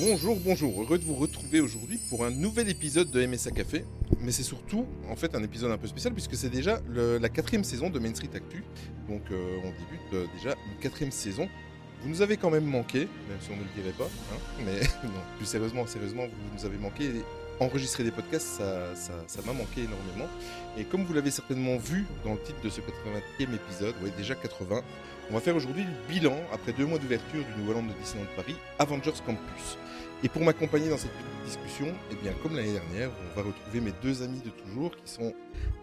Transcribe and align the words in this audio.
Bonjour, 0.00 0.36
bonjour, 0.44 0.82
heureux 0.82 0.98
de 0.98 1.04
vous 1.04 1.14
retrouver 1.14 1.60
aujourd'hui 1.60 1.98
pour 2.08 2.24
un 2.24 2.30
nouvel 2.30 2.68
épisode 2.68 3.10
de 3.10 3.24
MSA 3.26 3.50
Café. 3.50 3.84
Mais 4.20 4.32
c'est 4.32 4.42
surtout, 4.42 4.86
en 5.10 5.16
fait, 5.16 5.34
un 5.34 5.42
épisode 5.42 5.70
un 5.72 5.78
peu 5.78 5.86
spécial 5.86 6.12
puisque 6.12 6.34
c'est 6.36 6.50
déjà 6.50 6.80
la 6.94 7.28
quatrième 7.28 7.64
saison 7.64 7.90
de 7.90 7.98
Main 7.98 8.14
Street 8.14 8.30
Actu. 8.34 8.62
Donc 9.08 9.22
euh, 9.30 9.58
on 9.64 9.68
débute 9.70 10.12
euh, 10.14 10.26
déjà 10.36 10.50
une 10.70 10.78
quatrième 10.80 11.10
saison. 11.10 11.48
Vous 12.02 12.08
nous 12.08 12.22
avez 12.22 12.36
quand 12.36 12.50
même 12.50 12.64
manqué, 12.64 13.00
même 13.00 13.38
si 13.40 13.50
on 13.50 13.56
ne 13.56 13.62
le 13.62 13.68
dirait 13.74 13.94
pas. 13.96 14.04
hein, 14.04 14.38
mais 14.64 14.80
plus 15.38 15.46
sérieusement, 15.46 15.86
sérieusement, 15.86 16.26
vous 16.26 16.56
nous 16.58 16.64
avez 16.66 16.78
manqué. 16.78 17.10
Enregistrer 17.60 18.04
des 18.04 18.12
podcasts, 18.12 18.46
ça 18.58 18.94
ça- 18.94 19.24
ça 19.26 19.40
m'a 19.44 19.52
manqué 19.52 19.80
énormément. 19.82 20.28
Et 20.78 20.84
comme 20.84 21.02
vous 21.04 21.12
l'avez 21.12 21.32
certainement 21.32 21.76
vu 21.76 22.06
dans 22.24 22.34
le 22.34 22.40
titre 22.40 22.60
de 22.62 22.68
ce 22.68 22.80
80e 22.80 23.52
épisode, 23.52 23.96
ouais, 24.00 24.12
déjà 24.16 24.36
80, 24.36 24.80
on 25.30 25.34
va 25.34 25.40
faire 25.40 25.56
aujourd'hui 25.56 25.84
le 25.84 26.12
bilan, 26.12 26.36
après 26.52 26.72
deux 26.72 26.86
mois 26.86 26.98
d'ouverture 26.98 27.44
du 27.44 27.60
Nouvel 27.60 27.76
An 27.78 27.82
de 27.82 27.92
Disneyland 28.02 28.28
Paris, 28.36 28.56
Avengers 28.78 29.12
Campus. 29.26 29.78
Et 30.24 30.28
pour 30.28 30.42
m'accompagner 30.42 30.88
dans 30.88 30.96
cette 30.96 31.12
petite 31.12 31.44
discussion, 31.44 31.94
eh 32.10 32.14
bien, 32.16 32.32
comme 32.42 32.56
l'année 32.56 32.72
dernière, 32.72 33.10
on 33.10 33.36
va 33.40 33.46
retrouver 33.46 33.80
mes 33.80 33.92
deux 34.02 34.22
amis 34.22 34.40
de 34.40 34.50
toujours 34.50 34.90
qui 34.96 35.10
sont 35.12 35.32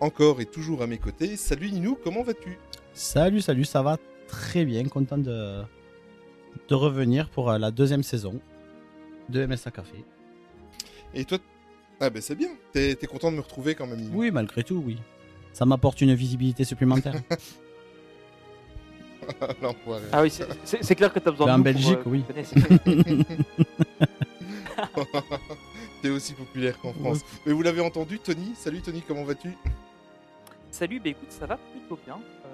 encore 0.01 0.41
et 0.41 0.45
toujours 0.45 0.81
à 0.81 0.87
mes 0.87 0.97
côtés. 0.97 1.37
Salut 1.37 1.71
Ninou, 1.71 1.97
comment 2.03 2.23
vas-tu? 2.23 2.57
Salut, 2.93 3.41
salut, 3.41 3.65
ça 3.65 3.81
va 3.81 3.97
très 4.27 4.65
bien. 4.65 4.83
Content 4.85 5.17
de, 5.17 5.61
de 6.67 6.75
revenir 6.75 7.29
pour 7.29 7.49
euh, 7.51 7.57
la 7.57 7.71
deuxième 7.71 8.03
saison 8.03 8.41
de 9.29 9.45
MSA 9.45 9.71
Café. 9.71 10.03
Et 11.13 11.23
toi 11.23 11.37
Ah 11.99 12.09
ben 12.09 12.21
c'est 12.21 12.35
bien, 12.35 12.49
t'es 12.73 12.95
content 13.07 13.31
de 13.31 13.37
me 13.37 13.41
retrouver 13.41 13.75
quand 13.75 13.87
même 13.87 13.99
Ninou? 13.99 14.19
Oui, 14.19 14.31
malgré 14.31 14.63
tout, 14.63 14.83
oui. 14.85 14.97
Ça 15.53 15.65
m'apporte 15.65 16.01
une 16.01 16.13
visibilité 16.13 16.65
supplémentaire. 16.65 17.13
L'enfoiré. 19.61 20.03
Ah 20.11 20.21
oui, 20.21 20.31
c'est- 20.31 20.95
clair 20.95 21.11
que 21.13 21.19
t'as 21.19 21.31
besoin 21.31 21.57
Ben, 21.57 21.73
de 21.73 21.77
en 21.79 21.91
pour, 21.91 21.99
Belgique, 21.99 21.99
euh, 21.99 22.09
oui. 22.09 23.25
T'es 26.01 26.09
aussi 26.09 26.33
populaire 26.33 26.79
qu'en 26.79 26.93
France. 26.93 27.21
Mais 27.45 27.53
vous 27.53 27.61
l'avez 27.61 27.81
entendu, 27.81 28.19
Tony? 28.19 28.53
Salut 28.55 28.81
Tony, 28.81 29.01
comment 29.07 29.23
vas-tu? 29.23 29.51
Salut, 30.71 30.99
bah 30.99 31.09
écoute, 31.09 31.31
ça 31.31 31.45
va 31.45 31.57
plutôt 31.57 31.97
bien. 32.05 32.15
Euh, 32.45 32.47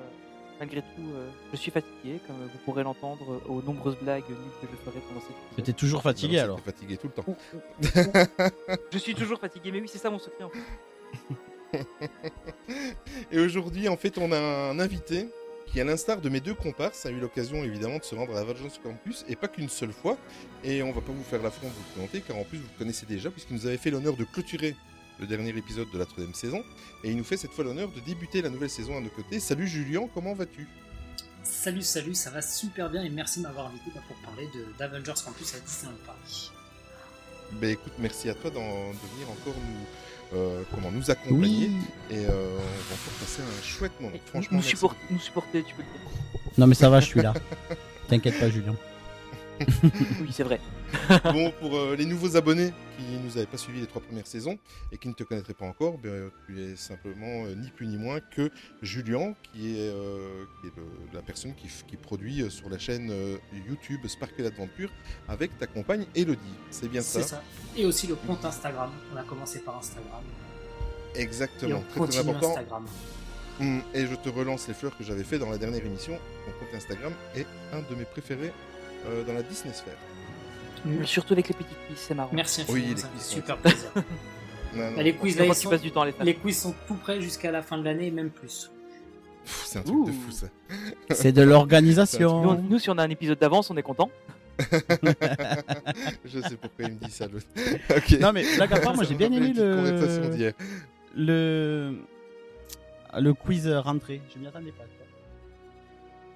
malgré 0.59 0.81
tout, 0.81 1.01
euh, 1.15 1.27
je 1.51 1.57
suis 1.57 1.71
fatigué, 1.71 2.19
comme 2.27 2.35
vous 2.37 2.59
pourrez 2.65 2.83
l'entendre 2.83 3.41
aux 3.49 3.61
nombreuses 3.61 3.97
blagues 4.01 4.29
nulles 4.29 4.37
que 4.61 4.67
je 4.71 4.75
ferai 4.77 4.99
pendant 5.07 5.21
cette. 5.21 5.55
T'étais 5.55 5.73
toujours 5.73 6.01
fatigué 6.03 6.37
Non, 6.37 6.43
alors 6.43 6.57
t'es 6.57 6.71
fatigué 6.71 6.97
tout 6.97 7.07
le 7.07 7.13
temps. 7.13 7.25
Ouh, 7.27 7.35
ouh, 7.53 7.57
ouh. 7.57 8.47
Je 8.93 8.97
suis 8.99 9.15
toujours 9.15 9.39
fatigué, 9.39 9.71
mais 9.71 9.81
oui, 9.81 9.89
c'est 9.91 9.97
ça 9.97 10.09
mon 10.09 10.19
secret 10.19 10.43
en 10.43 10.49
fait. 10.49 10.59
Et 13.31 13.39
aujourd'hui, 13.39 13.87
en 13.89 13.97
fait, 13.97 14.17
on 14.17 14.31
a 14.31 14.37
un 14.37 14.79
invité 14.79 15.27
qui, 15.71 15.79
à 15.79 15.83
l'instar 15.83 16.19
de 16.19 16.29
mes 16.29 16.41
deux 16.41 16.53
comparses, 16.53 17.05
a 17.05 17.11
eu 17.11 17.19
l'occasion 17.19 17.63
évidemment 17.63 17.97
de 17.97 18.03
se 18.03 18.13
rendre 18.15 18.35
à 18.35 18.41
Avengers 18.41 18.69
Campus, 18.83 19.23
et 19.29 19.35
pas 19.35 19.47
qu'une 19.47 19.69
seule 19.69 19.93
fois. 19.93 20.17
Et 20.63 20.83
on 20.83 20.91
va 20.91 21.01
pas 21.01 21.11
vous 21.13 21.23
faire 21.23 21.41
l'affront 21.41 21.67
de 21.67 21.73
vous 21.73 21.83
présenter, 21.93 22.21
car 22.21 22.37
en 22.37 22.43
plus 22.43 22.57
vous 22.57 22.67
le 22.73 22.77
connaissez 22.77 23.05
déjà, 23.05 23.31
puisqu'il 23.31 23.55
nous 23.55 23.65
avait 23.67 23.77
fait 23.77 23.89
l'honneur 23.91 24.15
de 24.17 24.23
clôturer 24.25 24.75
le 25.19 25.27
dernier 25.27 25.49
épisode 25.55 25.89
de 25.91 25.97
la 25.99 26.05
troisième 26.05 26.33
saison, 26.33 26.63
et 27.03 27.09
il 27.11 27.15
nous 27.17 27.23
fait 27.23 27.37
cette 27.37 27.51
fois 27.51 27.63
l'honneur 27.63 27.89
de 27.91 27.99
débuter 28.01 28.41
la 28.41 28.49
nouvelle 28.49 28.69
saison 28.69 28.97
à 28.97 29.01
nos 29.01 29.09
côtés. 29.09 29.39
Salut 29.39 29.67
Julien, 29.67 30.09
comment 30.13 30.33
vas-tu? 30.33 30.67
Salut, 31.43 31.81
salut, 31.83 32.15
ça 32.15 32.29
va 32.31 32.41
super 32.41 32.89
bien 32.89 33.03
et 33.03 33.09
merci 33.09 33.39
de 33.39 33.43
m'avoir 33.43 33.67
invité 33.67 33.85
bah, 33.95 34.01
pour 34.07 34.15
parler 34.17 34.47
d'Avengers 34.77 35.13
Campus 35.25 35.55
à 35.55 35.59
Disneyland 35.59 35.97
Paris. 36.05 36.51
Ben 37.53 37.71
écoute, 37.71 37.93
merci 37.99 38.29
à 38.29 38.33
toi 38.35 38.49
d'en- 38.51 38.89
de 38.89 39.07
venir 39.13 39.29
encore 39.29 39.55
nous, 39.55 39.85
euh, 40.33 40.61
comment, 40.73 40.91
nous 40.91 41.09
accompagner, 41.11 41.67
Oui. 41.67 41.71
et 42.09 42.25
euh, 42.25 42.29
on 42.29 42.57
va 42.57 42.95
encore 42.95 43.13
passer 43.19 43.41
un 43.41 43.63
chouette 43.63 43.91
moment. 43.99 44.15
Franchement, 44.27 44.47
nous, 44.51 44.57
merci 44.57 44.69
support- 44.71 44.95
nous 45.09 45.19
supporter, 45.19 45.63
tu 45.63 45.75
peux 45.75 45.81
le 45.83 45.87
dire. 45.99 46.41
Non, 46.57 46.67
mais 46.67 46.75
ça 46.75 46.89
va, 46.89 46.99
je 46.99 47.05
suis 47.07 47.21
là. 47.21 47.33
T'inquiète 48.07 48.39
pas, 48.39 48.49
Julien. 48.49 48.75
Oui, 50.21 50.29
c'est 50.31 50.43
vrai. 50.43 50.59
bon, 51.23 51.51
pour 51.59 51.75
euh, 51.77 51.95
les 51.95 52.05
nouveaux 52.05 52.35
abonnés 52.35 52.73
qui 52.97 53.03
nous 53.23 53.37
avaient 53.37 53.45
pas 53.45 53.57
suivi 53.57 53.79
les 53.79 53.87
trois 53.87 54.01
premières 54.01 54.27
saisons 54.27 54.57
et 54.91 54.97
qui 54.97 55.07
ne 55.07 55.13
te 55.13 55.23
connaîtraient 55.23 55.53
pas 55.53 55.65
encore, 55.65 55.97
ben, 55.97 56.29
tu 56.45 56.61
es 56.61 56.75
simplement 56.75 57.45
euh, 57.45 57.55
ni 57.55 57.69
plus 57.69 57.87
ni 57.87 57.97
moins 57.97 58.19
que 58.19 58.49
Julien, 58.81 59.33
qui 59.53 59.77
est, 59.77 59.89
euh, 59.89 60.43
qui 60.61 60.67
est 60.67 60.71
le- 60.77 61.13
la 61.13 61.21
personne 61.21 61.53
qui, 61.55 61.95
produit 61.97 62.41
euh, 62.41 62.49
sur 62.49 62.69
la 62.69 62.77
chaîne 62.77 63.09
euh, 63.11 63.37
YouTube 63.67 64.05
Sparkle 64.07 64.45
Adventure 64.45 64.89
avec 65.27 65.57
ta 65.57 65.67
compagne 65.67 66.05
Elodie. 66.15 66.39
C'est 66.71 66.89
bien 66.89 67.01
ça, 67.01 67.21
C'est 67.21 67.27
ça. 67.29 67.43
Et 67.77 67.85
aussi 67.85 68.07
le 68.07 68.15
compte 68.15 68.43
Instagram. 68.45 68.89
On 69.13 69.17
a 69.17 69.23
commencé 69.23 69.59
par 69.59 69.77
Instagram. 69.77 70.21
Et 71.15 71.21
Exactement, 71.21 71.83
on 71.97 72.05
très 72.05 72.11
très 72.11 72.19
important. 72.29 72.49
Instagram. 72.51 72.85
Hum, 73.59 73.81
et 73.93 74.07
je 74.07 74.15
te 74.15 74.29
relance 74.29 74.67
les 74.67 74.73
fleurs 74.73 74.97
que 74.97 75.03
j'avais 75.03 75.23
fait 75.23 75.37
dans 75.37 75.49
la 75.49 75.57
dernière 75.57 75.85
émission. 75.85 76.17
Ton 76.45 76.51
compte 76.65 76.73
Instagram 76.75 77.13
est 77.35 77.45
un 77.73 77.81
de 77.81 77.95
mes 77.95 78.05
préférés 78.05 78.51
euh, 79.07 79.23
dans 79.23 79.33
la 79.33 79.43
Disney 79.43 79.73
sphère. 79.73 79.93
Mais 80.85 81.05
Surtout 81.05 81.33
avec 81.33 81.47
les 81.47 81.53
petites 81.53 81.77
quiz, 81.87 81.97
c'est 81.97 82.13
marrant. 82.15 82.29
Merci 82.33 82.63
Oui, 82.69 82.79
infiniment, 82.81 82.95
les 82.95 83.01
ça 83.01 83.07
me 83.07 83.13
quiz 83.13 83.23
fait 83.27 83.33
super 83.35 83.57
plaisir. 83.57 83.91
Non, 84.73 84.89
non, 84.89 84.95
Bah, 84.95 85.03
les 85.03 85.13
quiz 85.13 85.37
là, 85.37 85.45
ils 85.45 85.49
tu 85.53 85.55
sont, 85.59 85.75
du 85.75 85.91
temps 85.91 86.05
les 86.05 86.13
les 86.21 86.33
quiz 86.33 86.57
sont 86.57 86.73
tout 86.87 86.95
prêts 86.95 87.19
jusqu'à 87.19 87.51
la 87.51 87.61
fin 87.61 87.77
de 87.77 87.83
l'année 87.83 88.07
et 88.07 88.11
même 88.11 88.29
plus. 88.29 88.71
C'est 89.43 89.79
un 89.79 89.81
truc 89.81 89.95
de 90.05 90.11
Ouh. 90.11 90.13
fou 90.13 90.31
ça. 90.31 90.47
C'est 91.11 91.33
de 91.33 91.43
Nous, 91.43 91.49
l'organisation. 91.49 92.31
on- 92.35 92.53
nous, 92.61 92.79
si 92.79 92.89
on 92.89 92.97
a 92.97 93.03
un 93.03 93.09
épisode 93.09 93.37
d'avance, 93.37 93.69
on 93.69 93.75
est 93.75 93.83
content. 93.83 94.09
je 96.25 96.39
sais 96.39 96.55
pourquoi 96.55 96.85
il 96.85 96.93
me 96.93 96.99
dit 96.99 97.11
ça 97.11 97.27
l'autre. 97.27 97.45
ok. 97.89 98.19
Non, 98.19 98.31
mais 98.31 98.45
blague 98.55 98.73
à 98.73 98.79
part, 98.79 98.95
moi 98.95 99.03
j'ai 99.03 99.15
bien 99.15 99.31
aimé 99.31 99.51
le... 99.53 100.31
le 101.15 101.95
le 103.19 103.33
quiz 103.33 103.67
rentrée. 103.67 104.21
Je 104.33 104.39
m'y 104.39 104.47
attendais 104.47 104.71
pas. 104.71 104.83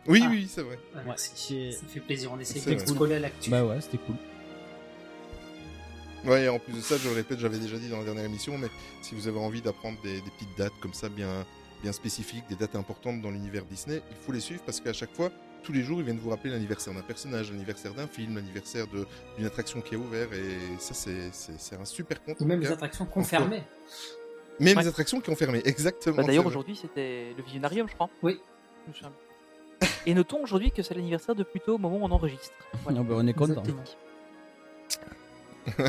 Quoi. 0.05 0.13
Oui, 0.13 0.21
Ah. 0.23 0.29
oui, 0.31 0.47
c'est 0.49 0.61
vrai. 0.61 0.77
Ouais, 0.95 1.17
Ça 1.17 1.88
fait 1.88 1.99
plaisir. 1.99 2.31
On 2.33 2.39
essaie 2.39 2.59
de 2.75 2.79
se 2.79 2.93
coller 2.93 3.16
à 3.16 3.19
l'actu. 3.19 3.49
Bah 3.49 3.66
ouais, 3.66 3.81
c'était 3.81 3.97
cool. 3.97 4.16
Ouais, 6.25 6.45
et 6.45 6.49
en 6.49 6.57
plus 6.57 6.73
de 6.73 6.81
ça, 6.81 6.97
je 6.97 7.07
le 7.07 7.13
répète, 7.16 7.39
j'avais 7.39 7.59
déjà 7.59 7.77
dit 7.77 7.88
dans 7.89 7.99
la 7.99 8.03
dernière 8.03 8.25
émission, 8.25 8.57
mais 8.57 8.67
si 9.03 9.13
vous 9.13 9.27
avez 9.27 9.38
envie 9.38 9.61
d'apprendre 9.61 9.99
des, 10.01 10.15
des 10.21 10.31
petites 10.31 10.57
dates 10.57 10.73
comme 10.81 10.94
ça, 10.94 11.07
bien, 11.07 11.45
bien 11.83 11.91
spécifiques, 11.91 12.45
des 12.49 12.55
dates 12.55 12.75
importantes 12.75 13.21
dans 13.21 13.29
l'univers 13.29 13.63
Disney, 13.65 14.01
il 14.09 14.17
faut 14.25 14.31
les 14.31 14.39
suivre 14.39 14.61
parce 14.65 14.79
qu'à 14.81 14.94
chaque 14.94 15.13
fois, 15.13 15.29
tous 15.61 15.71
les 15.71 15.83
jours, 15.83 15.99
ils 15.99 16.03
viennent 16.05 16.17
vous 16.17 16.31
rappeler 16.31 16.49
l'anniversaire 16.49 16.95
d'un 16.95 17.01
personnage, 17.01 17.51
l'anniversaire 17.51 17.94
d'un 17.94 18.07
film, 18.07 18.35
l'anniversaire 18.35 18.88
de- 18.88 19.05
d'une 19.38 19.45
attraction 19.45 19.81
qui 19.81 19.94
a 19.94 19.97
ouvert, 19.99 20.27
et 20.33 20.57
ça, 20.79 20.95
c'est- 20.95 21.75
un 21.79 21.85
super 21.85 22.23
compte. 22.23 22.38
Ou 22.41 22.45
même 22.45 22.59
les 22.59 22.71
attractions 22.71 23.05
confirmées. 23.05 23.61
Même 24.59 24.77
Ouais. 24.77 24.83
les 24.83 24.88
attractions 24.89 25.21
qui 25.21 25.29
ont 25.29 25.35
fermé, 25.35 25.61
exactement. 25.65 26.15
Bah, 26.17 26.23
D'ailleurs, 26.23 26.45
aujourd'hui, 26.47 26.75
c'était 26.75 27.33
le 27.38 27.44
Visionarium, 27.44 27.88
je 27.88 27.94
crois. 27.94 28.09
Oui. 28.23 28.39
Et 30.06 30.13
notons 30.13 30.41
aujourd'hui 30.44 30.72
que 30.72 30.84
c'est 30.84 30.94
l'anniversaire 30.94 31.35
de 31.35 31.44
Pluto 31.44 31.75
au 31.75 31.78
moment 31.78 31.97
où 31.97 32.03
on 32.06 32.12
enregistre. 32.12 32.53
Voilà. 32.84 33.00
Ah 33.01 33.03
bah, 33.03 33.16
on 33.18 33.28
est 33.28 33.34
content. 33.34 33.63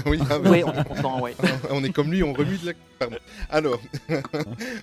Oui, 0.06 0.18
ah, 0.30 0.38
Ouais, 0.38 0.64
on 0.64 0.72
est 0.72 0.84
content, 0.84 1.20
ouais. 1.20 1.34
on 1.70 1.84
est 1.84 1.92
comme 1.92 2.10
lui, 2.10 2.22
on 2.22 2.32
remue 2.32 2.56
de 2.56 2.66
la. 2.66 2.72
Pardon. 2.98 3.16
Alors, 3.50 3.78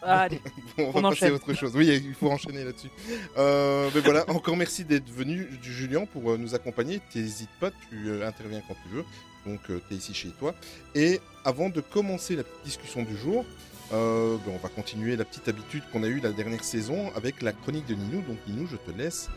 Allez, 0.03 0.39
on 0.77 0.83
va 0.83 0.89
On 0.89 0.93
passer 0.93 1.05
enchaîne. 1.05 1.31
à 1.31 1.35
autre 1.35 1.53
chose. 1.53 1.71
Oui, 1.75 1.87
il 1.87 2.13
faut 2.13 2.29
enchaîner 2.29 2.63
là-dessus. 2.63 2.89
Euh, 3.37 3.89
mais 3.95 4.01
voilà, 4.01 4.29
encore 4.29 4.55
merci 4.55 4.83
d'être 4.83 5.09
venu, 5.09 5.47
Julien, 5.63 6.05
pour 6.05 6.31
euh, 6.31 6.37
nous 6.37 6.53
accompagner. 6.53 7.01
T'hésites 7.11 7.49
pas, 7.59 7.71
tu 7.89 8.07
euh, 8.07 8.27
interviens 8.27 8.61
quand 8.67 8.75
tu 8.83 8.95
veux. 8.95 9.03
Donc, 9.47 9.61
tu 9.65 9.93
es 9.93 9.97
ici 9.97 10.13
chez 10.13 10.29
toi. 10.29 10.53
Et 10.95 11.19
avant 11.43 11.69
de 11.69 11.81
commencer 11.81 12.35
la 12.35 12.43
petite 12.43 12.63
discussion 12.63 13.01
du 13.01 13.17
jour, 13.17 13.45
euh, 13.93 14.37
ben, 14.45 14.53
on 14.55 14.57
va 14.57 14.69
continuer 14.69 15.15
la 15.15 15.23
petite 15.23 15.47
habitude 15.47 15.83
qu'on 15.91 16.03
a 16.03 16.07
eue 16.07 16.19
la 16.19 16.31
dernière 16.31 16.63
saison 16.63 17.11
avec 17.15 17.41
la 17.41 17.53
chronique 17.53 17.85
de 17.85 17.93
Ninou. 17.93 18.21
Donc, 18.21 18.37
Ninou, 18.47 18.65
je 18.67 18.75
te 18.75 18.91
laisse 18.91 19.29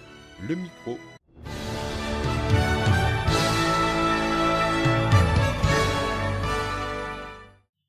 le 0.48 0.54
micro. 0.54 0.98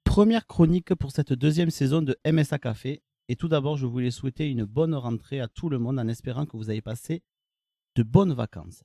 Première 0.04 0.46
chronique 0.46 0.94
pour 0.96 1.12
cette 1.12 1.34
deuxième 1.34 1.70
saison 1.70 2.02
de 2.02 2.18
MSA 2.26 2.60
Café. 2.60 3.02
Et 3.30 3.36
tout 3.36 3.48
d'abord, 3.48 3.78
je 3.78 3.86
voulais 3.86 4.12
souhaiter 4.12 4.50
une 4.50 4.64
bonne 4.64 4.96
rentrée 4.96 5.40
à 5.40 5.48
tout 5.48 5.70
le 5.70 5.80
monde 5.80 6.00
en 6.00 6.08
espérant 6.08 6.46
que 6.46 6.58
vous 6.58 6.70
avez 6.70 6.82
passé 6.82 7.24
de 7.96 8.04
bonnes 8.04 8.34
vacances. 8.34 8.84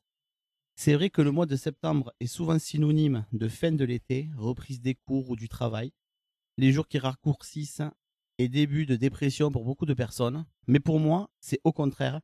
C'est 0.77 0.95
vrai 0.95 1.11
que 1.11 1.23
le 1.23 1.31
mois 1.31 1.47
de 1.47 1.57
septembre 1.57 2.13
est 2.21 2.27
souvent 2.27 2.59
synonyme 2.59 3.25
de 3.33 3.49
fin 3.49 3.73
de 3.73 3.85
l'été, 3.85 4.31
reprise 4.37 4.81
des 4.81 4.95
cours 4.95 5.31
ou 5.31 5.37
du 5.37 5.49
travail, 5.49 5.93
les 6.57 6.73
jours 6.73 6.89
qui 6.89 6.99
raccourcissent 6.99 7.83
et 8.39 8.49
début 8.49 8.87
de 8.87 8.97
dépression 8.97 9.51
pour 9.51 9.65
beaucoup 9.65 9.87
de 9.87 9.95
personnes. 9.95 10.45
Mais 10.67 10.81
pour 10.81 10.99
moi, 11.01 11.31
c'est 11.41 11.61
au 11.65 11.73
contraire 11.73 12.21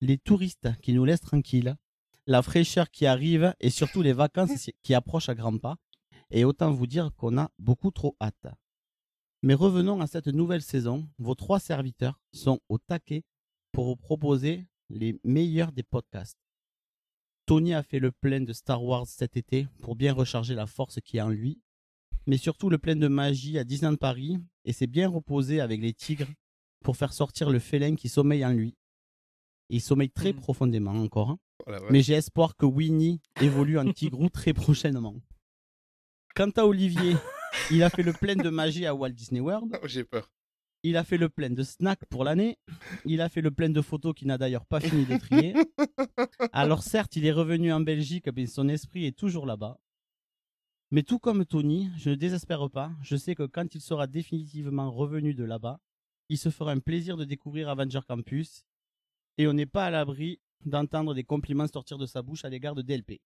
les 0.00 0.18
touristes 0.18 0.68
qui 0.82 0.92
nous 0.92 1.04
laissent 1.04 1.20
tranquilles, 1.20 1.76
la 2.26 2.42
fraîcheur 2.42 2.90
qui 2.90 3.06
arrive 3.06 3.54
et 3.60 3.70
surtout 3.70 4.02
les 4.02 4.12
vacances 4.12 4.70
qui 4.82 4.94
approchent 4.94 5.28
à 5.28 5.34
grands 5.34 5.58
pas. 5.58 5.76
Et 6.30 6.44
autant 6.44 6.72
vous 6.72 6.86
dire 6.86 7.10
qu'on 7.14 7.38
a 7.38 7.50
beaucoup 7.58 7.90
trop 7.90 8.16
hâte. 8.20 8.46
Mais 9.42 9.54
revenons 9.54 10.00
à 10.00 10.06
cette 10.06 10.28
nouvelle 10.28 10.62
saison. 10.62 11.08
Vos 11.18 11.34
trois 11.34 11.60
serviteurs 11.60 12.20
sont 12.32 12.60
au 12.68 12.78
taquet 12.78 13.24
pour 13.70 13.86
vous 13.86 13.96
proposer 13.96 14.66
les 14.88 15.20
meilleurs 15.24 15.72
des 15.72 15.82
podcasts. 15.82 16.38
Tony 17.46 17.74
a 17.74 17.82
fait 17.82 17.98
le 17.98 18.12
plein 18.12 18.40
de 18.40 18.52
Star 18.52 18.82
Wars 18.82 19.06
cet 19.06 19.36
été 19.36 19.66
pour 19.80 19.96
bien 19.96 20.12
recharger 20.12 20.54
la 20.54 20.66
force 20.66 21.00
qui 21.00 21.18
est 21.18 21.22
en 21.22 21.28
lui, 21.28 21.60
mais 22.26 22.36
surtout 22.36 22.70
le 22.70 22.78
plein 22.78 22.96
de 22.96 23.08
magie 23.08 23.58
à 23.58 23.64
Disneyland 23.64 23.96
Paris 23.96 24.38
et 24.64 24.72
s'est 24.72 24.86
bien 24.86 25.08
reposé 25.08 25.60
avec 25.60 25.80
les 25.80 25.92
tigres 25.92 26.28
pour 26.84 26.96
faire 26.96 27.12
sortir 27.12 27.50
le 27.50 27.58
félin 27.58 27.94
qui 27.94 28.08
sommeille 28.08 28.44
en 28.44 28.52
lui. 28.52 28.74
Il 29.68 29.80
sommeille 29.80 30.10
très 30.10 30.32
Mhm. 30.32 30.40
profondément 30.40 30.92
encore, 30.92 31.30
hein. 31.30 31.38
Voilà, 31.66 31.80
ouais. 31.82 31.88
mais 31.90 32.02
j'ai 32.02 32.14
espoir 32.14 32.56
que 32.56 32.66
Winnie 32.66 33.20
évolue 33.40 33.78
en 33.78 33.90
tigrou 33.92 34.28
très 34.28 34.52
prochainement. 34.52 35.14
Quant 36.34 36.50
à 36.56 36.64
Olivier, 36.66 37.14
il 37.70 37.82
a 37.82 37.90
fait 37.90 38.02
le 38.02 38.12
plein 38.12 38.34
de 38.36 38.48
magie 38.50 38.86
à 38.86 38.94
Walt 38.94 39.10
Disney 39.10 39.40
World. 39.40 39.70
Oh, 39.82 39.86
J'ai 39.88 40.04
peur. 40.04 40.30
Il 40.84 40.96
a 40.96 41.04
fait 41.04 41.16
le 41.18 41.28
plein 41.28 41.50
de 41.50 41.62
snacks 41.62 42.04
pour 42.06 42.24
l'année. 42.24 42.58
Il 43.04 43.20
a 43.20 43.28
fait 43.28 43.40
le 43.40 43.52
plein 43.52 43.68
de 43.68 43.80
photos 43.80 44.14
qu'il 44.14 44.26
n'a 44.26 44.36
d'ailleurs 44.36 44.66
pas 44.66 44.80
fini 44.80 45.04
de 45.06 45.16
trier. 45.16 45.54
Alors 46.52 46.82
certes, 46.82 47.14
il 47.14 47.24
est 47.24 47.30
revenu 47.32 47.72
en 47.72 47.78
Belgique, 47.80 48.26
mais 48.34 48.46
son 48.46 48.68
esprit 48.68 49.06
est 49.06 49.16
toujours 49.16 49.46
là-bas. 49.46 49.78
Mais 50.92 51.02
tout 51.02 51.18
comme 51.18 51.46
Tony, 51.46 51.88
je 51.96 52.10
ne 52.10 52.14
désespère 52.14 52.68
pas. 52.68 52.92
Je 53.00 53.16
sais 53.16 53.34
que 53.34 53.44
quand 53.44 53.74
il 53.74 53.80
sera 53.80 54.06
définitivement 54.06 54.90
revenu 54.90 55.32
de 55.32 55.42
là-bas, 55.42 55.80
il 56.28 56.36
se 56.36 56.50
fera 56.50 56.72
un 56.72 56.80
plaisir 56.80 57.16
de 57.16 57.24
découvrir 57.24 57.70
Avenger 57.70 58.00
Campus. 58.06 58.66
Et 59.38 59.46
on 59.46 59.54
n'est 59.54 59.64
pas 59.64 59.86
à 59.86 59.90
l'abri 59.90 60.38
d'entendre 60.66 61.14
des 61.14 61.24
compliments 61.24 61.66
sortir 61.66 61.96
de 61.96 62.04
sa 62.04 62.20
bouche 62.20 62.44
à 62.44 62.50
l'égard 62.50 62.74
de 62.74 62.82
DLP. 62.82 63.22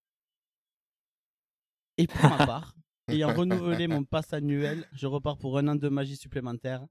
Et 1.99 2.07
pour 2.07 2.31
ma 2.31 2.47
part, 2.47 2.77
ayant 3.09 3.35
renouvelé 3.35 3.89
mon 3.89 4.05
pass 4.05 4.33
annuel, 4.33 4.89
je 4.93 5.09
repars 5.09 5.37
pour 5.37 5.59
un 5.59 5.67
an 5.67 5.75
de 5.75 5.89
magie 5.89 6.17
supplémentaire. 6.17 6.87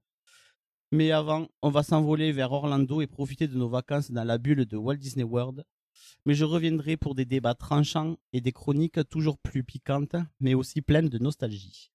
Mais 0.92 1.10
avant, 1.10 1.48
on 1.62 1.70
va 1.70 1.84
s'envoler 1.84 2.32
vers 2.32 2.52
Orlando 2.52 3.00
et 3.00 3.06
profiter 3.06 3.48
de 3.48 3.56
nos 3.56 3.70
vacances 3.70 4.10
dans 4.10 4.24
la 4.24 4.36
bulle 4.36 4.66
de 4.66 4.76
Walt 4.76 4.96
Disney 4.96 5.24
World. 5.24 5.64
Mais 6.24 6.34
je 6.34 6.44
reviendrai 6.44 6.96
pour 6.96 7.14
des 7.14 7.24
débats 7.24 7.54
tranchants 7.54 8.16
et 8.32 8.40
des 8.40 8.52
chroniques 8.52 9.00
toujours 9.08 9.38
plus 9.38 9.64
piquantes, 9.64 10.16
mais 10.40 10.54
aussi 10.54 10.82
pleines 10.82 11.08
de 11.08 11.18
nostalgie. 11.18 11.90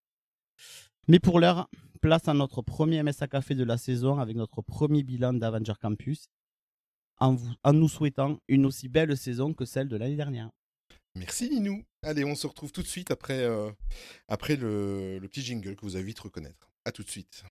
Mais 1.08 1.20
pour 1.20 1.40
l'heure, 1.40 1.70
place 2.02 2.28
à 2.28 2.34
notre 2.34 2.62
premier 2.62 3.02
MSA 3.04 3.28
Café 3.28 3.56
de 3.56 3.64
la 3.64 3.78
saison 3.78 4.20
avec 4.20 4.36
notre 4.36 4.62
premier 4.62 5.04
bilan 5.04 5.34
d'Avenger 5.34 5.74
Campus, 5.82 6.30
en, 7.20 7.38
nous 7.74 7.88
souhaitant 7.88 8.40
une 8.48 8.66
aussi 8.66 8.90
belle 8.90 9.16
saison 9.16 9.54
que 9.54 9.66
celle 9.66 9.88
de 9.88 9.96
l'année 9.96 10.16
dernière. 10.16 10.50
Merci 11.16 11.50
Ninou. 11.50 11.84
Allez, 12.04 12.26
on 12.26 12.36
se 12.36 12.48
retrouve 12.48 12.72
tout 12.72 12.82
de 12.82 12.88
suite 12.88 13.12
après, 13.12 13.42
euh, 13.44 13.72
le, 14.30 15.20
petit 15.28 15.42
jingle 15.42 15.76
que 15.76 15.82
vous 15.82 15.96
allez 15.96 16.06
vite 16.06 16.20
reconnaître. 16.20 16.72
À 16.86 16.92
tout 16.92 17.04
de 17.04 17.10
suite. 17.10 17.44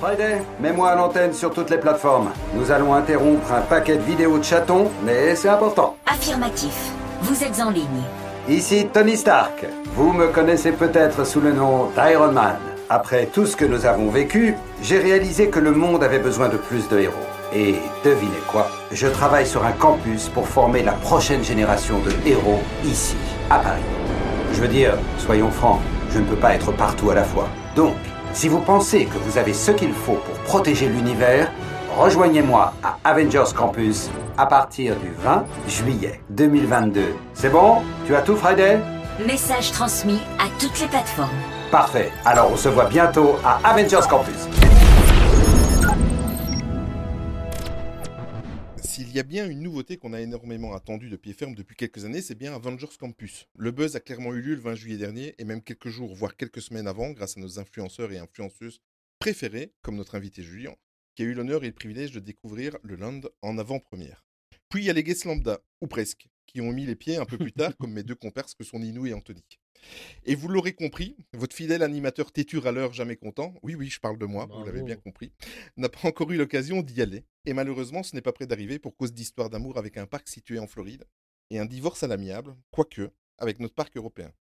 Friday, 0.00 0.42
mets-moi 0.60 0.90
à 0.90 0.94
l'antenne 0.94 1.32
sur 1.32 1.54
toutes 1.54 1.70
les 1.70 1.78
plateformes. 1.78 2.28
Nous 2.54 2.70
allons 2.70 2.92
interrompre 2.92 3.50
un 3.50 3.62
paquet 3.62 3.96
de 3.96 4.02
vidéos 4.02 4.36
de 4.36 4.44
chatons, 4.44 4.90
mais 5.02 5.34
c'est 5.34 5.48
important. 5.48 5.96
Affirmatif. 6.04 6.92
Vous 7.22 7.42
êtes 7.42 7.58
en 7.60 7.70
ligne. 7.70 8.02
Ici 8.46 8.88
Tony 8.92 9.16
Stark. 9.16 9.64
Vous 9.94 10.12
me 10.12 10.26
connaissez 10.26 10.72
peut-être 10.72 11.24
sous 11.24 11.40
le 11.40 11.54
nom 11.54 11.88
d'Iron 11.96 12.30
Man. 12.30 12.58
Après 12.90 13.24
tout 13.24 13.46
ce 13.46 13.56
que 13.56 13.64
nous 13.64 13.86
avons 13.86 14.10
vécu, 14.10 14.54
j'ai 14.82 14.98
réalisé 14.98 15.48
que 15.48 15.60
le 15.60 15.70
monde 15.72 16.04
avait 16.04 16.18
besoin 16.18 16.50
de 16.50 16.58
plus 16.58 16.86
de 16.90 16.98
héros. 16.98 17.14
Et 17.54 17.76
devinez 18.04 18.42
quoi? 18.52 18.68
Je 18.92 19.06
travaille 19.06 19.46
sur 19.46 19.64
un 19.64 19.72
campus 19.72 20.28
pour 20.28 20.46
former 20.46 20.82
la 20.82 20.92
prochaine 20.92 21.42
génération 21.42 22.00
de 22.00 22.12
héros 22.28 22.60
ici, 22.84 23.16
à 23.48 23.58
Paris. 23.60 23.80
Je 24.52 24.60
veux 24.60 24.68
dire, 24.68 24.92
soyons 25.16 25.50
francs, 25.50 25.80
je 26.10 26.18
ne 26.18 26.24
peux 26.24 26.36
pas 26.36 26.54
être 26.54 26.70
partout 26.70 27.08
à 27.10 27.14
la 27.14 27.24
fois. 27.24 27.48
Donc, 27.74 27.94
si 28.36 28.48
vous 28.50 28.60
pensez 28.60 29.06
que 29.06 29.16
vous 29.16 29.38
avez 29.38 29.54
ce 29.54 29.70
qu'il 29.70 29.94
faut 29.94 30.20
pour 30.26 30.34
protéger 30.44 30.88
l'univers, 30.88 31.50
rejoignez-moi 31.96 32.74
à 32.82 32.98
Avengers 33.02 33.54
Campus 33.56 34.10
à 34.36 34.44
partir 34.44 34.94
du 34.96 35.10
20 35.22 35.46
juillet 35.66 36.20
2022. 36.28 37.14
C'est 37.32 37.48
bon? 37.48 37.78
Tu 38.06 38.14
as 38.14 38.20
tout, 38.20 38.36
Friday? 38.36 38.78
Message 39.26 39.72
transmis 39.72 40.20
à 40.38 40.48
toutes 40.60 40.78
les 40.80 40.86
plateformes. 40.86 41.30
Parfait. 41.70 42.12
Alors 42.26 42.50
on 42.52 42.56
se 42.56 42.68
voit 42.68 42.84
bientôt 42.84 43.36
à 43.42 43.58
Avengers 43.64 44.06
Campus. 44.08 44.46
Y 49.16 49.20
a 49.20 49.22
bien 49.22 49.48
une 49.48 49.62
nouveauté 49.62 49.96
qu'on 49.96 50.12
a 50.12 50.20
énormément 50.20 50.74
attendue 50.74 51.08
de 51.08 51.16
pied 51.16 51.32
ferme 51.32 51.54
depuis 51.54 51.74
quelques 51.74 52.04
années, 52.04 52.20
c'est 52.20 52.34
bien 52.34 52.54
Avengers 52.54 52.98
Campus. 53.00 53.46
Le 53.56 53.70
buzz 53.70 53.96
a 53.96 54.00
clairement 54.00 54.34
eu 54.34 54.42
lieu 54.42 54.54
le 54.54 54.60
20 54.60 54.74
juillet 54.74 54.98
dernier, 54.98 55.34
et 55.38 55.44
même 55.44 55.62
quelques 55.62 55.88
jours, 55.88 56.14
voire 56.14 56.36
quelques 56.36 56.60
semaines 56.60 56.86
avant, 56.86 57.12
grâce 57.12 57.38
à 57.38 57.40
nos 57.40 57.58
influenceurs 57.58 58.12
et 58.12 58.18
influenceuses 58.18 58.78
préférés, 59.18 59.72
comme 59.80 59.96
notre 59.96 60.16
invité 60.16 60.42
Julien, 60.42 60.74
qui 61.14 61.22
a 61.22 61.24
eu 61.24 61.32
l'honneur 61.32 61.64
et 61.64 61.68
le 61.68 61.72
privilège 61.72 62.12
de 62.12 62.20
découvrir 62.20 62.76
le 62.82 62.96
land 62.96 63.22
en 63.40 63.56
avant-première. 63.56 64.26
Puis 64.68 64.82
il 64.82 64.86
y 64.86 64.90
a 64.90 64.92
les 64.92 65.02
guests 65.02 65.24
lambda, 65.24 65.60
ou 65.80 65.86
presque, 65.86 66.28
qui 66.46 66.60
ont 66.60 66.72
mis 66.72 66.84
les 66.84 66.94
pieds 66.94 67.16
un 67.16 67.24
peu 67.24 67.38
plus 67.38 67.52
tard, 67.52 67.74
comme 67.78 67.92
mes 67.92 68.02
deux 68.02 68.16
compères 68.16 68.54
que 68.54 68.64
sont 68.64 68.80
Ninou 68.80 69.06
et 69.06 69.14
Anthony. 69.14 69.42
Et 70.24 70.34
vous 70.34 70.48
l'aurez 70.48 70.72
compris, 70.72 71.16
votre 71.32 71.54
fidèle 71.54 71.82
animateur 71.82 72.32
têtu 72.32 72.60
à 72.66 72.72
l'heure 72.72 72.92
jamais 72.92 73.16
content, 73.16 73.54
oui 73.62 73.74
oui 73.74 73.88
je 73.88 74.00
parle 74.00 74.18
de 74.18 74.26
moi, 74.26 74.46
vous 74.46 74.64
l'avez 74.64 74.80
bien 74.82 74.96
compris, 74.96 75.32
n'a 75.76 75.88
pas 75.88 76.08
encore 76.08 76.30
eu 76.32 76.36
l'occasion 76.36 76.82
d'y 76.82 77.00
aller. 77.02 77.24
Et 77.44 77.52
malheureusement 77.52 78.02
ce 78.02 78.14
n'est 78.14 78.22
pas 78.22 78.32
près 78.32 78.46
d'arriver 78.46 78.78
pour 78.78 78.96
cause 78.96 79.12
d'histoire 79.12 79.50
d'amour 79.50 79.78
avec 79.78 79.96
un 79.96 80.06
parc 80.06 80.28
situé 80.28 80.58
en 80.58 80.66
Floride 80.66 81.04
et 81.50 81.58
un 81.58 81.64
divorce 81.66 82.02
à 82.02 82.06
l'amiable, 82.08 82.56
quoique, 82.70 83.10
avec 83.38 83.60
notre 83.60 83.74
parc 83.74 83.96
européen. 83.96 84.32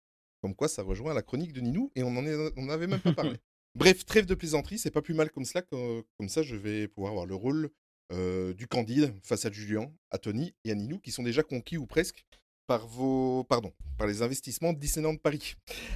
Comme 0.40 0.54
quoi 0.54 0.68
ça 0.68 0.82
rejoint 0.82 1.14
la 1.14 1.22
chronique 1.22 1.52
de 1.52 1.60
Ninou 1.60 1.90
et 1.94 2.02
on 2.02 2.10
n'en 2.10 2.68
avait 2.68 2.86
même 2.86 3.00
pas 3.00 3.12
parlé. 3.12 3.36
Bref, 3.74 4.04
trêve 4.06 4.24
de 4.26 4.34
plaisanterie, 4.34 4.78
c'est 4.78 4.90
pas 4.92 5.02
plus 5.02 5.14
mal 5.14 5.30
comme 5.30 5.44
cela, 5.44 5.62
que- 5.62 6.02
comme 6.16 6.28
ça 6.28 6.42
je 6.42 6.54
vais 6.56 6.86
pouvoir 6.88 7.10
avoir 7.12 7.26
le 7.26 7.34
rôle 7.34 7.70
euh, 8.12 8.52
du 8.54 8.66
Candide 8.68 9.12
face 9.22 9.46
à 9.46 9.50
Julien, 9.50 9.90
à 10.10 10.18
Tony 10.18 10.54
et 10.64 10.70
à 10.70 10.74
Ninou 10.74 10.98
qui 11.00 11.10
sont 11.10 11.22
déjà 11.22 11.42
conquis 11.42 11.76
ou 11.78 11.86
presque 11.86 12.24
par 12.66 12.86
vos 12.86 13.44
pardon, 13.44 13.72
par 13.98 14.06
les 14.06 14.22
investissements 14.22 14.72
de 14.72 14.78
Disneyland 14.78 15.16
Paris. 15.16 15.54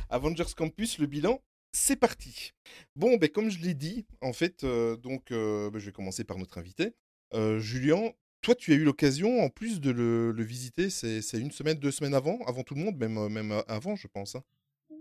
Avengers 0.09 0.55
Campus, 0.57 0.99
le 0.99 1.07
bilan, 1.07 1.41
c'est 1.73 1.97
parti. 1.97 2.53
Bon, 2.97 3.17
ben 3.17 3.29
comme 3.29 3.51
je 3.51 3.61
l'ai 3.61 3.75
dit, 3.75 4.07
en 4.23 4.33
fait, 4.33 4.65
euh, 4.65 4.97
donc 4.97 5.31
euh, 5.31 5.71
ben, 5.71 5.79
je 5.79 5.87
vais 5.87 5.93
commencer 5.93 6.25
par 6.25 6.39
notre 6.39 6.59
invité. 6.59 6.95
Euh, 7.35 7.59
Julien, 7.59 8.13
toi 8.41 8.55
tu 8.55 8.73
as 8.73 8.77
eu 8.77 8.85
l'occasion 8.85 9.41
en 9.43 9.51
plus 9.51 9.81
de 9.81 9.91
le, 9.91 10.33
le 10.33 10.43
visiter, 10.45 10.89
c'est 10.91 11.21
une 11.35 11.51
semaine, 11.51 11.79
deux 11.79 11.91
semaines 11.91 12.15
avant, 12.15 12.39
avant 12.47 12.63
tout 12.63 12.75
le 12.75 12.83
monde, 12.83 12.97
même, 12.97 13.19
euh, 13.19 13.29
même 13.29 13.53
avant 13.69 13.97
je 13.97 14.07
pense. 14.09 14.35
hein. 14.35 14.43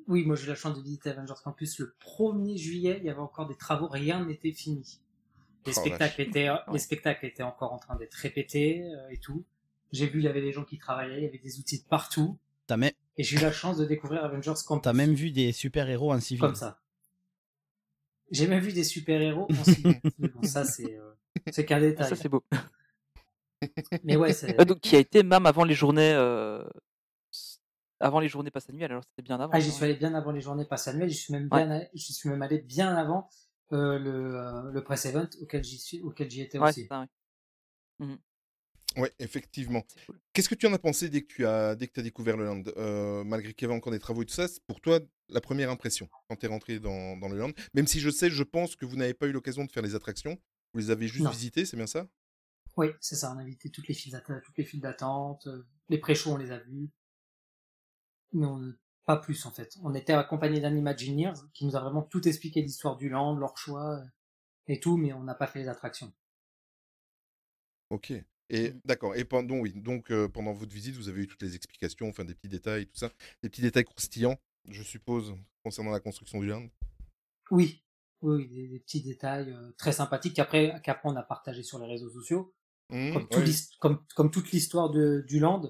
Oui, 0.07 0.25
moi 0.25 0.35
j'ai 0.35 0.45
eu 0.45 0.47
la 0.49 0.55
chance 0.55 0.77
de 0.77 0.81
visiter 0.83 1.09
Avengers 1.09 1.33
Campus 1.43 1.79
le 1.79 1.95
1er 1.99 2.57
juillet, 2.57 2.97
il 2.99 3.05
y 3.05 3.09
avait 3.09 3.19
encore 3.19 3.47
des 3.47 3.55
travaux, 3.55 3.87
rien 3.87 4.25
n'était 4.25 4.51
fini. 4.53 4.99
Les, 5.65 5.73
Oh, 5.75 5.81
spectacles, 5.81 6.21
étaient, 6.21 6.47
les 6.71 6.79
spectacles 6.79 7.25
étaient 7.25 7.43
encore 7.43 7.73
en 7.73 7.77
train 7.77 7.97
d'être 7.97 8.13
répétés 8.13 8.89
et 9.11 9.17
tout. 9.17 9.43
J'ai 9.91 10.07
vu, 10.07 10.19
il 10.19 10.25
y 10.25 10.27
avait 10.27 10.41
des 10.41 10.51
gens 10.51 10.63
qui 10.65 10.77
travaillaient, 10.77 11.17
il 11.17 11.23
y 11.23 11.27
avait 11.27 11.37
des 11.37 11.59
outils 11.59 11.79
de 11.79 11.85
partout. 11.87 12.37
T'as 12.67 12.77
même, 12.77 12.91
Et 13.17 13.23
j'ai 13.23 13.37
eu 13.37 13.39
la 13.39 13.51
chance 13.51 13.77
de 13.77 13.85
découvrir 13.85 14.23
Avengers 14.23 14.53
Campus. 14.65 14.83
t'as 14.83 14.93
même 14.93 15.13
vu 15.13 15.31
des 15.31 15.51
super-héros 15.53 16.11
en 16.13 16.19
civil. 16.19 16.41
Comme 16.41 16.55
ça. 16.55 16.79
J'ai 18.29 18.47
même 18.47 18.59
vu 18.61 18.73
des 18.73 18.83
super-héros 18.83 19.47
en 19.49 19.63
civil. 19.63 19.99
Bon, 20.19 20.43
ça 20.43 20.65
c'est 20.65 20.97
euh, 20.97 21.13
c'est 21.51 21.65
qu'un 21.65 21.79
détail. 21.79 22.09
Ça, 22.09 22.15
c'est 22.15 22.27
beau. 22.29 22.43
Mais 24.03 24.17
ouais, 24.17 24.33
c'est... 24.33 24.59
Euh, 24.59 24.65
donc, 24.65 24.81
qui 24.81 24.95
a 24.95 24.99
été 24.99 25.23
même 25.23 25.45
avant 25.45 25.63
les 25.63 25.73
journées. 25.73 26.13
euh, 26.13 26.63
Avant 27.99 28.19
les 28.19 28.27
journées 28.27 28.51
passe 28.51 28.69
annuelles, 28.69 28.91
alors 28.91 29.03
c'était 29.05 29.21
bien 29.23 29.39
avant. 29.39 29.51
Ah, 29.53 29.59
j'y 29.61 29.71
suis 29.71 29.83
allé 29.85 29.95
bien 29.95 30.13
avant 30.13 30.31
les 30.31 30.41
journées 30.41 30.65
passées 30.65 30.89
annuelles. 30.89 31.09
J'y 31.09 31.15
suis 31.17 31.33
même 31.33 31.47
Ouais. 31.51 31.63
bien, 31.65 31.71
allé- 31.71 31.89
j'y 31.93 32.13
suis 32.13 32.29
même 32.29 32.41
allé 32.41 32.59
bien 32.59 32.93
avant 32.95 33.29
euh, 33.71 33.97
le, 33.97 34.35
euh, 34.37 34.71
le 34.71 34.83
press 34.83 35.05
event 35.05 35.27
auquel 35.41 35.63
j'y 35.63 35.77
suis, 35.77 36.01
auquel 36.01 36.29
j'y 36.29 36.41
étais 36.41 36.59
Ouais, 36.59 36.69
aussi. 36.69 36.81
c'est 36.81 36.87
ça, 36.87 37.07
ouais. 38.01 38.17
Ouais, 38.95 39.11
effectivement. 39.19 39.83
Cool. 40.07 40.19
Qu'est-ce 40.33 40.49
que 40.49 40.55
tu 40.55 40.65
en 40.65 40.73
as 40.73 40.79
pensé 40.79 41.09
dès 41.09 41.21
que 41.21 41.27
tu 41.27 41.45
as, 41.45 41.75
dès 41.75 41.87
que 41.87 41.99
as 41.99 42.03
découvert 42.03 42.35
le 42.37 42.45
land 42.45 42.63
Euh, 42.77 43.23
Malgré 43.23 43.53
qu'il 43.53 43.67
y 43.67 43.69
avait 43.69 43.77
encore 43.77 43.91
des 43.91 43.99
travaux 43.99 44.23
et 44.23 44.25
tout 44.25 44.33
ça, 44.33 44.47
c'est 44.47 44.63
pour 44.63 44.81
toi, 44.81 44.99
la 45.29 45.41
première 45.41 45.69
impression 45.69 46.09
quand 46.27 46.35
tu 46.37 46.45
es 46.45 46.49
rentré 46.49 46.79
dans, 46.79 47.15
dans 47.17 47.27
le 47.27 47.37
land? 47.37 47.51
Même 47.75 47.85
si 47.85 47.99
je 47.99 48.09
sais, 48.09 48.29
je 48.29 48.43
pense 48.43 48.75
que 48.75 48.85
vous 48.85 48.95
n'avez 48.95 49.13
pas 49.13 49.27
eu 49.27 49.31
l'occasion 49.31 49.65
de 49.65 49.71
faire 49.71 49.83
les 49.83 49.93
attractions, 49.93 50.39
vous 50.73 50.79
les 50.79 50.89
avez 50.89 51.07
juste 51.07 51.25
Non. 51.25 51.31
visitées, 51.31 51.65
c'est 51.65 51.77
bien 51.77 51.85
ça? 51.85 52.07
Oui, 52.75 52.87
c'est 53.01 53.15
ça. 53.15 53.31
On 53.35 53.37
a 53.37 53.43
visité 53.43 53.69
toutes 53.69 53.87
les 53.87 53.93
files 53.93 54.11
d'attente, 54.13 54.41
toutes 54.43 54.57
les 54.57 54.63
files 54.65 54.81
d'attente, 54.81 55.45
euh, 55.47 55.67
les 55.89 55.97
pré-shows, 55.99 56.31
on 56.31 56.37
les 56.37 56.51
a 56.51 56.57
vus. 56.59 56.89
Mais 58.33 58.45
on, 58.45 58.73
pas 59.05 59.17
plus 59.17 59.45
en 59.45 59.51
fait. 59.51 59.77
On 59.83 59.93
était 59.93 60.13
accompagné 60.13 60.59
d'un 60.59 60.75
Imagineers 60.75 61.33
qui 61.53 61.65
nous 61.65 61.75
a 61.75 61.81
vraiment 61.81 62.01
tout 62.03 62.27
expliqué 62.27 62.61
l'histoire 62.61 62.97
du 62.97 63.09
land, 63.09 63.35
leurs 63.35 63.57
choix 63.57 63.95
euh, 63.99 64.03
et 64.67 64.79
tout, 64.79 64.97
mais 64.97 65.13
on 65.13 65.23
n'a 65.23 65.35
pas 65.35 65.47
fait 65.47 65.59
les 65.59 65.67
attractions. 65.67 66.11
Ok. 67.89 68.13
Et 68.49 68.71
Mm. 68.71 68.81
d'accord. 68.85 69.15
Et 69.15 69.25
pendant, 69.25 69.57
oui, 69.57 69.73
donc 69.75 70.11
euh, 70.11 70.27
pendant 70.29 70.53
votre 70.53 70.73
visite, 70.73 70.95
vous 70.95 71.09
avez 71.09 71.23
eu 71.23 71.27
toutes 71.27 71.41
les 71.41 71.55
explications, 71.55 72.07
enfin 72.09 72.23
des 72.25 72.33
petits 72.35 72.49
détails, 72.49 72.85
tout 72.87 72.97
ça, 72.97 73.11
des 73.43 73.49
petits 73.49 73.61
détails 73.61 73.85
croustillants, 73.85 74.37
je 74.69 74.83
suppose, 74.83 75.35
concernant 75.63 75.91
la 75.91 75.99
construction 75.99 76.39
du 76.39 76.47
land. 76.47 76.67
Oui, 77.51 77.83
oui, 78.21 78.47
des, 78.47 78.67
des 78.67 78.79
petits 78.79 79.01
détails 79.01 79.51
euh, 79.51 79.71
très 79.77 79.91
sympathiques 79.91 80.35
qu'après 80.35 80.81
qu'après 80.83 81.09
on 81.09 81.15
a 81.15 81.23
partagé 81.23 81.63
sur 81.63 81.79
les 81.79 81.87
réseaux 81.87 82.09
sociaux. 82.09 82.53
Mmh, 82.89 83.13
comme, 83.13 83.27
tout 83.27 83.39
ouais. 83.39 83.45
l'his- 83.45 83.77
comme, 83.79 84.05
comme 84.15 84.31
toute 84.31 84.51
l'histoire 84.51 84.89
du 84.89 85.39
land. 85.39 85.69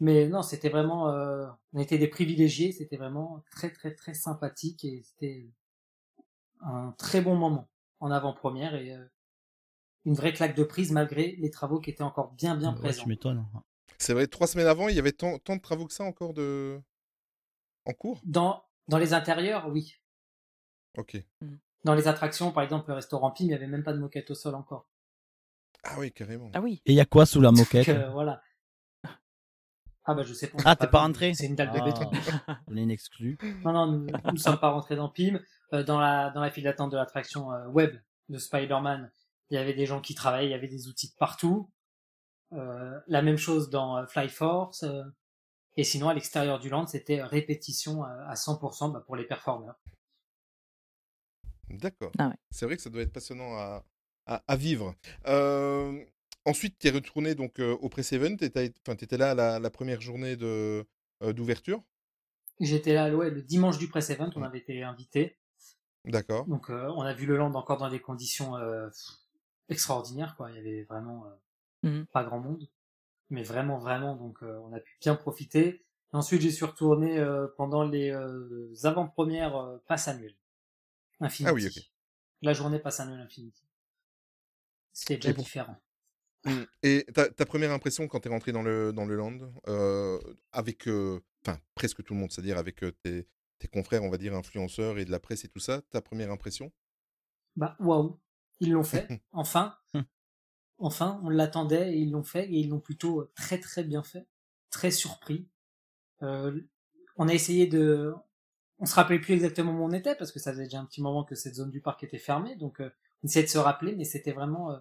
Mais 0.00 0.28
non, 0.28 0.42
c'était 0.42 0.70
vraiment, 0.70 1.10
euh, 1.10 1.46
on 1.74 1.78
était 1.78 1.98
des 1.98 2.08
privilégiés, 2.08 2.72
c'était 2.72 2.96
vraiment 2.96 3.44
très 3.50 3.70
très 3.70 3.94
très 3.94 4.14
sympathique 4.14 4.84
et 4.84 5.02
c'était 5.04 5.48
un 6.62 6.92
très 6.98 7.20
bon 7.20 7.36
moment 7.36 7.68
en 8.00 8.10
avant-première 8.10 8.74
et 8.74 8.96
une 10.04 10.14
vraie 10.14 10.32
claque 10.32 10.56
de 10.56 10.64
prise 10.64 10.92
malgré 10.92 11.36
les 11.38 11.50
travaux 11.50 11.80
qui 11.80 11.90
étaient 11.90 12.02
encore 12.02 12.32
bien 12.32 12.56
bien 12.56 12.72
Ouais, 12.72 12.78
présents. 12.78 13.02
tu 13.02 13.08
m'étonnes. 13.08 13.46
C'est 13.98 14.14
vrai, 14.14 14.26
trois 14.26 14.46
semaines 14.46 14.66
avant, 14.66 14.88
il 14.88 14.96
y 14.96 14.98
avait 14.98 15.12
tant, 15.12 15.38
tant 15.38 15.56
de 15.56 15.60
travaux 15.60 15.86
que 15.86 15.92
ça 15.92 16.04
encore 16.04 16.32
de... 16.32 16.80
en 17.84 17.92
cours? 17.92 18.20
Dans, 18.24 18.64
dans 18.88 18.98
les 18.98 19.12
intérieurs, 19.12 19.68
oui. 19.68 19.94
Ok. 20.96 21.22
Dans 21.84 21.94
les 21.94 22.08
attractions, 22.08 22.50
par 22.52 22.62
exemple, 22.62 22.88
le 22.88 22.94
restaurant 22.94 23.30
Pim, 23.30 23.44
il 23.44 23.48
n'y 23.48 23.54
avait 23.54 23.66
même 23.66 23.84
pas 23.84 23.92
de 23.92 23.98
moquette 23.98 24.30
au 24.30 24.34
sol 24.34 24.54
encore. 24.54 24.86
Ah 25.84 25.96
oui, 25.98 26.12
carrément. 26.12 26.50
Ah 26.54 26.60
oui. 26.60 26.82
Et 26.86 26.92
il 26.92 26.94
y 26.94 27.00
a 27.00 27.04
quoi 27.06 27.26
sous 27.26 27.40
la 27.40 27.52
moquette? 27.52 27.86
Donc, 27.86 27.96
euh, 27.96 28.10
voilà. 28.10 28.42
Ah 30.04 30.14
bah 30.14 30.22
je 30.22 30.32
sais 30.32 30.48
pas. 30.48 30.56
on 30.58 30.62
Ah, 30.64 30.76
t'es 30.76 30.86
pas 30.88 31.00
rentré? 31.00 31.34
C'est 31.34 31.46
une 31.46 31.54
dalle 31.54 31.72
de 31.72 31.78
Ah, 31.78 31.84
béton. 31.84 32.10
On 32.68 32.76
est 32.76 32.82
une 32.82 32.90
exclue. 32.90 33.38
Non, 33.64 33.72
non, 33.72 33.86
nous 33.86 34.32
ne 34.32 34.38
sommes 34.38 34.58
pas 34.58 34.70
rentrés 34.70 34.96
dans 34.96 35.08
Pim. 35.08 35.38
Euh, 35.72 35.84
dans, 35.84 36.00
la, 36.00 36.30
dans 36.30 36.40
la 36.40 36.50
file 36.50 36.64
d'attente 36.64 36.90
de 36.90 36.96
l'attraction 36.96 37.52
euh, 37.52 37.68
web 37.68 37.94
de 38.28 38.38
Spider-Man, 38.38 39.12
il 39.50 39.54
y 39.56 39.58
avait 39.58 39.74
des 39.74 39.86
gens 39.86 40.00
qui 40.00 40.14
travaillaient, 40.14 40.48
il 40.48 40.50
y 40.52 40.54
avait 40.54 40.68
des 40.68 40.88
outils 40.88 41.10
de 41.10 41.16
partout. 41.16 41.70
Euh, 42.52 42.98
la 43.06 43.22
même 43.22 43.36
chose 43.38 43.70
dans 43.70 43.96
euh, 43.98 44.06
Fly 44.06 44.28
Force. 44.28 44.82
euh, 44.84 45.02
et 45.76 45.84
sinon, 45.84 46.08
à 46.08 46.14
l'extérieur 46.14 46.58
du 46.58 46.68
land, 46.68 46.86
c'était 46.86 47.22
répétition 47.22 48.02
à 48.04 48.34
100% 48.34 48.92
bah, 48.92 49.02
pour 49.06 49.16
les 49.16 49.24
performeurs. 49.24 49.76
D'accord. 51.70 52.10
Ah 52.18 52.28
ouais. 52.28 52.34
C'est 52.50 52.66
vrai 52.66 52.76
que 52.76 52.82
ça 52.82 52.90
doit 52.90 53.02
être 53.02 53.12
passionnant 53.12 53.56
à, 53.56 53.84
à, 54.26 54.42
à 54.48 54.56
vivre. 54.56 54.94
Euh, 55.26 56.04
ensuite, 56.44 56.78
tu 56.78 56.88
es 56.88 56.90
retourné 56.90 57.34
donc, 57.34 57.60
euh, 57.60 57.72
au 57.80 57.88
Press 57.88 58.12
Event. 58.12 58.36
Tu 58.36 58.46
étais 58.46 59.16
là 59.16 59.34
la, 59.34 59.58
la 59.60 59.70
première 59.70 60.00
journée 60.00 60.36
de, 60.36 60.84
euh, 61.22 61.32
d'ouverture? 61.32 61.82
J'étais 62.60 62.92
là 62.94 63.14
ouais, 63.14 63.30
le 63.30 63.42
dimanche 63.42 63.78
du 63.78 63.88
press 63.88 64.10
event, 64.10 64.30
on 64.36 64.42
avait 64.42 64.58
été 64.58 64.82
invités. 64.82 65.38
D'accord. 66.04 66.46
Donc 66.46 66.70
euh, 66.70 66.88
on 66.96 67.02
a 67.02 67.12
vu 67.14 67.26
le 67.26 67.36
land 67.36 67.54
encore 67.54 67.78
dans 67.78 67.88
des 67.88 68.00
conditions 68.00 68.54
pff, 69.74 69.78
extraordinaires. 69.78 70.34
Quoi. 70.36 70.50
Il 70.50 70.56
y 70.56 70.60
avait 70.60 70.82
vraiment 70.84 71.26
euh, 71.26 71.30
Mhm. 71.82 72.06
pas 72.12 72.24
grand 72.24 72.40
monde. 72.40 72.68
Mais 73.30 73.42
vraiment, 73.42 73.78
vraiment, 73.78 74.16
donc 74.16 74.42
euh, 74.42 74.58
on 74.64 74.72
a 74.72 74.80
pu 74.80 74.96
bien 75.00 75.14
profiter. 75.14 75.86
Et 76.12 76.16
ensuite, 76.16 76.40
j'y 76.42 76.52
suis 76.52 76.64
retourné 76.64 77.18
euh, 77.18 77.46
pendant 77.56 77.84
les 77.84 78.10
euh, 78.10 78.72
avant-premières 78.84 79.56
euh, 79.56 79.78
pass 79.86 80.08
annuelles. 80.08 80.36
Infinity. 81.20 81.50
Ah 81.50 81.54
oui, 81.54 81.66
ok. 81.66 81.82
La 82.42 82.52
journée 82.52 82.78
pass 82.80 83.00
annuelle 83.00 83.20
Infinity. 83.20 83.62
C'était 84.92 85.16
déjà 85.16 85.32
différent. 85.32 85.76
Mm. 86.44 86.62
Et 86.82 87.06
ta, 87.14 87.28
ta 87.28 87.46
première 87.46 87.70
impression 87.70 88.08
quand 88.08 88.20
tu 88.20 88.28
es 88.28 88.30
rentré 88.30 88.52
dans 88.52 88.62
le, 88.62 88.92
dans 88.92 89.04
le 89.04 89.14
land, 89.14 89.38
euh, 89.68 90.18
avec 90.52 90.88
euh, 90.88 91.20
enfin 91.44 91.60
presque 91.74 92.02
tout 92.02 92.14
le 92.14 92.20
monde, 92.20 92.32
c'est-à-dire 92.32 92.58
avec 92.58 92.82
euh, 92.82 92.92
tes, 93.02 93.28
tes 93.58 93.68
confrères, 93.68 94.02
on 94.02 94.10
va 94.10 94.18
dire, 94.18 94.34
influenceurs 94.34 94.98
et 94.98 95.04
de 95.04 95.10
la 95.10 95.20
presse 95.20 95.44
et 95.44 95.48
tout 95.48 95.60
ça, 95.60 95.82
ta 95.90 96.00
première 96.00 96.30
impression? 96.30 96.72
Bah, 97.56 97.76
waouh, 97.78 98.18
ils 98.60 98.72
l'ont 98.72 98.84
fait, 98.84 99.22
enfin. 99.32 99.76
Enfin, 100.78 101.20
on 101.24 101.28
l'attendait 101.28 101.92
et 101.94 101.98
ils 101.98 102.10
l'ont 102.10 102.22
fait, 102.22 102.44
et 102.46 102.58
ils 102.58 102.68
l'ont 102.70 102.80
plutôt 102.80 103.20
euh, 103.20 103.30
très 103.34 103.58
très 103.58 103.84
bien 103.84 104.02
fait, 104.02 104.26
très 104.70 104.90
surpris. 104.90 105.46
Euh, 106.22 106.58
on 107.16 107.28
a 107.28 107.34
essayé 107.34 107.66
de... 107.66 108.14
On 108.78 108.86
se 108.86 108.94
rappelait 108.94 109.18
plus 109.18 109.34
exactement 109.34 109.72
où 109.72 109.84
on 109.84 109.92
était, 109.92 110.14
parce 110.14 110.32
que 110.32 110.38
ça 110.38 110.52
faisait 110.52 110.64
déjà 110.64 110.80
un 110.80 110.86
petit 110.86 111.02
moment 111.02 111.22
que 111.24 111.34
cette 111.34 111.54
zone 111.54 111.70
du 111.70 111.82
parc 111.82 112.02
était 112.02 112.18
fermée, 112.18 112.56
donc 112.56 112.80
euh, 112.80 112.88
on 113.22 113.26
essayait 113.26 113.44
de 113.44 113.50
se 113.50 113.58
rappeler, 113.58 113.94
mais 113.94 114.04
c'était 114.04 114.32
vraiment 114.32 114.70
euh, 114.72 114.78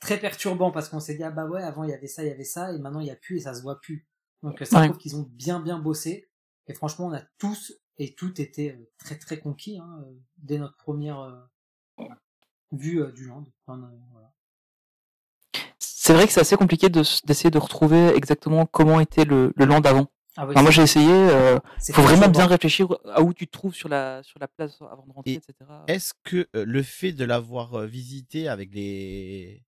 très 0.00 0.20
perturbant, 0.20 0.70
parce 0.70 0.90
qu'on 0.90 1.00
s'est 1.00 1.14
dit, 1.16 1.22
ah 1.24 1.30
bah 1.30 1.46
ouais, 1.46 1.62
avant 1.62 1.84
il 1.84 1.90
y 1.90 1.94
avait 1.94 2.08
ça, 2.08 2.22
il 2.22 2.28
y 2.28 2.32
avait 2.32 2.44
ça, 2.44 2.72
et 2.74 2.78
maintenant 2.78 3.00
il 3.00 3.06
y 3.06 3.10
a 3.10 3.16
plus, 3.16 3.36
et 3.38 3.40
ça 3.40 3.54
se 3.54 3.62
voit 3.62 3.80
plus. 3.80 4.06
Donc 4.42 4.60
euh, 4.60 4.66
ça 4.66 4.80
Ouais. 4.80 4.88
prouve 4.88 4.98
qu'ils 4.98 5.16
ont 5.16 5.26
bien 5.30 5.60
bien 5.60 5.78
bossé, 5.78 6.30
et 6.66 6.74
franchement, 6.74 7.06
on 7.06 7.14
a 7.14 7.22
tous 7.38 7.72
et 7.96 8.14
toutes 8.14 8.38
été 8.38 8.72
euh, 8.72 8.90
très 8.98 9.16
très 9.18 9.38
conquis, 9.40 9.78
hein, 9.78 10.04
euh, 10.06 10.12
dès 10.36 10.58
notre 10.58 10.76
première... 10.76 11.48
euh, 12.76 12.80
vue 12.82 13.02
euh, 13.02 13.12
du 13.12 13.26
land. 13.26 13.44
Enfin, 13.66 13.80
euh, 13.82 13.98
voilà. 14.12 14.32
C'est 15.78 16.14
vrai 16.14 16.26
que 16.26 16.32
c'est 16.32 16.40
assez 16.40 16.56
compliqué 16.56 16.88
de 16.88 17.02
d'essayer 17.26 17.50
de 17.50 17.58
retrouver 17.58 18.08
exactement 18.14 18.64
comment 18.66 19.00
était 19.00 19.24
le, 19.24 19.52
le 19.56 19.64
land 19.64 19.80
avant. 19.80 20.06
Ah 20.38 20.44
oui, 20.46 20.52
Enfin, 20.52 20.62
moi 20.62 20.70
j'ai 20.70 20.82
essayé, 20.82 21.10
euh, 21.10 21.58
c'est 21.78 21.94
faut 21.94 22.02
vraiment 22.02 22.28
bien 22.28 22.46
réfléchir 22.46 22.88
à 23.06 23.22
où 23.22 23.32
tu 23.32 23.46
te 23.46 23.52
trouves 23.52 23.74
sur 23.74 23.88
la, 23.88 24.22
sur 24.22 24.38
la 24.38 24.46
place 24.48 24.80
avant 24.82 25.06
de 25.06 25.12
rentrer, 25.12 25.32
Et 25.32 25.36
etc. 25.36 25.54
Est-ce 25.86 26.12
que 26.24 26.46
euh, 26.54 26.64
le 26.66 26.82
fait 26.82 27.12
de 27.12 27.24
l'avoir 27.24 27.74
euh, 27.74 27.86
visité 27.86 28.46
avec 28.46 28.72
les 28.74 29.64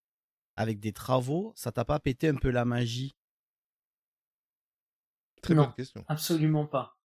avec 0.56 0.78
des 0.78 0.92
travaux, 0.92 1.52
ça 1.56 1.72
t'a 1.72 1.84
pas 1.86 1.98
pété 1.98 2.28
un 2.28 2.34
peu 2.34 2.50
la 2.50 2.64
magie? 2.66 3.16
Très 5.42 5.54
Non. 5.54 5.64
bonne 5.64 5.74
question. 5.74 6.04
Absolument 6.08 6.66
pas. 6.66 6.96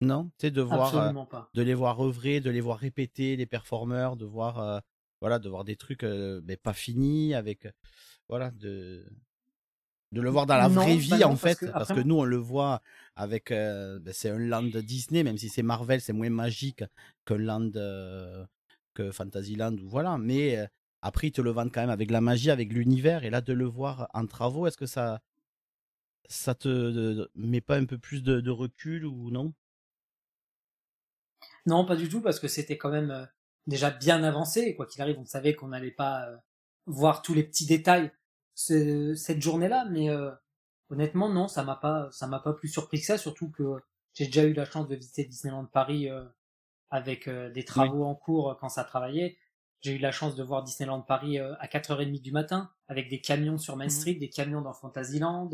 Non, 0.00 0.26
tu 0.38 0.46
sais 0.46 0.50
de 0.50 0.62
voir 0.62 0.94
euh, 0.94 0.98
Absolument 0.98 1.26
pas. 1.26 1.50
de 1.54 1.62
les 1.62 1.74
voir 1.74 2.00
œuvrer, 2.04 2.40
de 2.40 2.50
les 2.50 2.60
voir 2.60 2.78
répéter 2.78 3.36
les 3.36 3.46
performeurs, 3.46 4.16
de 4.16 4.26
voir 4.26 4.58
euh, 4.58 4.78
voilà, 5.20 5.38
de 5.38 5.48
voir 5.48 5.64
des 5.64 5.76
trucs 5.76 6.04
euh, 6.04 6.40
mais 6.44 6.56
pas 6.56 6.72
finis 6.74 7.34
avec 7.34 7.68
voilà 8.28 8.50
de 8.52 9.06
de 10.12 10.20
le 10.22 10.30
voir 10.30 10.46
dans 10.46 10.56
la 10.56 10.68
Non, 10.76 10.88
vraie 10.88 10.96
bah 11.08 11.18
vie 11.18 11.24
non, 11.24 11.24
en 11.24 11.36
parce 11.36 11.54
fait. 11.54 11.56
que 11.56 11.66
parce 11.66 11.92
que 11.92 12.00
nous 12.00 12.16
on 12.16 12.24
le 12.24 12.36
voit 12.36 12.82
avec 13.16 13.50
euh, 13.50 13.98
ben, 14.00 14.12
c'est 14.14 14.30
un 14.30 14.38
land 14.38 14.62
Disney 14.62 15.22
même 15.22 15.36
si 15.38 15.48
c'est 15.50 15.62
Marvel 15.62 16.00
c'est 16.00 16.14
moins 16.14 16.30
magique 16.30 16.82
que 17.26 17.34
land 17.34 17.70
euh, 17.76 18.46
que 18.94 19.10
Fantasyland 19.12 19.76
ou 19.78 19.88
voilà 19.88 20.16
mais 20.18 20.56
euh, 20.58 20.66
après 21.02 21.28
ils 21.28 21.32
te 21.32 21.42
le 21.42 21.50
vendent 21.50 21.72
quand 21.72 21.82
même 21.82 21.90
avec 21.90 22.10
la 22.10 22.20
magie 22.22 22.50
avec 22.50 22.72
l'univers 22.72 23.24
et 23.24 23.30
là 23.30 23.40
de 23.42 23.52
le 23.52 23.66
voir 23.66 24.08
en 24.14 24.26
travaux 24.26 24.66
est-ce 24.66 24.78
que 24.78 24.86
ça 24.86 25.20
ça 26.30 26.54
te 26.54 26.68
de- 26.68 27.30
met 27.34 27.60
pas 27.60 27.76
un 27.76 27.84
peu 27.84 27.98
plus 27.98 28.22
de, 28.22 28.40
de 28.40 28.50
recul 28.50 29.04
ou 29.04 29.30
non? 29.30 29.52
Non, 31.66 31.84
pas 31.86 31.94
du 31.94 32.08
tout, 32.08 32.20
parce 32.20 32.40
que 32.40 32.48
c'était 32.48 32.76
quand 32.78 32.90
même 32.90 33.10
euh, 33.12 33.24
déjà 33.68 33.90
bien 33.90 34.24
avancé. 34.24 34.60
et 34.62 34.74
Quoi 34.74 34.86
qu'il 34.86 35.00
arrive, 35.02 35.18
on 35.20 35.24
savait 35.26 35.54
qu'on 35.54 35.68
n'allait 35.68 35.92
pas 35.92 36.26
euh, 36.26 36.36
voir 36.86 37.22
tous 37.22 37.34
les 37.34 37.44
petits 37.44 37.66
détails 37.66 38.10
ce- 38.54 39.14
cette 39.14 39.40
journée-là, 39.42 39.84
mais 39.90 40.10
euh, 40.10 40.30
honnêtement, 40.90 41.28
non, 41.28 41.46
ça 41.48 41.62
m'a 41.62 41.76
pas, 41.76 42.08
ça 42.10 42.26
m'a 42.26 42.40
pas 42.40 42.52
plus 42.54 42.68
surpris 42.68 42.98
que 43.00 43.06
ça. 43.06 43.18
Surtout 43.18 43.50
que 43.50 43.64
j'ai 44.14 44.26
déjà 44.26 44.42
eu 44.44 44.52
la 44.54 44.64
chance 44.64 44.88
de 44.88 44.96
visiter 44.96 45.24
Disneyland 45.24 45.66
Paris 45.66 46.10
euh, 46.10 46.24
avec 46.90 47.28
euh, 47.28 47.50
des 47.50 47.64
travaux 47.64 48.04
en 48.04 48.14
cours 48.14 48.50
euh, 48.50 48.54
quand 48.60 48.68
ça 48.68 48.84
travaillait. 48.84 49.36
J'ai 49.80 49.92
eu 49.92 49.98
la 49.98 50.10
chance 50.10 50.34
de 50.34 50.42
voir 50.42 50.64
Disneyland 50.64 51.02
Paris 51.02 51.38
euh, 51.38 51.54
à 51.60 51.68
4h30 51.68 52.20
du 52.20 52.32
matin, 52.32 52.70
avec 52.88 53.08
des 53.08 53.20
camions 53.20 53.58
sur 53.58 53.76
Main 53.76 53.84
Mhm. 53.84 53.90
Street, 53.90 54.14
des 54.14 54.28
camions 54.30 54.60
dans 54.62 54.72
Fantasyland. 54.72 55.50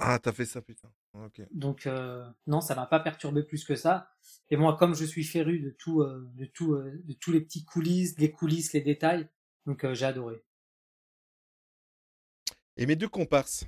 Ah, 0.00 0.18
t'as 0.18 0.32
fait 0.32 0.46
ça, 0.46 0.62
putain. 0.62 0.90
Ok. 1.12 1.42
donc 1.52 1.86
euh, 1.86 2.24
non, 2.46 2.60
ça 2.60 2.74
m'a 2.74 2.86
pas 2.86 3.00
perturbé 3.00 3.42
plus 3.42 3.64
que 3.64 3.76
ça. 3.76 4.10
Et 4.48 4.56
moi, 4.56 4.76
comme 4.76 4.94
je 4.94 5.04
suis 5.04 5.24
féru 5.24 5.60
de 5.60 5.70
tout, 5.70 6.00
euh, 6.02 6.28
de 6.34 6.46
tout, 6.46 6.74
euh, 6.74 7.00
de 7.04 7.12
tous 7.12 7.32
les 7.32 7.40
petits 7.40 7.64
coulisses, 7.64 8.18
les 8.18 8.30
coulisses, 8.30 8.72
les 8.72 8.80
détails, 8.80 9.28
donc 9.66 9.84
euh, 9.84 9.94
j'ai 9.94 10.06
adoré. 10.06 10.42
Et 12.76 12.86
mes 12.86 12.96
deux 12.96 13.08
comparses. 13.08 13.66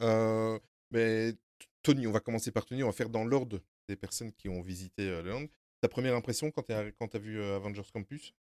Euh, 0.00 0.58
mais 0.90 1.32
T- 1.32 1.66
Tony, 1.82 2.06
on 2.06 2.12
va 2.12 2.20
commencer 2.20 2.52
par 2.52 2.64
Tony. 2.66 2.82
On 2.82 2.86
va 2.86 2.92
faire 2.92 3.10
dans 3.10 3.24
l'ordre 3.24 3.60
des 3.88 3.96
personnes 3.96 4.32
qui 4.32 4.48
ont 4.48 4.62
visité 4.62 5.08
euh, 5.08 5.22
le 5.22 5.30
land. 5.30 5.46
Ta 5.80 5.88
première 5.88 6.14
impression 6.16 6.50
quand 6.50 6.62
tu 6.64 6.72
as 6.72 7.18
vu 7.18 7.38
euh, 7.40 7.56
Avengers 7.56 7.88
Campus? 7.92 8.34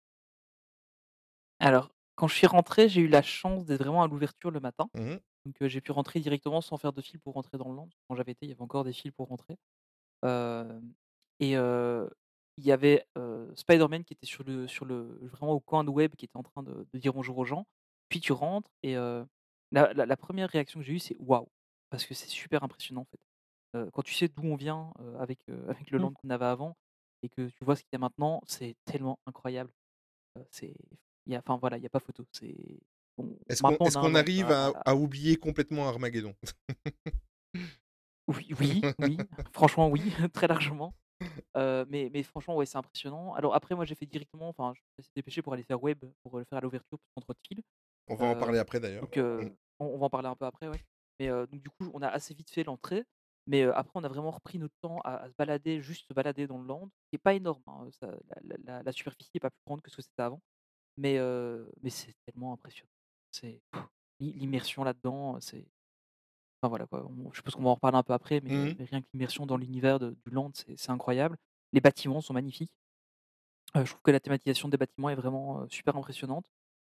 Alors, 1.59 1.89
quand 2.15 2.27
je 2.27 2.35
suis 2.35 2.47
rentré, 2.47 2.89
j'ai 2.89 3.01
eu 3.01 3.07
la 3.07 3.23
chance 3.23 3.65
d'être 3.65 3.79
vraiment 3.81 4.03
à 4.03 4.07
l'ouverture 4.07 4.51
le 4.51 4.59
matin. 4.59 4.89
Mhm. 4.93 5.19
Donc 5.45 5.55
j'ai 5.67 5.81
pu 5.81 5.91
rentrer 5.91 6.19
directement 6.19 6.61
sans 6.61 6.77
faire 6.77 6.93
de 6.93 7.01
fil 7.01 7.19
pour 7.19 7.33
rentrer 7.33 7.57
dans 7.57 7.69
le 7.69 7.75
land. 7.75 7.89
Quand 8.07 8.15
j'avais 8.15 8.31
été, 8.33 8.45
il 8.45 8.49
y 8.49 8.51
avait 8.53 8.61
encore 8.61 8.83
des 8.83 8.93
fils 8.93 9.11
pour 9.11 9.27
rentrer. 9.27 9.57
Et 11.39 11.51
il 12.57 12.65
y 12.65 12.71
avait 12.71 13.05
Spider-Man 13.55 14.03
qui 14.03 14.13
était 14.13 14.25
sur 14.25 14.43
le, 14.43 14.67
sur 14.67 14.85
le, 14.85 15.03
vraiment 15.27 15.53
au 15.53 15.59
coin 15.59 15.83
de 15.83 15.89
web, 15.89 16.15
qui 16.15 16.25
était 16.25 16.37
en 16.37 16.43
train 16.43 16.63
de, 16.63 16.87
de 16.93 16.99
dire 16.99 17.13
bonjour 17.13 17.37
aux 17.37 17.45
gens. 17.45 17.65
Puis 18.09 18.19
tu 18.21 18.31
rentres 18.31 18.69
et 18.83 18.95
la, 18.95 19.93
la- 19.93 20.05
la 20.05 20.17
première 20.17 20.49
réaction 20.49 20.79
que 20.79 20.85
j'ai 20.85 20.93
eue, 20.93 20.99
c'est 20.99 21.17
waouh, 21.19 21.47
parce 21.89 22.05
que 22.05 22.13
c'est 22.13 22.29
super 22.29 22.63
impressionnant 22.63 23.01
en 23.01 23.05
fait. 23.05 23.19
Quand 23.93 24.03
tu 24.03 24.13
sais 24.13 24.27
d'où 24.27 24.43
on 24.43 24.55
vient 24.55 24.93
avec, 25.19 25.39
avec 25.67 25.89
le 25.91 25.97
Mm. 25.97 26.01
land 26.01 26.13
qu'on 26.13 26.29
avait 26.29 26.45
avant 26.45 26.75
et 27.23 27.29
que 27.29 27.47
tu 27.49 27.63
vois 27.65 27.75
ce 27.75 27.81
qu'il 27.83 27.89
y 27.93 27.95
a 27.95 27.99
maintenant, 27.99 28.41
c'est 28.45 28.75
tellement 28.85 29.19
incroyable. 29.25 29.71
C'est, 30.51 30.75
il 31.25 31.33
y 31.33 31.35
a, 31.35 31.39
enfin 31.39 31.57
voilà, 31.57 31.77
il 31.77 31.81
n'y 31.81 31.87
a 31.87 31.89
pas 31.89 31.99
photo. 31.99 32.25
C'est 32.31 32.55
Est-ce 33.49 33.61
qu'on 33.61 34.15
arrive 34.15 34.51
à, 34.51 34.95
oublier 34.95 35.35
complètement 35.37 35.87
Armageddon? 35.87 36.35
Oui, 38.27 38.47
oui, 38.57 38.81
oui, 38.99 39.17
franchement 39.51 39.89
oui, 39.89 40.01
très 40.33 40.47
largement. 40.47 40.93
Euh, 41.57 41.85
mais, 41.89 42.09
mais 42.13 42.23
franchement, 42.23 42.55
ouais, 42.55 42.65
c'est 42.65 42.77
impressionnant. 42.77 43.33
Alors 43.33 43.53
après, 43.53 43.75
moi 43.75 43.85
j'ai 43.85 43.95
fait 43.95 44.05
directement, 44.05 44.47
enfin, 44.49 44.73
je 44.75 44.81
me 44.97 45.03
suis 45.03 45.11
dépêché 45.15 45.41
pour 45.41 45.53
aller 45.53 45.63
faire 45.63 45.81
web, 45.83 45.99
pour 46.23 46.39
le 46.39 46.45
faire 46.45 46.57
à 46.57 46.61
l'ouverture, 46.61 46.97
de 47.17 47.23
fil. 47.47 47.61
On 48.07 48.15
va 48.15 48.25
en 48.27 48.35
Euh, 48.35 48.39
parler 48.39 48.59
après 48.59 48.79
d'ailleurs. 48.79 49.05
Euh, 49.17 49.49
on, 49.79 49.85
on 49.87 49.97
va 49.97 50.05
en 50.05 50.09
parler 50.09 50.29
un 50.29 50.35
peu 50.35 50.45
après, 50.45 50.67
ouais. 50.69 50.79
Mais 51.19 51.27
donc 51.29 51.61
du 51.61 51.69
coup, 51.69 51.91
on 51.93 52.01
a 52.01 52.07
assez 52.07 52.33
vite 52.33 52.49
fait 52.49 52.63
l'entrée. 52.63 53.03
Mais 53.45 53.63
après, 53.63 53.91
on 53.95 54.03
a 54.05 54.07
vraiment 54.07 54.31
repris 54.31 54.57
notre 54.57 54.75
temps 54.81 54.99
à, 55.03 55.15
à 55.17 55.27
se 55.29 55.33
balader, 55.37 55.81
juste 55.81 56.07
se 56.07 56.13
balader 56.13 56.47
dans 56.47 56.57
le 56.59 56.65
land, 56.65 56.89
qui 57.09 57.17
est 57.17 57.19
pas 57.19 57.33
énorme. 57.33 57.61
hein, 57.67 57.89
ça- 57.99 58.07
la, 58.07 58.37
la- 58.45 58.57
la- 58.63 58.83
la 58.83 58.91
superficie 58.93 59.31
est 59.35 59.39
pas 59.41 59.49
plus 59.49 59.63
grande 59.67 59.81
que 59.81 59.91
ce 59.91 59.97
que 59.97 60.01
c'était 60.01 60.21
avant. 60.23 60.41
Mais, 60.97 61.19
mais 61.81 61.89
c'est 61.89 62.13
tellement 62.25 62.53
impressionnant. 62.53 62.89
C'est 63.33 63.61
l'immersion 64.19 64.83
là-dedans, 64.83 65.39
c'est. 65.41 65.65
Enfin 66.61 66.69
voilà 66.69 66.87
quoi. 66.87 67.05
on- 67.07 67.31
je 67.31 67.37
suppose 67.37 67.55
qu'on 67.55 67.63
va 67.63 67.71
en 67.71 67.75
reparler 67.75 67.97
un 67.97 68.03
peu 68.03 68.13
après, 68.13 68.41
mais, 68.41 68.57
euh, 68.57 68.71
mais 68.77 68.85
rien 68.85 69.01
que 69.01 69.07
l'immersion 69.13 69.45
dans 69.45 69.57
l'univers 69.57 69.99
de- 69.99 70.11
du 70.25 70.31
land, 70.31 70.51
c'est 70.55 70.89
incroyable. 70.91 71.37
Les 71.73 71.81
bâtiments 71.81 72.21
sont 72.21 72.33
magnifiques. 72.33 72.71
Heu, 73.75 73.85
je 73.85 73.91
trouve 73.91 74.01
que 74.03 74.11
la 74.11 74.19
thématisation 74.19 74.69
des 74.69 74.77
bâtiments 74.77 75.09
est 75.09 75.15
vraiment, 75.15 75.67
super 75.69 75.95
impressionnante. 75.97 76.45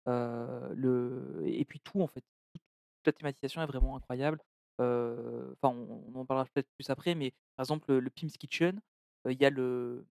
Le 0.07 1.41
et 1.45 1.65
puis 1.65 1.79
tout 1.79 2.01
en 2.01 2.07
fait, 2.07 2.21
toute 2.21 3.07
la 3.07 3.13
thématisation 3.13 3.61
est 3.61 3.65
vraiment 3.65 3.95
incroyable. 3.95 4.39
Enfin 4.79 5.69
on 5.75 6.03
on 6.15 6.19
en 6.21 6.25
parlera 6.25 6.45
peut-être 6.53 6.69
plus 6.77 6.89
après, 6.89 7.15
mais 7.15 7.31
par 7.55 7.63
exemple, 7.65 7.93
le 7.93 8.09
Pim's 8.09 8.37
Kitchen, 8.37 8.81
il 9.29 9.39
y 9.41 9.45
a 9.45 9.49
le 9.49 10.05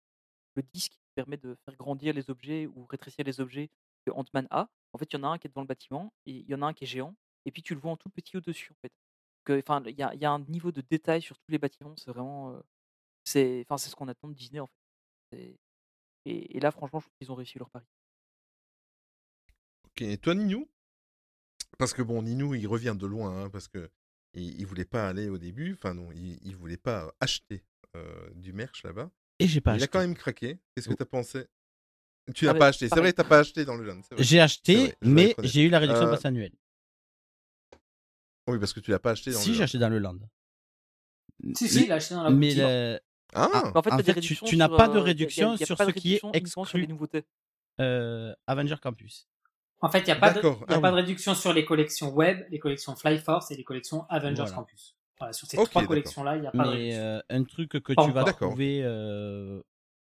le 0.57 0.63
disque 0.75 0.93
qui 0.95 1.01
permet 1.17 1.37
de 1.39 1.57
faire 1.67 1.77
grandir 1.77 2.15
les 2.15 2.31
objets 2.31 2.67
ou 2.69 2.87
rétrécir 2.87 3.25
les 3.27 3.41
objets 3.41 3.71
que 4.07 4.13
Ant-Man 4.13 4.49
a. 4.51 4.69
En 4.93 4.99
fait, 4.99 5.13
il 5.13 5.17
y 5.17 5.21
en 5.21 5.25
a 5.25 5.29
un 5.29 5.39
qui 5.39 5.47
est 5.47 5.51
devant 5.51 5.63
le 5.63 5.67
bâtiment 5.67 6.13
et 6.27 6.33
il 6.33 6.49
y 6.49 6.55
en 6.55 6.63
a 6.63 6.67
un 6.67 6.73
qui 6.75 6.85
est 6.85 6.87
géant 6.87 7.17
et 7.47 7.53
puis 7.53 7.63
tu 7.63 7.75
le 7.75 7.81
vois 7.81 7.93
en 7.93 7.97
tout 7.97 8.11
petit 8.11 8.37
au-dessus 8.37 8.73
en 8.73 8.77
fait. 8.83 8.93
Que 9.45 9.59
enfin, 9.61 9.83
il 9.87 9.97
y 9.99 10.03
a 10.03 10.15
il 10.15 10.21
y 10.21 10.25
a 10.27 10.31
un 10.33 10.41
niveau 10.41 10.73
de 10.73 10.83
détail 10.83 11.23
sur 11.23 11.39
tous 11.39 11.51
les 11.53 11.59
bâtiments, 11.59 11.97
c'est 11.97 12.11
vraiment, 12.11 12.53
heu, 12.53 12.63
c'est 13.25 13.65
enfin, 13.69 13.79
c'est 13.79 13.91
ce 13.91 13.97
qu'on 13.97 14.09
attend 14.09 14.29
de 14.29 14.35
Disney 14.35 14.61
en 14.61 14.69
fait. 15.33 15.59
Et 16.27 16.57
et 16.57 16.61
là 16.61 16.71
franchement, 16.71 17.01
je 17.01 17.07
trouve 17.07 17.17
qu'ils 17.21 17.33
ont 17.33 17.37
réussi 17.37 17.59
leur 17.59 17.71
pari. 17.71 17.87
OK 19.85 20.03
et 20.03 20.17
toi 20.19 20.35
Ninou? 20.35 20.67
Parce 21.79 21.95
que 21.95 22.03
bon, 22.03 22.23
Ninou, 22.23 22.55
il 22.55 22.67
revient 22.67 22.95
de 22.99 23.07
loin, 23.07 23.45
hein, 23.45 23.51
parce 23.51 23.69
qu'il 23.69 23.89
il 24.35 24.67
voulait 24.67 24.85
pas 24.85 25.09
aller 25.09 25.29
au 25.29 25.39
début, 25.39 25.75
enfin 25.75 25.95
non, 25.95 26.11
il 26.13 26.39
il 26.43 26.55
voulait 26.57 26.77
pas 26.77 27.15
acheter, 27.21 27.65
du 28.35 28.53
merch 28.53 28.83
là-bas. 28.85 29.11
Et 29.39 29.47
j'ai 29.47 29.61
pas 29.61 29.77
Il 29.77 29.83
a 29.83 29.87
quand 29.89 30.01
même 30.01 30.15
craqué. 30.15 30.59
Qu'est-ce 30.75 30.89
que 30.89 30.95
tu 30.95 31.03
as 31.03 31.07
pensé? 31.07 31.47
Tu 32.35 32.45
Ah 32.45 32.49
l'as 32.49 32.53
beh, 32.55 32.59
pas 32.61 32.67
acheté, 32.69 32.89
c'est 32.89 33.01
vrai, 33.01 33.13
tu 33.13 33.21
as 33.21 33.25
pas 33.25 33.39
acheté 33.41 33.65
dans 33.65 33.77
le 33.77 33.85
vrai. 33.91 34.01
J'ai 34.19 34.41
acheté, 34.41 34.95
mais 35.03 35.35
j'ai 35.43 35.63
eu 35.63 35.69
la 35.69 35.79
réduction 35.79 36.07
Heu 36.07 36.11
passe 36.11 36.25
annuelle. 36.25 36.53
Oui, 38.49 38.59
parce 38.59 38.73
que 38.73 38.81
tu 38.81 38.91
l'as 38.91 38.99
pas 38.99 39.13
acheté 39.13 39.33
dans 39.33 39.39
Si, 39.39 39.49
le 39.49 39.55
j'ai 39.55 39.59
LAN. 39.61 39.65
acheté 39.65 39.79
dans 39.79 39.89
le 39.89 39.99
land. 39.99 40.19
Si, 41.57 41.69
si, 41.69 41.85
il 41.85 41.93
a 41.93 41.97
acheté 41.97 42.15
dans 42.15 42.23
la 42.23 42.31
Mais 42.31 42.49
boutique. 42.49 42.59
le- 42.63 43.01
Ah! 43.35 43.49
Mais 43.53 43.79
en 43.79 43.83
fait, 43.83 43.91
en 43.93 43.99
fait, 43.99 44.21
tu, 44.21 44.57
n'as 44.57 44.69
pas 44.69 44.89
de 44.89 44.99
a 44.99 45.03
réduction 45.03 45.57
sur 45.57 45.79
ce 45.79 45.85
de 45.85 45.91
qui 45.93 46.15
est 46.15 46.23
uniquement 46.23 46.65
sur 46.65 46.79
les 46.79 46.85
exclu 46.85 46.87
nouveautés. 46.89 47.25
euh, 47.81 48.35
Avenger 48.47 48.77
Campus. 48.83 49.29
En 49.81 49.89
fait, 49.89 50.01
il 50.01 50.05
n'y 50.05 50.11
a, 50.11 50.17
pas 50.17 50.33
de, 50.33 50.43
y 50.43 50.47
a 50.47 50.57
ah 50.69 50.81
pas 50.81 50.89
oui. 50.89 50.91
de 50.91 50.95
réduction 50.97 51.35
sur 51.35 51.53
les 51.55 51.65
collections 51.65 52.11
web, 52.13 52.45
les 52.51 52.59
collections 52.59 52.95
Flyforce 52.97 53.51
et 53.51 53.57
les 53.57 53.65
collections 53.65 54.05
Avengers 54.11 54.37
Voilà. 54.43 54.57
Campus. 54.57 54.97
Voilà, 55.19 55.33
sur 55.33 55.47
ces 55.49 55.57
trois 55.57 55.87
collections-là, 55.87 56.37
il 56.37 56.43
n'y 56.43 56.47
a 56.47 56.51
pas 56.51 56.65
de 56.65 56.71
Mais 56.71 56.77
réduction. 56.77 57.01
euh, 57.03 57.21
un 57.31 57.45
truc 57.45 57.71
que 57.71 57.93
Pas 57.95 58.05
tu 58.05 58.11
vas 58.13 58.25
trouver 58.25 58.83
euh, 58.85 59.63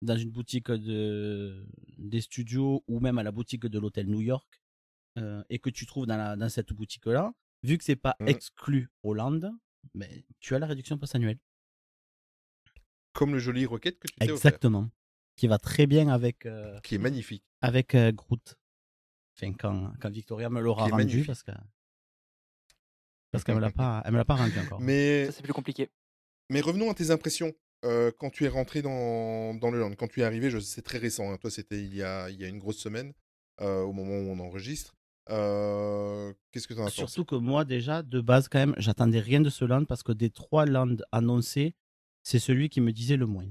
dans 0.03 0.17
une 0.17 0.31
boutique 0.31 0.71
de, 0.71 1.67
des 1.99 2.21
studios 2.21 2.85
ou 2.89 3.01
même 3.01 3.19
à 3.19 3.23
la 3.23 3.33
boutique 3.33 3.67
de 3.67 3.79
l'hôtel 3.79 4.07
New 4.09 4.21
York 4.21 4.61
euh, 5.19 5.43
et 5.49 5.59
que 5.59 5.71
tu 5.71 5.87
trouves 5.87 6.07
dans, 6.07 6.17
la, 6.17 6.37
dans 6.37 6.49
cette 6.49 6.73
boutique-là, 6.73 7.33
vu 7.63 7.79
que 7.79 7.85
c'est 7.85 7.97
pas 7.97 8.17
Mmh. 8.21 8.29
exclu 8.29 8.91
Hollande, 9.03 9.51
mais 9.95 10.25
tu 10.41 10.55
as 10.55 10.59
la 10.59 10.67
réduction 10.67 10.99
passe 10.99 11.15
annuelle. 11.15 11.39
Comme 13.13 13.33
le 13.33 13.39
joli 13.39 13.65
Rocket 13.67 13.99
que 13.99 14.09
tu 14.09 14.15
t'es 14.15 14.25
offert, 14.25 14.35
Exactement. 14.37 14.91
Qui 15.37 15.47
va 15.49 15.59
très 15.59 15.87
bien 15.87 16.09
avec, 16.09 16.47
euh, 16.47 16.79
qui 16.81 16.95
est 16.97 16.99
magnifique. 16.99 17.45
avec 17.61 17.95
euh, 17.95 18.13
Groot. 18.13 18.57
Enfin, 19.37 19.53
quand, 19.55 19.93
quand 20.01 20.11
Victoria 20.11 20.49
me 20.51 20.61
l'aura 20.61 20.83
rendu, 20.85 20.97
magnifique. 20.97 21.27
parce 21.27 21.43
que 21.43 21.53
parce 23.33 23.43
qu'elle 23.43 23.57
me 23.57 23.61
l'a 23.61 23.73
pas, 23.73 24.01
elle 24.05 24.13
me 24.13 24.17
l'a 24.19 24.25
pas 24.25 24.37
rendu 24.37 24.57
encore. 24.61 24.81
Mais 24.81 25.27
Ça, 25.27 25.33
c'est 25.33 25.43
plus 25.43 25.53
compliqué. 25.53 25.91
mais 26.51 26.61
revenons 26.61 26.89
à 26.91 26.95
tes 26.95 27.11
impressions, 27.11 27.53
heu, 27.85 28.13
quand 28.19 28.31
tu 28.31 28.45
es 28.45 28.49
rentré 28.49 28.83
dans 28.83 29.55
dans 29.55 29.71
le 29.71 29.79
LAN. 29.81 29.95
Quand 29.97 30.09
tu 30.09 30.21
es 30.21 30.25
arrivé, 30.25 30.51
je 30.51 30.59
c'est 30.59 30.83
très 30.83 30.99
récent, 30.99 31.33
hein, 31.33 31.39
toi, 31.39 31.51
c'était 31.51 31.81
il 31.83 31.95
y 31.95 32.03
a 32.03 32.31
il 32.31 32.41
y 32.41 32.45
a 32.45 32.49
une 32.49 32.59
grosse 32.59 32.79
semaine, 32.79 33.13
heu, 33.61 33.83
au 33.85 33.93
moment 33.93 34.15
où 34.19 34.31
on 34.33 34.41
enregistre. 34.41 34.97
Heu, 35.31 36.35
qu'est-ce 36.53 36.69
que 36.69 36.75
tu 36.75 36.81
en 36.81 36.87
as 36.87 36.93
pensé? 36.93 37.21
Surtout 37.21 37.25
que 37.25 37.35
moi, 37.35 37.65
déjà, 37.65 38.03
de 38.03 38.21
base, 38.21 38.49
quand 38.49 38.59
même, 38.59 38.75
j'attendais 38.79 39.21
rien 39.21 39.41
de 39.41 39.51
ce 39.51 39.65
land 39.65 39.85
parce 39.87 40.03
que 40.03 40.13
des 40.13 40.31
trois 40.31 40.67
lands 40.67 40.97
annoncés, 41.13 41.75
c'est 42.23 42.39
celui 42.39 42.69
qui 42.69 42.81
me 42.81 42.93
disait 42.93 43.17
le 43.17 43.27
moins. 43.27 43.51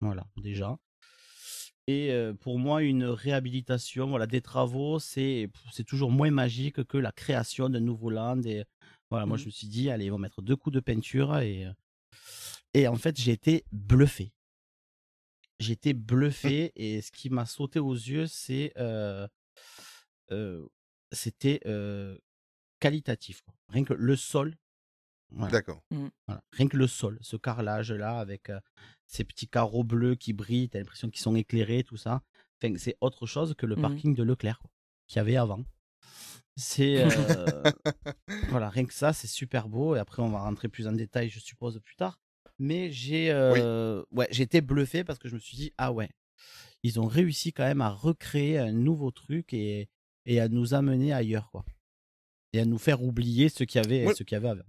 Voilà, 0.00 0.26
déjà. 0.36 0.78
Et 1.86 2.12
euh, 2.12 2.32
pour 2.34 2.58
moi, 2.58 2.82
une 2.82 3.04
réhabilitation, 3.04 4.08
voilà, 4.08 4.26
des 4.26 4.40
travaux, 4.40 4.98
c'est 5.00 5.50
toujours 5.86 6.10
moins 6.10 6.30
magique 6.30 6.84
que 6.84 6.96
la 6.98 7.12
création 7.12 7.68
d'un 7.68 7.80
nouveau 7.80 8.10
land. 8.10 8.40
Et 8.44 8.64
voilà, 9.10 9.26
moi, 9.26 9.36
Mmh 9.36 9.36
je 9.36 9.46
me 9.46 9.50
suis 9.50 9.66
dit, 9.68 9.90
allez, 9.90 10.06
ils 10.06 10.10
vont 10.10 10.18
mettre 10.18 10.42
deux 10.42 10.56
coups 10.56 10.74
de 10.74 10.80
peinture. 10.80 11.38
Et, 11.38 11.66
euh, 11.66 11.72
et 12.74 12.88
en 12.88 12.96
fait, 12.96 13.18
j'ai 13.20 13.32
été 13.32 13.64
bluffé. 13.72 14.32
J'ai 15.58 15.72
été 15.74 15.92
bluffé. 15.94 16.72
et 16.76 17.00
ce 17.02 17.10
qui 17.12 17.30
m'a 17.30 17.46
sauté 17.46 17.78
aux 17.78 17.94
yeux, 17.94 18.26
c'est. 18.26 18.72
euh, 18.78 19.26
euh, 20.30 20.66
c'était 21.12 21.60
euh, 21.66 22.16
qualitatif. 22.80 23.42
quoi. 23.42 23.54
Rien 23.68 23.84
que 23.84 23.92
le 23.94 24.16
sol. 24.16 24.56
Voilà, 25.30 25.52
D'accord. 25.52 25.82
Mmh. 25.90 26.08
voilà. 26.26 26.42
Rien 26.52 26.68
que 26.68 26.76
le 26.76 26.86
sol, 26.86 27.18
ce 27.22 27.36
carrelage-là, 27.36 28.18
avec 28.18 28.50
euh, 28.50 28.60
ces 29.06 29.24
petits 29.24 29.48
carreaux 29.48 29.84
bleus 29.84 30.14
qui 30.14 30.32
brillent, 30.34 30.68
t'as 30.68 30.78
l'impression 30.78 31.08
qu'ils 31.10 31.22
sont 31.22 31.34
éclairés, 31.34 31.84
tout 31.84 31.96
ça. 31.96 32.22
Enfin, 32.62 32.74
c'est 32.76 32.96
autre 33.00 33.26
chose 33.26 33.54
que 33.56 33.64
le 33.66 33.76
Mmh 33.76 33.80
parking 33.82 34.14
de 34.14 34.22
Leclerc 34.22 34.58
quoi, 34.58 34.70
qu'il 35.08 35.16
y 35.16 35.20
avait 35.20 35.36
avant. 35.36 35.64
C'est. 36.56 36.96
euh, 37.38 37.62
voilà, 38.50 38.68
rien 38.68 38.84
que 38.84 38.92
ça, 38.92 39.12
c'est 39.14 39.26
super 39.26 39.68
beau. 39.68 39.96
Et 39.96 39.98
après, 39.98 40.22
on 40.22 40.28
va 40.30 40.40
rentrer 40.40 40.68
plus 40.68 40.86
en 40.86 40.92
détail, 40.92 41.30
je 41.30 41.40
suppose, 41.40 41.80
plus 41.80 41.96
tard. 41.96 42.20
Mais 42.62 42.92
j'ai 42.92 43.30
euh, 43.32 44.04
ouais, 44.12 44.28
été 44.30 44.60
bluffé 44.60 45.02
parce 45.02 45.18
que 45.18 45.28
je 45.28 45.34
me 45.34 45.40
suis 45.40 45.56
dit, 45.56 45.72
ah 45.78 45.92
ouais, 45.92 46.08
ils 46.84 47.00
ont 47.00 47.06
réussi 47.06 47.52
quand 47.52 47.64
même 47.64 47.80
à 47.80 47.90
recréer 47.90 48.58
un 48.58 48.70
nouveau 48.70 49.10
truc 49.10 49.52
et, 49.52 49.88
et 50.26 50.38
à 50.38 50.48
nous 50.48 50.72
amener 50.72 51.12
ailleurs, 51.12 51.50
quoi. 51.50 51.64
Et 52.52 52.60
à 52.60 52.64
nous 52.64 52.78
faire 52.78 53.02
oublier 53.02 53.48
ce 53.48 53.64
qu'il 53.64 53.80
y 53.82 53.84
avait, 53.84 54.06
Ouais. 54.06 54.14
ce 54.14 54.22
qu'il 54.22 54.36
y 54.36 54.38
avait 54.38 54.50
avant. 54.50 54.62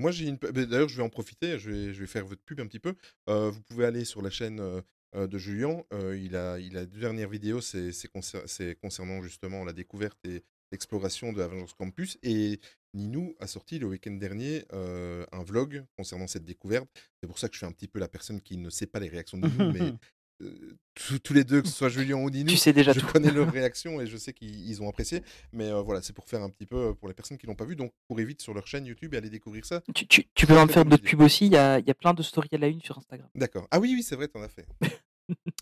Moi, 0.00 0.10
j'ai 0.10 0.26
une. 0.26 0.36
ben, 0.36 0.64
D'ailleurs, 0.64 0.88
je 0.88 0.96
vais 0.96 1.02
en 1.04 1.08
profiter. 1.08 1.58
Je 1.58 1.70
vais, 1.70 1.94
je 1.94 2.00
vais 2.00 2.06
faire 2.08 2.26
votre 2.26 2.42
pub 2.42 2.58
un 2.60 2.66
petit 2.66 2.80
peu. 2.80 2.94
Euh, 3.28 3.50
vous 3.50 3.62
pouvez 3.62 3.84
aller 3.84 4.04
sur 4.04 4.20
la 4.22 4.30
chaîne 4.30 4.58
euh, 4.58 4.80
euh, 5.14 5.26
de 5.28 5.38
Julien. 5.38 5.84
Euh, 5.92 6.18
il 6.18 6.34
a, 6.34 6.58
il 6.58 6.76
a 6.76 6.84
deux 6.86 6.98
dernières 7.00 7.28
vidéos. 7.28 7.60
C'est 7.60 7.92
c'est 7.92 8.10
concer- 8.12 8.42
c'est 8.46 8.74
concernant 8.80 9.22
justement 9.22 9.64
la 9.64 9.72
découverte 9.72 10.18
et 10.26 10.42
l'exploration 10.74 11.32
de 11.32 11.40
Avengers 11.40 11.72
Campus. 11.78 12.18
Et 12.22 12.60
Ninou 12.94 13.34
a 13.40 13.46
sorti 13.46 13.78
le 13.78 13.86
week-end 13.86 14.12
dernier 14.12 14.64
euh, 14.72 15.24
un 15.32 15.42
vlog 15.44 15.84
concernant 15.96 16.26
cette 16.26 16.44
découverte. 16.44 16.86
C'est 17.22 17.28
pour 17.28 17.38
ça 17.38 17.48
que 17.48 17.54
je 17.54 17.58
suis 17.58 17.66
un 17.66 17.72
petit 17.72 17.88
peu 17.88 17.98
la 18.00 18.08
personne 18.08 18.40
qui 18.40 18.56
ne 18.56 18.70
sait 18.70 18.86
pas 18.86 18.98
les 19.00 19.08
réactions 19.08 19.38
de 19.38 19.46
Ninou, 19.48 19.72
mais 19.72 19.92
euh, 20.42 20.76
tous 21.22 21.32
les 21.32 21.44
deux, 21.44 21.62
que 21.62 21.68
ce 21.68 21.74
soit 21.74 21.88
Julien 21.88 22.16
ou 22.16 22.28
Ninou, 22.28 22.50
Tu 22.50 22.56
sais 22.56 22.72
déjà 22.72 22.92
je 22.92 23.00
tout. 23.00 23.06
connais 23.06 23.30
leurs 23.30 23.52
réactions 23.52 24.00
et 24.00 24.06
je 24.06 24.16
sais 24.16 24.32
qu'ils 24.32 24.68
ils 24.68 24.82
ont 24.82 24.88
apprécié. 24.88 25.22
Mais 25.52 25.68
euh, 25.70 25.80
voilà, 25.80 26.02
c'est 26.02 26.12
pour 26.12 26.28
faire 26.28 26.42
un 26.42 26.50
petit 26.50 26.66
peu 26.66 26.92
pour 26.94 27.06
les 27.08 27.14
personnes 27.14 27.38
qui 27.38 27.46
l'ont 27.46 27.54
pas 27.54 27.64
vu. 27.64 27.76
Donc, 27.76 27.92
courez 28.08 28.24
vite 28.24 28.42
sur 28.42 28.52
leur 28.52 28.66
chaîne 28.66 28.84
YouTube 28.84 29.14
et 29.14 29.16
allez 29.16 29.30
découvrir 29.30 29.64
ça. 29.64 29.80
Tu, 29.94 30.06
tu, 30.08 30.26
tu 30.34 30.46
peux 30.46 30.54
très 30.54 30.66
faire 30.68 30.86
idée. 30.86 30.98
pubs 30.98 31.20
aussi. 31.20 31.46
Il 31.46 31.52
y 31.52 31.56
a, 31.56 31.78
y 31.78 31.90
a 31.90 31.94
plein 31.94 32.14
de 32.14 32.22
stories 32.22 32.48
à 32.52 32.58
la 32.58 32.66
une 32.66 32.82
sur 32.82 32.98
Instagram. 32.98 33.28
D'accord. 33.36 33.68
Ah 33.70 33.78
oui, 33.78 33.92
oui, 33.94 34.02
c'est 34.02 34.16
vrai, 34.16 34.26
t'en 34.28 34.42
as 34.42 34.48
fait. 34.48 34.66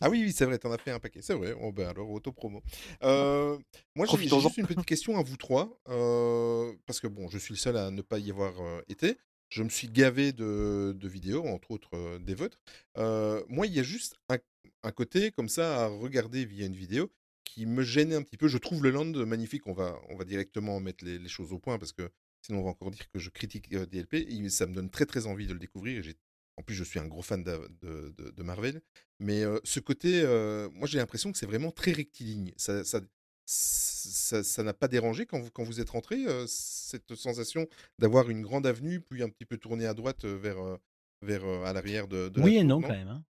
ah 0.00 0.10
oui, 0.10 0.22
oui, 0.24 0.32
c'est 0.32 0.44
vrai, 0.44 0.58
t'en 0.58 0.72
as 0.72 0.78
fait 0.78 0.90
un 0.90 0.98
paquet. 1.00 1.22
C'est 1.22 1.34
vrai. 1.34 1.54
Oh, 1.60 1.72
ben 1.72 1.88
alors, 1.88 2.10
auto-promo. 2.10 2.62
Euh, 3.02 3.58
moi, 3.94 4.06
j'ai 4.06 4.16
juste 4.18 4.56
une 4.56 4.66
petite 4.66 4.84
question 4.86 5.18
à 5.18 5.22
vous 5.22 5.36
trois. 5.36 5.80
euh, 5.88 6.72
parce 6.86 7.00
que 7.00 7.06
bon, 7.06 7.28
je 7.28 7.38
suis 7.38 7.54
le 7.54 7.58
seul 7.58 7.76
à 7.76 7.90
ne 7.90 8.02
pas 8.02 8.18
y 8.18 8.30
avoir 8.30 8.60
euh, 8.60 8.80
été. 8.88 9.16
Je 9.48 9.62
me 9.62 9.68
suis 9.68 9.88
gavé 9.88 10.32
de, 10.32 10.94
de 10.98 11.08
vidéos, 11.08 11.44
entre 11.46 11.70
autres 11.72 12.18
des 12.18 12.34
vôtres. 12.34 12.58
Moi, 12.96 13.66
il 13.66 13.74
y 13.74 13.80
a 13.80 13.82
juste 13.82 14.16
un, 14.28 14.38
un 14.82 14.92
côté 14.92 15.30
comme 15.30 15.48
ça 15.48 15.84
à 15.84 15.86
regarder 15.88 16.44
via 16.44 16.66
une 16.66 16.74
vidéo 16.76 17.10
qui 17.44 17.66
me 17.66 17.82
gênait 17.82 18.14
un 18.14 18.22
petit 18.22 18.36
peu. 18.38 18.48
Je 18.48 18.58
trouve 18.58 18.82
le 18.82 18.90
land 18.90 19.04
magnifique. 19.26 19.66
On 19.66 19.74
va, 19.74 20.00
on 20.08 20.16
va 20.16 20.24
directement 20.24 20.80
mettre 20.80 21.04
les, 21.04 21.18
les 21.18 21.28
choses 21.28 21.52
au 21.52 21.58
point 21.58 21.78
parce 21.78 21.92
que 21.92 22.08
sinon 22.40 22.60
on 22.60 22.64
va 22.64 22.70
encore 22.70 22.90
dire 22.90 23.08
que 23.10 23.18
je 23.18 23.28
critique 23.30 23.68
DLP. 23.68 24.14
Et 24.14 24.48
ça 24.48 24.66
me 24.66 24.74
donne 24.74 24.90
très 24.90 25.06
très 25.06 25.26
envie 25.26 25.46
de 25.46 25.52
le 25.52 25.58
découvrir. 25.58 25.98
Et 25.98 26.02
j'ai- 26.02 26.16
en 26.56 26.62
plus, 26.62 26.74
je 26.74 26.84
suis 26.84 26.98
un 26.98 27.06
gros 27.06 27.22
fan 27.22 27.42
de, 27.42 27.68
de- 27.80 28.14
de- 28.16 28.30
de 28.30 28.42
Marvel. 28.42 28.82
Mais 29.20 29.42
euh, 29.42 29.58
ce 29.64 29.80
côté, 29.80 30.22
euh, 30.22 30.68
moi 30.72 30.86
j'ai 30.88 30.98
l'impression 30.98 31.32
que 31.32 31.38
c'est 31.38 31.46
vraiment 31.46 31.70
très 31.70 31.92
rectiligne. 31.92 32.52
Ça, 32.56 32.84
ça, 32.84 33.00
ça, 33.46 34.42
ça 34.42 34.62
n'a 34.62 34.74
pas 34.74 34.88
dérangé 34.88 35.26
quand 35.26 35.38
vous, 35.40 35.50
quand 35.50 35.64
vous 35.64 35.80
êtes 35.80 35.90
rentré, 35.90 36.26
euh, 36.26 36.44
cette 36.48 37.14
sensation 37.14 37.66
d'avoir 37.98 38.30
une 38.30 38.42
grande 38.42 38.66
avenue, 38.66 39.00
puis 39.00 39.22
un 39.22 39.28
petit 39.28 39.44
peu 39.46 39.56
tourner 39.58 39.86
à 39.86 39.94
droite 39.94 40.24
vers, 40.24 40.78
vers 41.22 41.44
à 41.44 41.72
l'arrière 41.72 42.08
de, 42.08 42.28
de 42.28 42.38
la 42.38 42.44
Oui 42.44 42.56
et 42.56 42.60
tour, 42.60 42.68
non, 42.68 42.80
quand 42.82 42.88
même. 42.88 43.08
hein. 43.08 43.24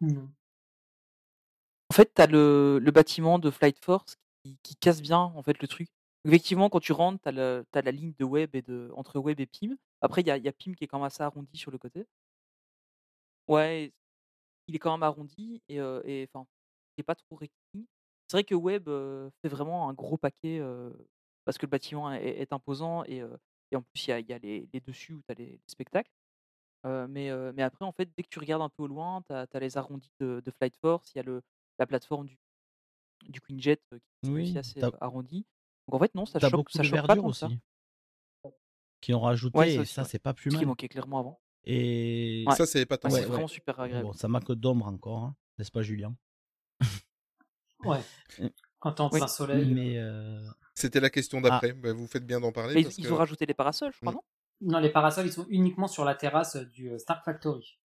Non. 0.00 0.30
En 1.90 1.94
fait, 1.94 2.12
tu 2.14 2.22
as 2.22 2.26
le, 2.26 2.78
le 2.82 2.90
bâtiment 2.90 3.38
de 3.38 3.50
Flight 3.50 3.78
Force 3.84 4.16
qui, 4.44 4.58
qui 4.62 4.76
casse 4.76 5.00
bien 5.00 5.18
en 5.18 5.42
fait 5.42 5.60
le 5.60 5.68
truc. 5.68 5.88
Effectivement, 6.24 6.70
quand 6.70 6.80
tu 6.80 6.92
rentres, 6.92 7.22
tu 7.22 7.28
as, 7.28 7.82
la 7.82 7.90
ligne 7.90 8.14
de 8.18 8.24
web 8.24 8.54
et 8.54 8.62
de, 8.62 8.90
entre 8.96 9.18
web 9.18 9.40
et 9.40 9.46
PIM. 9.46 9.76
Après, 10.00 10.22
il 10.22 10.26
y 10.26 10.30
a, 10.30 10.36
il 10.38 10.44
y 10.44 10.48
a 10.48 10.52
PIM 10.52 10.74
qui 10.74 10.84
est 10.84 10.86
quand 10.86 10.98
même 10.98 11.06
assez 11.06 11.22
arrondi 11.22 11.56
sur 11.56 11.70
le 11.70 11.78
côté. 11.78 12.06
Ouais, 13.48 13.92
il 14.68 14.74
est 14.76 14.78
quand 14.78 14.92
même 14.92 15.02
arrondi 15.02 15.62
et, 15.68 15.80
euh, 15.80 16.00
et 16.04 16.28
enfin, 16.32 16.46
il 16.96 17.00
n'est 17.00 17.04
pas 17.04 17.14
trop 17.14 17.36
rectiligne. 17.36 17.86
C'est 18.28 18.36
vrai 18.36 18.44
que 18.44 18.54
web 18.54 18.88
euh, 18.88 19.30
fait 19.42 19.48
vraiment 19.48 19.88
un 19.90 19.92
gros 19.92 20.16
paquet 20.16 20.58
euh, 20.60 20.90
parce 21.44 21.58
que 21.58 21.66
le 21.66 21.70
bâtiment 21.70 22.12
est, 22.12 22.40
est 22.40 22.52
imposant 22.52 23.04
et, 23.04 23.22
et 23.70 23.76
en 23.76 23.82
plus, 23.82 24.06
il 24.06 24.10
y 24.10 24.12
a, 24.12 24.20
il 24.20 24.26
y 24.28 24.32
a 24.32 24.38
les, 24.38 24.68
les 24.72 24.80
dessus 24.80 25.12
où 25.12 25.22
tu 25.22 25.32
as 25.32 25.34
les, 25.34 25.46
les 25.46 25.60
spectacles. 25.66 26.10
Mais, 26.84 27.30
mais 27.54 27.62
après, 27.62 27.86
en 27.86 27.92
fait, 27.92 28.10
dès 28.14 28.22
que 28.22 28.28
tu 28.28 28.38
regardes 28.38 28.60
un 28.62 28.68
peu 28.68 28.82
au 28.82 28.86
loin, 28.86 29.22
tu 29.22 29.32
as, 29.32 29.46
les 29.58 29.78
arrondis 29.78 30.12
de, 30.20 30.42
de 30.44 30.50
Flight 30.50 30.76
Force, 30.76 31.14
il 31.14 31.18
y 31.18 31.20
a 31.20 31.22
le, 31.24 31.40
la 31.78 31.86
plateforme 31.86 32.26
du, 32.26 32.38
du 33.28 33.40
Queen 33.40 33.60
Jet 33.60 33.80
qui 34.22 34.30
est 34.30 34.42
aussi 34.42 34.58
assez 34.58 34.80
t'as- 34.80 34.88
euh, 34.88 34.98
arrondi. 35.00 35.46
Donc 35.88 35.94
en 35.94 35.98
fait, 35.98 36.14
non, 36.14 36.26
ça 36.26 36.38
T'as 36.40 36.48
choque, 36.48 36.60
beaucoup 36.60 36.72
ça 36.72 36.78
de 36.80 36.84
choque 36.84 37.00
pas 37.00 37.06
verdure 37.06 37.22
tant 37.24 37.30
que 37.30 37.36
ça. 37.36 37.46
aussi. 37.46 37.58
Qui 39.00 39.12
ont 39.14 39.20
rajouté, 39.20 39.58
Ouais, 39.58 39.66
ça 39.68 39.72
et 39.74 39.78
aussi, 39.80 39.92
ça, 39.94 40.02
ouais. 40.02 40.08
c'est 40.08 40.18
pas 40.18 40.32
plus 40.32 40.50
Ce 40.50 40.56
qui 40.56 40.62
mal. 40.62 40.68
manquait 40.68 40.88
clairement 40.88 41.20
avant. 41.20 41.40
Et 41.64 42.44
Ouais. 42.46 42.54
Ça, 42.56 42.64
c'est 42.66 42.86
pas 42.86 42.98
Ouais, 43.04 43.10
c'est 43.10 43.24
vraiment 43.26 43.48
super 43.48 43.78
agréable. 43.80 44.06
Bon, 44.06 44.12
ça 44.14 44.28
manque 44.28 44.52
d'ombre 44.52 44.86
encore, 44.86 45.24
hein, 45.24 45.36
n'est-ce 45.58 45.70
pas, 45.70 45.82
Julien? 45.82 46.14
Ouais. 47.84 48.00
Quand 48.78 48.92
t'es 48.92 49.00
en 49.02 49.10
Oui. 49.10 49.18
plein 49.18 49.26
soleil. 49.28 49.66
Mais 49.74 49.98
euh, 49.98 50.40
C'était 50.74 51.00
la 51.00 51.10
question 51.10 51.38
Ah. 51.44 51.48
d'après. 51.50 51.72
Bah, 51.74 51.92
vous 51.92 52.06
faites 52.06 52.26
bien 52.26 52.40
d'en 52.40 52.50
parler. 52.52 52.74
Mais 52.74 52.80
ils, 52.80 52.84
parce 52.84 52.98
ils 52.98 53.06
que- 53.06 53.12
ont 53.12 53.16
rajouté 53.16 53.44
les 53.46 53.54
parasols, 53.54 53.92
je 53.92 54.00
crois, 54.00 54.12
Mm. 54.12 54.14
non? 54.14 54.22
Non, 54.72 54.78
les 54.78 54.90
parasols, 54.90 55.26
ils 55.26 55.32
sont 55.32 55.46
uniquement 55.50 55.86
sur 55.88 56.04
la 56.04 56.14
terrasse 56.14 56.56
du 56.56 56.90
euh, 56.90 56.98
Stark 56.98 57.24
Factory. 57.24 57.78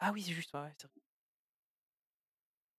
Ah 0.00 0.10
oui, 0.12 0.22
c'est 0.22 0.32
juste, 0.32 0.52
ouais, 0.54 0.60
ouais, 0.60 0.74
c'est 0.80 0.86
vrai. 0.88 1.00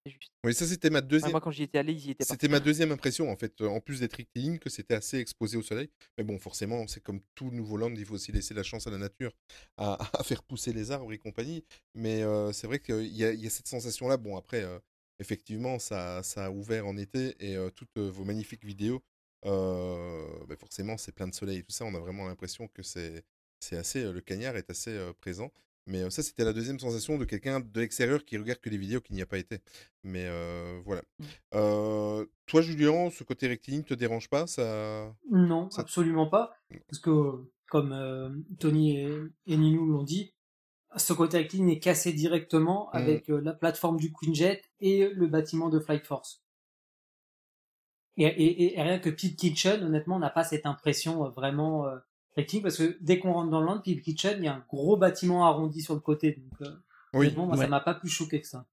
Juste. 0.09 0.31
Oui, 0.45 0.53
ça, 0.53 0.65
c'était 0.67 0.89
ma 0.89 1.01
Ouais, 1.01 1.07
deuxième. 1.09 1.31
moi, 1.31 1.41
quand 1.41 1.51
j'y 1.51 1.63
étais 1.63 1.77
allé, 1.79 1.93
ils 1.93 2.07
y 2.07 2.11
étaient 2.11 2.25
C'était 2.25 2.47
ma 2.49 2.59
deuxième 2.59 2.91
impression 2.91 3.31
en 3.31 3.37
fait, 3.37 3.61
en 3.61 3.79
plus 3.79 4.01
d'être 4.01 4.15
rectiligne, 4.17 4.59
que 4.59 4.69
c'était 4.69 4.93
assez 4.95 5.19
exposé 5.19 5.57
au 5.57 5.61
soleil. 5.61 5.89
Mais 6.17 6.23
bon, 6.25 6.37
forcément, 6.39 6.85
c'est 6.87 7.01
comme 7.01 7.21
tout 7.35 7.49
nouveau 7.51 7.77
land, 7.77 7.91
il 7.95 8.05
faut 8.05 8.15
aussi 8.15 8.31
laisser 8.33 8.53
la 8.53 8.63
chance 8.63 8.87
à 8.87 8.91
la 8.91 8.97
nature 8.97 9.31
à, 9.77 9.97
à 10.19 10.23
faire 10.23 10.43
pousser 10.43 10.73
les 10.73 10.91
arbres 10.91 11.13
et 11.13 11.17
compagnie. 11.17 11.63
Mais 11.95 12.23
euh, 12.23 12.51
c'est 12.53 12.67
vrai 12.67 12.79
qu'il 12.79 13.07
y, 13.15 13.23
a- 13.23 13.31
il 13.33 13.39
y 13.41 13.47
a 13.47 13.49
cette 13.49 13.67
sensation-là. 13.69 14.17
Bon, 14.17 14.35
après, 14.37 14.63
euh, 14.63 14.79
effectivement, 15.19 15.79
ça, 15.79 16.21
ça 16.23 16.45
a 16.47 16.49
ouvert 16.51 16.87
en 16.87 16.97
été 16.97 17.35
et 17.39 17.55
euh, 17.55 17.69
toutes 17.69 17.97
vos 17.97 18.25
magnifiques 18.25 18.65
vidéos, 18.65 19.01
bah, 19.43 20.55
forcément, 20.57 20.97
c'est 20.97 21.11
plein 21.13 21.27
de 21.27 21.33
soleil 21.35 21.59
et 21.59 21.63
tout 21.63 21.71
ça. 21.71 21.85
On 21.85 21.95
a 21.95 21.99
vraiment 21.99 22.25
l'impression 22.27 22.67
que 22.67 22.83
c'est 22.83 23.23
c'est 23.61 23.75
assez, 23.77 24.09
le 24.09 24.21
cagnard 24.21 24.55
est 24.55 24.69
assez 24.69 24.97
présent. 25.19 25.51
Mais 25.87 26.07
ça, 26.11 26.21
c'était 26.21 26.43
la 26.45 26.53
deuxième 26.53 26.79
sensation 26.79 27.17
de 27.17 27.25
quelqu'un 27.25 27.59
de 27.61 27.79
l'extérieur 27.79 28.23
qui 28.23 28.37
regarde 28.37 28.59
que 28.59 28.69
les 28.69 28.77
vidéos 28.77 29.01
qui 29.01 29.13
n'y 29.13 29.21
a 29.21 29.25
pas 29.25 29.39
été. 29.39 29.59
Mais 30.03 30.25
euh, 30.27 30.79
voilà. 30.85 31.01
Mmh. 31.19 31.23
Euh, 31.55 32.25
toi, 32.45 32.61
Julien, 32.61 33.09
ce 33.09 33.23
côté 33.23 33.47
rectiligne 33.47 33.83
te 33.83 33.93
dérange 33.95 34.29
pas? 34.29 34.45
Ça... 34.45 35.11
Non, 35.31 35.69
Ça- 35.71 35.81
absolument 35.81 36.27
pas. 36.27 36.55
Parce 36.87 36.99
que, 36.99 37.49
comme 37.69 37.91
euh, 37.91 38.29
Tony 38.59 38.97
et, 38.99 39.09
et 39.47 39.57
Ninou 39.57 39.85
l'ont 39.87 40.03
dit, 40.03 40.33
ce 40.95 41.13
côté 41.13 41.37
rectiligne 41.37 41.69
est 41.69 41.79
cassé 41.79 42.13
directement 42.13 42.89
Mm. 42.93 42.97
avec 42.97 43.27
la 43.27 43.53
plateforme 43.53 43.97
du 43.97 44.11
Quinjet 44.13 44.61
et 44.79 45.07
le 45.09 45.27
bâtiment 45.27 45.69
de 45.69 45.79
Flight 45.79 46.05
Force. 46.05 46.43
Et, 48.17 48.25
et- 48.25 48.77
et 48.77 48.81
rien 48.81 48.99
que 48.99 49.09
Pip 49.09 49.37
Kitchen, 49.37 49.83
honnêtement, 49.83 50.17
on 50.17 50.19
n'a 50.19 50.29
pas 50.29 50.43
cette 50.43 50.65
impression 50.65 51.29
vraiment 51.29 51.85
euh, 52.37 52.61
parce 52.61 52.77
que 52.77 52.97
dès 53.01 53.19
qu'on 53.19 53.33
rentre 53.33 53.49
dans 53.49 53.59
le 53.59 53.65
land, 53.65 53.79
Pip 53.81 54.01
Kitchen, 54.01 54.37
il 54.37 54.45
y 54.45 54.47
a 54.47 54.55
un 54.55 54.65
gros 54.69 54.97
bâtiment 54.97 55.45
arrondi 55.45 55.81
sur 55.81 55.93
le 55.93 55.99
côté. 55.99 56.33
Donc, 56.33 56.61
euh, 56.61 56.75
Oui. 57.13 57.25
honnêtement, 57.27 57.45
moi, 57.47 57.55
Ouais. 57.57 57.63
ça 57.65 57.69
m'a 57.69 57.79
pas 57.79 57.95
plus 57.95 58.09
choqué 58.09 58.39
que 58.41 58.47
ça. 58.47 58.65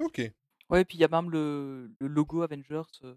Ok. 0.00 0.20
Ouais, 0.70 0.80
et 0.80 0.84
puis 0.84 0.96
il 0.98 1.00
y 1.00 1.04
a 1.04 1.08
même 1.08 1.30
le, 1.30 1.92
le 2.00 2.06
logo 2.08 2.42
Avengers, 2.42 2.82
euh, 3.04 3.14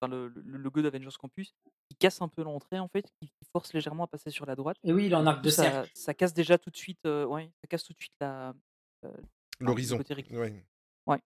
enfin 0.00 0.10
le, 0.10 0.28
le 0.28 0.58
logo 0.58 0.80
d'Avengers 0.80 1.16
Campus, 1.18 1.54
qui 1.88 1.96
casse 1.96 2.22
un 2.22 2.28
peu 2.28 2.42
l'entrée 2.42 2.78
en 2.78 2.88
fait, 2.88 3.02
qui, 3.20 3.26
qui 3.28 3.44
force 3.52 3.74
légèrement 3.74 4.04
à 4.04 4.06
passer 4.06 4.30
sur 4.30 4.46
la 4.46 4.54
droite. 4.54 4.76
Et 4.84 4.92
oui, 4.92 5.06
il 5.06 5.12
est 5.12 5.16
en 5.16 5.22
Du 5.22 5.28
arc 5.28 5.42
de 5.44 5.50
ça, 5.50 5.62
cercle. 5.62 5.90
ça 5.94 6.14
casse 6.14 6.32
déjà 6.32 6.56
tout 6.56 6.70
de 6.70 6.76
suite, 6.76 7.04
euh, 7.04 7.26
ouais, 7.26 7.50
ça 7.60 7.66
casse 7.68 7.84
tout 7.84 7.92
de 7.92 7.98
suite 8.00 8.14
la, 8.20 8.54
euh, 9.04 9.10
L'horizon. 9.60 9.98
Ouais. 10.30 10.64
Ouais. 11.06 11.20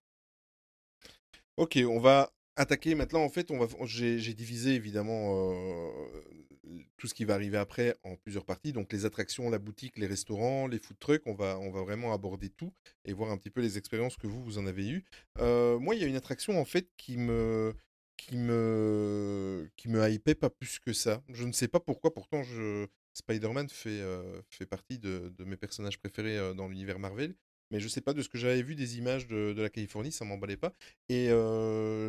Ok, 1.56 1.78
on 1.86 2.00
va 2.00 2.32
attaquer 2.56 2.94
maintenant. 2.94 3.22
En 3.22 3.28
fait, 3.28 3.50
on 3.50 3.58
va, 3.58 3.66
j'ai, 3.84 4.18
j'ai 4.18 4.34
divisé 4.34 4.74
évidemment 4.74 5.50
euh, 5.52 5.90
tout 6.96 7.06
ce 7.06 7.14
qui 7.14 7.24
va 7.24 7.34
arriver 7.34 7.58
après 7.58 7.96
en 8.02 8.16
plusieurs 8.16 8.44
parties. 8.44 8.72
Donc 8.72 8.92
les 8.92 9.04
attractions, 9.04 9.50
la 9.50 9.58
boutique, 9.58 9.98
les 9.98 10.06
restaurants, 10.06 10.66
les 10.66 10.78
food 10.78 10.98
trucks. 10.98 11.22
On 11.26 11.34
va, 11.34 11.58
on 11.58 11.70
va 11.70 11.82
vraiment 11.82 12.12
aborder 12.12 12.50
tout 12.50 12.72
et 13.04 13.12
voir 13.12 13.30
un 13.30 13.36
petit 13.36 13.50
peu 13.50 13.60
les 13.60 13.78
expériences 13.78 14.16
que 14.16 14.26
vous, 14.26 14.42
vous 14.42 14.58
en 14.58 14.66
avez 14.66 14.88
eues. 14.88 15.04
Euh, 15.38 15.78
moi, 15.78 15.94
il 15.94 16.00
y 16.00 16.04
a 16.04 16.06
une 16.06 16.16
attraction 16.16 16.60
en 16.60 16.64
fait 16.64 16.88
qui 16.96 17.16
me, 17.16 17.74
qui 18.16 18.36
me, 18.36 19.70
qui 19.76 19.88
me 19.88 20.08
hypait 20.10 20.34
pas 20.34 20.50
plus 20.50 20.78
que 20.78 20.92
ça. 20.92 21.22
Je 21.28 21.44
ne 21.44 21.52
sais 21.52 21.68
pas 21.68 21.80
pourquoi. 21.80 22.12
Pourtant, 22.12 22.42
je, 22.42 22.86
Spider-Man 23.14 23.68
fait, 23.68 24.00
euh, 24.00 24.40
fait 24.50 24.66
partie 24.66 24.98
de, 24.98 25.32
de 25.36 25.44
mes 25.44 25.56
personnages 25.56 25.98
préférés 25.98 26.38
euh, 26.38 26.54
dans 26.54 26.68
l'univers 26.68 26.98
Marvel. 26.98 27.34
Mais 27.70 27.80
je 27.80 27.88
sais 27.88 28.00
pas, 28.00 28.14
de 28.14 28.22
ce 28.22 28.28
que 28.28 28.38
j'avais 28.38 28.62
vu 28.62 28.74
des 28.74 28.98
images 28.98 29.26
de, 29.26 29.54
la 29.56 29.68
Californie, 29.68 30.12
ça 30.12 30.24
m'emballait 30.24 30.56
pas. 30.56 30.72
Et 31.08 31.28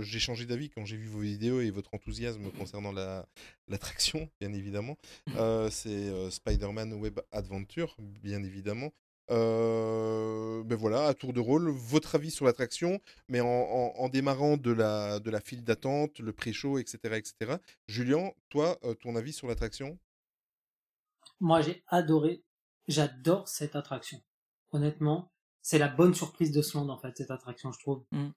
j'ai 0.01 0.19
changé 0.19 0.45
d'avis 0.45 0.69
quand 0.69 0.85
j'ai 0.85 0.97
vu 0.97 1.07
vos 1.07 1.19
vidéos 1.19 1.61
et 1.61 1.69
votre 1.71 1.93
enthousiasme 1.93 2.49
concernant 2.51 2.91
la- 2.91 3.27
l'attraction, 3.67 4.29
bien 4.39 4.53
évidemment. 4.53 4.97
C'est 5.27 5.89
euh, 5.89 6.29
Spider-Man 6.29 6.93
Web 6.93 7.19
Adventure, 7.31 7.95
bien 7.99 8.43
évidemment. 8.43 8.91
Ben 9.29 10.75
voilà, 10.75 11.07
à 11.07 11.13
tour 11.13 11.33
de 11.33 11.39
rôle, 11.39 11.69
votre 11.69 12.15
avis 12.15 12.31
sur 12.31 12.45
l'attraction, 12.45 12.99
mais 13.27 13.41
en, 13.41 14.09
démarrant 14.09 14.57
de 14.57 14.71
la, 14.71 15.19
de 15.19 15.29
la 15.29 15.39
file 15.39 15.63
d'attente, 15.63 16.19
le 16.19 16.33
pré-show, 16.33 16.79
etc., 16.79 16.97
etc. 17.15 17.57
Julien, 17.87 18.31
toi, 18.49 18.79
ton 19.01 19.15
avis 19.15 19.33
sur 19.33 19.47
l'attraction? 19.47 19.97
Moi, 21.39 21.61
j'ai 21.61 21.83
adoré, 21.87 22.43
j'adore 22.87 23.47
cette 23.47 23.75
attraction. 23.75 24.21
Honnêtement, 24.71 25.31
c'est 25.69 25.77
la 25.77 25.87
bonne 25.87 26.15
surprise 26.15 26.51
de 26.51 26.63
ce 26.63 26.75
monde, 26.79 26.89
en 26.89 26.97
fait, 26.97 27.15
cette 27.15 27.29
attraction, 27.29 27.71
je 27.71 27.77
trouve. 27.77 28.03
Mm. 28.11 28.29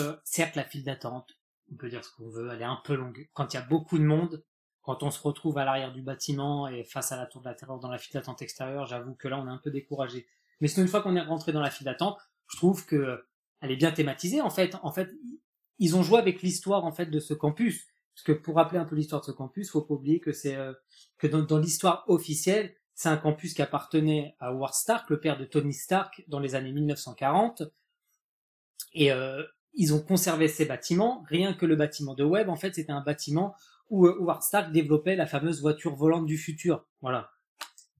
Euh, 0.00 0.16
certes, 0.22 0.54
la 0.54 0.64
file 0.64 0.84
d'attente, 0.84 1.30
on 1.72 1.76
peut 1.76 1.88
dire 1.88 2.04
ce 2.04 2.14
qu'on 2.14 2.28
veut, 2.28 2.50
elle 2.52 2.60
est 2.60 2.66
un 2.66 2.78
peu 2.84 2.94
longue. 2.94 3.26
Quand 3.32 3.54
il 3.54 3.56
y 3.56 3.58
a 3.58 3.62
beaucoup 3.62 3.96
de 3.96 4.04
monde, 4.04 4.44
quand 4.82 5.02
on 5.02 5.10
se 5.10 5.18
retrouve 5.22 5.56
à 5.56 5.64
l'arrière 5.64 5.94
du 5.94 6.02
bâtiment 6.02 6.68
et 6.68 6.84
face 6.84 7.10
à 7.10 7.16
la 7.16 7.24
tour 7.24 7.40
de 7.40 7.48
la 7.48 7.54
terreur 7.54 7.78
dans 7.78 7.88
la 7.88 7.96
file 7.96 8.12
d'attente 8.12 8.42
extérieure, 8.42 8.84
j'avoue 8.84 9.14
que 9.14 9.28
là, 9.28 9.40
on 9.40 9.46
est 9.46 9.50
un 9.50 9.56
peu 9.64 9.70
découragé. 9.70 10.26
Mais 10.60 10.68
sinon, 10.68 10.84
une 10.84 10.90
fois 10.90 11.00
qu'on 11.00 11.16
est 11.16 11.22
rentré 11.22 11.52
dans 11.52 11.62
la 11.62 11.70
file 11.70 11.86
d'attente, 11.86 12.18
je 12.48 12.58
trouve 12.58 12.84
que 12.84 13.24
elle 13.62 13.70
est 13.70 13.76
bien 13.76 13.92
thématisée, 13.92 14.42
en 14.42 14.50
fait. 14.50 14.76
En 14.82 14.92
fait, 14.92 15.08
ils 15.78 15.96
ont 15.96 16.02
joué 16.02 16.18
avec 16.18 16.42
l'histoire, 16.42 16.84
en 16.84 16.92
fait, 16.92 17.06
de 17.06 17.18
ce 17.18 17.32
campus. 17.32 17.86
Parce 18.14 18.24
que 18.24 18.32
pour 18.32 18.56
rappeler 18.56 18.78
un 18.78 18.84
peu 18.84 18.94
l'histoire 18.94 19.22
de 19.22 19.26
ce 19.26 19.32
campus, 19.32 19.70
faut 19.70 19.80
pas 19.80 19.94
oublier 19.94 20.20
que 20.20 20.32
c'est 20.32 20.56
euh, 20.56 20.74
que 21.16 21.28
dans, 21.28 21.40
dans 21.40 21.58
l'histoire 21.58 22.04
officielle, 22.08 22.76
c'est 22.94 23.08
un 23.08 23.16
campus 23.16 23.54
qui 23.54 23.62
appartenait 23.62 24.36
à 24.40 24.48
Howard 24.50 24.74
Stark, 24.74 25.10
le 25.10 25.20
père 25.20 25.36
de 25.38 25.44
Tony 25.44 25.72
Stark, 25.72 26.24
dans 26.28 26.38
les 26.40 26.54
années 26.54 26.72
1940. 26.72 27.62
Et 28.92 29.10
euh, 29.12 29.42
ils 29.74 29.92
ont 29.94 30.00
conservé 30.00 30.48
ces 30.48 30.64
bâtiments. 30.66 31.24
Rien 31.28 31.54
que 31.54 31.66
le 31.66 31.76
bâtiment 31.76 32.14
de 32.14 32.24
Webb, 32.24 32.48
en 32.48 32.56
fait, 32.56 32.74
c'était 32.74 32.92
un 32.92 33.00
bâtiment 33.02 33.54
où 33.90 34.06
euh, 34.06 34.16
Howard 34.20 34.42
Stark 34.42 34.72
développait 34.72 35.16
la 35.16 35.26
fameuse 35.26 35.60
voiture 35.60 35.94
volante 35.94 36.26
du 36.26 36.38
futur. 36.38 36.86
Voilà. 37.02 37.30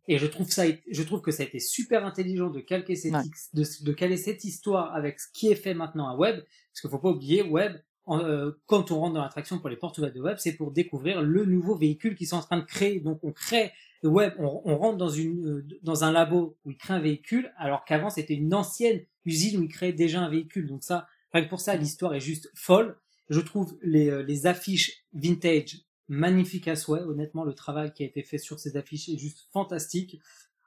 Et 0.07 0.18
je 0.18 0.26
trouve 0.26 0.50
ça, 0.50 0.64
je 0.90 1.02
trouve 1.02 1.22
que 1.22 1.30
ça 1.30 1.42
a 1.42 1.46
été 1.46 1.59
super 1.59 2.04
intelligent 2.04 2.50
de 2.50 2.61
calquer 2.61 2.94
cette, 2.94 3.14
Ouais. 3.14 3.22
de, 3.54 3.64
de 3.85 3.92
caler 3.92 4.18
cette 4.18 4.44
histoire 4.44 4.94
avec 4.94 5.18
ce 5.18 5.26
qui 5.33 5.48
est 5.48 5.54
fait 5.57 5.74
maintenant 5.74 6.09
à 6.09 6.14
Webb, 6.16 6.44
parce 6.70 6.80
qu'il 6.83 6.90
faut 6.90 6.98
pas 6.98 7.09
oublier 7.09 7.42
Webb. 7.42 7.83
Euh, 8.08 8.52
quand 8.66 8.90
on 8.90 9.00
rentre 9.00 9.14
dans 9.14 9.22
l'attraction 9.22 9.58
pour 9.58 9.68
les 9.68 9.76
portes 9.76 9.98
ouvertes 9.98 10.14
de 10.14 10.20
Webb, 10.20 10.36
c'est 10.38 10.54
pour 10.54 10.72
découvrir 10.72 11.22
le 11.22 11.44
nouveau 11.44 11.74
véhicule 11.74 12.14
qu'ils 12.14 12.28
sont 12.28 12.36
en 12.36 12.42
train 12.42 12.58
de 12.58 12.64
créer. 12.64 13.00
Donc 13.00 13.20
on 13.22 13.32
crée 13.32 13.72
Webb, 14.02 14.34
on, 14.38 14.62
on 14.64 14.76
rentre 14.76 14.98
dans 14.98 15.08
une 15.08 15.46
euh, 15.46 15.66
dans 15.82 16.04
un 16.04 16.12
labo 16.12 16.56
où 16.64 16.70
ils 16.70 16.76
créent 16.76 16.94
un 16.94 17.00
véhicule, 17.00 17.52
alors 17.56 17.84
qu'avant 17.84 18.10
c'était 18.10 18.34
une 18.34 18.52
ancienne 18.52 19.00
usine 19.24 19.60
où 19.60 19.62
ils 19.62 19.68
créaient 19.68 19.92
déjà 19.92 20.20
un 20.20 20.28
véhicule. 20.28 20.66
Donc 20.66 20.82
ça, 20.82 21.06
rien 21.32 21.44
pour 21.44 21.60
ça, 21.60 21.76
l'histoire 21.76 22.14
est 22.14 22.20
juste 22.20 22.50
folle. 22.54 22.98
Je 23.30 23.40
trouve 23.40 23.78
les, 23.82 24.10
euh, 24.10 24.22
les 24.22 24.46
affiches 24.46 25.04
vintage 25.14 25.80
magnifiques 26.08 26.68
à 26.68 26.76
souhait. 26.76 27.00
Honnêtement, 27.00 27.44
le 27.44 27.54
travail 27.54 27.92
qui 27.92 28.02
a 28.02 28.06
été 28.06 28.22
fait 28.22 28.38
sur 28.38 28.58
ces 28.60 28.76
affiches 28.76 29.08
est 29.08 29.16
juste 29.16 29.48
fantastique. 29.52 30.20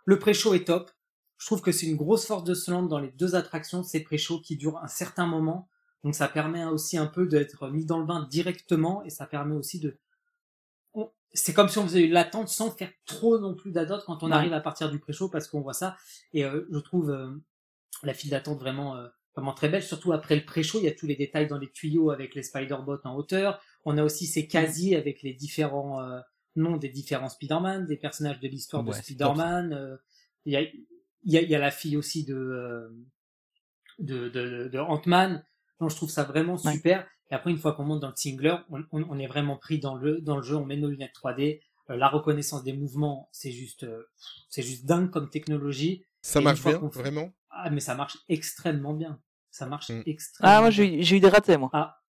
Le 0.05 0.17
pré-show 0.17 0.55
est 0.55 0.65
top. 0.65 0.89
Je 1.37 1.45
trouve 1.45 1.61
que 1.61 1.71
c'est 1.71 1.85
une 1.85 1.97
grosse 1.97 2.25
force 2.25 2.43
de 2.43 2.55
ce 2.55 2.71
land 2.71 2.83
dans 2.83 2.97
les 2.97 3.11
deux 3.11 3.35
attractions, 3.35 3.83
ces 3.83 3.99
pré-shows 4.01 4.41
qui 4.41 4.57
durent 4.57 4.77
un 4.77 4.87
certain 4.87 5.27
moment. 5.27 5.69
Donc 6.07 6.15
ça 6.15 6.29
permet 6.29 6.63
aussi 6.63 6.97
un 6.97 7.05
peu 7.05 7.27
d'être 7.27 7.67
mis 7.69 7.83
dans 7.83 7.99
le 7.99 8.05
bain 8.05 8.25
directement 8.31 9.03
et 9.03 9.09
ça 9.09 9.25
permet 9.25 9.55
aussi 9.55 9.81
de... 9.81 9.97
on- 10.93 11.11
C'est 11.33 11.53
comme 11.53 11.67
si 11.67 11.79
on 11.79 11.83
faisait 11.83 12.07
l'attente 12.07 12.47
sans 12.47 12.71
faire 12.71 12.93
trop 13.05 13.37
non 13.39 13.53
plus 13.55 13.71
d'attente 13.73 14.03
quand 14.05 14.23
on 14.23 14.27
Ouais. 14.27 14.33
arrive 14.37 14.53
à 14.53 14.61
partir 14.61 14.89
du 14.89 14.99
pré-show 14.99 15.27
parce 15.27 15.49
qu'on 15.49 15.59
voit 15.59 15.73
ça. 15.73 15.97
Et 16.31 16.45
euh, 16.45 16.65
je 16.71 16.79
trouve 16.79 17.09
euh, 17.09 17.29
la 18.03 18.13
file 18.13 18.29
d'attente 18.29 18.57
vraiment 18.57 18.95
euh, 18.95 19.09
vraiment 19.35 19.53
très 19.53 19.67
belle. 19.67 19.83
Surtout 19.83 20.13
après 20.13 20.37
le 20.37 20.45
pré-show, 20.45 20.77
il 20.79 20.85
y 20.85 20.87
a 20.87 20.93
tous 20.93 21.07
les 21.07 21.17
détails 21.17 21.47
dans 21.47 21.57
les 21.57 21.69
tuyaux 21.69 22.09
avec 22.09 22.35
les 22.35 22.43
Spider-Bots 22.43 23.01
en 23.03 23.13
hauteur. 23.17 23.59
On 23.83 23.97
a 23.97 24.03
aussi 24.05 24.27
ces 24.27 24.47
casiers 24.47 24.95
avec 24.95 25.21
les 25.23 25.33
différents 25.33 25.99
noms 26.55 26.77
des 26.77 26.87
différents 26.87 27.27
Spider-Man, 27.27 27.85
des 27.85 27.97
personnages 27.97 28.39
de 28.39 28.47
l'histoire 28.47 28.81
de 28.83 28.91
Ouais, 28.91 29.01
Spider-Man. 29.01 29.99
Il 30.45 30.53
y, 30.53 30.55
a, 30.55 30.61
il 30.61 30.85
y, 31.25 31.37
a, 31.37 31.41
il 31.41 31.49
y 31.49 31.55
a 31.55 31.59
la 31.59 31.71
fille 31.71 31.97
aussi 31.97 32.23
de 32.23 32.95
de, 33.99 34.29
de, 34.29 34.69
de 34.69 34.79
Ant-Man. 34.79 35.43
Donc 35.79 35.89
je 35.91 35.95
trouve 35.95 36.09
ça 36.09 36.23
vraiment 36.23 36.55
Ouais. 36.55 36.73
super. 36.73 37.07
Et 37.29 37.35
après, 37.35 37.51
une 37.51 37.57
fois 37.57 37.73
qu'on 37.73 37.83
monte 37.83 37.99
dans 37.99 38.09
le 38.09 38.15
Singler, 38.15 38.55
on, 38.69 38.81
on, 38.91 39.03
on 39.09 39.19
est 39.19 39.27
vraiment 39.27 39.57
pris 39.57 39.79
dans 39.79 39.95
le 39.95 40.21
dans 40.21 40.37
le 40.37 40.43
jeu. 40.43 40.55
On 40.55 40.65
met 40.65 40.77
nos 40.77 40.89
lunettes 40.89 41.13
3D. 41.13 41.61
Euh, 41.89 41.95
la 41.97 42.07
reconnaissance 42.09 42.63
des 42.63 42.73
mouvements, 42.73 43.29
c'est 43.31 43.51
juste 43.51 43.83
euh, 43.83 44.03
c'est 44.49 44.61
juste 44.63 44.85
dingue 44.85 45.09
comme 45.09 45.29
technologie. 45.29 46.03
Ça 46.21 46.39
Et 46.39 46.43
marche 46.43 46.63
bien, 46.63 46.79
vraiment? 46.79 47.31
Ah, 47.49 47.69
mais 47.69 47.79
ça 47.79 47.95
marche 47.95 48.17
extrêmement 48.27 48.93
bien. 48.93 49.19
Ça 49.51 49.65
marche 49.65 49.89
Mm. 49.89 50.01
extrêmement 50.05 50.53
Ah, 50.55 50.59
moi 50.61 50.69
bien. 50.69 51.01
j'ai 51.01 51.15
eu- 51.15 51.19
des 51.19 51.29
ratés, 51.29 51.57
moi. 51.57 51.69
Ah, 51.73 51.99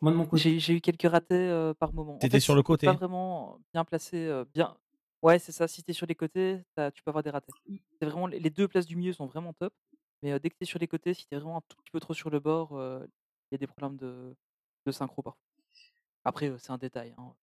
moi 0.00 0.12
de 0.12 0.16
mon 0.16 0.26
côté. 0.26 0.58
J'ai 0.60 0.74
eu 0.74 0.80
quelques 0.80 1.10
ratés 1.10 1.34
euh, 1.34 1.74
par 1.74 1.92
moment. 1.92 2.14
En 2.14 2.18
T'étais 2.18 2.36
fait, 2.36 2.40
sur 2.40 2.54
le 2.54 2.62
côté. 2.62 2.86
Pas 2.86 2.92
vraiment 2.94 3.58
bien 3.72 3.84
placé, 3.84 4.16
euh, 4.16 4.44
bien. 4.54 4.76
Ouais, 5.22 5.38
c'est 5.38 5.52
ça. 5.52 5.68
Si 5.68 5.82
t'es 5.84 5.92
sur 5.92 6.06
les 6.06 6.16
côtés, 6.16 6.58
tu 6.94 7.02
peux 7.02 7.10
avoir 7.10 7.22
des 7.22 7.30
ratés. 7.30 7.52
C'est 8.00 8.06
vraiment 8.06 8.26
les 8.26 8.40
les 8.40 8.50
deux 8.50 8.66
places 8.66 8.86
du 8.86 8.96
milieu 8.96 9.12
sont 9.12 9.26
vraiment 9.26 9.52
top, 9.52 9.72
mais 10.22 10.32
euh, 10.32 10.38
dès 10.38 10.50
que 10.50 10.56
t'es 10.56 10.64
sur 10.64 10.78
les 10.78 10.88
côtés, 10.88 11.14
si 11.14 11.26
t'es 11.26 11.36
vraiment 11.36 11.58
un 11.58 11.62
tout 11.68 11.76
petit 11.78 11.90
peu 11.90 12.00
trop 12.00 12.14
sur 12.14 12.30
le 12.30 12.40
bord, 12.40 12.76
euh, 12.78 13.04
il 13.50 13.54
y 13.54 13.56
a 13.56 13.58
des 13.58 13.66
problèmes 13.66 13.96
de, 13.96 14.34
de 14.86 14.92
synchro 14.92 15.22
parfois. 15.22 15.40
Après, 16.24 16.48
euh, 16.50 16.58
c'est 16.58 16.70
un 16.70 16.78
détail. 16.78 17.14
hein. 17.18 17.34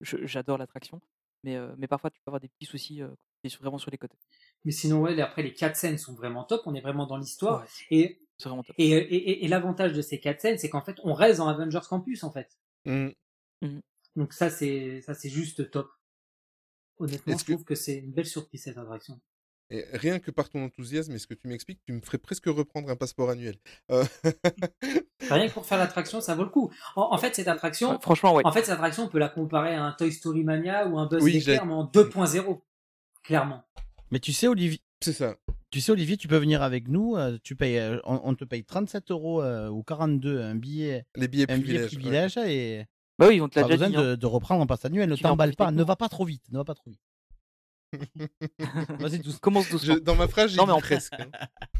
Je- 0.00 0.24
J'adore 0.26 0.58
l'attraction. 0.58 1.00
Mais, 1.42 1.56
euh, 1.56 1.74
mais 1.78 1.86
parfois, 1.86 2.10
tu 2.10 2.20
peux 2.20 2.30
avoir 2.30 2.40
des 2.40 2.48
petits 2.48 2.66
soucis 2.66 3.02
euh, 3.02 3.08
quand 3.08 3.16
t'es 3.42 3.48
sur- 3.48 3.60
vraiment 3.60 3.78
sur 3.78 3.90
les 3.90 3.98
côtés. 3.98 4.18
Mais 4.64 4.72
sinon, 4.72 5.00
ouais, 5.00 5.20
après, 5.20 5.42
les 5.42 5.52
quatre 5.52 5.76
scènes 5.76 5.98
sont 5.98 6.14
vraiment 6.14 6.44
top. 6.44 6.62
On 6.66 6.74
est 6.74 6.80
vraiment 6.80 7.06
dans 7.06 7.16
l'histoire. 7.18 7.62
Ouais, 7.62 7.68
Et, 7.90 8.20
c'est 8.38 8.48
vraiment 8.48 8.62
top. 8.62 8.74
et, 8.78 8.88
et, 8.90 9.14
et- 9.14 9.44
et 9.44 9.48
l'avantage 9.48 9.92
de 9.92 10.02
ces 10.02 10.18
quatre 10.20 10.40
scènes, 10.40 10.58
c'est 10.58 10.68
qu'en 10.70 10.82
fait, 10.82 10.98
on 11.04 11.12
reste 11.14 11.38
dans 11.38 11.48
Avengers 11.48 11.86
Campus, 11.88 12.24
en 12.24 12.30
fait. 12.32 12.58
Hmm. 12.84 13.08
Donc 14.16 14.32
ça, 14.32 14.50
c'est 14.50 15.00
ça, 15.02 15.14
c'est 15.14 15.28
juste 15.28 15.70
top. 15.70 15.90
Honnêtement, 16.98 17.34
Est-ce 17.34 17.42
je 17.42 17.46
que- 17.48 17.52
trouve 17.52 17.64
que 17.64 17.74
c'est 17.74 17.98
une 17.98 18.12
belle 18.12 18.26
surprise 18.26 18.62
cette 18.62 18.78
attraction. 18.78 19.20
Et 19.70 19.84
rien 19.94 20.20
que 20.20 20.30
par 20.30 20.48
ton 20.48 20.64
enthousiasme 20.64 21.12
et 21.12 21.18
ce 21.18 21.26
que 21.26 21.34
tu 21.34 21.48
m'expliques, 21.48 21.80
tu 21.84 21.92
me 21.92 22.00
ferais 22.00 22.18
presque 22.18 22.46
reprendre 22.46 22.88
un 22.88 22.94
passeport 22.96 23.30
annuel. 23.30 23.56
Euh, 23.90 24.04
Rien 25.28 25.48
que 25.48 25.52
pour 25.54 25.66
faire 25.66 25.78
l'attraction, 25.78 26.20
ça 26.20 26.34
vaut 26.34 26.44
le 26.44 26.50
coup. 26.50 26.70
En, 26.94 27.08
en 27.12 27.18
fait, 27.18 27.34
cette 27.34 27.48
attraction, 27.48 27.90
Ouais, 27.92 27.98
franchement, 28.00 28.34
ouais. 28.34 28.42
en 28.46 28.52
fait, 28.52 28.60
cette 28.60 28.74
attraction, 28.74 29.04
on 29.04 29.08
peut 29.08 29.18
la 29.18 29.28
comparer 29.28 29.74
à 29.74 29.82
un 29.84 29.92
Toy 29.92 30.12
Story 30.12 30.44
Mania 30.44 30.86
ou 30.86 30.98
un 30.98 31.06
Buzz 31.06 31.22
Oui, 31.22 31.32
Lightyear, 31.32 31.66
mais 31.66 31.72
en 31.72 31.84
2.0, 31.84 32.60
clairement. 33.24 33.64
Mais 34.12 34.20
tu 34.20 34.32
sais, 34.32 34.46
Olivier, 34.46 34.80
c'est 35.00 35.12
ça. 35.12 35.34
tu 35.70 35.80
sais, 35.80 35.90
Olivier, 35.90 36.16
tu 36.16 36.28
peux 36.28 36.36
venir 36.38 36.62
avec 36.62 36.86
nous. 36.88 37.16
euh, 37.16 37.38
tu 37.42 37.56
payes, 37.56 37.78
euh, 37.78 37.98
on, 38.04 38.20
on 38.22 38.34
te 38.36 38.44
paye 38.44 38.64
37 38.64 39.10
euros 39.10 39.42
euh, 39.42 39.68
ou 39.68 39.82
42 39.82 40.42
un 40.42 40.54
billet, 40.54 41.04
Les 41.16 41.26
billets 41.28 41.50
un 41.50 41.58
billet 41.58 41.86
privilèges. 41.86 42.36
ouais. 42.36 42.42
privilège 42.44 42.78
et 42.78 42.84
Bah 43.18 43.26
oui, 43.28 43.40
on 43.40 43.48
te 43.48 43.54
pas 43.54 43.62
l'a 43.62 43.66
déjà 43.68 43.86
besoin 43.88 44.02
dit. 44.02 44.08
hein. 44.10 44.16
de, 44.16 44.26
reprendre 44.26 44.62
un 44.62 44.66
pass 44.66 44.84
annuel. 44.84 45.08
Ne 45.08 45.14
en 45.14 45.18
t'emballe 45.18 45.56
pas, 45.56 45.72
ne 45.72 45.82
va 45.82 45.96
pas 45.96 46.08
trop 46.08 46.24
vite, 46.24 46.44
ne 46.52 46.58
va 46.58 46.64
pas 46.64 46.74
trop 46.74 46.90
vite. 46.90 47.00
Vas-y. 49.00 49.22
Commence 49.40 49.68
doucement. 49.70 49.94
Je- 49.94 50.00
dans 50.00 50.14
ma 50.16 50.28
phrase, 50.28 50.50
j'ai 50.50 50.56
Non, 50.58 50.64
dit 50.64 50.68
mais 50.68 50.72
en- 50.74 50.80
presque. 50.80 51.12
hein. 51.14 51.30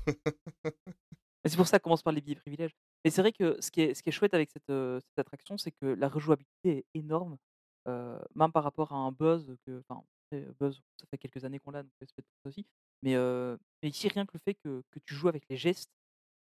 C'est 1.45 1.57
pour 1.57 1.69
ça 1.69 1.79
qu'on 1.79 1.85
commence 1.85 2.03
par 2.03 2.13
les 2.13 2.21
billets 2.21 2.35
privilèges. 2.41 2.75
Mais 3.05 3.11
c'est 3.13 3.21
vrai 3.23 3.31
que 3.33 3.57
ce 3.61 3.71
qui 3.71 3.81
est, 3.81 3.95
ce 3.95 4.03
qui 4.03 4.09
est 4.09 4.13
chouette 4.13 4.35
avec 4.35 4.51
cette, 4.51 4.69
euh, 4.71 4.99
cette 5.01 5.19
attraction, 5.21 5.57
c'est 5.57 5.71
que 5.71 5.87
la 5.87 6.09
rejouabilité 6.09 6.79
est 6.79 6.85
énorme, 6.95 7.37
euh, 7.87 8.19
même 8.35 8.51
par 8.51 8.65
rapport 8.65 8.91
à 8.93 8.97
un 8.97 9.13
Buzz 9.13 9.55
que, 9.65 9.81
enfin, 9.89 10.03
après, 10.33 10.45
Buzz, 10.59 10.81
ça 11.01 11.07
fait 11.09 11.19
quelques 11.19 11.45
années 11.45 11.61
qu'on 11.61 11.71
l'a, 11.71 11.85
donc 11.85 11.93
c'est 12.01 12.07
peut-être 12.17 12.27
pour 12.27 12.41
ça 12.43 12.49
aussi. 12.49 12.67
Mais, 13.05 13.15
euh, 13.15 13.57
mais 13.81 13.91
ici, 13.91 14.09
rien 14.09 14.27
que 14.27 14.33
le 14.35 14.41
fait 14.45 14.55
que, 14.55 14.83
que 14.91 14.99
tu 15.05 15.15
joues 15.15 15.29
avec 15.29 15.45
les 15.49 15.57
gestes, 15.57 15.93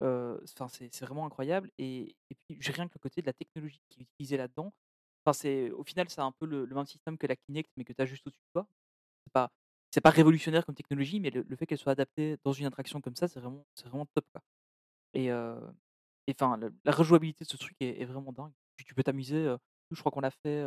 euh, 0.03 0.39
c'est 0.69 0.93
c'est 0.93 1.05
vraiment 1.05 1.25
incroyable. 1.25 1.69
Et, 1.77 2.15
et 2.29 2.35
puis, 2.47 2.57
rien 2.71 2.87
que 2.87 2.93
le 2.95 2.99
côté 3.01 3.19
de 3.21 3.25
la 3.25 3.33
technologie 3.33 3.81
qui 3.89 3.99
est 3.99 4.03
utilisée 4.03 4.37
là-dedans. 4.37 4.73
Enfin, 5.25 5.33
c'est, 5.33 5.69
au 5.71 5.83
final, 5.83 6.07
c'est 6.09 6.21
un 6.21 6.31
peu 6.31 6.45
le, 6.45 6.63
le 6.63 6.75
même 6.75 6.85
système 6.85 7.17
que 7.17 7.27
la 7.27 7.35
Kinect, 7.35 7.69
mais 7.75 7.83
que 7.83 7.91
tu 7.91 8.01
as 8.01 8.05
juste 8.05 8.25
au-dessus 8.25 8.39
de 8.55 8.61
toi. 8.61 8.67
C'est 9.27 9.33
pas, 9.33 9.51
c'est 9.91 10.01
pas 10.01 10.09
révolutionnaire 10.09 10.65
comme 10.65 10.75
technologie, 10.75 11.19
mais 11.19 11.29
le, 11.29 11.41
le 11.47 11.55
fait 11.55 11.65
qu'elle 11.65 11.77
soit 11.77 11.91
adaptée 11.91 12.37
dans 12.43 12.53
une 12.53 12.65
attraction 12.65 13.01
comme 13.01 13.15
ça, 13.15 13.27
c'est 13.27 13.39
vraiment, 13.39 13.65
c'est 13.75 13.87
vraiment 13.87 14.05
top. 14.05 14.25
Quoi. 14.31 14.41
Et 15.13 15.31
enfin, 16.31 16.57
la, 16.57 16.69
la 16.85 16.91
rejouabilité 16.91 17.43
de 17.43 17.49
ce 17.49 17.57
truc 17.57 17.75
est, 17.81 18.01
est 18.01 18.05
vraiment 18.05 18.31
dingue. 18.31 18.53
Tu, 18.77 18.85
tu 18.85 18.93
peux 18.93 19.03
t'amuser. 19.03 19.53
je 19.91 19.99
crois 19.99 20.11
qu'on 20.11 20.21
l'a 20.21 20.31
fait 20.31 20.63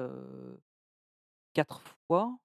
quatre 1.53 1.81
fois, 2.07 2.37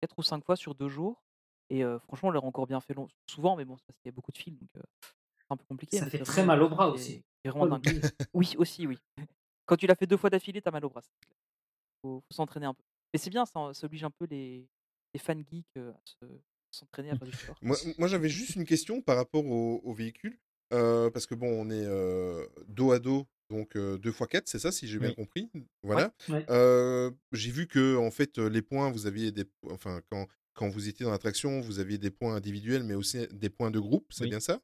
quatre 0.00 0.18
ou 0.18 0.22
cinq 0.22 0.44
fois 0.44 0.56
sur 0.56 0.74
deux 0.74 0.88
jours. 0.88 1.22
Et 1.70 1.84
euh, 1.84 1.98
franchement, 2.00 2.28
on 2.28 2.32
l'a 2.32 2.42
encore 2.42 2.66
bien 2.66 2.80
fait 2.80 2.92
long- 2.94 3.08
souvent, 3.26 3.56
mais 3.56 3.64
bon, 3.64 3.76
c'est 3.78 3.86
parce 3.86 3.98
qu'il 3.98 4.08
y 4.08 4.12
a 4.12 4.14
beaucoup 4.14 4.32
de 4.32 4.36
films, 4.38 4.56
donc 4.58 4.68
euh, 4.76 4.82
c'est 5.38 5.46
un 5.50 5.56
peu 5.56 5.64
compliqué. 5.64 5.96
Ça 5.98 6.06
fait 6.10 6.18
c'est 6.18 6.24
très 6.24 6.44
mal 6.44 6.62
au 6.62 6.68
bras 6.68 6.90
aussi. 6.90 7.20
qui 7.20 7.24
est 7.44 7.50
vraiment 7.50 7.78
dingue. 7.78 8.02
Oui, 8.34 8.54
aussi, 8.58 8.86
oui. 8.86 8.98
Quand 9.64 9.76
tu 9.76 9.86
l'as 9.86 9.94
fait 9.94 10.06
deux 10.06 10.16
fois 10.18 10.28
d'affilée, 10.28 10.60
t'as 10.60 10.70
mal 10.70 10.84
au 10.84 10.90
bras. 10.90 11.00
c'est. 11.00 11.10
Faut, 12.02 12.20
faut 12.20 12.34
s'entraîner 12.34 12.66
un 12.66 12.74
peu. 12.74 12.82
Mais 13.14 13.18
c'est 13.18 13.30
bien, 13.30 13.46
ça, 13.46 13.72
ça 13.72 13.86
oblige 13.86 14.04
un 14.04 14.10
peu 14.10 14.26
les, 14.26 14.68
les 15.14 15.20
fans 15.20 15.40
geeks 15.50 15.66
euh, 15.76 15.92
à 15.92 16.00
se- 16.04 16.40
s'entraîner 16.70 17.10
à 17.10 17.16
faire 17.16 17.28
du 17.28 17.36
sport. 17.36 17.56
Moi, 17.62 17.76
moi, 17.98 18.08
j'avais 18.08 18.28
juste 18.28 18.56
une 18.56 18.64
question 18.64 19.02
par 19.02 19.16
rapport 19.16 19.44
au, 19.46 19.80
au 19.84 19.92
véhicule. 19.92 20.38
euh, 20.72 21.10
parce 21.10 21.26
que 21.26 21.34
bon, 21.34 21.48
on 21.48 21.70
est 21.70 21.84
euh, 21.86 22.46
dos 22.68 22.92
à 22.92 22.98
dos, 22.98 23.26
donc 23.50 23.76
2 23.76 24.00
x 24.10 24.18
4, 24.30 24.48
c'est 24.48 24.58
ça, 24.58 24.72
si 24.72 24.88
j'ai 24.88 24.98
bien 24.98 25.12
compris? 25.12 25.50
Voilà. 25.82 26.14
Ouais. 26.30 26.46
Euh, 26.48 27.10
j'ai 27.32 27.50
vu 27.50 27.66
que, 27.66 27.96
en 27.96 28.10
fait, 28.10 28.38
euh, 28.38 28.48
les 28.48 28.62
points, 28.62 28.90
vous 28.90 29.06
aviez 29.06 29.32
des. 29.32 29.44
Enfin, 29.70 30.00
quand, 30.10 30.26
quand 30.54 30.68
vous 30.70 30.88
étiez 30.88 31.04
dans 31.04 31.12
l'attraction, 31.12 31.60
vous 31.60 31.78
aviez 31.78 31.98
des 31.98 32.10
points 32.10 32.34
individuels, 32.34 32.84
mais 32.84 32.94
aussi 32.94 33.26
des 33.32 33.50
points 33.50 33.70
de 33.70 33.78
groupe, 33.78 34.06
c'est 34.14 34.24
Oui. 34.24 34.30
bien 34.30 34.40
ça? 34.40 34.60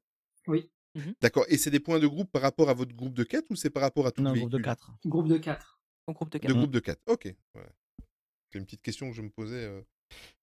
Oui, 0.47 0.71
D'accord. 1.21 1.45
Et 1.49 1.59
c'est 1.59 1.71
des 1.71 1.79
points 1.81 1.99
de 2.01 2.07
groupe 2.07 2.33
par 2.33 2.41
rapport 2.43 2.71
à 2.71 2.75
votre 2.75 2.95
groupe 2.97 3.13
de 3.15 3.23
4 3.23 3.47
ou 3.51 3.57
c'est 3.57 3.69
par 3.71 3.83
rapport 3.83 4.07
à 4.07 4.11
tout 4.11 4.23
Non, 4.23 4.33
le 4.33 4.39
groupe 4.39 4.51
de 4.51 4.57
véhicule? 4.57 4.65
4. 4.65 4.93
groupe 5.05 5.29
de 5.29 5.37
4. 5.37 5.81
Donc, 6.07 6.17
groupe 6.17 6.31
de 6.31 6.39
De 6.39 6.43
quatre. 6.43 6.57
groupe 6.57 6.71
de 6.71 6.81
4. 6.81 7.03
Ok. 7.07 7.35
C'est 8.51 8.59
une 8.59 8.65
petite 8.65 8.81
question 8.83 9.11
que 9.11 9.15
je 9.15 9.21
me 9.23 9.29
posais 9.31 9.65
euh, 9.65 9.83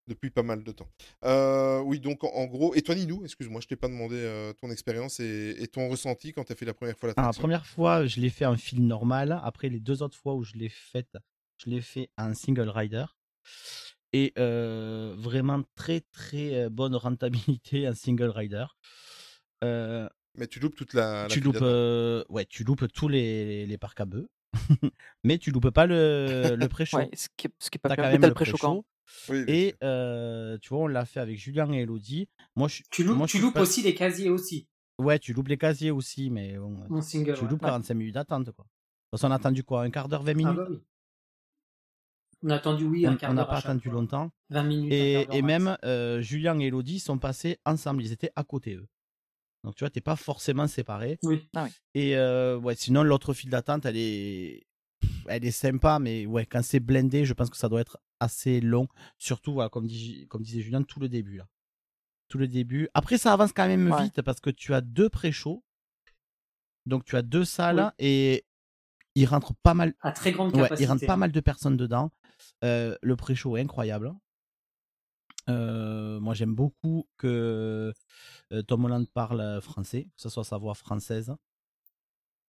depuis 0.07 0.29
pas 0.29 0.43
mal 0.43 0.63
de 0.63 0.71
temps. 0.71 0.87
Euh, 1.23 1.79
oui, 1.81 1.99
donc 1.99 2.23
en, 2.23 2.27
en 2.29 2.45
gros, 2.45 2.75
et 2.75 2.81
toi 2.81 2.93
Ninou, 2.95 3.23
excuse-moi, 3.23 3.59
je 3.61 3.67
t'ai 3.67 3.75
pas 3.75 3.87
demandé 3.87 4.15
euh, 4.17 4.53
ton 4.53 4.69
expérience 4.69 5.19
et, 5.19 5.55
et 5.59 5.67
ton 5.67 5.89
ressenti 5.89 6.31
quand 6.31 6.43
tu 6.43 6.53
as 6.53 6.55
fait 6.55 6.65
la 6.65 6.73
première 6.75 6.97
fois 6.97 7.09
Ah, 7.09 7.13
la 7.15 7.21
l'attraction. 7.23 7.41
première 7.41 7.65
fois, 7.65 8.05
je 8.05 8.19
l'ai 8.19 8.29
fait 8.29 8.45
en 8.45 8.55
fil 8.57 8.85
normal. 8.85 9.39
Après, 9.43 9.69
les 9.69 9.79
deux 9.79 10.03
autres 10.03 10.17
fois 10.17 10.35
où 10.35 10.43
je 10.43 10.53
l'ai 10.53 10.69
fait, 10.69 11.07
je 11.57 11.69
l'ai 11.69 11.81
fait 11.81 12.09
en 12.17 12.33
single 12.35 12.69
rider. 12.69 13.05
Et 14.13 14.31
euh, 14.37 15.13
vraiment 15.17 15.61
très 15.75 16.01
très 16.11 16.69
bonne 16.69 16.95
rentabilité 16.95 17.87
en 17.89 17.93
single 17.95 18.29
rider. 18.29 18.65
Euh, 19.63 20.07
Mais 20.37 20.47
tu 20.47 20.59
loupes 20.59 20.75
toute 20.75 20.93
la. 20.93 21.23
la 21.23 21.27
tu 21.27 21.39
loupes, 21.39 21.57
euh, 21.61 22.23
ouais, 22.29 22.45
tu 22.45 22.63
loupes 22.63 22.85
tous 22.93 23.07
les, 23.07 23.65
les 23.65 23.77
parcs 23.77 23.99
à 23.99 24.05
bœufs, 24.05 24.29
mais 25.23 25.37
tu 25.37 25.51
loupes 25.51 25.69
pas 25.71 25.85
le, 25.85 26.55
le 26.57 26.67
pré-show. 26.69 26.97
Ouais, 26.97 27.09
ce 27.13 27.27
qui 27.35 27.47
est, 27.47 27.51
ce 27.59 27.69
qui 27.69 27.77
est 27.77 27.79
pas 27.79 27.95
quand 27.95 28.03
même 28.03 28.21
le 28.21 28.33
pré-show. 28.33 28.85
Oui, 29.29 29.43
Et 29.47 29.75
euh, 29.83 30.57
tu 30.61 30.69
vois, 30.69 30.79
on 30.83 30.87
l'a 30.87 31.05
fait 31.05 31.19
avec 31.19 31.37
Julien 31.37 31.71
et 31.73 31.81
Elodie. 31.81 32.27
Moi, 32.55 32.67
je, 32.67 32.81
Tu 32.89 33.03
loupes, 33.03 33.17
moi, 33.17 33.27
tu 33.27 33.39
loupes 33.39 33.53
pas- 33.53 33.61
aussi 33.61 33.81
les 33.81 33.93
casiers 33.95 34.29
aussi, 34.29 34.67
Ouais, 34.97 35.19
tu 35.19 35.33
loupes 35.33 35.47
les 35.49 35.57
casiers 35.57 35.91
aussi, 35.91 36.29
mais 36.29 36.57
bon, 36.57 36.77
en 36.89 37.01
single. 37.01 37.33
tu 37.35 37.43
ouais. 37.43 37.49
loupes 37.49 37.61
Ouais. 37.63 37.69
45 37.69 37.93
minutes 37.93 38.13
d'attente, 38.15 38.51
quoi. 38.51 38.65
Parce 39.11 39.21
qu'on 39.21 39.31
a 39.31 39.35
attendu 39.35 39.63
quoi 39.63 39.83
Un 39.83 39.89
quart 39.91 40.07
d'heure, 40.09 40.23
20 40.23 40.31
Ah 40.31 40.35
minutes? 40.35 40.55
bah 40.57 40.67
oui. 40.69 40.81
On 42.43 42.49
a 42.49 42.55
attendu, 42.55 42.85
oui, 42.85 43.05
un 43.05 43.15
quart 43.15 43.31
on 43.31 43.33
n'a 43.33 43.41
d'heure. 43.43 43.49
pas 43.49 43.57
attendu 43.57 43.89
fois. 43.89 43.93
longtemps. 43.93 44.31
20 44.49 44.63
minutes. 44.63 44.91
Et, 44.93 45.25
d'heure 45.25 45.35
et 45.35 45.41
même 45.41 45.77
euh, 45.83 46.21
Julien 46.21 46.59
et 46.59 46.65
Elodie 46.65 46.99
sont 46.99 47.17
passés 47.17 47.57
ensemble, 47.65 48.03
ils 48.03 48.11
étaient 48.11 48.31
à 48.35 48.43
côté 48.43 48.75
eux. 48.75 48.87
Donc 49.63 49.75
tu 49.75 49.83
vois, 49.83 49.89
t'es 49.89 50.01
pas 50.01 50.15
forcément 50.15 50.67
séparés. 50.67 51.17
Oui. 51.23 51.47
Ah 51.55 51.63
oui. 51.65 51.69
Et 51.95 52.15
euh, 52.17 52.57
ouais, 52.57 52.75
sinon 52.75 53.03
l'autre 53.03 53.33
file 53.33 53.49
d'attente, 53.49 53.85
elle 53.85 53.97
est, 53.97 54.63
elle 55.27 55.43
est 55.43 55.51
sympa, 55.51 55.97
mais 55.99 56.25
ouais, 56.27 56.45
quand 56.45 56.63
c'est 56.63 56.79
blindé, 56.79 57.25
je 57.25 57.33
pense 57.33 57.49
que 57.49 57.57
ça 57.57 57.67
doit 57.67 57.81
être 57.81 57.97
assez 58.19 58.61
long. 58.61 58.87
Surtout, 59.17 59.53
voilà, 59.53 59.69
comme, 59.69 59.87
disait 59.87 60.61
Julien, 60.61 60.83
tout 60.83 60.99
le 60.99 61.09
début 61.09 61.37
là. 61.37 61.47
Tout 62.27 62.37
le 62.37 62.47
début. 62.47 62.89
Après, 62.93 63.17
ça 63.17 63.33
avance 63.33 63.53
quand 63.53 63.67
même 63.67 63.91
Ouais. 63.91 64.03
vite 64.03 64.21
parce 64.21 64.39
que 64.39 64.49
tu 64.49 64.73
as 64.73 64.81
deux 64.81 65.09
pré-shows. 65.09 65.63
Donc 66.85 67.05
tu 67.05 67.15
as 67.15 67.21
deux 67.21 67.45
salles 67.45 67.91
Oui. 67.99 68.05
et 68.05 68.45
il 69.15 69.25
rentre 69.25 69.53
pas 69.55 69.73
mal. 69.73 69.93
À 70.01 70.11
très 70.11 70.31
grande 70.31 70.55
Ouais, 70.55 70.69
il 70.79 70.85
rentre 70.87 71.05
pas 71.05 71.17
mal 71.17 71.31
de 71.31 71.39
personnes 71.39 71.77
dedans. 71.77 72.11
Euh, 72.63 72.97
le 73.01 73.15
pré-show 73.15 73.57
est 73.57 73.61
incroyable. 73.61 74.13
Euh, 75.49 76.19
moi, 76.19 76.33
j'aime 76.33 76.55
beaucoup 76.55 77.07
que 77.17 77.93
euh, 78.51 78.61
Tom 78.63 78.85
Holland 78.85 79.07
parle 79.13 79.61
français, 79.61 80.05
que 80.15 80.21
ce 80.21 80.29
soit 80.29 80.43
sa 80.43 80.57
voix 80.57 80.73
française. 80.73 81.35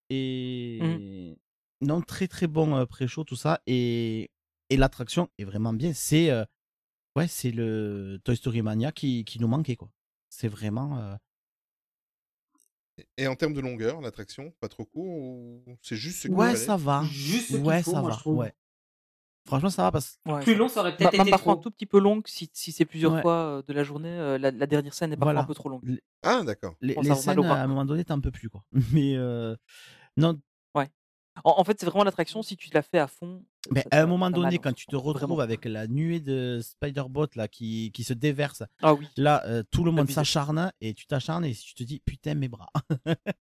Et 0.08 1.36
non, 1.82 2.00
très 2.00 2.28
très 2.28 2.46
bon 2.46 2.86
pré-show, 2.86 3.24
tout 3.24 3.36
ça. 3.36 3.60
Et, 3.66 4.30
et 4.70 4.76
l'attraction 4.76 5.28
est 5.38 5.44
vraiment 5.44 5.72
bien. 5.72 5.92
C'est 5.94 6.30
euh, 6.30 6.44
ouais, 7.16 7.28
c'est 7.28 7.50
le 7.50 8.20
Toy 8.24 8.36
Story 8.36 8.62
Mania 8.62 8.92
qui, 8.92 9.24
qui 9.24 9.40
nous 9.40 9.48
manquait, 9.48 9.76
quoi. 9.76 9.90
C'est 10.28 10.48
vraiment. 10.48 10.98
euh, 10.98 11.14
Et 13.18 13.26
en 13.26 13.36
termes 13.36 13.52
de 13.54 13.60
longueur, 13.60 14.00
l'attraction, 14.00 14.52
pas 14.60 14.68
trop 14.68 14.84
court 14.84 15.04
ou 15.06 15.62
c'est 15.82 15.96
juste 15.96 16.20
ce 16.22 16.28
Ouais, 16.28 16.56
ça 16.56 16.76
va. 16.76 17.02
Juste 17.10 17.48
ce 17.52 17.56
qu'il 17.56 17.64
Ouais, 17.64 17.82
faut, 17.82 17.92
ça 17.92 18.00
moi, 18.00 18.10
va. 18.24 18.30
Ouais. 18.30 18.52
Franchement, 19.46 19.70
ça 19.70 19.82
va 19.84 19.92
parce 19.92 20.18
Ouais, 20.26 20.42
Plus 20.42 20.56
long, 20.56 20.66
ça 20.68 20.80
aurait 20.80 20.96
peut-être 20.96 21.12
Même 21.12 21.20
été 21.22 21.30
parfois 21.30 21.52
un 21.52 21.56
tout 21.58 21.70
petit 21.70 21.86
peu 21.86 22.00
longue 22.00 22.26
si, 22.26 22.50
si 22.52 22.72
c'est 22.72 22.84
plusieurs 22.84 23.12
Ouais. 23.12 23.22
fois 23.22 23.34
euh, 23.58 23.62
de 23.62 23.72
la 23.72 23.84
journée. 23.84 24.10
la, 24.40 24.50
la 24.50 24.66
dernière 24.66 24.92
scène 24.92 25.12
est 25.12 25.16
parfois 25.16 25.34
Voilà. 25.34 25.42
un 25.42 25.46
peu 25.46 25.54
trop 25.54 25.68
longue. 25.68 26.00
Ah, 26.24 26.42
d'accord. 26.42 26.74
les, 26.80 26.94
les 27.00 27.14
scènes, 27.14 27.44
à 27.44 27.62
un 27.62 27.66
moment 27.68 27.84
donné, 27.84 28.04
t'en 28.04 28.20
peux 28.20 28.32
plus, 28.32 28.48
quoi. 28.50 28.64
Mais 28.92 29.14
euh, 29.16 29.54
non, 30.16 30.40
En, 31.44 31.54
en 31.60 31.64
fait, 31.64 31.78
c'est 31.78 31.86
vraiment 31.86 32.04
l'attraction 32.04 32.42
si 32.42 32.56
tu 32.56 32.70
la 32.72 32.82
fais 32.82 32.98
à 32.98 33.06
fond. 33.06 33.44
Mais 33.70 33.84
à 33.90 34.00
un 34.02 34.06
moment 34.06 34.30
donné, 34.30 34.58
quand 34.58 34.70
hein, 34.70 34.72
tu 34.72 34.86
te 34.86 34.96
retrouves 34.96 35.40
avec 35.40 35.64
la 35.64 35.86
nuée 35.86 36.20
de 36.20 36.60
Spider-Bot 36.62 37.28
là, 37.36 37.48
qui, 37.48 37.90
qui 37.92 38.04
se 38.04 38.12
déverse, 38.12 38.62
Ah 38.82 38.94
oui. 38.94 39.06
là, 39.16 39.42
euh, 39.46 39.62
tout 39.70 39.84
le 39.84 39.90
monde 39.90 40.08
s'acharne 40.10 40.72
et 40.80 40.94
tu 40.94 41.06
t'acharnes 41.06 41.44
et 41.44 41.54
tu 41.54 41.74
te 41.74 41.82
dis 41.82 42.00
putain, 42.00 42.34
mes 42.34 42.48
bras. 42.48 42.70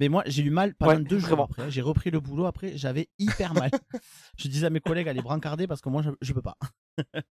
Mais 0.00 0.10
moi, 0.10 0.22
j'ai 0.26 0.42
eu 0.42 0.50
mal 0.50 0.74
pendant 0.74 0.92
Ouais, 0.98 1.02
deux 1.04 1.18
jours 1.18 1.28
vraiment. 1.30 1.44
après. 1.44 1.70
J'ai 1.70 1.80
repris 1.80 2.10
le 2.10 2.20
boulot 2.20 2.44
après, 2.44 2.76
j'avais 2.76 3.08
hyper 3.18 3.54
mal. 3.54 3.70
je 4.36 4.48
disais 4.48 4.66
à 4.66 4.70
mes 4.70 4.80
collègues, 4.80 5.08
allez 5.08 5.22
brancarder 5.22 5.66
parce 5.66 5.80
que 5.80 5.88
moi, 5.88 6.02
je, 6.02 6.10
je 6.20 6.32
peux 6.34 6.42
pas. 6.42 6.58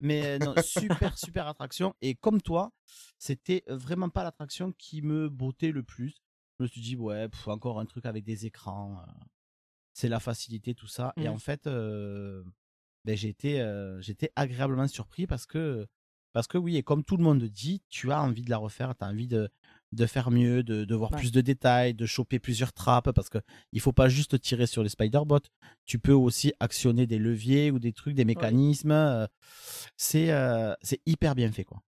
Mais 0.00 0.24
euh, 0.24 0.38
non, 0.38 0.54
super, 0.62 1.18
super 1.18 1.46
attraction. 1.46 1.94
Et 2.00 2.14
comme 2.14 2.40
toi, 2.40 2.72
c'était 3.18 3.62
vraiment 3.68 4.08
pas 4.08 4.24
l'attraction 4.24 4.72
qui 4.78 5.02
me 5.02 5.28
bottait 5.28 5.72
le 5.72 5.82
plus. 5.82 6.22
Je 6.60 6.64
me 6.64 6.68
suis 6.68 6.82
dit, 6.82 6.94
ouais, 6.96 7.26
pff, 7.26 7.48
encore 7.48 7.80
un 7.80 7.86
truc 7.86 8.04
avec 8.04 8.22
des 8.22 8.44
écrans. 8.44 8.98
euh, 9.00 9.12
c'est 9.94 10.08
la 10.10 10.20
facilité, 10.20 10.74
tout 10.74 10.86
ça. 10.86 11.14
Et 11.16 11.22
Mhm. 11.28 11.34
en 11.34 11.38
fait, 11.38 11.66
euh, 11.66 12.44
ben, 13.06 13.16
été, 13.22 13.62
euh, 13.62 13.98
j'étais 14.02 14.30
agréablement 14.36 14.86
surpris 14.86 15.26
parce 15.26 15.46
que, 15.46 15.86
parce 16.34 16.46
que 16.46 16.58
oui, 16.58 16.76
et 16.76 16.82
comme 16.82 17.02
tout 17.02 17.16
le 17.16 17.24
monde 17.24 17.42
dit, 17.44 17.82
tu 17.88 18.12
as 18.12 18.20
envie 18.22 18.42
de 18.42 18.50
la 18.50 18.58
refaire, 18.58 18.94
tu 18.94 19.02
as 19.04 19.08
envie 19.08 19.26
de, 19.26 19.48
de 19.92 20.06
faire 20.06 20.30
mieux, 20.30 20.62
de, 20.62 20.84
de 20.84 20.94
voir 20.94 21.10
Ouais. 21.12 21.18
plus 21.18 21.32
de 21.32 21.40
détails, 21.40 21.94
de 21.94 22.04
choper 22.06 22.38
plusieurs 22.38 22.74
trappes, 22.74 23.10
parce 23.12 23.30
que 23.30 23.38
il 23.72 23.80
faut 23.80 23.92
pas 23.94 24.10
juste 24.10 24.38
tirer 24.38 24.66
sur 24.66 24.82
les 24.82 24.90
spider-bots. 24.90 25.48
Tu 25.86 25.98
peux 25.98 26.12
aussi 26.12 26.52
actionner 26.60 27.06
des 27.06 27.18
leviers 27.18 27.70
ou 27.70 27.78
des 27.78 27.92
trucs, 27.94 28.14
des 28.14 28.26
mécanismes. 28.26 29.26
C'est 29.96 30.30
euh, 30.30 30.74
c'est 30.82 31.00
hyper 31.06 31.34
bien 31.34 31.50
fait, 31.50 31.64
quoi. 31.64 31.82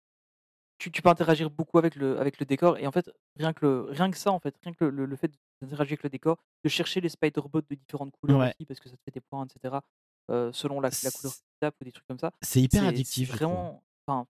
Tu, 0.80 0.90
tu 0.90 1.02
peux 1.02 1.10
interagir 1.10 1.50
beaucoup 1.50 1.78
avec 1.78 1.94
le, 1.94 2.18
avec 2.18 2.40
le 2.40 2.46
décor. 2.46 2.78
Et 2.78 2.86
en 2.86 2.92
fait, 2.92 3.10
rien 3.38 3.52
que, 3.52 3.66
le, 3.66 3.80
rien 3.90 4.10
que 4.10 4.16
ça, 4.18 4.32
en 4.32 4.40
fait, 4.40 4.56
rien 4.64 4.72
que 4.74 4.84
le, 4.84 5.04
le 5.06 5.16
fait 5.16 5.30
d'interagir 5.62 5.92
avec 5.92 6.02
le 6.02 6.10
décor, 6.10 6.38
de 6.64 6.68
chercher 6.70 7.00
les 7.00 7.10
spider-bots 7.10 7.62
de 7.62 7.74
différentes 7.76 8.12
couleurs 8.20 8.40
Ouais. 8.40 8.48
aussi, 8.56 8.66
parce 8.66 8.80
que 8.80 8.88
ça 8.88 8.96
te 8.96 9.02
fait 9.04 9.12
des 9.12 9.20
points, 9.20 9.46
etc. 9.46 9.82
euh, 10.30 10.50
selon 10.52 10.80
la, 10.80 10.90
la 11.02 11.10
couleur 11.10 11.34
tapes 11.60 11.76
ou 11.80 11.84
des 11.84 11.92
trucs 11.92 12.06
comme 12.06 12.18
ça. 12.18 12.32
C'est 12.42 12.62
hyper 12.62 12.84
addictif, 12.84 13.30
Vraiment. 13.32 13.82
Enfin, 14.06 14.26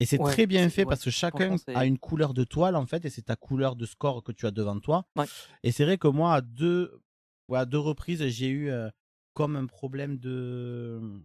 Et 0.00 0.06
c'est 0.06 0.18
Ouais, 0.18 0.32
très 0.32 0.46
bien 0.46 0.68
fait 0.68 0.82
ouais, 0.82 0.88
parce 0.90 1.04
que 1.04 1.10
chacun 1.10 1.56
a 1.68 1.86
une 1.86 1.98
couleur 1.98 2.34
de 2.34 2.44
toile 2.44 2.76
en 2.76 2.86
fait 2.86 3.04
et 3.04 3.10
c'est 3.10 3.22
ta 3.22 3.36
couleur 3.36 3.76
de 3.76 3.86
score 3.86 4.24
que 4.24 4.32
tu 4.32 4.46
as 4.46 4.50
devant 4.50 4.80
toi. 4.80 5.06
Et 5.62 5.70
c'est 5.70 5.84
vrai 5.84 5.96
que 5.98 6.08
moi 6.08 6.34
à 6.34 6.40
deux, 6.40 7.00
à 7.52 7.66
deux 7.66 7.78
reprises 7.78 8.26
j'ai 8.26 8.48
eu 8.48 8.70
euh, 8.70 8.90
comme 9.34 9.54
un 9.56 9.66
problème 9.66 10.18
de 10.18 11.22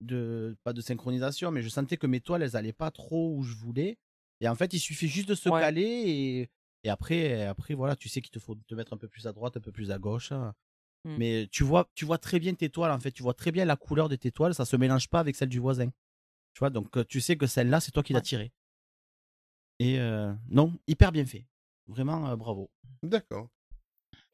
de 0.00 0.56
pas 0.64 0.72
de 0.72 0.80
synchronisation 0.80 1.50
mais 1.50 1.62
je 1.62 1.68
sentais 1.68 1.96
que 1.96 2.06
mes 2.06 2.20
toiles 2.20 2.42
elles 2.42 2.56
allaient 2.56 2.72
pas 2.72 2.90
trop 2.90 3.34
où 3.34 3.42
je 3.42 3.54
voulais 3.56 3.98
et 4.40 4.48
en 4.48 4.54
fait 4.54 4.72
il 4.72 4.78
suffit 4.80 5.08
juste 5.08 5.28
de 5.28 5.34
se 5.34 5.48
Ouais. 5.48 5.60
caler 5.60 5.82
et, 5.82 6.50
et 6.84 6.88
après 6.90 7.44
après 7.46 7.74
voilà 7.74 7.96
tu 7.96 8.08
sais 8.08 8.20
qu'il 8.20 8.30
te 8.30 8.38
faut 8.38 8.54
te 8.54 8.74
mettre 8.74 8.92
un 8.92 8.96
peu 8.96 9.08
plus 9.08 9.26
à 9.26 9.32
droite 9.32 9.56
un 9.56 9.60
peu 9.60 9.72
plus 9.72 9.90
à 9.90 9.98
gauche 9.98 10.30
hein. 10.32 10.54
Mm. 11.04 11.16
mais 11.18 11.48
tu 11.50 11.64
vois 11.64 11.88
tu 11.94 12.04
vois 12.04 12.18
très 12.18 12.38
bien 12.38 12.54
tes 12.54 12.70
toiles 12.70 12.90
en 12.92 13.00
fait 13.00 13.10
tu 13.12 13.22
vois 13.22 13.34
très 13.34 13.50
bien 13.52 13.64
la 13.64 13.76
couleur 13.76 14.08
de 14.08 14.16
tes 14.16 14.30
toiles 14.30 14.54
ça 14.54 14.64
se 14.64 14.76
mélange 14.76 15.08
pas 15.08 15.20
avec 15.20 15.34
celle 15.36 15.48
du 15.48 15.58
voisin 15.58 15.88
tu 16.54 16.60
vois 16.60 16.70
donc 16.70 17.06
tu 17.08 17.20
sais 17.20 17.36
que 17.36 17.46
celle-là 17.46 17.80
c'est 17.80 17.90
toi 17.92 18.02
qui 18.02 18.12
l'as 18.12 18.18
Ouais. 18.20 18.22
tirée 18.24 18.52
et 19.80 19.98
euh, 20.00 20.32
non 20.48 20.78
hyper 20.86 21.12
bien 21.12 21.24
fait 21.24 21.46
vraiment 21.86 22.28
euh, 22.28 22.36
bravo 22.36 22.70
D'accord. 23.02 23.48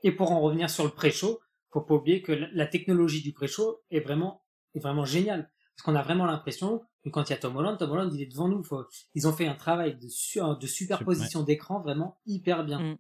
Et 0.03 0.13
pour 0.13 0.31
en 0.33 0.41
revenir 0.41 0.71
sur 0.71 0.85
le 0.85 0.91
pré-show, 0.91 1.41
faut 1.71 1.81
pas 1.81 1.95
oublier 1.95 2.23
que 2.23 2.33
la 2.33 2.49
la 2.53 2.67
technologie 2.67 3.23
du 3.23 3.33
pré-show 3.33 3.83
est 3.91 4.01
vraiment, 4.01 4.45
est 4.75 4.81
vraiment 4.81 5.05
géniale. 5.05 5.51
Parce 5.77 5.85
qu'on 5.85 5.95
a 5.97 6.03
vraiment 6.03 6.27
l'impression 6.27 6.83
que 7.03 7.09
quand 7.11 7.29
il 7.29 7.33
y 7.33 7.35
a 7.35 7.39
Tom 7.39 7.57
Holland, 7.57 7.77
Tom 7.79 7.91
Holland, 7.91 8.13
il 8.15 8.23
est 8.23 8.27
devant 8.27 8.49
nous. 8.49 8.63
Faut- 8.63 8.87
ils 9.15 9.27
ont 9.27 9.33
fait 9.33 9.47
un 9.47 9.55
travail 9.55 9.97
de, 9.97 10.09
su- 10.09 10.41
de 10.61 10.67
superposition 10.67 11.43
d'écran 11.43 11.81
vraiment 11.81 12.21
hyper 12.27 12.65
bien. 12.65 12.81
Mm. 12.93 12.99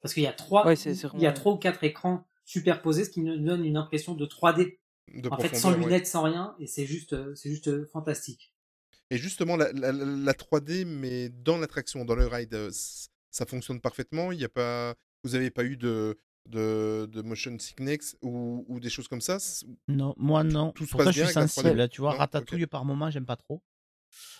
Parce 0.00 0.14
qu'il 0.14 0.22
y 0.22 0.26
a 0.26 0.32
trois, 0.32 0.66
Ouais, 0.66 0.74
il 0.74 1.20
y 1.20 1.26
a 1.26 1.32
trois 1.32 1.52
ou 1.52 1.56
quatre 1.56 1.82
écrans 1.84 2.26
superposés, 2.44 3.04
ce 3.04 3.10
qui 3.10 3.20
nous 3.20 3.38
donne 3.38 3.64
une 3.64 3.76
impression 3.76 4.14
de 4.14 4.26
3D. 4.26 4.78
De 5.14 5.28
en 5.30 5.36
fait, 5.38 5.54
sans 5.54 5.72
ouais. 5.72 5.78
lunettes, 5.78 6.06
sans 6.06 6.22
rien, 6.22 6.54
et 6.58 6.66
c'est 6.66 6.86
juste, 6.86 7.14
c'est 7.36 7.50
juste 7.50 7.68
euh, 7.68 7.86
fantastique. 7.92 8.52
Et 9.10 9.18
justement, 9.18 9.56
la, 9.56 9.70
la- 9.72 9.92
la- 9.92 10.04
la 10.04 10.32
3D, 10.32 10.84
mais 10.86 11.28
dans 11.28 11.58
l'attraction, 11.58 12.04
dans 12.06 12.14
le 12.14 12.26
ride, 12.26 12.54
euh, 12.54 12.70
ça 13.30 13.44
fonctionne 13.46 13.80
parfaitement. 13.80 14.32
Il 14.32 14.40
y 14.40 14.44
a 14.44 14.48
pas, 14.48 14.94
vous 15.22 15.30
n'avez 15.32 15.50
pas 15.50 15.64
eu 15.64 15.76
de, 15.76 16.18
de, 16.48 17.06
de 17.10 17.22
motion 17.22 17.56
sickness 17.58 18.16
ou, 18.22 18.64
ou 18.68 18.80
des 18.80 18.90
choses 18.90 19.08
comme 19.08 19.20
ça 19.20 19.38
non 19.88 20.14
moi 20.18 20.44
non 20.44 20.72
tout 20.72 20.84
se 20.86 20.90
pour 20.92 21.02
ça 21.02 21.10
je 21.10 21.12
suis 21.12 21.22
avec 21.24 21.34
la 21.36 21.42
3D? 21.46 21.48
sensible 21.62 21.88
tu 21.88 22.00
vois 22.02 22.12
Non? 22.12 22.18
Ratatouille 22.18 22.66
par 22.66 22.84
moment 22.84 23.10
j'aime 23.10 23.26
pas 23.26 23.36
trop 23.36 23.62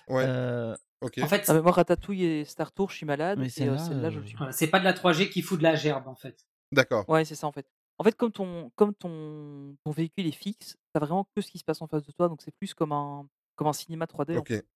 Ouais. 0.09 0.25
Euh, 0.27 0.77
Ok. 1.01 1.19
En 1.19 1.27
fait, 1.27 1.45
Ah, 1.49 1.55
mais 1.55 1.61
moi, 1.61 1.73
Ratatouille 1.73 2.25
et 2.25 2.45
Star 2.45 2.73
Tour, 2.73 2.91
je 2.91 2.97
suis 2.97 3.07
malade. 3.07 3.39
Mais 3.39 3.47
euh, 3.61 3.77
celle-là, 3.77 4.11
je 4.11 4.21
euh, 4.21 4.25
suis. 4.25 4.37
voilà, 4.37 4.53
c'est 4.53 4.69
pas 4.69 4.79
de 4.79 4.85
la 4.85 4.93
3G 4.95 5.29
qui 5.29 5.43
fout 5.43 5.59
de 5.59 5.63
la 5.63 5.75
gerbe, 5.75 6.07
en 6.09 6.15
fait. 6.15 6.47
D'accord. 6.73 7.07
Ouais, 7.09 7.25
c'est 7.25 7.35
ça 7.35 7.47
en 7.47 7.53
fait. 7.53 7.67
En 7.99 8.05
fait, 8.05 8.15
comme 8.17 8.33
ton, 8.33 8.71
comme 8.77 8.95
ton, 8.95 9.77
ton 9.85 9.91
véhicule 9.91 10.27
est 10.27 10.33
fixe, 10.33 10.77
t'as 10.93 11.01
vraiment 11.01 11.27
que 11.35 11.43
ce 11.43 11.51
qui 11.51 11.59
se 11.59 11.65
passe 11.65 11.83
en 11.83 11.87
face 11.89 12.05
de 12.05 12.13
toi, 12.13 12.29
donc 12.29 12.41
c'est 12.43 12.55
plus 12.57 12.73
comme 12.75 12.93
un, 12.93 13.29
comme 13.57 13.67
un 13.67 13.73
cinéma 13.73 14.07
3D. 14.07 14.37
en 14.37 14.41
Ok. 14.41 14.49
fait. 14.49 14.67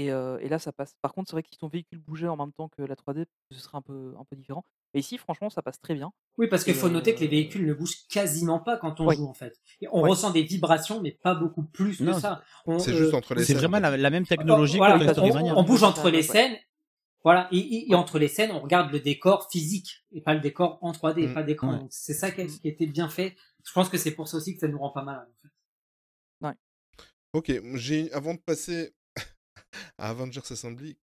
Et, 0.00 0.12
euh, 0.12 0.38
et 0.40 0.48
là, 0.48 0.60
ça 0.60 0.70
passe. 0.70 0.94
Par 1.02 1.12
contre, 1.12 1.28
c'est 1.28 1.34
vrai 1.34 1.42
que 1.42 1.48
si 1.50 1.58
ton 1.58 1.66
véhicule 1.66 1.98
bougeait 1.98 2.28
en 2.28 2.36
même 2.36 2.52
temps 2.52 2.68
que 2.68 2.82
la 2.82 2.94
3D, 2.94 3.24
ce 3.50 3.58
serait 3.58 3.76
un 3.78 3.82
peu, 3.82 4.14
un 4.16 4.24
peu 4.24 4.36
différent. 4.36 4.64
Mais 4.94 5.00
ici, 5.00 5.18
franchement, 5.18 5.50
ça 5.50 5.60
passe 5.60 5.80
très 5.80 5.94
bien. 5.94 6.12
Oui, 6.36 6.46
parce 6.46 6.62
qu'il 6.62 6.74
faut 6.74 6.88
noter 6.88 7.16
que 7.16 7.20
les 7.20 7.26
véhicules 7.26 7.66
ne 7.66 7.74
bougent 7.74 8.06
quasiment 8.08 8.60
pas 8.60 8.76
quand 8.76 9.00
on 9.00 9.06
Ouais. 9.06 9.16
joue, 9.16 9.26
en 9.26 9.34
fait. 9.34 9.58
Et 9.80 9.88
on 9.90 10.02
Ouais. 10.02 10.10
ressent 10.10 10.30
des 10.30 10.44
vibrations, 10.44 11.00
mais 11.02 11.10
pas 11.10 11.34
beaucoup 11.34 11.64
plus 11.64 11.98
que 11.98 12.12
ça. 12.12 12.42
C'est 12.78 12.92
euh, 12.92 12.96
juste 12.96 13.14
entre 13.14 13.34
les 13.34 13.44
c'est 13.44 13.54
vraiment 13.54 13.80
la, 13.80 13.96
la 13.96 14.10
même 14.10 14.24
technologie 14.24 14.76
voilà, 14.78 14.98
que 15.04 15.20
on- 15.20 15.36
on, 15.36 15.58
on 15.58 15.62
bouge 15.64 15.82
entre 15.82 16.10
les 16.10 16.22
scènes. 16.22 16.56
Voilà, 17.24 17.48
et, 17.50 17.58
et- 17.58 17.90
et 17.90 17.94
entre 17.96 18.20
les 18.20 18.28
scènes, 18.28 18.52
on 18.52 18.60
regarde 18.60 18.92
le 18.92 19.00
décor 19.00 19.48
physique 19.50 20.04
et 20.12 20.20
pas 20.20 20.34
le 20.34 20.40
décor 20.40 20.78
en 20.80 20.92
3D, 20.92 21.22
et 21.22 21.26
Mm. 21.26 21.34
pas 21.34 21.42
d'écran. 21.42 21.72
Ouais. 21.82 21.86
C'est 21.90 22.14
ça 22.14 22.30
qui, 22.30 22.40
a- 22.40 22.44
Mm. 22.44 22.60
qui 22.60 22.68
était 22.68 22.86
bien 22.86 23.08
fait. 23.08 23.34
Je 23.64 23.72
pense 23.72 23.88
que 23.88 23.98
c'est 23.98 24.12
pour 24.12 24.28
ça 24.28 24.36
aussi 24.36 24.54
que 24.54 24.60
ça 24.60 24.68
nous 24.68 24.78
rend 24.78 24.90
pas 24.90 25.02
mal. 25.02 25.18
En 25.28 25.34
fait. 25.42 25.48
Ok, 27.34 27.52
j'ai 27.74 28.10
avant 28.12 28.32
de 28.32 28.38
passer 28.40 28.94
à 29.98 30.10
Avengers 30.10 30.40
Assembly, 30.50 30.96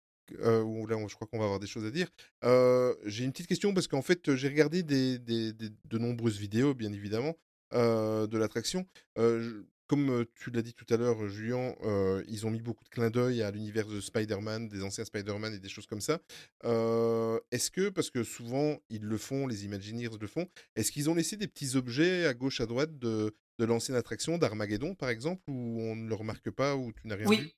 euh, 0.41 0.63
où 0.63 0.87
là 0.87 0.97
je 1.09 1.15
crois 1.15 1.27
qu'on 1.27 1.39
va 1.39 1.45
avoir 1.45 1.61
des 1.61 1.67
choses 1.67 1.85
à 1.85 1.91
dire, 1.91 2.09
euh, 2.45 2.95
j'ai 3.05 3.25
une 3.25 3.33
petite 3.33 3.49
question 3.49 3.75
parce 3.75 3.89
qu'en 3.89 4.03
fait 4.03 4.35
j'ai 4.35 4.49
regardé 4.49 4.83
des, 4.83 5.19
des- 5.19 5.53
des- 5.53 5.71
de 5.85 5.99
nombreuses 5.99 6.39
vidéos, 6.39 6.75
bien 6.75 6.93
évidemment, 6.93 7.37
euh, 7.75 8.27
de 8.27 8.39
l'attraction. 8.39 8.87
Euh, 9.19 9.65
comme 9.89 10.25
tu 10.37 10.51
l'as 10.51 10.63
dit 10.63 10.73
tout 10.73 10.87
à 10.89 10.97
l'heure, 10.97 11.29
Julien, 11.29 11.75
ils 12.27 12.47
ont 12.47 12.51
mis 12.51 12.63
beaucoup 12.63 12.83
de 12.85 12.89
clins 12.89 13.11
d'œil 13.11 13.43
à 13.43 13.51
l'univers 13.51 13.87
de 13.87 14.01
Spider-Man, 14.01 14.69
des 14.69 14.83
anciens 14.83 15.05
Spider-Man 15.05 15.53
et 15.53 15.59
des 15.59 15.69
choses 15.69 15.85
comme 15.85 16.01
ça. 16.01 16.19
Est-ce 17.51 17.71
que, 17.71 17.91
parce 17.91 18.09
que 18.11 18.25
souvent 18.25 18.79
ils 18.89 19.05
le 19.05 19.19
font, 19.19 19.47
les 19.47 19.67
Imagineers 19.67 20.09
le 20.19 20.27
font, 20.27 20.49
est-ce 20.77 20.93
qu'ils 20.93 21.11
ont 21.11 21.15
laissé 21.15 21.37
des 21.37 21.47
petits 21.47 21.77
objets 21.77 22.25
à 22.27 22.33
gauche, 22.33 22.61
à 22.63 22.67
droite 22.67 22.99
de, 22.99 23.35
de 23.59 23.65
l'ancienne 23.67 23.97
attraction 23.97 24.39
d'Armageddon, 24.39 24.95
par 24.95 25.11
exemple, 25.11 25.43
où 25.49 25.81
on 25.83 25.95
ne 25.97 26.09
le 26.09 26.15
remarque 26.15 26.51
pas, 26.51 26.75
où 26.75 26.93
tu 26.93 27.07
n'as 27.07 27.17
rien 27.17 27.29
vu? 27.41 27.51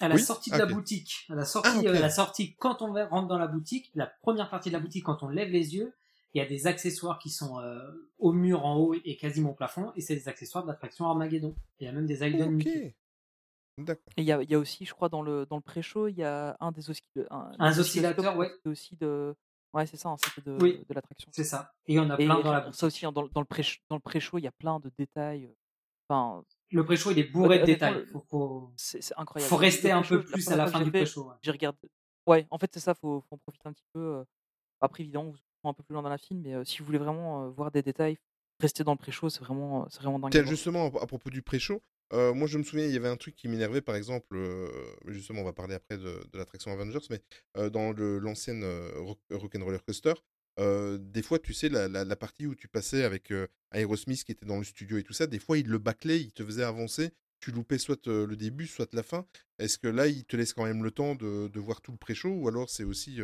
À 0.00 0.08
la 0.08 0.14
Oui 0.16 0.20
sortie 0.22 0.50
de 0.50 0.56
la 0.56 0.66
boutique, 0.66 1.26
à 1.28 1.34
la 1.34 1.44
sortie, 1.44 1.70
Ah, 1.74 1.78
ok. 1.80 1.84
euh, 1.86 1.96
à 1.96 2.00
la 2.00 2.10
sortie, 2.10 2.54
quand 2.56 2.82
on 2.82 2.92
rentre 2.92 3.28
dans 3.28 3.38
la 3.38 3.46
boutique, 3.48 3.90
la 3.94 4.06
première 4.06 4.48
partie 4.50 4.68
de 4.70 4.74
la 4.74 4.80
boutique, 4.80 5.04
quand 5.04 5.22
on 5.22 5.28
lève 5.28 5.48
les 5.50 5.74
yeux, 5.74 5.94
il 6.34 6.38
y 6.38 6.40
a 6.40 6.46
des 6.46 6.66
accessoires 6.66 7.18
qui 7.18 7.30
sont 7.30 7.58
euh, 7.60 7.80
au 8.18 8.32
mur 8.32 8.64
en 8.66 8.76
haut 8.76 8.94
et 8.94 9.16
quasiment 9.16 9.50
au 9.50 9.54
plafond, 9.54 9.92
et 9.96 10.00
c'est 10.00 10.14
des 10.14 10.28
accessoires 10.28 10.62
de 10.64 10.68
l'attraction 10.68 11.06
Armageddon. 11.06 11.54
Il 11.80 11.86
y 11.86 11.88
a 11.88 11.92
même 11.92 12.06
des 12.06 12.22
icons 12.26 12.44
Ok. 12.44 12.50
Mickey. 12.52 12.94
D'accord. 13.78 14.12
Et 14.16 14.22
il 14.22 14.24
y 14.26 14.32
a, 14.32 14.42
il 14.42 14.50
y 14.50 14.54
a 14.54 14.58
aussi, 14.58 14.84
je 14.84 14.92
crois, 14.92 15.08
dans 15.08 15.22
le, 15.22 15.46
dans 15.46 15.56
le 15.56 15.62
pré-show, 15.62 16.08
il 16.08 16.16
y 16.16 16.24
a 16.24 16.56
un 16.60 16.72
des 16.72 16.90
oscillateurs. 16.90 17.32
Un, 17.58 17.78
oscillateur, 17.78 18.36
ouais. 18.36 18.50
aussi 18.66 18.96
de. 18.96 19.34
Ouais, 19.72 19.86
c'est 19.86 19.96
ça, 19.96 20.08
hein, 20.08 20.16
c'était 20.18 20.50
de, 20.50 20.58
Oui. 20.60 20.84
de 20.88 20.94
l'attraction. 20.94 21.30
C'est 21.32 21.44
ça. 21.44 21.72
Et 21.86 21.92
il 21.92 21.96
y 21.96 22.00
en 22.00 22.10
a 22.10 22.14
Et 22.18 22.24
plein 22.24 22.40
dans 22.40 22.50
la 22.52 22.60
ça 22.60 22.66
boutique. 22.66 22.82
aussi, 22.84 23.06
hein, 23.06 23.12
dans, 23.12 23.22
le- 23.22 23.28
dans 23.28 23.40
le 23.40 23.46
pré 23.46 23.62
dans 23.88 23.96
le 23.96 24.00
pré-show, 24.00 24.38
il 24.38 24.42
y 24.44 24.46
a 24.48 24.52
plein 24.52 24.80
de 24.80 24.90
détails. 24.98 25.44
euh, 25.46 25.54
Enfin, 26.08 26.42
Le 26.70 26.84
pré-show, 26.84 27.10
il 27.10 27.18
est 27.18 27.24
bourré 27.30 27.58
de 27.60 27.64
détails. 27.64 28.06
Faut, 28.12 28.20
faut- 28.28 28.72
c'est 28.76 29.00
incroyable. 29.16 29.48
faut 29.48 29.56
Le 29.56 29.60
rester 29.60 29.90
un 29.90 30.02
peu 30.02 30.16
la 30.16 30.22
plus 30.22 30.48
à 30.48 30.56
la 30.56 30.66
fin 30.66 30.82
du 30.82 30.90
pré-show. 30.90 31.28
ouais. 31.28 31.34
J'ai 31.42 31.50
regardé. 31.50 31.78
Ouais, 32.26 32.46
en 32.50 32.58
fait, 32.58 32.70
c'est 32.74 32.80
ça, 32.80 32.94
faut, 32.94 33.22
faut 33.22 33.34
en 33.36 33.38
profiter 33.38 33.68
un 33.68 33.72
petit 33.72 33.86
peu. 33.94 34.00
euh. 34.00 34.24
Après, 34.80 35.02
évidemment, 35.02 35.30
vous 35.30 35.36
serez 35.36 35.46
un 35.64 35.72
peu 35.72 35.82
plus 35.82 35.94
loin 35.94 36.02
dans 36.02 36.08
la 36.10 36.18
film, 36.18 36.42
mais 36.42 36.54
euh, 36.54 36.64
si 36.64 36.78
vous 36.80 36.84
voulez 36.84 36.98
vraiment 36.98 37.44
euh, 37.44 37.48
voir 37.48 37.70
des 37.70 37.82
détails, 37.82 38.18
restez 38.60 38.84
dans 38.84 38.92
le 38.92 38.98
pré-show, 38.98 39.28
c'est 39.30 39.40
vraiment, 39.40 39.82
euh, 39.82 39.86
c'est 39.90 40.02
vraiment 40.02 40.18
dingue. 40.18 40.30
Tiens, 40.30 40.44
justement, 40.44 40.86
à 41.00 41.06
propos 41.06 41.30
du 41.30 41.42
pré-show, 41.42 41.82
euh, 42.12 42.32
moi 42.34 42.46
je 42.46 42.58
me 42.58 42.62
souviens, 42.62 42.84
il 42.86 42.92
y 42.92 42.96
avait 42.96 43.08
un 43.08 43.16
truc 43.16 43.34
qui 43.34 43.48
m'énervait, 43.48 43.80
par 43.80 43.96
exemple, 43.96 44.36
euh, 44.36 44.68
justement, 45.06 45.40
on 45.40 45.44
va 45.44 45.52
parler 45.52 45.74
après 45.74 45.96
de, 45.96 46.04
de 46.32 46.38
l'attraction 46.38 46.70
Avengers, 46.70 47.06
mais 47.10 47.20
euh, 47.56 47.70
dans 47.70 47.92
l'ancienne 47.92 48.62
euh, 48.62 48.90
Rock- 49.00 49.18
Rock'n'Roller 49.30 49.78
Coaster, 49.84 50.14
euh, 50.58 50.98
des 50.98 51.22
fois, 51.22 51.38
tu 51.38 51.52
sais, 51.54 51.68
la, 51.68 51.88
la- 51.88 52.04
la 52.04 52.16
partie 52.16 52.46
où 52.46 52.54
tu 52.54 52.68
passais 52.68 53.04
avec 53.04 53.30
euh, 53.30 53.46
Aerosmith 53.72 54.24
qui 54.24 54.32
était 54.32 54.46
dans 54.46 54.58
le 54.58 54.64
studio 54.64 54.98
et 54.98 55.02
tout 55.02 55.12
ça, 55.12 55.26
des 55.26 55.38
fois, 55.38 55.58
il 55.58 55.66
le 55.68 55.78
bâclait, 55.78 56.20
il 56.20 56.32
te 56.32 56.44
faisait 56.44 56.64
avancer, 56.64 57.10
tu 57.40 57.52
loupais 57.52 57.78
soit 57.78 58.06
euh, 58.08 58.26
le 58.26 58.36
début, 58.36 58.66
soit 58.66 58.92
la 58.94 59.02
fin. 59.02 59.26
Est-ce 59.58 59.78
que 59.78 59.88
là, 59.88 60.06
il 60.08 60.24
te 60.24 60.36
laisse 60.36 60.52
quand 60.52 60.64
même 60.64 60.82
le 60.82 60.90
temps 60.90 61.14
de, 61.14 61.48
de 61.48 61.60
voir 61.60 61.80
tout 61.80 61.92
le 61.92 61.98
pré-show, 61.98 62.30
ou 62.30 62.48
alors 62.48 62.68
c'est 62.68 62.84
aussi, 62.84 63.18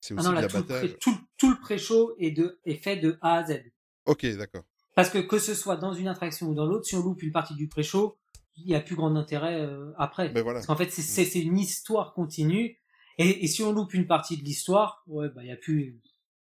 c'est 0.00 0.14
Ah 0.14 0.20
aussi 0.20 0.24
non, 0.26 0.30
de 0.30 0.40
là, 0.40 0.46
tout 0.46 0.56
le, 0.56 0.62
l'abattage 0.62 0.88
pré, 0.90 0.98
tout, 1.00 1.18
tout 1.36 1.50
le 1.50 1.58
pré-show 1.60 2.14
est, 2.18 2.30
de- 2.30 2.58
est 2.64 2.76
fait 2.76 2.96
de 2.96 3.18
A 3.20 3.38
à 3.38 3.44
Z. 3.46 3.60
Ok, 4.06 4.24
d'accord. 4.36 4.64
Parce 4.94 5.10
que 5.10 5.18
que 5.18 5.38
ce 5.38 5.54
soit 5.54 5.76
dans 5.76 5.92
une 5.92 6.08
attraction 6.08 6.48
ou 6.48 6.54
dans 6.54 6.66
l'autre, 6.66 6.84
si 6.86 6.94
on 6.96 7.02
loupe 7.02 7.22
une 7.22 7.32
partie 7.32 7.54
du 7.54 7.68
pré-show, 7.68 8.16
il 8.56 8.66
n'y 8.66 8.74
a 8.74 8.80
plus 8.80 8.96
grand 8.96 9.14
intérêt 9.14 9.68
après. 9.98 10.30
Ben 10.30 10.42
voilà. 10.42 10.58
Parce 10.58 10.66
qu'en 10.66 10.76
fait, 10.76 10.90
c'est- 10.90 11.24
c'est 11.24 11.38
une 11.40 11.58
histoire 11.58 12.12
continue. 12.14 12.76
Et, 13.18 13.44
et 13.44 13.46
si 13.48 13.62
on 13.62 13.72
loupe 13.72 13.94
une 13.94 14.06
partie 14.08 14.36
de 14.36 14.42
l'histoire, 14.44 15.02
ouais, 15.06 15.28
bah, 15.28 15.42
il 15.42 15.46
n'y 15.46 15.52
a 15.52 15.56
plus, 15.56 16.00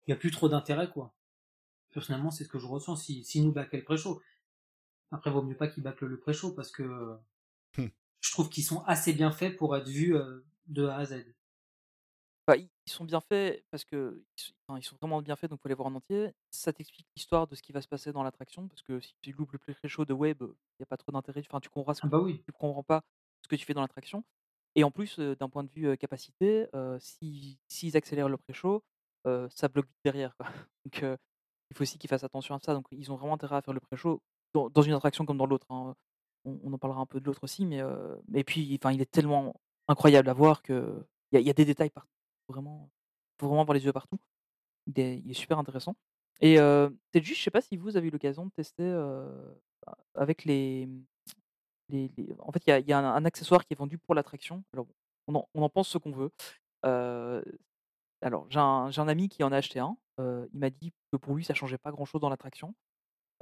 il 0.08 0.12
y 0.12 0.14
a 0.14 0.18
plus 0.18 0.32
trop 0.32 0.50
d'intérêt, 0.50 0.90
quoi. 0.90 1.16
Personnellement, 1.92 2.32
c'est 2.32 2.46
ce 2.46 2.50
que 2.50 2.60
je 2.60 2.68
ressens 2.68 2.98
si, 2.98 3.24
si 3.26 3.42
nous 3.42 3.54
baquait 3.54 3.78
le 3.78 3.84
pré-show. 3.86 4.22
Après, 5.12 5.32
vaut 5.32 5.44
mieux 5.44 5.58
pas 5.58 5.68
qu'ils 5.70 5.84
bâclent 5.84 6.08
le 6.08 6.20
pré-show 6.20 6.54
parce 6.54 6.72
que 6.72 6.84
euh, 6.84 7.16
Hmm. 7.78 7.88
je 8.20 8.30
trouve 8.32 8.50
qu'ils 8.50 8.66
sont 8.66 8.84
assez 8.84 9.14
bien 9.14 9.32
faits 9.32 9.56
pour 9.56 9.74
être 9.78 9.88
vus 9.88 10.16
euh, 10.18 10.46
de 10.68 10.86
A 10.86 10.98
à 10.98 11.06
Z. 11.06 11.34
Bah, 12.48 12.56
ils 12.58 12.70
sont 12.92 13.06
bien 13.06 13.22
faits 13.22 13.66
parce 13.72 13.84
que 13.84 14.24
ils 14.38 14.42
sont, 14.44 14.54
enfin, 14.68 14.80
ils 14.80 14.84
sont 14.84 14.96
vraiment 14.98 15.22
bien 15.22 15.36
faits, 15.36 15.50
donc 15.50 15.60
faut 15.62 15.68
les 15.68 15.74
voir 15.74 15.88
en 15.88 15.96
entier. 15.96 16.32
Ça 16.52 16.72
t'explique 16.74 17.08
l'histoire 17.16 17.48
de 17.48 17.56
ce 17.56 17.64
qui 17.64 17.72
va 17.72 17.82
se 17.82 17.88
passer 17.88 18.12
dans 18.12 18.22
l'attraction, 18.24 18.68
parce 18.68 18.84
que 18.84 19.00
si 19.00 19.16
tu 19.22 19.32
loupes 19.32 19.52
le 19.54 19.58
pré-show 19.60 20.06
de 20.06 20.14
web, 20.14 20.38
il 20.42 20.46
n'y 20.80 20.84
a 20.84 20.86
pas 20.86 20.98
trop 20.98 21.12
d'intérêt. 21.12 21.42
Enfin, 21.50 21.60
tu 21.60 21.70
comprends 21.70 21.94
ce 21.96 22.02
Ah 22.02 22.08
bah 22.08 22.20
oui. 22.22 22.46
tu 22.46 22.52
comprends 22.52 22.84
pas 22.84 23.02
ce 23.42 23.48
que 23.48 23.56
tu 23.56 23.66
fais 23.66 23.74
dans 23.74 23.82
l'attraction. 23.82 24.24
Et 24.76 24.84
en 24.84 24.92
plus, 24.92 25.18
euh, 25.20 25.36
d'un 25.36 25.50
point 25.50 25.64
de 25.64 25.72
vue 25.72 25.88
euh, 25.88 25.96
capacité, 25.96 26.68
euh, 26.76 27.00
si- 27.00 27.60
s'ils 27.68 27.98
accélèrent 27.98 28.30
le 28.30 28.38
pré-show, 28.38 28.84
ça 29.50 29.68
bloque 29.68 29.88
derrière. 30.04 30.36
Donc, 30.86 31.04
il 31.72 31.78
faut 31.78 31.82
aussi 31.82 31.98
qu'ils 31.98 32.10
fassent 32.10 32.24
attention 32.24 32.56
à 32.56 32.60
ça. 32.60 32.74
Donc, 32.74 32.88
ils 32.92 33.12
ont 33.12 33.16
vraiment 33.16 33.34
intérêt 33.34 33.58
à 33.58 33.62
faire 33.62 33.74
le 33.74 33.80
pré-show 33.80 34.22
dans, 34.54 34.82
une 34.82 34.94
attraction 34.94 35.26
comme 35.26 35.38
dans 35.38 35.46
l'autre. 35.46 35.66
hein. 35.70 35.96
On, 36.46 36.72
en 36.72 36.78
parlera 36.78 37.02
un 37.02 37.06
peu 37.08 37.20
de 37.20 37.26
l'autre 37.26 37.44
aussi, 37.44 37.66
mais 37.66 37.82
euh, 37.82 38.16
et 38.34 38.44
puis, 38.44 38.62
il 38.62 39.02
est 39.02 39.12
tellement 39.12 39.60
incroyable 39.88 40.30
à 40.30 40.34
voir 40.34 40.62
que 40.62 41.04
il 41.32 41.42
y, 41.42 41.50
a- 41.50 41.54
des 41.54 41.66
détails 41.66 41.90
partout. 41.90 42.14
vraiment, 42.48 42.90
faut 43.40 43.48
vraiment 43.48 43.64
avoir 43.64 43.74
les 43.74 43.84
yeux 43.84 43.92
partout. 43.92 44.20
Il 44.88 45.00
est, 45.00 45.34
super 45.34 45.58
intéressant. 45.58 45.96
Et 46.40 46.58
peut-être 46.58 47.24
juste, 47.24 47.40
je 47.40 47.46
sais 47.46 47.52
pas 47.52 47.62
si 47.62 47.78
vous 47.78 47.98
avez 47.98 48.08
eu 48.08 48.12
l'occasion 48.12 48.46
de 48.46 48.52
tester 48.52 48.88
avec 50.14 50.46
les, 50.46 50.88
En 52.40 52.52
fait, 52.52 52.64
il 52.68 52.88
y 52.88 52.94
a, 52.94 53.00
un, 53.00 53.26
accessoire 53.26 53.66
qui 53.66 53.74
est 53.74 53.78
vendu 53.78 53.98
pour 53.98 54.14
l'attraction. 54.14 54.64
Alors, 54.72 54.86
on 55.28 55.44
en, 55.56 55.70
pense 55.70 55.90
ce 55.90 55.98
qu'on 55.98 56.12
veut. 56.12 56.32
Alors, 58.22 58.48
j'ai 58.50 58.60
un, 58.60 58.90
j'ai 58.92 59.02
un 59.02 59.08
ami 59.08 59.30
qui 59.30 59.44
en 59.44 59.52
a 59.52 59.58
acheté 59.58 59.80
un. 59.80 59.98
euh, 60.20 60.48
il 60.54 60.60
m'a 60.60 60.70
dit 60.70 60.94
que 61.12 61.18
pour 61.18 61.36
lui, 61.36 61.44
ça 61.44 61.54
changeait 61.54 61.78
pas 61.78 61.92
grand-chose 61.92 62.22
dans 62.22 62.30
l'attraction. 62.30 62.74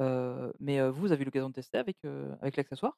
Euh, 0.02 0.52
mais 0.60 0.80
euh, 0.80 0.92
vous, 0.92 1.02
vous 1.02 1.12
avez 1.12 1.22
eu 1.22 1.26
l'occasion 1.26 1.50
de 1.50 1.54
tester 1.54 1.78
avec, 1.78 1.98
euh, 2.06 2.36
avec 2.42 2.58
l'accessoire? 2.58 2.98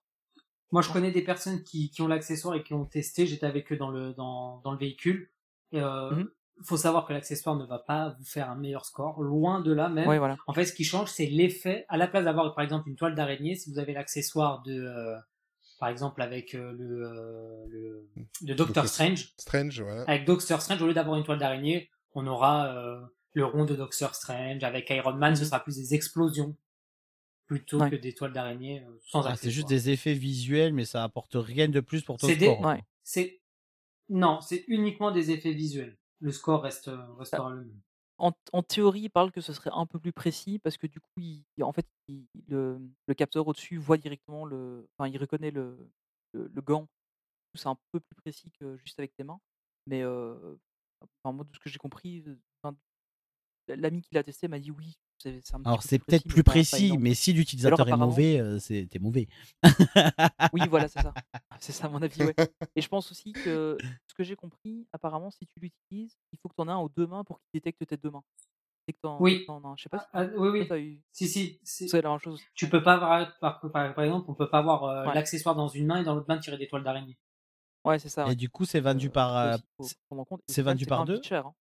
Moi, 0.72 0.82
je 0.82 0.92
connais 0.92 1.12
des 1.12 1.24
personnes 1.24 1.62
qui, 1.64 1.90
qui 1.92 2.02
ont 2.02 2.08
l'accessoire 2.08 2.56
et 2.56 2.64
qui 2.64 2.74
ont 2.74 2.86
testé. 2.86 3.28
J'étais 3.28 3.46
avec 3.46 3.72
eux 3.72 3.78
dans 3.78 3.92
le, 3.92 4.14
dans, 4.14 4.60
dans 4.62 4.72
le 4.72 4.78
véhicule. 4.78 5.30
Et 5.72 5.82
Mhm. 5.82 6.30
faut 6.64 6.78
savoir 6.78 7.06
que 7.06 7.14
l'accessoire 7.14 7.56
ne 7.56 7.66
va 7.66 7.80
pas 7.80 8.16
vous 8.18 8.24
faire 8.26 8.50
un 8.50 8.56
meilleur 8.56 8.86
score. 8.86 9.22
Loin 9.22 9.62
de 9.62 9.74
là 9.74 9.90
même. 9.90 10.08
Ouais, 10.08 10.18
voilà. 10.18 10.38
En 10.48 10.54
fait, 10.54 10.66
ce 10.66 10.74
qui 10.74 10.84
change, 10.86 11.10
c'est 11.10 11.26
l'effet. 11.26 11.86
À 11.90 11.98
la 11.98 12.08
place 12.08 12.24
d'avoir, 12.26 12.54
par 12.56 12.64
exemple, 12.64 12.88
une 12.90 12.96
toile 12.96 13.14
d'araignée, 13.14 13.56
si 13.56 13.70
vous 13.72 13.78
avez 13.78 13.94
l'accessoire 13.94 14.64
de, 14.64 14.74
euh, 14.74 15.18
par 15.80 15.90
exemple, 15.90 16.22
avec 16.22 16.56
euh, 16.56 16.72
le, 16.74 17.04
euh, 17.08 17.66
le, 17.70 18.10
de 18.42 18.54
Doctor 18.54 18.68
Doctor 18.68 18.88
Strange, 18.88 19.34
Strange, 19.38 19.82
voilà. 19.82 20.04
avec 20.08 20.26
Doctor 20.26 20.62
Strange, 20.62 20.82
au 20.82 20.88
lieu 20.88 20.94
d'avoir 20.94 21.18
une 21.18 21.24
toile 21.24 21.40
d'araignée, 21.40 21.90
on 22.14 22.26
aura 22.28 22.68
euh, 22.76 23.00
le 23.34 23.46
rond 23.46 23.66
de 23.66 23.76
Doctor 23.76 24.16
Strange. 24.16 24.64
Avec 24.64 24.90
Iron 24.90 25.14
Man, 25.14 25.36
ce 25.36 25.42
Mhm. 25.42 25.48
sera 25.48 25.60
plus 25.64 25.76
des 25.76 25.94
explosions 25.94 26.56
plutôt 27.48 27.80
Ouais. 27.80 27.90
que 27.92 27.96
des 27.96 28.14
toiles 28.14 28.34
d'araignée 28.34 28.82
euh, 28.88 28.98
sans 29.02 29.24
Ah, 29.26 29.36
c'est 29.36 29.52
juste 29.52 29.68
des 29.70 29.90
effets 29.90 30.14
visuels, 30.14 30.74
mais 30.74 30.86
ça 30.86 31.04
apporte 31.04 31.34
rien 31.36 31.68
de 31.68 31.80
plus 31.80 32.02
pour 32.02 32.18
ton 32.18 32.28
C'est 32.28 32.36
des- 32.38 32.46
score. 32.46 32.62
Ouais. 32.62 32.82
C'est 33.04 33.42
non, 34.10 34.40
c'est 34.42 34.64
uniquement 34.68 35.12
des 35.12 35.32
effets 35.32 35.52
visuels. 35.54 35.98
Le 36.22 36.32
score 36.32 36.62
reste 36.64 36.90
Bah, 36.90 37.08
restera 37.20 37.50
le 37.52 37.58
même. 37.58 37.82
En, 38.18 38.32
théorie, 38.64 39.02
il 39.02 39.10
parle 39.10 39.32
que 39.32 39.42
ce 39.42 39.52
serait 39.52 39.72
un 39.74 39.86
peu 39.86 40.00
plus 40.00 40.14
précis 40.14 40.58
parce 40.60 40.78
que 40.78 40.88
du 40.88 41.02
coup, 41.02 41.20
il, 41.20 41.44
en 41.62 41.74
fait, 41.74 41.86
le, 42.48 42.80
capteur 43.18 43.46
au-dessus 43.48 43.78
voit 43.78 43.98
directement 43.98 44.46
le. 44.46 44.88
Enfin, 44.98 45.10
il 45.10 45.18
reconnaît 45.18 45.52
le, 45.52 45.78
le, 46.34 46.62
gant. 46.62 46.88
C'est 47.56 47.68
un 47.68 47.78
peu 47.92 48.00
plus 48.00 48.16
précis 48.16 48.52
que 48.52 48.78
juste 48.78 49.00
avec 49.00 49.14
tes 49.16 49.24
mains. 49.24 49.40
Mais 49.88 50.02
euh, 50.02 50.56
enfin, 51.24 51.38
de 51.44 51.56
ce 51.56 51.60
que 51.60 51.70
j'ai 51.70 51.78
compris, 51.78 52.24
euh, 52.28 52.72
l'ami 53.68 54.02
qui 54.02 54.16
l'a 54.16 54.24
testé 54.24 54.48
m'a 54.48 54.60
dit 54.60 54.72
oui, 54.72 54.98
c'est 55.18 55.40
c'est 55.44 55.56
un 55.56 55.60
petit 55.60 55.68
Alors 55.68 55.80
peu 55.82 55.88
c'est 55.88 56.00
peut-être 56.00 56.28
plus 56.28 56.44
précis, 56.44 56.98
mais 56.98 57.14
si 57.14 57.32
Alors, 57.32 57.40
l'utilisateur 57.40 57.80
est 57.80 57.92
apparemment- 57.92 58.08
mauvais, 58.08 58.40
euh, 58.40 58.60
c'est 58.60 58.88
t'es 58.90 59.00
mauvais. 59.00 59.28
Oui, 60.54 60.62
voilà, 60.70 60.88
c'est 60.88 61.02
ça. 61.02 61.14
C'est 61.62 61.72
ça, 61.72 61.86
à 61.88 61.90
mon 61.90 62.02
avis, 62.02 62.22
ouais. 62.24 62.36
Et 62.76 62.82
je 62.82 62.88
pense 62.90 63.10
aussi 63.12 63.32
que, 63.32 63.78
ce 64.08 64.14
que 64.14 64.24
j'ai 64.24 64.36
compris, 64.36 64.86
apparemment, 64.92 65.32
si 65.32 65.48
tu 65.48 65.60
l'utilises, 65.62 66.18
il 66.34 66.38
faut 66.40 66.50
que 66.50 66.54
tu 66.56 66.62
en 66.62 66.68
aies 66.68 66.72
un 66.72 66.78
aux 66.78 66.90
deux 66.90 67.08
mains 67.08 67.24
pour 67.24 67.38
qu'il 67.40 67.48
détecte 67.62 67.88
tes 67.88 67.96
deux 67.98 68.12
mains. 68.12 68.24
Dès 68.88 68.94
que 68.94 69.00
t'en- 69.02 69.20
Oui. 69.22 69.46
t'en 69.48 69.64
as 69.64 69.68
un. 69.70 69.76
Je 69.78 69.84
sais 69.84 69.90
pas 69.90 70.00
si 70.00 70.06
Ah, 70.14 70.26
oui, 70.26 70.50
oui. 70.50 70.60
toi, 70.68 70.76
t'as 70.76 70.80
eu. 70.82 71.02
Si 71.12 71.28
si, 71.28 71.60
si. 71.64 71.88
C'est 71.90 72.02
la 72.02 72.10
même 72.10 72.20
chose. 72.20 72.42
Tu 72.54 72.70
peux 72.70 72.84
pas 72.84 72.96
avoir 72.96 73.40
par, 73.40 73.62
par, 73.62 73.94
par 73.96 74.04
exemple, 74.04 74.26
on 74.30 74.36
peut 74.36 74.50
pas 74.50 74.60
avoir 74.60 74.84
euh, 74.84 75.06
Ouais. 75.08 75.14
l'accessoire 75.16 75.56
dans 75.56 75.70
une 75.70 75.88
main 75.88 76.02
et 76.02 76.04
dans 76.04 76.14
l'autre 76.14 76.28
main 76.28 76.38
tirer 76.38 76.58
des 76.58 76.68
toiles 76.68 76.84
d'araignée. 76.84 77.18
Ouais, 77.86 77.98
c'est 78.00 78.10
ça. 78.10 78.26
Et 78.26 78.30
ouais. 78.30 78.36
du 78.36 78.50
coup, 78.50 78.66
c'est 78.66 78.82
vendu 78.82 79.08
Euh, 79.08 79.12
par. 79.12 79.38
euh, 79.38 79.58
c'est- 79.80 79.96
en 80.12 80.26
final, 80.26 80.66
vendu 80.66 80.84
c'est 80.84 80.90
par 80.90 81.06
deux? 81.06 81.22
cher. 81.24 81.48
hein. 81.48 81.54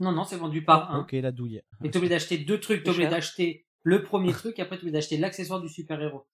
Non 0.00 0.12
non, 0.12 0.24
c'est 0.24 0.36
vendu 0.36 0.64
par 0.64 0.92
un. 0.94 1.00
Ok, 1.00 1.12
la 1.12 1.32
douille. 1.32 1.62
Et 1.82 1.90
t'es 1.90 1.96
obligé 1.96 2.10
d'acheter 2.14 2.38
deux 2.38 2.60
trucs. 2.60 2.82
T'es 2.84 2.90
obligé 2.90 3.08
d'acheter 3.08 3.66
le 3.82 4.02
premier 4.02 4.32
truc 4.32 4.58
et 4.58 4.62
après 4.62 4.76
t'es 4.76 4.82
obligé 4.82 4.92
d'acheter 4.92 5.16
l'accessoire 5.16 5.60
du 5.60 5.68
super 5.68 6.00
héros. 6.00 6.26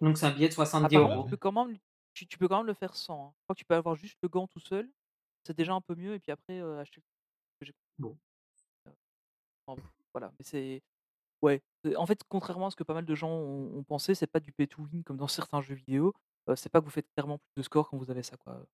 Donc 0.00 0.18
c'est 0.18 0.26
un 0.26 0.30
billet 0.32 0.48
de 0.48 0.52
70 0.54 0.86
Apparemment, 0.96 1.14
euros. 1.14 1.24
tu 1.24 1.30
peux, 1.30 1.36
quand 1.36 1.52
même, 1.52 1.78
tu, 2.14 2.26
tu 2.26 2.38
peux 2.38 2.48
quand 2.48 2.58
même 2.58 2.66
le 2.66 2.74
faire 2.74 2.96
sans. 2.96 3.26
hein. 3.28 3.32
Je 3.38 3.42
crois 3.44 3.54
que 3.54 3.58
tu 3.60 3.64
peux 3.64 3.74
avoir 3.76 3.94
juste 3.94 4.18
le 4.22 4.28
gant 4.28 4.48
tout 4.48 4.58
seul. 4.60 4.90
C'est 5.46 5.56
déjà 5.56 5.74
un 5.74 5.80
peu 5.80 5.94
mieux. 5.94 6.14
Et 6.14 6.18
puis 6.18 6.32
après, 6.32 6.60
euh, 6.60 6.80
acheter. 6.80 7.00
ce 7.00 7.60
que 7.60 7.66
j'ai- 7.66 7.74
Bon. 7.98 8.16
Euh, 9.68 9.74
voilà. 10.12 10.32
Mais 10.38 10.44
c'est. 10.44 10.82
Ouais. 11.40 11.60
En 11.96 12.06
fait, 12.06 12.20
contrairement 12.28 12.66
à 12.68 12.70
ce 12.70 12.76
que 12.76 12.84
pas 12.84 12.94
mal 12.94 13.04
de 13.04 13.14
gens 13.14 13.30
ont, 13.30 13.76
ont 13.78 13.82
pensé, 13.84 14.14
c'est 14.14 14.26
pas 14.26 14.40
du 14.40 14.52
pay 14.52 14.66
to 14.66 14.82
win 14.82 15.02
comme 15.04 15.16
dans 15.16 15.28
certains 15.48 15.60
jeux 15.60 15.74
vidéo. 15.76 16.12
Euh, 16.48 16.56
c'est 16.56 16.68
pas 16.68 16.80
que 16.80 16.84
vous 16.84 16.90
faites 16.90 17.06
clairement 17.14 17.38
plus 17.38 17.60
de 17.60 17.62
score 17.62 17.88
quand 17.88 17.96
vous 17.96 18.10
avez 18.10 18.22
ça, 18.24 18.36
quoi. 18.36 18.64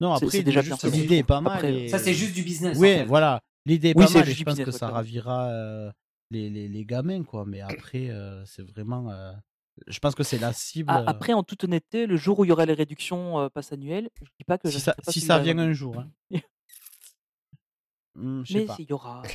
Non, 0.00 0.12
après, 0.12 0.30
c'est 0.30 0.42
déjà 0.42 0.62
juste 0.62 0.82
l'idée 0.92 1.16
est 1.18 1.22
pas 1.22 1.40
mal. 1.40 1.54
Après, 1.56 1.74
et- 1.74 1.88
Ça 1.88 1.98
c'est 1.98 2.14
juste 2.14 2.34
du 2.34 2.42
business. 2.42 2.76
en 2.76 2.80
Oui, 2.80 2.88
fait. 2.94 3.04
voilà. 3.04 3.40
L'idée 3.66 3.90
est 3.90 3.96
Oui, 3.96 4.04
pas 4.04 4.10
c'est 4.10 4.18
mal 4.20 4.28
et 4.28 4.32
je 4.32 4.44
pense 4.44 4.58
que 4.58 4.70
ça 4.70 4.88
ravira 4.88 5.48
euh, 5.50 5.92
les, 6.30 6.48
les, 6.50 6.68
les 6.68 6.84
gamins, 6.84 7.22
quoi. 7.22 7.44
Mais 7.46 7.60
après, 7.60 8.08
euh, 8.10 8.44
c'est 8.46 8.62
vraiment. 8.62 9.10
euh, 9.10 9.32
Je 9.86 9.98
pense 10.00 10.14
que 10.14 10.22
c'est 10.24 10.38
la 10.38 10.52
cible. 10.52 10.90
Ah, 10.90 11.00
euh, 11.00 11.04
après, 11.06 11.32
en 11.34 11.42
toute 11.44 11.64
honnêteté, 11.64 12.06
le 12.06 12.16
jour 12.16 12.38
où 12.38 12.44
il 12.44 12.48
y 12.48 12.52
aura 12.52 12.66
les 12.66 12.72
réductions 12.72 13.38
euh, 13.40 13.48
pass 13.48 13.72
annuelles, 13.72 14.08
je 14.20 14.24
dis 14.38 14.44
pas 14.46 14.58
que 14.58 14.70
si 14.70 14.80
ça, 14.80 14.94
pas 14.94 15.12
si 15.12 15.20
ça 15.20 15.38
vient 15.38 15.58
avant. 15.58 15.68
un 15.68 15.72
jour. 15.72 15.96
Hein. 15.98 16.10
Sais 18.46 18.54
Mais 18.54 18.64
pas. 18.66 18.76
s'il 18.76 18.86
y 18.88 18.92
aura. 18.92 19.22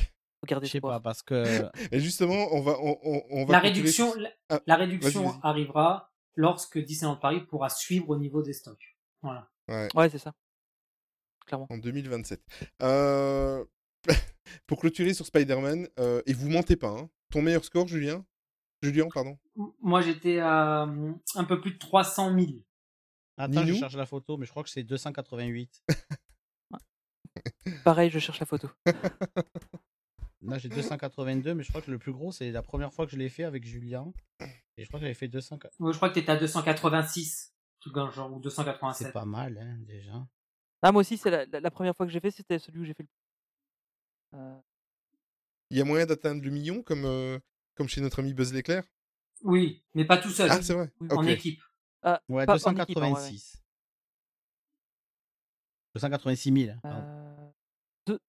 Je 0.62 0.66
sais 0.66 0.80
pas, 0.82 1.00
parce 1.00 1.22
que. 1.22 1.70
Et 1.92 2.00
justement, 2.00 2.48
on 2.52 2.60
va, 2.60 2.72
on, 2.78 2.98
on, 3.02 3.22
on 3.30 3.44
va 3.46 3.52
La 3.52 3.60
réduction, 3.60 4.14
la, 4.16 4.28
Ah, 4.50 4.60
la 4.66 4.76
vas-y, 4.76 4.86
réduction 4.86 5.24
vas-y. 5.26 5.40
arrivera 5.42 6.12
lorsque 6.34 6.78
Disneyland 6.78 7.16
Paris 7.16 7.40
pourra 7.46 7.70
suivre 7.70 8.10
au 8.10 8.18
niveau 8.18 8.42
des 8.42 8.52
stocks. 8.52 8.98
Voilà. 9.22 9.48
Ouais, 9.68 9.88
Ouais, 9.94 10.08
c'est 10.10 10.18
ça. 10.18 10.34
Clairement. 11.46 11.66
en 11.70 11.78
2027. 11.78 12.40
Euh, 12.82 13.64
Pour 14.66 14.78
clôturer 14.80 15.14
sur 15.14 15.26
Spider-Man, 15.26 15.88
euh, 15.98 16.22
et 16.26 16.32
vous 16.34 16.48
mentez 16.48 16.76
pas, 16.76 16.90
hein, 16.90 17.10
ton 17.30 17.42
meilleur 17.42 17.64
score, 17.64 17.86
Julien? 17.88 18.24
Julien, 18.82 19.08
pardon? 19.12 19.38
Moi 19.80 20.02
j'étais 20.02 20.38
à 20.40 20.82
un 20.82 21.44
peu 21.44 21.60
plus 21.60 21.72
de 21.72 21.78
300 21.78 22.38
000. 22.38 22.52
Attends, 23.36 23.66
je 23.66 23.74
cherche 23.74 23.96
la 23.96 24.06
photo, 24.06 24.36
mais 24.36 24.46
je 24.46 24.50
crois 24.50 24.62
que 24.62 24.68
c'est 24.70 24.82
288. 24.84 25.82
Pareil, 27.84 28.10
je 28.10 28.18
cherche 28.18 28.40
la 28.40 28.46
photo. 28.46 28.68
Là, 30.42 30.58
j'ai 30.58 30.68
282, 30.68 31.54
mais 31.54 31.62
je 31.62 31.70
crois 31.70 31.80
que 31.80 31.90
le 31.90 31.98
plus 31.98 32.12
gros, 32.12 32.30
c'est 32.30 32.50
la 32.50 32.62
première 32.62 32.92
fois 32.92 33.06
que 33.06 33.12
je 33.12 33.16
l'ai 33.16 33.30
fait 33.30 33.44
avec 33.44 33.64
Julien. 33.64 34.12
Et 34.76 34.82
je 34.82 34.88
crois 34.88 35.00
que 35.00 35.04
j'avais 35.04 35.14
fait 35.14 35.28
200. 35.28 35.58
Moi, 35.78 35.92
je 35.92 35.96
crois 35.96 36.10
que 36.10 36.14
t'étais 36.14 36.32
à 36.32 36.36
286. 36.36 37.53
Truc 37.84 37.94
dans 37.94 38.06
le 38.06 38.12
genre, 38.12 38.30
ou 38.32 38.36
C'est 38.36 38.42
287. 38.44 39.12
pas 39.12 39.24
mal, 39.24 39.58
hein, 39.58 39.76
déjà. 39.86 40.26
Ah, 40.82 40.92
moi 40.92 41.00
aussi, 41.00 41.16
c'est 41.18 41.30
la, 41.30 41.44
la- 41.46 41.60
la 41.60 41.70
première 41.70 41.94
fois 41.94 42.06
que 42.06 42.12
j'ai 42.12 42.20
fait, 42.20 42.30
c'était 42.30 42.58
celui 42.58 42.80
où 42.80 42.84
j'ai 42.84 42.94
fait 42.94 43.02
le. 43.02 44.38
Euh, 44.38 44.58
Il 45.70 45.78
y 45.78 45.80
a 45.80 45.84
moyen 45.84 46.06
d'atteindre 46.06 46.42
le 46.42 46.50
million 46.50 46.82
comme, 46.82 47.04
euh, 47.04 47.38
comme 47.74 47.88
chez 47.88 48.00
notre 48.00 48.20
ami 48.20 48.32
Buzz 48.34 48.52
l'éclair? 48.52 48.84
Oui, 49.42 49.84
mais 49.94 50.04
pas 50.04 50.16
tout 50.18 50.30
seul. 50.30 50.50
Ah, 50.50 50.62
c'est 50.62 50.72
vrai. 50.72 50.90
oui, 51.00 51.08
en 51.10 51.22
Ok. 51.22 51.28
équipe. 51.28 51.62
ah, 52.02 52.22
Ouais, 52.28 52.44
en 52.48 52.54
équipe, 52.54 52.96
hein, 52.98 53.12
ouais, 53.12 53.12
ouais. 53.12 53.30
286. 53.30 53.62
286 55.94 56.52
000. 56.52 56.70
hein, 56.74 56.80
pardon. 56.82 57.02
Euh, 57.06 57.50
deux- 58.06 58.20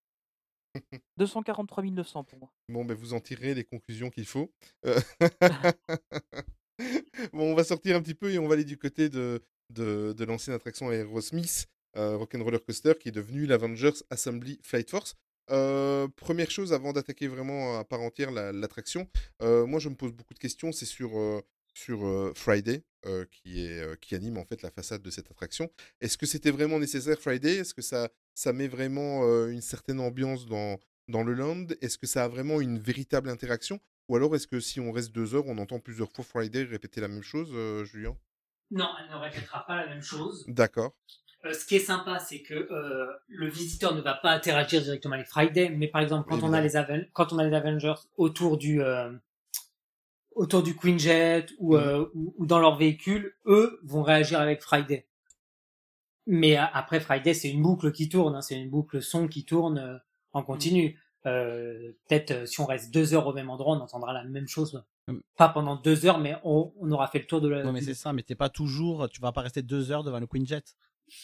243 1.18 1.84
900 1.84 2.24
pour 2.26 2.40
moi. 2.40 2.52
Bon, 2.70 2.84
ben 2.84 2.96
vous 2.96 3.14
en 3.14 3.20
tirerez 3.22 3.54
les 3.54 3.64
conclusions 3.64 4.10
qu'il 4.10 4.26
faut. 4.26 4.54
Bon, 7.34 7.52
on 7.52 7.56
va 7.56 7.64
sortir 7.64 7.96
un 7.96 8.02
petit 8.02 8.14
peu 8.16 8.32
et 8.32 8.40
on 8.40 8.48
va 8.48 8.54
aller 8.54 8.64
du 8.64 8.78
côté 8.78 9.10
de, 9.10 9.42
de, 9.70 10.24
l'ancienne 10.26 10.56
attraction 10.56 10.92
Aerosmith, 10.92 11.68
euh, 11.98 12.18
Rock'n'Roller 12.18 12.60
Coaster, 12.60 12.94
qui 13.00 13.10
est 13.10 13.14
devenu 13.14 13.46
l'Avengers 13.46 14.04
Assembly 14.10 14.60
Flight 14.64 14.90
Force. 14.90 15.16
Euh, 15.52 16.08
première 16.16 16.50
chose, 16.50 16.74
avant 16.74 16.92
d'attaquer 16.92 17.28
vraiment 17.28 17.78
à 17.78 17.84
part 17.84 18.02
entière 18.02 18.32
la- 18.32 18.52
l'attraction, 18.52 19.08
euh, 19.42 19.66
moi 19.66 19.80
je 19.80 19.90
me 19.90 19.96
pose 19.96 20.12
beaucoup 20.12 20.34
de 20.34 20.40
questions, 20.40 20.72
c'est 20.72 20.86
sur, 20.86 21.12
sur 21.74 22.34
Friday, 22.36 22.84
qui, 23.32 23.64
est, 23.64 24.00
qui 24.02 24.16
anime 24.16 24.38
en 24.38 24.46
fait 24.46 24.64
la 24.64 24.72
façade 24.72 25.04
de 25.04 25.12
cette 25.12 25.30
attraction. 25.30 25.70
Est-ce 26.02 26.18
que 26.18 26.26
c'était 26.26 26.50
vraiment 26.50 26.80
nécessaire 26.80 27.20
Friday? 27.20 27.58
Est-ce 27.58 27.76
que 27.76 27.84
ça, 27.84 28.10
ça 28.34 28.54
met 28.54 28.68
vraiment 28.68 29.22
une 29.48 29.62
certaine 29.62 30.00
ambiance 30.00 30.48
dans, 30.48 30.80
dans 31.08 31.22
le 31.24 31.34
land? 31.34 31.68
Est-ce 31.82 32.00
que 32.00 32.08
ça 32.08 32.24
a 32.24 32.28
vraiment 32.28 32.60
une 32.62 32.80
véritable 32.80 33.30
interaction? 33.30 33.80
Ou 34.08 34.16
alors 34.16 34.36
est-ce 34.36 34.48
que 34.48 34.60
si 34.60 34.80
on 34.80 34.92
reste 34.92 35.12
deux 35.12 35.36
heures, 35.36 35.48
on 35.48 35.58
entend 35.58 35.80
plusieurs 35.80 36.12
fois 36.12 36.24
Friday 36.24 36.64
répéter 36.64 37.02
la 37.02 37.08
même 37.08 37.24
chose, 37.24 37.50
euh, 37.54 37.84
Julien? 37.86 38.16
Non, 38.72 38.90
elle 39.00 39.16
ne 39.16 39.20
répétera 39.20 39.66
pas 39.66 39.76
la 39.78 39.88
même 39.88 40.02
chose. 40.02 40.46
D'accord. 40.48 40.96
Euh, 41.46 41.54
ce 41.54 41.66
qui 41.66 41.76
est 41.76 41.80
sympa, 41.80 42.20
c'est 42.20 42.42
que 42.42 42.54
euh, 42.54 43.08
le 43.28 43.48
visiteur 43.48 43.94
ne 43.94 44.02
va 44.02 44.16
pas 44.16 44.32
interagir 44.32 44.82
directement 44.82 45.16
avec 45.16 45.28
Friday, 45.28 45.70
mais 45.70 45.88
par 45.88 46.02
exemple, 46.02 46.28
quand 46.30 46.44
on 46.44 46.54
a 46.54 46.62
les 46.62 46.76
Aven 46.76 47.08
quand 47.14 47.34
on 47.34 47.38
a 47.38 47.44
les 47.48 47.56
Avengers 47.56 47.96
autour 48.18 48.58
du 48.58 48.82
autour 50.36 50.62
du 50.62 50.76
Queen 50.76 51.00
Jet 51.00 51.48
ou, 51.58 51.76
euh, 51.76 52.10
ou, 52.14 52.36
ou 52.38 52.46
dans 52.46 52.60
leur 52.60 52.78
véhicule, 52.78 53.34
eux 53.46 53.80
vont 53.84 54.04
réagir 54.04 54.40
avec 54.40 54.62
Friday. 54.62 55.08
Mais 56.28 56.58
après 56.58 57.00
Friday, 57.00 57.34
c'est 57.34 57.50
une 57.50 57.62
boucle 57.62 57.92
qui 57.92 58.10
tourne, 58.10 58.36
hein, 58.36 58.42
c'est 58.42 58.60
une 58.60 58.70
boucle 58.70 59.02
son 59.02 59.28
qui 59.28 59.46
tourne 59.46 59.78
euh, 59.78 59.98
en 60.34 60.44
continu. 60.44 61.00
Euh, 61.26 61.92
Peut-être 62.08 62.32
euh, 62.32 62.46
si 62.46 62.60
on 62.62 62.66
reste 62.66 62.94
deux 62.94 63.14
heures 63.14 63.26
au 63.28 63.34
même 63.34 63.50
endroit, 63.50 63.76
on 63.76 63.80
entendra 63.82 64.14
la 64.14 64.24
même 64.24 64.48
chose. 64.48 64.84
Hum. 65.08 65.22
Pas 65.38 65.50
pendant 65.50 65.76
deux 65.76 66.06
heures, 66.06 66.20
mais 66.20 66.36
on, 66.44 66.74
on 66.80 66.92
aura 66.92 67.08
fait 67.08 67.20
le 67.20 67.26
tour 67.28 67.42
de 67.42 67.48
la. 67.50 67.64
Non, 67.64 67.72
mais 67.72 67.82
c'est 67.82 67.94
ça, 67.94 68.14
mais 68.14 68.24
t'es 68.24 68.36
pas 68.36 68.50
toujours. 68.50 69.10
Tu 69.10 69.22
vas 69.22 69.32
pas 69.32 69.42
rester 69.42 69.62
deux 69.62 69.92
heures 69.92 70.04
devant 70.04 70.20
le 70.20 70.28
Queen 70.28 70.46
Jet. 70.46 70.76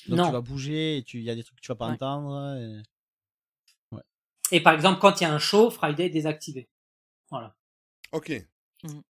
Donc 0.07 0.17
Non. 0.19 0.25
tu 0.27 0.31
vas 0.31 0.41
bouger 0.41 0.97
et 0.97 1.03
tu- 1.03 1.17
il 1.17 1.23
y 1.23 1.29
a 1.31 1.35
des 1.35 1.43
trucs 1.43 1.57
que 1.57 1.61
tu 1.63 1.67
vas 1.71 1.75
pas 1.75 1.87
Ouais. 1.87 1.93
entendre. 1.93 2.55
et- 2.57 2.81
Et 4.53 4.61
par 4.61 4.73
exemple, 4.73 4.99
quand 4.99 5.19
il 5.21 5.23
y 5.23 5.27
a 5.27 5.33
un 5.33 5.39
show, 5.39 5.69
Friday 5.71 6.07
est 6.07 6.09
désactivé. 6.09 6.69
Voilà. 7.29 7.55
Ok. 8.11 8.31
Mhm. 8.83 9.01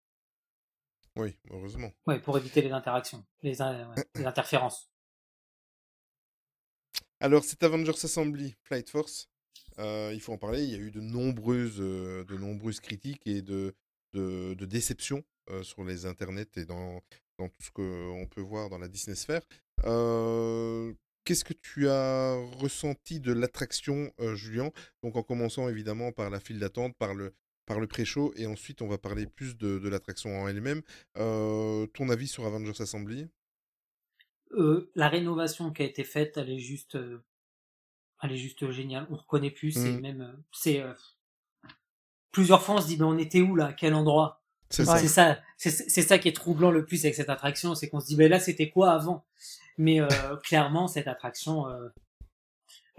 Oui, 1.17 1.37
heureusement. 1.51 1.91
Ouais, 2.07 2.21
pour 2.21 2.37
éviter 2.39 2.63
les 2.63 2.71
interactions, 2.73 3.25
les, 3.43 3.61
ouais, 3.61 3.85
les 4.17 4.27
interférences. 4.27 4.91
Alors, 7.21 7.45
cet 7.45 7.63
Avengers 7.63 7.91
Assembly 7.93 8.55
Flight 8.63 8.89
Force, 8.91 9.29
euh, 9.81 10.13
il 10.15 10.21
faut 10.21 10.33
en 10.33 10.39
parler. 10.39 10.63
Il 10.63 10.71
y 10.71 10.75
a 10.75 10.79
eu 10.79 10.91
de 10.91 11.01
nombreuses, 11.01 11.81
euh, 11.81 12.25
de 12.25 12.37
nombreuses 12.37 12.81
critiques 12.81 13.27
et 13.27 13.43
de, 13.43 13.75
de, 14.13 14.55
de 14.55 14.67
déceptions 14.67 15.25
euh, 15.51 15.63
sur 15.63 15.85
les 15.85 16.07
internets 16.07 16.57
et 16.57 16.65
dans, 16.65 17.01
dans 17.39 17.49
tout 17.49 17.63
ce 17.63 17.71
qu'on 17.71 18.27
peut 18.31 18.41
voir 18.41 18.71
dans 18.71 18.79
la 18.79 18.89
Disney 18.89 19.17
sphère. 19.17 19.43
Euh, 19.85 20.93
Qu'est-ce 21.25 21.45
que 21.45 21.53
tu 21.55 21.89
as 21.89 22.35
ressenti 22.59 23.21
de 23.21 23.33
l'attraction, 23.33 24.11
Julien? 24.35 24.73
Donc, 25.03 25.17
en 25.17 25.23
commençant 25.23 25.69
évidemment 25.69 26.13
par 26.13 26.31
la 26.31 26.41
file 26.41 26.59
d'attente, 26.59 26.97
par 26.97 27.15
le, 27.15 27.35
par 27.67 27.79
le 27.79 27.87
pré-show, 27.87 28.33
et 28.37 28.47
ensuite 28.47 28.81
on 28.81 28.89
va 28.89 28.97
parler 28.97 29.27
plus 29.27 29.57
de, 29.57 29.79
de 29.79 29.89
l'attraction 29.89 30.41
en 30.41 30.49
elle-même. 30.49 30.81
Ton 31.15 32.09
avis 32.09 32.27
sur 32.27 32.47
Avengers 32.47 32.81
Assembly 32.81 33.29
la 34.95 35.09
rénovation 35.09 35.71
qui 35.73 35.83
a 35.83 35.87
été 35.87 36.05
faite, 36.05 36.37
elle 36.37 36.51
est 36.51 36.59
juste, 36.59 36.99
elle 38.23 38.33
est 38.33 38.37
juste 38.37 38.71
géniale. 38.71 39.07
On 39.11 39.17
reconnaît 39.17 39.51
plus, 39.51 39.73
c'est 39.73 39.93
Mhm. 39.93 40.01
même, 40.01 40.21
euh, 40.23 40.33
c'est 40.53 40.81
euh, 40.81 40.93
plusieurs 42.33 42.63
fois 42.63 42.77
on 42.77 42.81
se 42.81 42.87
dit, 42.87 42.97
ben 42.97 43.07
on 43.07 43.19
était 43.19 43.41
où 43.41 43.57
là, 43.57 43.67
à 43.67 43.73
quel 43.73 43.95
endroit? 43.95 44.43
C'est 44.69 44.85
ça. 44.85 44.99
C'est 44.99 45.09
ça, 45.09 45.39
c'est 45.57 45.71
c'est 45.71 46.03
ça 46.03 46.19
qui 46.19 46.29
est 46.29 46.33
troublant 46.37 46.71
le 46.71 46.85
plus 46.85 47.05
avec 47.05 47.15
cette 47.17 47.29
attraction, 47.31 47.75
c'est 47.75 47.89
qu'on 47.89 47.99
se 48.01 48.07
dit, 48.07 48.17
ben 48.17 48.31
là 48.31 48.39
c'était 48.39 48.71
quoi 48.71 48.93
avant? 48.93 49.25
Mais 49.79 50.01
euh, 50.01 50.07
clairement 50.45 50.87
cette 50.87 51.09
attraction, 51.09 51.69
euh, 51.69 51.89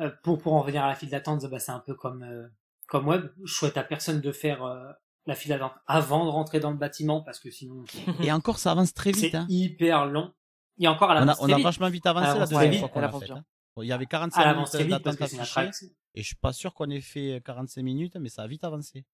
euh, 0.02 0.10
pour 0.24 0.42
pour 0.42 0.54
en 0.54 0.62
revenir 0.62 0.84
à 0.84 0.88
la 0.90 0.96
file 0.96 1.10
d'attente, 1.10 1.46
bah, 1.46 1.60
c'est 1.60 1.72
un 1.72 1.80
peu 1.80 1.94
comme 1.96 2.24
euh, 2.24 2.48
comme 2.88 3.08
web. 3.08 3.28
Je 3.46 3.54
souhaite 3.54 3.78
à 3.78 3.84
personne 3.84 4.20
de 4.20 4.32
faire 4.34 4.64
euh, 4.64 4.92
la 5.28 5.36
file 5.36 5.50
d'attente 5.50 5.74
avant 5.88 6.26
de 6.26 6.30
rentrer 6.30 6.60
dans 6.60 6.72
le 6.72 6.78
bâtiment 6.78 7.22
parce 7.22 7.40
que 7.40 7.50
sinon 7.52 7.86
Et 8.22 8.32
encore, 8.34 8.60
ça 8.60 8.72
avance 8.72 8.94
très 8.94 9.12
vite. 9.14 9.32
c'est 9.32 9.36
Hein. 9.36 9.46
hyper 9.50 10.08
long. 10.08 10.34
Et 10.78 10.88
encore, 10.90 11.12
elle 11.12 11.18
On 11.18 11.22
a, 11.22 11.24
avance 11.24 11.38
on 11.42 11.50
a 11.52 11.56
vite. 11.56 11.64
vachement 11.64 11.90
vite 11.90 12.06
avancé 12.06 12.38
la 12.38 12.46
deuxième 12.48 12.74
fois 12.74 12.90
qu'on 12.90 13.00
l'a 13.02 13.12
fait. 13.12 13.32
hein. 13.32 13.46
Il 13.78 13.86
y 13.86 13.92
avait 13.94 14.06
45 14.06 14.42
Elle 14.42 14.56
minutes 14.58 14.90
d'attente 14.90 15.22
affichée. 15.22 15.42
attraction. 15.42 15.88
Et 16.14 16.22
je 16.22 16.28
suis 16.28 16.36
pas 16.36 16.52
sûr 16.54 16.74
qu'on 16.74 16.90
ait 16.90 17.00
fait 17.02 17.42
45 17.46 17.82
minutes, 17.84 18.16
mais 18.18 18.30
ça 18.30 18.44
a 18.44 18.48
vite 18.48 18.64
avancé. 18.64 19.06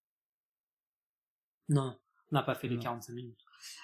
Non, 1.70 1.98
on 2.32 2.36
n'a 2.36 2.44
pas 2.44 2.56
fait 2.56 2.68
les 2.68 2.78
Non. 2.78 2.82
45 2.84 3.14
minutes. 3.14 3.40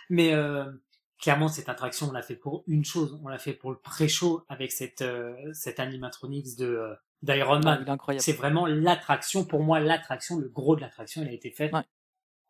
Mais 0.10 0.34
euh, 0.34 0.72
clairement, 1.20 1.48
cette 1.48 1.70
attraction, 1.70 2.10
on 2.10 2.12
l'a 2.12 2.22
fait 2.22 2.36
pour 2.36 2.64
une 2.68 2.86
chose. 2.86 3.20
On 3.24 3.28
l'a 3.28 3.38
fait 3.38 3.54
pour 3.54 3.72
le 3.72 3.78
pré-show 3.78 4.44
avec 4.50 4.72
cette, 4.72 5.02
euh, 5.02 5.36
cette 5.54 5.80
animatronics 5.80 6.58
de 6.58 6.66
euh, 6.66 6.96
d'Iron 7.22 7.62
Ah, 7.66 7.80
Man. 7.80 7.98
C'est 8.20 8.34
vraiment 8.34 8.66
l'attraction. 8.66 9.46
Pour 9.46 9.62
moi, 9.64 9.80
l'attraction, 9.80 10.38
le 10.38 10.50
gros 10.50 10.76
de 10.76 10.82
l'attraction, 10.82 11.22
elle 11.22 11.30
a 11.30 11.34
été 11.34 11.52
faite 11.52 11.74
Ouais. 11.74 11.84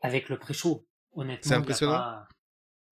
avec 0.02 0.30
le 0.30 0.38
pré-show. 0.38 0.88
Honnêtement, 1.14 1.50
C'est 1.50 1.56
impressionnant 1.56 1.94
pas- 1.94 2.28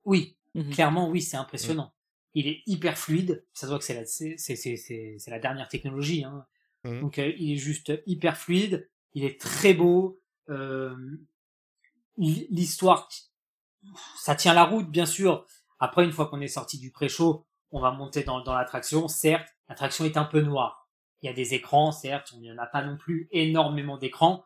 Oui, 0.03 0.38
Mhm. 0.55 0.71
clairement, 0.73 1.09
oui, 1.09 1.21
c'est 1.21 1.38
impressionnant. 1.38 1.93
Il 2.34 2.47
est 2.47 2.63
hyper 2.65 2.97
fluide. 2.97 3.45
Ça 3.53 3.67
se 3.67 3.71
voit 3.71 3.79
que 3.79 3.84
c'est 3.86 3.93
la, 3.93 4.05
c'est, 4.05 4.36
c'est, 4.38 4.55
c'est, 4.55 4.77
c'est- 4.77 5.15
c'est 5.19 5.32
la 5.32 5.39
dernière 5.39 5.67
technologie. 5.67 6.23
Hein. 6.23 6.45
Mhm. 6.84 7.01
Donc, 7.01 7.19
euh, 7.19 7.32
il 7.38 7.53
est 7.53 7.57
juste 7.57 7.91
hyper 8.05 8.38
fluide. 8.38 8.89
Il 9.13 9.23
est 9.25 9.39
très 9.39 9.73
beau. 9.73 10.19
Euh, 10.49 10.95
L'histoire, 12.17 13.09
ça 14.17 14.36
tient 14.36 14.53
la 14.53 14.63
route, 14.65 14.89
bien 14.89 15.05
sûr. 15.05 15.45
Après, 15.79 16.03
une 16.05 16.11
fois 16.11 16.27
qu'on 16.27 16.41
est 16.41 16.47
sorti 16.47 16.77
du 16.77 16.91
pré-show, 16.91 17.45
on 17.71 17.79
va 17.79 17.91
monter 17.91 18.23
dans, 18.23 18.41
dans 18.41 18.53
l'attraction. 18.53 19.07
Certes, 19.07 19.47
l'attraction 19.69 20.05
est 20.05 20.17
un 20.17 20.25
peu 20.25 20.41
noire. 20.41 20.88
Il 21.21 21.27
y 21.27 21.29
a 21.29 21.34
des 21.34 21.53
écrans, 21.53 21.91
certes, 21.91 22.32
il 22.34 22.41
n'y 22.41 22.51
en 22.51 22.57
a 22.57 22.65
pas 22.67 22.84
non 22.84 22.97
plus 22.97 23.27
énormément 23.32 23.97
d'écrans. 23.97 24.43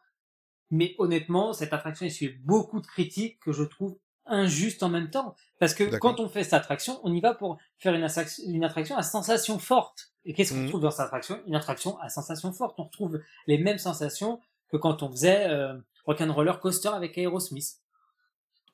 Mais 0.72 0.96
honnêtement, 1.00 1.54
cette 1.54 1.74
attraction 1.74 2.06
essuie 2.06 2.30
beaucoup 2.44 2.80
de 2.82 2.88
critiques 2.88 3.40
que 3.40 3.52
je 3.52 3.64
trouve 3.64 3.98
injustes 4.26 4.84
en 4.84 4.90
même 4.90 5.10
temps. 5.10 5.36
Parce 5.60 5.74
que 5.74 5.84
quand 5.98 6.20
on 6.20 6.28
fait 6.30 6.44
cette 6.44 6.54
attraction, 6.54 7.00
on 7.04 7.14
y 7.14 7.22
va 7.22 7.34
pour 7.34 7.58
faire 7.78 7.94
une, 7.94 8.04
attraction- 8.04 8.44
une 8.48 8.64
attraction 8.64 8.98
à 8.98 9.04
sensation 9.04 9.60
forte. 9.60 10.12
Et 10.26 10.34
qu'est-ce 10.34 10.52
qu'on 10.54 10.60
Mhm. 10.60 10.66
retrouve 10.66 10.82
dans 10.82 10.92
cette 10.92 11.06
attraction? 11.06 11.40
Une 11.48 11.56
attraction 11.56 11.98
à 12.00 12.10
sensation 12.10 12.52
forte. 12.52 12.76
On 12.80 12.84
retrouve 12.86 13.22
les 13.48 13.58
mêmes 13.58 13.78
sensations 13.78 14.40
que 14.72 14.78
quand 14.78 15.04
on 15.04 15.10
faisait 15.12 15.48
euh, 15.50 15.76
Rock'n'Roller 16.06 16.54
Coaster 16.62 16.90
avec 16.90 17.18
Aerosmith. 17.18 17.76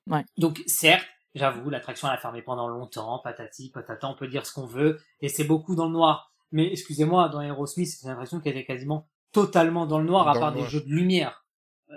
Ouais. 0.08 0.26
Donc 0.38 0.62
certes, 0.68 1.06
j'avoue, 1.36 1.70
l'attraction 1.70 2.08
elle 2.08 2.16
a 2.16 2.18
fermé 2.18 2.42
pendant 2.42 2.68
longtemps, 2.68 3.20
patati, 3.20 3.70
patata, 3.70 4.08
on 4.08 4.16
peut 4.16 4.28
dire 4.28 4.46
ce 4.46 4.54
qu'on 4.54 4.66
veut, 4.66 5.00
et 5.22 5.30
c'est 5.30 5.44
beaucoup 5.44 5.76
dans 5.76 5.86
le 5.86 5.92
noir. 5.92 6.32
Mais 6.52 6.70
excusez-moi, 6.72 7.30
dans 7.30 7.42
Aerosmith, 7.42 7.88
c'est 7.88 8.04
une 8.06 8.10
attraction 8.12 8.40
qui 8.40 8.50
était 8.50 8.66
quasiment 8.66 9.08
totalement 9.32 9.86
dans 9.86 10.00
le 10.00 10.06
noir, 10.06 10.28
à 10.28 10.34
part 10.34 10.52
des 10.54 10.64
jeux 10.66 10.82
de 10.82 10.90
lumière. 10.90 11.46
Euh, 11.90 11.94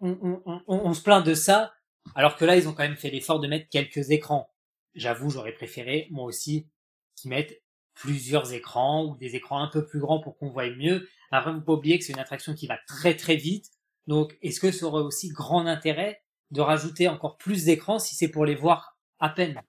on, 0.00 0.10
on- 0.22 0.42
on- 0.66 0.80
on 0.84 0.94
se 0.94 1.02
plaint 1.02 1.24
de 1.24 1.34
ça, 1.34 1.72
alors 2.14 2.36
que 2.36 2.44
là, 2.44 2.56
ils 2.56 2.68
ont 2.68 2.72
quand 2.74 2.82
même 2.82 2.96
fait 2.96 3.10
l'effort 3.10 3.40
de 3.40 3.48
mettre 3.48 3.68
quelques 3.68 4.10
écrans. 4.10 4.50
J'avoue, 4.94 5.30
j'aurais 5.30 5.52
préféré, 5.52 6.08
moi 6.10 6.24
aussi, 6.24 6.68
qu'ils 7.14 7.30
mettent 7.30 7.62
plusieurs 7.94 8.52
écrans 8.52 9.04
ou 9.06 9.16
des 9.16 9.36
écrans 9.36 9.62
un 9.62 9.68
peu 9.68 9.84
plus 9.86 10.00
grands 10.00 10.20
pour 10.20 10.36
qu'on 10.38 10.50
voie 10.50 10.68
mieux. 10.70 11.08
Après, 11.30 11.52
vous 11.52 11.60
pas 11.62 11.72
oublier 11.72 11.98
que 11.98 12.04
c'est 12.04 12.12
une 12.12 12.18
attraction 12.18 12.54
qui 12.54 12.66
va 12.66 12.78
très 12.86 13.14
très 13.16 13.36
vite. 13.36 13.66
Donc, 14.06 14.36
est-ce 14.42 14.60
que 14.60 14.70
ça 14.70 14.86
aurait 14.86 15.02
aussi 15.02 15.28
grand 15.30 15.66
intérêt 15.66 16.22
de 16.50 16.60
rajouter 16.60 17.08
encore 17.08 17.36
plus 17.38 17.64
d'écrans 17.64 17.98
si 17.98 18.14
c'est 18.14 18.28
pour 18.28 18.44
les 18.44 18.54
voir 18.54 18.98
à 19.18 19.28
peine? 19.30 19.60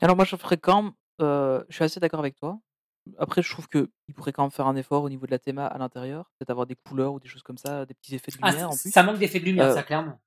Alors 0.00 0.16
moi, 0.16 0.24
je 0.24 0.36
ferais 0.36 0.56
quand 0.56 0.82
même. 0.82 0.92
euh, 1.20 1.64
je 1.68 1.74
suis 1.76 1.84
assez 1.84 2.00
d'accord 2.00 2.20
avec 2.20 2.36
toi. 2.36 2.58
Après, 3.18 3.42
je 3.42 3.50
trouve 3.50 3.68
que 3.68 3.90
il 4.08 4.14
pourrait 4.14 4.32
quand 4.32 4.42
même 4.42 4.50
faire 4.50 4.66
un 4.66 4.76
effort 4.76 5.02
au 5.02 5.10
niveau 5.10 5.26
de 5.26 5.30
la 5.30 5.38
théma 5.38 5.66
à 5.66 5.78
l'intérieur, 5.78 6.30
peut-être 6.38 6.50
avoir 6.50 6.66
des 6.66 6.76
couleurs 6.76 7.12
ou 7.14 7.20
des 7.20 7.28
choses 7.28 7.42
comme 7.42 7.58
ça, 7.58 7.84
des 7.86 7.94
petits 7.94 8.14
effets 8.14 8.32
de 8.32 8.38
Ah, 8.42 8.50
lumière 8.50 8.70
en 8.70 8.76
plus. 8.78 8.90
ça 8.92 9.02
manque 9.02 9.18
d'effets 9.18 9.40
de 9.40 9.44
lumière, 9.44 9.66
Euh, 9.66 9.74
ça 9.74 9.82
clairement. 9.82 10.20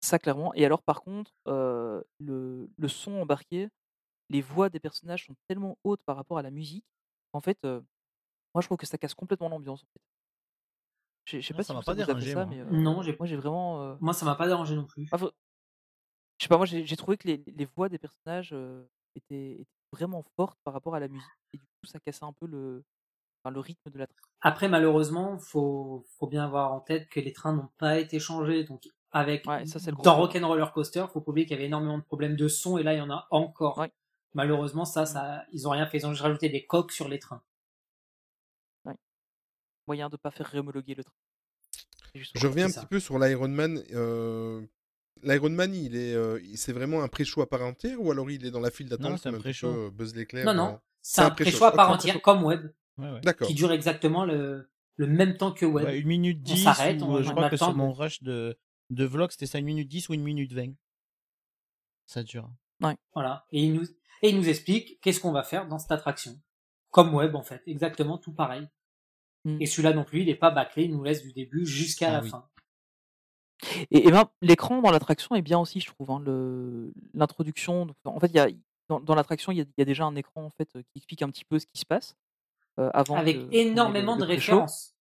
Ça, 0.00 0.18
clairement. 0.18 0.54
Et 0.54 0.64
alors, 0.64 0.82
par 0.82 1.02
contre, 1.02 1.32
euh, 1.46 2.02
le, 2.18 2.70
le 2.76 2.88
son 2.88 3.12
embarqué, 3.20 3.68
les 4.30 4.42
voix 4.42 4.70
des 4.70 4.80
personnages 4.80 5.26
sont 5.26 5.36
tellement 5.48 5.78
hautes 5.84 6.02
par 6.04 6.16
rapport 6.16 6.38
à 6.38 6.42
la 6.42 6.50
musique, 6.52 6.86
en 7.34 7.40
fait, 7.40 7.58
euh, 7.64 7.80
moi, 8.54 8.62
je 8.62 8.68
trouve 8.68 8.78
que 8.78 8.86
ça 8.86 8.98
casse 8.98 9.14
complètement 9.14 9.48
l'ambiance. 9.50 9.84
En 9.84 9.88
fait. 9.88 10.02
Je 11.24 11.40
je 11.40 11.46
sais 11.46 11.54
pas 11.54 11.62
ça 11.62 11.72
si 11.72 11.74
m'a 11.74 11.78
vous, 11.78 11.84
pas 11.84 11.94
ça 11.94 11.94
vous 11.94 12.10
a 12.10 12.14
fait 12.16 12.26
dérangé, 12.26 12.26
ça, 12.26 12.44
moi. 12.44 12.50
mais 12.50 12.60
euh, 12.60 12.66
Non, 12.70 13.02
j'ai- 13.02 13.16
moi, 13.18 13.26
j'ai 13.26 13.36
vraiment. 13.36 13.82
euh, 13.82 13.96
Moi, 14.00 14.12
ça 14.12 14.24
m'a 14.26 14.34
pas 14.34 14.46
dérangé 14.46 14.74
non 14.76 14.86
plus. 14.86 15.08
ah, 15.10 15.18
faut- 15.18 15.32
Je 16.38 16.44
sais 16.44 16.48
pas, 16.48 16.56
moi, 16.56 16.66
j'ai 16.66 16.86
j'ai 16.86 16.96
trouvé 16.96 17.16
que 17.16 17.28
les, 17.28 17.42
les 17.46 17.64
voix 17.66 17.88
des 17.88 17.98
personnages 17.98 18.50
euh, 18.52 18.84
étaient, 19.14 19.52
étaient 19.60 19.66
vraiment 19.92 20.24
fortes 20.36 20.58
par 20.64 20.72
rapport 20.74 20.94
à 20.94 21.00
la 21.00 21.08
musique. 21.08 21.28
Et 21.52 21.58
du 21.58 21.66
coup, 21.66 21.86
ça 21.86 22.00
cassait 22.00 22.24
un 22.24 22.32
peu 22.32 22.46
le, 22.46 22.84
enfin, 23.44 23.52
le 23.52 23.60
rythme 23.60 23.90
de 23.90 23.98
la. 23.98 24.06
Après, 24.42 24.68
malheureusement, 24.68 25.38
faut, 25.38 26.04
faut 26.18 26.26
bien 26.28 26.44
avoir 26.44 26.72
en 26.72 26.80
tête 26.80 27.08
que 27.08 27.20
les 27.20 27.32
trains 27.32 27.54
n'ont 27.54 27.70
pas 27.78 27.98
été 28.00 28.20
changés. 28.20 28.64
Donc, 28.64 28.88
avec, 29.12 29.46
Ouais, 29.46 29.66
ça, 29.66 29.78
c'est 29.78 29.90
le 29.90 29.96
dans. 30.02 30.16
Rock'n'Roller 30.16 30.66
Coaster, 30.72 31.04
faut 31.12 31.20
pas 31.20 31.30
oublier 31.30 31.46
qu'il 31.46 31.54
y 31.56 31.58
avait 31.58 31.66
énormément 31.66 31.98
de 31.98 32.04
problèmes 32.04 32.36
de 32.36 32.48
son 32.48 32.78
et 32.78 32.82
là, 32.82 32.94
il 32.94 32.98
y 32.98 33.00
en 33.00 33.10
a 33.10 33.26
encore. 33.30 33.78
Ouais. 33.78 33.90
Malheureusement, 34.34 34.84
ça, 34.84 35.02
Mm. 35.02 35.06
ça, 35.06 35.44
ils 35.52 35.66
ont 35.66 35.70
rien 35.70 35.86
fait. 35.86 35.98
Ils 35.98 36.06
ont 36.06 36.10
juste 36.10 36.22
rajouté 36.22 36.48
des 36.48 36.64
coques 36.66 36.92
sur 36.92 37.08
les 37.08 37.18
trains. 37.18 37.42
Moyen 39.86 40.08
de 40.08 40.16
pas 40.16 40.30
faire 40.30 40.46
réhomologuer 40.46 40.94
le 40.94 41.02
train. 41.04 41.14
Je 42.14 42.46
reviens 42.46 42.66
un 42.66 42.70
petit 42.70 42.86
peu 42.86 43.00
sur 43.00 43.18
l'Iron 43.18 43.48
Man. 43.48 43.82
Euh... 43.92 44.64
L'Iron 45.22 45.50
Man, 45.50 45.74
il 45.74 45.96
est, 45.96 46.14
euh, 46.14 46.38
c'est 46.54 46.72
vraiment 46.72 47.02
un 47.02 47.08
pré-show 47.08 47.42
à 47.42 47.48
part 47.48 47.62
entière 47.62 48.00
ou 48.00 48.10
alors 48.10 48.30
il 48.30 48.46
est 48.46 48.50
dans 48.50 48.60
la 48.60 48.70
file 48.70 48.88
d'attente 48.88 49.10
Non, 49.10 49.16
c'est 49.16 49.28
un 49.28 49.38
pré-show. 49.38 49.90
Buzz 49.90 50.14
l'éclair 50.14 50.46
Non, 50.46 50.54
non. 50.54 50.80
C'est 51.02 51.22
un 51.22 51.30
pré-show. 51.30 51.50
pré-show 51.50 51.64
à 51.66 51.72
part 51.72 51.90
entière, 51.90 52.22
comme 52.22 52.44
Web, 52.44 52.72
Ouais, 52.98 53.10
ouais. 53.10 53.20
D'accord. 53.20 53.48
qui 53.48 53.54
dure 53.54 53.72
exactement 53.72 54.24
le, 54.24 54.70
le 54.96 55.06
même 55.06 55.36
temps 55.36 55.52
que 55.52 55.66
Web. 55.66 55.84
Ouais, 55.86 55.98
une 55.98 56.06
minute 56.08 56.38
On 56.40 56.52
10, 56.54 56.62
s'arrête, 56.64 57.00
ou, 57.02 57.04
on- 57.06 57.22
je 57.22 57.28
on 57.28 57.32
crois 57.32 57.48
que 57.50 57.54
attend 57.56 57.66
sur 57.66 57.76
mon 57.76 57.92
rush 57.92 58.22
de, 58.22 58.56
de 58.90 59.04
vlog, 59.04 59.30
c'était 59.30 59.46
ça, 59.46 59.58
une 59.58 59.64
minute 59.66 59.88
10 59.88 60.08
ou 60.08 60.14
une 60.14 60.22
minute 60.22 60.52
20. 60.52 60.72
Ça 62.06 62.22
dure. 62.22 62.50
Voilà. 63.14 63.46
Et 63.50 63.62
il 63.64 63.72
nous, 63.74 63.84
et 64.22 64.30
il 64.30 64.36
nous 64.36 64.48
explique 64.48 65.00
qu'est-ce 65.00 65.20
qu'on 65.20 65.32
va 65.32 65.42
faire 65.42 65.68
dans 65.68 65.78
cette 65.78 65.92
attraction. 65.92 66.38
Comme 66.90 67.14
Web, 67.14 67.34
en 67.36 67.42
fait. 67.42 67.62
Exactement 67.66 68.18
tout 68.18 68.32
pareil. 68.32 68.68
Mm. 69.44 69.58
Et 69.60 69.66
celui-là 69.66 69.92
non 69.92 70.04
plus, 70.04 70.22
il 70.22 70.28
est 70.28 70.34
pas 70.34 70.50
bâclé, 70.50 70.84
il 70.84 70.92
nous 70.92 71.04
laisse 71.04 71.22
du 71.22 71.32
début 71.32 71.64
jusqu'à 71.66 72.08
Ah 72.08 72.12
la 72.12 72.22
oui. 72.22 72.30
fin. 72.30 72.48
Et, 73.90 74.06
et 74.06 74.10
ben, 74.10 74.28
l'écran 74.40 74.80
dans 74.80 74.90
l'attraction 74.90 75.34
est 75.36 75.42
bien 75.42 75.58
aussi, 75.58 75.80
je 75.80 75.86
trouve. 75.86 76.10
hein, 76.10 76.20
le- 76.24 76.92
L'introduction, 77.14 77.86
en 78.04 78.18
fait, 78.20 78.28
il 78.28 78.34
y 78.34 78.38
a, 78.38 78.48
dans, 78.88 79.00
dans 79.00 79.14
l'attraction, 79.14 79.52
il 79.52 79.58
y, 79.58 79.60
a, 79.60 79.64
il 79.64 79.74
y 79.78 79.82
a 79.82 79.84
déjà 79.84 80.04
un 80.04 80.16
écran 80.16 80.44
en 80.44 80.50
fait 80.50 80.72
qui 80.72 80.96
explique 80.98 81.22
un 81.22 81.30
petit 81.30 81.44
peu 81.44 81.58
ce 81.58 81.66
qui 81.66 81.78
se 81.78 81.86
passe 81.86 82.16
euh, 82.78 82.90
avant. 82.94 83.16
Avec 83.16 83.36
énormément 83.52 84.16
de 84.16 84.24
références. 84.24 84.94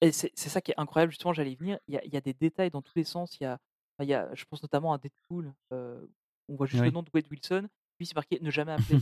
Et 0.00 0.12
c'est 0.12 0.30
ça 0.36 0.60
qui 0.60 0.70
est 0.70 0.78
incroyable, 0.78 1.10
justement, 1.12 1.32
j'allais 1.32 1.52
y 1.52 1.56
venir. 1.56 1.78
Il 1.88 1.94
y 1.94 1.98
a, 1.98 2.04
il 2.04 2.12
y 2.12 2.16
a 2.16 2.20
des 2.20 2.34
détails 2.34 2.70
dans 2.70 2.82
tous 2.82 2.92
les 2.96 3.04
sens. 3.04 3.36
Il 3.40 3.44
y 3.44 3.46
a, 3.46 3.52
enfin, 3.54 4.04
il 4.04 4.08
y 4.08 4.14
a 4.14 4.28
je 4.34 4.44
pense 4.44 4.62
notamment 4.62 4.92
à 4.92 4.98
Deadpool. 4.98 5.52
euh, 5.72 6.00
on 6.48 6.54
voit 6.56 6.66
juste 6.66 6.80
Oui. 6.80 6.86
le 6.88 6.92
nom 6.94 7.02
de 7.02 7.10
Wade 7.12 7.26
Wilson. 7.30 7.68
Puis 7.98 8.06
c'est 8.06 8.14
marqué 8.14 8.38
ne 8.40 8.50
jamais 8.50 8.72
appeler. 8.72 9.00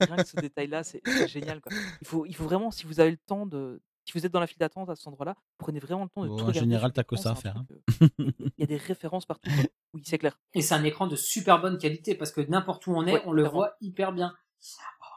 Rien 0.00 0.16
que 0.16 0.26
ce 0.26 0.36
détail-là, 0.40 0.82
c'est 0.82 1.02
génial. 1.28 1.60
Quoi. 1.60 1.70
Il, 2.00 2.06
faut, 2.06 2.24
il 2.24 2.34
faut 2.34 2.44
vraiment, 2.44 2.70
si 2.70 2.86
vous 2.86 3.00
avez 3.00 3.10
le 3.10 3.18
temps 3.18 3.44
de. 3.46 3.82
Si 4.06 4.12
vous 4.18 4.24
êtes 4.26 4.32
dans 4.32 4.40
la 4.40 4.46
file 4.46 4.58
d'attente 4.58 4.88
à 4.90 4.96
cet 4.96 5.06
endroit-là, 5.06 5.34
prenez 5.58 5.78
vraiment 5.78 6.04
le 6.04 6.10
temps 6.10 6.24
de 6.24 6.28
Bon, 6.28 6.36
tout 6.36 6.44
en 6.44 6.52
général, 6.52 6.92
t'as 6.92 7.04
que 7.04 7.16
ça 7.16 7.30
à 7.30 7.34
faire, 7.34 7.54
truc, 7.66 7.82
euh, 8.02 8.08
Il 8.28 8.52
y 8.58 8.62
a 8.62 8.66
des 8.66 8.76
références 8.92 9.24
partout. 9.26 9.50
Oui, 9.94 10.02
c'est 10.04 10.18
clair. 10.18 10.38
Et 10.54 10.60
c'est 10.62 10.74
un 10.74 10.84
écran 10.84 11.06
de 11.06 11.16
super 11.16 11.58
bonne 11.60 11.78
qualité 11.78 12.14
parce 12.14 12.30
que 12.32 12.40
n'importe 12.42 12.86
où 12.86 12.92
on 12.94 13.06
est, 13.06 13.12
Ouais, 13.14 13.22
on 13.26 13.32
le 13.32 13.44
voit 13.48 13.76
hyper 13.80 14.12
bien. 14.12 14.34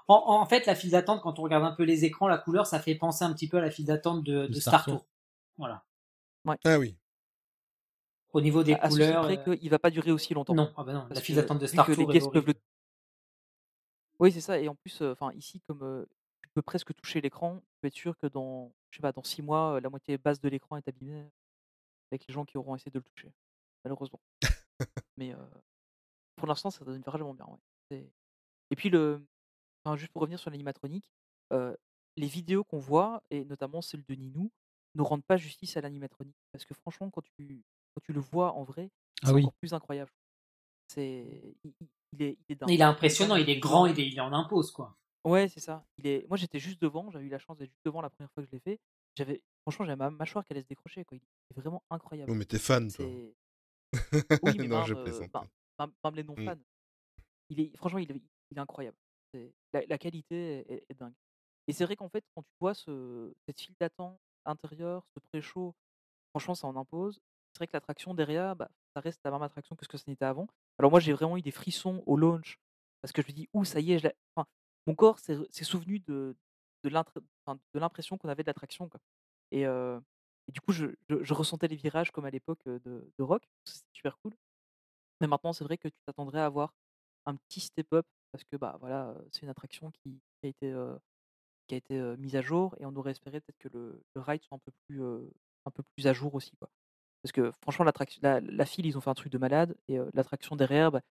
En, 0.07 0.41
en 0.41 0.45
fait, 0.45 0.65
la 0.65 0.75
file 0.75 0.91
d'attente, 0.91 1.21
quand 1.21 1.37
on 1.39 1.41
regarde 1.43 1.63
un 1.63 1.71
peu 1.73 1.83
les 1.83 2.05
écrans, 2.05 2.27
la 2.27 2.37
couleur, 2.37 2.65
ça 2.65 2.79
fait 2.79 2.95
penser 2.95 3.25
un 3.25 3.33
petit 3.33 3.47
peu 3.49 3.57
à 3.57 3.61
la 3.61 3.69
file 3.69 3.85
d'attente 3.85 4.23
de, 4.23 4.47
de 4.47 4.53
Star 4.53 4.81
Star 4.81 4.85
Tour. 4.85 4.99
Tour. 4.99 5.07
Voilà. 5.57 5.83
Ah 6.63 6.79
oui. 6.79 6.97
Au 8.31 8.41
niveau 8.41 8.63
des 8.63 8.73
À, 8.73 8.83
à 8.83 8.89
couleurs. 8.89 9.23
près 9.23 9.37
euh, 9.49 9.55
qu'il 9.55 9.69
va 9.69 9.79
pas 9.79 9.89
durer 9.89 10.11
aussi 10.11 10.33
longtemps. 10.33 10.53
Non, 10.55 10.73
ah 10.77 10.83
bah 10.83 10.93
non, 10.93 11.07
la 11.09 11.19
file 11.19 11.35
d'attente 11.35 11.59
de 11.59 11.67
Star 11.67 11.85
que 11.85 11.91
les 11.91 11.97
Tour 11.97 12.11
est 12.11 12.13
guests 12.13 12.31
peuvent 12.31 12.47
le 12.47 12.53
Oui, 14.19 14.31
c'est 14.31 14.41
ça. 14.41 14.59
Et 14.59 14.69
en 14.69 14.75
plus, 14.75 15.01
euh, 15.01 15.11
enfin, 15.11 15.31
ici, 15.33 15.61
comme 15.67 15.83
euh, 15.83 16.05
tu 16.41 16.49
peux 16.53 16.61
presque 16.61 16.93
toucher 16.93 17.19
l'écran, 17.19 17.59
tu 17.59 17.75
peux 17.81 17.87
être 17.87 17.95
sûr 17.95 18.17
que 18.17 18.27
dans, 18.27 18.71
je 18.91 18.97
sais 18.97 19.01
pas, 19.01 19.11
dans 19.11 19.23
6 19.23 19.41
mois, 19.41 19.81
la 19.81 19.89
moitié 19.89 20.17
basse 20.17 20.39
de 20.39 20.47
l'écran 20.47 20.77
est 20.77 20.87
abîmée 20.87 21.25
avec 22.11 22.25
les 22.27 22.33
gens 22.33 22.45
qui 22.45 22.57
auront 22.57 22.75
essayé 22.75 22.91
de 22.91 22.99
le 22.99 23.03
toucher, 23.03 23.33
malheureusement. 23.83 24.21
Mais, 25.17 25.35
pour 26.37 26.47
l'instant, 26.47 26.69
ça 26.69 26.85
donne 26.85 27.01
vraiment 27.01 27.33
bien, 27.33 27.45
ouais. 27.45 27.59
C'est 27.91 28.09
et 28.69 28.75
puis 28.75 28.89
le 28.89 29.25
enfin, 29.87 29.97
juste 29.97 30.11
pour 30.11 30.21
revenir 30.21 30.39
sur 30.39 30.49
l'animatronique, 30.51 31.05
les 31.51 32.27
vidéos 32.27 32.63
qu'on 32.63 32.79
voit 32.79 33.23
et 33.29 33.45
notamment 33.45 33.81
celle 33.81 34.03
de 34.03 34.15
Ninou, 34.15 34.51
ne 34.95 35.01
rendent 35.03 35.23
pas 35.23 35.37
justice 35.37 35.77
à 35.77 35.81
l'animatronique. 35.81 36.35
Parce 36.51 36.65
que 36.65 36.73
franchement, 36.73 37.09
quand 37.09 37.21
tu 37.21 37.63
quand 37.93 38.01
tu 38.03 38.13
le 38.13 38.19
vois 38.19 38.53
en 38.53 38.63
vrai, 38.63 38.89
Ah 39.23 39.27
c'est 39.27 39.33
oui. 39.33 39.41
encore 39.41 39.53
plus 39.53 39.73
incroyable. 39.73 40.11
C'est 40.87 41.55
il 42.13 42.21
est 42.21 42.37
il 42.47 42.53
est 42.53 42.55
dingue. 42.55 42.69
Il 42.71 42.81
est 42.81 42.83
impressionnant, 42.83 43.35
il 43.35 43.49
est 43.49 43.59
grand, 43.59 43.85
il, 43.85 43.99
est, 43.99 44.07
il 44.07 44.19
en 44.21 44.33
impose, 44.33 44.71
quoi. 44.71 44.97
Ouais, 45.25 45.47
c'est 45.49 45.59
ça. 45.59 45.85
Il 45.97 46.07
est 46.07 46.27
moi, 46.27 46.37
j'étais 46.37 46.59
juste 46.59 46.81
devant, 46.81 47.09
j'avais 47.11 47.25
eu 47.25 47.29
la 47.29 47.39
chance 47.39 47.57
d'être 47.57 47.69
juste 47.69 47.85
devant 47.85 48.01
la 48.01 48.09
première 48.09 48.31
fois 48.31 48.43
que 48.43 48.49
je 48.49 48.55
l'ai 48.55 48.59
fait. 48.61 48.79
J'avais 49.15 49.41
franchement, 49.63 49.85
j'avais 49.85 49.97
ma 49.97 50.09
mâchoire 50.09 50.45
qui 50.45 50.53
allait 50.53 50.61
se 50.61 50.67
décrocher, 50.67 51.03
quoi. 51.05 51.17
Il 51.17 51.21
est 51.21 51.59
vraiment 51.61 51.83
incroyable. 51.89 52.31
Oh, 52.31 52.35
mais 52.35 52.45
t'es 52.45 52.59
fan, 52.59 52.91
toi. 52.91 53.05
C'est 53.05 53.35
oui, 54.43 54.57
mais 54.59 54.67
non, 54.67 54.79
même, 54.79 54.87
je 54.87 54.93
heu, 54.93 55.03
plaisante. 55.03 55.29
même 55.33 55.47
même 55.79 55.91
même 56.03 56.15
les 56.15 56.23
non 56.23 56.35
Mmh. 56.35 56.45
fans. 56.45 56.57
Il 57.49 57.59
est 57.61 57.77
franchement, 57.77 57.99
il 57.99 58.11
est 58.11 58.21
il 58.51 58.57
est 58.57 58.61
incroyable. 58.61 58.97
La 59.73 59.97
qualité 59.97 60.65
est 60.89 60.93
dingue. 60.95 61.13
Et 61.67 61.73
c'est 61.73 61.85
vrai 61.85 61.95
qu'en 61.95 62.09
fait, 62.09 62.25
quand 62.35 62.43
tu 62.43 62.53
vois 62.61 62.73
ce 62.73 63.33
cette 63.47 63.59
file 63.61 63.75
d'attente 63.79 64.19
intérieure, 64.45 65.05
ce 65.15 65.19
pré-show, 65.19 65.75
franchement, 66.31 66.55
ça 66.55 66.67
en 66.67 66.75
impose. 66.77 67.19
C'est 67.53 67.59
vrai 67.59 67.67
que 67.67 67.73
l'attraction 67.73 68.13
derrière, 68.13 68.55
bah, 68.55 68.69
ça 68.95 69.01
reste 69.01 69.21
la 69.25 69.31
même 69.31 69.43
attraction 69.43 69.75
que 69.75 69.85
ce 69.85 69.89
que 69.89 69.97
ça 69.97 70.05
n'était 70.07 70.25
avant. 70.25 70.47
Alors 70.79 70.91
moi, 70.91 70.99
j'ai 70.99 71.13
vraiment 71.13 71.37
eu 71.37 71.41
des 71.41 71.51
frissons 71.51 72.03
au 72.07 72.17
launch 72.17 72.59
parce 73.01 73.11
que 73.13 73.21
je 73.21 73.27
me 73.27 73.33
dis: 73.33 73.49
«Ouh, 73.53 73.65
ça 73.65 73.79
y 73.81 73.93
est, 73.93 73.99
je 73.99 74.05
l'ai» 74.09 74.15
enfin, 74.35 74.47
mon 74.87 74.95
corps 74.95 75.19
s'est 75.19 75.35
souvenu 75.65 75.99
de 75.99 76.35
de 76.83 77.79
l'impression 77.79 78.17
qu'on 78.17 78.29
avait 78.29 78.43
de 78.43 78.47
l'attraction. 78.47 78.89
Et 79.51 79.63
et 79.63 80.51
du 80.53 80.61
coup, 80.61 80.71
je 80.73 81.33
ressentais 81.33 81.67
les 81.67 81.75
virages 81.75 82.11
comme 82.11 82.25
à 82.25 82.31
l'époque, 82.31 82.61
de 82.65 82.79
de 83.17 83.23
Rock. 83.23 83.43
C'était 83.65 83.85
super 83.93 84.17
cool. 84.19 84.33
Mais 85.21 85.27
maintenant, 85.27 85.53
c'est 85.53 85.63
vrai 85.63 85.77
que 85.77 85.87
tu 85.87 85.97
t'attendrais 86.05 86.39
à 86.39 86.45
avoir 86.45 86.73
un 87.25 87.35
petit 87.35 87.59
step 87.61 87.87
up 87.93 88.05
parce 88.31 88.43
que, 88.43 88.55
bah, 88.57 88.77
voilà, 88.79 89.15
c'est 89.31 89.43
une 89.43 89.49
attraction 89.49 89.91
qui 89.91 90.19
a 90.43 90.47
été, 90.47 90.73
qui 91.67 91.75
a 91.75 91.77
été, 91.77 91.99
mise 92.17 92.35
à 92.35 92.41
jour 92.41 92.75
et 92.79 92.85
on 92.85 92.95
aurait 92.95 93.11
espéré 93.11 93.39
peut-être 93.41 93.57
que 93.57 93.69
le 93.69 94.21
ride 94.21 94.43
soit 94.43 94.55
un 94.55 94.59
peu 94.59 94.71
plus, 94.87 95.01
un 95.65 95.71
peu 95.71 95.83
plus 95.95 96.07
à 96.07 96.13
jour 96.13 96.33
aussi, 96.35 96.55
quoi. 96.57 96.69
Parce 97.23 97.31
que 97.31 97.51
franchement, 97.61 97.85
la 98.21 98.65
file, 98.65 98.85
ils 98.85 98.97
ont 98.97 99.01
fait 99.01 99.09
un 99.09 99.15
truc 99.15 99.31
de 99.31 99.37
malade 99.37 99.75
et 99.87 99.97
l'attraction 100.13 100.55
derrière, 100.55 100.91
bah, 100.91 101.01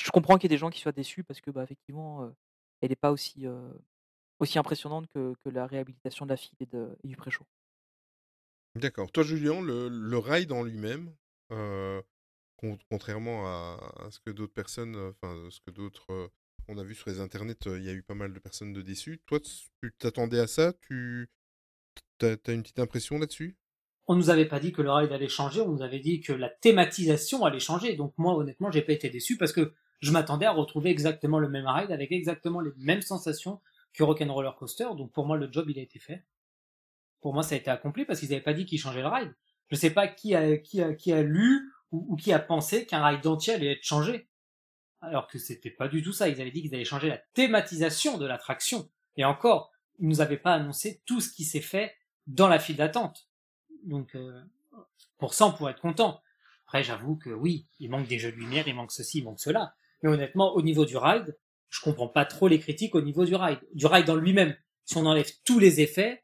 je 0.00 0.10
comprends 0.10 0.36
qu'il 0.36 0.44
y 0.44 0.52
ait 0.52 0.56
des 0.56 0.58
gens 0.58 0.70
qui 0.70 0.80
soient 0.80 0.92
déçus 0.92 1.24
parce 1.24 1.40
que, 1.40 1.50
bah, 1.50 1.62
effectivement, 1.62 2.32
elle 2.80 2.92
est 2.92 2.96
pas 2.96 3.12
aussi, 3.12 3.46
aussi 4.38 4.58
impressionnante 4.58 5.06
que 5.08 5.34
que 5.44 5.48
la 5.50 5.66
réhabilitation 5.66 6.26
de 6.26 6.30
la 6.30 6.36
file 6.36 6.56
et 6.60 6.66
du 7.08 7.16
pré-show. 7.16 7.44
D'accord. 8.74 9.10
Toi, 9.12 9.22
Julien, 9.22 9.60
le 9.60 9.88
le 9.88 10.18
ride 10.18 10.52
en 10.52 10.62
lui-même, 10.62 11.14
contrairement 12.90 13.46
à 13.46 14.08
ce 14.10 14.20
que 14.20 14.30
d'autres 14.30 14.52
personnes, 14.54 14.96
heu, 14.96 15.14
enfin, 15.22 15.48
ce 15.50 15.60
que 15.60 15.70
d'autres, 15.70 16.06
heu, 16.12 16.28
on 16.68 16.78
a 16.78 16.84
vu 16.84 16.94
sur 16.94 17.10
les 17.10 17.20
internets, 17.20 17.66
heu, 17.66 17.78
il 17.78 17.84
y 17.84 17.88
a 17.88 17.92
eu 17.92 18.02
pas 18.02 18.14
mal 18.14 18.32
de 18.32 18.38
personnes 18.38 18.72
de 18.72 18.82
déçues. 18.82 19.20
Toi, 19.26 19.40
tu 19.40 19.92
t'attendais 19.98 20.40
à 20.40 20.46
ça? 20.46 20.72
Tu 20.88 21.28
tu 22.18 22.26
as 22.26 22.52
une 22.52 22.62
petite 22.62 22.78
impression 22.78 23.18
là-dessus? 23.18 23.56
On 24.06 24.14
nous 24.14 24.30
avait 24.30 24.46
pas 24.46 24.60
dit 24.60 24.72
que 24.72 24.82
le 24.82 24.92
ride 24.92 25.12
allait 25.12 25.28
changer, 25.28 25.60
on 25.60 25.68
nous 25.68 25.82
avait 25.82 26.00
dit 26.00 26.20
que 26.20 26.32
la 26.32 26.48
thématisation 26.48 27.44
allait 27.44 27.60
changer. 27.60 27.94
Donc 27.94 28.14
moi, 28.16 28.34
honnêtement, 28.34 28.70
j'ai 28.70 28.82
pas 28.82 28.92
été 28.92 29.10
déçu 29.10 29.36
parce 29.36 29.52
que 29.52 29.72
je 30.00 30.10
m'attendais 30.10 30.46
à 30.46 30.52
retrouver 30.52 30.90
exactement 30.90 31.38
le 31.38 31.48
même 31.48 31.66
ride 31.66 31.90
avec 31.92 32.10
exactement 32.12 32.60
les 32.60 32.72
mêmes 32.76 33.02
sensations 33.02 33.60
que 33.92 34.02
Rock'n'Roller 34.02 34.50
Coaster. 34.58 34.88
Donc 34.96 35.12
pour 35.12 35.26
moi, 35.26 35.36
le 35.36 35.50
job, 35.50 35.68
il 35.68 35.78
a 35.78 35.82
été 35.82 35.98
fait. 35.98 36.24
Pour 37.20 37.34
moi, 37.34 37.42
ça 37.42 37.54
a 37.54 37.58
été 37.58 37.70
accompli 37.70 38.04
parce 38.04 38.20
qu'ils 38.20 38.32
avaient 38.32 38.42
pas 38.42 38.54
dit 38.54 38.66
qu'ils 38.66 38.80
changeaient 38.80 39.02
le 39.02 39.08
ride. 39.08 39.34
Je 39.70 39.76
sais 39.76 39.90
pas 39.90 40.08
qui 40.08 40.34
a, 40.34 40.58
qui 40.58 41.12
a 41.12 41.22
lu 41.22 41.70
ou, 41.92 42.16
qui 42.16 42.32
a 42.32 42.38
pensé 42.38 42.86
qu'un 42.86 43.04
ride 43.04 43.26
entier 43.26 43.54
allait 43.54 43.72
être 43.72 43.84
changé. 43.84 44.28
Alors 45.00 45.26
que 45.26 45.38
c'était 45.38 45.70
pas 45.70 45.88
du 45.88 46.02
tout 46.02 46.12
ça. 46.12 46.28
Ils 46.28 46.40
avaient 46.40 46.50
dit 46.50 46.62
qu'ils 46.62 46.74
allaient 46.74 46.84
changer 46.84 47.08
la 47.08 47.18
thématisation 47.18 48.18
de 48.18 48.26
l'attraction. 48.26 48.88
Et 49.16 49.24
encore, 49.24 49.70
ils 49.98 50.08
nous 50.08 50.20
avaient 50.20 50.38
pas 50.38 50.54
annoncé 50.54 51.02
tout 51.04 51.20
ce 51.20 51.30
qui 51.30 51.44
s'est 51.44 51.60
fait 51.60 51.94
dans 52.26 52.48
la 52.48 52.58
file 52.58 52.76
d'attente. 52.76 53.28
Donc, 53.84 54.14
euh, 54.14 54.42
pour 55.18 55.34
ça, 55.34 55.46
on 55.46 55.52
pourrait 55.52 55.72
être 55.72 55.80
content. 55.80 56.22
Après, 56.66 56.82
j'avoue 56.82 57.16
que 57.16 57.30
oui, 57.30 57.66
il 57.78 57.90
manque 57.90 58.08
des 58.08 58.18
jeux 58.18 58.32
de 58.32 58.36
lumière, 58.36 58.66
il 58.66 58.74
manque 58.74 58.92
ceci, 58.92 59.18
il 59.18 59.24
manque 59.24 59.40
cela. 59.40 59.74
Mais 60.02 60.08
honnêtement, 60.08 60.54
au 60.54 60.62
niveau 60.62 60.84
du 60.84 60.96
ride, 60.96 61.36
je 61.68 61.80
comprends 61.80 62.08
pas 62.08 62.24
trop 62.24 62.48
les 62.48 62.58
critiques 62.58 62.94
au 62.94 63.02
niveau 63.02 63.24
du 63.24 63.34
ride. 63.34 63.60
Du 63.74 63.86
ride 63.86 64.08
en 64.08 64.16
lui-même. 64.16 64.56
Si 64.84 64.96
on 64.96 65.06
enlève 65.06 65.30
tous 65.44 65.58
les 65.58 65.80
effets, 65.80 66.21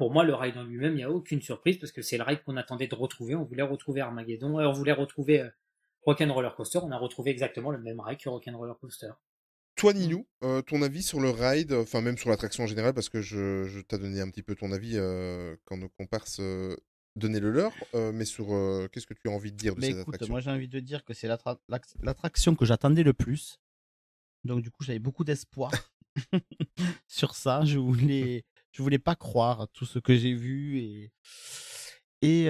pour 0.00 0.10
moi, 0.10 0.24
le 0.24 0.34
ride 0.34 0.56
en 0.56 0.64
lui-même, 0.64 0.94
il 0.94 0.96
n'y 0.96 1.02
a 1.02 1.10
aucune 1.10 1.42
surprise 1.42 1.76
parce 1.76 1.92
que 1.92 2.00
c'est 2.00 2.16
le 2.16 2.22
ride 2.22 2.42
qu'on 2.42 2.56
attendait 2.56 2.86
de 2.86 2.94
retrouver. 2.94 3.34
On 3.34 3.44
voulait 3.44 3.62
retrouver 3.62 4.00
Armageddon, 4.00 4.58
et 4.58 4.64
on 4.64 4.72
voulait 4.72 4.92
retrouver 4.92 5.42
euh, 5.42 5.50
Rock'n'Roller 6.06 6.48
Coaster. 6.56 6.78
On 6.82 6.90
a 6.90 6.96
retrouvé 6.96 7.32
exactement 7.32 7.70
le 7.70 7.76
même 7.76 8.00
ride 8.00 8.18
que 8.18 8.30
Rock'n'Roller 8.30 8.72
Coaster. 8.80 9.10
Toi, 9.76 9.92
Ninou, 9.92 10.26
heu, 10.42 10.62
ton 10.62 10.80
avis 10.80 11.02
sur 11.02 11.20
le 11.20 11.28
ride, 11.28 11.74
enfin 11.74 12.00
même 12.00 12.16
sur 12.16 12.30
l'attraction 12.30 12.64
en 12.64 12.66
général, 12.66 12.94
parce 12.94 13.10
que 13.10 13.20
je 13.20 13.64
je 13.64 13.80
t'ai 13.80 13.98
donné 13.98 14.22
un 14.22 14.30
petit 14.30 14.42
peu 14.42 14.54
ton 14.54 14.72
avis, 14.72 14.96
heu, 14.96 15.58
quand 15.66 15.76
nos 15.76 15.90
comparses, 15.90 16.40
heu, 16.40 16.78
donnaient 17.16 17.38
le 17.38 17.50
leur, 17.50 17.74
mais 17.92 18.24
sur, 18.24 18.46
qu'est-ce 18.92 19.06
que 19.06 19.12
tu 19.12 19.28
as 19.28 19.30
envie 19.30 19.52
de 19.52 19.58
dire 19.58 19.74
de 19.74 19.82
Mais 19.82 19.88
cette 19.88 19.98
écoute, 19.98 20.14
attraction? 20.14 20.32
moi 20.32 20.40
j'ai 20.40 20.50
envie 20.50 20.68
de 20.68 20.80
dire 20.80 21.04
que 21.04 21.12
c'est 21.12 21.28
l'attraction 21.28 22.54
que 22.54 22.64
j'attendais 22.64 23.02
le 23.02 23.12
plus. 23.12 23.60
Donc 24.44 24.62
du 24.62 24.70
coup, 24.70 24.82
j'avais 24.82 24.98
beaucoup 24.98 25.24
d'espoir 25.24 25.70
sur 27.06 27.34
ça. 27.34 27.64
Je 27.66 27.78
voulais 27.78 28.44
je 28.72 28.82
voulais 28.82 28.98
pas 28.98 29.16
croire 29.16 29.62
à 29.62 29.66
tout 29.68 29.86
ce 29.86 29.98
que 29.98 30.16
j'ai 30.16 30.34
vu 30.34 30.78
et 30.78 31.12
et 32.22 32.48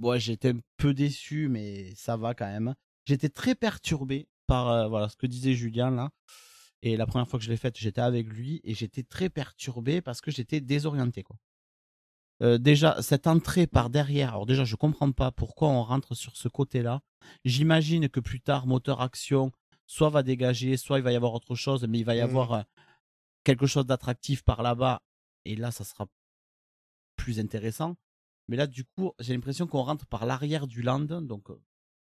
ouais, 0.00 0.20
j'étais 0.20 0.50
un 0.50 0.60
peu 0.76 0.94
déçu, 0.94 1.48
mais 1.48 1.94
ça 1.96 2.16
va 2.16 2.34
quand 2.34 2.46
même. 2.46 2.74
J'étais 3.06 3.28
très 3.28 3.54
perturbé 3.54 4.28
par, 4.46 4.68
heu, 4.70 4.88
voilà, 4.88 5.08
ce 5.08 5.16
que 5.16 5.26
disait 5.26 5.54
Julien 5.54 5.90
là 5.90 6.10
et 6.82 6.96
la 6.96 7.06
première 7.06 7.28
fois 7.28 7.38
que 7.38 7.44
je 7.44 7.50
l'ai 7.50 7.56
faite, 7.56 7.78
j'étais 7.78 8.00
avec 8.00 8.28
lui 8.28 8.60
et 8.64 8.74
j'étais 8.74 9.04
très 9.04 9.30
perturbé 9.30 10.00
parce 10.02 10.20
que 10.20 10.30
j'étais 10.32 10.60
désorienté, 10.60 11.22
quoi. 11.22 11.36
Heu, 12.42 12.58
déjà, 12.58 13.00
cette 13.02 13.26
entrée 13.26 13.66
par 13.66 13.90
derrière, 13.90 14.30
alors 14.30 14.46
déjà, 14.46 14.64
je 14.64 14.76
comprends 14.76 15.12
pas 15.12 15.30
pourquoi 15.30 15.68
on 15.68 15.82
rentre 15.82 16.14
sur 16.14 16.36
ce 16.36 16.48
côté-là. 16.48 17.00
J'imagine 17.44 18.08
que 18.08 18.20
plus 18.20 18.40
tard, 18.40 18.66
moteur 18.66 19.00
action, 19.00 19.52
soit 19.86 20.10
va 20.10 20.22
dégager, 20.22 20.76
soit 20.76 20.98
il 20.98 21.02
va 21.04 21.12
y 21.12 21.16
avoir 21.16 21.34
autre 21.34 21.54
chose, 21.54 21.84
mais 21.88 21.98
il 22.00 22.04
va 22.04 22.16
y 22.16 22.20
Mmh. 22.20 22.20
avoir, 22.20 22.54
heu, 22.54 22.62
quelque 23.44 23.66
chose 23.66 23.86
d'attractif 23.86 24.42
par 24.44 24.62
là-bas 24.62 25.02
et 25.44 25.56
là, 25.56 25.70
ça 25.70 25.84
sera 25.84 26.08
plus 27.16 27.40
intéressant. 27.40 27.96
Mais 28.48 28.56
là, 28.56 28.66
du 28.66 28.84
coup, 28.84 29.12
j'ai 29.20 29.32
l'impression 29.34 29.66
qu'on 29.66 29.82
rentre 29.82 30.06
par 30.06 30.26
l'arrière 30.26 30.66
du 30.66 30.82
land, 30.82 31.00
donc 31.22 31.48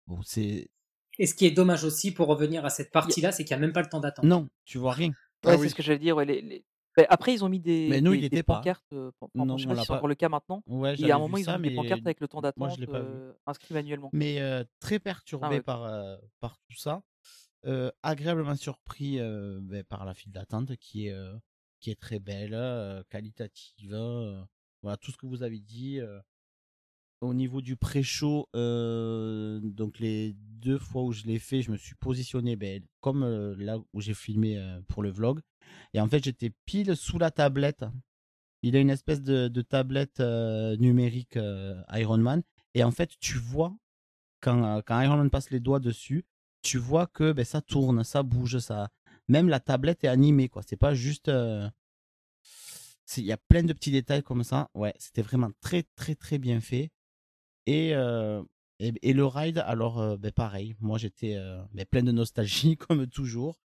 bon, 0.07 0.22
c'est 0.22 0.70
Et 1.18 1.26
ce 1.26 1.34
qui 1.34 1.47
est 1.47 1.51
dommage 1.51 1.84
aussi, 1.84 2.12
pour 2.12 2.26
revenir 2.28 2.64
à 2.64 2.70
cette 2.70 2.91
partie-là, 2.93 3.32
c'est 3.32 3.45
qu'il 3.45 3.57
n'y 3.57 3.62
a 3.62 3.66
même 3.66 3.72
pas 3.72 3.80
le 3.82 3.89
temps 3.89 4.01
d'attente. 4.01 4.24
non, 4.26 4.49
tu 4.64 4.78
vois 4.78 4.93
rien. 4.93 5.12
Ah 5.45 5.57
oui. 5.57 5.62
c'est 5.62 5.68
ce 5.70 5.74
que 5.74 5.82
j'allais 5.82 5.99
dire, 5.99 6.16
ouais, 6.16 6.24
les 6.26 6.43
les 6.43 6.64
beh, 6.97 7.07
après 7.09 7.32
ils 7.34 7.45
ont 7.45 7.49
mis 7.49 7.61
des 7.61 7.89
Mais 7.91 8.01
nous, 8.01 8.12
des 8.12 8.18
il 8.18 8.24
était 8.24 8.43
pas. 8.43 8.61
pancartes, 8.61 8.93
enfin, 8.93 9.30
Non, 9.34 9.57
je 9.57 9.62
sais 9.62 9.68
pas 9.68 9.74
si 9.76 9.82
c'est 9.82 9.87
pas 9.87 9.95
encore 9.97 10.09
le 10.09 10.14
cas 10.14 10.28
maintenant. 10.28 10.62
ouais, 10.66 10.95
Il 10.99 11.07
y 11.07 11.11
a 11.11 11.16
un 11.16 11.18
moment, 11.18 11.37
vu 11.37 11.43
ils 11.43 11.49
ont 11.49 11.53
ça, 11.53 11.59
mis 11.59 11.70
des 11.70 11.74
pancartes 11.76 12.07
avec 12.07 12.20
le 12.20 12.28
temps 12.28 12.41
moi, 12.57 12.68
je 12.68 12.76
d'attente, 12.76 12.80
l'ai 12.80 12.87
pas 12.87 13.01
vu. 13.03 13.09
heu, 13.12 13.34
inscrit 13.47 13.74
manuellement. 13.74 14.11
Mais 14.12 14.41
très 14.80 14.99
Ah 14.99 15.05
perturbé 15.05 15.57
ouais. 15.57 15.62
par, 15.62 16.18
par 16.41 16.59
tout 16.59 16.76
ça. 16.76 17.03
Agréablement 18.03 18.57
surpris, 18.57 19.18
beh, 19.20 19.82
par 19.84 20.05
la 20.05 20.14
file 20.14 20.32
d'attente 20.32 20.76
qui 20.76 21.09
est, 21.09 21.14
qui 21.81 21.91
est 21.91 22.01
très 22.01 22.18
belle, 22.18 22.55
heu, 22.55 23.05
qualitative, 23.11 23.93
heu, 23.95 24.43
voilà 24.83 24.97
tout 24.97 25.11
ce 25.12 25.16
que 25.16 25.27
vous 25.27 25.43
avez 25.43 25.61
dit, 25.61 25.99
heu. 26.01 26.20
Au 27.22 27.33
niveau 27.33 27.62
du 27.62 27.77
pré-show, 27.77 28.47
donc 28.53 29.99
les 30.01 30.35
2 30.37 30.79
fois 30.79 31.03
où 31.03 31.12
je 31.12 31.24
l'ai 31.24 31.39
fait, 31.39 31.62
je 31.62 31.70
me 31.70 31.79
suis 31.79 31.95
positionné, 31.95 32.57
beh, 32.57 32.83
comme, 33.01 33.24
là 33.59 33.79
où 33.95 34.01
j'ai 34.03 34.12
filmé, 34.12 34.62
pour 34.89 35.03
le 35.03 35.11
vlog 35.11 35.41
et 35.95 36.01
en 36.01 36.09
fait, 36.09 36.22
j'étais 36.22 36.53
pile 36.66 36.95
sous 36.95 37.18
la 37.18 37.31
tablette. 37.31 37.85
Il 38.62 38.77
a 38.77 38.81
une 38.81 38.91
espèce 38.91 39.22
de 39.22 39.62
tablette, 39.62 40.20
numérique, 40.79 41.39
Iron 41.95 42.18
Man 42.18 42.43
et 42.74 42.85
en 42.85 42.91
fait, 42.91 43.11
tu 43.20 43.39
vois 43.39 43.74
quand, 44.41 44.83
quand 44.87 45.01
Iron 45.01 45.16
Man 45.16 45.31
passe 45.31 45.51
les 45.51 45.61
doigts 45.61 45.81
dessus, 45.81 46.27
tu 46.62 46.79
vois 46.79 47.07
que, 47.07 47.33
beh, 47.33 47.45
ça 47.45 47.62
tourne, 47.62 48.05
ça 48.05 48.22
bouge, 48.22 48.59
ça 48.59 48.91
même 49.29 49.49
la 49.49 49.61
tablette 49.61 50.05
est 50.05 50.09
animée, 50.09 50.49
quoi. 50.49 50.62
C'est 50.66 50.77
pas 50.77 50.95
juste, 50.95 51.31
c'est 53.05 53.20
il 53.20 53.27
y 53.27 53.33
a 53.33 53.37
plein 53.37 53.62
de 53.62 53.72
petits 53.72 53.91
détails 53.93 54.22
comme 54.22 54.45
ça. 54.45 54.68
Ouais, 54.74 54.95
c'était 54.99 55.22
vraiment 55.22 55.51
très, 55.61 55.85
très, 55.97 56.14
très 56.14 56.39
bien 56.39 56.61
fait 56.61 56.91
et 57.66 57.95
heu 57.95 58.45
et 58.81 59.14
le 59.14 59.24
ride 59.27 59.59
alors, 59.66 60.03
heu, 60.03 60.16
beh, 60.18 60.33
pareil, 60.33 60.77
moi 60.81 60.99
j'étais, 60.99 61.39
beh, 61.72 61.87
plein 61.87 62.03
de 62.03 62.12
nostalgie 62.12 62.77
comme 62.79 63.07
toujours. 63.07 63.59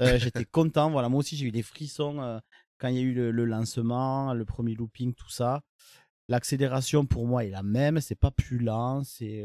J'étais 0.00 0.44
content, 0.46 0.90
voilà, 0.90 1.08
moi 1.08 1.20
aussi 1.20 1.36
j'ai 1.36 1.46
eu 1.46 1.52
des 1.52 1.62
frissons, 1.62 2.40
quand 2.78 2.88
il 2.88 2.96
y 2.96 2.98
a 2.98 3.02
eu 3.02 3.14
le 3.14 3.30
le 3.32 3.44
lancement, 3.44 4.34
le 4.34 4.44
1er 4.44 4.74
looping, 4.74 5.14
tout 5.14 5.30
ça. 5.30 5.62
L'accélération 6.28 7.06
pour 7.06 7.26
moi 7.26 7.44
est 7.44 7.50
la 7.50 7.62
même, 7.62 8.00
c'est 8.00 8.14
pas 8.16 8.30
plus 8.30 8.58
lent, 8.58 9.04
c'est, 9.04 9.44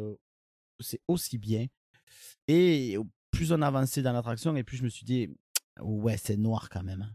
c'est 0.80 1.02
aussi 1.08 1.38
bien 1.38 1.68
et 2.48 2.98
plus 3.32 3.52
on 3.54 3.62
avançait 3.62 4.02
dans 4.02 4.14
l'attraction 4.14 4.56
et 4.56 4.64
plus 4.64 4.78
je 4.78 4.84
me 4.84 4.90
suis 4.90 5.06
dit: 5.06 5.30
«Ouais, 5.82 6.18
c'est 6.18 6.38
noir 6.38 6.70
quand 6.70 6.84
même, 6.84 7.02
hein». 7.02 7.14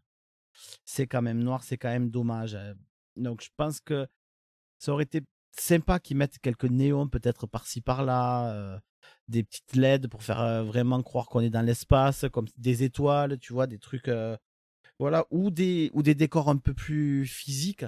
c'est 0.84 1.06
quand 1.06 1.22
même 1.22 1.42
noir, 1.42 1.62
c'est 1.64 1.78
quand 1.78 1.88
même 1.90 2.11
dommage. 2.11 2.59
Donc 3.16 3.42
je 3.42 3.50
pense 3.56 3.80
que 3.80 4.06
ça 4.78 4.92
aurait 4.92 5.04
été 5.04 5.22
sympa 5.59 5.98
qu'ils 6.00 6.16
mettent 6.16 6.38
quelques 6.38 6.64
néons 6.64 7.09
peut-être 7.09 7.46
par-ci 7.46 7.80
par-là, 7.80 8.80
des 9.28 9.42
petites 9.44 9.74
LED 9.74 10.09
pour 10.09 10.22
faire 10.22 10.64
vraiment 10.64 11.02
croire 11.02 11.26
qu'on 11.26 11.40
est 11.40 11.50
dans 11.50 11.62
l'espace, 11.62 12.26
comme 12.32 12.46
des 12.56 12.82
étoiles, 12.84 13.38
tu 13.38 13.52
vois, 13.52 13.66
des 13.66 13.78
trucs, 13.78 14.11
voilà, 14.98 15.26
ou 15.30 15.50
des 15.50 15.90
ou 15.94 16.02
des 16.02 16.14
décors 16.14 16.48
un 16.48 16.56
peu 16.56 16.74
plus 16.74 17.26
physiques. 17.26 17.84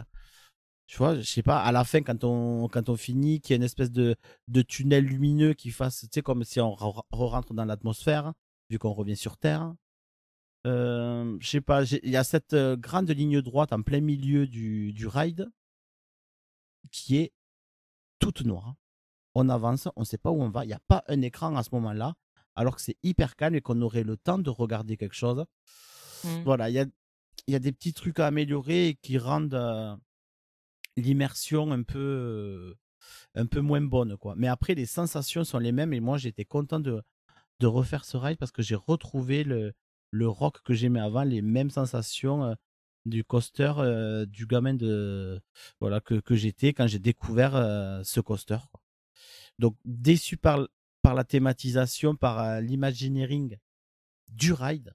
Tu 0.86 0.98
vois, 0.98 1.16
je 1.16 1.22
sais 1.22 1.42
pas, 1.42 1.60
à 1.62 1.70
la 1.72 1.84
fin, 1.84 2.02
quand 2.02 2.24
on, 2.24 2.68
quand 2.68 2.88
on 2.88 2.96
finit, 2.96 3.40
qu'il 3.40 3.52
y 3.52 3.54
ait 3.54 3.58
une 3.58 3.62
espèce 3.62 3.92
de, 3.92 4.16
de 4.48 4.62
tunnel 4.62 5.04
lumineux 5.04 5.54
qui 5.54 5.70
fasse, 5.70 6.00
tu 6.00 6.08
sais, 6.12 6.22
comme 6.22 6.42
si 6.42 6.60
on 6.60 6.72
re- 6.74 7.04
rentre 7.12 7.54
dans 7.54 7.64
l'atmosphère, 7.64 8.32
vu 8.70 8.78
qu'on 8.78 8.92
revient 8.92 9.16
sur 9.16 9.36
Terre. 9.36 9.72
Euh, 10.66 11.36
je 11.40 11.48
sais 11.48 11.60
pas, 11.60 11.84
il 11.84 12.10
y 12.10 12.16
a 12.16 12.24
cette 12.24 12.52
euh, 12.52 12.76
grande 12.76 13.10
ligne 13.10 13.40
droite 13.40 13.72
en 13.72 13.82
plein 13.82 14.00
milieu 14.00 14.46
du, 14.46 14.92
du 14.92 15.06
ride 15.06 15.50
qui 16.90 17.16
est 17.16 17.32
toute 18.18 18.42
noire. 18.42 18.74
On 19.34 19.48
avance, 19.48 19.88
on 19.96 20.04
sait 20.04 20.18
pas 20.18 20.30
où 20.30 20.42
on 20.42 20.50
va, 20.50 20.64
il 20.64 20.68
n'y 20.68 20.74
a 20.74 20.80
pas 20.86 21.02
un 21.08 21.22
écran 21.22 21.56
à 21.56 21.62
ce 21.62 21.70
moment-là, 21.72 22.14
alors 22.56 22.76
que 22.76 22.82
c'est 22.82 22.98
hyper 23.02 23.36
calme 23.36 23.54
et 23.54 23.60
qu'on 23.60 23.80
aurait 23.80 24.02
le 24.02 24.16
temps 24.16 24.38
de 24.38 24.50
regarder 24.50 24.96
quelque 24.96 25.14
chose. 25.14 25.44
Mmh. 26.24 26.42
Voilà, 26.44 26.68
il 26.68 26.74
y 26.74 26.80
a, 26.80 26.84
y 27.46 27.54
a 27.54 27.58
des 27.58 27.72
petits 27.72 27.94
trucs 27.94 28.18
à 28.18 28.26
améliorer 28.26 28.88
et 28.88 28.94
qui 28.96 29.16
rendent 29.16 29.54
euh, 29.54 29.96
l'immersion 30.96 31.70
un 31.70 31.82
peu, 31.84 31.98
euh, 31.98 32.74
un 33.34 33.46
peu 33.46 33.60
moins 33.60 33.80
bonne. 33.80 34.16
Quoi. 34.18 34.34
Mais 34.36 34.48
après, 34.48 34.74
les 34.74 34.86
sensations 34.86 35.44
sont 35.44 35.58
les 35.58 35.72
mêmes 35.72 35.94
et 35.94 36.00
moi, 36.00 36.18
j'étais 36.18 36.44
content 36.44 36.80
de, 36.80 37.02
de 37.60 37.66
refaire 37.66 38.04
ce 38.04 38.18
ride 38.18 38.36
parce 38.36 38.52
que 38.52 38.62
j'ai 38.62 38.74
retrouvé 38.74 39.44
le, 39.44 39.72
le 40.10 40.28
rock 40.28 40.62
que 40.62 40.74
j'aimais 40.74 41.00
avant, 41.00 41.22
les 41.22 41.42
mêmes 41.42 41.70
sensations 41.70 42.44
euh, 42.44 42.54
du 43.06 43.24
coaster, 43.24 43.72
euh, 43.78 44.26
du 44.26 44.46
gamin 44.46 44.74
de, 44.74 45.40
voilà, 45.80 46.00
que, 46.00 46.20
j'étais 46.34 46.72
quand 46.72 46.86
j'ai 46.86 46.98
découvert 46.98 47.56
euh, 47.56 48.02
ce 48.04 48.20
coaster. 48.20 48.58
Donc, 49.58 49.76
déçu 49.84 50.36
par, 50.36 50.68
la 51.04 51.24
thématisation, 51.24 52.14
par 52.14 52.60
l'imagineering 52.60 53.56
du 54.30 54.52
ride, 54.52 54.94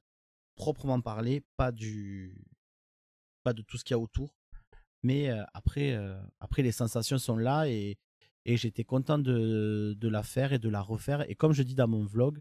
proprement 0.56 1.02
parlé, 1.02 1.44
pas 1.58 1.72
du 1.72 2.46
pas 3.44 3.54
de 3.54 3.62
tout 3.62 3.78
ce 3.78 3.84
qu'il 3.84 3.94
y 3.94 4.00
a 4.00 4.00
autour. 4.00 4.36
Mais 5.04 5.30
après, 5.54 5.96
après, 6.40 6.64
les 6.64 6.72
sensations 6.72 7.20
sont 7.20 7.38
là 7.38 7.68
et, 7.68 8.00
et 8.46 8.58
j'étais 8.58 8.84
content 8.84 9.20
de, 9.20 9.96
de 9.96 10.08
la 10.08 10.24
faire 10.24 10.52
et 10.52 10.58
de 10.58 10.70
la 10.70 10.82
refaire. 10.82 11.30
Et 11.30 11.36
comme 11.36 11.54
je 11.54 11.62
dis 11.62 11.76
dans 11.76 11.88
mon 11.88 12.06
vlog, 12.06 12.40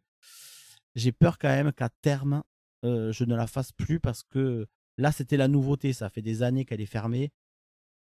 j'ai 0.95 1.13
peur 1.13 1.39
quand 1.39 1.49
même 1.49 1.73
qu'à 1.73 1.91
terme, 2.01 2.43
euh, 2.85 3.13
je 3.13 3.25
ne 3.25 3.35
la 3.35 3.47
fasse 3.47 3.73
plus 3.73 4.01
parce 4.01 4.23
que 4.23 4.67
là, 4.99 5.13
c'était 5.13 5.37
la 5.37 5.49
nouveauté. 5.49 5.93
Ça 5.93 6.11
fait 6.11 6.23
des 6.23 6.43
années 6.43 6.65
qu'elle 6.65 6.81
est 6.81 6.87
fermée. 6.87 7.33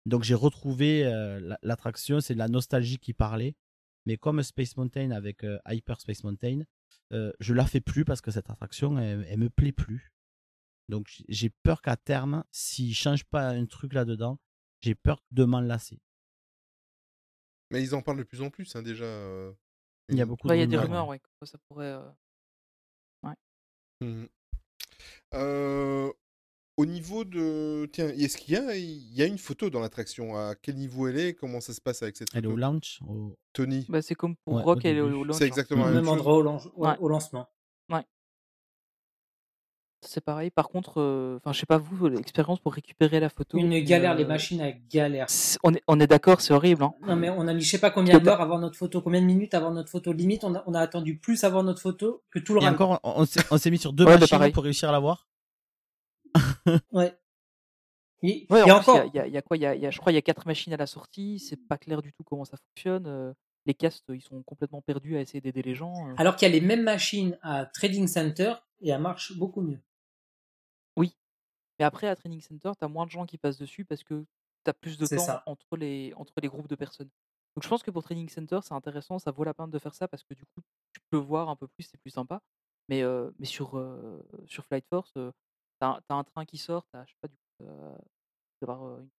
Donc 0.06 0.24
j'ai 0.24 0.34
retrouvé 0.34 1.04
euh, 1.06 1.40
la- 1.40 1.58
l'attraction, 1.62 2.20
c'est 2.20 2.34
de 2.34 2.38
la 2.38 2.48
nostalgie 2.48 2.98
qui 2.98 3.14
parlait. 3.14 3.54
Mais 4.06 4.16
comme 4.16 4.42
Space 4.42 4.76
Mountain 4.76 5.12
avec 5.12 5.44
euh, 5.44 5.58
Hyper 5.68 6.00
Space 6.00 6.24
Mountain, 6.24 6.62
euh, 7.12 7.32
je 7.40 7.54
la 7.54 7.66
fais 7.66 7.80
plus 7.80 8.04
parce 8.04 8.20
que 8.20 8.30
cette 8.32 8.50
attraction, 8.50 8.98
elle, 8.98 9.24
elle 9.28 9.38
me 9.38 9.48
plaît 9.50 9.72
plus. 9.72 10.12
Donc 10.88 11.08
j'ai 11.28 11.50
peur 11.50 11.82
qu'à 11.82 11.96
terme, 11.96 12.42
s'ils 12.50 12.88
ne 12.90 12.94
changent 12.94 13.24
pas 13.24 13.48
un 13.48 13.64
truc 13.66 13.92
là-dedans, 13.94 14.38
j'ai 14.80 14.96
peur 14.96 15.22
de 15.30 15.44
m'en 15.44 15.60
lasser. 15.60 16.00
Mais 17.70 17.82
ils 17.82 17.94
en 17.94 18.02
parlent 18.02 18.18
de 18.18 18.22
plus 18.24 18.42
en 18.42 18.50
plus, 18.50 18.74
hein, 18.76 18.82
déjà. 18.82 19.04
euh, 19.04 19.52
Il 20.08 20.16
y 20.16 20.20
a 20.20 20.26
beaucoup 20.26 20.48
Ouais, 20.48 20.54
de 20.54 20.58
il 20.58 20.60
y 20.60 20.64
a 20.64 20.66
des 20.66 20.76
rumeurs, 20.76 21.06
ouais. 21.08 21.20
ça 21.44 21.58
pourrait. 21.68 21.92
euh, 21.92 22.10
Ouais. 23.22 23.34
Mhm. 24.00 24.28
Euh, 25.34 26.10
au 26.76 26.86
niveau 26.86 27.24
de. 27.24 27.86
Tiens, 27.92 28.08
est-ce 28.08 28.36
qu'il 28.38 28.54
y 28.54 28.56
a, 28.56 28.74
il 28.76 29.14
y 29.14 29.22
a 29.22 29.26
une 29.26 29.38
photo 29.38 29.70
dans 29.70 29.80
l'attraction? 29.80 30.36
À 30.36 30.54
quel 30.54 30.76
niveau 30.76 31.06
elle 31.08 31.18
est? 31.18 31.34
Comment 31.34 31.60
ça 31.60 31.72
se 31.74 31.80
passe 31.80 32.02
avec 32.02 32.16
cette 32.16 32.28
Elle 32.34 32.40
est 32.40 32.42
photo? 32.42 32.54
au 32.54 32.56
launch. 32.56 32.98
au- 33.06 33.34
Tony? 33.52 33.86
Bah, 33.88 34.00
c'est 34.02 34.14
comme 34.14 34.36
pour 34.44 34.54
Ouais, 34.54 34.62
Rock, 34.62 34.84
elle 34.84 34.96
est 34.96 35.00
au 35.00 35.24
launch. 35.24 35.36
C'est 35.36 35.44
hein. 35.44 35.46
exactement 35.48 35.84
la 35.84 35.90
même 35.90 35.96
même 35.96 36.04
chose. 36.06 36.12
endroit 36.14 36.34
au, 36.36 36.42
lan- 36.42 36.60
au- 36.74 36.86
Ouais. 36.86 36.96
au 36.98 37.08
lancement. 37.08 37.46
Ouais. 37.90 38.04
C'est 40.04 40.20
pareil. 40.20 40.50
Par 40.50 40.68
contre, 40.68 41.00
euh, 41.00 41.36
enfin, 41.36 41.52
je 41.52 41.60
sais 41.60 41.66
pas 41.66 41.78
vous, 41.78 42.08
l'expérience 42.08 42.58
pour 42.58 42.74
récupérer 42.74 43.20
la 43.20 43.28
photo. 43.28 43.56
Une 43.56 43.78
galère, 43.84 44.14
les 44.16 44.24
euh, 44.24 44.26
machines 44.26 44.60
avec 44.60 44.88
galère. 44.88 45.26
On 45.62 45.72
est, 45.72 45.82
on 45.86 46.00
est 46.00 46.08
d'accord, 46.08 46.40
c'est 46.40 46.52
horrible. 46.52 46.82
Hein. 46.82 46.92
Non 47.06 47.14
mais 47.14 47.30
on 47.30 47.46
a 47.46 47.54
mis 47.54 47.62
je 47.62 47.70
sais 47.70 47.78
pas 47.78 47.90
combien 47.92 48.18
d'heures 48.18 48.40
avant 48.40 48.58
notre 48.58 48.76
photo, 48.76 49.00
combien 49.00 49.20
de 49.20 49.26
minutes 49.26 49.54
avant 49.54 49.70
notre 49.70 49.90
photo. 49.90 50.12
Limite, 50.12 50.42
on 50.42 50.54
a, 50.56 50.64
on 50.66 50.74
a 50.74 50.80
attendu 50.80 51.18
plus 51.18 51.44
avant 51.44 51.62
notre 51.62 51.80
photo 51.80 52.24
que 52.30 52.40
tout 52.40 52.54
le 52.54 52.62
Et 52.62 52.64
run. 52.66 52.72
encore, 52.74 52.98
on, 53.04 53.20
on 53.22 53.24
s'est 53.24 53.40
on 53.52 53.58
s'est 53.58 53.70
mis 53.70 53.78
sur 53.78 53.92
deux 53.92 54.04
Ouais, 54.04 54.14
bah, 54.14 54.20
machines 54.20 54.38
pareil. 54.38 54.52
pour 54.52 54.64
réussir 54.64 54.88
à 54.88 54.92
l'avoir. 54.92 55.28
Ouais. 56.92 57.16
Et, 58.24 58.46
Ouais, 58.50 58.60
et 58.60 58.62
en 58.62 58.64
plus, 58.64 58.64
il 58.64 58.68
y 58.68 58.72
encore, 58.72 58.96
a- 58.96 59.04
il 59.06 59.14
y, 59.14 59.18
a, 59.20 59.26
il 59.28 59.32
y 59.32 59.36
a 59.36 59.42
quoi 59.42 59.56
il 59.56 59.62
y 59.62 59.66
a, 59.66 59.74
y 59.74 59.86
a- 59.86 59.90
Je 59.90 59.98
crois 59.98 60.10
qu'il 60.10 60.16
y 60.16 60.18
a 60.18 60.22
quatre 60.22 60.46
machines 60.46 60.72
à 60.72 60.76
la 60.76 60.86
sortie. 60.86 61.38
C'est 61.38 61.56
pas 61.68 61.76
clair 61.78 62.02
du 62.02 62.12
tout 62.12 62.22
comment 62.24 62.44
ça 62.44 62.56
fonctionne. 62.56 63.04
euh, 63.06 63.32
Les 63.66 63.74
castes, 63.74 64.04
ils 64.12 64.20
sont 64.22 64.42
complètement 64.42 64.80
perdus 64.82 65.16
à 65.16 65.20
essayer 65.20 65.40
d'aider 65.40 65.62
les 65.62 65.74
gens. 65.74 66.08
euh. 66.08 66.14
alors 66.16 66.34
qu'il 66.36 66.48
y 66.48 66.50
a 66.50 66.54
les 66.54 66.60
mêmes 66.64 66.82
machines 66.82 67.38
à 67.42 67.66
Trading 67.66 68.06
Center 68.08 68.54
et 68.80 68.90
elles 68.90 69.00
marchent 69.00 69.36
beaucoup 69.36 69.60
mieux. 69.60 69.78
Mais 71.82 71.86
après, 71.86 72.06
à 72.06 72.14
Training 72.14 72.40
Center, 72.40 72.70
tu 72.78 72.84
as 72.84 72.88
moins 72.88 73.06
de 73.06 73.10
gens 73.10 73.26
qui 73.26 73.38
passent 73.38 73.58
dessus 73.58 73.84
parce 73.84 74.04
que 74.04 74.24
tu 74.64 74.70
as 74.70 74.72
plus 74.72 74.98
de 74.98 75.04
temps 75.04 75.18
ça. 75.18 75.42
entre 75.46 75.76
les, 75.76 76.14
entre 76.14 76.32
les 76.40 76.46
groupes 76.46 76.68
de 76.68 76.76
personnes. 76.76 77.10
Donc 77.56 77.64
je 77.64 77.68
pense 77.68 77.82
que 77.82 77.90
pour 77.90 78.04
Training 78.04 78.28
Center, 78.28 78.60
c'est 78.62 78.72
intéressant, 78.72 79.18
ça 79.18 79.32
vaut 79.32 79.42
la 79.42 79.52
peine 79.52 79.68
de 79.68 79.78
faire 79.80 79.92
ça 79.92 80.06
parce 80.06 80.22
que 80.22 80.32
du 80.34 80.44
coup, 80.44 80.60
tu 80.92 81.00
peux 81.10 81.16
voir 81.16 81.48
un 81.48 81.56
peu 81.56 81.66
plus, 81.66 81.82
c'est 81.82 81.98
plus 81.98 82.12
sympa. 82.12 82.40
Mais, 82.88 83.02
euh, 83.02 83.32
mais 83.40 83.46
sur, 83.46 83.76
euh, 83.76 84.22
sur 84.46 84.64
Flight 84.64 84.86
Force, 84.86 85.12
tu 85.14 85.20
as, 85.80 86.00
un 86.08 86.22
train 86.22 86.44
qui 86.44 86.56
sort, 86.56 86.86
tu 86.86 86.96
as, 86.96 87.04
je 87.04 87.10
sais 87.10 87.18
pas, 87.20 87.26
du 87.26 87.36
coup, 87.36 87.64
une 88.64 89.10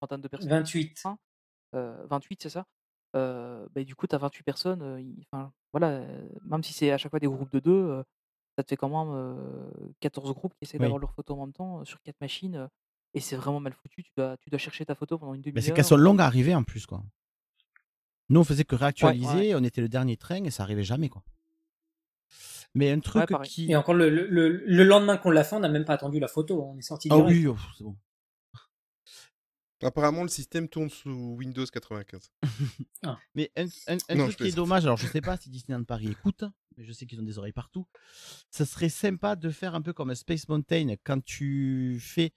trentaine 0.00 0.20
de 0.20 0.28
personnes. 0.28 0.50
28. 0.50 0.94
train. 0.94 1.18
Euh, 1.74 2.06
28, 2.06 2.42
c'est 2.42 2.48
ça? 2.48 2.64
Bah, 3.12 3.66
du 3.84 3.96
coup, 3.96 4.06
tu 4.06 4.14
as 4.14 4.18
28 4.18 4.44
personnes. 4.44 5.04
Enfin, 5.32 5.52
voilà, 5.72 6.06
même 6.44 6.62
si 6.62 6.72
c'est 6.72 6.92
à 6.92 6.96
chaque 6.96 7.10
fois 7.10 7.18
des 7.18 7.26
groupes 7.26 7.50
de 7.50 7.58
deux, 7.58 8.04
ça 8.56 8.62
te 8.62 8.68
fait 8.68 8.76
quand 8.76 8.88
même 8.88 9.14
euh, 9.14 9.70
14 10.00 10.32
groupes 10.34 10.52
qui 10.54 10.64
essaient 10.64 10.76
Oui. 10.78 10.82
d'avoir 10.82 10.98
leur 10.98 11.12
photo 11.12 11.34
en 11.34 11.46
même 11.46 11.52
temps 11.52 11.80
euh, 11.80 11.84
sur 11.84 12.00
quatre 12.02 12.20
machines. 12.20 12.56
euh, 12.56 12.66
et 13.14 13.20
c'est 13.20 13.36
vraiment 13.36 13.60
mal 13.60 13.72
foutu. 13.72 14.02
Tu 14.02 14.10
dois, 14.16 14.36
tu 14.38 14.50
dois 14.50 14.58
chercher 14.58 14.84
ta 14.84 14.94
photo 14.94 15.18
pendant 15.18 15.34
une 15.34 15.40
Mais 15.40 15.50
demi-heure. 15.52 15.64
c'est 15.64 15.72
qu'elles 15.72 15.84
sont 15.84 15.96
longues 15.96 16.20
à 16.20 16.26
arriver 16.26 16.54
en 16.54 16.64
plus, 16.64 16.84
quoi. 16.86 17.02
Nous, 18.28 18.40
on 18.40 18.44
faisait 18.44 18.64
que 18.64 18.74
réactualiser, 18.74 19.54
ouais. 19.54 19.54
on 19.54 19.62
était 19.62 19.80
le 19.80 19.88
dernier 19.88 20.16
train 20.16 20.42
et 20.44 20.50
ça 20.50 20.62
arrivait 20.64 20.82
jamais, 20.82 21.08
quoi. 21.08 21.22
Mais 22.74 22.90
un 22.90 22.98
truc 22.98 23.28
pareil. 23.28 23.48
qui. 23.48 23.70
Et 23.70 23.76
encore 23.76 23.94
le, 23.94 24.10
le, 24.10 24.26
le, 24.26 24.48
le 24.66 24.82
lendemain 24.84 25.16
qu'on 25.16 25.30
l'a 25.30 25.44
fait, 25.44 25.54
on 25.54 25.60
n'a 25.60 25.68
même 25.68 25.84
pas 25.84 25.92
attendu 25.94 26.18
la 26.18 26.26
photo. 26.26 26.60
On 26.62 26.76
est 26.76 26.82
sorti 26.82 27.08
Ah 27.12 27.16
direct. 27.16 27.30
oui, 27.36 27.46
oh, 27.46 27.56
c'est 27.78 27.84
bon. 27.84 27.96
Apparemment, 29.84 30.22
le 30.22 30.28
système 30.28 30.68
tourne 30.68 30.88
sous 30.90 31.36
Windows 31.38 31.64
95. 31.66 32.30
Mais 33.34 33.50
un, 33.56 33.66
un- 33.88 33.96
un 34.08 34.14
Non, 34.16 34.24
truc 34.24 34.36
qui 34.38 34.48
est 34.48 34.52
dommage, 34.56 34.84
alors 34.84 34.96
je 34.96 35.06
sais 35.06 35.20
pas 35.20 35.36
si 35.36 35.50
Disneyland 35.50 35.84
Paris 35.84 36.08
écoute, 36.10 36.44
mais 36.76 36.84
je 36.84 36.92
sais 36.92 37.06
qu'ils 37.06 37.20
ont 37.20 37.24
des 37.24 37.38
oreilles 37.38 37.52
partout. 37.52 37.86
Ça 38.50 38.64
serait 38.64 38.88
sympa 38.88 39.36
de 39.36 39.50
faire 39.50 39.74
un 39.74 39.82
peu 39.82 39.92
comme 39.92 40.14
Space 40.14 40.48
Mountain 40.48 40.94
quand 41.04 41.22
tu 41.22 41.98
fais 42.00 42.32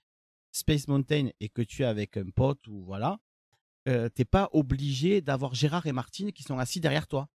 Space 0.52 0.88
Mountain 0.88 1.30
et 1.40 1.48
que 1.48 1.62
tu 1.62 1.82
es 1.82 1.86
avec 1.86 2.16
un 2.16 2.28
pote 2.34 2.66
ou 2.68 2.84
voilà. 2.84 3.18
euh, 3.88 4.08
T'es 4.08 4.24
pas 4.24 4.48
obligé 4.52 5.20
d'avoir 5.20 5.54
Gérard 5.54 5.86
et 5.86 5.92
Martine 5.92 6.32
qui 6.32 6.42
sont 6.42 6.58
assis 6.58 6.80
derrière 6.80 7.06
toi. 7.06 7.28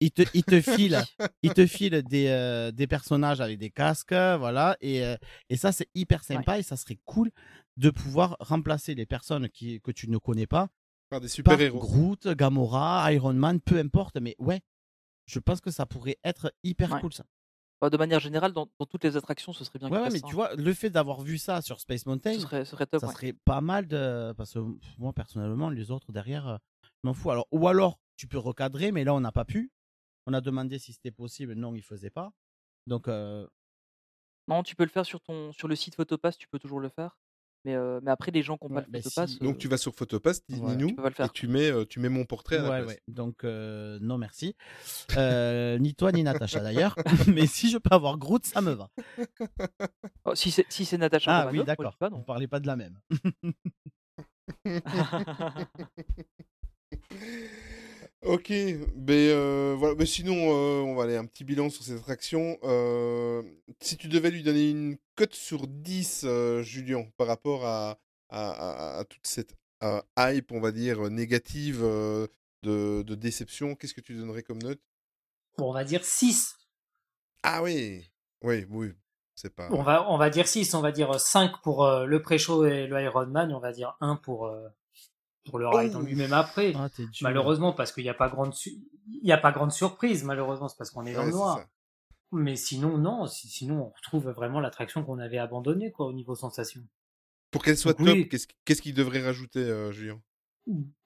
Ils 0.00 0.10
te, 0.10 0.22
ils 0.34 0.44
te 0.44 0.60
filent, 0.60 1.02
ils 1.42 1.52
te 1.54 1.66
filent 1.66 2.02
des, 2.02 2.26
euh, 2.28 2.72
des 2.72 2.86
personnages 2.86 3.40
avec 3.40 3.58
des 3.58 3.70
casques, 3.70 4.12
voilà. 4.12 4.76
Et, 4.80 5.04
euh, 5.04 5.16
et 5.48 5.56
ça, 5.56 5.72
c'est 5.72 5.88
hyper 5.94 6.24
sympa 6.24 6.58
et 6.58 6.62
ça 6.62 6.76
serait 6.76 6.98
cool 7.04 7.30
de 7.76 7.90
pouvoir 7.90 8.36
remplacer 8.40 8.94
les 8.94 9.06
personnes 9.06 9.48
qui, 9.48 9.80
que 9.80 9.90
tu 9.90 10.08
ne 10.08 10.18
connais 10.18 10.46
pas 10.46 10.68
Par 11.10 11.20
des 11.20 11.28
super-héros. 11.28 11.78
Groot, 11.80 12.28
Gamora, 12.28 13.12
Iron 13.12 13.34
Man, 13.34 13.60
peu 13.60 13.78
importe, 13.78 14.16
mais 14.20 14.36
ouais, 14.38 14.60
je 15.26 15.38
pense 15.40 15.60
que 15.60 15.70
ça 15.70 15.86
pourrait 15.86 16.18
être 16.24 16.52
hyper 16.62 16.92
Ouais. 16.92 17.00
cool 17.00 17.12
ça. 17.12 17.24
Bah, 17.80 17.90
de 17.90 17.96
manière 17.96 18.20
générale, 18.20 18.52
dans, 18.52 18.68
dans 18.78 18.86
toutes 18.86 19.04
les 19.04 19.16
attractions, 19.16 19.52
ce 19.52 19.64
serait 19.64 19.78
bien 19.78 19.90
Ouais, 19.90 20.00
ouais, 20.00 20.10
mais 20.10 20.20
tu 20.20 20.26
hein. 20.26 20.32
vois, 20.32 20.54
le 20.54 20.72
fait 20.72 20.90
d'avoir 20.90 21.20
vu 21.20 21.36
ça 21.38 21.60
sur 21.60 21.80
Space 21.80 22.06
Mountain, 22.06 22.34
Ce 22.34 22.40
serait, 22.40 22.64
ce 22.64 22.70
serait 22.70 22.86
top. 22.86 23.00
ça 23.00 23.08
ouais. 23.08 23.12
serait 23.14 23.32
pas 23.32 23.60
mal 23.60 23.86
de. 23.88 24.32
Parce 24.36 24.54
que 24.54 24.60
moi, 24.98 25.12
personnellement, 25.12 25.68
les 25.70 25.90
autres 25.90 26.12
derrière, 26.12 26.48
euh, 26.48 26.56
je 26.82 26.88
m'en 27.02 27.12
fous. 27.14 27.30
Alors, 27.30 27.46
ou 27.50 27.66
alors, 27.68 27.98
tu 28.16 28.26
peux 28.28 28.38
recadrer, 28.38 28.92
mais 28.92 29.02
là, 29.04 29.12
on 29.14 29.20
n'a 29.20 29.32
pas 29.32 29.44
pu. 29.44 29.72
On 30.26 30.32
a 30.32 30.40
demandé 30.40 30.78
si 30.78 30.92
c'était 30.94 31.10
possible, 31.10 31.54
non, 31.54 31.74
il 31.74 31.82
faisait 31.82 32.10
pas. 32.10 32.32
Donc, 32.86 33.08
euh, 33.08 33.46
Non, 34.48 34.62
tu 34.62 34.76
peux 34.76 34.84
le 34.84 34.90
faire 34.90 35.04
sur, 35.04 35.20
ton, 35.20 35.52
sur 35.52 35.68
le 35.68 35.76
site 35.76 35.96
Photopass, 35.96 36.38
tu 36.38 36.48
peux 36.48 36.58
toujours 36.58 36.80
le 36.80 36.88
faire. 36.88 37.18
Mais, 37.64 37.74
euh, 37.74 37.98
mais 38.02 38.10
après, 38.10 38.30
les 38.30 38.42
gens 38.42 38.58
qui 38.58 38.66
n'ont 38.66 38.74
Ouais, 38.74 38.82
pas 38.82 38.86
le 38.86 38.92
bah, 38.92 38.98
Photopass. 39.02 39.30
si- 39.30 39.38
Donc, 39.38 39.56
tu 39.58 39.68
vas 39.68 39.78
sur 39.78 39.94
Photopass, 39.94 40.42
dis-nous, 40.48 40.94
faire. 41.12 41.26
et 41.26 41.28
tu 41.30 41.48
mets, 41.48 41.70
euh, 41.70 41.86
tu 41.86 41.98
mets 41.98 42.10
mon 42.10 42.24
portrait 42.26 42.58
à 42.58 42.62
la 42.62 42.68
ouais, 42.70 42.82
place. 42.82 42.94
ouais. 42.96 43.00
Donc, 43.08 43.42
euh, 43.44 43.98
non, 44.02 44.18
merci. 44.18 44.54
Euh, 45.16 45.78
ni 45.84 45.94
toi, 45.94 46.12
ni 46.12 46.22
Natacha 46.22 46.60
d'ailleurs. 46.60 46.94
mais 47.28 47.46
si 47.46 47.70
je 47.70 47.78
peux 47.78 47.94
avoir 47.94 48.18
Groot, 48.18 48.44
ça 48.44 48.60
me 48.60 48.72
va. 48.72 48.90
Oh, 50.24 50.34
si 50.34 50.50
c'est 50.50 50.66
si 50.68 50.84
c'est 50.84 50.98
Natacha 50.98 51.34
Ah 51.34 51.48
oui, 51.50 51.64
d'accord. 51.64 51.96
On 52.02 52.10
non. 52.10 52.22
parlait 52.22 52.48
pas 52.48 52.60
de 52.60 52.66
la 52.66 52.76
même. 52.76 52.98
Ok, 58.24 58.48
mais 58.50 59.28
euh, 59.30 59.74
voilà. 59.78 59.94
Mais 59.98 60.06
sinon, 60.06 60.34
euh, 60.34 60.80
on 60.82 60.94
va 60.94 61.04
aller 61.04 61.16
un 61.16 61.26
petit 61.26 61.44
bilan 61.44 61.68
sur 61.68 61.82
cette 61.84 61.98
attraction. 61.98 62.58
Euh, 62.62 63.42
si 63.80 63.96
tu 63.98 64.08
devais 64.08 64.30
lui 64.30 64.42
donner 64.42 64.70
une 64.70 64.96
cote 65.14 65.34
sur 65.34 65.66
10, 65.66 66.22
euh, 66.24 66.62
Julien, 66.62 67.04
par 67.18 67.26
rapport 67.26 67.66
à, 67.66 67.98
à, 68.30 68.50
à- 68.50 68.98
à 69.00 69.04
toute 69.04 69.26
cette 69.26 69.54
hype, 70.18 70.52
on 70.52 70.60
va 70.60 70.72
dire, 70.72 71.10
négative 71.10 71.82
de, 71.82 72.28
de 73.02 73.14
déception, 73.14 73.74
qu'est-ce 73.74 73.92
que 73.92 74.00
tu 74.00 74.14
donnerais 74.14 74.42
comme 74.42 74.62
note? 74.62 74.80
Bon, 75.58 75.68
on 75.68 75.72
va 75.74 75.84
dire 75.84 76.02
6. 76.04 76.54
Ah 77.42 77.62
oui, 77.62 78.10
oui, 78.42 78.64
oui, 78.70 78.92
c'est 79.34 79.54
pas. 79.54 79.68
On 79.70 79.82
va, 79.82 80.10
on 80.10 80.16
va 80.16 80.30
dire 80.30 80.48
6, 80.48 80.72
on 80.72 80.80
va 80.80 80.92
dire 80.92 81.20
5 81.20 81.60
pour 81.62 81.86
le 81.86 82.22
pré-show 82.22 82.64
et 82.64 82.86
le 82.86 83.02
Ironman, 83.02 83.52
on 83.52 83.60
va 83.60 83.72
dire 83.72 83.94
1 84.00 84.16
pour, 84.16 84.50
pour 85.44 85.58
le 85.58 85.68
ride 85.68 85.94
en 85.94 86.00
Oh. 86.00 86.04
lui-même 86.04 86.32
après. 86.32 86.72
Ah. 86.76 86.88
Malheureusement, 87.22 87.72
parce 87.72 87.92
qu'il 87.92 88.02
n'y 88.04 88.10
a 88.10 88.14
pas 88.14 88.28
grande, 88.28 88.54
su- 88.54 88.78
il 89.08 89.26
y 89.28 89.32
a 89.32 89.38
pas 89.38 89.52
grande 89.52 89.72
surprise, 89.72 90.24
malheureusement, 90.24 90.68
c'est 90.68 90.76
parce 90.78 90.90
qu'on 90.90 91.04
est 91.06 91.12
dans 91.14 91.20
Ouais, 91.20 91.26
le 91.26 91.32
noir. 91.32 91.58
ça. 91.58 91.66
Mais 92.32 92.56
sinon, 92.56 92.98
non, 92.98 93.26
si- 93.26 93.48
sinon, 93.48 93.82
on 93.86 93.90
retrouve 93.90 94.28
vraiment 94.30 94.60
l'attraction 94.60 95.04
qu'on 95.04 95.18
avait 95.18 95.38
abandonnée, 95.38 95.92
quoi, 95.92 96.06
au 96.06 96.12
niveau 96.12 96.34
sensation. 96.34 96.80
Pour 97.50 97.62
qu'elle 97.62 97.76
soit 97.76 97.92
Donc 97.96 98.06
top, 98.06 98.16
oui. 98.16 98.28
qu'est-ce 98.64 98.82
qu'il 98.82 98.94
devrait 98.94 99.22
rajouter, 99.22 99.60
euh, 99.60 99.92
Julien? 99.92 100.20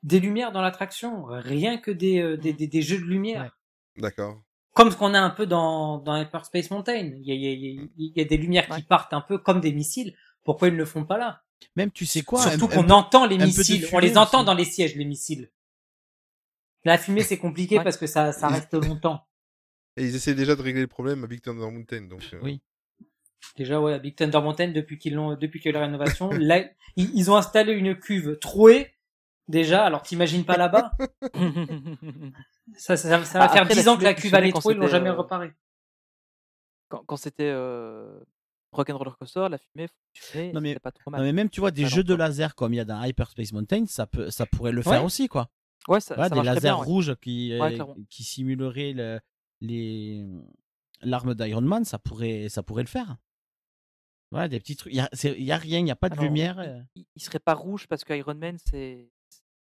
Des 0.02 0.20
lumières 0.20 0.52
dans 0.52 0.62
l'attraction, 0.62 1.24
rien 1.26 1.78
que 1.78 1.90
des, 1.90 2.20
euh, 2.22 2.36
des, 2.36 2.52
des, 2.52 2.68
des 2.68 2.80
jeux 2.82 2.98
de 2.98 3.04
lumière. 3.04 3.54
D'accord. 3.96 4.40
Comme 4.74 4.90
ce 4.92 4.96
qu'on 4.96 5.12
a 5.14 5.20
un 5.20 5.30
peu 5.30 5.46
dans, 5.46 5.98
dans 5.98 6.16
Hyperspace 6.16 6.70
Mountain. 6.70 6.94
Il 7.16 7.24
y 7.26 7.32
a, 7.32 7.34
il 7.34 7.40
y 7.42 7.46
a- 7.48 7.50
il 7.52 7.64
y 7.64 7.80
a- 7.80 7.88
il 7.98 8.12
y 8.16 8.20
a 8.20 8.24
des 8.24 8.36
lumières 8.36 8.68
qui 8.68 8.82
partent 8.84 9.12
un 9.12 9.20
peu 9.20 9.36
comme 9.38 9.60
des 9.60 9.72
missiles. 9.72 10.14
Pourquoi 10.44 10.68
ils 10.68 10.74
ne 10.74 10.78
le 10.78 10.84
font 10.84 11.04
pas 11.04 11.18
là? 11.18 11.42
Même, 11.76 11.90
tu 11.90 12.06
sais 12.06 12.22
quoi 12.22 12.42
Surtout 12.42 12.68
qu'on 12.68 12.88
entend 12.90 13.26
les 13.26 13.38
missiles. 13.38 13.86
On 13.92 13.98
les 13.98 14.16
entend 14.18 14.38
aussi. 14.38 14.46
dans 14.46 14.54
les 14.54 14.64
sièges, 14.64 14.94
les 14.96 15.04
missiles. 15.04 15.50
La 16.84 16.96
fumée, 16.98 17.22
c'est 17.22 17.38
compliqué 17.38 17.78
Ouais. 17.78 17.84
parce 17.84 17.96
que 17.96 18.06
ça, 18.06 18.32
ça 18.32 18.48
reste 18.48 18.74
longtemps. 18.74 19.26
Et 19.96 20.04
ils 20.04 20.14
essaient 20.14 20.34
déjà 20.34 20.54
de 20.56 20.62
régler 20.62 20.82
le 20.82 20.86
problème 20.86 21.24
à 21.24 21.26
Big 21.26 21.40
Thunder 21.40 21.70
Mountain, 21.70 22.02
donc. 22.02 22.22
euh, 22.32 22.38
Oui. 22.42 22.60
Déjà, 23.56 23.80
ouais, 23.80 23.92
à 23.94 23.98
Big 23.98 24.14
Thunder 24.14 24.40
Mountain, 24.40 24.68
depuis 24.68 24.98
qu'ils 24.98 25.14
l'ont, 25.14 25.34
depuis 25.34 25.58
qu'il 25.60 25.72
y 25.72 25.74
a 25.74 25.78
eu 25.78 25.80
la 25.80 25.86
rénovation, 25.86 26.30
là, 26.30 26.64
ils, 26.96 27.10
ils 27.14 27.30
ont 27.30 27.36
installé 27.36 27.72
une 27.72 27.96
cuve 27.98 28.38
trouée. 28.38 28.94
Déjà, 29.48 29.84
alors 29.84 30.02
t'imagines 30.02 30.44
pas 30.44 30.56
là-bas? 30.56 30.92
Ça, 32.76 32.96
ça, 32.96 33.24
ça 33.24 33.38
va 33.38 33.44
Ah, 33.46 33.48
faire 33.48 33.62
après, 33.62 33.74
10 33.74 33.84
la 33.86 33.92
ans 33.92 33.96
que 33.96 34.04
la 34.04 34.14
cuve 34.14 34.30
quand 34.30 34.58
trouée, 34.60 34.74
ils 34.74 34.78
l'ont 34.78 34.88
jamais 34.88 35.08
euh, 35.08 35.14
reparée. 35.14 35.52
Quand, 36.88 37.02
quand 37.06 37.16
c'était 37.16 37.50
euh, 37.50 38.20
Rock'n'Roller 38.72 39.12
Coaster, 39.18 39.46
la 39.50 39.58
fumée, 39.58 39.88
fumée 40.14 40.52
Non, 40.52 40.60
mais- 40.60 40.78
pas 40.78 40.92
trop 40.92 41.10
mal. 41.10 41.20
Non, 41.20 41.26
mais 41.26 41.32
même, 41.32 41.48
tu 41.50 41.60
vois, 41.60 41.70
des 41.70 41.86
jeux 41.86 42.04
de 42.04 42.14
laser 42.14 42.54
comme 42.54 42.74
il 42.74 42.76
y 42.76 42.80
a 42.80 42.84
dans 42.84 43.02
Hyperspace 43.02 43.52
Mountain, 43.52 43.86
ça, 43.86 44.06
peut, 44.06 44.30
ça 44.30 44.44
pourrait 44.46 44.72
le 44.72 44.82
faire 44.82 45.00
Ouais. 45.00 45.06
aussi, 45.06 45.28
quoi. 45.28 45.50
Ouais, 45.88 46.00
ça, 46.00 46.14
Voilà, 46.16 46.28
ça 46.28 46.34
des 46.34 46.42
lasers 46.42 46.60
bien, 46.60 46.76
ouais. 46.78 46.84
rouges 46.84 47.14
qui, 47.22 47.58
Ouais, 47.58 47.80
euh, 47.80 47.84
qui 48.10 48.24
simuleraient 48.24 48.92
le- 48.92 49.20
les 49.62 50.26
l'arme 51.00 51.34
d'Iron 51.34 51.60
Man, 51.62 51.84
ça 51.84 51.98
pourrait, 51.98 52.48
ça 52.50 52.62
pourrait 52.62 52.82
le 52.82 52.88
faire. 52.88 53.16
Ouais, 54.32 54.48
des 54.48 54.60
petits 54.60 54.76
trucs. 54.76 54.92
Il 54.92 54.96
y 54.96 55.00
a, 55.00 55.08
c'est- 55.14 55.34
il 55.38 55.44
y 55.44 55.52
a 55.52 55.56
rien, 55.56 55.78
il 55.78 55.84
n'y 55.84 55.90
a 55.90 55.96
pas 55.96 56.08
de 56.10 56.14
Alors, 56.14 56.24
lumière. 56.24 56.56
il- 56.62 56.68
euh. 56.68 56.82
Il, 56.96 57.06
il 57.16 57.22
serait 57.22 57.38
pas 57.38 57.54
rouge 57.54 57.86
parce 57.86 58.04
que 58.04 58.12
Iron 58.12 58.34
Man, 58.34 58.58
c'est. 58.66 59.10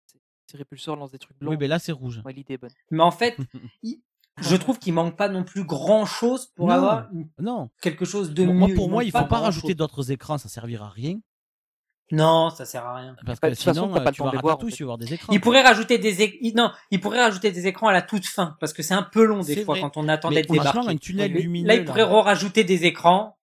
c'est- 0.07 0.19
Ses 0.49 0.57
répulseurs 0.57 0.95
lancent 0.95 1.11
des 1.11 1.19
trucs 1.19 1.37
blancs. 1.37 1.51
Oui, 1.51 1.57
mais 1.59 1.67
là, 1.67 1.77
c'est 1.77 1.91
rouge. 1.91 2.21
Ouais, 2.25 2.33
l'idée 2.33 2.55
est 2.55 2.57
bonne. 2.57 2.71
Mais 2.89 3.03
en 3.03 3.11
fait, 3.11 3.37
il- 3.83 4.01
je 4.41 4.55
trouve 4.55 4.79
qu'il 4.79 4.93
manque 4.93 5.15
pas 5.17 5.29
non 5.29 5.43
plus 5.43 5.63
grand 5.63 6.05
chose 6.05 6.47
pour 6.55 6.67
Non, 6.67 6.73
avoir 6.73 7.07
une- 7.13 7.29
Non. 7.39 7.69
quelque 7.81 8.05
chose 8.05 8.33
de 8.33 8.43
Moi, 8.45 8.53
mieux. 8.53 8.59
moi, 8.59 8.67
pour 8.75 8.85
Il 8.87 8.91
moi, 8.91 9.03
il 9.03 9.11
faut 9.11 9.25
pas 9.25 9.39
rajouter 9.39 9.75
d'autres 9.75 10.11
écrans, 10.11 10.37
ça 10.37 10.49
servira 10.49 10.87
à 10.87 10.89
rien. 10.89 11.19
Non, 12.11 12.49
ça 12.49 12.65
sert 12.65 12.83
à 12.85 12.95
rien. 12.95 13.15
Parce 13.23 13.39
Bah, 13.39 13.49
que 13.49 13.51
de 13.51 13.55
toute 13.55 13.63
façon, 13.65 13.81
sinon, 13.83 13.93
t'as 13.93 14.01
euh, 14.01 14.03
pas 14.03 14.11
tu 14.11 14.23
vas 14.23 14.31
voir, 14.31 14.57
en 14.57 14.59
fait. 14.59 14.71
tu 14.71 14.81
vas 14.83 14.87
voir 14.87 14.97
des 14.97 15.13
écrans. 15.13 15.31
Il 15.31 15.39
pourrait 15.41 15.61
rajouter 15.61 15.99
des 15.99 16.39
il- 16.41 16.55
non, 16.55 16.71
il 16.89 16.99
pourrait 16.99 17.21
rajouter 17.21 17.51
des 17.51 17.67
écrans 17.67 17.87
à 17.87 17.93
la 17.93 18.01
toute 18.01 18.25
fin 18.25 18.57
parce 18.59 18.73
que 18.73 18.81
c'est 18.81 18.95
un 18.95 19.03
peu 19.03 19.23
long 19.25 19.41
des 19.41 19.63
fois 19.63 19.75
vrai. 19.75 19.81
quand 19.81 19.95
on 19.95 20.07
attend 20.07 20.31
d'être 20.31 20.49
débarqué. 20.51 20.89
un 20.89 20.97
tunnel 20.97 21.31
lumineux, 21.31 21.67
Là, 21.67 21.75
il 21.75 21.85
pourrait 21.85 22.03
rajouter 22.03 22.63
des 22.63 22.85
écrans. 22.85 23.37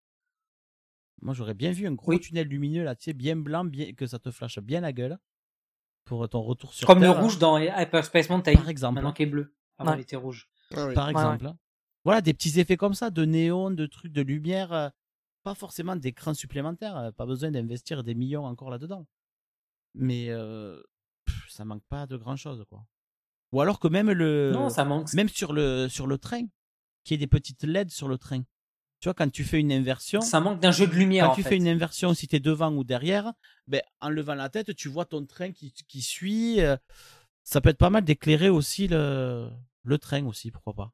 Moi, 1.23 1.33
j'aurais 1.33 1.55
bien 1.55 1.71
vu 1.71 1.87
un 1.87 1.93
gros 1.93 2.11
Oui. 2.13 2.21
tunnel 2.21 2.49
lumineux, 2.49 2.83
là, 2.85 2.95
tu 2.97 3.05
sais, 3.05 3.13
bien 3.13 3.37
blanc, 3.37 3.65
bien, 3.65 3.93
que 3.93 4.07
ça 4.07 4.19
te 4.19 4.31
flashe 4.33 4.59
bien 4.59 4.81
la 4.81 4.93
gueule. 4.93 5.19
Pour 6.05 6.29
ton 6.29 6.41
retour 6.43 6.73
sur 6.73 6.87
Comme 6.87 7.01
le 7.03 7.09
hein. 7.09 7.21
rouge 7.21 7.39
dans 7.39 7.59
Hyperspace 7.59 8.31
Mountain. 8.31 8.55
Par 8.55 8.69
exemple. 8.69 8.95
Maintenant 8.97 9.13
qu'il 9.13 9.27
est 9.27 9.31
bleu. 9.31 9.55
Avant, 9.79 9.91
Ouais. 9.93 9.99
il 9.99 10.03
était 10.03 10.15
rouge. 10.17 10.49
Ah 10.75 10.87
oui. 10.87 10.95
par 10.95 11.07
Ouais, 11.07 11.13
exemple. 11.13 11.47
hein. 11.47 11.59
Voilà, 12.05 12.21
des 12.21 12.35
petits 12.35 12.59
effets 12.61 12.77
comme 12.77 12.95
ça, 12.95 13.11
de 13.11 13.25
néon, 13.25 13.71
de 13.71 13.87
trucs, 13.87 14.13
de 14.13 14.23
lumière, 14.23 14.73
euh, 14.73 14.89
pas 15.43 15.55
forcément 15.55 15.97
d'écran 15.97 16.35
supplémentaires, 16.35 16.97
euh, 16.97 17.11
pas 17.13 17.27
besoin 17.27 17.51
d'investir 17.51 18.03
des 18.05 18.15
millions 18.15 18.45
encore 18.47 18.71
là-dedans. 18.71 19.07
Mais 19.95 20.27
euh, 20.31 20.81
pff, 21.25 21.47
ça 21.51 21.65
manque 21.65 21.83
pas 21.89 22.07
de 22.07 22.17
grand 22.17 22.37
chose, 22.37 22.65
quoi. 22.69 22.85
Ou 23.53 23.61
alors 23.61 23.79
que 23.81 23.89
même 23.89 24.11
le, 24.11 24.51
Non, 24.53 24.71
ça 24.71 24.85
manque. 24.85 25.13
même 25.15 25.29
sur 25.29 25.53
le 25.53 25.89
sur 25.89 26.07
le 26.07 26.19
train, 26.19 26.43
qu'il 27.05 27.13
y 27.13 27.15
ait 27.15 27.19
des 27.19 27.27
petites 27.27 27.63
LED 27.65 27.91
sur 27.91 28.09
le 28.09 28.19
train. 28.19 28.43
Tu 29.01 29.09
vois, 29.09 29.15
quand 29.15 29.31
tu 29.31 29.45
fais 29.45 29.61
une 29.61 29.73
inversion, 29.73 30.21
Ça 30.21 30.41
manque 30.41 30.59
d'un 30.61 30.71
jeu 30.73 30.87
de 30.87 30.93
lumière. 30.95 31.27
quand 31.27 31.33
en 31.33 31.35
tu 31.35 31.43
fait. 31.43 31.51
fais 31.51 31.57
une 31.57 31.69
inversion, 31.69 32.13
si 32.15 32.27
tu 32.29 32.37
es 32.37 32.41
devant 32.41 32.73
ou 32.73 32.83
derrière, 32.83 33.33
ben, 33.67 33.83
en 34.01 34.09
levant 34.09 34.35
la 34.35 34.49
tête, 34.49 34.75
tu 34.75 34.89
vois 34.89 35.05
ton 35.05 35.25
train 35.27 35.53
qui, 35.53 35.73
qui 35.73 36.03
suit. 36.03 36.61
euh, 36.61 36.77
ça 37.45 37.61
peut 37.61 37.69
être 37.69 37.79
pas 37.79 37.91
mal 37.91 38.05
d'éclairer 38.05 38.49
aussi 38.49 38.89
le, 38.89 39.49
le 39.87 39.99
train 39.99 40.25
aussi, 40.27 40.51
pourquoi 40.51 40.75
pas. 40.75 40.93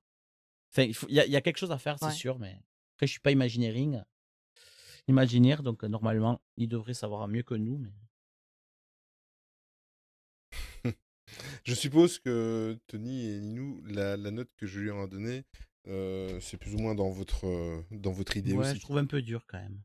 Enfin, 0.73 0.83
il 0.85 0.95
faut- 0.95 1.09
y, 1.09 1.21
a, 1.21 1.27
il 1.27 1.33
y 1.33 1.37
a 1.37 1.41
quelque 1.41 1.59
chose 1.59 1.73
à 1.73 1.79
faire, 1.79 1.99
c'est 1.99 2.07
Ouais. 2.07 2.13
sûr, 2.13 2.39
mais 2.39 2.59
après, 2.95 3.07
je 3.07 3.13
suis 3.13 3.21
pas 3.21 3.31
imagineering, 3.33 4.03
imaginaire, 5.09 5.63
donc 5.63 5.85
euh, 5.85 5.89
normalement, 5.89 6.41
il 6.57 6.69
devrait 6.69 6.95
savoir 6.95 7.29
mieux 7.29 7.43
que 7.43 7.55
nous. 7.55 7.79
Mais... 7.79 7.93
Je 11.65 11.75
suppose 11.75 12.19
que 12.19 12.79
Tony 12.87 13.27
et 13.27 13.41
Ninou, 13.41 13.83
la, 13.87 14.17
la 14.17 14.31
note 14.31 14.51
que 14.57 14.67
je 14.67 14.81
lui 14.81 14.91
ai 14.91 15.09
donnée, 15.09 15.45
euh, 15.89 16.39
c'est 16.41 16.57
plus 16.59 16.75
ou 16.75 16.79
moins 16.79 16.95
dans 16.95 17.11
votre, 17.11 17.47
euh, 17.47 17.83
dans 17.91 18.13
votre 18.13 18.37
idée 18.37 18.53
Ouais, 18.53 18.61
aussi. 18.61 18.77
je 18.77 18.81
trouve 18.81 18.99
un 18.99 19.07
peu 19.07 19.23
dur 19.23 19.47
quand 19.47 19.59
même. 19.59 19.81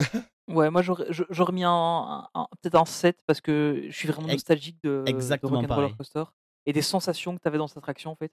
Ouais, 0.48 0.68
moi 0.70 0.82
j'aurais 0.82 1.12
je- 1.12 1.22
j'aurais 1.30 1.52
mis 1.52 1.62
un, 1.62 1.70
un- 1.70 2.28
un- 2.34 2.48
peut-être 2.60 2.74
un 2.74 2.84
7 2.84 3.20
parce 3.26 3.40
que 3.40 3.84
je 3.88 3.96
suis 3.96 4.08
vraiment 4.08 4.26
nostalgique 4.28 4.78
de, 4.82 5.02
de 5.06 5.08
exactement 5.08 5.60
Rock'n'Roller 5.60 5.68
pareil. 5.68 5.96
Coaster 5.96 6.24
et 6.66 6.72
des 6.72 6.82
sensations 6.82 7.36
que 7.36 7.40
tu 7.42 7.48
avais 7.48 7.58
dans 7.58 7.66
cette 7.68 7.78
attraction 7.78 8.10
en 8.10 8.16
fait. 8.16 8.32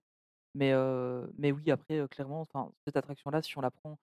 Mais, 0.55 0.71
euh, 0.73 1.25
mais 1.37 1.51
oui, 1.51 1.69
après, 1.71 1.99
euh, 1.99 2.07
clairement, 2.07 2.41
enfin, 2.41 2.71
cette 2.85 2.97
attraction-là, 2.97 3.41
si 3.41 3.57
on 3.57 3.61
la 3.61 3.71
prend, 3.71 3.97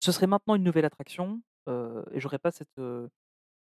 ce 0.00 0.12
serait 0.12 0.26
maintenant 0.26 0.54
une 0.54 0.62
nouvelle 0.64 0.84
attraction 0.84 1.40
euh, 1.68 2.02
et 2.12 2.20
j'aurais 2.20 2.38
pas 2.38 2.50
cette, 2.50 2.68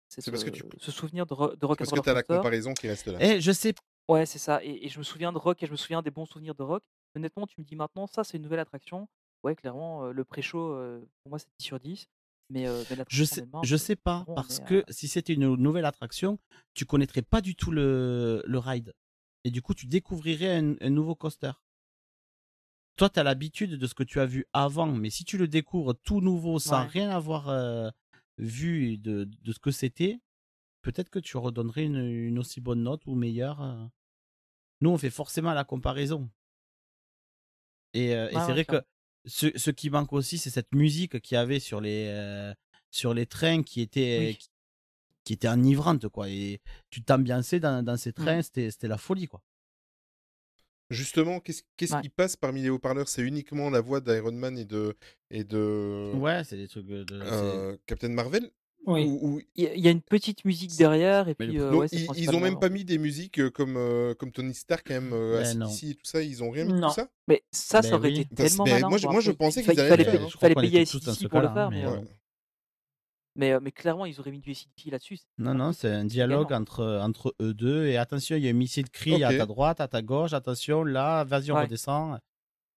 cette, 0.10 0.24
C'est 0.26 0.32
parce 0.32 0.44
que 0.44 0.50
tu- 0.52 0.64
ce 0.78 0.92
souvenir 0.92 1.26
de, 1.26 1.34
Ro- 1.34 1.56
de 1.56 1.66
Parce 1.66 1.92
que 1.92 2.00
tu 2.00 2.10
as 2.10 2.14
la 2.14 2.24
comparaison 2.24 2.74
qui 2.74 2.88
reste 2.88 3.08
là. 3.08 3.18
Eh, 3.22 3.42
je 3.42 3.52
sais, 3.52 3.74
Ouais, 4.08 4.28
c'est 4.28 4.38
ça. 4.38 4.64
Et, 4.64 4.86
et 4.86 4.90
je 4.90 5.00
me 5.00 5.04
souviens 5.04 5.34
de 5.34 5.40
Rock 5.40 5.64
et 5.64 5.66
je 5.66 5.72
me 5.72 5.78
souviens 5.78 6.04
des 6.04 6.12
bons 6.12 6.28
souvenirs 6.28 6.54
de 6.54 6.62
Rock. 6.62 6.84
Honnêtement, 7.16 7.48
tu 7.48 7.56
me 7.60 7.66
dis 7.66 7.76
maintenant, 7.76 8.06
ça, 8.06 8.24
c'est 8.24 8.38
une 8.38 8.44
nouvelle 8.44 8.60
attraction. 8.60 9.08
Ouais, 9.44 9.56
clairement, 9.56 10.12
le 10.12 10.24
pré-show, 10.24 10.78
pour 11.24 11.30
moi, 11.32 11.40
c'est 11.40 11.48
10 11.60 11.66
sur 11.66 11.80
10. 11.80 12.06
Mais, 12.52 12.68
euh, 12.68 12.84
mais 12.92 12.98
je 13.10 13.24
sais, 13.24 13.42
je 13.64 13.76
sais 13.76 13.96
pas, 13.96 14.24
bon, 14.28 14.36
parce 14.36 14.60
que 14.66 14.84
si 14.90 15.08
c'était 15.08 15.34
une 15.34 15.56
nouvelle 15.56 15.86
attraction, 15.86 16.38
tu 16.76 16.86
connaîtrais 16.86 17.24
pas 17.24 17.42
du 17.42 17.56
tout 17.56 17.72
le, 17.72 18.44
le 18.46 18.60
ride. 18.60 18.94
Et 19.46 19.52
du 19.52 19.62
coup, 19.62 19.74
tu 19.74 19.86
découvrirais 19.88 20.58
un, 20.58 20.76
un 20.82 20.90
nouveau 20.90 21.16
coaster. 21.16 21.54
Toi, 22.98 23.10
tu 23.10 23.20
as 23.20 23.24
l'habitude 23.24 23.72
de 23.72 23.88
ce 23.88 23.94
que 23.94 24.04
tu 24.04 24.20
as 24.20 24.26
vu 24.26 24.46
avant, 24.54 24.88
mais 24.88 25.10
si 25.10 25.26
tu 25.26 25.38
le 25.38 25.48
découvres 25.48 25.94
tout 26.04 26.22
nouveau, 26.22 26.60
sans 26.60 26.84
Ouais. 26.84 26.90
rien 26.90 27.10
avoir 27.10 27.50
euh, 27.50 27.90
vu 28.38 28.98
de, 28.98 29.26
de 29.42 29.52
ce 29.52 29.60
que 29.60 29.72
c'était, 29.72 30.20
peut-être 30.82 31.10
que 31.10 31.20
tu 31.20 31.38
redonnerais 31.38 31.86
une, 31.86 31.98
une 31.98 32.40
aussi 32.40 32.62
bonne 32.62 32.84
note 32.84 33.06
ou 33.08 33.16
meilleure. 33.16 33.62
euh. 33.62 33.86
Nous, 34.82 34.92
on 34.92 34.98
fait 34.98 35.10
forcément 35.10 35.54
la 35.54 35.66
comparaison. 35.66 36.30
Et, 37.94 38.14
euh, 38.16 38.30
et 38.32 38.40
c'est 38.40 38.52
ouais, 38.52 38.52
vrai 38.52 38.66
que 38.66 38.82
ce, 39.26 39.48
ce 39.58 39.72
qui 39.72 39.90
manque 39.90 40.14
aussi, 40.14 40.38
c'est 40.38 40.50
cette 40.50 40.74
musique 40.74 41.20
qu'il 41.22 41.36
y 41.36 41.38
avait 41.38 41.60
sur 41.60 41.82
les, 41.82 42.54
sur 42.92 43.14
les 43.14 43.26
trains 43.26 43.64
qui 43.64 43.82
était, 43.82 44.18
Oui. 44.18 44.38
Qui, 45.26 45.34
était 45.34 45.48
enivrante, 45.50 46.08
quoi. 46.08 46.30
Et 46.30 46.62
tu 46.90 47.02
t'ambiançais 47.04 47.60
dans, 47.60 47.84
dans 47.84 47.98
ces 47.98 48.12
Mm. 48.12 48.14
trains, 48.14 48.42
c'était 48.42 48.72
c'était 48.72 48.88
la 48.88 48.98
folie, 48.98 49.28
quoi. 49.28 49.42
Justement, 50.92 51.40
qu'est-ce 51.40 51.64
qu'est-ce 51.78 51.96
Ouais. 51.96 52.02
qui 52.04 52.10
passe 52.10 52.36
parmi 52.36 52.62
les 52.62 52.70
haut-parleurs? 52.70 53.08
C'est 53.10 53.24
uniquement 53.24 53.72
la 53.72 53.82
voix 53.82 54.02
d'Iron 54.02 54.32
Man 54.34 54.56
et 54.58 54.66
de, 54.66 54.96
et 55.32 55.44
de 55.44 56.12
Ouais, 56.16 56.44
c'est 56.44 56.58
des 56.58 56.68
trucs 56.68 56.86
de. 56.86 57.04
de- 57.04 57.20
euh, 57.24 57.76
Captain 57.88 58.10
Marvel? 58.10 58.52
Oui. 58.86 59.04
Ou- 59.04 59.20
ou- 59.38 59.42
Il 59.56 59.64
y, 59.64 59.68
a- 59.68 59.74
il 59.74 59.84
y 59.84 59.88
a 59.88 59.92
une 59.92 60.04
petite 60.04 60.46
musique 60.46 60.78
derrière 60.78 61.28
et 61.28 61.34
puis 61.34 61.60
euh, 61.60 61.72
Non, 61.72 61.78
ouais, 61.80 61.88
c'est 61.88 61.96
ils, 61.96 62.26
ils 62.26 62.30
ont 62.36 62.40
même 62.40 62.60
pas 62.60 62.70
mis 62.70 62.86
des 62.86 63.00
musiques 63.00 63.40
euh, 63.40 63.50
comme, 63.50 63.78
euh, 63.78 64.14
comme 64.14 64.32
Tony 64.32 64.54
Stark, 64.54 64.86
quand 64.88 64.94
même, 64.94 65.12
euh, 65.12 65.42
Ben. 65.42 65.64
ACDC 65.64 65.84
et 65.90 65.96
tout 65.96 66.06
ça. 66.06 66.22
Ils 66.22 66.44
ont 66.44 66.52
rien 66.52 66.66
mis 66.66 66.74
de 66.74 66.78
Non. 66.78 66.90
tout 66.90 66.94
ça? 66.94 67.10
Mais 67.28 67.44
ça, 67.52 67.82
Ben 67.82 67.90
ça 67.90 67.96
aurait 67.96 68.10
oui. 68.10 68.20
été 68.20 68.36
tellement 68.36 68.64
ben, 68.66 68.74
malin. 68.74 68.90
moi, 68.90 68.98
je- 69.00 69.08
moi, 69.08 69.22
je 69.22 69.32
pensais 69.32 69.62
il 69.62 69.66
qu'ils 69.66 69.74
fa- 69.76 69.82
allaient 69.82 70.04
fallait, 70.04 70.06
payer- 70.20 70.24
hein. 70.24 70.38
Fallait 70.40 70.54
payer 70.56 70.80
ACDC 70.82 71.16
ce 71.16 71.28
pour 71.28 71.40
le 71.42 71.48
faire, 71.50 71.72
mais, 71.72 71.84
euh, 71.84 71.90
euh, 71.98 72.02
mais, 73.36 73.52
euh, 73.54 73.60
mais 73.62 73.72
clairement, 73.72 74.06
ils 74.06 74.20
auraient 74.20 74.32
mis 74.32 74.40
du 74.40 74.52
ACDC 74.52 74.92
là-dessus. 74.92 75.20
Non, 75.38 75.54
non, 75.54 75.74
c'est 75.74 75.90
un 75.92 76.06
dialogue 76.06 76.48
Également. 76.48 76.62
entre, 76.62 77.00
entre 77.02 77.36
eux 77.42 77.54
deux. 77.54 77.86
Et 77.88 77.98
attention, 77.98 78.36
il 78.38 78.44
y 78.44 78.48
a 78.48 78.52
un 78.52 78.54
missile 78.54 78.90
cri 78.90 79.24
à 79.24 79.30
ta 79.38 79.46
droite, 79.46 79.82
à 79.82 79.88
ta 79.88 80.02
gauche. 80.02 80.34
Attention, 80.34 80.84
là, 80.84 81.24
vas-y, 81.24 81.52
on 81.52 81.56
Ouais. 81.56 81.64
redescend. 81.64 82.20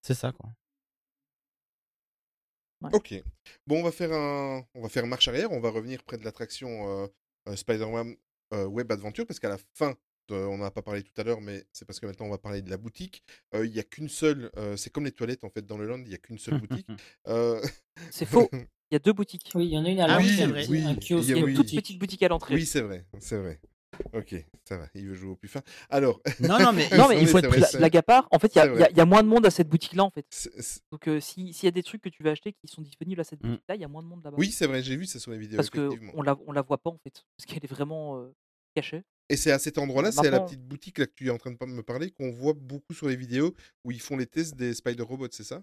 C'est 0.03 0.15
ça, 0.15 0.33
quoi. 0.33 0.51
Ok. 2.93 3.15
Bon, 3.67 3.81
on 3.81 3.83
va 3.83 3.91
faire 3.91 4.13
un, 4.13 4.63
on 4.75 4.83
va 4.83 4.89
faire 4.89 5.07
marche 5.07 5.27
arrière. 5.29 5.51
On 5.51 5.61
va 5.61 5.71
revenir 5.71 6.03
près 6.05 6.17
de 6.17 6.25
l'attraction 6.25 6.69
euh, 7.03 7.07
euh, 7.49 7.57
Spider-Man 7.57 8.15
euh, 8.55 8.67
Web 8.67 8.91
Adventure 8.93 9.27
parce 9.27 9.41
qu'à 9.41 9.49
la 9.49 9.59
fin 9.75 9.95
euh, 10.31 10.45
on 10.47 10.59
n'en 10.59 10.65
a 10.67 10.71
pas 10.71 10.83
parlé 10.83 11.03
tout 11.03 11.19
à 11.21 11.25
l'heure, 11.25 11.41
mais 11.41 11.65
c'est 11.73 11.87
parce 11.87 11.99
que 11.99 12.07
maintenant 12.07 12.27
on 12.27 12.31
va 12.31 12.39
parler 12.39 12.63
de 12.63 12.71
la 12.71 12.77
boutique. 12.77 13.23
Euh, 13.55 13.65
Il 13.67 13.73
n'y 13.73 13.81
a 13.81 13.83
qu'une 13.83 14.09
seule, 14.11 14.51
euh, 14.59 14.77
c'est 14.77 14.91
comme 14.91 15.05
les 15.07 15.13
toilettes 15.13 15.43
en 15.43 15.51
fait 15.51 15.65
dans 15.67 15.79
le 15.79 15.87
land, 15.87 15.99
il 15.99 16.09
n'y 16.09 16.15
a 16.15 16.19
qu'une 16.19 16.39
seule 16.39 16.61
boutique. 16.61 16.87
Euh, 17.29 17.61
C'est 18.11 18.27
faux. 18.27 18.49
Il 18.91 18.95
y 18.95 18.97
a 18.97 18.99
deux 19.01 19.13
boutiques. 19.13 19.51
Oui, 19.55 19.67
il 19.67 19.73
y 19.73 19.79
en 19.79 19.85
a 19.85 19.89
une 19.91 20.01
à 20.01 20.07
Ah 20.09 20.19
oui, 20.19 20.25
l'entrée, 20.29 20.37
c'est 20.37 20.47
vrai. 20.47 20.67
Oui, 20.69 20.83
un 20.83 20.93
il 20.93 20.97
kiosque 20.97 21.11
y 21.29 21.33
a- 21.33 21.37
Il 21.37 21.39
y 21.39 21.41
a 21.41 21.45
oui. 21.45 21.51
une 21.53 21.57
toute 21.57 21.75
petite 21.75 21.99
boutique 21.99 22.23
à 22.23 22.29
l'entrée. 22.29 22.55
oui, 22.55 22.65
c'est 22.67 22.81
vrai, 22.81 23.05
c'est 23.19 23.37
vrai. 23.37 23.61
Ok, 24.13 24.35
ça 24.65 24.77
va, 24.79 24.87
il 24.95 25.09
veut 25.09 25.15
jouer 25.15 25.31
au 25.31 25.37
plus 25.37 25.49
fin. 25.49 25.61
Alors, 25.91 26.21
Non, 26.41 26.59
non, 26.61 26.73
mais, 26.73 26.89
Non, 27.07 27.09
mais 27.09 27.21
il 27.21 27.27
faut 27.27 27.39
être 27.39 27.49
vrai, 27.49 27.59
La, 27.59 27.67
précis. 27.67 27.79
la 27.79 27.91
Gapard, 27.91 28.29
en 28.31 28.39
fait, 28.39 28.55
il 28.55 28.59
y, 28.59 28.61
a- 28.61 28.91
y 28.91 29.01
y 29.01 29.05
moins 29.07 29.23
de 29.23 29.29
monde 29.29 29.45
à 29.45 29.51
cette 29.51 29.69
boutique-là, 29.69 30.05
en 30.05 30.11
fait. 30.11 30.25
c'est- 30.31 30.53
c'est- 30.63 30.81
Donc, 30.93 31.09
euh, 31.09 31.21
si- 31.21 31.53
s'il 31.53 31.65
y 31.65 31.69
a 31.69 31.73
des 31.73 31.83
trucs 31.83 32.01
que 32.03 32.09
tu 32.09 32.23
veux 32.23 32.31
acheter 32.31 32.53
qui 32.53 32.69
sont 32.69 32.81
disponibles 32.83 33.21
à 33.21 33.25
cette 33.25 33.43
Mm. 33.43 33.49
boutique-là, 33.49 33.75
il 33.75 33.81
y 33.81 33.85
a 33.85 33.89
moins 33.89 34.03
de 34.03 34.09
monde 34.09 34.23
là-bas. 34.25 34.37
oui, 34.39 34.51
c'est 34.53 34.67
vrai, 34.67 34.83
j'ai 34.83 34.97
vu 34.97 35.05
ça 35.07 35.19
sur 35.19 35.33
les 35.33 35.39
vidéos, 35.39 35.57
Parce 35.57 35.71
qu'on 35.71 36.23
la, 36.23 36.39
on 36.47 36.53
la 36.53 36.63
voit 36.63 36.79
pas, 36.79 36.91
en 36.91 36.99
fait. 36.99 37.25
Parce 37.37 37.47
qu'elle 37.47 37.65
est 37.65 37.71
vraiment 37.73 38.19
euh, 38.19 38.33
cachée. 38.75 39.03
Et 39.31 39.37
c'est 39.37 39.51
à 39.51 39.59
cet 39.59 39.77
endroit-là, 39.79 40.13
c'est 40.13 40.27
à 40.27 40.31
la 40.31 40.41
petite 40.41 40.63
boutique 40.63 40.99
là 40.99 41.07
que 41.07 41.13
tu 41.15 41.27
es 41.27 41.31
en 41.31 41.37
train 41.39 41.51
de 41.51 41.65
me 41.67 41.83
parler, 41.83 42.11
qu'on 42.13 42.31
voit 42.31 42.55
beaucoup 42.55 42.95
sur 42.95 43.09
les 43.09 43.17
vidéos 43.17 43.55
où 43.85 43.91
ils 43.91 44.01
font 44.01 44.17
les 44.17 44.27
tests 44.27 44.55
des 44.55 44.73
Spider 44.75 45.03
Robots, 45.03 45.29
c'est 45.31 45.45
ça? 45.45 45.63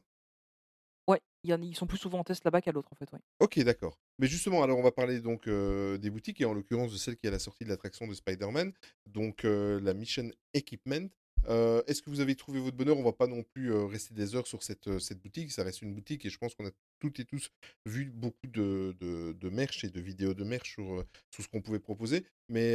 Ils 1.47 1.75
sont 1.75 1.87
plus 1.87 1.97
souvent 1.97 2.19
en 2.19 2.23
test 2.23 2.43
là-bas 2.43 2.61
qu'à 2.61 2.71
l'autre, 2.71 2.89
en 2.91 2.95
fait. 2.95 3.09
Ok, 3.39 3.59
d'accord. 3.59 3.99
Mais 4.19 4.27
justement, 4.27 4.63
alors 4.63 4.77
on 4.77 4.83
va 4.83 4.91
parler 4.91 5.19
donc 5.19 5.47
des 5.47 6.09
boutiques 6.09 6.41
et 6.41 6.45
en 6.45 6.53
l'occurrence 6.53 6.91
de 6.91 6.97
celle 6.97 7.17
qui 7.17 7.25
est 7.25 7.29
à 7.29 7.31
la 7.31 7.39
sortie 7.39 7.63
de 7.63 7.69
l'attraction 7.69 8.07
de 8.07 8.13
Spider-Man, 8.13 8.73
donc 9.05 9.43
la 9.43 9.93
Mission 9.93 10.29
Equipment. 10.53 11.09
Est-ce 11.47 12.01
que 12.01 12.09
vous 12.09 12.21
avez 12.21 12.35
trouvé 12.35 12.59
votre 12.59 12.75
bonheur? 12.75 12.97
On 12.97 13.03
va 13.03 13.13
pas 13.13 13.27
non 13.27 13.43
plus 13.43 13.71
rester 13.71 14.15
des 14.15 14.35
heures 14.35 14.47
sur 14.47 14.63
cette, 14.63 14.97
cette 14.97 15.21
boutique, 15.21 15.51
ça 15.51 15.63
reste 15.63 15.83
une 15.83 15.93
boutique 15.93 16.25
et 16.25 16.29
je 16.29 16.37
pense 16.39 16.55
qu'on 16.55 16.65
a 16.65 16.71
toutes 16.99 17.19
et 17.19 17.25
tous 17.25 17.51
vu 17.85 18.05
beaucoup 18.05 18.47
de, 18.47 18.95
de, 18.99 19.33
de 19.33 19.49
merch 19.49 19.83
et 19.83 19.89
de 19.89 20.01
vidéos 20.01 20.33
de 20.33 20.43
merch 20.43 20.71
sur, 20.71 21.05
sur 21.29 21.43
ce 21.43 21.47
qu'on 21.47 21.61
pouvait 21.61 21.79
proposer. 21.79 22.25
Mais 22.49 22.73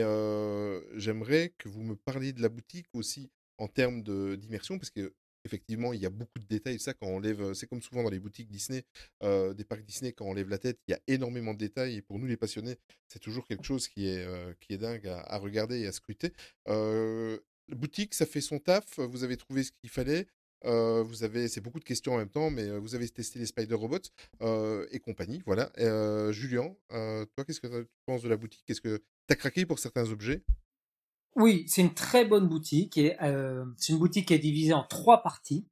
j'aimerais 0.95 1.53
que 1.59 1.69
vous 1.69 1.83
me 1.83 1.97
parliez 1.97 2.33
de 2.33 2.43
la 2.43 2.49
boutique 2.49 2.87
aussi 2.93 3.31
en 3.59 3.67
termes 3.67 4.03
d'immersion 4.37 4.79
parce 4.79 4.91
que 4.91 5.13
effectivement, 5.45 5.93
il 5.93 6.01
y 6.01 6.07
a 6.07 6.11
beaucoup 6.11 6.39
de 6.39 6.47
détails. 6.47 6.79
Ça, 6.79 6.95
quand 6.95 7.07
on 7.07 7.19
lève, 7.19 7.53
c'est 7.55 7.67
comme 7.67 7.83
souvent 7.83 8.03
dans 8.03 8.11
les 8.11 8.21
boutiques 8.21 8.49
Disney, 8.51 8.85
des 9.23 9.65
parcs 9.65 9.85
Disney, 9.85 10.13
quand 10.13 10.27
on 10.27 10.35
lève 10.35 10.49
la 10.49 10.59
tête, 10.59 10.79
il 10.89 10.93
y 10.93 10.95
a 10.95 11.01
énormément 11.07 11.55
de 11.55 11.59
détails. 11.59 11.97
Et 11.97 12.03
pour 12.03 12.19
nous, 12.19 12.27
les 12.27 12.37
passionnés, 12.37 12.77
c'est 13.09 13.19
toujours 13.19 13.47
quelque 13.47 13.65
chose 13.65 13.89
qui 13.89 14.07
est, 14.07 14.79
dingue 14.79 15.07
à, 15.09 15.39
regarder 15.39 15.81
et 15.81 15.87
à 15.87 15.93
scruter. 15.93 16.33
La 16.67 17.77
boutique, 17.77 18.15
ça 18.15 18.27
fait 18.27 18.41
son 18.41 18.59
taf. 18.59 18.99
Vous 18.99 19.25
avez 19.25 19.37
trouvé 19.37 19.63
ce 19.63 19.73
qu'il 19.73 19.91
fallait. 19.91 20.27
Vous 20.65 21.25
avez, 21.25 21.49
c'est 21.49 21.61
beaucoup 21.61 21.81
de 21.81 21.85
questions 21.85 22.15
en 22.15 22.19
même 22.19 22.31
temps, 22.31 22.51
mais 22.51 22.79
vous 22.79 22.95
avez 22.95 23.09
testé 23.09 23.39
les 23.39 23.47
Spider 23.47 23.75
Robots 23.75 23.99
et 24.91 25.01
compagnie, 25.01 25.43
voilà. 25.47 25.71
Julien, 26.33 26.75
toi, 26.91 27.45
qu'est-ce 27.47 27.61
que 27.61 27.83
tu 27.83 27.89
penses 28.07 28.23
de 28.23 28.29
la 28.29 28.37
boutique? 28.37 28.65
Est-ce 28.69 28.81
que 28.81 28.99
tu 28.99 29.33
as 29.33 29.37
craqué 29.37 29.67
pour 29.67 29.79
certains 29.79 30.11
objets? 30.11 30.43
Oui, 31.37 31.65
c'est 31.69 31.83
une 31.83 31.95
très 31.95 32.25
bonne 32.25 32.49
boutique 32.49 32.97
et 32.99 33.21
euh, 33.23 33.65
c'est 33.77 33.93
une 33.93 33.99
boutique 33.99 34.29
qui 34.29 34.35
est 34.35 34.39
divisée 34.39 34.75
en 34.75 34.85
trois 34.85 35.23
parties. 35.23 35.67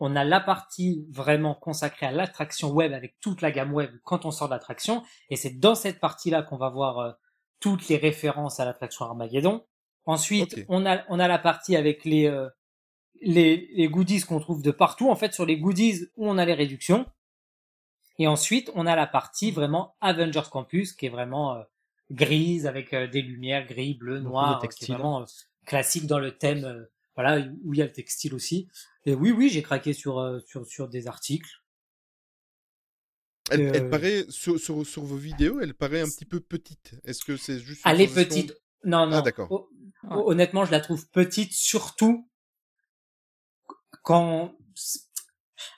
On 0.00 0.14
a 0.16 0.24
la 0.24 0.40
partie 0.40 1.06
vraiment 1.10 1.54
consacrée 1.54 2.06
à 2.06 2.12
l'attraction 2.12 2.70
web 2.70 2.92
avec 2.92 3.18
toute 3.20 3.40
la 3.40 3.50
gamme 3.50 3.72
web 3.72 3.90
quand 4.04 4.24
on 4.24 4.30
sort 4.30 4.48
de 4.48 4.54
l'attraction 4.54 5.02
et 5.30 5.36
c'est 5.36 5.58
dans 5.58 5.74
cette 5.74 6.00
partie-là 6.00 6.42
qu'on 6.42 6.56
va 6.56 6.70
voir 6.70 6.98
euh, 6.98 7.12
toutes 7.60 7.88
les 7.88 7.96
références 7.96 8.60
à 8.60 8.64
l'attraction 8.64 9.06
Armageddon. 9.06 9.64
Ensuite, 10.06 10.64
on 10.68 10.86
a 10.86 11.04
on 11.08 11.18
a 11.18 11.28
la 11.28 11.38
partie 11.38 11.76
avec 11.76 12.04
les 12.04 12.26
euh, 12.26 12.48
les, 13.20 13.68
les 13.74 13.88
goodies 13.88 14.22
qu'on 14.22 14.40
trouve 14.40 14.62
de 14.62 14.70
partout. 14.70 15.10
En 15.10 15.16
fait, 15.16 15.34
sur 15.34 15.46
les 15.46 15.58
goodies 15.58 16.06
où 16.16 16.28
on 16.28 16.38
a 16.38 16.44
les 16.44 16.54
réductions. 16.54 17.06
Et 18.18 18.26
ensuite, 18.26 18.70
on 18.74 18.86
a 18.86 18.96
la 18.96 19.06
partie 19.06 19.50
vraiment 19.50 19.96
Avengers 20.00 20.48
Campus 20.50 20.92
qui 20.92 21.06
est 21.06 21.10
vraiment 21.10 21.54
euh, 21.54 21.62
grise 22.10 22.66
avec 22.66 22.92
euh, 22.94 23.06
des 23.06 23.22
lumières 23.22 23.66
gris, 23.66 23.94
bleu, 23.94 24.20
noir, 24.20 24.56
euh, 24.56 24.60
qui 24.60 24.66
est 24.66 24.68
textile. 24.68 24.94
vraiment 24.94 25.22
euh, 25.22 25.24
classique 25.66 26.06
dans 26.06 26.18
le 26.18 26.36
thème. 26.36 26.64
euh, 26.64 26.84
voilà 27.16 27.44
où 27.64 27.74
il 27.74 27.78
y 27.78 27.82
a 27.82 27.86
le 27.86 27.92
textile 27.92 28.32
aussi. 28.34 28.68
Et 29.04 29.14
oui, 29.14 29.32
oui, 29.32 29.48
j'ai 29.48 29.62
craqué 29.62 29.92
sur 29.92 30.18
euh, 30.18 30.38
sur 30.46 30.66
sur 30.66 30.88
des 30.88 31.06
articles. 31.08 31.50
elle, 33.50 33.60
Euh, 33.62 33.72
elle 33.74 33.90
paraît, 33.90 34.24
sur, 34.28 34.58
sur, 34.60 34.86
sur 34.86 35.02
vos 35.02 35.16
vidéos, 35.16 35.58
elle 35.60 35.74
paraît 35.74 36.00
un 36.00 36.06
petit 36.08 36.24
peu 36.26 36.38
petite. 36.40 36.94
Est-ce 37.04 37.24
que 37.24 37.36
c'est 37.36 37.58
juste 37.58 37.84
une 37.84 37.90
Elle 37.90 38.00
est 38.02 38.14
petite. 38.14 38.54
Non, 38.84 39.06
non. 39.06 39.16
Ah, 39.16 39.22
d'accord. 39.22 39.50
Ho- 39.50 39.68
Honnêtement, 40.30 40.64
je 40.64 40.70
la 40.70 40.80
trouve 40.80 41.08
petite, 41.10 41.52
surtout 41.52 42.28
quand 44.02 44.54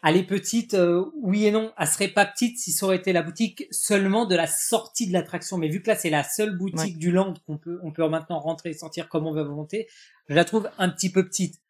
elle 0.03 0.16
est 0.16 0.24
petite. 0.26 0.74
euh, 0.74 1.05
oui 1.14 1.47
et 1.47 1.51
non. 1.51 1.72
Elle 1.78 1.87
serait 1.87 2.09
pas 2.09 2.26
petite 2.26 2.59
si 2.59 2.72
ça 2.72 2.87
aurait 2.87 2.97
été 2.97 3.12
la 3.12 3.22
boutique 3.22 3.66
seulement 3.70 4.26
de 4.26 4.35
la 4.37 4.47
sortie 4.47 5.07
de 5.07 5.12
l'attraction. 5.12 5.59
Mais 5.59 5.68
vu 5.68 5.83
que 5.83 5.89
là, 5.89 5.97
c'est 5.97 6.11
la 6.11 6.24
seule 6.24 6.57
boutique 6.57 6.99
du 6.99 7.12
land 7.12 7.35
qu'on 7.47 7.59
peut, 7.59 7.81
on 7.83 7.93
peut 7.93 8.07
maintenant 8.09 8.39
rentrer 8.41 8.70
et 8.70 8.74
sortir 8.74 9.09
comme 9.09 9.26
on 9.26 9.33
veut 9.33 9.41
à 9.41 9.45
volonté, 9.45 9.89
je 10.28 10.35
la 10.35 10.45
trouve 10.45 10.70
un 10.78 10.89
petit 10.89 11.11
peu 11.11 11.24
petite. 11.24 11.61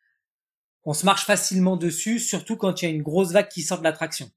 On 0.85 0.95
se 0.95 1.05
marche 1.05 1.27
facilement 1.27 1.77
dessus, 1.77 2.19
surtout 2.19 2.57
quand 2.57 2.81
il 2.81 2.85
y 2.87 2.89
a 2.89 2.95
une 2.95 3.03
grosse 3.03 3.33
vague 3.33 3.49
qui 3.49 3.63
sort 3.63 3.79
de 3.79 3.85
l'attraction. 3.85 4.31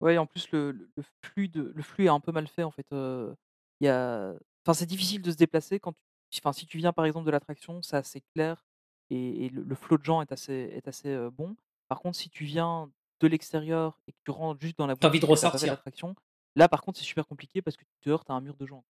Ouais, 0.00 0.18
en 0.18 0.26
plus, 0.26 0.50
le, 0.52 0.90
flux 1.22 1.48
de, 1.48 1.72
le 1.74 1.82
flux 1.82 2.04
est 2.06 2.08
un 2.08 2.20
peu 2.20 2.32
mal 2.32 2.46
fait, 2.48 2.62
en 2.62 2.70
fait. 2.70 2.86
euh, 2.92 3.34
Il 3.80 3.86
y 3.86 3.88
a... 3.88 4.34
enfin, 4.64 4.74
c'est 4.74 4.86
difficile 4.86 5.22
de 5.22 5.30
se 5.30 5.36
déplacer 5.36 5.80
quand 5.80 5.92
tu... 6.30 6.40
enfin, 6.42 6.52
si 6.52 6.66
tu 6.66 6.78
viens, 6.78 6.92
par 6.92 7.04
exemple, 7.06 7.26
de 7.26 7.30
l'attraction, 7.30 7.80
c'est 7.82 7.96
assez 7.96 8.20
clair 8.34 8.64
et, 9.10 9.46
et 9.46 9.48
le, 9.50 9.62
le 9.62 9.74
flot 9.74 9.96
de 9.98 10.04
gens 10.04 10.20
est 10.22 10.32
assez, 10.32 10.52
est 10.74 10.86
assez 10.88 11.08
euh, 11.08 11.30
bon. 11.30 11.56
Par 11.88 12.00
contre, 12.00 12.16
si 12.18 12.30
tu 12.30 12.44
viens 12.44 12.90
de 13.20 13.26
l'extérieur 13.28 13.98
et 14.08 14.12
que 14.12 14.18
tu 14.24 14.30
rentres 14.30 14.60
juste 14.60 14.78
dans 14.78 14.86
la 14.86 14.96
T'as 14.96 15.08
envie 15.08 15.20
de 15.20 15.26
ressortir. 15.26 15.68
l'attraction, 15.72 16.14
là, 16.54 16.68
par 16.68 16.82
contre, 16.82 16.98
c'est 16.98 17.04
super 17.04 17.26
compliqué 17.26 17.62
parce 17.62 17.76
que 17.76 17.84
tu 17.84 17.90
te 18.02 18.10
heurtes 18.10 18.28
à 18.30 18.34
un 18.34 18.40
mur 18.40 18.56
de 18.56 18.66
gens. 18.66 18.84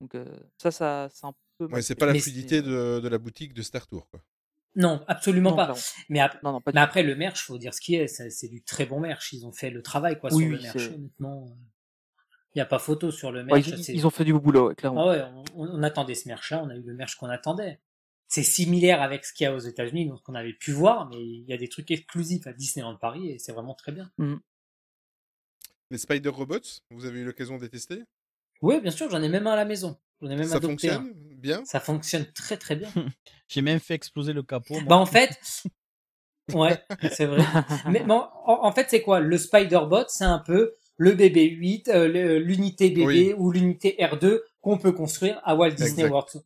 Donc, 0.00 0.14
euh, 0.14 0.24
ça, 0.58 0.70
ça 0.70 1.08
c'est 1.12 1.26
un 1.26 1.34
peu. 1.58 1.66
Ouais, 1.66 1.82
c'est 1.82 1.94
pas 1.96 2.06
la 2.06 2.12
Mais 2.12 2.20
fluidité 2.20 2.62
de, 2.62 3.00
de 3.00 3.08
la 3.08 3.18
boutique 3.18 3.52
de 3.52 3.62
Star 3.62 3.86
Tour, 3.86 4.08
quoi. 4.10 4.20
Non, 4.76 5.02
absolument 5.08 5.50
Non, 5.50 5.56
pas. 5.56 5.64
clairement. 5.64 5.82
Mais, 6.08 6.20
ap- 6.20 6.42
Non, 6.44 6.52
non, 6.52 6.60
pas 6.60 6.70
du 6.70 6.76
mais 6.76 6.80
tout. 6.80 6.84
après, 6.84 7.02
le 7.02 7.16
merch, 7.16 7.44
faut 7.46 7.58
dire 7.58 7.74
ce 7.74 7.80
qui 7.80 7.96
est, 7.96 8.06
c'est 8.06 8.30
c'est 8.30 8.48
du 8.48 8.62
très 8.62 8.86
bon 8.86 9.00
merch. 9.00 9.32
Ils 9.32 9.44
ont 9.44 9.50
fait 9.50 9.70
le 9.70 9.82
travail, 9.82 10.20
quoi, 10.20 10.30
Oui, 10.30 10.44
sur 10.44 10.46
oui, 10.50 10.56
le 10.56 10.62
merch. 10.62 10.92
Honnêtement, 10.94 11.56
il 12.54 12.58
n'y 12.58 12.62
a 12.62 12.66
pas 12.66 12.78
photo 12.78 13.10
sur 13.10 13.32
le 13.32 13.42
Ouais, 13.44 13.60
merch. 13.60 13.88
ils, 13.88 14.06
ont 14.06 14.10
fait 14.10 14.24
du 14.24 14.32
beau 14.32 14.40
boulot, 14.40 14.68
ouais, 14.68 14.74
clairement. 14.76 15.02
Ah 15.02 15.10
ouais, 15.10 15.22
on, 15.56 15.66
on 15.78 15.82
attendait 15.82 16.14
ce 16.14 16.28
merch-là, 16.28 16.62
on 16.62 16.70
a 16.70 16.76
eu 16.76 16.82
le 16.82 16.94
merch 16.94 17.16
qu'on 17.16 17.28
attendait. 17.28 17.80
C'est 18.30 18.42
similaire 18.42 19.00
avec 19.00 19.24
ce 19.24 19.32
qu'il 19.32 19.44
y 19.44 19.46
a 19.46 19.54
aux 19.54 19.58
États-Unis, 19.58 20.06
donc 20.06 20.22
qu'on 20.22 20.34
avait 20.34 20.52
pu 20.52 20.70
voir, 20.72 21.08
mais 21.08 21.16
il 21.16 21.44
y 21.48 21.52
a 21.54 21.56
des 21.56 21.68
trucs 21.68 21.90
exclusifs 21.90 22.46
à 22.46 22.52
Disneyland 22.52 22.96
Paris 22.96 23.30
et 23.30 23.38
c'est 23.38 23.52
vraiment 23.52 23.74
très 23.74 23.90
bien. 23.90 24.10
Les 25.90 25.98
Spider 25.98 26.28
Robots, 26.28 26.60
vous 26.90 27.06
avez 27.06 27.20
eu 27.20 27.24
l'occasion 27.24 27.56
de 27.56 27.62
les 27.62 27.70
tester? 27.70 28.02
Oui, 28.60 28.80
bien 28.80 28.90
sûr, 28.90 29.08
j'en 29.10 29.22
ai 29.22 29.28
même 29.30 29.46
un 29.46 29.52
à 29.52 29.56
la 29.56 29.64
maison. 29.64 29.96
J'en 30.20 30.28
ai 30.30 30.36
même 30.36 30.44
Ça 30.48 30.56
adopté 30.56 30.90
un. 30.90 30.96
fonctionne 30.96 31.14
bien? 31.36 31.64
Ça 31.64 31.80
fonctionne 31.80 32.26
très 32.32 32.56
très 32.58 32.76
bien. 32.76 32.90
J'ai 33.48 33.62
même 33.62 33.80
fait 33.80 33.94
exploser 33.94 34.32
le 34.34 34.42
capot. 34.42 34.74
moi. 34.74 34.82
Bah 34.84 34.96
en 34.96 35.06
fait, 35.06 35.30
ouais, 36.52 36.82
c'est 37.12 37.24
vrai. 37.26 37.42
Mais 37.88 38.00
bon, 38.04 38.26
en, 38.44 38.66
en 38.66 38.72
fait, 38.72 38.88
c'est 38.90 39.00
quoi? 39.00 39.20
Le 39.20 39.38
Spider-Bot, 39.38 40.04
c'est 40.08 40.24
un 40.24 40.40
peu 40.40 40.74
le 40.98 41.12
BB-8, 41.14 41.88
euh, 41.90 42.38
l'unité 42.40 42.90
BB 42.90 43.00
Oui. 43.06 43.32
ou 43.38 43.52
l'unité 43.52 43.96
R2 44.00 44.40
qu'on 44.60 44.76
peut 44.76 44.92
construire 44.92 45.40
à 45.44 45.54
Walt 45.54 45.70
Disney 45.70 46.02
Exact. 46.02 46.10
World. 46.10 46.42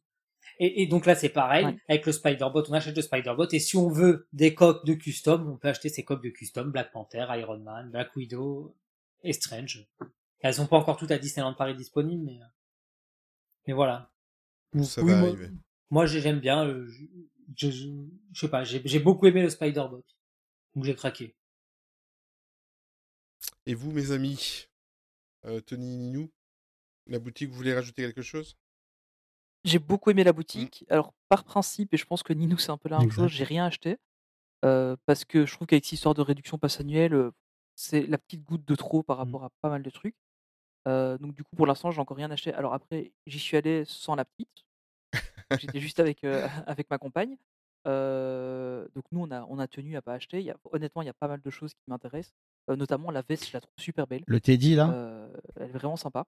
Et, 0.59 0.83
et 0.83 0.87
donc 0.87 1.07
là, 1.07 1.15
c'est 1.15 1.29
pareil. 1.29 1.65
Ouais. 1.65 1.77
Avec 1.89 2.07
le 2.07 2.13
Spider-Bot, 2.13 2.65
on 2.69 2.73
achète 2.73 2.97
le 2.97 3.03
Spider-Bot. 3.03 3.49
Et 3.53 3.59
si 3.59 3.77
on 3.77 3.89
veut 3.89 4.29
des 4.33 4.55
coques 4.55 4.85
de 4.87 4.95
custom, 4.95 5.49
on 5.51 5.57
peut 5.57 5.69
acheter 5.69 5.89
ces 5.89 6.05
coques 6.05 6.23
de 6.23 6.31
custom. 6.31 6.71
Black 6.71 6.93
Panther, 6.93 7.27
Iron 7.31 7.59
Man, 7.59 7.91
Black 7.91 8.15
Widow 8.17 8.75
et 9.23 9.33
Strange. 9.33 9.87
Elles 10.41 10.55
sont 10.55 10.67
pas 10.67 10.77
encore 10.77 10.97
toutes 10.97 11.11
à 11.13 11.19
Disneyland 11.19 11.55
Paris 11.55 11.75
disponibles, 11.77 12.25
mais, 12.25 12.41
euh, 12.41 12.47
mais 13.67 13.73
voilà. 13.75 14.11
Donc, 14.73 14.85
Ça 14.87 15.03
oui, 15.03 15.13
va 15.13 15.19
moi- 15.21 15.29
arriver. 15.29 15.51
moi, 15.91 16.07
j'ai- 16.07 16.21
j'aime 16.21 16.41
bien. 16.41 16.67
euh, 16.67 16.87
Je, 16.89 17.05
je, 17.57 17.71
je, 17.71 17.89
je 18.33 18.41
sais 18.41 18.49
pas, 18.49 18.65
j'ai 18.65 18.81
j'ai 18.85 18.99
beaucoup 18.99 19.27
aimé 19.27 19.43
le 19.43 19.51
Spider-Bot. 19.51 20.05
Donc 20.75 20.85
j'ai 20.85 20.95
craqué. 20.95 21.35
Et 23.67 23.75
vous, 23.75 23.93
mes 23.93 24.11
amis, 24.11 24.67
euh, 25.45 25.61
Tony 25.61 25.93
et 25.95 25.97
Ninou, 25.97 26.31
la 27.07 27.19
boutique, 27.19 27.51
vous 27.51 27.57
voulez 27.57 27.75
rajouter 27.75 28.03
quelque 28.03 28.23
chose? 28.23 28.57
J'ai 29.65 29.79
beaucoup 29.79 30.11
aimé 30.11 30.23
Mmh. 30.23 30.25
la 30.27 30.33
boutique. 30.33 30.85
Alors, 30.91 31.13
par 31.29 31.45
principe, 31.45 31.95
et 31.95 31.97
je 31.97 32.05
pense 32.05 32.23
que 32.23 32.33
Ninou, 32.33 32.59
c'est 32.59 32.71
un 32.71 32.77
peu 32.79 32.89
la 32.89 32.99
même 32.99 33.11
chose, 33.11 33.31
j'ai 33.31 33.45
rien 33.45 33.65
acheté. 33.67 33.99
euh, 34.65 34.97
parce 35.07 35.25
que 35.25 35.45
je 35.45 35.53
trouve 35.55 35.67
qu'avec 35.67 35.85
cette 35.85 35.93
histoire 35.95 36.15
de 36.15 36.23
réduction 36.23 36.57
passe 36.59 36.79
annuelle, 36.81 37.15
euh, 37.15 37.33
c'est 37.75 38.07
la 38.07 38.17
petite 38.19 38.45
goutte 38.45 38.65
de 38.65 38.75
trop 38.77 39.03
par 39.03 39.17
Mmh. 39.17 39.21
rapport 39.21 39.45
à 39.45 39.51
pas 39.61 39.69
mal 39.71 39.83
de 39.83 39.91
trucs. 39.91 40.15
Euh, 40.89 41.19
donc, 41.19 41.35
du 41.35 41.43
coup, 41.45 41.57
pour 41.57 41.67
l'instant, 41.67 41.91
j'ai 41.91 42.01
encore 42.01 42.17
rien 42.17 42.31
acheté. 42.31 42.53
Alors, 42.55 42.73
après, 42.75 43.13
j'y 43.27 43.39
suis 43.41 43.57
allé 43.57 43.85
sans 43.87 44.15
la 44.15 44.25
petite. 44.25 44.65
J'étais 45.59 45.81
juste 45.81 45.99
avec, 46.01 46.23
euh, 46.25 46.47
avec 46.67 46.89
ma 46.91 46.99
compagne. 46.99 47.37
Euh, 47.89 48.87
donc, 48.95 49.05
nous, 49.11 49.21
on 49.23 49.31
a, 49.33 49.45
on 49.49 49.59
a 49.59 49.67
tenu 49.67 49.97
à 49.97 50.03
pas 50.03 50.15
acheter. 50.15 50.39
Il 50.41 50.47
y 50.47 50.51
a, 50.51 50.57
honnêtement, 50.71 51.03
il 51.03 51.07
y 51.07 51.09
a 51.09 51.15
pas 51.15 51.29
mal 51.29 51.41
de 51.41 51.51
choses 51.51 51.73
qui 51.75 51.83
m'intéressent. 51.89 52.33
euh, 52.71 52.77
notamment, 52.77 53.11
la 53.11 53.23
veste, 53.23 53.49
je 53.49 53.53
la 53.55 53.61
trouve 53.61 53.75
super 53.79 54.07
belle. 54.07 54.23
Le 54.27 54.41
Teddy, 54.41 54.77
là? 54.77 54.91
Euh, 54.91 55.29
elle 55.57 55.71
est 55.71 55.73
vraiment 55.73 55.97
sympa. 55.97 56.25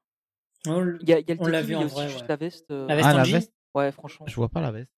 Il 0.67 1.09
y 1.09 1.13
a, 1.13 1.21
y 1.21 1.31
a 1.31 1.35
le 1.35 1.41
On 1.41 1.47
l'a 1.47 1.63
vu 1.63 1.75
en 1.75 1.83
a 1.83 1.85
aussi 1.85 1.95
vrai, 1.95 2.09
juste 2.09 2.21
ouais. 2.23 2.29
la 2.29 2.37
veste. 2.37 2.71
euh, 2.71 2.89
La 2.89 2.97
veste 2.97 3.09
Ah, 3.09 3.15
en 3.15 3.19
la 3.19 3.25
veste? 3.25 3.53
Ouais, 3.75 3.93
franchement. 3.93 4.27
Je 4.27 4.35
vois 4.35 4.49
pas 4.49 4.61
la 4.61 4.73
veste. 4.73 4.91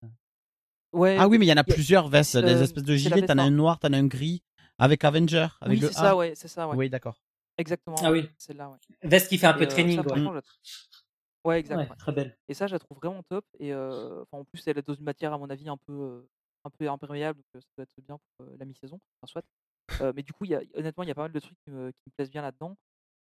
Ouais, 0.92 1.16
Ah 1.18 1.26
oui, 1.28 1.38
mais 1.38 1.46
il 1.46 1.48
y 1.48 1.52
en 1.52 1.56
a 1.56 1.64
il 1.66 1.68
y 1.68 1.72
a- 1.72 1.74
plusieurs 1.74 2.08
vestes, 2.08 2.36
des 2.36 2.62
espèces 2.62 2.84
de 2.84 2.94
gilets. 2.94 3.26
T'en 3.26 3.38
as 3.38 3.42
en- 3.42 3.46
un 3.46 3.50
noir, 3.50 3.78
t'en 3.78 3.92
as 3.92 3.96
un 3.98 4.06
gris, 4.06 4.42
avec 4.78 5.04
Avenger, 5.04 5.48
avec 5.60 5.80
Oui, 5.80 5.86
c'est 5.88 5.98
A. 5.98 6.02
ça, 6.02 6.16
ouais, 6.16 6.34
c'est 6.34 6.48
ça, 6.48 6.68
ouais. 6.68 6.76
Oui, 6.76 6.90
d'accord. 6.90 7.20
Exactement. 7.58 7.96
Ah 8.02 8.12
oui. 8.12 8.28
Celle-là, 8.38 8.70
ouais. 8.70 8.78
Veste 9.02 9.28
qui 9.28 9.38
fait 9.38 9.46
un 9.46 9.54
Et, 9.54 9.58
peu 9.58 9.64
euh, 9.64 9.66
training, 9.68 10.02
ça, 10.02 10.12
ouais. 10.12 10.30
Ouais, 11.44 11.60
exact. 11.60 11.76
Ouais, 11.76 11.88
ouais. 11.88 11.96
très 11.96 12.12
belle. 12.12 12.36
Et 12.48 12.54
ça, 12.54 12.66
je 12.66 12.72
la 12.72 12.78
trouve 12.78 12.98
vraiment 12.98 13.22
top. 13.24 13.44
Et 13.58 13.72
euh, 13.72 14.22
enfin, 14.22 14.38
en 14.38 14.44
plus, 14.44 14.62
elle 14.66 14.78
est 14.78 14.86
dans 14.86 14.94
une 14.94 15.04
matière, 15.04 15.32
à 15.32 15.38
mon 15.38 15.48
avis, 15.48 15.68
un 15.68 15.76
peu, 15.76 15.92
euh, 15.92 16.28
un 16.64 16.70
peu 16.70 16.88
imperméable, 16.88 17.38
donc 17.54 17.62
ça 17.62 17.68
doit 17.76 17.84
être 17.84 18.04
bien 18.06 18.18
pour 18.18 18.46
euh, 18.46 18.56
la 18.58 18.64
mi-saison. 18.64 19.00
Enfin, 19.22 19.30
soit. 19.30 19.44
Euh, 20.02 20.12
mais 20.14 20.22
du 20.22 20.32
coup, 20.32 20.44
il 20.44 20.50
y 20.50 20.54
a, 20.54 20.62
honnêtement, 20.74 21.04
il 21.04 21.08
y 21.08 21.12
a 21.12 21.14
pas 21.14 21.22
mal 21.22 21.32
de 21.32 21.40
trucs 21.40 21.56
qui 21.64 21.70
me, 21.70 21.90
qui 21.90 22.02
me 22.08 22.12
plaisent 22.16 22.30
bien 22.30 22.42
là-dedans. 22.42 22.76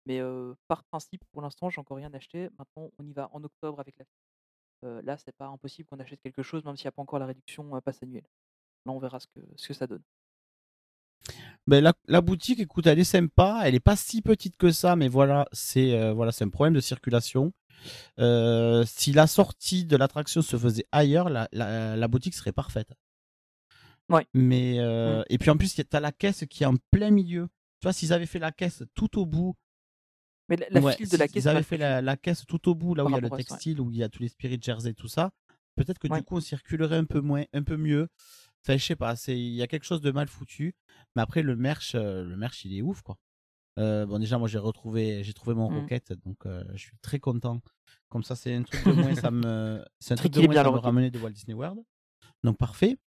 Mais 0.05 0.21
par 0.67 0.83
principe, 0.83 1.23
pour 1.31 1.41
l'instant, 1.41 1.69
j'ai 1.69 1.79
encore 1.79 1.97
rien 1.97 2.13
acheté. 2.13 2.49
Maintenant, 2.59 2.91
on 2.97 3.05
y 3.05 3.13
va 3.13 3.29
en 3.33 3.43
octobre 3.43 3.79
avec 3.79 3.97
la. 3.97 4.05
Euh, 4.83 5.01
là, 5.03 5.17
c'est 5.17 5.35
pas 5.35 5.47
impossible 5.47 5.87
qu'on 5.89 5.99
achète 5.99 6.21
quelque 6.21 6.43
chose, 6.43 6.63
même 6.63 6.75
s'il 6.75 6.85
n'y 6.85 6.89
a 6.89 6.91
pas 6.91 7.01
encore 7.01 7.17
la 7.17 7.25
réduction 7.25 7.75
euh, 7.75 7.81
passe 7.81 8.03
annuelle. 8.03 8.27
Là, 8.85 8.91
on 8.91 8.99
verra 8.99 9.19
ce 9.19 9.27
que, 9.27 9.39
ce 9.55 9.69
que 9.69 9.73
ça 9.73 9.87
donne. 9.87 10.03
Ben, 11.65 11.83
la, 11.83 11.93
la 12.07 12.21
boutique, 12.21 12.59
écoute, 12.59 12.85
elle 12.85 12.99
est 12.99 13.03
sympa. 13.03 13.61
Elle 13.63 13.73
est 13.73 13.79
pas 13.79 13.95
si 13.95 14.21
petite 14.21 14.57
que 14.57 14.71
ça, 14.71 14.95
mais 14.95 15.07
voilà, 15.07 15.47
c'est 15.51 16.11
voilà, 16.11 16.31
c'est 16.31 16.43
un 16.43 16.49
problème 16.49 16.75
de 16.75 16.81
circulation. 16.81 17.51
Si 18.17 19.11
la 19.11 19.27
sortie 19.27 19.85
de 19.85 19.97
l'attraction 19.97 20.43
se 20.43 20.57
faisait 20.57 20.85
ailleurs, 20.91 21.29
la, 21.29 21.47
la, 21.51 21.95
la 21.95 22.07
boutique 22.07 22.35
serait 22.35 22.51
parfaite. 22.51 22.93
Ouais. 24.09 24.27
Mais 24.33 24.79
euh, 24.79 25.23
et 25.29 25.37
puis 25.39 25.49
en 25.49 25.57
plus, 25.57 25.73
tu 25.73 25.83
as 25.91 25.99
la 25.99 26.11
caisse 26.11 26.45
qui 26.47 26.63
est 26.63 26.67
en 26.67 26.75
plein 26.91 27.09
milieu. 27.09 27.47
Tu 27.79 27.85
vois, 27.85 27.93
s'ils 27.93 28.13
avaient 28.13 28.27
fait 28.27 28.39
la 28.39 28.51
caisse 28.51 28.83
tout 28.93 29.19
au 29.19 29.25
bout. 29.25 29.55
Mais 30.49 30.57
la, 30.57 30.67
la 30.69 30.79
Ouais, 30.81 30.95
file 30.95 31.09
de 31.09 31.17
la 31.17 31.27
caisse. 31.27 31.45
avaient 31.47 31.55
mal 31.55 31.63
fait 31.63 31.77
la, 31.77 32.01
la 32.01 32.17
caisse 32.17 32.45
tout 32.47 32.69
au 32.69 32.75
bout, 32.75 32.93
là 32.95 33.03
où 33.05 33.09
il 33.09 33.13
y 33.13 33.17
a 33.17 33.21
le 33.21 33.27
ça, 33.29 33.35
ouais. 33.35 33.43
textile, 33.43 33.81
où 33.81 33.89
il 33.91 33.97
y 33.97 34.03
a 34.03 34.09
tous 34.09 34.21
les 34.21 34.29
spirit 34.29 34.59
jersey, 34.61 34.93
tout 34.93 35.07
ça, 35.07 35.31
peut-être 35.75 35.97
que 35.99 36.07
Ouais. 36.07 36.19
du 36.19 36.23
coup 36.23 36.35
on 36.37 36.41
circulerait 36.41 36.97
un 36.97 37.05
peu 37.05 37.19
moins, 37.21 37.43
un 37.53 37.63
peu 37.63 37.77
mieux. 37.77 38.07
Enfin, 38.63 38.77
je 38.77 38.83
sais 38.85 38.95
pas, 38.95 39.15
il 39.27 39.37
y 39.53 39.61
a 39.61 39.67
quelque 39.67 39.85
chose 39.85 40.01
de 40.01 40.11
mal 40.11 40.27
foutu. 40.27 40.73
Mais 41.15 41.21
après 41.21 41.41
le 41.43 41.55
merch, 41.55 41.93
euh, 41.95 42.23
le 42.23 42.35
merch 42.37 42.65
il 42.65 42.75
est 42.77 42.81
ouf 42.81 43.01
quoi. 43.01 43.17
Euh, 43.77 44.05
bon 44.05 44.19
déjà 44.19 44.37
moi 44.37 44.47
j'ai 44.47 44.57
retrouvé, 44.57 45.23
j'ai 45.23 45.33
trouvé 45.33 45.53
mon 45.55 45.69
Mhm. 45.69 45.79
roquette, 45.81 46.13
donc 46.25 46.45
euh, 46.45 46.63
je 46.73 46.77
suis 46.77 46.97
très 47.01 47.19
content. 47.19 47.61
Comme 48.09 48.23
ça 48.23 48.35
c'est 48.35 48.53
un 48.55 48.63
truc 48.63 48.83
de 48.85 48.91
moins, 48.93 49.13
ça 49.15 49.31
me, 49.31 49.83
c'est 49.99 50.13
un 50.13 50.17
truc 50.17 50.31
de 50.31 50.41
moins, 50.41 50.53
ça 50.55 50.63
me 50.63 50.69
Rocket. 50.69 50.83
ramener 50.85 51.11
de 51.11 51.19
Walt 51.19 51.31
Disney 51.31 51.53
World. 51.55 51.79
Donc 52.43 52.57
parfait. 52.57 52.97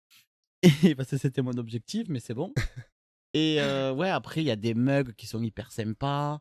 Et 0.84 0.94
parce 0.96 1.10
que 1.10 1.16
c'était 1.16 1.42
mon 1.42 1.56
objectif, 1.56 2.08
mais 2.08 2.18
c'est 2.20 2.34
bon. 2.34 2.52
Et 3.34 3.58
ouais, 3.94 4.08
après, 4.10 4.42
il 4.42 4.46
y 4.46 4.50
a 4.50 4.56
des 4.56 4.74
mugs 4.74 5.12
qui 5.14 5.26
sont 5.26 5.42
hyper 5.42 5.70
sympas. 5.70 6.40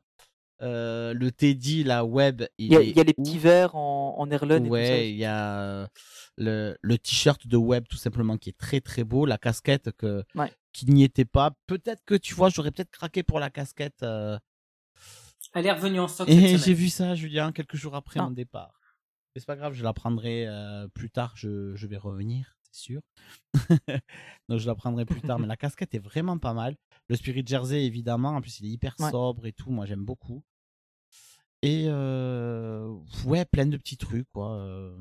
Euh, 0.64 1.14
le 1.14 1.32
Teddy, 1.32 1.84
la 1.84 2.04
web, 2.04 2.44
Il 2.58 2.74
y 2.74 2.76
a, 2.76 2.82
est 2.82 2.90
il 2.90 2.98
y 2.98 3.00
a 3.00 3.04
les 3.04 3.14
petits 3.14 3.38
verres 3.38 3.76
en, 3.76 4.16
en 4.18 4.30
Erlen 4.32 4.66
et 4.66 4.70
tout 4.70 4.74
ça. 4.76 4.82
Ouais, 4.82 5.10
il 5.12 5.18
y 5.18 5.26
a 5.26 5.88
le, 6.38 6.76
le 6.82 6.98
t-shirt 6.98 7.46
de 7.48 7.58
web 7.58 7.86
tout 7.88 7.98
simplement 7.98 8.38
qui 8.38 8.50
est 8.50 8.58
très 8.58 8.82
très 8.82 9.04
beau. 9.04 9.26
La 9.28 9.38
casquette 9.38 9.92
que, 9.92 10.24
Ouais. 10.36 10.52
qui 10.74 10.88
n'y 10.88 11.04
était 11.04 11.26
pas. 11.26 11.52
Peut-être 11.68 12.04
que 12.06 12.16
tu 12.16 12.34
vois, 12.34 12.50
j'aurais 12.50 12.72
peut-être 12.72 12.90
craqué 12.92 13.22
pour 13.22 13.40
la 13.40 13.50
casquette. 13.52 14.02
euh, 14.02 14.38
Elle 15.54 15.68
est 15.68 15.72
revenue 15.72 16.00
en 16.00 16.08
stock 16.08 16.28
Et 16.28 16.58
j'ai 16.58 16.74
vu 16.74 16.90
ça, 16.90 17.14
Julien, 17.14 17.52
quelques 17.52 17.76
jours 17.76 17.96
après 17.96 18.20
Ah. 18.20 18.24
mon 18.24 18.32
départ. 18.32 18.74
Mais 19.36 19.40
c'est 19.42 19.46
pas 19.48 19.56
grave, 19.56 19.74
je 19.74 19.84
la 19.84 19.94
prendrai 19.94 20.48
euh, 20.48 20.88
plus 20.88 21.12
tard. 21.12 21.34
Je, 21.36 21.76
je 21.76 21.86
vais 21.88 21.98
revenir, 21.98 22.57
sûr. 22.78 23.02
Donc 24.50 24.60
je 24.60 24.68
la 24.68 24.76
prendrai 24.76 25.06
plus 25.06 25.22
tard. 25.22 25.40
Mais 25.40 25.48
la 25.48 25.58
casquette 25.58 25.94
est 25.96 26.00
vraiment 26.00 26.38
pas 26.38 26.54
mal. 26.54 26.76
Le 27.10 27.16
Spirit 27.16 27.44
Jersey, 27.46 27.84
évidemment. 27.86 28.30
En 28.36 28.42
plus, 28.42 28.60
il 28.60 28.68
est 28.68 28.72
hyper 28.72 28.96
Ouais. 29.00 29.12
sobre 29.12 29.46
et 29.46 29.54
tout. 29.54 29.70
Moi, 29.72 29.86
j'aime 29.86 30.06
beaucoup. 30.06 30.44
Et 31.64 31.86
euh, 31.88 32.88
ouais, 33.26 33.46
plein 33.46 33.66
de 33.66 33.78
petits 33.78 33.98
trucs, 33.98 34.30
quoi. 34.30 34.54
Euh, 34.58 34.96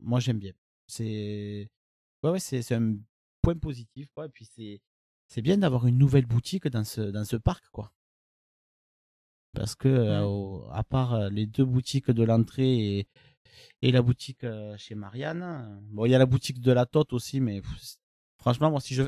moi, 0.00 0.20
j'aime 0.20 0.38
bien. 0.38 0.52
C'est 0.86 1.68
ouais, 2.22 2.30
ouais, 2.30 2.38
c'est 2.40 2.72
un 2.72 2.96
point 3.42 3.56
positif, 3.56 4.08
quoi. 4.14 4.26
Et 4.26 4.28
puis 4.28 4.44
c'est 4.44 4.80
c'est 5.28 5.42
bien 5.42 5.58
d'avoir 5.58 5.86
une 5.86 5.98
nouvelle 5.98 6.26
boutique 6.26 6.66
dans 6.68 6.84
ce 6.84 7.00
dans 7.00 7.24
ce 7.24 7.36
parc, 7.36 7.64
quoi. 7.70 7.92
Parce 9.52 9.74
que 9.74 9.88
Ouais. 9.88 10.68
à 10.72 10.84
part 10.84 11.28
les 11.30 11.46
deux 11.46 11.64
boutiques 11.64 12.10
de 12.10 12.22
l'entrée 12.22 12.98
et, 12.98 13.08
et 13.82 13.90
la 13.92 14.02
boutique 14.02 14.44
euh, 14.44 14.76
chez 14.76 14.94
Marianne, 14.94 15.80
bon, 15.90 16.04
il 16.06 16.10
y 16.10 16.14
a 16.14 16.18
la 16.18 16.26
boutique 16.26 16.60
de 16.60 16.72
la 16.72 16.86
Tote 16.86 17.12
aussi, 17.12 17.40
mais 17.40 17.60
pff, 17.60 17.96
franchement, 18.38 18.70
moi, 18.70 18.80
si 18.80 18.94
je 18.94 19.04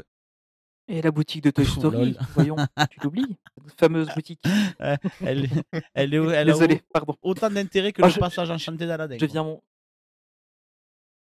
Et 0.89 1.01
la 1.03 1.11
boutique 1.11 1.43
de 1.45 1.51
Toy 1.51 1.65
Story, 1.67 2.17
voyons, 2.35 2.57
tu 2.91 3.01
l'oublies 3.01 3.37
Cette 3.69 3.79
fameuse 3.81 4.09
boutique. 4.15 4.41
Euh, 4.81 4.97
elle, 5.21 5.49
elle, 5.95 6.15
est, 6.15 6.17
elle 6.19 6.47
Désolé, 6.47 6.81
pardon. 6.93 7.17
autant 7.23 7.51
d'intérêt 7.51 7.93
que 7.93 8.03
Oh, 8.03 8.07
le 8.07 8.13
je- 8.13 8.19
passage 8.19 8.51
enchanté 8.51 8.87
d'Aladin. 8.87 9.17
Je 9.21 9.39
mon. 9.39 9.63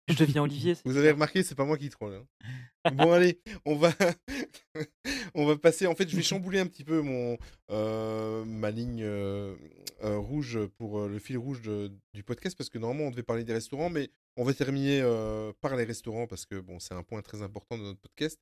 Je 0.09 0.15
deviens 0.15 0.43
Olivier. 0.43 0.75
Vous 0.85 0.97
avez 0.97 1.11
remarqué, 1.11 1.43
c'est 1.43 1.55
pas 1.55 1.65
moi 1.65 1.77
qui 1.77 1.89
troll. 1.89 2.13
hein. 2.15 2.91
Bon 2.93 3.11
allez, 3.11 3.39
on 3.65 3.75
va 3.75 3.91
on 5.35 5.45
va 5.45 5.57
passer. 5.57 5.85
En 5.87 5.95
fait, 5.95 6.09
je 6.09 6.15
vais 6.15 6.21
chambouler 6.23 6.59
un 6.59 6.65
petit 6.67 6.83
peu 6.83 7.01
mon 7.01 7.37
euh, 7.71 8.43
ma 8.45 8.71
ligne 8.71 9.03
euh, 9.03 9.55
euh, 10.03 10.17
rouge 10.17 10.59
pour 10.77 11.07
le 11.07 11.19
fil 11.19 11.37
rouge 11.37 11.61
de- 11.61 11.91
du 12.13 12.23
podcast 12.23 12.57
parce 12.57 12.69
que 12.69 12.77
normalement 12.79 13.05
on 13.07 13.11
devait 13.11 13.23
parler 13.23 13.43
des 13.43 13.53
restaurants, 13.53 13.89
mais 13.89 14.09
on 14.37 14.43
va 14.43 14.53
terminer 14.53 15.01
par 15.61 15.75
les 15.75 15.83
restaurants 15.83 16.25
parce 16.27 16.45
que 16.45 16.59
bon, 16.59 16.79
c'est 16.79 16.93
un 16.93 17.03
point 17.03 17.21
très 17.21 17.41
important 17.41 17.77
de 17.77 17.83
notre 17.83 17.99
podcast. 17.99 18.39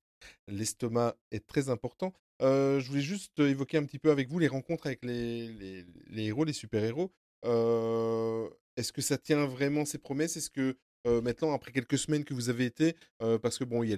L'estomac 0.47 1.15
est 1.31 1.45
très 1.47 1.69
important. 1.69 2.13
Je 2.39 2.85
voulais 2.87 3.01
juste 3.01 3.39
évoquer 3.39 3.77
un 3.77 3.83
petit 3.83 3.99
peu 3.99 4.11
avec 4.11 4.29
vous 4.29 4.37
les 4.39 4.47
rencontres 4.47 4.85
avec 4.85 5.03
les, 5.03 5.47
les, 5.47 5.85
les 6.09 6.23
héros, 6.25 6.43
les 6.43 6.53
super-héros. 6.53 7.11
Est-ce 8.77 8.93
que 8.93 9.01
ça 9.01 9.17
tient 9.17 9.45
vraiment 9.47 9.85
ses 9.85 9.97
promesses? 9.97 10.37
Est-ce 10.37 10.51
que 10.51 10.77
euh, 11.07 11.21
maintenant, 11.21 11.53
après 11.53 11.71
quelques 11.71 11.97
semaines 11.97 12.23
que 12.25 12.33
vous 12.33 12.49
avez 12.49 12.65
été, 12.65 12.95
euh, 13.21 13.39
parce 13.39 13.57
que 13.57 13.63
bon, 13.63 13.81
il 13.81 13.89
y, 13.89 13.93
a 13.93 13.95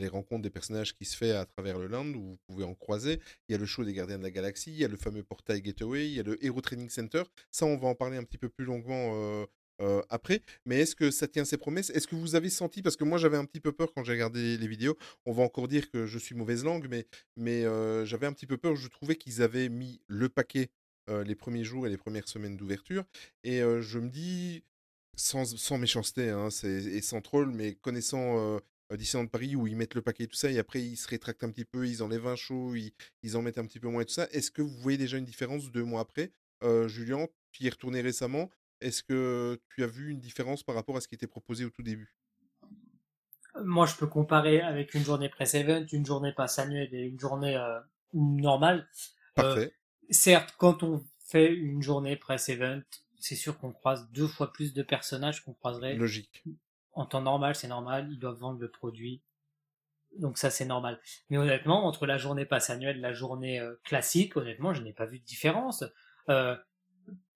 les- 0.00 0.08
rencontres 0.08 0.42
des 0.42 0.50
personnages 0.50 0.94
qui 0.94 1.04
se 1.04 1.16
fait 1.16 1.32
à 1.32 1.44
travers 1.44 1.78
le 1.78 1.86
land, 1.86 2.06
où 2.06 2.20
vous 2.22 2.38
pouvez 2.46 2.64
en 2.64 2.74
croiser. 2.74 3.20
Il 3.48 3.52
y 3.52 3.54
a 3.54 3.58
le 3.58 3.66
show 3.66 3.84
des 3.84 3.92
Gardiens 3.92 4.18
de 4.18 4.22
la 4.22 4.30
Galaxie, 4.30 4.70
il 4.70 4.78
y 4.78 4.84
a 4.84 4.88
le 4.88 4.96
fameux 4.96 5.22
portail 5.22 5.62
Gateway, 5.62 6.06
il 6.06 6.14
y 6.14 6.20
a 6.20 6.22
le 6.22 6.42
Hero 6.44 6.60
Training 6.60 6.88
Center. 6.88 7.22
Ça, 7.50 7.66
on 7.66 7.76
va 7.76 7.88
en 7.88 7.94
parler 7.94 8.16
un 8.16 8.24
petit 8.24 8.38
peu 8.38 8.48
plus 8.48 8.64
longuement 8.64 9.46
euh, 9.80 10.02
après. 10.10 10.42
Mais 10.66 10.80
est-ce 10.80 10.94
que 10.94 11.10
ça 11.10 11.26
tient 11.26 11.44
ses 11.44 11.56
promesses? 11.56 11.90
Est-ce 11.90 12.06
que 12.06 12.14
vous 12.14 12.34
avez 12.34 12.50
senti, 12.50 12.82
parce 12.82 12.96
que 12.96 13.04
moi 13.04 13.18
j'avais 13.18 13.36
un 13.36 13.44
petit 13.44 13.60
peu 13.60 13.72
peur 13.72 13.92
quand 13.94 14.04
j'ai 14.04 14.12
regardé 14.12 14.56
les 14.56 14.68
vidéos, 14.68 14.96
on 15.26 15.32
va 15.32 15.42
encore 15.42 15.66
dire 15.66 15.90
que 15.90 16.06
je 16.06 16.18
suis 16.18 16.34
mauvaise 16.34 16.64
langue, 16.64 16.88
mais, 17.36 17.62
j'avais 18.04 18.26
un 18.26 18.32
petit 18.32 18.46
peu 18.46 18.58
peur, 18.58 18.76
je 18.76 18.88
trouvais 18.88 19.16
qu'ils 19.16 19.42
avaient 19.42 19.68
mis 19.68 20.00
le 20.06 20.28
paquet 20.28 20.70
les 21.08 21.34
premiers 21.34 21.64
jours 21.64 21.86
et 21.86 21.90
les 21.90 21.96
premières 21.96 22.28
semaines 22.28 22.56
d'ouverture. 22.56 23.04
Et 23.44 23.60
je 23.60 23.98
me 23.98 24.08
dis, 24.08 24.62
sans, 25.16 25.56
sans 25.56 25.78
méchanceté 25.78 26.30
hein, 26.30 26.48
et 26.64 27.02
sans 27.02 27.20
troll, 27.20 27.50
mais 27.50 27.74
connaissant 27.74 28.38
euh, 28.38 28.58
euh, 28.92 28.96
Disneyland 28.96 29.28
Paris 29.28 29.56
où 29.56 29.66
ils 29.66 29.76
mettent 29.76 29.94
le 29.94 30.02
paquet 30.02 30.24
et 30.24 30.26
tout 30.28 30.36
ça, 30.36 30.50
et 30.50 30.58
après 30.58 30.82
ils 30.82 30.96
se 30.96 31.08
rétractent 31.08 31.44
un 31.44 31.50
petit 31.50 31.64
peu, 31.64 31.86
ils 31.86 32.02
enlèvent 32.02 32.26
un 32.26 32.36
show, 32.36 32.74
ils, 32.74 32.92
ils 33.22 33.36
en 33.36 33.42
mettent 33.42 33.58
un 33.58 33.66
petit 33.66 33.80
peu 33.80 33.88
moins 33.88 34.02
et 34.02 34.06
tout 34.06 34.14
ça. 34.14 34.28
Est-ce 34.32 34.50
que 34.50 34.62
vous 34.62 34.76
voyez 34.78 34.98
déjà 34.98 35.18
une 35.18 35.24
différence 35.24 35.70
deux 35.70 35.84
mois 35.84 36.00
après? 36.00 36.32
Euh, 36.62 36.88
Julien, 36.88 37.26
tu 37.50 37.64
y 37.64 37.66
es 37.66 37.70
retourné 37.70 38.00
récemment. 38.00 38.50
Est-ce 38.80 39.02
que 39.02 39.60
tu 39.74 39.84
as 39.84 39.86
vu 39.86 40.10
une 40.10 40.18
différence 40.18 40.62
par 40.62 40.74
rapport 40.74 40.96
à 40.96 41.00
ce 41.00 41.08
qui 41.08 41.14
était 41.14 41.26
proposé 41.26 41.64
au 41.64 41.70
tout 41.70 41.82
début? 41.82 42.14
Moi, 43.62 43.86
je 43.86 43.94
peux 43.96 44.06
comparer 44.06 44.60
avec 44.62 44.94
une 44.94 45.04
journée 45.04 45.28
press 45.28 45.54
event, 45.54 45.84
une 45.92 46.06
journée 46.06 46.32
passe 46.32 46.58
annuelle 46.58 46.92
et 46.92 47.02
une 47.02 47.20
journée 47.20 47.54
euh, 47.54 47.80
normale. 48.14 48.88
Euh, 49.38 49.42
Parfait. 49.42 49.74
certes, 50.10 50.54
quand 50.58 50.82
on 50.82 51.04
fait 51.26 51.52
une 51.52 51.82
journée 51.82 52.16
press 52.16 52.48
event, 52.48 52.82
c'est 53.22 53.36
sûr 53.36 53.58
qu'on 53.58 53.72
croise 53.72 54.10
deux 54.12 54.26
fois 54.26 54.52
plus 54.52 54.74
de 54.74 54.82
personnages 54.82 55.44
qu'on 55.44 55.54
croiserait 55.54 55.94
Logique. 55.94 56.44
en 56.92 57.06
temps 57.06 57.22
normal, 57.22 57.54
c'est 57.54 57.68
normal, 57.68 58.08
ils 58.10 58.18
doivent 58.18 58.38
vendre 58.38 58.60
le 58.60 58.70
produit. 58.70 59.22
Donc 60.18 60.36
ça, 60.36 60.50
c'est 60.50 60.66
normal. 60.66 61.00
Mais 61.30 61.38
honnêtement, 61.38 61.86
entre 61.86 62.04
la 62.06 62.18
journée 62.18 62.44
passe 62.44 62.68
annuelle 62.68 62.98
et 62.98 63.00
la 63.00 63.14
journée 63.14 63.60
euh, 63.60 63.74
classique, 63.84 64.36
honnêtement, 64.36 64.74
je 64.74 64.82
n'ai 64.82 64.92
pas 64.92 65.06
vu 65.06 65.18
de 65.18 65.24
différence. 65.24 65.84
Euh, 66.28 66.54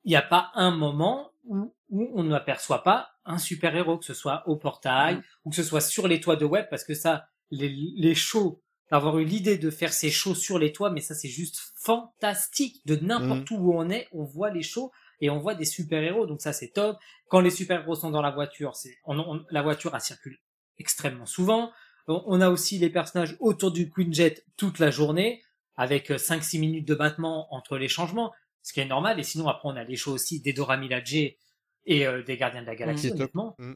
Il 0.04 0.10
n'y 0.10 0.16
a 0.16 0.22
pas 0.22 0.50
un 0.54 0.70
moment 0.70 1.32
où, 1.44 1.74
où 1.88 2.10
on 2.14 2.24
n'aperçoit 2.24 2.82
pas 2.82 3.12
un 3.24 3.38
super-héros, 3.38 3.98
que 3.98 4.04
ce 4.04 4.14
soit 4.14 4.46
au 4.46 4.56
portail, 4.56 5.22
ou 5.44 5.50
que 5.50 5.56
ce 5.56 5.62
soit 5.62 5.80
sur 5.80 6.06
les 6.06 6.20
toits 6.20 6.36
de 6.36 6.44
web, 6.44 6.66
parce 6.68 6.84
que 6.84 6.94
ça, 6.94 7.28
les, 7.50 7.68
les 7.68 8.14
shows, 8.14 8.62
d'avoir 8.90 9.18
eu 9.18 9.24
l'idée 9.24 9.58
de 9.58 9.70
faire 9.70 9.92
ces 9.92 10.10
shows 10.10 10.34
sur 10.36 10.58
les 10.58 10.72
toits, 10.72 10.90
mais 10.90 11.00
ça, 11.00 11.14
c'est 11.14 11.28
juste 11.28 11.72
fantastique. 11.76 12.86
De 12.86 12.96
n'importe 12.96 13.50
où 13.50 13.72
on 13.72 13.88
est, 13.90 14.06
on 14.12 14.24
voit 14.24 14.50
les 14.50 14.62
shows 14.62 14.92
et 15.20 15.30
on 15.30 15.38
voit 15.38 15.54
des 15.54 15.64
super-héros, 15.64 16.26
donc 16.26 16.40
ça, 16.40 16.52
c'est 16.52 16.68
top. 16.68 16.96
Quand 17.28 17.40
les 17.40 17.50
super-héros 17.50 17.94
sont 17.94 18.10
dans 18.10 18.22
la 18.22 18.30
voiture, 18.30 18.74
c'est, 18.76 18.96
on, 19.04 19.18
on- 19.18 19.44
la 19.50 19.62
voiture, 19.62 19.94
elle 19.94 20.00
circule 20.00 20.38
extrêmement 20.78 21.26
souvent. 21.26 21.72
On, 22.08 22.22
on 22.26 22.40
a 22.40 22.48
aussi 22.50 22.78
les 22.78 22.90
personnages 22.90 23.36
autour 23.40 23.72
du 23.72 23.90
Queen 23.90 24.12
Jet 24.12 24.44
toute 24.56 24.78
la 24.78 24.90
journée, 24.90 25.42
avec 25.76 26.10
5-6 26.10 26.58
minutes 26.60 26.86
de 26.88 26.94
battement 26.94 27.52
entre 27.54 27.76
les 27.78 27.88
changements, 27.88 28.32
ce 28.62 28.72
qui 28.72 28.80
est 28.80 28.84
normal. 28.86 29.18
Et 29.18 29.22
sinon, 29.22 29.48
après, 29.48 29.68
on 29.68 29.76
a 29.76 29.84
les 29.84 29.96
shows 29.96 30.12
aussi 30.12 30.40
des 30.40 30.52
Dora 30.52 30.76
Milaje 30.76 31.14
et 31.14 32.06
euh, 32.06 32.22
des 32.22 32.36
Gardiens 32.36 32.62
de 32.62 32.66
la 32.66 32.76
Galaxie. 32.76 33.08
Est 33.08 33.10
top. 33.10 33.20
Honnêtement, 33.20 33.54
Mm. 33.58 33.72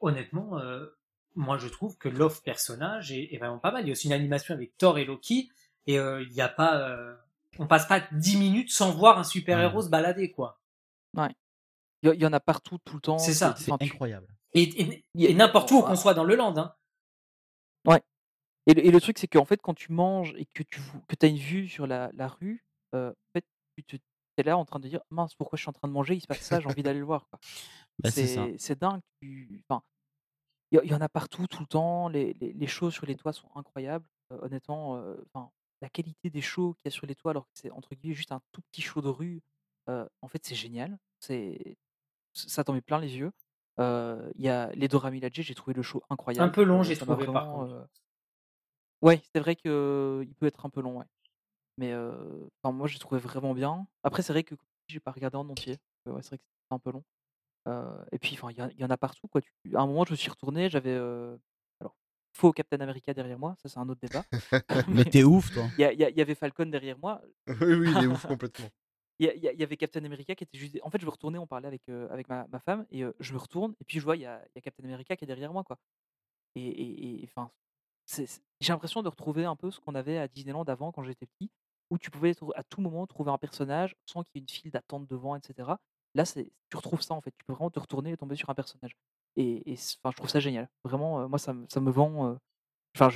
honnêtement 0.00 0.58
euh, 0.58 0.86
moi, 1.36 1.58
je 1.58 1.66
trouve 1.68 1.96
que 1.98 2.08
l'offre 2.08 2.42
personnage 2.42 3.10
est, 3.12 3.34
est 3.34 3.38
vraiment 3.38 3.58
pas 3.58 3.72
mal. 3.72 3.82
Il 3.84 3.88
y 3.88 3.90
a 3.90 3.92
aussi 3.92 4.06
une 4.06 4.12
animation 4.12 4.54
avec 4.54 4.76
Thor 4.78 4.98
et 4.98 5.04
Loki, 5.04 5.50
et 5.86 5.98
euh, 5.98 6.22
il 6.22 6.30
n'y 6.32 6.40
a 6.40 6.48
pas, 6.48 6.78
euh, 6.88 7.14
on 7.58 7.66
passe 7.66 7.86
pas 7.86 8.02
10 8.12 8.36
minutes 8.38 8.70
sans 8.70 8.92
voir 8.92 9.18
un 9.18 9.24
super-héros 9.24 9.82
se 9.82 9.88
balader, 9.90 10.30
quoi. 10.30 10.60
Ouais. 11.16 11.34
Il 12.02 12.10
y, 12.10 12.16
il 12.16 12.26
en 12.26 12.32
a 12.32 12.40
partout, 12.40 12.78
tout 12.84 12.96
le 12.96 13.00
temps. 13.00 13.18
C'est 13.18 13.34
ça. 13.34 13.54
C'est 13.56 13.70
incroyable. 13.72 14.26
Et, 14.52 15.02
Il 15.14 15.36
n'importe 15.36 15.70
où 15.72 15.78
Oh, 15.78 15.82
qu'on 15.82 15.92
ah. 15.92 15.96
soit 15.96 16.14
dans 16.14 16.24
le 16.24 16.34
land, 16.36 16.56
hein. 16.56 16.74
Et 18.66 18.72
le, 18.72 18.86
et 18.86 18.90
le 18.90 18.98
truc, 18.98 19.18
c'est 19.18 19.26
qu'en 19.28 19.44
fait, 19.44 19.60
quand 19.60 19.74
tu 19.74 19.92
manges 19.92 20.34
et 20.38 20.46
que 20.54 20.62
tu 20.62 20.80
que 21.06 21.16
as 21.26 21.28
une 21.28 21.36
vue 21.36 21.68
sur 21.68 21.86
la, 21.86 22.10
la 22.14 22.28
rue, 22.28 22.64
euh, 22.94 23.10
en 23.10 23.32
fait, 23.34 23.44
tu 23.86 23.98
t'es 24.36 24.42
là 24.42 24.56
en 24.56 24.64
train 24.64 24.80
de 24.80 24.88
dire 24.88 25.02
mince 25.10 25.34
pourquoi 25.34 25.58
je 25.58 25.62
suis 25.62 25.68
en 25.68 25.74
train 25.74 25.86
de 25.86 25.92
manger, 25.92 26.14
il 26.14 26.22
se 26.22 26.26
passe 26.26 26.40
ça, 26.40 26.60
j'ai 26.60 26.66
envie 26.66 26.82
d'aller 26.82 26.98
le 27.00 27.04
voir. 27.04 27.28
Bah, 27.98 28.10
c'est 28.10 28.78
dingue. 28.78 29.02
tu- 29.20 29.62
Enfin, 29.68 29.82
il 30.72 30.80
y, 30.82 30.86
il 30.86 30.94
en 30.94 31.00
a 31.02 31.10
partout 31.10 31.46
tout 31.46 31.60
le 31.60 31.66
temps. 31.66 32.08
Les, 32.08 32.32
les, 32.40 32.54
les 32.54 32.66
shows 32.66 32.90
sur 32.90 33.04
les 33.04 33.16
toits 33.16 33.34
sont 33.34 33.50
incroyables. 33.54 34.06
Euh, 34.32 34.38
honnêtement, 34.40 34.96
euh, 34.96 35.14
enfin, 35.34 35.50
la 35.82 35.90
qualité 35.90 36.30
des 36.30 36.40
shows 36.40 36.72
qu'il 36.74 36.86
y 36.86 36.88
a 36.88 36.90
sur 36.90 37.06
les 37.06 37.14
toits, 37.14 37.32
alors 37.32 37.44
que 37.44 37.52
c'est 37.60 37.70
entre 37.70 37.94
guillemets 37.94 38.14
juste 38.14 38.32
un 38.32 38.40
tout 38.52 38.62
petit 38.72 38.80
show 38.80 39.02
de 39.02 39.08
rue, 39.08 39.42
en 39.86 40.28
fait 40.28 40.44
c'est 40.44 40.54
génial. 40.54 40.98
C'est 41.20 41.76
ça 42.32 42.64
t'en 42.64 42.72
met 42.72 42.80
plein 42.82 42.98
les 42.98 43.16
yeux. 43.16 43.32
Il 43.78 44.32
y 44.42 44.48
a 44.48 44.70
les 44.74 44.88
Dora 44.88 45.10
Milaje, 45.10 45.40
j'ai 45.40 45.54
trouvé 45.54 45.74
le 45.74 45.82
show 45.82 46.02
incroyable. 46.10 46.48
Un 46.50 46.52
peu 46.52 46.62
long, 46.64 46.82
j'ai 46.82 46.94
ça 46.94 47.04
m'a 47.04 47.14
trouvé, 47.14 47.26
par 47.32 47.44
vraiment, 47.44 47.66
contre. 47.66 47.88
Ouais, 49.02 49.20
c'est 49.34 49.40
vrai 49.40 49.54
que 49.56 50.24
il 50.26 50.34
peut 50.34 50.46
être 50.46 50.64
un 50.66 50.70
peu 50.70 50.80
long, 50.80 50.98
ouais. 50.98 51.04
Mais 51.78 51.94
enfin, 52.62 52.72
moi, 52.72 52.88
j'ai 52.88 52.98
trouvé 52.98 53.20
vraiment 53.20 53.54
bien. 53.54 53.86
Après, 54.02 54.22
c'est 54.22 54.32
vrai 54.32 54.44
que 54.44 54.54
j'ai 54.88 55.00
pas 55.00 55.10
regardé 55.12 55.36
en 55.36 55.48
entier. 55.48 55.78
Ouais, 56.06 56.22
c'est 56.22 56.28
vrai 56.30 56.38
que 56.38 56.44
c'est 56.70 56.74
un 56.74 56.78
peu 56.78 56.92
long. 56.92 57.04
Et 58.12 58.18
puis, 58.18 58.34
enfin, 58.34 58.50
il 58.50 58.58
y, 58.58 58.62
en- 58.62 58.68
il 58.70 58.80
y 58.80 58.84
en 58.84 58.90
a 58.90 58.96
partout, 58.96 59.28
quoi. 59.28 59.40
Tu- 59.42 59.76
À 59.76 59.80
un 59.80 59.86
moment, 59.86 60.04
je 60.04 60.12
me 60.12 60.16
suis 60.16 60.30
retourné, 60.30 60.68
j'avais 60.70 60.94
alors 61.80 61.96
faux 62.32 62.52
Captain 62.52 62.80
America 62.80 63.12
derrière 63.14 63.38
moi, 63.38 63.56
ça 63.62 63.68
c'est 63.68 63.78
un 63.78 63.88
autre 63.88 64.00
débat. 64.00 64.24
Mais 64.88 65.04
t'es 65.04 65.24
ouf, 65.24 65.52
toi. 65.52 65.70
Il 65.78 65.82
y, 65.82 65.84
a- 65.84 65.92
il 65.92 66.00
y 66.00 66.04
a- 66.04 66.10
il 66.10 66.16
y 66.16 66.20
avait 66.22 66.34
Falcon 66.34 66.66
derrière 66.66 66.98
moi. 66.98 67.22
Oui, 67.48 67.74
oui, 67.74 67.92
il 67.96 68.02
est 68.04 68.06
ouf 68.06 68.26
complètement. 68.28 68.70
Il 69.20 69.26
y, 69.26 69.62
avait 69.62 69.76
Captain 69.76 70.04
America 70.04 70.34
qui 70.34 70.42
était 70.42 70.58
juste. 70.58 70.76
En 70.82 70.90
fait, 70.90 71.00
je 71.00 71.06
me 71.06 71.10
retournais, 71.10 71.38
on 71.38 71.46
parlait 71.46 71.68
avec, 71.68 71.88
avec 71.88 72.28
ma, 72.28 72.48
ma 72.48 72.58
femme, 72.58 72.84
et 72.90 73.04
je 73.20 73.32
me 73.32 73.38
retourne, 73.38 73.74
et 73.80 73.84
puis 73.84 74.00
je 74.00 74.04
vois, 74.04 74.16
il 74.16 74.22
y 74.22 74.26
a, 74.26 74.44
y 74.56 74.58
a 74.58 74.60
Captain 74.60 74.84
America 74.84 75.14
qui 75.14 75.24
est 75.24 75.26
derrière 75.28 75.52
moi, 75.52 75.62
quoi. 75.62 75.78
Et, 76.56 77.20
enfin, 77.24 77.50
j'ai 78.08 78.72
l'impression 78.72 79.02
de 79.02 79.08
retrouver 79.08 79.44
un 79.44 79.56
peu 79.56 79.70
ce 79.70 79.80
qu'on 79.80 79.94
avait 79.94 80.18
à 80.18 80.28
Disneyland 80.28 80.64
avant 80.64 80.92
quand 80.92 81.02
j'étais 81.02 81.26
petit, 81.26 81.50
où 81.90 81.98
tu 81.98 82.10
pouvais 82.10 82.34
à 82.54 82.62
tout 82.64 82.80
moment 82.80 83.06
trouver 83.06 83.30
un 83.30 83.38
personnage 83.38 83.96
sans 84.06 84.22
qu'il 84.22 84.36
y 84.36 84.38
ait 84.38 84.42
une 84.42 84.48
file 84.48 84.70
d'attente 84.70 85.06
devant, 85.08 85.36
etc. 85.36 85.70
Là, 86.14 86.24
tu 86.24 86.76
retrouves 86.76 87.02
ça 87.02 87.14
en 87.14 87.20
fait. 87.20 87.32
Tu 87.32 87.44
peux 87.44 87.52
vraiment 87.52 87.70
te 87.70 87.80
retourner 87.80 88.12
et 88.12 88.16
tomber 88.16 88.36
sur 88.36 88.50
un 88.50 88.54
personnage. 88.54 88.96
Et, 89.36 89.72
et 89.72 89.76
je 89.76 90.16
trouve 90.16 90.28
ça 90.30 90.40
génial. 90.40 90.68
Vraiment, 90.84 91.28
moi, 91.28 91.38
ça, 91.38 91.54
ça 91.68 91.80
me 91.80 91.90
vend. 91.90 92.38
Enfin, 92.96 93.10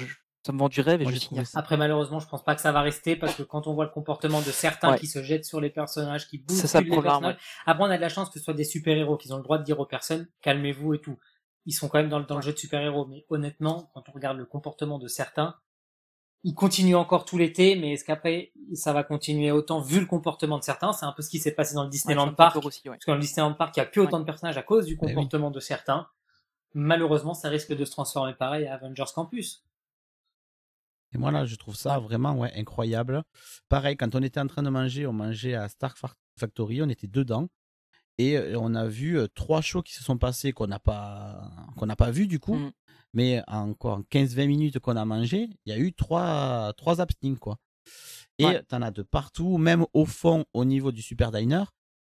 ça 0.47 0.53
me 0.53 0.59
vend 0.59 0.69
du 0.69 0.81
rêve 0.81 1.01
et 1.01 1.05
Moi, 1.05 1.13
je 1.13 1.19
trouvé 1.21 1.45
ça. 1.45 1.59
Après, 1.59 1.77
malheureusement, 1.77 2.21
je 2.21 2.29
pense 2.29 2.43
pas 2.45 2.55
que 2.55 2.61
ça 2.61 2.73
va 2.73 2.81
rester 2.81 3.17
parce 3.17 3.35
que 3.35 3.43
quand 3.43 3.67
on 3.67 3.75
voit 3.75 3.85
le 3.85 3.91
comportement 3.91 4.41
de 4.41 4.51
certains 4.51 4.93
Ouais. 4.93 4.99
qui 4.99 5.07
se 5.07 5.23
jettent 5.23 5.45
sur 5.45 5.61
les 5.61 5.69
personnages, 5.71 6.29
qui 6.29 6.43
C'est 6.49 6.67
ça 6.69 6.81
le 6.81 6.85
bousculent 6.87 7.03
les 7.05 7.09
problème, 7.11 7.13
personnages. 7.35 7.37
Après, 7.67 7.85
on 7.85 7.91
a 7.91 7.97
de 7.97 8.01
la 8.03 8.09
chance 8.09 8.31
que 8.31 8.39
ce 8.39 8.45
soit 8.45 8.55
des 8.55 8.65
super-héros, 8.65 9.17
qu'ils 9.17 9.35
ont 9.35 9.39
le 9.39 9.43
droit 9.43 9.59
de 9.59 9.65
dire 9.65 9.79
aux 9.81 9.87
personnes, 9.87 10.27
calmez-vous 10.41 10.95
et 10.95 11.01
tout. 11.01 11.19
Ils 11.67 11.73
sont 11.73 11.89
quand 11.89 11.99
même 11.99 12.09
dans 12.09 12.19
le, 12.19 12.25
dans 12.25 12.37
le 12.37 12.43
jeu 12.43 12.53
de 12.53 12.59
super-héros. 12.59 13.07
Mais 13.07 13.27
honnêtement, 13.29 13.91
quand 13.93 14.09
on 14.09 14.13
regarde 14.13 14.39
le 14.39 14.47
comportement 14.47 14.99
de 14.99 15.09
certains, 15.09 15.57
ils 16.45 16.55
continuent 16.55 16.95
encore 16.97 17.25
tout 17.25 17.37
l'été, 17.37 17.75
mais 17.77 17.95
est-ce 17.95 18.05
qu'après, 18.05 18.53
ça 18.73 18.93
va 18.93 19.03
continuer 19.03 19.51
autant 19.51 19.81
vu 19.81 19.99
le 20.01 20.07
comportement 20.07 20.57
de 20.59 20.63
certains? 20.63 20.93
C'est 20.93 21.05
un 21.05 21.13
peu 21.13 21.21
ce 21.23 21.29
qui 21.31 21.41
s'est 21.41 21.51
passé 21.53 21.75
dans 21.75 21.83
le 21.83 21.91
Disneyland 21.91 22.33
Park. 22.33 22.65
aussi, 22.65 22.89
ouais. 22.89 22.95
Parce 22.95 23.05
que 23.05 23.11
dans 23.11 23.17
le 23.17 23.21
Disneyland 23.21 23.55
Park, 23.55 23.77
il 23.77 23.81
n'y 23.81 23.87
a 23.87 23.87
plus 23.91 24.01
autant 24.01 24.21
de 24.21 24.25
personnages 24.25 24.57
à 24.57 24.63
cause 24.63 24.87
du 24.87 24.93
oui. 24.93 24.99
comportement 25.15 25.51
de 25.51 25.59
certains. 25.61 26.07
Malheureusement, 26.75 27.35
ça 27.35 27.49
risque 27.49 27.73
de 27.75 27.85
se 27.85 27.91
transformer 27.91 28.35
pareil 28.35 28.67
à 28.67 28.75
Avengers 28.75 29.05
Campus. 29.15 29.65
Et 31.15 31.19
moi, 31.19 31.31
là, 31.31 31.47
je 31.47 31.57
trouve 31.57 31.75
ça 31.77 31.99
vraiment 31.99 32.35
ouais, 32.37 32.53
incroyable. 32.55 33.23
Pareil, 33.69 33.97
quand 33.97 34.15
on 34.15 34.23
était 34.23 34.41
en 34.41 34.47
train 34.47 34.63
de 34.63 34.69
manger, 34.69 35.07
on 35.07 35.13
mangeait 35.13 35.55
à 35.55 35.69
Stark 35.69 35.97
Fa- 35.97 36.15
Factory, 36.39 36.83
on 36.83 36.89
était 36.89 37.07
dedans. 37.07 37.49
Et 38.19 38.37
euh, 38.37 38.59
on 38.59 38.75
a 38.75 38.87
vu 38.87 39.19
euh, 39.19 39.27
trois 39.35 39.61
shows 39.63 39.83
qui 39.83 39.95
se 39.95 40.03
sont 40.03 40.19
passés 40.19 40.53
qu'on 40.53 40.67
n'a 40.67 40.79
pas, 40.81 41.51
qu'on 41.77 41.87
n'a 41.87 41.97
pas 41.97 42.11
vu 42.11 42.27
du 42.27 42.39
coup. 42.41 42.57
Mm. 42.57 42.73
Mais 43.15 43.43
en, 43.47 43.73
quoi, 43.75 43.95
en 43.95 44.01
15-20 44.03 44.47
minutes 44.49 44.79
qu'on 44.81 44.97
a 44.97 45.05
mangé, 45.05 45.49
il 45.65 45.71
y 45.71 45.73
a 45.73 45.79
eu 45.79 45.93
trois, 45.95 46.73
trois. 46.77 46.97
Quoi. 47.41 47.57
Et 48.39 48.45
Ouais. 48.45 48.63
tu 48.69 48.75
en 48.75 48.83
as 48.83 48.91
de 48.91 49.03
partout, 49.03 49.57
même 49.57 49.87
au 49.95 50.05
fond, 50.05 50.45
au 50.53 50.65
niveau 50.67 50.93
du 50.93 51.01
Super 51.01 51.33
Diner. 51.33 51.65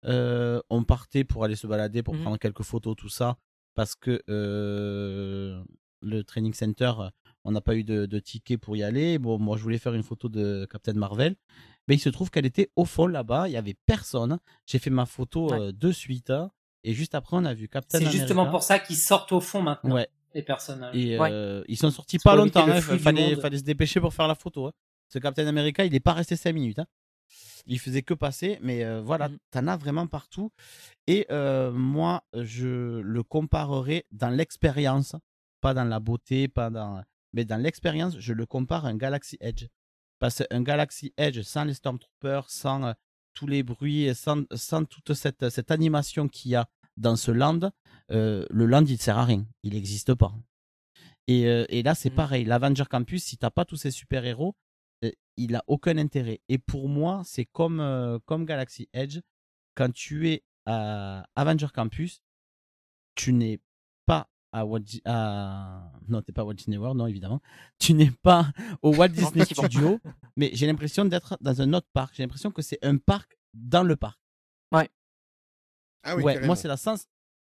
Euh, 0.06 0.60
on 0.70 0.82
partait 0.84 1.24
pour 1.24 1.44
aller 1.44 1.56
se 1.56 1.66
balader, 1.66 2.02
pour 2.02 2.14
Mhm. 2.14 2.22
prendre 2.22 2.38
quelques 2.38 2.62
photos, 2.64 2.96
tout 2.96 3.08
ça. 3.08 3.36
Parce 3.74 3.94
que 3.94 4.22
euh, 4.28 5.62
le 6.00 6.24
training 6.24 6.52
center, 6.54 6.92
on 7.48 7.52
n'a 7.52 7.60
pas 7.62 7.74
eu 7.74 7.82
de, 7.84 8.04
de 8.06 8.18
ticket 8.18 8.58
pour 8.58 8.76
y 8.76 8.82
aller. 8.82 9.18
Bon, 9.18 9.38
moi, 9.38 9.56
je 9.56 9.62
voulais 9.62 9.78
faire 9.78 9.94
une 9.94 10.02
photo 10.02 10.28
de 10.28 10.66
Captain 10.70 10.92
Marvel. 10.92 11.34
Mais 11.88 11.94
il 11.94 11.98
se 11.98 12.10
trouve 12.10 12.30
qu'elle 12.30 12.44
était 12.46 12.70
au 12.76 12.84
fond 12.84 13.06
là-bas. 13.06 13.48
Il 13.48 13.52
n'y 13.52 13.56
avait 13.56 13.76
personne. 13.86 14.38
J'ai 14.66 14.78
fait 14.78 14.90
ma 14.90 15.06
photo 15.06 15.50
Ouais. 15.50 15.58
euh, 15.58 15.72
de 15.72 15.90
suite. 15.90 16.28
hein. 16.30 16.50
Et 16.84 16.92
juste 16.92 17.14
après, 17.14 17.36
on 17.38 17.44
a 17.46 17.54
vu 17.54 17.68
Captain 17.68 17.98
C'est 17.98 18.10
justement 18.10 18.46
pour 18.50 18.62
ça 18.62 18.78
qu'ils 18.78 18.96
sortent 18.96 19.32
au 19.32 19.40
fond 19.40 19.62
maintenant, 19.62 19.94
Ouais. 19.94 20.08
les 20.34 20.42
personnages. 20.42 20.94
Et 20.94 21.18
Ouais. 21.18 21.30
euh, 21.32 21.64
ils 21.68 21.78
sont 21.78 21.90
sortis 21.90 22.18
pas 22.18 22.36
longtemps. 22.36 22.66
Il 22.66 22.74
du 22.74 22.98
fallait, 22.98 23.34
se 23.58 23.62
dépêcher 23.64 24.00
pour 24.00 24.12
faire 24.12 24.28
la 24.28 24.34
photo. 24.34 24.66
hein. 24.66 24.72
Ce 25.08 25.18
Captain 25.18 25.46
America, 25.46 25.84
il 25.86 25.92
n'est 25.92 26.00
pas 26.00 26.12
resté 26.12 26.36
5 26.36 26.52
minutes. 26.52 26.78
hein. 26.78 26.86
Il 27.66 27.78
faisait 27.78 28.02
que 28.02 28.14
passer. 28.14 28.58
Mais 28.62 28.84
euh, 28.84 29.00
voilà, 29.00 29.28
Mhm. 29.28 29.38
t'en 29.50 29.66
as 29.66 29.76
vraiment 29.78 30.06
partout. 30.06 30.52
Et 31.06 31.26
euh, 31.30 31.72
moi, 31.72 32.22
je 32.34 33.00
le 33.00 33.22
comparerai 33.22 34.04
dans 34.12 34.28
l'expérience. 34.30 35.16
Pas 35.60 35.74
dans 35.74 35.84
la 35.84 35.98
beauté, 36.00 36.46
pas 36.48 36.70
dans... 36.70 37.02
mais 37.32 37.44
dans 37.44 37.56
l'expérience, 37.56 38.18
je 38.18 38.32
le 38.32 38.46
compare 38.46 38.86
à 38.86 38.88
un 38.88 38.96
Galaxy 38.96 39.36
Edge. 39.40 39.66
Parce 40.18 40.42
qu'un 40.42 40.62
Galaxy 40.62 41.12
Edge 41.16 41.42
sans 41.42 41.64
les 41.64 41.74
Stormtroopers, 41.74 42.50
sans 42.50 42.84
euh, 42.84 42.92
tous 43.34 43.46
les 43.46 43.62
bruits, 43.62 44.12
sans, 44.14 44.42
sans 44.54 44.84
toute 44.84 45.14
cette, 45.14 45.48
cette 45.48 45.70
animation 45.70 46.26
qu'il 46.28 46.50
y 46.52 46.56
a 46.56 46.68
dans 46.96 47.14
ce 47.14 47.30
land, 47.30 47.70
euh, 48.10 48.44
le 48.50 48.66
land, 48.66 48.84
il 48.84 48.92
ne 48.94 48.98
sert 48.98 49.16
à 49.18 49.24
rien. 49.24 49.46
Il 49.62 49.74
n'existe 49.74 50.14
pas. 50.14 50.34
Et, 51.28 51.46
euh, 51.46 51.64
et 51.68 51.82
là, 51.84 51.94
c'est 51.94 52.10
Mhm. 52.10 52.16
pareil. 52.16 52.44
L'Avenger 52.44 52.84
Campus, 52.90 53.22
si 53.24 53.36
t'as 53.36 53.50
pas 53.50 53.64
tous 53.64 53.76
ces 53.76 53.90
super-héros, 53.90 54.56
il 55.36 55.54
a 55.54 55.62
aucun 55.68 55.96
intérêt. 55.98 56.40
Et 56.48 56.58
pour 56.58 56.88
moi, 56.88 57.22
c'est 57.24 57.44
comme, 57.44 58.18
comme 58.26 58.44
Galaxy 58.44 58.88
Edge. 58.92 59.20
Quand 59.76 59.92
tu 59.92 60.28
es 60.30 60.42
à 60.66 61.24
Avenger 61.36 61.68
Campus, 61.72 62.20
tu 63.14 63.32
n'es 63.32 63.60
pas 64.04 64.28
à 64.52 64.64
Walt 64.64 64.80
Di- 64.80 65.02
à... 65.04 65.92
Non, 66.08 66.22
t'es 66.22 66.32
pas 66.32 66.42
à 66.42 66.44
Walt 66.44 66.54
Disney 66.54 66.76
World, 66.76 66.96
non, 66.98 67.06
évidemment. 67.06 67.40
Tu 67.78 67.94
n'es 67.94 68.10
pas 68.10 68.50
au 68.82 68.94
Walt 68.94 69.08
Disney. 69.08 69.44
Studio, 69.44 70.00
mais 70.36 70.50
j'ai 70.54 70.66
l'impression 70.66 71.04
d'être 71.04 71.36
dans 71.40 71.60
un 71.60 71.72
autre 71.72 71.88
parc. 71.92 72.14
J'ai 72.14 72.22
l'impression 72.22 72.50
que 72.50 72.62
c'est 72.62 72.78
un 72.84 72.96
parc 72.96 73.38
dans 73.54 73.82
le 73.82 73.96
parc. 73.96 74.18
Ah 76.04 76.16
oui, 76.16 76.22
ouais, 76.22 76.46
moi, 76.46 76.56
c'est 76.56 76.68
la 76.68 76.76
sens... 76.76 77.06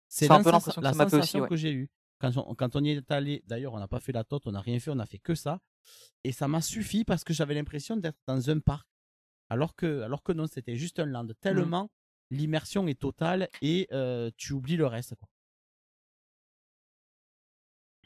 C'est 0.09 0.27
la 0.27 0.43
que 0.43 0.49
aussi, 0.49 0.71
sensation 0.71 1.41
ouais. 1.41 1.49
que 1.49 1.57
j'ai 1.57 1.71
eue. 1.71 1.91
Quand 2.19 2.35
on, 2.39 2.55
quand 2.55 2.77
on 2.77 2.83
y 2.83 2.91
est 2.91 3.11
allé, 3.11 3.43
d'ailleurs, 3.47 3.75
on 3.75 3.79
n'a 3.79 3.89
pas 3.89 4.01
fait 4.01 4.13
la 4.13 4.25
tote, 4.25 4.47
on 4.47 4.53
n'a 4.53 4.61
rien 4.61 4.81
fait, 4.81 4.91
on 4.91 4.99
a 4.99 5.07
fait 5.07 5.19
que 5.19 5.35
ça. 5.35 5.61
Et 6.25 6.33
ça 6.33 6.49
m'a 6.49 6.63
suffi 6.63 7.05
parce 7.05 7.25
que 7.25 7.35
j'avais 7.35 7.55
l'impression 7.55 7.97
d'être 7.97 8.19
dans 8.27 8.51
un 8.51 8.59
parc. 8.59 8.89
Alors 9.51 9.77
que, 9.77 10.01
alors 10.01 10.23
que 10.23 10.33
non, 10.33 10.47
c'était 10.47 10.77
juste 10.77 10.99
un 10.99 11.05
land. 11.05 11.25
Mmh. 11.25 11.35
Tellement 11.41 11.91
l'immersion 12.31 12.87
est 12.89 12.99
totale 12.99 13.49
et 13.63 13.89
euh, 13.93 14.31
tu 14.37 14.53
oublies 14.53 14.77
le 14.77 14.87
reste. 14.87 15.15
Quoi. 15.15 15.29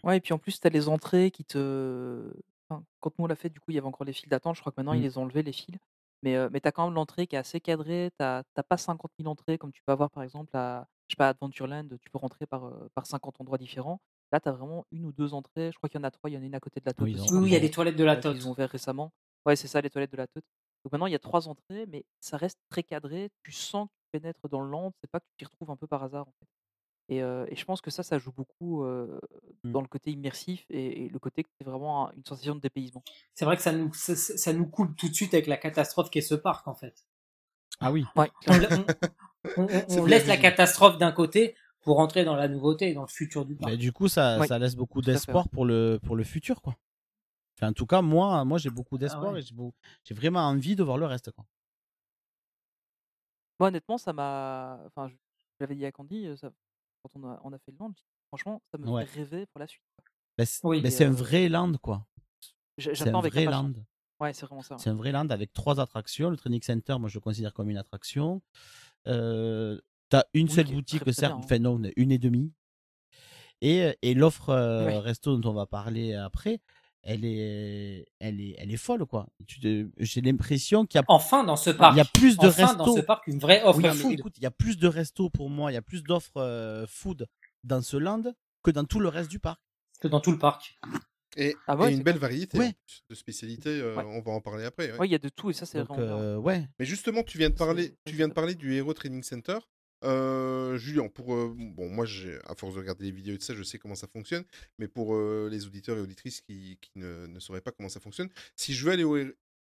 Ouais, 0.05 0.17
et 0.17 0.21
puis 0.21 0.33
en 0.33 0.39
plus, 0.39 0.59
tu 0.61 0.67
as 0.67 0.71
les 0.71 0.89
entrées 0.89 1.31
qui 1.31 1.45
te. 1.45 2.33
Enfin, 2.69 2.85
quand 3.01 3.17
nous 3.19 3.25
on 3.25 3.29
l'a 3.29 3.37
fait, 3.37 3.51
du 3.51 3.61
coup, 3.61 3.71
il 3.71 3.75
y 3.75 3.79
avait 3.79 3.87
encore 3.87 4.05
les 4.05 4.13
files 4.13 4.29
d'attente. 4.29 4.57
Je 4.57 4.61
crois 4.61 4.73
que 4.73 4.81
maintenant, 4.81 4.95
ils 4.95 5.01
Mm. 5.01 5.03
les 5.05 5.19
ont 5.19 5.23
enlevés, 5.23 5.43
les 5.43 5.53
files. 5.53 5.79
Mais, 6.23 6.37
euh, 6.37 6.49
mais 6.53 6.61
tu 6.61 6.69
as 6.69 6.73
quand 6.73 6.85
même 6.87 6.95
l'entrée 6.95 7.27
qui 7.27 7.35
est 7.37 7.39
assez 7.39 7.61
cadrée. 7.61 8.11
Tu 8.19 8.23
n'as 8.25 8.43
pas 8.69 8.77
50 8.77 9.11
000 9.19 9.29
entrées 9.31 9.59
comme 9.59 9.73
tu 9.73 9.83
peux 9.85 9.93
avoir, 9.93 10.11
par 10.11 10.23
exemple, 10.23 10.57
à, 10.57 10.87
je 11.09 11.15
sais 11.15 11.17
pas, 11.17 11.27
à 11.27 11.31
Adventureland. 11.31 11.89
Tu 12.01 12.11
peux 12.11 12.19
rentrer 12.19 12.47
par, 12.47 12.65
euh, 12.67 12.89
par 12.95 13.07
50 13.07 13.41
endroits 13.41 13.59
différents. 13.59 14.01
Là, 14.33 14.41
tu 14.41 14.49
as 14.49 14.53
vraiment 14.53 14.87
une 14.93 15.05
ou 15.05 15.13
deux 15.13 15.35
entrées. 15.35 15.71
Je 15.73 15.77
crois 15.77 15.89
qu'il 15.89 15.99
y 15.99 16.01
en 16.01 16.05
a 16.05 16.11
trois. 16.11 16.31
Il 16.31 16.35
y 16.35 16.37
en 16.37 16.43
a 16.43 16.45
une 16.45 16.55
à 16.55 16.61
côté 16.61 16.81
de 16.81 16.87
la 16.87 16.95
tote 16.95 17.05
Oui, 17.05 17.13
ils 17.13 17.21
aussi. 17.21 17.33
ont- 17.33 17.39
Oui, 17.43 17.49
il 17.51 17.53
y 17.53 17.57
a 17.57 17.59
les 17.59 17.71
toilettes 17.71 17.97
de 17.97 18.05
la 18.05 18.13
euh, 18.17 18.21
tote. 18.21 18.35
qu'ils 18.37 18.49
ont 18.49 18.53
ouvert 18.53 18.71
récemment. 18.71 19.13
Ouais, 19.47 19.57
c'est 19.57 19.69
ça, 19.69 19.81
les 19.81 19.91
toilettes 19.91 20.13
de 20.13 20.17
la 20.17 20.27
tote. 20.29 20.45
Donc 20.85 20.93
maintenant, 20.93 21.07
il 21.07 21.13
y 21.13 21.17
a 21.17 21.19
trois 21.21 21.49
entrées, 21.49 21.87
mais 21.87 22.05
ça 22.21 22.37
reste 22.37 22.59
très 22.69 22.83
cadré. 22.83 23.31
Tu 23.45 23.53
sens 23.53 23.89
que 23.89 23.93
tu 24.17 24.21
pénètres 24.21 24.49
dans 24.49 24.61
le 24.61 24.71
land. 24.71 24.93
C'est 25.01 25.11
pas 25.11 25.21
que 25.21 25.27
tu 25.27 25.37
t'y 25.39 25.45
retrouves 25.45 25.71
un 25.71 25.77
peu 25.77 25.87
par 25.87 26.03
hasard, 26.05 26.27
en 26.29 26.33
fait. 26.39 26.47
Et, 27.13 27.19
et 27.19 27.57
je 27.57 27.65
pense 27.65 27.81
que 27.81 27.91
ça, 27.91 28.03
ça 28.03 28.19
joue 28.19 28.33
beaucoup 28.33 28.85
euh, 28.85 29.19
Mm. 29.65 29.73
dans 29.73 29.81
le 29.81 29.87
côté 29.87 30.11
immersif 30.11 30.65
et, 30.71 31.05
et 31.05 31.09
le 31.09 31.19
côté 31.21 31.45
que 31.45 31.51
c'est 31.57 31.65
vraiment 31.65 32.09
un- 32.09 32.13
une 32.17 32.25
sensation 32.25 32.57
de 32.57 32.61
dépaysement. 32.61 33.05
C'est 33.35 33.45
vrai 33.45 33.57
que 33.57 33.63
ça 33.63 33.73
nous, 33.73 33.93
ça, 33.93 34.17
ça 34.17 34.53
nous 34.53 34.67
coupe 34.67 34.97
tout 34.97 35.09
de 35.09 35.15
suite 35.15 35.35
avec 35.35 35.47
la 35.47 35.57
catastrophe 35.57 36.11
qu'est 36.11 36.21
ce 36.21 36.35
parc, 36.35 36.67
en 36.67 36.75
fait. 36.75 37.07
Ah 37.79 37.93
oui. 37.93 38.05
Ouais, 38.17 38.31
On, 39.57 40.05
laisse 40.05 40.27
la 40.27 40.37
catastrophe 40.37 40.99
d'un 40.99 41.13
côté 41.13 41.57
pour 41.81 41.99
entrer 41.99 42.25
dans 42.25 42.37
la 42.37 42.49
nouveauté, 42.49 42.93
dans 42.95 43.03
le 43.03 43.09
futur 43.09 43.45
du 43.45 43.57
parc. 43.57 43.71
Mais 43.71 43.77
du 43.77 43.93
coup, 43.93 44.09
ça, 44.09 44.39
laisse 44.59 44.77
beaucoup 44.77 45.01
d'espoir 45.01 45.49
pour 45.49 45.65
le, 45.65 45.99
pour 46.03 46.17
le 46.17 46.25
futur. 46.25 46.61
Quoi. 46.61 46.77
Enfin, 47.57 47.71
en 47.71 47.73
tout 47.73 47.87
cas, 47.87 48.03
moi, 48.03 48.45
moi 48.45 48.59
j'ai 48.59 48.71
beaucoup 48.71 48.99
d'espoir 48.99 49.33
ouais. 49.33 49.41
et 49.41 49.73
j'ai 50.05 50.15
vraiment 50.15 50.41
envie 50.41 50.77
de 50.77 50.83
voir 50.83 50.97
le 50.97 51.07
reste. 51.07 51.31
Quoi. 51.33 51.45
Moi, 53.61 53.69
honnêtement, 53.69 53.99
ça 53.99 54.13
m'a. 54.13 54.81
Enfin, 54.87 55.09
je 55.09 55.15
l'avais 55.61 55.75
dit 55.75 55.85
à 55.85 55.93
Candy, 55.93 56.37
ça... 56.37 56.51
quand 57.03 57.11
on 57.15 57.25
a, 57.29 57.41
on 57.45 57.53
a 57.53 57.59
fait 57.59 57.73
le 57.73 57.79
land, 57.79 57.93
franchement, 58.29 58.63
ça 58.71 58.79
me 58.79 58.89
Ouais. 58.89 59.05
fait 59.07 59.19
rêver 59.21 59.47
pour 59.47 59.59
la 59.61 59.67
suite. 59.67 59.83
quoi. 59.97 60.05
Ben, 60.39 60.47
c'est 60.47 60.65
Oui. 60.65 61.03
un 61.05 61.11
vrai 61.11 61.49
land, 61.49 61.73
quoi. 61.79 62.07
C'est 62.79 63.09
un 63.09 63.19
avec 63.19 63.33
vrai 63.33 63.45
land. 63.45 63.73
Ouais, 64.21 64.33
c'est 64.33 64.47
vraiment 64.47 64.63
ça. 64.63 64.77
C'est 64.79 64.91
un 64.91 64.95
vrai 64.95 65.13
land 65.13 65.29
avec 65.31 65.53
trois 65.53 65.81
attractions. 65.81 66.31
Le 66.31 66.37
Training 66.37 66.63
Center, 66.63 66.97
moi, 66.99 67.09
je 67.09 67.17
le 67.17 67.21
considère 67.21 67.53
comme 67.53 67.69
une 67.71 67.77
attraction. 67.77 68.41
Euh, 69.09 69.81
T'as 70.09 70.25
une 70.35 70.47
Oui, 70.49 70.55
seule 70.55 70.67
boutique, 70.67 71.01
très, 71.03 71.13
très 71.13 71.21
certes, 71.21 71.33
bien, 71.33 71.43
hein. 71.43 71.45
enfin 71.45 71.59
non, 71.59 71.81
une 71.97 72.13
et 72.13 72.19
demie. 72.19 72.53
Et, 73.63 73.97
et 74.03 74.15
l'offre 74.15 74.51
euh, 74.51 74.87
Ouais. 74.87 74.99
resto 74.99 75.37
dont 75.39 75.51
on 75.51 75.55
va 75.55 75.67
parler 75.67 76.15
après, 76.15 76.61
elle 77.03 77.25
est, 77.25 78.07
elle 78.21 78.41
est, 78.41 78.55
elle 78.59 78.73
est 78.73 78.77
folle 78.77 79.05
quoi. 79.07 79.27
J'ai 79.47 80.21
l'impression 80.21 80.87
qu'il 80.87 80.99
y 80.99 81.03
a 81.03 81.05
Enfin 81.09 81.45
dans 81.45 81.57
ce 81.57 81.71
parc. 81.71 81.95
il 81.95 81.99
y 81.99 82.01
a 82.01 82.05
plus 82.05 82.37
de 82.39 82.47
enfin 82.47 82.67
restos. 82.67 82.85
dans 82.85 82.95
ce 82.97 83.01
parc 83.01 83.27
une 83.27 83.39
vraie 83.39 83.63
offre 83.65 83.79
Oui, 83.83 83.89
food. 83.97 84.13
écoute, 84.13 84.35
il 84.37 84.43
y 84.43 84.47
a 84.47 84.51
plus 84.51 84.77
de 84.79 84.87
restos 84.89 85.29
pour 85.31 85.51
moi, 85.51 85.71
il 85.71 85.75
y 85.75 85.79
a 85.79 85.83
plus 85.83 86.03
d'offres 86.03 86.37
euh, 86.37 86.87
food 86.89 87.27
dans 87.65 87.83
ce 87.83 87.97
land 87.97 88.23
que 88.63 88.71
dans 88.71 88.85
tout 88.85 89.01
le 89.01 89.09
reste 89.09 89.31
du 89.31 89.39
parc. 89.41 89.61
Que 90.01 90.09
dans 90.09 90.21
tout 90.21 90.33
le 90.33 90.39
parc. 90.39 90.79
Et, 91.37 91.55
Ah 91.67 91.77
ouais, 91.77 91.91
et 91.93 91.95
une 91.97 92.03
belle 92.03 92.19
variété 92.19 92.59
Ouais. 92.59 92.73
plus, 92.87 93.03
de 93.09 93.15
spécialités, 93.15 93.71
euh, 93.81 93.97
Ouais. 93.97 94.05
on 94.07 94.21
va 94.21 94.33
en 94.33 94.41
parler 94.41 94.65
après. 94.65 94.93
Ouais, 94.99 95.09
il 95.09 95.13
y 95.13 95.15
a 95.15 95.19
de 95.19 95.29
tout 95.31 95.49
et 95.51 95.55
ça, 95.55 95.65
c'est 95.65 95.81
vraiment 95.81 96.03
euh, 96.03 96.37
ouais. 96.37 96.69
Mais 96.79 96.85
justement, 96.85 97.23
tu 97.23 97.39
viens 97.39 97.49
de 97.51 97.55
parler, 97.55 97.97
tu 98.05 98.15
viens 98.15 98.29
de 98.29 98.35
parler 98.35 98.55
du 98.55 98.75
Hero 98.75 98.93
Training 98.93 99.23
Center. 99.23 99.59
Euh, 100.05 100.77
Julien, 100.79 101.09
pour 101.09 101.35
euh, 101.35 101.55
bon, 101.57 101.89
moi, 101.89 102.07
à 102.45 102.55
force 102.55 102.75
de 102.75 102.81
regarder 102.81 103.05
les 103.05 103.11
vidéos 103.13 103.35
et 103.35 103.39
tout 103.39 103.45
ça, 103.45 103.55
je 103.55 103.63
sais 103.63 103.79
comment 103.79 103.95
ça 103.95 104.09
fonctionne. 104.09 104.45
Mais 104.79 104.89
pour 104.89 105.15
euh, 105.15 105.49
les 105.51 105.67
auditeurs 105.67 105.97
et 105.97 106.01
auditrices 106.01 106.41
qui, 106.41 106.79
qui 106.81 106.91
ne, 106.97 107.27
ne 107.27 107.41
sauraient 107.41 107.61
pas 107.61 107.73
comment 107.73 107.89
ça 107.89 108.01
fonctionne, 108.01 108.29
si 108.57 108.75
je 108.75 108.85
veux 108.85 108.93
aller 108.93 109.05
au 109.05 109.17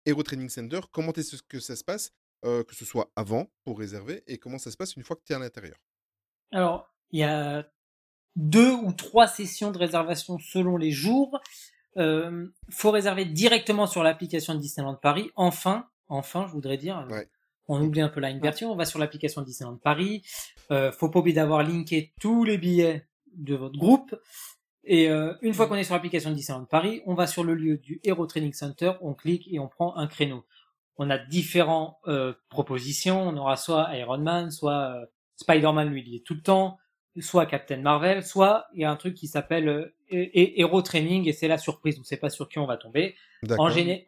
Hero- 0.06 0.24
Training 0.24 0.50
Center, 0.50 0.82
comment 0.92 1.14
est-ce 1.14 1.42
que 1.44 1.60
ça 1.60 1.76
se 1.76 1.84
passe, 1.84 2.12
que 2.44 2.74
ce 2.76 2.86
soit 2.86 3.12
avant 3.16 3.52
pour 3.64 3.80
réserver, 3.80 4.24
et 4.28 4.38
comment 4.38 4.58
ça 4.58 4.72
se 4.72 4.78
passe 4.78 4.96
une 4.96 5.04
fois 5.04 5.16
que 5.16 5.24
tu 5.26 5.34
es 5.34 5.36
à 5.36 5.40
l'intérieur? 5.40 5.78
Alors, 6.52 6.94
il 7.12 7.20
y 7.20 7.24
a 7.24 7.70
deux 8.36 8.72
ou 8.72 8.94
trois 8.94 9.28
sessions 9.28 9.72
de 9.72 9.78
réservation 9.78 10.40
selon 10.40 10.78
les 10.78 10.92
jours. 10.92 11.40
Euh, 11.98 12.48
faut 12.70 12.92
réserver 12.92 13.26
directement 13.26 13.88
sur 13.88 14.04
l'application 14.04 14.56
de 14.56 14.60
Disneyland 14.60 14.96
Paris. 14.96 15.32
Enfin, 15.36 15.90
enfin, 16.08 16.46
je 16.48 16.54
voudrais 16.54 16.78
dire, 16.78 17.06
Ouais. 17.10 17.28
On 17.70 17.82
oublie 17.82 18.02
un 18.02 18.10
peu 18.10 18.20
la 18.20 18.34
version, 18.34 18.72
on 18.72 18.76
va 18.76 18.86
sur 18.86 19.00
l'application 19.00 19.42
Disneyland 19.42 19.78
Paris. 19.78 20.24
Euh, 20.72 20.92
faut 20.92 21.10
pas 21.10 21.20
oublier 21.20 21.36
d'avoir 21.36 21.64
linké 21.64 22.14
tous 22.20 22.44
les 22.44 22.58
billets 22.58 23.08
de 23.38 23.56
votre 23.56 23.78
groupe. 23.78 24.16
Et 24.84 25.10
euh, 25.10 25.34
une 25.42 25.54
fois 25.54 25.68
qu'on 25.68 25.76
est 25.76 25.84
sur 25.84 25.94
l'application 25.94 26.32
Disneyland 26.32 26.66
Paris, 26.66 27.02
on 27.06 27.14
va 27.14 27.28
sur 27.28 27.44
le 27.44 27.54
lieu 27.54 27.78
du 27.78 28.00
Hero 28.04 28.26
Training 28.26 28.54
Center, 28.54 28.94
on 29.02 29.14
clique 29.14 29.48
et 29.52 29.60
on 29.60 29.68
prend 29.68 29.96
un 29.96 30.08
créneau. 30.08 30.46
On 30.98 31.10
a 31.10 31.18
différentes 31.18 31.96
euh, 32.08 32.34
propositions. 32.50 33.22
On 33.22 33.38
aura 33.38 33.56
soit 33.56 33.96
Iron 33.96 34.18
Man, 34.18 34.52
soit 34.52 34.96
euh, 34.96 35.06
Spider-Man, 35.38 35.90
lui, 35.90 36.04
il 36.06 36.14
y 36.14 36.16
est 36.18 36.26
tout 36.26 36.34
le 36.34 36.42
temps, 36.42 36.78
soit 37.20 37.46
Captain 37.46 37.78
Marvel, 37.78 38.26
soit 38.26 38.68
il 38.74 38.82
y 38.82 38.84
a 38.84 38.92
un 38.92 38.96
truc 38.96 39.14
qui 39.14 39.28
s'appelle 39.28 39.94
Hero 40.10 40.82
Training 40.82 41.28
et 41.28 41.34
c'est 41.34 41.48
la 41.48 41.58
surprise. 41.58 41.98
On 41.98 42.02
ne 42.02 42.06
sait 42.06 42.18
pas 42.18 42.30
sur 42.30 42.50
qui 42.50 42.60
on 42.60 42.66
va 42.66 42.78
tomber. 42.78 43.16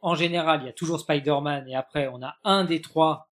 En 0.01 0.15
général, 0.15 0.61
il 0.63 0.65
y 0.65 0.69
a 0.69 0.73
toujours 0.73 0.99
Spider-Man 0.99 1.67
et 1.69 1.75
après, 1.75 2.09
on 2.11 2.21
a 2.21 2.35
un 2.43 2.65
des 2.65 2.81
trois 2.81 3.30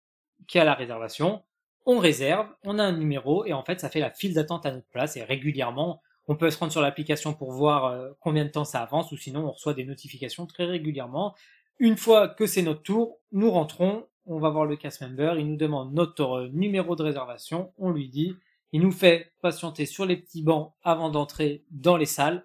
qui 0.47 0.59
a 0.59 0.63
la 0.63 0.73
réservation. 0.73 1.43
On 1.85 1.99
réserve, 1.99 2.47
on 2.63 2.79
a 2.79 2.83
un 2.83 2.97
numéro 2.97 3.45
et 3.45 3.53
en 3.53 3.63
fait, 3.63 3.79
ça 3.79 3.89
fait 3.89 3.99
la 3.99 4.11
file 4.11 4.33
d'attente 4.33 4.65
à 4.65 4.71
notre 4.71 4.87
place 4.87 5.17
et 5.17 5.23
régulièrement, 5.23 6.01
on 6.27 6.35
peut 6.35 6.49
se 6.49 6.57
rendre 6.57 6.71
sur 6.71 6.81
l'application 6.81 7.33
pour 7.33 7.51
voir 7.51 7.85
euh, 7.85 8.11
combien 8.19 8.45
de 8.45 8.49
temps 8.49 8.65
ça 8.65 8.81
avance 8.81 9.11
ou 9.11 9.17
sinon 9.17 9.45
on 9.45 9.51
reçoit 9.51 9.73
des 9.73 9.85
notifications 9.85 10.47
très 10.47 10.65
régulièrement. 10.65 11.35
Une 11.77 11.97
fois 11.97 12.29
que 12.29 12.47
c'est 12.47 12.63
notre 12.63 12.81
tour, 12.81 13.19
nous 13.31 13.51
rentrons, 13.51 14.07
on 14.25 14.39
va 14.39 14.49
voir 14.49 14.65
le 14.65 14.75
cast 14.75 15.01
member, 15.01 15.35
il 15.37 15.47
nous 15.47 15.57
demande 15.57 15.93
notre 15.93 16.23
euh, 16.23 16.49
numéro 16.49 16.95
de 16.95 17.03
réservation, 17.03 17.73
on 17.77 17.91
lui 17.91 18.09
dit, 18.09 18.35
il 18.71 18.81
nous 18.81 18.91
fait 18.91 19.33
patienter 19.41 19.85
sur 19.85 20.05
les 20.05 20.17
petits 20.17 20.41
bancs 20.41 20.73
avant 20.83 21.09
d'entrer 21.09 21.63
dans 21.69 21.97
les 21.97 22.05
salles 22.05 22.43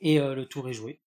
et 0.00 0.20
euh, 0.20 0.34
le 0.34 0.46
tour 0.46 0.68
est 0.68 0.74
joué. 0.74 1.00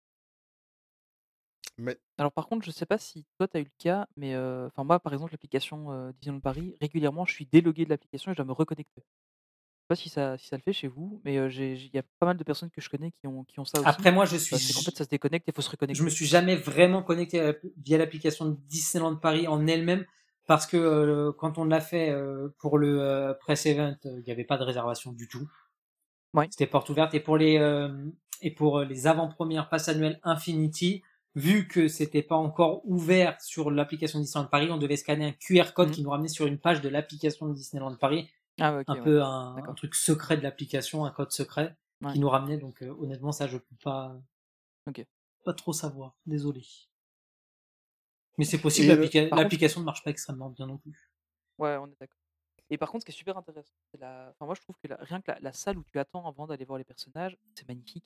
Alors 2.18 2.32
par 2.32 2.46
contre, 2.46 2.64
je 2.64 2.70
sais 2.70 2.86
pas 2.86 2.98
si 2.98 3.26
toi 3.38 3.48
tu 3.48 3.56
as 3.56 3.60
eu 3.60 3.64
le 3.64 3.70
cas, 3.78 4.06
mais 4.16 4.36
enfin 4.36 4.84
moi 4.84 5.00
par 5.00 5.12
exemple 5.12 5.32
l'application 5.32 6.12
Disneyland 6.20 6.40
Paris, 6.40 6.76
régulièrement 6.80 7.24
je 7.24 7.32
suis 7.34 7.46
délogué 7.46 7.84
de 7.84 7.90
l'application 7.90 8.30
et 8.30 8.34
je 8.34 8.36
dois 8.36 8.46
me 8.46 8.52
reconnecter. 8.52 9.02
Je 9.02 9.02
sais 9.02 9.88
pas 9.88 9.96
si 9.96 10.08
ça, 10.08 10.38
si 10.38 10.46
ça 10.46 10.56
le 10.56 10.62
fait 10.62 10.72
chez 10.72 10.88
vous, 10.88 11.20
mais 11.24 11.50
j'ai- 11.50 11.76
j'ai- 11.76 11.86
il 11.88 11.94
y 11.94 11.98
a 11.98 12.02
pas 12.18 12.26
mal 12.26 12.38
de 12.38 12.44
personnes 12.44 12.70
que 12.70 12.80
je 12.80 12.88
connais 12.88 13.10
qui 13.10 13.26
ont, 13.26 13.44
qui 13.44 13.60
ont 13.60 13.64
ça 13.66 13.80
aussi. 13.80 13.88
Après 13.88 14.12
moi, 14.12 14.24
je 14.24 14.36
suis 14.38 14.54
Euh, 14.54 14.58
c'est 14.58 14.72
qu'en 14.72 14.80
fait 14.80 14.96
ça 14.96 15.04
se 15.04 15.08
déconnecte 15.10 15.46
et 15.48 15.52
il 15.52 15.54
faut 15.54 15.60
se 15.60 15.68
reconnecter. 15.70 15.98
Je 15.98 16.04
me 16.04 16.08
suis 16.10 16.24
jamais 16.24 16.56
vraiment 16.56 17.02
connecté 17.02 17.40
à- 17.40 17.54
via 17.84 17.98
l'application 17.98 18.46
de 18.46 18.56
Disneyland 18.68 19.16
Paris 19.16 19.46
en 19.48 19.66
elle-même 19.66 20.06
parce 20.46 20.66
que 20.66 21.30
quand 21.32 21.58
on 21.58 21.64
l'a 21.64 21.80
fait 21.80 22.14
pour 22.58 22.78
le 22.78 23.34
press 23.40 23.66
event, 23.66 23.96
il 24.04 24.22
n'y 24.24 24.30
avait 24.32 24.44
pas 24.44 24.56
de 24.56 24.62
réservation 24.64 25.12
du 25.12 25.26
tout. 25.28 25.48
Ouais. 26.32 26.46
C'était 26.50 26.66
porte 26.66 26.88
ouverte 26.90 27.12
et 27.14 27.20
pour 27.20 27.36
les 27.36 27.56
et 28.40 28.50
pour 28.52 28.80
les 28.80 29.06
avant-premières 29.06 29.68
passes 29.68 29.88
annuelles 29.88 30.18
Infinity, 30.22 31.02
vu 31.34 31.66
que 31.68 31.88
c'était 31.88 32.22
pas 32.22 32.36
encore 32.36 32.86
ouvert 32.86 33.40
sur 33.40 33.70
l'application 33.70 34.20
Disneyland 34.20 34.48
Paris, 34.48 34.70
on 34.70 34.76
devait 34.78 34.96
scanner 34.96 35.26
un 35.26 35.32
QR 35.32 35.72
code 35.74 35.88
Mhm. 35.88 35.94
qui 35.94 36.02
nous 36.02 36.10
ramenait 36.10 36.28
sur 36.28 36.46
une 36.46 36.58
page 36.58 36.80
de 36.80 36.88
l'application 36.88 37.46
de 37.48 37.54
Disneyland 37.54 37.96
Paris, 37.96 38.30
Ah 38.60 38.68
un 38.68 38.76
ouais. 38.94 39.02
peu 39.02 39.22
un, 39.22 39.56
truc 39.76 39.94
secret 39.94 40.36
de 40.36 40.42
l'application, 40.42 41.04
un 41.04 41.10
code 41.10 41.32
secret 41.32 41.76
Ouais. 42.02 42.12
qui 42.12 42.18
nous 42.20 42.28
ramenait. 42.28 42.58
Donc 42.58 42.82
euh, 42.82 42.94
honnêtement, 43.00 43.32
ça 43.32 43.46
je 43.48 43.56
peux 43.58 43.76
pas 43.82 44.16
Ok. 44.86 45.04
pas 45.44 45.54
trop 45.54 45.72
savoir. 45.72 46.14
Désolé. 46.26 46.62
Mais 48.38 48.44
c'est 48.44 48.58
possible, 48.60 48.88
contre- 49.00 49.36
l'application 49.36 49.80
ne 49.80 49.84
marche 49.84 50.02
pas 50.02 50.10
extrêmement 50.10 50.50
bien 50.50 50.66
non 50.66 50.78
plus. 50.78 51.10
Ouais, 51.58 51.76
on 51.76 51.86
est 51.86 51.96
d'accord. 52.00 52.18
Et 52.70 52.78
par 52.78 52.90
contre, 52.90 53.02
ce 53.02 53.06
qui 53.06 53.12
est 53.12 53.18
super 53.18 53.36
intéressant, 53.36 53.72
c'est 53.92 54.00
la. 54.00 54.28
Enfin, 54.30 54.46
moi, 54.46 54.54
je 54.56 54.60
trouve 54.62 54.76
que 54.82 54.88
la- 54.88 54.96
rien 54.96 55.20
que 55.20 55.30
la, 55.30 55.38
la 55.40 55.52
salle 55.52 55.78
où 55.78 55.84
tu 55.84 55.98
attends 55.98 56.26
avant 56.26 56.46
d'aller 56.46 56.64
voir 56.64 56.78
les 56.78 56.84
personnages, 56.84 57.36
c'est 57.54 57.68
magnifique. 57.68 58.04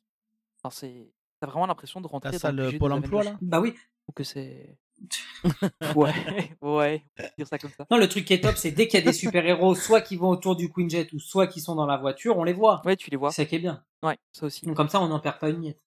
Enfin, 0.62 0.70
c'est. 0.74 1.10
T'as 1.40 1.46
vraiment 1.46 1.66
l'impression 1.66 2.00
de 2.00 2.06
rentrer 2.06 2.32
dans 2.32 2.38
salle, 2.38 2.56
le 2.56 2.64
budget 2.64 2.78
Pôle 2.78 2.92
des 2.92 2.98
emploi, 2.98 3.20
Avengers. 3.20 3.32
là? 3.32 3.38
Bah 3.40 3.60
oui. 3.60 3.74
Trouve 4.02 4.14
que 4.14 4.24
c'est. 4.24 4.78
ouais, 5.94 6.12
ouais, 6.60 7.04
on 7.18 7.22
peut 7.22 7.28
dire 7.38 7.46
ça 7.46 7.58
comme 7.58 7.70
ça. 7.70 7.86
Non, 7.90 7.98
le 7.98 8.08
truc 8.08 8.24
qui 8.24 8.34
est 8.34 8.40
top, 8.40 8.56
c'est 8.56 8.72
dès 8.72 8.88
qu'il 8.88 8.98
y 8.98 9.02
a 9.02 9.06
des 9.06 9.12
super-héros, 9.12 9.76
soit 9.76 10.00
qui 10.00 10.16
vont 10.16 10.28
autour 10.30 10.56
du 10.56 10.72
Queen 10.72 10.90
Jet 10.90 11.12
ou 11.12 11.20
soit 11.20 11.46
qui 11.46 11.60
sont 11.60 11.76
dans 11.76 11.86
la 11.86 11.96
voiture, 11.96 12.36
on 12.36 12.42
les 12.42 12.52
voit. 12.52 12.82
Ouais, 12.84 12.96
tu 12.96 13.08
les 13.10 13.16
vois. 13.16 13.30
C'est 13.30 13.42
ça 13.42 13.46
qui 13.48 13.54
est 13.54 13.60
bien. 13.60 13.84
Ouais, 14.02 14.18
ça 14.32 14.46
aussi. 14.46 14.66
Donc 14.66 14.76
comme 14.76 14.88
ça, 14.88 15.00
on 15.00 15.06
n'en 15.08 15.20
perd 15.20 15.38
pas 15.38 15.50
une 15.50 15.58
miette. 15.58 15.80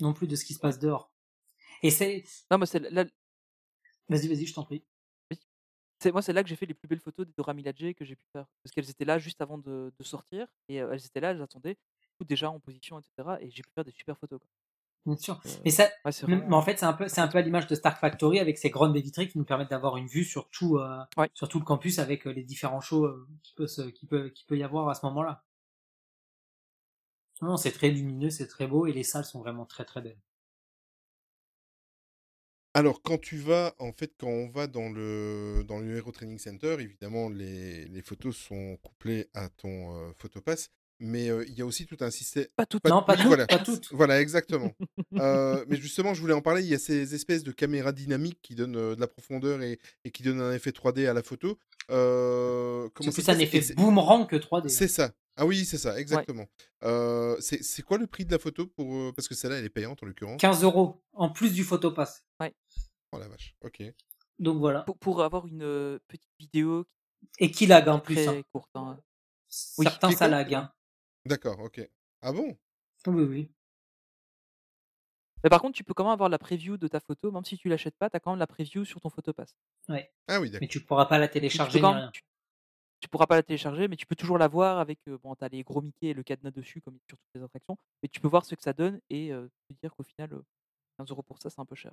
Non 0.00 0.12
plus 0.12 0.28
de 0.28 0.36
ce 0.36 0.44
qui 0.44 0.54
se 0.54 0.60
passe 0.60 0.78
dehors. 0.78 1.10
Et 1.82 1.90
c'est... 1.90 2.24
Non, 2.50 2.58
moi, 2.58 2.66
c'est 2.66 2.78
là, 2.90 3.04
Vas-y, 4.08 4.28
vas-y, 4.28 4.46
je 4.46 4.54
t'en 4.54 4.62
prie. 4.64 4.84
c'est 5.98 6.12
moi, 6.12 6.22
c'est 6.22 6.32
là 6.32 6.42
que 6.42 6.48
j'ai 6.48 6.56
fait 6.56 6.66
les 6.66 6.74
plus 6.74 6.86
belles 6.86 7.00
photos 7.00 7.26
des 7.26 7.32
Dora 7.36 7.54
Milaje 7.54 7.94
que 7.94 8.04
j'ai 8.04 8.14
pu 8.16 8.24
faire. 8.32 8.46
Parce 8.62 8.72
qu'elles 8.72 8.88
étaient 8.90 9.04
là 9.04 9.18
juste 9.18 9.40
avant 9.40 9.58
de, 9.58 9.92
de 9.98 10.04
sortir 10.04 10.46
et 10.68 10.80
euh, 10.80 10.92
elles 10.92 11.04
étaient 11.06 11.20
là, 11.20 11.30
elles 11.32 11.42
attendaient, 11.42 11.76
tout 12.18 12.24
déjà 12.24 12.50
en 12.50 12.60
position, 12.60 12.98
etc. 13.00 13.36
Et 13.40 13.50
j'ai 13.50 13.62
pu 13.62 13.70
faire 13.74 13.84
des 13.84 13.92
super 13.92 14.16
photos. 14.18 14.38
Quoi. 14.38 14.48
Bien 15.06 15.16
sûr. 15.16 15.40
Euh, 15.46 15.50
Mais 15.64 15.70
ça, 15.70 15.90
ouais, 16.04 16.12
mais 16.46 16.54
en 16.54 16.62
fait, 16.62 16.78
c'est 16.78 16.86
un 16.86 16.94
peu, 16.94 17.08
c'est 17.08 17.20
un 17.20 17.28
peu 17.28 17.36
à 17.38 17.42
l'image 17.42 17.66
de 17.66 17.74
Stark 17.74 17.98
Factory 18.00 18.38
avec 18.38 18.56
ses 18.58 18.70
grandes 18.70 18.92
baies 18.94 19.02
vitrées 19.02 19.28
qui 19.28 19.36
nous 19.38 19.44
permettent 19.44 19.70
d'avoir 19.70 19.96
une 19.98 20.06
vue 20.06 20.24
sur 20.24 20.48
tout, 20.50 20.78
euh, 20.78 20.98
Ouais. 21.16 21.30
sur 21.34 21.48
tout 21.48 21.58
le 21.58 21.64
campus 21.64 21.98
avec 21.98 22.26
euh, 22.26 22.30
les 22.32 22.42
différents 22.42 22.80
shows 22.80 23.04
euh, 23.04 23.28
qui 23.42 23.52
peut 23.54 23.66
se, 23.66 23.82
qui 23.82 24.06
peut, 24.06 24.30
qui 24.30 24.44
peut 24.46 24.56
y 24.56 24.62
avoir 24.62 24.88
à 24.88 24.94
ce 24.94 25.04
moment-là. 25.06 25.44
Non, 27.42 27.56
c'est 27.56 27.70
très 27.70 27.90
lumineux, 27.92 28.30
c'est 28.30 28.48
très 28.48 28.66
beau 28.66 28.86
et 28.88 28.92
les 28.92 29.04
salles 29.04 29.24
sont 29.24 29.38
vraiment 29.38 29.66
très 29.66 29.84
très 29.84 30.02
belles. 30.02 30.18
Alors, 32.74 33.02
quand 33.02 33.18
tu 33.20 33.36
vas, 33.36 33.74
en 33.78 33.92
fait, 33.92 34.12
quand 34.18 34.26
on 34.28 34.48
va 34.48 34.66
dans 34.66 34.88
le, 34.90 35.62
dans 35.66 35.78
le 35.78 35.96
Hero 35.96 36.10
Training 36.10 36.38
Center, 36.38 36.76
évidemment, 36.80 37.28
les, 37.28 37.84
les 37.86 38.02
photos 38.02 38.36
sont 38.36 38.76
couplées 38.78 39.28
à 39.34 39.48
ton 39.48 39.96
euh, 39.96 40.12
photopass, 40.16 40.70
mais 41.00 41.28
euh, 41.30 41.44
il 41.48 41.54
y 41.54 41.62
a 41.62 41.66
aussi 41.66 41.86
tout 41.86 41.96
un 42.00 42.10
système. 42.10 42.46
Pas 42.56 42.66
toutes. 42.66 42.84
Non, 42.86 43.02
pas 43.02 43.12
oui, 43.14 43.18
toutes, 43.18 43.26
voilà. 43.28 43.46
pas 43.46 43.58
toutes. 43.58 43.92
Voilà, 43.92 44.20
exactement. 44.20 44.72
Euh, 45.20 45.64
mais 45.68 45.76
justement, 45.76 46.12
je 46.12 46.20
voulais 46.20 46.34
en 46.34 46.42
parler. 46.42 46.62
Il 46.62 46.68
y 46.68 46.74
a 46.74 46.78
ces 46.78 47.14
espèces 47.14 47.44
de 47.44 47.52
caméras 47.52 47.92
dynamiques 47.92 48.40
qui 48.42 48.56
donnent 48.56 48.74
euh, 48.76 48.96
de 48.96 49.00
la 49.00 49.06
profondeur 49.06 49.62
et, 49.62 49.78
et 50.04 50.10
qui 50.10 50.24
donnent 50.24 50.40
un 50.40 50.52
effet 50.52 50.70
3D 50.70 51.08
à 51.08 51.12
la 51.12 51.22
photo. 51.22 51.56
Euh, 51.90 52.88
C'est 53.00 53.12
plus 53.12 53.28
un 53.28 53.38
effet 53.38 53.74
boomerang 53.74 54.26
que 54.28 54.34
3D. 54.36 54.68
C'est 54.68 54.88
ça. 54.88 55.12
Ah 55.36 55.46
oui, 55.46 55.64
c'est 55.64 55.78
ça, 55.78 55.98
exactement. 56.00 56.46
Euh, 56.84 57.36
c'est 57.40 57.62
c'est 57.62 57.82
quoi 57.82 57.98
le 57.98 58.06
prix 58.08 58.24
de 58.24 58.32
la 58.32 58.38
photo 58.38 58.66
pour 58.66 59.12
parce 59.14 59.28
que 59.28 59.34
celle-là, 59.34 59.58
elle 59.58 59.64
est 59.64 59.68
payante 59.70 60.02
en 60.02 60.06
l'occurrence? 60.06 60.40
15 60.40 60.62
euros 60.64 61.02
en 61.12 61.30
plus 61.30 61.52
du 61.52 61.62
photopass. 61.64 62.24
Oh 62.40 63.18
la 63.18 63.28
vache. 63.28 63.54
Ok. 63.64 63.82
Donc 64.40 64.58
voilà. 64.58 64.80
Pour, 64.82 64.98
pour 64.98 65.22
avoir 65.22 65.46
une 65.46 65.98
petite 66.08 66.30
vidéo 66.40 66.84
Et 67.38 67.50
qui 67.52 67.66
lag 67.66 67.88
en 67.88 68.00
plus. 68.00 68.16
très 68.16 68.28
hein. 68.28 68.42
courte. 68.52 68.70
hein. 68.74 68.98
Certains 69.48 70.10
qui- 70.10 70.16
ça 70.16 70.26
lag. 70.28 70.52
Hein. 70.54 70.72
D'accord. 71.26 71.58
Ok. 71.60 71.80
Ah 72.22 72.32
bon? 72.32 72.56
Oui, 73.06 73.22
oui. 73.24 73.50
Mais 75.42 75.50
par 75.50 75.60
contre, 75.60 75.76
tu 75.76 75.84
peux 75.84 75.92
quand 75.92 76.04
même 76.04 76.12
avoir 76.12 76.28
la 76.30 76.38
preview 76.38 76.76
de 76.78 76.88
ta 76.88 77.00
photo, 77.00 77.30
même 77.30 77.44
si 77.44 77.58
tu 77.58 77.68
l'achètes 77.68 77.96
pas, 77.98 78.08
tu 78.08 78.16
as 78.16 78.20
quand 78.20 78.30
même 78.32 78.38
la 78.38 78.46
preview 78.46 78.84
sur 78.84 79.00
ton 79.00 79.10
photopass. 79.10 79.54
Ouais. 79.88 80.10
Ah 80.26 80.40
oui, 80.40 80.46
Mais 80.46 80.52
d'accord. 80.52 80.68
tu 80.68 80.80
pourras 80.80 81.04
pas 81.06 81.18
la 81.18 81.26
Donc, 81.26 81.32
tu 81.32 81.34
peux 81.34 81.40
télécharger 81.40 81.78
ni 81.78 81.82
quand 81.82 81.92
même- 81.92 82.02
rien. 82.04 82.10
tu, 82.12 82.22
tu 83.00 83.08
pourras 83.10 83.26
pas 83.26 83.36
la 83.36 83.42
télécharger, 83.42 83.86
mais 83.88 83.96
tu 83.96 84.06
peux 84.06 84.16
toujours 84.16 84.38
la 84.38 84.48
voir 84.48 84.78
avec. 84.78 84.98
euh, 85.08 85.18
bon, 85.22 85.34
tu 85.34 85.44
as 85.44 85.48
les 85.48 85.62
gros 85.62 85.82
Mickey 85.82 86.06
et 86.08 86.14
le 86.14 86.22
cadenas 86.22 86.50
dessus, 86.50 86.80
comme 86.80 86.96
sur 87.08 87.18
toutes 87.18 87.28
les 87.34 87.42
attractions. 87.42 87.76
Mais 88.02 88.08
tu 88.08 88.20
peux 88.20 88.28
voir 88.28 88.46
ce 88.46 88.54
que 88.54 88.62
ça 88.62 88.72
donne 88.72 89.00
et 89.10 89.32
euh, 89.32 89.46
te 89.68 89.74
dire 89.82 89.94
qu'au 89.94 90.02
final, 90.02 90.32
euh, 90.32 90.42
15 90.98 91.10
euros 91.10 91.22
pour 91.22 91.38
ça, 91.42 91.50
c'est 91.50 91.60
un 91.60 91.66
peu 91.66 91.74
cher. 91.74 91.92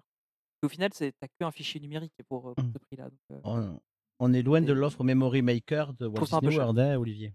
Et 0.63 0.65
au 0.65 0.69
final, 0.69 0.91
tu 0.91 1.03
n'as 1.03 1.27
qu'un 1.37 1.51
fichier 1.51 1.81
numérique 1.81 2.13
pour, 2.29 2.49
euh, 2.49 2.53
pour 2.53 2.63
Mm. 2.63 2.71
ce 2.73 2.77
prix-là. 2.79 3.09
donc, 3.09 3.19
euh, 3.31 3.39
On, 3.43 3.79
on 4.19 4.33
est 4.33 4.43
loin 4.43 4.61
de 4.61 4.67
C'est- 4.67 4.73
l'offre 4.73 5.03
Memory 5.03 5.41
Maker 5.41 5.93
de 5.95 6.05
Walt 6.07 6.13
trouve 6.15 6.27
ça 6.29 6.37
un 6.37 6.39
peu 6.39 6.47
Disney 6.47 6.55
cher. 6.63 6.73
World, 6.73 6.79
hein, 6.79 6.97
Olivier. 6.97 7.33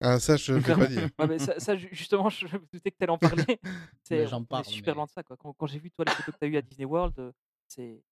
Ah 0.00 0.20
ça, 0.20 0.36
je 0.36 0.52
ne 0.52 0.60
peux 0.60 0.74
pas 0.76 0.86
dire. 0.86 1.08
Ouais, 1.18 1.26
mais 1.26 1.38
ça, 1.40 1.58
ça, 1.58 1.76
ju- 1.76 1.88
justement, 1.90 2.28
je 2.30 2.46
me 2.46 2.58
doutais 2.72 2.90
que 2.92 2.96
tu 2.96 3.02
allais 3.02 3.12
en 3.12 3.18
parler. 3.18 3.44
C'est, 4.04 4.26
j'en 4.28 4.44
parle, 4.44 4.64
super 4.64 4.94
mais- 4.94 4.96
loin 4.98 5.06
de 5.06 5.10
ça. 5.10 5.22
Quoi. 5.24 5.36
Quand, 5.36 5.52
quand 5.54 5.66
j'ai 5.66 5.78
vu 5.80 5.90
toi 5.90 6.04
les 6.04 6.12
photos 6.12 6.34
que 6.34 6.38
tu 6.38 6.44
as 6.44 6.48
eues 6.48 6.56
à 6.56 6.62
Disney 6.62 6.84
World, 6.84 7.18
euh, 7.18 7.32
c'est. 7.66 8.02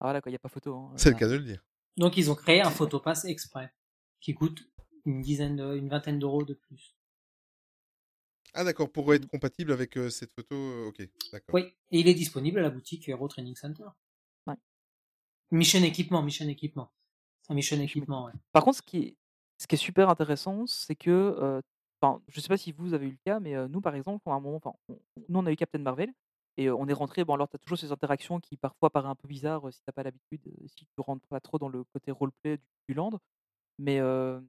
Ah 0.00 0.06
voilà, 0.06 0.20
quoi, 0.20 0.30
il 0.30 0.32
n'y 0.34 0.36
a 0.36 0.40
pas 0.40 0.48
photo. 0.50 0.76
hein. 0.76 0.92
C'est 0.96 1.10
le 1.10 1.16
cas 1.16 1.28
de 1.28 1.34
le 1.36 1.42
dire. 1.44 1.64
Donc 1.96 2.16
ils 2.16 2.30
ont 2.30 2.34
créé 2.34 2.60
un 2.60 2.70
photopass 2.70 3.24
exprès 3.24 3.72
qui 4.20 4.34
coûte 4.34 4.62
une 5.06 5.20
dizaine, 5.22 5.56
de- 5.56 5.74
une 5.76 5.88
vingtaine 5.88 6.18
d'euros 6.18 6.44
de 6.44 6.54
plus. 6.54 6.96
Ah 8.54 8.64
d'accord, 8.64 8.90
pour 8.92 9.12
être 9.14 9.26
compatible 9.28 9.72
avec 9.72 9.96
euh, 9.96 10.10
cette 10.10 10.32
photo, 10.34 10.54
euh, 10.54 10.88
ok, 10.88 11.08
d'accord. 11.32 11.54
Oui, 11.54 11.62
et 11.90 12.00
il 12.00 12.08
est 12.08 12.14
disponible 12.14 12.58
à 12.58 12.62
la 12.62 12.70
boutique 12.70 13.08
Hero 13.08 13.26
Training 13.26 13.56
Center. 13.56 13.84
Ouais. 14.46 14.56
Mission 15.50 15.82
équipement, 15.82 16.22
mission 16.22 16.46
équipement. 16.48 16.92
Mission 17.48 17.80
équipement, 17.80 18.26
ouais. 18.26 18.32
Par 18.52 18.62
contre, 18.64 18.78
ce 18.78 18.82
qui 18.82 18.98
est, 18.98 19.16
ce 19.58 19.66
qui 19.66 19.74
est 19.76 19.78
super 19.78 20.08
intéressant, 20.08 20.66
c'est 20.66 20.96
que, 20.96 21.10
euh, 21.10 21.60
enfin, 22.00 22.22
je 22.28 22.40
sais 22.40 22.48
pas 22.48 22.56
si 22.56 22.72
vous 22.72 22.94
avez 22.94 23.06
eu 23.06 23.10
le 23.12 23.18
cas, 23.24 23.40
mais 23.40 23.54
euh, 23.56 23.68
nous, 23.68 23.80
par 23.80 23.94
exemple, 23.94 24.28
à 24.28 24.32
un 24.32 24.40
moment, 24.40 24.56
enfin, 24.56 24.74
on- 24.88 24.98
nous, 25.28 25.38
on 25.40 25.46
a 25.46 25.52
eu 25.52 25.56
Captain 25.56 25.78
Marvel 25.78 26.12
et 26.56 26.66
euh, 26.68 26.74
on 26.76 26.88
est 26.88 26.92
rentré. 26.92 27.24
Bon, 27.24 27.34
alors, 27.34 27.48
tu 27.48 27.56
as 27.56 27.58
toujours 27.58 27.78
ces 27.78 27.92
interactions 27.92 28.40
qui 28.40 28.56
parfois 28.56 28.90
paraissent 28.90 29.10
un 29.10 29.14
peu 29.14 29.28
bizarres 29.28 29.68
euh, 29.68 29.70
si 29.72 29.82
t'as 29.84 29.92
pas 29.92 30.02
l'habitude, 30.02 30.42
euh, 30.48 30.66
si 30.68 30.84
tu 30.86 30.86
rentres 30.98 31.26
pas 31.28 31.40
trop 31.40 31.58
dans 31.58 31.68
le 31.68 31.84
côté 31.84 32.10
roleplay 32.10 32.58
du, 32.58 32.64
du 32.88 32.94
land. 32.94 33.12
Mais 33.78 34.00
euh, 34.00 34.40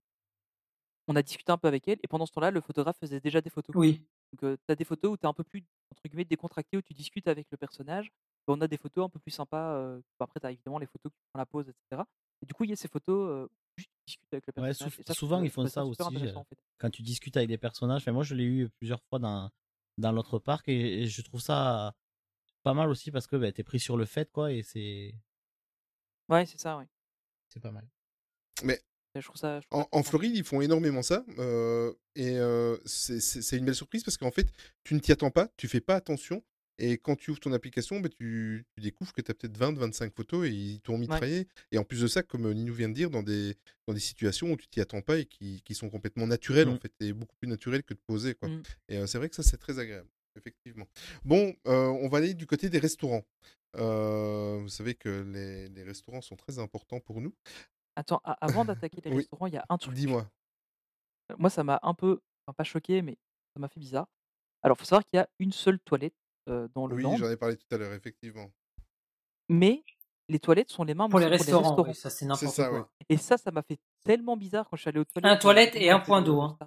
on 1.08 1.16
a 1.16 1.22
discuté 1.22 1.52
un 1.52 1.58
peu 1.58 1.68
avec 1.68 1.88
elle 1.88 2.00
et 2.02 2.08
pendant 2.08 2.26
ce 2.26 2.32
temps-là, 2.32 2.52
le 2.52 2.62
photographe 2.62 2.98
faisait 3.00 3.20
déjà 3.20 3.42
des 3.42 3.50
photos. 3.50 3.76
Oui. 3.76 4.02
Donc, 4.42 4.58
tu 4.58 4.72
as 4.72 4.76
des 4.76 4.86
photos 4.86 5.12
où 5.14 5.18
tu 5.18 5.24
es 5.24 5.28
un 5.28 5.34
peu 5.34 5.44
plus, 5.44 5.64
entre 5.92 6.02
guillemets, 6.08 6.26
décontracté, 6.26 6.78
où 6.78 6.82
tu 6.82 6.94
discutes 6.94 7.28
avec 7.28 7.48
le 7.52 7.58
personnage. 7.58 8.08
Et 8.08 8.12
on 8.48 8.60
a 8.62 8.68
des 8.68 8.78
photos 8.78 9.06
un 9.06 9.10
peu 9.10 9.20
plus 9.20 9.32
sympas. 9.32 9.74
euh, 9.76 9.98
bon, 10.20 10.24
après, 10.26 10.40
tu 10.40 10.46
as 10.48 10.52
évidemment 10.52 10.80
les 10.80 10.86
photos 10.88 11.12
qui 11.12 11.20
font 11.32 11.38
la 11.38 11.46
pause, 11.46 11.68
etc. 11.70 12.06
Et 12.42 12.46
du 12.46 12.54
coup, 12.54 12.64
il 12.64 12.70
y 12.70 12.74
a 12.74 12.76
ces 12.78 12.88
photos 12.88 13.30
euh, 13.30 13.48
juste 13.78 13.90
tu 13.90 14.04
discutes 14.08 14.34
avec 14.34 14.48
le 14.48 14.54
Ouais, 14.62 14.68
personnage. 14.70 14.94
sou- 14.94 15.02
et 15.02 15.04
ça, 15.06 15.14
je 15.14 15.18
souvent 15.20 15.42
ils 15.44 15.50
font 15.50 15.68
ça 15.68 15.86
aussi. 15.86 16.02
intéressant, 16.02 16.40
en 16.42 16.44
fait. 16.46 16.58
Quand 16.78 16.90
tu 16.90 17.02
discutes 17.02 17.38
avec 17.38 17.50
des 17.50 17.58
personnages, 17.58 18.02
Enfin, 18.02 18.12
moi 18.12 18.24
je 18.24 18.36
l'ai 18.36 18.44
eu 18.46 18.70
plusieurs 18.70 19.02
fois 19.10 19.20
dans, 19.20 19.50
dans 19.98 20.12
l'autre 20.12 20.40
parc 20.40 20.68
et, 20.70 21.04
et 21.04 21.08
je 21.08 21.22
trouve 21.22 21.42
ça 21.42 21.94
pas 22.64 22.74
mal 22.74 22.90
aussi 22.90 23.12
parce 23.12 23.28
que 23.28 23.36
bah, 23.36 23.52
t'es 23.52 23.64
pris 23.64 23.80
sur 23.80 23.98
le 23.98 24.06
fait 24.06 24.32
quoi 24.32 24.52
et 24.52 24.64
c'est 24.64 25.14
Ouais, 26.30 26.46
c'est 26.46 26.60
ça, 26.60 26.78
ouais. 26.78 26.88
c'est 27.50 27.60
pas 27.60 27.72
mal. 27.72 27.88
Mais 28.64 28.82
je 29.16 29.22
trouve 29.22 29.36
ça. 29.36 29.60
je 29.60 29.68
trouve 29.68 29.86
en. 29.92 30.04
Floride, 30.04 30.36
ils 30.36 30.44
font 30.44 30.62
énormément 30.62 31.02
ça. 31.04 31.24
euh, 31.38 31.94
et 32.16 32.38
euh, 32.38 32.78
c'est 32.86 33.58
une 33.58 33.66
belle 33.66 33.76
surprise 33.76 34.04
parce 34.04 34.18
qu'en 34.18 34.32
fait, 34.32 34.48
tu 34.84 34.94
ne 34.94 35.00
t'y 35.00 35.12
attends 35.12 35.32
pas, 35.32 35.50
tu 35.58 35.68
fais 35.68 35.82
pas 35.82 35.96
attention. 35.96 36.44
Et 36.80 36.98
quand 36.98 37.16
tu 37.16 37.32
ouvres 37.32 37.40
ton 37.40 37.54
application, 37.54 38.00
bah, 38.00 38.10
tu, 38.10 38.66
tu 38.76 38.82
découvres 38.82 39.14
que 39.14 39.22
tu 39.22 39.30
as 39.32 39.34
peut-être 39.34 39.58
20, 39.58 39.78
25 39.78 40.14
photos 40.14 40.48
et 40.48 40.52
ils 40.52 40.82
t'ont 40.82 40.98
mitraillé. 40.98 41.48
Et 41.72 41.78
en 41.78 41.84
plus 41.84 42.02
de 42.02 42.08
ça, 42.08 42.24
comme 42.24 42.52
Ninou 42.52 42.74
vient 42.74 42.90
de 42.90 42.94
dire, 42.94 43.10
dans 43.10 43.22
des, 43.24 43.56
dans 43.88 43.94
des 43.94 44.00
situations 44.00 44.52
où 44.52 44.58
tu 44.58 44.68
t'y 44.68 44.82
attends 44.82 45.02
pas 45.02 45.18
et 45.20 45.26
qui, 45.26 45.62
qui 45.64 45.76
sont 45.76 45.90
complètement 45.90 46.26
naturelles, 46.28 46.70
en 46.70 46.74
Mm. 46.76 46.80
fait, 46.80 46.94
et 47.02 47.14
beaucoup 47.14 47.36
plus 47.36 47.48
naturelles 47.48 47.84
que 47.84 47.94
de 47.94 48.00
poser. 48.00 48.34
Quoi. 48.34 48.50
Mm. 48.50 48.64
Et 48.90 48.98
euh, 48.98 49.06
c'est 49.08 49.18
vrai 49.20 49.30
que 49.30 49.36
ça, 49.36 49.44
c'est 49.44 49.58
très 49.58 49.78
agréable, 49.80 50.10
effectivement. 50.36 50.88
Bon, 51.24 51.56
euh, 51.68 51.88
on 51.88 52.08
va 52.10 52.18
aller 52.18 52.34
du 52.34 52.48
côté 52.48 52.70
des 52.70 52.80
restaurants. 52.80 53.24
Euh, 53.76 54.58
vous 54.62 54.70
savez 54.70 54.96
que 54.96 55.10
les, 55.10 55.68
les 55.70 55.84
restaurants 55.84 56.22
sont 56.22 56.36
très 56.36 56.60
importants 56.60 57.00
pour 57.00 57.22
nous. 57.22 57.34
Attends, 57.96 58.22
avant 58.24 58.66
d'attaquer 58.66 59.02
les 59.06 59.12
Oui. 59.12 59.18
restaurants, 59.18 59.46
il 59.48 59.54
y 59.54 59.58
a 59.58 59.66
un 59.70 59.78
truc. 59.78 59.94
Dis-moi. 59.94 60.28
Moi, 61.38 61.50
ça 61.50 61.64
m'a 61.64 61.80
un 61.84 61.94
peu, 61.94 62.20
enfin, 62.46 62.54
pas 62.56 62.64
choqué, 62.64 63.02
mais 63.02 63.18
ça 63.54 63.60
m'a 63.60 63.68
fait 63.68 63.80
bizarre. 63.80 64.08
Alors, 64.62 64.78
faut 64.78 64.86
savoir 64.86 65.06
qu'il 65.06 65.18
y 65.18 65.20
a 65.20 65.30
une 65.40 65.52
seule 65.52 65.80
toilette 65.80 66.14
euh, 66.50 66.68
dans 66.74 66.88
le 66.88 66.96
Oui, 66.96 67.04
land, 67.04 67.16
j'en 67.18 67.30
ai 67.30 67.38
parlé 67.38 67.58
tout 67.58 67.66
à 67.72 67.78
l'heure, 67.78 67.94
effectivement. 67.94 68.52
mais 69.50 69.84
les 70.30 70.40
toilettes 70.40 70.70
sont 70.70 70.84
les 70.84 70.94
mêmes 70.94 71.10
Pour 71.10 71.20
les 71.20 71.26
restaurants, 71.28 71.76
oui, 71.82 71.94
ça 71.94 72.10
c'est 72.10 72.26
n'importe 72.26 72.56
quoi. 72.56 72.72
oui. 72.72 73.06
Et 73.10 73.18
ça, 73.18 73.38
ça 73.38 73.52
m'a 73.52 73.62
fait 73.62 73.80
tellement 74.04 74.38
bizarre 74.38 74.70
quand 74.70 74.78
je 74.78 74.82
suis 74.82 74.90
allé 74.90 75.00
aux 75.00 75.06
toilettes. 75.06 75.32
Un 75.32 75.38
toilette 75.38 75.76
et 75.76 75.90
un 75.90 76.00
point 76.00 76.22
d'eau. 76.22 76.38
au 76.38 76.42
Hein. 76.42 76.58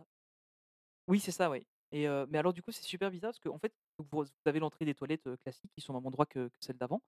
Oui, 1.09 1.21
c'est 1.21 1.31
ça, 1.31 1.51
oui. 1.51 1.67
Et 1.93 2.07
euh, 2.09 2.27
mais 2.29 2.39
alors, 2.39 2.53
du 2.53 2.63
coup, 2.63 2.73
c'est 2.73 2.83
super 2.83 3.11
bizarre 3.11 3.31
parce 3.31 3.39
que, 3.39 3.49
en 3.49 3.59
fait, 3.59 3.73
vous, 4.11 4.25
avez 4.45 4.59
l'entrée 4.61 4.85
des 4.85 4.95
toilettes 4.95 5.29
classiques 5.43 5.71
qui 5.75 5.81
sont 5.81 5.93
au 5.95 5.97
même 5.97 6.07
endroit 6.07 6.27
que, 6.27 6.49
que 6.49 6.57
celle 6.61 6.77
d'avant. 6.77 7.01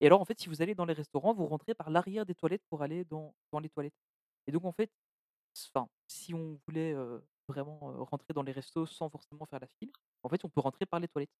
Et 0.00 0.06
alors, 0.06 0.20
en 0.20 0.24
fait, 0.24 0.38
si 0.38 0.48
vous 0.48 0.60
allez 0.60 0.74
dans 0.74 0.84
les 0.84 0.92
restaurants, 0.92 1.32
vous 1.34 1.46
rentrez 1.46 1.74
par 1.74 1.88
l'arrière 1.88 2.26
des 2.26 2.34
toilettes 2.34 2.64
pour 2.68 2.82
aller 2.82 3.04
dans, 3.04 3.34
dans 3.52 3.60
les 3.60 3.70
toilettes. 3.70 3.94
Et 4.46 4.52
donc, 4.52 4.64
en 4.64 4.72
fait, 4.72 4.90
enfin, 5.68 5.88
si 6.08 6.34
on 6.34 6.58
voulait 6.66 6.92
euh, 6.92 7.20
vraiment 7.48 7.78
euh, 7.90 8.02
rentrer 8.02 8.34
dans 8.34 8.42
les 8.42 8.52
restos 8.52 8.86
sans 8.86 9.08
forcément 9.08 9.46
faire 9.46 9.60
la 9.60 9.68
file, 9.78 9.92
en 10.24 10.28
fait, 10.28 10.44
on 10.44 10.48
peut 10.48 10.60
rentrer 10.60 10.84
par 10.84 11.00
les 11.00 11.08
toilettes. 11.08 11.30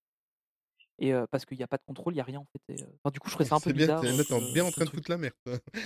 Et 1.00 1.12
euh, 1.12 1.26
parce 1.30 1.44
qu'il 1.44 1.56
n'y 1.58 1.64
a 1.64 1.66
pas 1.66 1.76
de 1.76 1.82
contrôle, 1.86 2.12
il 2.12 2.16
n'y 2.16 2.20
a 2.20 2.24
rien 2.24 2.38
en 2.38 2.46
fait. 2.52 2.72
et, 2.74 2.80
euh, 2.82 2.86
enfin, 3.02 3.10
du 3.12 3.18
coup, 3.18 3.28
je 3.28 3.34
trouvais 3.34 3.48
ça 3.48 3.56
un 3.56 3.60
peu 3.60 3.70
C'est 3.70 3.72
bien, 3.72 3.86
bizarre. 3.86 4.00
t'es 4.00 4.32
euh, 4.32 4.52
bien 4.52 4.64
en 4.64 4.70
train 4.70 4.84
de 4.84 4.90
foutre 4.90 5.10
la 5.10 5.16
merde. 5.18 5.34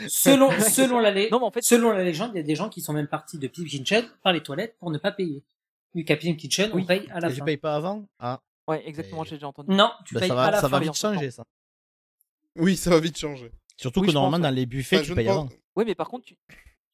Selon, 0.09 0.51
selon, 0.61 0.97
ça. 0.97 1.03
la, 1.03 1.11
lé- 1.13 1.29
Non, 1.31 1.39
mais 1.41 1.47
en 1.47 1.51
fait, 1.51 1.63
selon 1.63 1.93
la 1.93 2.05
légende, 2.05 2.33
il 2.35 2.37
y 2.37 2.41
a 2.41 2.43
des 2.43 2.55
gens 2.55 2.69
qui 2.69 2.83
sont 2.83 2.93
même 2.93 3.09
partis 3.09 3.39
de 3.39 3.49
Pimp 3.49 3.67
Kitchen 3.67 4.05
par 4.23 4.33
les 4.35 4.43
toilettes 4.43 4.77
pour 4.79 4.91
ne 4.91 4.99
pas 4.99 5.13
payer. 5.13 5.43
Vu 5.95 6.05
qu'à 6.05 6.17
Kitchen, 6.19 6.71
on 6.75 6.77
Oui. 6.77 6.85
paye 6.85 7.09
à 7.11 7.21
la 7.21 7.29
Et 7.29 7.33
tu 7.33 7.39
fin. 7.39 7.45
payes 7.47 7.57
pas 7.57 7.75
avant? 7.75 8.07
Ah, 8.19 8.41
ouais, 8.69 8.87
exactement, 8.87 9.25
Et- 9.25 9.29
j'ai 9.29 9.37
déjà 9.37 9.49
entendu. 9.49 9.75
Non, 9.75 9.91
tu 10.05 10.13
bah, 10.15 10.21
payes 10.21 10.29
ça 10.29 10.35
à 10.35 10.37
va, 10.37 10.51
la 10.51 10.57
ça 10.61 10.69
fin. 10.69 10.79
va 10.79 10.81
vite 10.85 10.95
changer 10.95 11.31
ça. 11.31 11.45
Oui, 12.57 12.77
ça 12.77 12.91
va 12.91 13.01
vite 13.01 13.17
changer. 13.17 13.51
Surtout 13.77 14.01
Oui, 14.01 14.09
que 14.09 14.13
normalement 14.13 14.39
dans 14.39 14.55
les 14.55 14.67
buffets 14.67 14.97
Enfin, 14.97 15.05
tu 15.07 15.15
payes 15.15 15.27
pense- 15.27 15.35
avant. 15.37 15.49
Ouais, 15.77 15.85
mais 15.85 15.95
par 15.95 16.09
contre, 16.09 16.27
tu... 16.27 16.37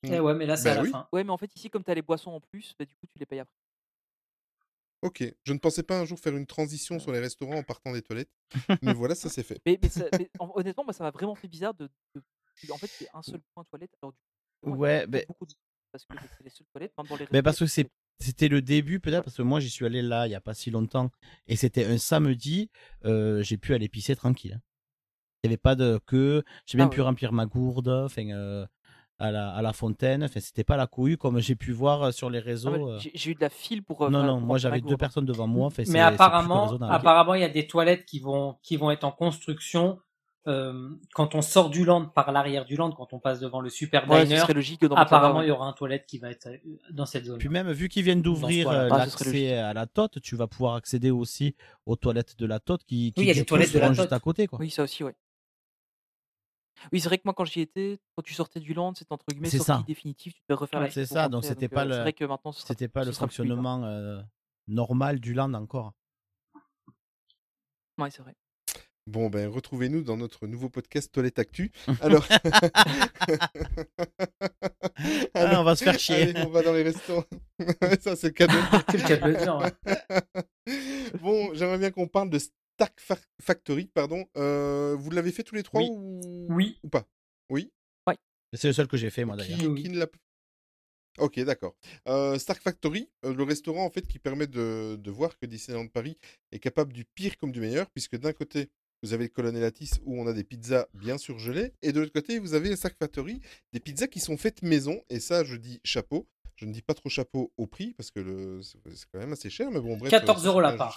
Eh 0.05 0.20
ouais, 0.20 0.35
mais 0.35 0.45
là, 0.47 0.57
c'est 0.57 0.65
Bah 0.66 0.73
à 0.73 0.74
la 0.77 0.82
oui. 0.82 0.91
fin. 0.91 1.09
ouais, 1.12 1.24
mais 1.24 1.31
en 1.31 1.39
fait, 1.39 1.51
ici, 1.57 1.70
comme 1.70 1.82
tu 1.82 1.91
as 1.91 1.95
les 1.95 2.03
boissons 2.03 2.31
en 2.31 2.41
plus, 2.41 2.74
bah, 2.78 2.85
du 2.85 2.95
coup, 2.95 3.07
tu 3.11 3.19
les 3.19 3.24
payes 3.27 3.41
après. 3.41 3.55
Ok, 5.05 5.22
je 5.44 5.52
ne 5.52 5.59
pensais 5.59 5.82
pas 5.82 5.98
un 6.01 6.05
jour 6.05 6.18
faire 6.18 6.35
une 6.36 6.47
transition 6.47 6.98
sur 6.98 7.12
les 7.12 7.20
restaurants 7.20 7.56
en 7.59 7.62
partant 7.62 7.93
des 7.93 8.02
toilettes, 8.02 8.31
mais 8.82 8.94
voilà, 8.94 9.14
ça 9.14 9.28
c'est 9.28 9.43
fait. 9.43 9.60
Mais, 9.66 9.78
mais, 9.82 9.89
ça- 9.89 10.06
mais 10.18 10.31
hon- 10.40 10.51
honnêtement, 10.55 10.82
moi, 10.85 10.93
ça 10.93 11.05
m'a 11.05 11.10
vraiment 11.10 11.35
fait 11.35 11.48
bizarre 11.48 11.74
de. 11.74 11.89
de- 12.14 12.22
En 12.72 12.78
fait, 12.78 12.90
c'est 12.98 13.09
un 13.12 13.22
seul 13.22 13.40
point 13.55 13.64
toilette. 13.64 13.90
Alors, 14.02 14.12
du 14.12 14.18
coup, 14.62 14.70
Ouais, 14.76 15.06
mais- 15.06 15.24
beaucoup 15.28 15.47
de- 15.47 15.52
Parce 15.93 16.05
que 16.06 16.14
c'est 16.39 16.43
les 16.44 16.51
seules 16.51 16.66
toilettes, 16.72 16.93
même 16.98 17.06
dans 17.06 17.16
les 17.16 17.26
Mais 17.32 17.43
parce 17.43 17.59
que 17.60 17.66
c'est 17.66 17.89
c'était 18.20 18.48
le 18.48 18.62
début 18.62 18.98
peut-être 19.01 19.24
parce 19.24 19.36
que 19.36 19.43
moi 19.43 19.59
j'y 19.60 19.68
suis 19.70 19.85
allé 19.85 20.01
là 20.01 20.26
il 20.28 20.31
y 20.31 20.35
a 20.36 20.40
pas 20.40 20.55
si 20.55 20.70
longtemps 20.70 21.10
et 21.48 21.56
c'était 21.56 21.85
un 21.85 21.98
samedi 21.98 22.70
euh, 23.05 23.43
j'ai 23.43 23.59
pu 23.59 23.74
aller 23.74 23.89
pisser 23.89 24.14
tranquille. 24.16 24.60
Il 25.43 25.47
y 25.47 25.48
avait 25.48 25.56
pas 25.56 25.74
de 25.74 25.98
queue, 26.06 26.43
j'ai 26.64 26.78
même 26.78 26.86
Ah 26.86 26.90
pu 26.90 27.01
remplir 27.01 27.32
ma 27.32 27.44
gourde 27.47 27.89
enfin 27.89 28.28
euh, 28.31 28.66
à 29.19 29.31
la 29.31 29.51
à 29.51 29.62
la 29.62 29.73
fontaine, 29.73 30.24
enfin 30.24 30.41
c'était 30.41 30.65
pas 30.65 30.77
la 30.77 30.86
cohue 30.86 31.16
comme 31.16 31.39
j'ai 31.39 31.55
pu 31.55 31.73
voir 31.73 32.03
euh, 32.03 32.11
sur 32.11 32.31
les 32.31 32.41
Ah, 32.41 32.43
réseaux. 32.43 32.91
euh. 32.91 32.99
J'ai 32.99 33.12
j'ai 33.15 33.31
eu 33.31 33.35
de 33.35 33.41
la 33.41 33.49
file 33.51 33.82
pour. 33.82 34.11
Non 34.11 34.23
non, 34.24 34.39
pour 34.39 34.47
moi 34.47 34.59
j'avais 34.59 34.81
deux 34.81 34.97
personnes 34.97 35.24
devant 35.24 35.47
moi, 35.47 35.66
enfin, 35.66 35.77
c'est- 35.85 35.86
c'est 35.86 35.93
Mais 35.93 36.01
apparemment, 36.01 36.73
lequel- 36.73 36.89
apparemment, 36.91 37.35
il 37.35 37.41
y 37.41 37.45
a 37.45 37.49
des 37.49 37.66
toilettes 37.66 38.05
qui 38.07 38.19
vont, 38.19 38.57
qui 38.62 38.77
vont 38.77 38.91
être 38.91 39.05
en 39.05 39.12
construction 39.12 39.99
euh, 40.47 40.91
quand 41.15 41.35
on 41.35 41.41
sort 41.41 41.70
du 41.70 41.86
land 41.86 42.05
par 42.05 42.31
l'arrière 42.31 42.66
du 42.66 42.77
land, 42.77 42.91
quand 42.93 43.15
on 43.15 43.19
passe 43.19 43.41
devant 43.41 43.62
le 43.62 43.70
super 43.70 44.07
Ouais, 44.11 44.24
diner. 44.27 44.41
serait 44.41 44.53
logique 44.53 44.81
que 44.82 44.86
dans 44.86 44.95
le 44.95 45.01
apparemment, 45.01 45.41
il 45.41 45.49
y 45.49 45.51
aura 45.51 45.66
un 45.66 45.73
toilette 45.73 46.05
qui 46.07 46.19
va 46.19 46.31
être 46.31 46.49
dans 46.91 47.07
cette 47.07 47.24
zone. 47.24 47.39
Puis 47.39 47.49
même 47.49 47.70
vu 47.73 47.89
qu'ils 47.89 48.03
viennent 48.03 48.20
d'ouvrir 48.20 48.69
euh. 48.69 48.89
Ah, 48.93 48.99
l'accès 48.99 49.55
à 49.57 49.73
la 49.73 49.86
tote, 49.86 50.20
tu 50.20 50.36
vas 50.36 50.47
pouvoir 50.47 50.74
accéder 50.74 51.11
aussi 51.11 51.55
aux 51.86 51.97
toilettes 51.97 52.36
de 52.39 52.45
la 52.45 52.61
tote 52.61 52.82
qui, 52.85 53.12
qui 53.15 53.20
Oui, 53.20 53.24
il 53.24 53.28
y 53.28 53.31
a 53.31 53.35
des 53.35 53.47
toilettes 53.47 53.73
de 53.73 53.78
la 53.78 53.86
seront 53.86 53.95
juste 53.95 54.12
à 54.12 54.20
côté 54.20 54.47
quoi. 54.47 54.59
Oui, 54.61 54.69
ça 54.70 54.82
aussi, 54.82 55.03
ouais. 55.03 55.15
Oui, 56.93 57.01
c'est 57.01 57.09
vrai 57.09 57.19
que 57.19 57.23
moi, 57.24 57.35
quand 57.35 57.44
j'y 57.44 57.61
étais, 57.61 57.98
quand 58.16 58.23
tu 58.23 58.35
sortais 58.35 58.61
du 58.61 58.74
land, 58.74 58.94
c'était 58.94 59.12
entre 59.12 59.24
guillemets 59.31 59.48
C'est 59.48 59.59
sortie 59.59 59.73
ça. 59.73 59.85
définitive, 59.86 60.32
tu 60.32 60.40
devais 60.48 60.59
refaire 60.59 60.81
la 60.81 60.90
C'est 60.90 61.06
ça, 61.06 61.28
donc 61.28 61.44
c'était 61.44 61.69
pas 61.69 61.85
le 61.85 61.93
C'est 61.94 62.01
vrai 62.01 62.12
que 62.12 62.24
maintenant, 62.24 62.52
ce 62.52 62.61
sera, 62.61 62.69
c'était 62.69 62.89
pas 62.89 63.02
ce 63.02 63.06
le 63.09 63.12
sera 63.12 63.27
plus 63.27 63.43
bizarre. 63.43 63.56
fonctionnement 63.56 63.85
euh, 63.85 64.20
normal 64.69 65.20
du 65.20 65.35
land 65.35 65.52
encore. 65.55 65.93
Ouais, 67.98 68.11
c'est 68.11 68.23
vrai. 68.23 68.35
Bon, 69.06 69.28
ben 69.28 69.48
retrouvez-nous 69.51 70.02
dans 70.02 70.16
notre 70.16 70.47
nouveau 70.47 70.70
podcast 70.70 71.12
Toilette 71.12 71.39
Actu. 71.39 71.70
Alors, 72.01 72.27
Ah, 75.35 75.61
on 75.61 75.65
va 75.65 75.77
se 75.77 75.85
faire 75.85 75.98
chier. 75.98 76.23
allez, 76.23 76.40
on 76.47 76.48
va 76.48 76.62
dans 76.62 76.73
les 76.73 76.82
restaurants. 76.85 77.24
ça, 78.01 78.16
c'est 78.16 78.28
le 78.28 78.32
cadeau. 78.32 78.55
C'est 78.90 78.97
le 78.98 79.06
cas 79.09 79.16
de 79.19 79.27
le 79.31 79.36
dire, 79.36 79.56
ouais. 79.59 81.19
bon, 81.20 81.51
j'aimerais 81.55 81.78
bien 81.78 81.90
qu'on 81.90 82.09
parle 82.09 82.31
de 82.31 82.39
Stark 82.74 83.01
Fa- 83.01 83.18
Factory, 83.40 83.86
pardon. 83.86 84.24
Euh, 84.36 84.96
vous 84.98 85.10
l'avez 85.10 85.32
fait 85.32 85.42
tous 85.42 85.55
les 85.55 85.62
trois 85.62 85.80
Oui. 85.80 85.88
ou... 85.90 86.46
Oui. 86.51 86.78
ou 86.82 86.88
pas? 86.88 87.06
Oui? 87.51 87.70
C'est 88.56 88.68
le 88.68 88.72
seul 88.72 88.86
que 88.86 88.96
j'ai 88.96 89.10
fait 89.10 89.24
moi 89.24 89.34
d'ailleurs. 89.36 89.59
Qui, 89.59 89.66
Oui. 89.66 89.82
qui 89.82 89.88
ne 89.88 89.98
l'a 89.98 90.06
pas 90.06 90.16
Ok, 91.18 91.40
d'accord. 91.40 91.74
Euh, 92.09 92.38
Stark 92.38 92.62
Factory, 92.62 93.09
euh, 93.24 93.34
le 93.34 93.42
restaurant 93.42 93.84
en 93.84 93.90
fait 93.90 94.06
qui 94.06 94.20
permet 94.20 94.46
de, 94.46 94.94
de 94.96 95.10
voir 95.10 95.36
que 95.36 95.46
Disneyland 95.46 95.88
Paris 95.88 96.16
est 96.52 96.60
capable 96.60 96.92
du 96.92 97.05
pire 97.05 97.36
comme 97.36 97.51
du 97.51 97.60
meilleur, 97.60 97.90
puisque 97.90 98.16
d'un 98.16 98.32
côté, 98.32 98.68
vous 99.02 99.12
avez 99.12 99.24
le 99.24 99.28
Colonel 99.30 99.64
Atis 99.64 99.90
où 100.05 100.20
on 100.20 100.26
a 100.28 100.32
des 100.32 100.44
pizzas 100.44 100.86
bien 100.94 101.18
surgelées, 101.18 101.72
et 101.82 101.90
de 101.90 101.98
l'autre 101.98 102.12
côté, 102.12 102.38
vous 102.38 102.55
avez 102.55 102.74
Stark 102.76 102.96
Factory, 102.96 103.40
des 103.72 103.80
pizzas 103.80 104.06
qui 104.06 104.20
sont 104.20 104.36
faites 104.36 104.62
maison, 104.62 105.02
et 105.09 105.18
ça, 105.18 105.42
je 105.42 105.56
dis 105.56 105.80
chapeau. 105.84 106.28
Je 106.55 106.66
ne 106.66 106.72
dis 106.72 106.82
pas 106.82 106.94
trop 106.94 107.09
chapeau 107.09 107.52
au 107.56 107.66
prix, 107.66 107.94
parce 107.94 108.12
que 108.12 108.20
le... 108.20 108.60
c'est 108.62 108.78
quand 109.12 109.18
même 109.18 109.32
assez 109.32 109.51
cher, 109.51 109.72
mais 109.72 109.80
bon, 109.80 109.96
bref. 109.96 110.10
14 110.12 110.42
ça, 110.42 110.48
euros 110.48 110.60
la 110.60 110.72
part. 110.74 110.96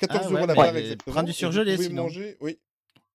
Achat. 0.00 0.06
14 0.12 0.20
Ah 0.20 0.24
euros 0.30 0.34
ouais, 0.34 0.40
la 0.40 0.46
mais 0.46 0.54
part, 0.54 0.76
exactement. 0.76 1.12
prends 1.14 1.22
du 1.22 1.32
surgelé, 1.32 1.74
pouvez 1.76 1.88
sinon. 1.88 2.02
manger, 2.04 2.36
oui. 2.40 2.58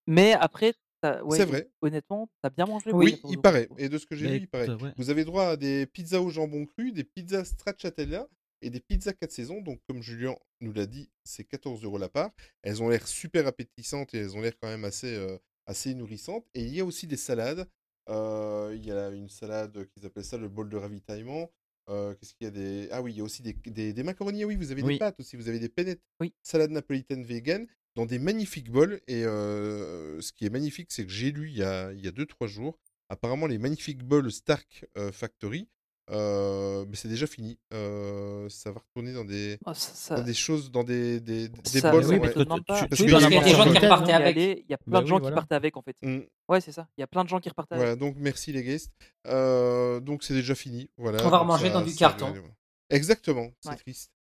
Mais 0.08 0.34
après, 0.34 0.74
ouais, 1.03 1.38
C'est 1.38 1.45
vrai. 1.45 1.70
honnêtement, 1.82 2.30
t'as 2.41 2.49
bien 2.49 2.66
mangé. 2.66 2.91
Oui, 2.91 3.12
pour 3.18 3.30
14 3.30 3.32
il 3.32 3.36
euros. 3.36 3.41
paraît. 3.41 3.70
Et 3.78 3.90
de 3.90 3.98
ce 3.98 4.06
que 4.06 4.16
j'ai 4.16 4.26
Mais 4.28 4.32
vu, 4.34 4.38
il 4.44 4.48
paraît. 4.48 4.70
ouais. 4.70 4.94
Vous 4.98 5.10
avez 5.10 5.26
droit 5.26 5.45
à 5.45 5.58
des 5.58 5.86
pizzas 5.86 6.20
au 6.22 6.30
jambon 6.30 6.66
cru, 6.66 6.91
des 6.91 7.03
pizzas 7.03 7.45
stracciatella 7.45 8.28
et 8.62 8.70
des 8.70 8.80
pizzas 8.80 9.14
4 9.14 9.32
saisons. 9.32 9.62
Donc, 9.62 9.80
comme 9.88 10.02
Julien 10.02 10.36
nous 10.60 10.74
l'a 10.74 10.86
dit, 10.86 11.10
c'est 11.24 11.44
14 11.44 11.84
euros 11.84 11.98
la 11.98 12.10
part. 12.10 12.32
Elles 12.64 12.82
ont 12.84 12.90
l'air 12.90 13.08
super 13.08 13.48
appétissantes 13.48 14.14
et 14.14 14.18
elles 14.20 14.36
ont 14.36 14.41
l'air 14.41 14.53
quand 14.62 14.68
même 14.68 14.86
assez, 14.86 15.16
euh, 15.16 15.38
assez 15.68 15.94
nourrissantes. 15.95 16.45
Et 16.53 16.62
il 16.64 16.74
y 16.76 16.80
a 16.80 16.86
aussi 16.86 17.08
des 17.08 17.18
salades. 17.18 17.68
Euh, 18.10 18.74
il 18.76 18.86
y 18.86 18.91
a 18.91 19.10
une 19.10 19.30
salade 19.30 19.88
qu'ils 19.90 20.06
appellent 20.06 20.26
ça 20.26 20.38
le 20.38 20.49
bol 20.49 20.70
de 20.70 20.78
ravitaillement. 20.78 21.52
Euh, 21.90 22.14
Qu'est-ce 22.16 22.34
qu'il 22.36 22.45
y 22.45 22.48
a 22.48 22.52
des... 22.52 22.88
Ah 22.91 23.02
oui, 23.02 23.14
il 23.14 23.18
y 23.18 23.22
a 23.22 23.24
aussi 23.24 23.41
des, 23.41 23.53
des, 23.53 23.94
des 23.94 24.03
macaronis. 24.03 24.45
Oui, 24.45 24.56
vous 24.56 24.72
avez 24.72 24.82
Oui. 24.84 24.94
des 24.94 24.99
pâtes 24.99 25.20
aussi. 25.20 25.36
Vous 25.36 25.48
avez 25.49 25.60
des 25.60 25.70
penettes. 25.70 26.02
Oui. 26.20 26.34
Salade 26.41 26.72
napolitaine 26.72 27.24
vegan 27.24 27.68
dans 27.95 28.06
des 28.06 28.20
magnifiques 28.20 28.70
bols. 28.72 29.02
Et 29.08 29.24
euh, 29.26 30.22
ce 30.22 30.32
qui 30.32 30.45
est 30.45 30.49
magnifique, 30.49 30.91
c'est 30.91 31.06
que 31.06 31.12
j'ai 31.12 31.32
lu 31.32 31.49
il 31.49 31.58
y 31.58 31.64
a 31.64 31.91
2-3 31.94 32.48
jours, 32.48 32.80
apparemment 33.10 33.48
les 33.48 33.58
magnifiques 33.58 34.03
bols 34.03 34.32
Stark 34.32 34.86
Factory 35.12 35.68
Euh, 36.10 36.84
mais 36.90 36.95
c'est 36.95 37.07
déjà 37.07 37.28
fini. 37.28 37.57
Euh, 37.73 38.49
ça 38.49 38.72
va 38.72 38.80
retourner 38.82 39.14
dans 39.14 39.23
des, 39.23 39.57
ça- 39.68 39.73
ça- 39.76 40.15
dans 40.15 40.23
des 40.23 40.34
choses, 40.34 40.72
dans 40.72 40.84
des, 40.84 41.19
des, 41.22 41.48
bols. 41.48 41.60
oui, 42.06 42.19
mais 42.19 42.19
ouais. 42.19 42.34
te 42.34 42.40
demande 42.40 42.65
pas. 42.65 42.86
Parce 42.88 43.02
qu'il 43.02 43.10
y 43.10 43.15
a 43.15 43.19
des 43.30 43.49
gens 43.52 43.72
qui 43.72 43.80
repartaient 43.80 44.11
avec. 44.14 44.36
Il 44.36 44.65
y 44.69 44.73
a 44.73 44.78
plein 44.78 44.91
Bah 44.91 45.02
de 45.02 45.06
gens 45.07 45.15
oui, 45.15 45.19
qui 45.19 45.23
voilà. 45.23 45.36
partaient 45.36 45.56
avec 45.56 45.78
en 45.78 45.82
fait. 45.82 45.95
Mm. 46.02 46.19
Ouais, 46.49 46.60
c'est 46.60 46.72
ça. 46.73 46.88
Il 46.98 47.02
y 47.02 47.03
a 47.03 47.07
plein 47.07 47.23
de 47.23 47.30
gens 47.30 47.40
qui 47.40 47.48
repartaient 47.49 47.76
avec. 47.76 47.86
Voilà, 47.86 47.95
donc 47.95 48.15
merci 48.18 48.52
les 48.52 48.64
guests. 48.64 48.91
Euh, 49.28 49.99
donc 50.02 50.23
c'est 50.23 50.34
déjà 50.34 50.56
fini. 50.56 50.90
Voilà, 50.98 51.26
On 51.26 51.30
va 51.30 51.38
remanger 51.38 51.68
ça- 51.68 51.73
dans 51.73 51.82
du 51.82 51.94
carton. 51.95 52.34
Exactement, 52.90 53.49
c'est 53.61 53.69
Ouais. 53.69 53.76
triste. 53.78 54.11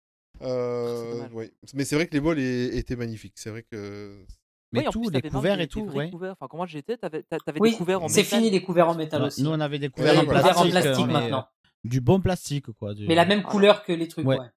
Euh, 0.41 1.27
ouais. 1.29 1.51
Mais 1.73 1.83
c'est 1.83 1.95
vrai 1.95 2.07
que 2.07 2.13
les 2.13 2.21
bols 2.21 2.39
étaient 2.39 2.95
magnifiques. 2.95 3.33
C'est 3.35 3.49
vrai 3.49 3.63
que. 3.69 4.23
Mais 4.71 4.79
Oui, 4.81 4.87
en 4.87 4.91
tout, 4.91 5.01
plus, 5.01 5.11
les 5.11 5.29
couverts 5.29 5.59
et 5.59 5.67
tout, 5.67 5.81
ouais. 5.81 6.09
couverts. 6.09 6.31
Enfin, 6.31 6.47
quand 6.49 6.55
moi 6.55 6.65
j'étais, 6.65 6.95
t'avais 6.95 7.21
t'a- 7.23 7.39
t'avais 7.39 7.59
Oui, 7.59 7.71
des 7.71 7.77
couverts 7.77 8.01
en 8.03 8.07
c'est 8.07 8.21
métal. 8.21 8.39
fini 8.39 8.49
les 8.51 8.63
couverts 8.63 8.87
en 8.87 8.95
métal 8.95 9.21
aussi. 9.23 9.43
Nous, 9.43 9.49
on 9.49 9.59
avait 9.59 9.79
des 9.79 9.89
couverts 9.89 10.19
en 10.19 10.25
plastique, 10.25 10.71
plastique 10.71 11.05
mais, 11.07 11.13
maintenant. 11.13 11.45
Du 11.83 12.01
bon 12.01 12.19
plastique, 12.21 12.71
quoi. 12.73 12.93
du- 12.93 13.07
Mais 13.07 13.15
la 13.15 13.25
même 13.25 13.43
couleur 13.43 13.83
que 13.83 13.91
les 13.91 14.07
trucs, 14.07 14.25
Ouais. 14.27 14.39
ouais. 14.39 14.47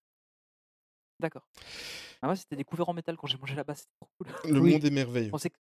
D'accord. 1.20 1.46
Ah 2.22 2.28
ouais, 2.28 2.36
c'était 2.36 2.56
des 2.56 2.64
couverts 2.64 2.88
en 2.88 2.94
métal 2.94 3.16
quand 3.16 3.26
j'ai 3.26 3.38
mangé 3.38 3.55
là-bas, 3.55 3.74
c'était 3.74 3.92
trop 4.01 4.09
cool. 4.18 4.52
Le 4.52 4.60
Oui. 4.60 4.72
monde 4.72 4.84
est 4.84 4.90
merveilleux. 4.90 5.30
On 5.32 5.38
s'ex- 5.38 5.56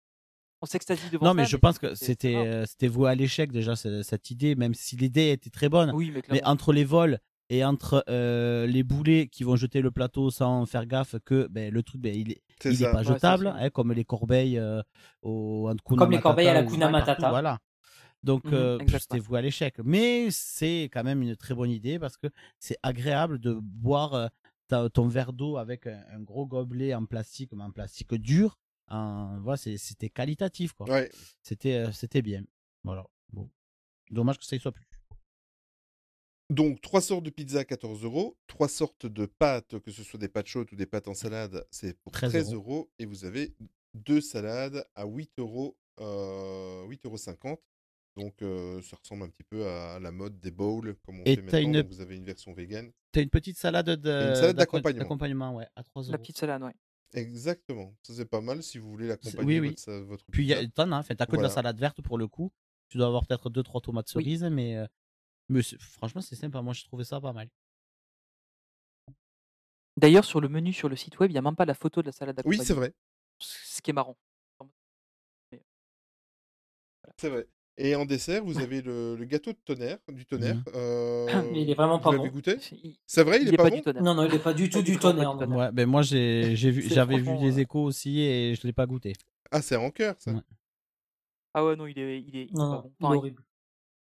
on 0.61 0.65
s'extasie 0.65 1.09
devant 1.11 1.25
Non, 1.25 1.31
ça, 1.31 1.35
mais 1.35 1.45
je 1.45 1.57
pense 1.57 1.77
que 1.77 1.93
c'était 1.93 2.35
euh, 2.35 2.65
c'était 2.65 2.87
voué 2.87 3.09
à 3.09 3.15
l'échec 3.15 3.51
déjà 3.51 3.75
ce- 3.75 4.01
cette 4.01 4.31
idée, 4.31 4.55
même 4.55 4.73
si 4.73 4.95
l'idée 4.95 5.31
était 5.31 5.49
très 5.49 5.69
bonne. 5.69 5.91
Oui, 5.93 6.13
mais 6.29 6.43
entre 6.45 6.71
les 6.73 6.85
vols 6.85 7.19
et 7.49 7.63
entre 7.65 8.03
euh, 8.09 8.65
les 8.65 8.81
boulets 8.83 9.27
qui 9.27 9.43
vont 9.43 9.55
jeter 9.57 9.81
le 9.81 9.91
plateau 9.91 10.31
sans 10.31 10.65
faire 10.65 10.85
gaffe 10.85 11.15
que 11.25 11.47
ben, 11.51 11.71
le 11.71 11.83
truc 11.83 12.01
ben, 12.01 12.15
il 12.15 12.31
est, 12.31 12.41
il 12.65 12.79
pas 12.79 12.95
Ouais, 12.99 13.03
jetable, 13.03 13.47
hein, 13.47 13.69
comme 13.69 13.91
les 13.91 14.05
corbeilles 14.05 14.57
euh, 14.57 14.81
au 15.21 15.69
Comme 15.85 16.11
les 16.11 16.21
corbeilles 16.21 16.47
à 16.47 16.53
la 16.53 16.61
Matata 16.61 16.71
ou 16.71 16.73
Hakuna 16.73 16.85
partout, 16.91 17.07
Matata. 17.11 17.29
Voilà. 17.29 17.59
Donc 18.23 18.45
Mhm, 18.45 18.53
euh, 18.53 18.77
c'était 18.99 19.19
voué 19.19 19.39
à 19.39 19.41
l'échec. 19.41 19.79
Mais 19.83 20.29
c'est 20.31 20.83
quand 20.93 21.03
même 21.03 21.21
une 21.21 21.35
très 21.35 21.53
bonne 21.53 21.71
idée 21.71 21.99
parce 21.99 22.15
que 22.17 22.27
c'est 22.59 22.77
agréable 22.83 23.37
de 23.39 23.53
boire 23.61 24.13
euh, 24.13 24.27
ta- 24.67 24.89
ton 24.89 25.07
verre 25.07 25.33
d'eau 25.33 25.57
avec 25.57 25.87
un, 25.87 26.03
un 26.11 26.19
gros 26.21 26.45
gobelet 26.45 26.93
en 26.93 27.05
plastique, 27.05 27.51
mais 27.53 27.63
en 27.63 27.71
plastique 27.71 28.13
dur. 28.15 28.57
En, 28.87 29.39
voilà, 29.41 29.57
c'était 29.57 30.09
qualitatif 30.09 30.73
quoi. 30.73 30.89
Ouais. 30.89 31.09
C'était 31.41 31.75
euh, 31.75 31.91
c'était 31.91 32.21
bien. 32.21 32.43
Voilà. 32.83 33.05
Bon. 33.31 33.49
Dommage 34.09 34.37
que 34.39 34.45
ça 34.45 34.55
y 34.55 34.59
soit 34.59 34.71
plus. 34.71 34.87
Donc, 36.49 36.81
trois 36.81 37.01
sortes 37.01 37.23
de 37.23 37.29
pizza 37.29 37.59
à 37.59 37.63
14 37.65 38.03
euros, 38.03 38.37
trois 38.47 38.67
sortes 38.67 39.05
de 39.07 39.25
pâtes, 39.25 39.79
que 39.79 39.91
ce 39.91 40.03
soit 40.03 40.19
des 40.19 40.27
pâtes 40.27 40.45
chaudes 40.47 40.71
ou 40.71 40.75
des 40.75 40.85
pâtes 40.85 41.07
en 41.07 41.13
salade, 41.13 41.65
c'est 41.71 41.97
pour 42.01 42.11
13 42.11 42.31
13 42.31 42.53
euros. 42.53 42.91
Et 42.99 43.05
vous 43.05 43.25
avez 43.25 43.55
deux 43.95 44.21
salades 44.21 44.85
à 44.93 45.05
8 45.05 45.31
euros, 45.39 45.77
euh, 45.99 46.85
8,50 46.87 47.47
euros. 47.47 47.61
Donc, 48.15 48.41
euh, 48.43 48.81
ça 48.83 48.95
ressemble 48.97 49.23
un 49.23 49.29
petit 49.29 49.43
peu 49.43 49.65
à 49.67 49.99
la 49.99 50.11
mode 50.11 50.39
des 50.39 50.51
bowls, 50.51 50.95
comme 51.05 51.19
on 51.21 51.23
Et 51.25 51.35
fait 51.35 51.41
maintenant. 51.41 51.59
une- 51.59 51.73
Donc, 51.81 51.87
vous 51.87 52.01
avez 52.01 52.15
une 52.15 52.25
version 52.25 52.53
vegan. 52.53 52.91
T'as 53.11 53.21
une 53.21 53.29
petite 53.29 53.57
salade 53.57 53.89
d'accompagnement. 53.89 54.99
d'accompagnement, 54.99 55.55
ouais, 55.55 55.67
à 55.75 55.83
3 55.83 56.03
euros. 56.03 56.11
La 56.11 56.17
petite 56.19 56.37
salade, 56.37 56.61
ouais. 56.61 56.73
Exactement. 57.15 57.95
Ça, 58.03 58.13
c'est 58.13 58.25
pas 58.25 58.41
mal 58.41 58.61
si 58.63 58.77
vous 58.77 58.89
voulez 58.89 59.07
l'accompagner 59.07 59.59
Oui, 59.59 59.59
oui. 59.59 59.69
votre, 59.69 59.91
votre 60.05 60.25
Puis 60.31 60.45
y 60.45 60.53
a- 60.53 60.59
pizza. 60.59 60.71
t'en 60.73 60.91
as, 60.91 60.97
enfin, 60.99 61.15
t'as 61.15 61.25
que 61.25 61.31
de 61.31 61.37
la 61.37 61.41
Voilà. 61.43 61.53
salade 61.53 61.79
verte 61.79 62.01
pour 62.01 62.17
le 62.17 62.27
coup. 62.27 62.51
Tu 62.89 62.97
dois 62.97 63.07
avoir 63.07 63.25
peut-être 63.25 63.49
2-3 63.49 63.81
tomates 63.81 64.07
Oui. 64.15 64.23
cerises, 64.23 64.43
mais, 64.43 64.77
euh, 64.77 64.87
mais 65.49 65.61
franchement, 65.79 66.21
c'est 66.21 66.35
sympa. 66.35 66.61
Moi, 66.61 66.73
j'ai 66.73 66.83
trouvé 66.83 67.03
ça 67.03 67.19
pas 67.21 67.33
mal. 67.33 67.49
D'ailleurs, 69.97 70.25
sur 70.25 70.41
le 70.41 70.49
menu 70.49 70.73
sur 70.73 70.89
le 70.89 70.95
site 70.95 71.19
web, 71.19 71.29
il 71.29 71.33
n'y 71.33 71.37
a 71.39 71.41
même 71.43 71.55
pas 71.55 71.65
la 71.65 71.75
photo 71.75 72.01
de 72.01 72.07
la 72.07 72.11
salade 72.11 72.39
Oui, 72.45 72.57
c'est 72.57 72.63
d'accompagnement. 72.73 72.79
vrai. 72.87 72.93
Ce 73.39 73.81
qui 73.81 73.91
est 73.91 73.93
marrant. 73.93 74.17
C'est 77.17 77.29
vrai. 77.29 77.47
Et 77.77 77.95
en 77.95 78.05
dessert, 78.05 78.43
vous 78.43 78.59
avez 78.59 78.81
le, 78.81 79.15
le 79.15 79.25
gâteau 79.25 79.51
de 79.51 79.57
tonnerre, 79.65 79.97
du 80.11 80.25
tonnerre. 80.25 80.57
Euh, 80.75 81.27
Mais 81.51 81.63
il 81.63 81.69
est 81.69 81.73
vraiment 81.73 81.97
vous 81.97 82.03
pas 82.03 82.11
l'avez 82.11 82.29
bon. 82.29 82.33
goûté? 82.35 82.57
Il- 82.71 82.95
C'est 83.07 83.23
vrai, 83.23 83.39
il, 83.41 83.51
est, 83.51 83.57
pas, 83.57 83.69
bon 83.69 83.77
du? 83.77 83.81
tonnerre. 83.81 84.03
Non, 84.03 84.13
non, 84.13 84.25
il 84.25 84.33
est 84.35 84.39
pas 84.43 84.53
du 84.53 84.69
tout 84.69 84.81
du 84.83 84.95
tonnerre. 84.97 85.33
non. 85.33 85.39
tonnerre. 85.39 85.57
Ouais, 85.57 85.71
ben 85.71 85.89
moi, 85.89 86.03
j'ai 86.03 86.55
j'ai 86.55 86.69
vu, 86.69 86.83
j'avais 86.83 87.17
vu 87.17 87.35
des 87.37 87.57
euh, 87.57 87.61
échos 87.61 87.83
aussi 87.83 88.19
et 88.21 88.53
je 88.55 88.67
l'ai 88.67 88.73
pas 88.73 88.85
goûté. 88.85 89.13
Ah, 89.51 89.61
c'est 89.61 89.75
en 89.75 89.89
cœur, 89.89 90.15
ça? 90.19 90.31
Ouais. 90.31 90.41
Ah 91.55 91.65
ouais, 91.65 91.75
non, 91.75 91.87
il 91.87 91.97
est, 91.97 92.21
il 92.21 92.35
est, 92.35 92.45
il 92.45 92.53
pas 92.53 92.81
bon. 92.81 92.91
il 92.99 93.05
Enfin, 93.05 93.15
il- 93.15 93.17
horrible. 93.17 93.43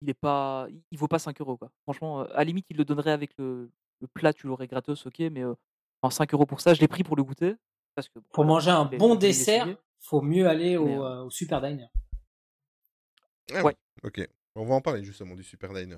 il 0.02 0.10
est 0.10 0.14
pas, 0.14 0.68
il- 0.70 0.82
il 0.92 0.98
vaut 0.98 1.08
pas 1.08 1.20
5 1.20 1.40
euros 1.42 1.58
quoi. 1.58 1.70
Franchement, 1.84 2.22
euh, 2.22 2.26
à 2.34 2.38
la 2.40 2.44
limite, 2.46 2.66
il 2.70 2.78
le 2.78 2.86
donnerait 2.86 3.12
avec 3.12 3.32
le, 3.38 3.70
le 4.02 4.08
plat, 4.08 4.34
tu 4.34 4.48
l'aurais 4.48 4.68
gratos, 4.68 5.06
ok, 5.06 5.20
mais 5.32 5.44
euh, 5.44 5.54
enfin, 6.02 6.14
5 6.16 6.34
euros 6.34 6.46
pour 6.46 6.60
ça, 6.62 6.74
je 6.74 6.80
l'ai 6.82 6.88
pris 6.88 7.04
pour 7.04 7.16
le 7.16 7.24
goûter. 7.24 7.56
Parce 7.96 8.08
que, 8.08 8.20
bon, 8.20 8.26
Pour 8.34 8.44
voilà, 8.46 8.54
manger 8.54 8.72
un 8.72 8.86
bon 8.86 9.16
dessert, 9.16 9.68
faut 10.00 10.22
mieux 10.22 10.48
aller 10.48 10.78
au, 10.78 10.86
Mais, 10.86 10.96
euh, 10.98 11.04
euh, 11.04 11.24
au 11.26 11.30
Super 11.30 11.62
Diner. 11.62 11.88
Ah 13.54 13.64
Ouais. 13.64 13.76
oui, 14.04 14.10
ok. 14.10 14.28
On 14.56 14.66
va 14.66 14.76
en 14.76 14.82
parler 14.82 15.04
justement 15.04 15.36
du 15.36 15.44
Super 15.44 15.74
Diner. 15.74 15.98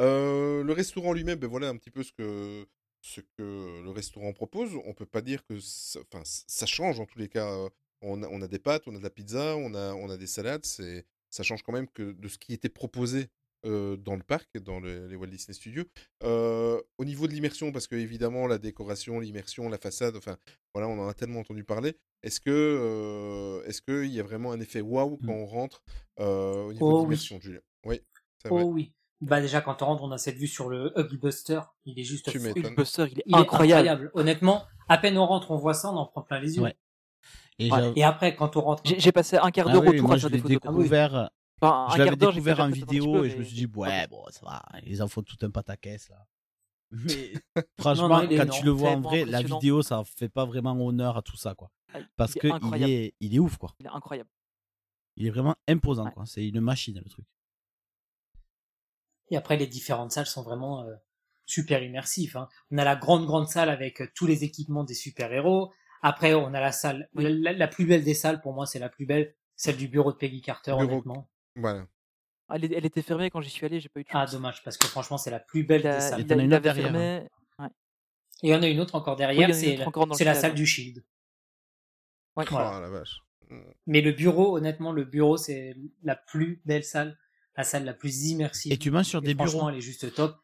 Euh, 0.00 0.62
le 0.64 0.72
restaurant 0.72 1.12
lui-même, 1.12 1.38
ben 1.38 1.48
voilà 1.48 1.68
un 1.68 1.76
petit 1.76 1.90
peu 1.90 2.02
ce 2.02 2.12
que, 2.12 2.66
ce 3.00 3.20
que 3.20 3.82
le 3.82 3.90
restaurant 3.90 4.32
propose. 4.32 4.70
On 4.84 4.94
peut 4.94 5.06
pas 5.06 5.20
dire 5.20 5.44
que 5.44 5.60
ça, 5.60 6.00
enfin, 6.12 6.22
ça 6.24 6.66
change 6.66 7.00
en 7.00 7.06
tous 7.06 7.18
les 7.18 7.28
cas. 7.28 7.48
Euh, 7.48 7.68
On 8.02 8.22
a, 8.22 8.28
on 8.28 8.42
a 8.42 8.48
des 8.48 8.58
pâtes, 8.58 8.82
on 8.86 8.94
a 8.94 8.98
de 8.98 9.02
la 9.02 9.10
pizza, 9.10 9.56
on 9.56 9.74
a, 9.74 9.94
on 9.94 10.10
a 10.10 10.16
des 10.16 10.26
salades. 10.26 10.64
C'est, 10.66 11.06
ça 11.30 11.42
change 11.42 11.62
quand 11.62 11.72
même 11.72 11.88
que 11.88 12.12
de 12.12 12.28
ce 12.28 12.38
qui 12.38 12.52
était 12.52 12.68
proposé 12.68 13.28
euh, 13.64 13.96
dans 13.96 14.16
le 14.16 14.22
parc, 14.22 14.58
dans 14.58 14.80
le- 14.80 15.06
les 15.06 15.16
Walt 15.16 15.26
Disney 15.28 15.54
Studios. 15.54 15.84
Euh, 16.22 16.80
au 16.98 17.04
niveau 17.04 17.26
de 17.26 17.32
l'immersion, 17.32 17.72
parce 17.72 17.86
que 17.86 17.96
évidemment 17.96 18.46
la 18.46 18.58
décoration, 18.58 19.20
l'immersion, 19.20 19.68
la 19.68 19.78
façade, 19.78 20.16
enfin 20.16 20.36
voilà, 20.74 20.88
on 20.88 20.98
en 20.98 21.08
a 21.08 21.14
tellement 21.14 21.40
entendu 21.40 21.64
parler. 21.64 21.96
Est-ce 22.22 22.40
que, 22.40 22.50
euh, 22.50 23.62
est-ce 23.66 23.82
qu'il 23.82 24.12
y 24.12 24.20
a 24.20 24.22
vraiment 24.22 24.52
un 24.52 24.60
effet 24.60 24.80
waouh 24.80 25.18
quand 25.24 25.32
on 25.32 25.46
rentre 25.46 25.82
euh, 26.20 26.64
au 26.64 26.72
niveau 26.72 26.86
Oh 26.86 26.92
de 26.92 26.96
oui. 26.98 27.02
l'immersion, 27.04 27.40
Julien 27.40 27.60
Oui, 27.86 28.00
Oh 28.50 28.54
vrai. 28.56 28.62
oui. 28.64 28.92
Bah 29.20 29.40
déjà 29.40 29.60
quand 29.60 29.80
on 29.82 29.86
rentre, 29.86 30.02
on 30.02 30.10
a 30.10 30.18
cette 30.18 30.36
vue 30.36 30.46
sur 30.48 30.68
le 30.68 30.92
Huggy 30.98 31.16
Buster. 31.16 31.60
Il 31.86 31.98
est 31.98 32.04
juste 32.04 32.30
Tu. 32.30 32.38
Hulkbuster, 32.38 33.06
il 33.10 33.18
est 33.20 33.22
Il 33.26 33.34
incroyable. 33.36 33.86
est 33.86 33.90
incroyable. 33.90 34.10
Honnêtement, 34.14 34.64
à 34.88 34.98
peine 34.98 35.16
on 35.16 35.24
rentre, 35.26 35.50
on 35.50 35.56
voit 35.56 35.72
ça, 35.74 35.90
on 35.90 35.96
en 35.96 36.06
prend 36.06 36.22
plein 36.22 36.40
les 36.40 36.56
yeux. 36.56 36.62
Ouais. 36.62 36.76
Et 37.58 37.70
Ouais. 37.70 37.78
j'avoue- 37.80 37.92
Et 37.96 38.02
après, 38.02 38.34
quand 38.36 38.56
on 38.56 38.60
rentre, 38.62 38.82
J'ai 38.84 39.12
passé 39.12 39.36
un 39.36 39.50
quart 39.50 39.68
Ah 39.68 39.72
d'heure 39.72 39.82
oui, 39.82 39.90
autour 39.96 40.08
moi, 40.08 40.16
à 40.16 40.18
faire 40.18 40.28
des 40.30 40.38
photos. 40.38 40.60
découvert, 40.60 41.30
Enfin, 41.60 41.88
je 41.96 41.98
l'avais 42.02 42.16
découvert 42.16 42.60
en 42.60 42.68
vidéo 42.68 43.12
peu, 43.12 43.26
et 43.26 43.30
je 43.30 43.36
me 43.38 43.42
suis 43.44 43.54
dit, 43.56 43.66
ouais, 43.76 44.06
bon, 44.08 44.24
ça 44.30 44.40
va, 44.44 44.62
ils 44.84 45.02
en 45.02 45.08
font 45.08 45.22
tout 45.22 45.36
un 45.42 45.50
pataquès 45.50 46.08
là. 46.10 46.26
Mais 46.90 47.32
franchement, 47.80 48.08
non, 48.08 48.20
quand 48.26 48.30
énorme, 48.30 48.50
tu 48.50 48.64
le 48.64 48.70
vois 48.70 48.90
en 48.90 49.00
vrai, 49.00 49.24
la 49.24 49.42
vidéo, 49.42 49.82
ça 49.82 50.02
fait 50.04 50.28
pas 50.28 50.44
vraiment 50.44 50.74
honneur 50.84 51.16
à 51.16 51.22
tout 51.22 51.36
ça, 51.36 51.54
quoi. 51.54 51.70
Ah, 51.92 51.98
Parce 52.16 52.32
il 52.34 52.38
est 52.38 52.40
que 52.40 52.76
il 52.76 52.82
est, 52.90 53.14
il 53.20 53.34
est 53.34 53.38
ouf, 53.38 53.56
quoi. 53.56 53.74
Il 53.80 53.86
est 53.86 53.90
incroyable. 53.90 54.28
Il 55.16 55.26
est 55.26 55.30
vraiment 55.30 55.54
imposant, 55.68 56.04
Ouais. 56.06 56.12
quoi. 56.12 56.24
C'est 56.26 56.46
une 56.46 56.60
machine, 56.60 57.00
le 57.02 57.08
truc. 57.08 57.24
et 59.30 59.36
après 59.36 59.56
les 59.56 59.66
différentes 59.66 60.12
salles 60.12 60.26
sont 60.26 60.42
vraiment 60.42 60.82
euh, 60.84 60.94
super 61.46 61.82
immersifs. 61.82 62.36
hein. 62.36 62.48
On 62.70 62.78
a 62.78 62.84
la 62.84 62.94
grande 62.96 63.24
grande 63.26 63.48
salle 63.48 63.70
avec 63.70 64.00
euh, 64.02 64.08
tous 64.14 64.26
les 64.26 64.44
équipements 64.44 64.84
des 64.84 64.94
super 64.94 65.32
héros. 65.32 65.72
Après, 66.02 66.34
on 66.34 66.52
a 66.52 66.60
la 66.60 66.72
salle, 66.72 67.08
Oui. 67.14 67.24
la, 67.24 67.30
la- 67.30 67.58
la 67.58 67.68
plus 67.68 67.86
belle 67.86 68.04
des 68.04 68.14
salles 68.14 68.40
pour 68.42 68.52
moi, 68.52 68.66
c'est 68.66 68.78
la 68.78 68.90
plus 68.90 69.06
belle, 69.06 69.34
celle 69.56 69.76
du 69.78 69.88
bureau 69.88 70.12
de 70.12 70.18
Peggy 70.18 70.42
Carter, 70.42 70.72
Bureau- 70.72 70.82
honnêtement. 70.92 71.30
Voilà. 71.56 71.86
Ah, 72.48 72.56
Elle, 72.56 72.84
était 72.84 73.02
fermée 73.02 73.30
quand 73.30 73.40
j'y 73.40 73.50
suis 73.50 73.64
allé, 73.64 73.80
j'ai 73.80 73.88
pas 73.88 74.00
eu 74.00 74.04
de 74.04 74.08
chance. 74.08 74.28
Ah 74.28 74.32
dommage 74.32 74.62
parce 74.64 74.76
que 74.76 74.86
franchement, 74.86 75.16
c'est 75.18 75.30
la 75.30 75.40
plus 75.40 75.64
belle 75.64 75.80
Il 75.80 75.90
des 75.90 76.00
salles. 76.00 76.20
il 76.20 76.26
t'en 76.26 76.36
a- 76.38 76.40
a 76.40 76.44
une 76.44 76.52
autre 76.54 76.62
derrière. 76.62 76.94
Et 78.42 78.48
il 78.48 78.50
y 78.50 78.54
en 78.54 78.62
a 78.62 78.68
une 78.68 78.80
autre 78.80 78.94
encore 78.96 79.14
Oui, 79.16 79.24
y 79.24 79.26
derrière, 79.26 79.48
en 79.48 79.52
une 79.52 80.14
c'est 80.14 80.24
la, 80.24 80.34
la 80.34 80.40
salle 80.40 80.54
du 80.54 80.66
Shield. 80.66 81.02
Ouais. 82.36 82.44
Voilà. 82.50 82.76
Oh 82.76 82.80
la 82.80 82.88
vache. 82.90 83.20
Mais 83.86 84.00
le 84.00 84.12
bureau, 84.12 84.56
honnêtement, 84.56 84.92
le 84.92 85.04
bureau, 85.04 85.36
c'est 85.36 85.76
la 86.02 86.16
plus 86.16 86.60
belle 86.64 86.84
salle, 86.84 87.18
la 87.56 87.62
salle 87.64 87.84
la 87.84 87.94
plus 87.94 88.26
immersive. 88.30 88.72
Et 88.72 88.76
tu 88.78 88.90
manges 88.90 89.06
sur 89.06 89.20
Et 89.22 89.26
des 89.26 89.34
franchement, 89.34 89.60
bureaux. 89.60 89.68
elle 89.70 89.76
est 89.76 89.80
juste 89.80 90.12
top. 90.14 90.36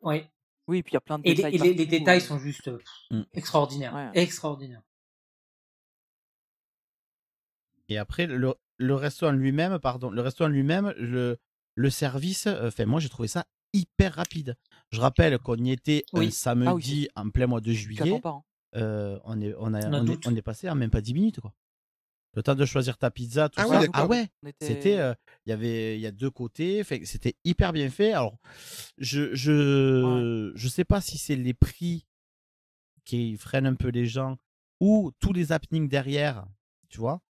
Oui. 0.00 0.24
Oui, 0.68 0.82
puis 0.82 0.92
il 0.92 0.94
y 0.94 0.96
a 0.96 1.00
plein 1.00 1.18
de 1.18 1.26
Et 1.26 1.30
les, 1.34 1.34
détails. 1.36 1.54
et 1.70 1.74
les- 1.74 1.86
détails 1.86 2.18
euh. 2.18 2.20
sont 2.20 2.38
juste 2.38 2.70
Mm. 3.10 3.22
extraordinaires. 3.34 3.94
Ouais. 3.94 4.10
Extraordinaires. 4.14 4.82
Et 7.88 7.98
après, 7.98 8.26
le, 8.26 8.54
le 8.78 8.94
resto 8.94 9.26
en 9.26 9.32
lui-même, 9.32 9.78
pardon, 9.78 10.10
le 10.10 10.22
lui-même, 10.48 10.92
le, 10.98 11.38
le 11.74 11.90
service, 11.90 12.46
euh, 12.46 12.68
enfin, 12.68 12.86
moi, 12.86 13.00
j'ai 13.00 13.08
trouvé 13.08 13.28
ça 13.28 13.44
hyper 13.72 14.14
rapide. 14.14 14.56
Je 14.90 15.00
rappelle 15.00 15.38
qu'on 15.38 15.56
y 15.56 15.70
était 15.72 16.04
Oui. 16.12 16.26
un 16.26 16.30
samedi 16.30 16.68
Ah 16.68 16.74
oui, 16.74 17.08
en 17.26 17.30
plein 17.30 17.46
mois 17.46 17.60
de 17.60 17.72
juillet. 17.72 18.20
euh, 18.76 19.18
on, 19.24 19.40
est, 19.40 19.54
on, 19.58 19.74
a, 19.74 19.86
On 19.88 19.92
a 19.92 20.00
on, 20.00 20.02
est, 20.02 20.06
doute. 20.06 20.26
on 20.26 20.34
est 20.36 20.42
passé 20.42 20.68
en 20.70 20.74
même 20.74 20.90
pas 20.90 21.00
10 21.00 21.14
minutes, 21.14 21.40
quoi. 21.40 21.52
Le 22.34 22.42
temps 22.42 22.54
de 22.54 22.66
choisir 22.66 22.98
ta 22.98 23.10
pizza, 23.10 23.48
tout 23.48 23.58
Ah 23.62 23.66
ça. 23.66 23.80
oui, 23.80 23.86
ah 23.94 24.06
ouais, 24.06 24.28
c'était, 24.60 24.98
euh, 24.98 25.14
il 25.46 25.50
y 25.50 25.52
avait, 25.54 25.96
il 25.96 26.02
y 26.02 26.06
a 26.06 26.10
deux 26.10 26.30
côtés, 26.30 26.84
c'était 27.04 27.34
hyper 27.44 27.72
bien 27.72 27.88
fait. 27.88 28.12
Alors, 28.12 28.36
je, 28.98 29.34
je, 29.34 30.52
je 30.54 30.68
sais 30.68 30.84
pas 30.84 31.00
si 31.00 31.16
c'est 31.16 31.36
les 31.36 31.54
prix 31.54 32.04
qui 33.06 33.38
freinent 33.38 33.66
un 33.66 33.74
peu 33.74 33.88
les 33.88 34.04
gens 34.04 34.36
ou 34.80 35.12
tous 35.18 35.32
les 35.32 35.50
happenings 35.50 35.88
derrière, 35.88 36.44
tu 36.90 36.98
vois, 36.98 37.22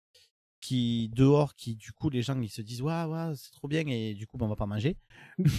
qui 0.67 1.11
dehors, 1.15 1.55
qui 1.57 1.75
du 1.77 1.93
coup 1.93 2.09
les 2.09 2.23
gens 2.23 2.41
ils 2.41 2.49
se 2.49 2.63
disent 2.63 2.81
ouais 2.81 3.05
ouais 3.05 3.33
c'est 3.37 3.53
trop 3.53 3.69
bien 3.69 3.83
et 3.87 4.15
du 4.15 4.27
coup 4.27 4.39
ben, 4.39 4.47
on 4.47 4.49
va 4.49 4.57
pas 4.57 4.65
manger. 4.65 4.97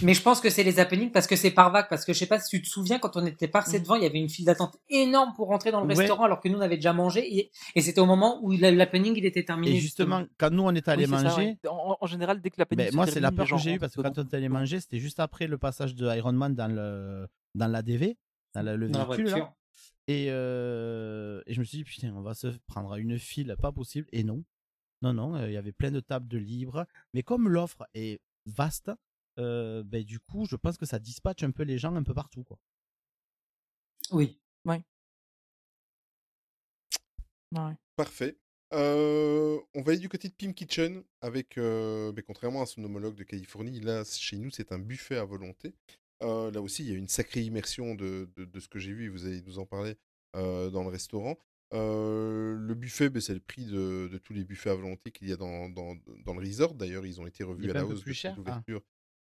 Mais 0.02 0.14
je 0.14 0.22
pense 0.22 0.40
que 0.40 0.50
c'est 0.50 0.64
les 0.64 0.80
happenings 0.80 1.12
parce 1.12 1.28
que 1.28 1.36
c'est 1.36 1.52
par 1.52 1.70
vague. 1.70 1.86
Parce 1.88 2.04
que 2.04 2.12
je 2.12 2.18
sais 2.18 2.26
pas 2.26 2.40
si 2.40 2.50
tu 2.56 2.62
te 2.62 2.68
souviens, 2.68 2.98
quand 2.98 3.16
on 3.16 3.24
était 3.24 3.46
passé 3.46 3.78
Mm. 3.78 3.82
devant, 3.82 3.94
il 3.94 4.02
y 4.02 4.06
avait 4.06 4.18
une 4.18 4.28
file 4.28 4.46
d'attente 4.46 4.76
énorme 4.88 5.32
pour 5.36 5.46
rentrer 5.48 5.70
dans 5.70 5.80
le 5.80 5.86
Ouais. 5.86 5.94
restaurant 5.94 6.24
alors 6.24 6.40
que 6.40 6.48
nous 6.48 6.58
on 6.58 6.60
avait 6.60 6.76
déjà 6.76 6.92
mangé. 6.92 7.20
Et, 7.38 7.50
et 7.76 7.80
c'était 7.82 8.00
au 8.00 8.06
moment 8.06 8.40
où 8.42 8.50
la- 8.50 8.72
l'happening 8.72 9.14
il 9.16 9.24
était 9.24 9.44
terminé. 9.44 9.76
Et 9.76 9.80
justement 9.80 10.24
quand 10.38 10.50
nous 10.50 10.64
on 10.64 10.74
est 10.74 10.88
allé 10.88 11.04
Oui, 11.06 11.10
c'est 11.10 11.22
ça, 11.22 11.28
manger, 11.30 11.46
ouais. 11.62 11.68
en, 11.70 11.96
en 12.00 12.06
général, 12.06 12.40
dès 12.40 12.50
que 12.50 12.56
la 12.58 12.66
péninsule 12.66 12.90
ben, 12.92 12.96
moi 12.96 13.06
c'est 13.06 13.20
la 13.20 13.30
peur 13.30 13.48
que 13.48 13.56
j'ai 13.58 13.70
eue 13.70 13.72
rentrent 13.74 13.80
parce 13.82 13.94
que 13.94 14.00
quand 14.02 14.18
on 14.18 14.24
est 14.26 14.34
allé 14.34 14.48
manger 14.48 14.80
c'était 14.80 14.98
juste 14.98 15.20
après 15.20 15.46
le 15.46 15.56
passage 15.58 15.94
de 15.94 16.06
Iron 16.16 16.32
Man 16.32 16.54
dans 16.56 16.66
le 16.74 17.28
dans 17.54 17.68
la 17.68 17.82
DV, 17.82 18.16
dans 18.54 18.62
le, 18.62 18.76
le 18.76 18.88
Dans 18.88 18.98
la 19.00 19.04
véhicule 19.04 19.28
voiture. 19.28 19.52
Et, 20.08 20.26
euh, 20.30 21.42
et 21.46 21.52
je 21.54 21.58
me 21.60 21.64
suis 21.64 21.78
dit, 21.78 21.84
putain, 21.84 22.12
on 22.14 22.22
va 22.22 22.34
se 22.34 22.46
prendre 22.68 22.92
à 22.92 22.98
une 22.98 23.18
file, 23.18 23.56
pas 23.60 23.72
possible. 23.72 24.06
Et 24.12 24.22
non, 24.24 24.44
non, 25.02 25.12
non, 25.14 25.36
euh, 25.36 25.48
il 25.48 25.52
y 25.54 25.56
avait 25.56 25.72
plein 25.72 25.90
de 25.90 26.00
tables 26.00 26.28
de 26.28 26.38
libres. 26.38 26.86
Mais 27.14 27.22
comme 27.22 27.48
l'offre 27.48 27.86
est 27.94 28.20
vaste, 28.46 28.90
euh, 29.38 29.82
ben, 29.84 30.02
du 30.04 30.18
coup, 30.20 30.46
je 30.46 30.56
pense 30.56 30.76
que 30.78 30.86
ça 30.86 30.98
dispatche 30.98 31.42
un 31.42 31.50
peu 31.50 31.62
les 31.62 31.78
gens 31.78 31.94
un 31.94 32.02
peu 32.02 32.14
partout. 32.14 32.44
Quoi. 32.44 32.58
Oui. 34.12 34.38
Ouais. 34.64 34.82
Ouais. 37.52 37.74
Parfait. 37.96 38.36
Euh, 38.72 39.58
on 39.74 39.82
va 39.82 39.92
aller 39.92 40.00
du 40.00 40.08
côté 40.08 40.28
de 40.28 40.34
Pim 40.34 40.52
Kitchen 40.52 41.04
avec, 41.20 41.56
euh, 41.56 42.10
ben, 42.12 42.22
contrairement 42.26 42.62
à 42.62 42.66
son 42.66 42.82
homologue 42.82 43.14
de 43.14 43.22
Californie, 43.22 43.78
là 43.80 44.02
chez 44.04 44.36
nous 44.38 44.50
c'est 44.50 44.72
un 44.72 44.78
buffet 44.80 45.16
à 45.16 45.24
volonté. 45.24 45.72
Euh, 46.22 46.50
là 46.50 46.60
aussi 46.60 46.82
il 46.84 46.90
y 46.90 46.94
a 46.94 46.98
une 46.98 47.06
sacrée 47.08 47.42
immersion 47.42 47.94
de, 47.94 48.28
de- 48.36 48.44
de 48.44 48.60
ce 48.60 48.68
que 48.68 48.80
j'ai 48.80 48.92
vu, 48.92 49.08
vous 49.08 49.24
allez 49.24 49.40
nous 49.42 49.60
en 49.60 49.66
parler 49.66 49.96
euh, 50.34 50.68
dans 50.70 50.82
le 50.82 50.88
restaurant. 50.88 51.38
Euh, 51.74 52.54
le 52.56 52.74
buffet, 52.74 53.08
ben, 53.10 53.20
c'est 53.20 53.34
le 53.34 53.40
prix 53.40 53.64
de, 53.66 54.08
de 54.10 54.18
tous 54.18 54.32
les 54.32 54.44
buffets 54.44 54.70
à 54.70 54.74
volonté 54.74 55.10
qu'il 55.10 55.28
y 55.28 55.32
a 55.32 55.36
dans, 55.36 55.68
dans, 55.68 55.94
dans 56.24 56.34
le 56.34 56.40
resort. 56.40 56.74
D'ailleurs, 56.74 57.04
ils 57.06 57.20
ont 57.20 57.26
été 57.26 57.42
revus 57.44 57.66
est 57.66 57.70
à 57.70 57.74
la 57.74 57.86
hausse 57.86 58.02
plus 58.02 58.14
cher? 58.14 58.36
Ah. 58.46 58.62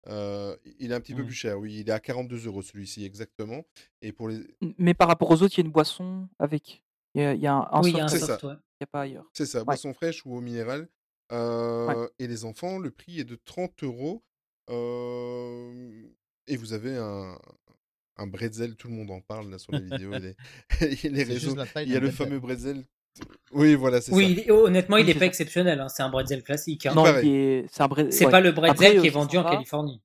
Euh, 0.09 0.57
il 0.81 0.91
est 0.91 0.95
un 0.95 1.01
petit 1.01 1.15
peu 1.15 1.23
Mm. 1.23 1.27
plus 1.27 1.35
cher, 1.35 1.59
oui. 1.61 1.79
Il 1.81 1.89
est 1.89 1.93
à 1.93 2.01
42 2.01 2.47
euros 2.47 2.63
celui-ci 2.63 3.05
exactement. 3.05 3.65
Et 4.01 4.11
pour 4.13 4.29
les, 4.29 4.41
Mais 4.79 4.95
par 4.95 5.07
rapport 5.07 5.31
aux 5.31 5.41
autres, 5.43 5.55
il 5.57 5.59
y 5.61 5.63
a 5.63 5.67
une 5.67 5.73
boisson 5.73 6.29
avec? 6.41 6.83
Il 7.15 7.23
y 7.23 7.25
a, 7.25 7.35
il 7.35 7.41
y 7.41 7.47
a 7.47 7.55
un, 7.55 7.81
Oui, 7.83 7.91
il 7.91 7.97
y 7.97 8.01
a 8.01 8.05
un 8.07 8.09
soft 8.09 8.21
C'est 8.23 8.27
soft, 8.27 8.41
ça. 8.41 8.47
ouais. 8.49 8.55
qu'il 8.55 8.77
n'y 8.81 8.85
a 8.85 8.87
pas 8.89 9.01
ailleurs. 9.03 9.31
C'est 9.33 9.47
ça, 9.47 9.59
Ouais. 9.61 9.65
boisson 9.67 9.93
fraîche 9.95 10.27
ou 10.27 10.35
eau 10.37 10.41
minérale. 10.41 10.89
Euh, 11.31 12.09
Et 12.19 12.27
les 12.27 12.45
enfants, 12.45 12.79
le 12.79 12.91
prix 12.91 13.21
est 13.21 13.25
de 13.25 13.37
30 13.37 13.85
euros. 13.85 14.25
Euh, 14.71 16.03
Et 16.49 16.57
vous 16.57 16.73
avez 16.73 16.97
un, 16.97 17.39
un 18.23 18.27
bretzel, 18.27 18.77
tout 18.77 18.89
le 18.89 18.95
monde 18.95 19.11
en 19.11 19.21
parle 19.21 19.51
là, 19.51 19.59
sur 19.59 19.73
les 19.73 19.81
vidéos 20.07 20.13
et 20.15 20.21
les, 20.21 20.37
et 21.05 21.09
les 21.11 21.23
réseaux. 21.25 21.57
Il 21.77 21.91
y 21.93 21.97
a 21.97 22.01
le 22.01 22.09
bretzel. 22.09 22.13
fameux 22.13 22.41
bretzel. 22.41 22.85
Oui, 23.53 23.75
voilà, 23.75 24.01
c'est 24.01 24.13
Oui, 24.13 24.25
ça. 24.25 24.31
il 24.31 24.39
est- 24.41 24.51
honnêtement, 24.51 24.97
il 24.97 25.03
Oui, 25.03 25.09
n'est 25.09 25.15
pas 25.15 25.21
ça. 25.21 25.27
exceptionnel. 25.27 25.81
hein, 25.81 25.89
C'est 25.89 26.03
un 26.03 26.09
bretzel 26.09 26.43
classique. 26.43 26.87
hein. 26.87 26.95
Non, 26.95 27.05
est- 27.07 27.67
c'est 27.71 27.83
un 27.83 27.87
bre- 27.89 28.11
C'est 28.11 28.25
ouais. 28.25 28.31
pas 28.31 28.41
le 28.41 28.53
bretzel 28.53 28.71
Après, 28.71 28.97
qui 29.01 29.07
est 29.07 29.11
vendu 29.11 29.37
en. 29.37 29.45
Californie. 29.45 30.01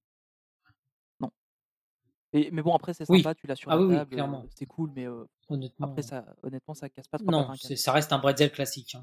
Et- 2.33 2.51
mais 2.51 2.61
bon, 2.61 2.75
après, 2.75 2.93
c'est 2.93 3.09
Oui. 3.09 3.19
sympa, 3.23 3.33
tu 3.35 3.47
l'as 3.47 3.55
sur 3.55 3.71
Ah 3.71 3.75
la 3.75 3.81
oui, 3.81 3.87
oui, 3.87 3.95
table, 3.95 4.11
clairement. 4.11 4.45
c'est 4.53 4.65
cool, 4.65 4.91
mais 4.93 5.07
euh, 5.07 5.23
Honnêtement. 5.47 5.87
après, 5.87 6.01
ça, 6.01 6.25
honnêtement, 6.43 6.73
ça 6.73 6.89
casse 6.89 7.07
pas 7.07 7.17
trois 7.17 7.31
Non, 7.31 7.47
ça 7.55 7.91
reste 7.93 8.11
un 8.11 8.19
bretzel 8.19 8.51
classique. 8.51 8.95
hein. 8.95 9.01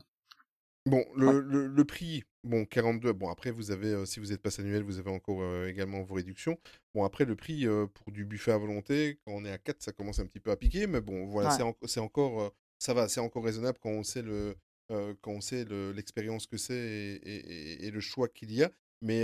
Bon, 0.86 1.02
le, 1.16 1.40
le, 1.40 1.66
le 1.66 1.84
prix, 1.84 2.24
bon, 2.42 2.66
42. 2.66 3.12
Bon, 3.14 3.30
après, 3.30 3.50
vous 3.50 3.70
avez, 3.70 3.88
euh, 3.88 4.04
si 4.04 4.20
vous 4.20 4.32
êtes 4.32 4.42
passe 4.42 4.58
annuel, 4.58 4.82
vous 4.82 4.98
avez 4.98 5.10
encore 5.10 5.42
euh, 5.42 5.66
également 5.66 6.02
vos 6.02 6.14
réductions. 6.14 6.58
Bon, 6.94 7.04
après, 7.04 7.24
le 7.24 7.36
prix 7.36 7.66
euh, 7.66 7.86
pour 7.86 8.12
du 8.12 8.26
buffet 8.26 8.52
à 8.52 8.58
volonté, 8.58 9.18
quand 9.24 9.32
on 9.32 9.44
est 9.46 9.50
à 9.50 9.56
4, 9.56 9.82
ça 9.82 9.92
commence 9.92 10.18
un 10.18 10.26
petit 10.26 10.40
peu 10.40 10.50
à 10.50 10.56
piquer. 10.56 10.86
Mais 10.86 11.00
bon, 11.00 11.24
voilà, 11.26 11.48
Ouais. 11.50 11.56
c'est 11.56 11.62
en- 11.62 11.76
c'est 11.86 12.00
encore, 12.00 12.54
ça 12.78 12.92
va, 12.92 13.08
c'est 13.08 13.20
encore 13.20 13.44
raisonnable 13.44 13.78
quand 13.80 13.90
on 13.90 14.02
sait 14.02 14.20
le, 14.22 14.56
quand 14.90 15.32
on 15.32 15.40
sait 15.40 15.64
le- 15.64 15.92
l'expérience 15.92 16.46
que 16.46 16.58
c'est 16.58 16.74
et, 16.74 17.14
et- 17.14 17.52
et- 17.82 17.86
et 17.86 17.90
le 17.90 18.00
choix 18.00 18.28
qu'il 18.28 18.52
y 18.52 18.62
a. 18.62 18.70
Mais 19.00 19.22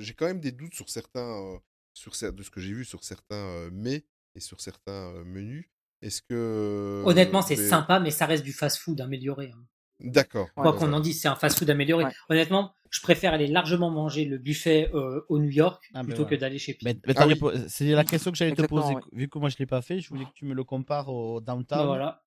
j'ai 0.00 0.14
quand 0.14 0.26
même 0.26 0.40
des 0.40 0.52
doutes 0.52 0.74
sur 0.74 0.88
certains, 0.88 1.60
sur 1.94 2.12
de 2.32 2.42
ce 2.44 2.50
que 2.50 2.60
j'ai 2.60 2.72
vu 2.72 2.84
sur 2.84 3.02
certains 3.02 3.68
mets 3.70 4.04
et 4.36 4.40
sur 4.40 4.60
certains 4.60 5.12
menus. 5.24 5.66
Est-ce 6.00 6.22
que 6.22 7.02
Honnêtement, 7.04 7.42
c'est 7.42 7.56
sympa, 7.56 7.98
mais 7.98 8.12
ça 8.12 8.26
reste 8.26 8.44
du 8.44 8.52
fast-food 8.52 9.00
amélioré. 9.00 9.50
hein. 9.52 9.66
D'accord. 10.10 10.48
Quoi 10.54 10.72
Ouais, 10.72 10.78
qu'on 10.78 10.92
en 10.92 11.00
dise, 11.00 11.20
c'est 11.20 11.28
un 11.28 11.34
fast-food 11.36 11.68
amélioré. 11.70 12.04
Ouais. 12.04 12.12
Honnêtement, 12.28 12.74
je 12.90 13.00
préfère 13.00 13.32
aller 13.32 13.46
largement 13.46 13.90
manger 13.90 14.24
le 14.24 14.38
buffet 14.38 14.90
euh, 14.94 15.24
au 15.28 15.38
New 15.38 15.50
York 15.50 15.90
Ah, 15.94 16.02
plutôt 16.04 16.26
que 16.26 16.34
d'aller 16.34 16.58
chez 16.58 16.76
mais 16.84 16.96
Ah 17.16 17.26
oui. 17.26 17.38
C'est 17.68 17.84
la 17.86 18.04
question 18.04 18.30
que 18.30 18.36
j'allais 18.36 18.54
te 18.54 18.62
poser. 18.62 18.94
ouais. 18.94 19.00
Vu 19.12 19.28
que 19.28 19.38
moi 19.38 19.48
je 19.48 19.56
l'ai 19.58 19.66
pas 19.66 19.82
fait, 19.82 20.00
je 20.00 20.08
voulais 20.08 20.24
que 20.24 20.32
tu 20.34 20.44
me 20.44 20.54
le 20.54 20.64
compares 20.64 21.08
au 21.08 21.40
downtown. 21.40 21.78
Bah 21.80 21.86
voilà. 21.86 22.22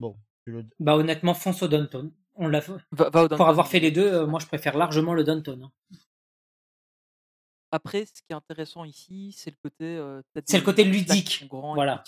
Bon, 0.00 0.16
le- 0.46 0.64
Bah 0.78 0.96
honnêtement, 0.96 1.34
fonce 1.34 1.62
au 1.62 1.68
Downtown. 1.68 2.10
On 2.36 2.48
l'a 2.48 2.60
fait. 2.62 2.72
Va, 2.92 3.10
va 3.10 3.24
au 3.24 3.28
Pour 3.28 3.46
avoir 3.48 3.68
fait 3.68 3.80
les 3.80 3.90
deux, 3.90 4.06
euh, 4.12 4.26
moi 4.26 4.40
je 4.40 4.46
préfère 4.46 4.76
largement 4.78 5.12
le 5.14 5.24
Downtown. 5.24 5.62
hein. 5.64 5.70
Après, 7.72 8.04
ce 8.06 8.14
qui 8.22 8.30
est 8.30 8.34
intéressant 8.34 8.84
ici, 8.84 9.32
c'est 9.36 9.50
le 9.50 9.56
côté. 9.62 9.84
euh, 9.84 10.22
C'est 10.46 10.58
le 10.58 10.64
côté 10.64 10.82
ludique, 10.84 11.46
voilà. 11.74 12.02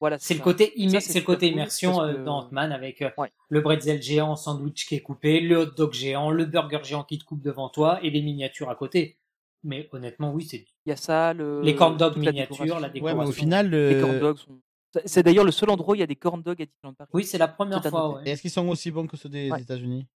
Voilà, 0.00 0.18
C'est 0.20 0.34
le 0.34 0.40
côté, 0.40 0.66
Ça, 0.66 0.70
imme- 0.76 0.90
c'est 0.90 1.00
c'est 1.00 1.08
le 1.08 1.20
super 1.20 1.24
côté 1.24 1.46
cool 1.48 1.52
immersion 1.54 1.96
parce 1.96 2.08
euh, 2.10 2.14
que- 2.14 2.24
dans 2.24 2.38
Ant-Man 2.38 2.70
avec 2.72 3.02
euh, 3.02 3.10
Ouais. 3.18 3.32
le 3.48 3.60
bretzel 3.60 4.00
géant 4.00 4.36
sandwich 4.36 4.86
qui 4.86 4.94
est 4.94 5.00
coupé, 5.02 5.40
le 5.40 5.56
hot 5.58 5.66
dog 5.76 5.92
géant, 5.92 6.30
le 6.30 6.44
burger 6.44 6.80
géant 6.84 7.02
qui 7.02 7.18
te 7.18 7.24
coupe 7.24 7.42
devant 7.42 7.68
toi 7.68 7.98
et 8.04 8.10
les 8.10 8.22
miniatures 8.22 8.70
à 8.70 8.76
côté. 8.76 9.18
Mais 9.64 9.88
honnêtement, 9.92 10.32
oui, 10.32 10.46
c'est 10.48 10.58
Il 10.86 10.90
y 10.90 10.92
a 10.92 10.96
ça, 10.96 11.34
le, 11.34 11.62
les 11.62 11.74
corn 11.74 11.96
dogs 11.96 12.16
la 12.16 12.30
miniatures, 12.30 12.78
la 12.78 12.88
décoration. 12.88 12.88
Ouais, 12.88 12.90
décoration. 12.92 13.18
mais 13.22 13.28
au 13.28 13.32
final, 13.32 13.70
Les 13.70 14.00
corn 14.00 14.12
le... 14.12 14.20
dogs 14.20 14.36
sont. 14.38 14.60
c'est- 15.04 15.22
d'ailleurs 15.24 15.44
le 15.44 15.50
seul 15.50 15.68
endroit 15.70 15.92
où 15.92 15.94
il 15.96 16.00
y 16.00 16.04
a 16.04 16.06
des 16.06 16.14
corn 16.16 16.40
dogs 16.42 16.62
à 16.62 16.64
Disneyland 16.64 16.94
Paris. 16.94 17.10
Oui, 17.12 17.24
c'est 17.24 17.38
la 17.38 17.48
première 17.48 17.82
fois. 17.84 18.20
est-ce 18.24 18.40
qu'ils 18.42 18.52
sont 18.52 18.68
aussi 18.68 18.92
bons 18.92 19.08
que 19.08 19.16
ceux 19.16 19.28
des 19.28 19.50
Ouais. 19.50 19.60
États-Unis? 19.60 20.06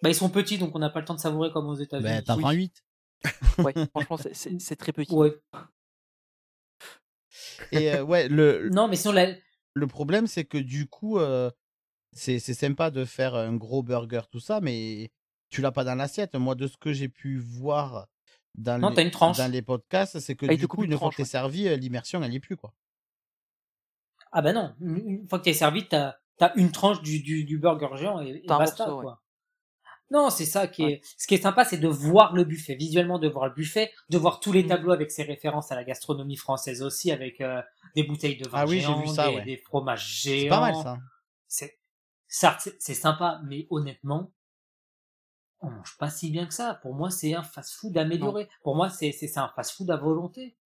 Bah, 0.00 0.08
ils 0.10 0.14
sont 0.14 0.28
petits, 0.30 0.58
donc 0.58 0.74
on 0.74 0.78
n'a 0.78 0.90
pas 0.90 1.00
le 1.00 1.06
temps 1.06 1.14
de 1.14 1.20
savourer 1.20 1.50
comme 1.50 1.66
aux 1.66 1.74
États-Unis. 1.74 2.08
Ben, 2.08 2.22
t'en 2.22 2.38
prends 2.38 2.50
8. 2.52 2.84
Ouais, 3.58 3.72
franchement, 3.90 4.16
c'est- 4.16 4.34
c'est 4.34 4.50
c'est 4.60 4.76
très 4.76 4.92
petit. 4.92 5.12
Ouais. 5.12 5.34
Et 7.70 7.92
euh, 7.92 8.02
ouais, 8.02 8.28
le, 8.28 8.70
Non, 8.70 8.88
mais 8.88 8.96
sinon, 8.96 9.12
la... 9.14 9.26
le 9.74 9.86
problème, 9.86 10.26
c'est 10.26 10.44
que 10.44 10.58
du 10.58 10.86
coup, 10.88 11.18
euh, 11.18 11.50
c'est 12.12 12.38
c'est 12.40 12.54
sympa 12.54 12.90
de 12.92 13.04
faire 13.06 13.34
un 13.36 13.56
gros 13.56 13.82
burger, 13.82 14.22
tout 14.30 14.40
ça, 14.40 14.60
mais 14.60 15.12
tu 15.50 15.62
l'as 15.62 15.72
pas 15.72 15.84
dans 15.84 15.94
l'assiette. 15.96 16.34
Moi, 16.36 16.54
de 16.56 16.66
ce 16.68 16.76
que 16.78 16.92
j'ai 16.92 17.08
pu 17.10 17.38
voir 17.38 18.08
dans, 18.56 18.78
Non, 18.80 18.88
les, 18.90 18.94
t'as 18.94 19.02
une 19.04 19.10
tranche. 19.10 19.36
dans 19.36 19.50
les 19.50 19.62
podcasts, 19.62 20.20
c'est 20.20 20.36
que 20.36 20.46
Ah, 20.46 20.54
du 20.56 20.68
coup, 20.68 20.84
une 20.84 20.92
une 20.92 20.98
fois 20.98 21.08
que 21.10 21.14
tranche, 21.14 21.16
t'es 21.16 21.24
ouais. 21.24 21.26
servi, 21.26 21.68
euh, 21.68 21.76
l'immersion, 21.76 22.22
elle 22.24 22.32
y 22.32 22.36
est 22.36 22.40
plus, 22.40 22.56
quoi. 22.56 22.74
ah 24.32 24.42
bah 24.42 24.52
non, 24.52 24.74
une 24.80 25.26
fois 25.28 25.38
que 25.38 25.44
t'es 25.44 25.52
servi, 25.54 25.88
t'as 25.88 26.14
as 26.40 26.52
une 26.56 26.72
tranche 26.72 27.00
du, 27.02 27.20
du, 27.22 27.44
du 27.44 27.58
burger 27.58 27.88
géant 27.96 28.20
et, 28.20 28.42
et 28.44 28.52
basta, 28.56 28.86
morceau, 28.86 29.00
ouais. 29.02 29.06
Non, 30.10 30.28
c'est 30.28 30.44
ça 30.44 30.66
qui 30.66 30.84
est. 30.84 31.00
Ce 31.16 31.26
qui 31.26 31.34
est 31.34 31.42
sympa, 31.42 31.64
c'est 31.64 31.78
de 31.78 31.88
voir 31.88 32.34
le 32.34 32.44
buffet, 32.44 32.74
visuellement 32.74 33.18
de 33.18 33.28
voir 33.28 33.46
le 33.48 33.54
buffet, 33.54 33.90
de 34.10 34.18
voir 34.18 34.40
tous 34.40 34.52
les 34.52 34.62
Mhm. 34.62 34.68
tableaux 34.68 34.92
avec 34.92 35.10
ses 35.10 35.22
références 35.22 35.72
à 35.72 35.74
la 35.74 35.84
gastronomie 35.84 36.36
française 36.36 36.82
aussi, 36.82 37.10
avec 37.10 37.40
euh, 37.40 37.62
des 37.96 38.02
bouteilles 38.02 38.36
de 38.36 38.46
vin 38.48 38.58
Ah 38.60 38.66
oui, 38.66 38.74
j'ai 38.80 38.80
géant, 38.86 39.00
vu 39.00 39.06
ça, 39.08 39.28
des, 39.30 39.36
ouais. 39.36 39.44
des 39.44 39.56
fromages 39.56 40.06
géants. 40.06 40.42
C'est 40.42 40.48
pas 40.48 40.60
mal, 40.60 40.74
ça. 40.74 40.98
C'est 41.48 41.78
ça, 42.28 42.58
c'est 42.78 42.94
sympa, 42.94 43.40
mais 43.44 43.66
honnêtement, 43.70 44.32
on 45.60 45.70
mange 45.70 45.96
pas 45.98 46.10
si 46.10 46.30
bien 46.30 46.46
que 46.46 46.54
ça. 46.54 46.74
Pour 46.82 46.94
moi, 46.94 47.10
c'est 47.10 47.34
un 47.34 47.42
fast-food 47.42 47.96
amélioré. 47.96 48.48
Pour 48.62 48.74
moi, 48.76 48.90
c'est 48.90 49.12
c'est 49.12 49.38
un 49.38 49.48
fast-food 49.54 49.90
à 49.90 49.96
volonté. 49.96 50.56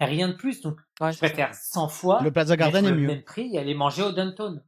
Rien 0.00 0.28
de 0.28 0.34
plus. 0.34 0.60
Donc, 0.60 0.78
Ouais, 1.00 1.12
je 1.12 1.18
c'est 1.18 1.26
ça. 1.28 1.34
préfère 1.34 1.54
100 1.54 1.88
fois 1.88 2.20
Le 2.22 2.30
Plaza 2.32 2.56
Garden 2.56 2.84
est 2.86 2.90
le 2.90 2.96
mieux. 2.96 3.06
même 3.06 3.22
prix 3.24 3.54
et 3.54 3.58
aller 3.58 3.74
manger 3.74 4.02
au 4.02 4.12
Downtown. 4.12 4.62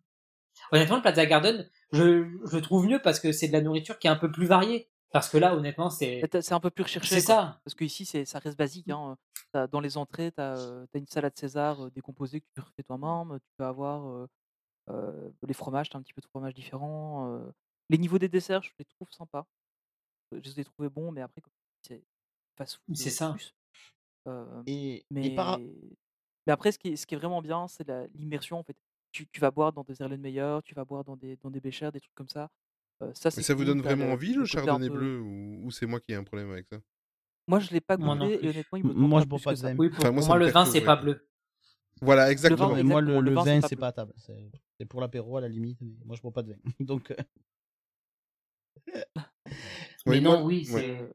Honnêtement, 0.72 0.97
le 0.97 1.02
Plaza 1.02 1.24
Garden, 1.26 1.68
je, 1.93 2.25
je 2.47 2.57
le 2.57 2.62
trouve 2.62 2.87
mieux 2.87 3.01
parce 3.03 3.21
que 3.21 3.33
c'est 3.33 3.49
de 3.49 3.53
la 3.53 3.61
nourriture 3.61 3.99
qui 3.99 4.07
est 4.07 4.11
un 4.11 4.17
peu 4.17 4.31
plus 4.31 4.47
variée. 4.47 4.89
Parce 5.12 5.29
que 5.29 5.39
là, 5.39 5.57
honnêtement, 5.57 5.91
c'est 5.91 6.21
C'est 6.41 6.53
un 6.53 6.61
peu 6.61 6.71
plus 6.71 6.85
recherché. 6.85 7.17
c'est 7.17 7.21
ça. 7.21 7.61
Parce 7.65 7.75
que 7.75 7.83
ici, 7.85 8.05
c'est- 8.05 8.25
ça 8.25 8.39
reste 8.39 8.57
basique. 8.57 8.89
Hein. 8.91 9.19
T'as- 9.53 9.67
Dans 9.67 9.81
les 9.81 9.97
entrées, 9.97 10.31
tu 10.31 10.41
as, 10.41 10.87
une 10.95 11.07
salade 11.09 11.37
César 11.37 11.87
euh, 11.87 11.91
décomposée 11.91 12.41
que 12.41 12.47
tu 12.55 12.61
refais 12.61 12.85
toi-même. 12.85 13.41
Tu 13.41 13.49
peux 13.57 13.65
avoir 13.65 14.07
euh, 14.09 14.27
euh, 14.91 15.31
les 15.47 15.53
fromages, 15.55 15.91
tu 15.91 15.97
as 15.97 15.99
un 15.99 16.03
petit 16.03 16.12
peu 16.12 16.21
de 16.21 16.27
fromage 16.27 16.55
différent. 16.55 17.29
euh. 17.35 17.51
Les 17.89 17.99
niveaux 17.99 18.19
des 18.19 18.29
desserts, 18.29 18.62
je 18.62 18.71
les 18.79 18.85
trouve 18.85 19.09
sympas. 19.11 19.47
Euh, 20.33 20.41
Je 20.45 20.49
les 20.51 20.61
ai 20.61 20.65
trouvés 20.65 20.89
bons, 20.89 21.11
mais 21.11 21.23
après, 21.23 21.41
comme 21.41 21.53
tu 21.83 21.95
dis, 21.95 21.99
c'est 21.99 22.05
fast-food. 22.57 22.97
C'est 22.97 23.09
euh, 23.09 23.12
ça. 23.12 23.33
plus. 23.33 23.53
Euh, 24.29 24.62
Et, 24.69 24.95
et 24.99 25.05
mais... 25.11 25.35
par... 25.35 25.59
mais 25.59 26.53
après, 26.53 26.71
ce 26.71 26.79
qui 26.79 26.91
est, 26.91 26.97
ce 26.97 27.05
qui 27.05 27.17
est 27.17 27.19
vraiment 27.19 27.43
bien, 27.43 27.67
c'est 27.67 27.89
l'immersion. 28.15 28.61
En 28.61 28.62
fait. 28.62 28.77
Tu, 29.12 29.27
tu 29.28 29.41
vas 29.41 29.51
boire 29.51 29.73
dans 29.73 29.82
des 29.82 30.01
Erlenmeyer, 30.03 30.59
tu 30.65 30.74
vas 30.74 30.85
boire 30.85 31.05
dans 31.05 31.16
des, 31.16 31.37
dans 31.43 31.51
des 31.51 31.61
Béchers, 31.61 31.91
des 31.93 32.01
trucs 32.01 32.15
comme 32.15 32.28
ça. 32.28 32.49
Euh, 33.03 33.11
ça, 33.15 33.31
ça 33.31 33.55
vous 33.55 33.65
donne 33.65 33.81
vraiment 33.81 34.07
le- 34.07 34.12
envie 34.12 34.35
le 34.35 34.45
chardonnay 34.45 34.89
peu- 34.89 34.95
bleu 34.99 35.20
ou, 35.20 35.61
ou 35.65 35.70
c'est 35.70 35.87
moi 35.87 36.01
qui 36.01 36.12
ai 36.12 36.16
un 36.16 36.24
problème 36.24 36.51
avec 36.51 36.66
ça? 36.69 36.78
Moi, 37.49 37.59
je 37.59 37.70
l'ai 37.70 37.81
pas 37.81 37.97
non 37.97 38.15
goûté 38.16 38.45
et 38.45 38.49
honnêtement, 38.51 38.78
il 38.78 38.85
me 38.85 38.93
moi, 38.93 39.20
je 39.20 39.27
bois 39.27 39.39
pas 39.43 39.55
de 39.55 39.61
vin. 39.61 39.77
Oui, 39.77 39.89
pour, 39.89 40.01
Enfin, 40.01 40.12
moi, 40.12 40.23
pour 40.24 40.37
le 40.37 40.47
vin, 40.47 40.65
c'est 40.65 40.81
ouais. 40.81 40.87
pas 40.87 40.97
bleu. 40.97 41.27
Voilà, 42.03 42.31
exactement. 42.31 42.74
Mais 42.74 42.82
moi, 42.82 43.01
le, 43.01 43.20
le 43.20 43.31
le 43.31 43.35
vin, 43.35 43.61
c'est 43.62 43.77
pas 43.77 43.89
à 43.89 43.93
table. 43.93 44.12
C'est 44.78 44.87
pour 44.87 45.01
l'apéro 45.01 45.37
à 45.37 45.41
la 45.41 45.49
limite, 45.49 45.78
mais 45.81 45.93
moi, 46.07 46.16
je 46.16 46.23
bois 46.23 46.32
pas 46.32 46.43
de 46.43 46.53
vin. 46.53 46.59
Donc, 46.81 47.11
euh, 47.11 47.15
Mais 50.07 50.16
Oui, 50.16 50.20
non, 50.20 50.32
moi- 50.32 50.43
oui, 50.45 50.69
ouais. 50.73 50.81
c'est 50.82 51.12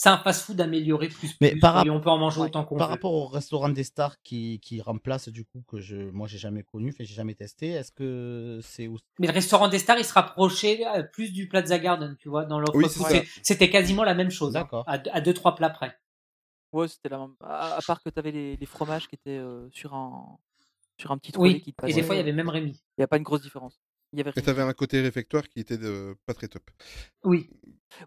c'est 0.00 0.10
un 0.10 0.18
fast-food 0.18 0.60
amélioré 0.60 1.08
plus 1.08 1.34
Mais 1.40 1.50
plus. 1.50 1.58
par, 1.60 1.84
et 1.84 1.90
on 1.90 2.00
peut 2.00 2.08
en 2.08 2.18
manger 2.18 2.40
ouais, 2.40 2.46
autant 2.46 2.64
qu'on 2.64 2.76
par 2.76 2.86
veut. 2.86 2.94
rapport 2.94 3.12
au 3.12 3.26
restaurant 3.26 3.68
des 3.68 3.82
stars 3.82 4.22
qui, 4.22 4.60
qui 4.60 4.80
remplace 4.80 5.28
du 5.28 5.44
coup 5.44 5.64
que 5.66 5.80
je 5.80 5.96
moi 5.96 6.28
j'ai 6.28 6.38
jamais 6.38 6.62
connu, 6.62 6.92
fait 6.92 7.04
j'ai 7.04 7.14
jamais 7.16 7.34
testé, 7.34 7.70
est-ce 7.70 7.90
que 7.90 8.60
c'est 8.62 8.86
aussi- 8.86 9.02
Mais 9.18 9.26
le 9.26 9.32
restaurant 9.32 9.66
des 9.66 9.80
stars, 9.80 9.98
il 9.98 10.04
se 10.04 10.12
rapprochait 10.12 10.86
euh, 10.86 11.02
plus 11.02 11.32
du 11.32 11.48
Plaza 11.48 11.80
Garden, 11.80 12.16
tu 12.16 12.28
vois, 12.28 12.44
dans 12.44 12.60
l'offre 12.60 12.76
Oui, 12.76 12.86
C'était 13.42 13.70
quasiment 13.70 14.04
la 14.04 14.14
même 14.14 14.30
chose, 14.30 14.54
hein, 14.54 14.60
D'accord. 14.60 14.84
à, 14.86 14.98
deux- 14.98 15.10
à 15.12 15.20
deux 15.20 15.34
trois 15.34 15.56
plats 15.56 15.70
près. 15.70 15.98
Ouais, 16.72 16.86
c'était 16.86 17.08
la 17.08 17.18
même. 17.18 17.34
À, 17.40 17.76
à 17.76 17.80
part 17.82 18.00
que 18.00 18.10
tu 18.10 18.18
avais 18.20 18.30
les, 18.30 18.56
les 18.56 18.66
fromages 18.66 19.08
qui 19.08 19.16
étaient 19.16 19.38
euh, 19.38 19.68
sur 19.72 19.94
un 19.94 20.38
sur 21.00 21.10
un 21.12 21.18
petit 21.18 21.32
trolley 21.32 21.54
Oui, 21.54 21.60
qui 21.60 21.72
te 21.72 21.86
et 21.86 21.92
des 21.92 22.02
fois, 22.02 22.14
il 22.14 22.18
y 22.18 22.20
avait 22.20 22.32
même 22.32 22.48
Rémi. 22.48 22.70
Il 22.72 23.00
n'y 23.00 23.04
a 23.04 23.08
pas 23.08 23.16
une 23.16 23.22
grosse 23.24 23.42
différence. 23.42 23.80
Il 24.12 24.18
y 24.18 24.22
avait 24.22 24.32
Et 24.36 24.42
t'avais 24.42 24.62
un 24.62 24.72
côté 24.72 25.00
réfectoire 25.02 25.46
qui 25.48 25.60
était 25.60 25.76
de... 25.76 26.16
pas 26.24 26.32
très 26.34 26.48
top. 26.48 26.62
Oui. 27.24 27.50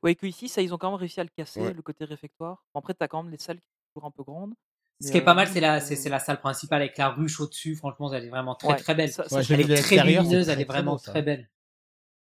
Ouais, 0.01 0.15
que 0.15 0.25
ici, 0.25 0.49
ça, 0.49 0.61
ils 0.61 0.73
ont 0.73 0.77
quand 0.77 0.89
même 0.89 0.99
réussi 0.99 1.19
à 1.19 1.23
le 1.23 1.29
casser, 1.35 1.61
Ouais. 1.61 1.73
le 1.73 1.81
côté 1.81 2.05
réfectoire. 2.05 2.65
Après, 2.73 2.93
tu 2.95 3.03
as 3.03 3.07
quand 3.07 3.21
même 3.21 3.31
les 3.31 3.37
salles 3.37 3.59
qui 3.59 3.67
sont 3.67 3.93
toujours 3.99 4.07
un 4.07 4.11
peu 4.11 4.23
grandes. 4.23 4.53
Ce 4.99 5.11
qui 5.11 5.17
est 5.17 5.23
pas 5.23 5.33
mal, 5.33 5.47
c'est 5.47 5.59
la, 5.59 5.79
c'est 5.79 6.09
la 6.09 6.19
salle 6.19 6.39
principale 6.39 6.81
avec 6.81 6.97
la 6.97 7.09
ruche 7.09 7.39
au-dessus. 7.39 7.75
Franchement, 7.75 8.11
elle 8.13 8.25
est 8.25 8.29
vraiment 8.29 8.53
très 8.55 8.67
Ouais, 8.69 8.75
très 8.75 8.93
belle. 8.95 9.11
ça- 9.11 9.23
Ouais, 9.31 9.41
Elle 9.49 9.71
est 9.71 9.81
très 9.81 10.03
lumineuse, 10.03 10.45
très, 10.45 10.53
elle 10.53 10.61
est 10.61 10.65
vraiment 10.65 10.91
beau, 10.93 10.97
ça. 10.99 11.11
très 11.11 11.21
belle. 11.23 11.49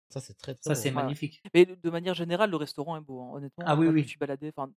Ça 0.10 0.20
c'est 0.22 0.34
très 0.36 0.54
très 0.54 0.64
Ça, 0.64 0.70
beau, 0.72 0.76
c'est 0.76 0.90
ouais. 0.90 0.96
Ouais. 0.96 1.02
magnifique. 1.04 1.42
Mais 1.54 1.66
de 1.66 1.90
manière 1.90 2.14
générale, 2.14 2.50
le 2.50 2.56
restaurant 2.58 2.98
est 2.98 3.02
beau. 3.02 3.22
hein. 3.22 3.32
Honnêtement, 3.34 3.64
Ah 3.68 3.76
oui, 3.76 3.86
moi, 3.86 3.92
je 3.94 3.98
me 3.98 4.02
oui. 4.02 4.08
suis 4.08 4.18
baladé. 4.18 4.52
Enfin, 4.56 4.72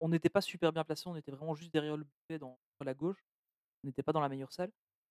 on 0.00 0.08
n'était 0.08 0.28
pas 0.28 0.40
super 0.40 0.72
bien 0.72 0.82
placé. 0.84 1.04
On 1.06 1.16
était 1.16 1.30
vraiment 1.32 1.54
juste 1.54 1.72
derrière 1.72 1.96
le 1.96 2.04
buffet 2.04 2.38
dans, 2.38 2.58
sur 2.76 2.84
la 2.84 2.94
gauche. 2.94 3.18
On 3.84 3.88
n'était 3.88 4.02
pas 4.02 4.12
dans 4.12 4.20
la 4.20 4.28
meilleure 4.28 4.52
salle. 4.52 4.70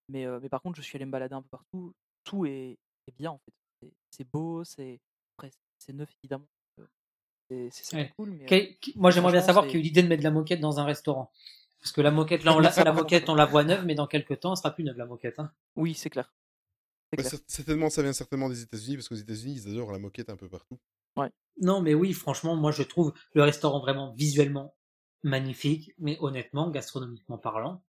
Mais, 0.10 0.26
euh, 0.26 0.40
mais 0.41 0.49
par 0.49 0.62
contre, 0.62 0.78
je 0.78 0.82
suis 0.82 0.98
allé 0.98 1.06
me 1.06 1.12
balader 1.12 1.36
un 1.36 1.41
peu 1.41 1.49
partout. 1.49 1.94
Tout 2.26 2.45
est 2.45 2.78
bien 3.11 3.32
en 3.32 3.38
fait. 3.40 3.53
C'est- 3.82 3.94
C'est 4.11 4.27
beau, 4.32 4.64
c'est 4.64 4.99
après, 5.38 5.52
c'est 5.77 5.94
neuf 5.94 6.10
évidemment. 6.23 6.48
C'est 7.49 7.69
c'est 7.72 7.95
Ouais. 7.95 8.14
cool. 8.18 8.32
Mais, 8.32 8.45
Quel- 8.45 8.76
Moi, 8.95 9.11
j'aimerais 9.11 9.32
bien 9.34 9.41
savoir 9.41 9.65
c'est- 9.65 9.72
qui 9.72 9.77
a 9.77 9.80
eu 9.80 9.84
l'idée 9.84 10.02
de 10.02 10.07
mettre 10.07 10.22
de 10.22 10.23
la 10.23 10.32
moquette 10.32 10.60
dans 10.61 10.80
un 10.80 10.84
restaurant. 10.86 11.32
Parce 11.80 11.91
que 11.91 12.02
la 12.02 12.10
moquette, 12.10 12.44
là, 12.44 12.56
on 12.56 12.60
la, 12.60 12.72
la 12.90 12.94
moquette, 12.94 13.30
on 13.30 13.36
la 13.36 13.45
voit 13.45 13.64
neuve, 13.64 13.86
mais 13.86 13.94
dans 13.94 14.07
quelques 14.07 14.40
temps, 14.40 14.53
elle 14.53 14.57
sera 14.57 14.72
plus 14.72 14.84
neuve, 14.84 14.98
la 14.98 15.06
moquette. 15.06 15.38
Hein. 15.38 15.52
Oui, 15.76 15.94
c'est 15.94 16.10
clair. 16.10 16.34
C'est 17.11 17.18
clair. 17.18 17.32
cer- 17.32 17.44
certainement, 17.45 17.91
ça 17.91 18.02
vient 18.02 18.14
certainement 18.14 18.49
des 18.49 18.64
États-Unis 18.64 18.95
parce 18.95 19.07
qu'aux 19.10 19.14
États-Unis, 19.15 19.61
ils 19.64 19.69
adorent 19.69 19.91
la 19.91 19.99
moquette 19.99 20.30
un 20.32 20.38
peu 20.38 20.49
partout. 20.49 20.80
Non, 21.61 21.82
mais 21.82 21.94
oui, 21.94 22.11
franchement, 22.11 22.56
moi, 22.57 22.72
je 22.72 22.84
trouve 22.84 23.14
le 23.34 23.44
restaurant 23.44 23.80
vraiment 23.80 24.11
visuellement 24.14 24.76
magnifique, 25.23 25.94
mais 25.99 26.18
honnêtement, 26.19 26.69
gastronomiquement 26.69 27.38
parlant, 27.38 27.82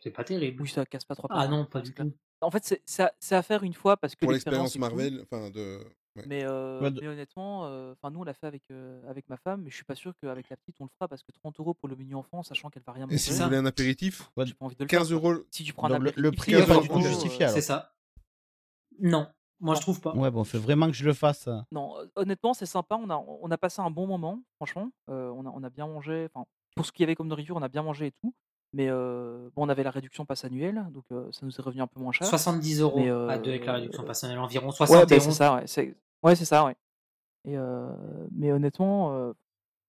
c'est 0.00 0.10
pas 0.10 0.24
terrible. 0.24 0.62
Oui, 0.62 0.68
ça 0.70 0.86
casse 0.86 1.04
pas 1.04 1.14
trois 1.14 1.28
Ah 1.30 1.40
pattes, 1.42 1.50
non, 1.50 1.56
hein, 1.62 1.68
pas 1.70 1.80
c'est 1.80 1.86
du 1.86 1.92
clair. 1.94 2.06
tout. 2.06 2.14
En 2.44 2.50
fait, 2.50 2.80
c'est 2.84 3.34
à, 3.34 3.42
faire 3.42 3.62
une 3.62 3.74
fois 3.74 3.96
parce 3.96 4.14
que 4.14 4.20
Pour 4.24 4.32
l'expérience. 4.32 4.76
Marvel, 4.78 5.20
enfin 5.22 5.50
de. 5.50 5.78
ouais. 6.16 6.24
Mais, 6.26 6.44
euh, 6.44 6.80
Ouais, 6.80 6.90
de- 6.90 7.00
mais 7.00 7.08
honnêtement, 7.08 7.66
euh, 7.66 7.92
enfin 7.92 8.10
nous 8.12 8.20
on 8.20 8.24
l'a 8.24 8.34
fait 8.34 8.46
avec, 8.46 8.62
euh, 8.70 9.00
avec 9.10 9.28
ma 9.28 9.36
femme, 9.36 9.62
mais 9.62 9.70
je 9.70 9.74
suis 9.76 9.84
pas 9.84 9.94
sûr 9.96 10.12
qu'avec 10.20 10.48
la 10.48 10.56
petite 10.56 10.76
on 10.80 10.84
le 10.84 10.90
fera 10.90 11.08
parce 11.08 11.22
que 11.24 11.32
30 11.32 11.58
euros 11.58 11.74
pour 11.74 11.88
le 11.88 11.96
menu 11.96 12.14
enfant, 12.14 12.42
sachant 12.44 12.70
qu'elle 12.70 12.84
va 12.84 12.92
rien 12.92 13.08
Et 13.08 13.18
si 13.18 13.30
vous 13.30 13.36
manger, 13.36 13.44
voulez 13.46 13.56
un 13.56 13.66
apéritif, 13.66 14.30
Ouais, 14.36 14.46
j'ai 14.46 14.54
pas 14.54 14.64
envie 14.66 14.76
de 14.76 14.84
le 14.84 14.88
faire. 14.88 14.98
15 15.00 15.08
quoi. 15.08 15.16
euros. 15.32 15.42
Si 15.50 15.64
tu 15.64 15.72
prends 15.72 15.88
un 15.88 15.90
Donc, 15.98 16.02
le- 16.04 16.12
le 16.16 16.28
apéritif, 16.28 16.36
prix 16.38 16.52
est 16.54 16.58
15 16.58 16.68
pas 16.68 16.80
du 16.82 16.88
tout 16.88 17.00
justifié. 17.00 17.48
C'est 17.48 17.60
ça. 17.60 17.92
Non, 19.00 19.26
moi, 19.60 19.74
je 19.74 19.80
Non. 19.80 19.82
trouve 19.82 20.00
pas. 20.00 20.14
Ouais, 20.14 20.30
bon, 20.30 20.44
faut 20.44 20.58
vraiment 20.58 20.86
que 20.86 20.92
je 20.92 21.04
le 21.04 21.14
fasse. 21.14 21.48
Non, 21.72 21.96
honnêtement, 22.14 22.54
c'est 22.54 22.66
sympa. 22.66 22.96
On 22.96 23.10
a, 23.10 23.16
on 23.16 23.50
a 23.50 23.58
passé 23.58 23.80
un 23.82 23.90
bon 23.90 24.06
moment, 24.06 24.40
franchement. 24.56 24.90
Euh, 25.10 25.30
on, 25.30 25.44
a, 25.46 25.50
on 25.50 25.62
a 25.64 25.70
bien 25.70 25.86
mangé. 25.88 26.28
Enfin, 26.32 26.46
pour 26.76 26.86
ce 26.86 26.92
qu'il 26.92 27.02
y 27.02 27.04
avait 27.04 27.16
comme 27.16 27.28
nourriture, 27.28 27.56
on 27.56 27.62
a 27.62 27.68
bien 27.68 27.82
mangé 27.82 28.06
et 28.06 28.12
tout. 28.12 28.32
Mais 28.76 28.88
euh, 28.88 29.48
bon, 29.54 29.66
on 29.66 29.68
avait 29.68 29.84
la 29.84 29.90
réduction 29.92 30.26
passe 30.26 30.44
annuelle, 30.44 30.84
donc 30.90 31.04
euh, 31.12 31.30
ça 31.30 31.46
nous 31.46 31.52
est 31.56 31.62
revenu 31.62 31.80
un 31.80 31.86
peu 31.86 32.00
moins 32.00 32.10
cher. 32.12 32.26
70 32.26 32.80
euros 32.80 32.98
Mais, 32.98 33.08
à 33.08 33.38
deux 33.38 33.50
avec 33.50 33.66
la 33.66 33.72
euh, 33.72 33.76
réduction 33.76 34.02
personnelle, 34.02 34.38
environ 34.40 34.66
Ouais, 34.68 34.72
71. 34.72 35.08
bah, 35.08 35.20
c'est 35.20 35.30
ça, 35.30 35.54
ouais. 35.54 35.62
C'est 35.66 35.96
ouais, 36.24 36.34
c'est 36.34 36.44
ça, 36.44 36.64
ouais. 36.64 36.76
Et 37.44 37.56
euh, 37.56 37.88
mais 38.32 38.50
honnêtement, 38.52 39.12
euh, 39.14 39.32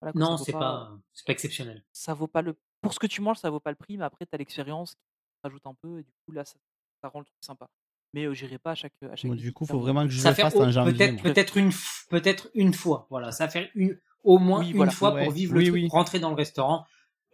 voilà, 0.01 0.11
quoi, 0.13 0.21
ça 0.23 0.29
Non, 0.31 0.37
c'est 0.37 0.51
pas, 0.51 0.91
c'est 1.13 1.25
pas 1.25 1.31
exceptionnel. 1.33 1.83
ça 1.91 2.13
vaut 2.13 2.27
pas 2.27 2.41
le 2.43 2.55
pour 2.81 2.93
ce 2.93 2.99
que 2.99 3.07
tu 3.07 3.21
manges, 3.21 3.37
ça 3.37 3.49
vaut 3.49 3.59
pas 3.59 3.71
le 3.71 3.75
prix, 3.75 3.97
mais 3.97 4.05
après 4.05 4.27
tu 4.27 4.35
as 4.35 4.37
l'expérience 4.37 4.93
qui 4.93 5.01
rajoute 5.43 5.65
un 5.65 5.73
peu 5.73 5.99
et 5.99 6.03
du 6.03 6.11
coup 6.23 6.31
là 6.31 6.45
ça, 6.45 6.53
ça 7.01 7.07
rend 7.07 7.19
le 7.19 7.25
truc 7.25 7.37
sympa. 7.41 7.67
Mais 8.13 8.25
euh, 8.25 8.33
j'irai 8.35 8.59
pas 8.59 8.71
à 8.71 8.75
chaque 8.75 8.93
à 9.01 9.15
chaque 9.15 9.31
Bon, 9.31 9.35
du 9.35 9.51
coup, 9.51 9.65
faut 9.65 9.79
vraiment 9.79 10.03
que 10.03 10.09
je 10.09 10.19
Ça 10.19 10.29
le 10.29 10.35
fait 10.35 10.43
fasse 10.43 10.55
au- 10.55 10.61
en 10.63 10.69
janvier. 10.71 11.15
peut-être 11.23 11.57
une 11.57 11.71
peut-être 12.09 12.49
une 12.53 12.73
fois. 12.73 13.07
Voilà, 13.09 13.31
ça 13.31 13.45
va 13.47 13.51
faire 13.51 13.67
une 13.73 13.97
au 14.23 14.37
moins 14.37 14.59
Oui, 14.59 14.69
une 14.69 14.77
voilà. 14.77 14.91
fois 14.91 15.13
Ouais. 15.13 15.23
pour 15.23 15.33
vivre 15.33 15.53
Oui, 15.55 15.65
le 15.65 15.71
truc, 15.71 15.83
oui. 15.83 15.89
rentrer 15.91 16.19
dans 16.19 16.29
le 16.29 16.35
restaurant. 16.35 16.85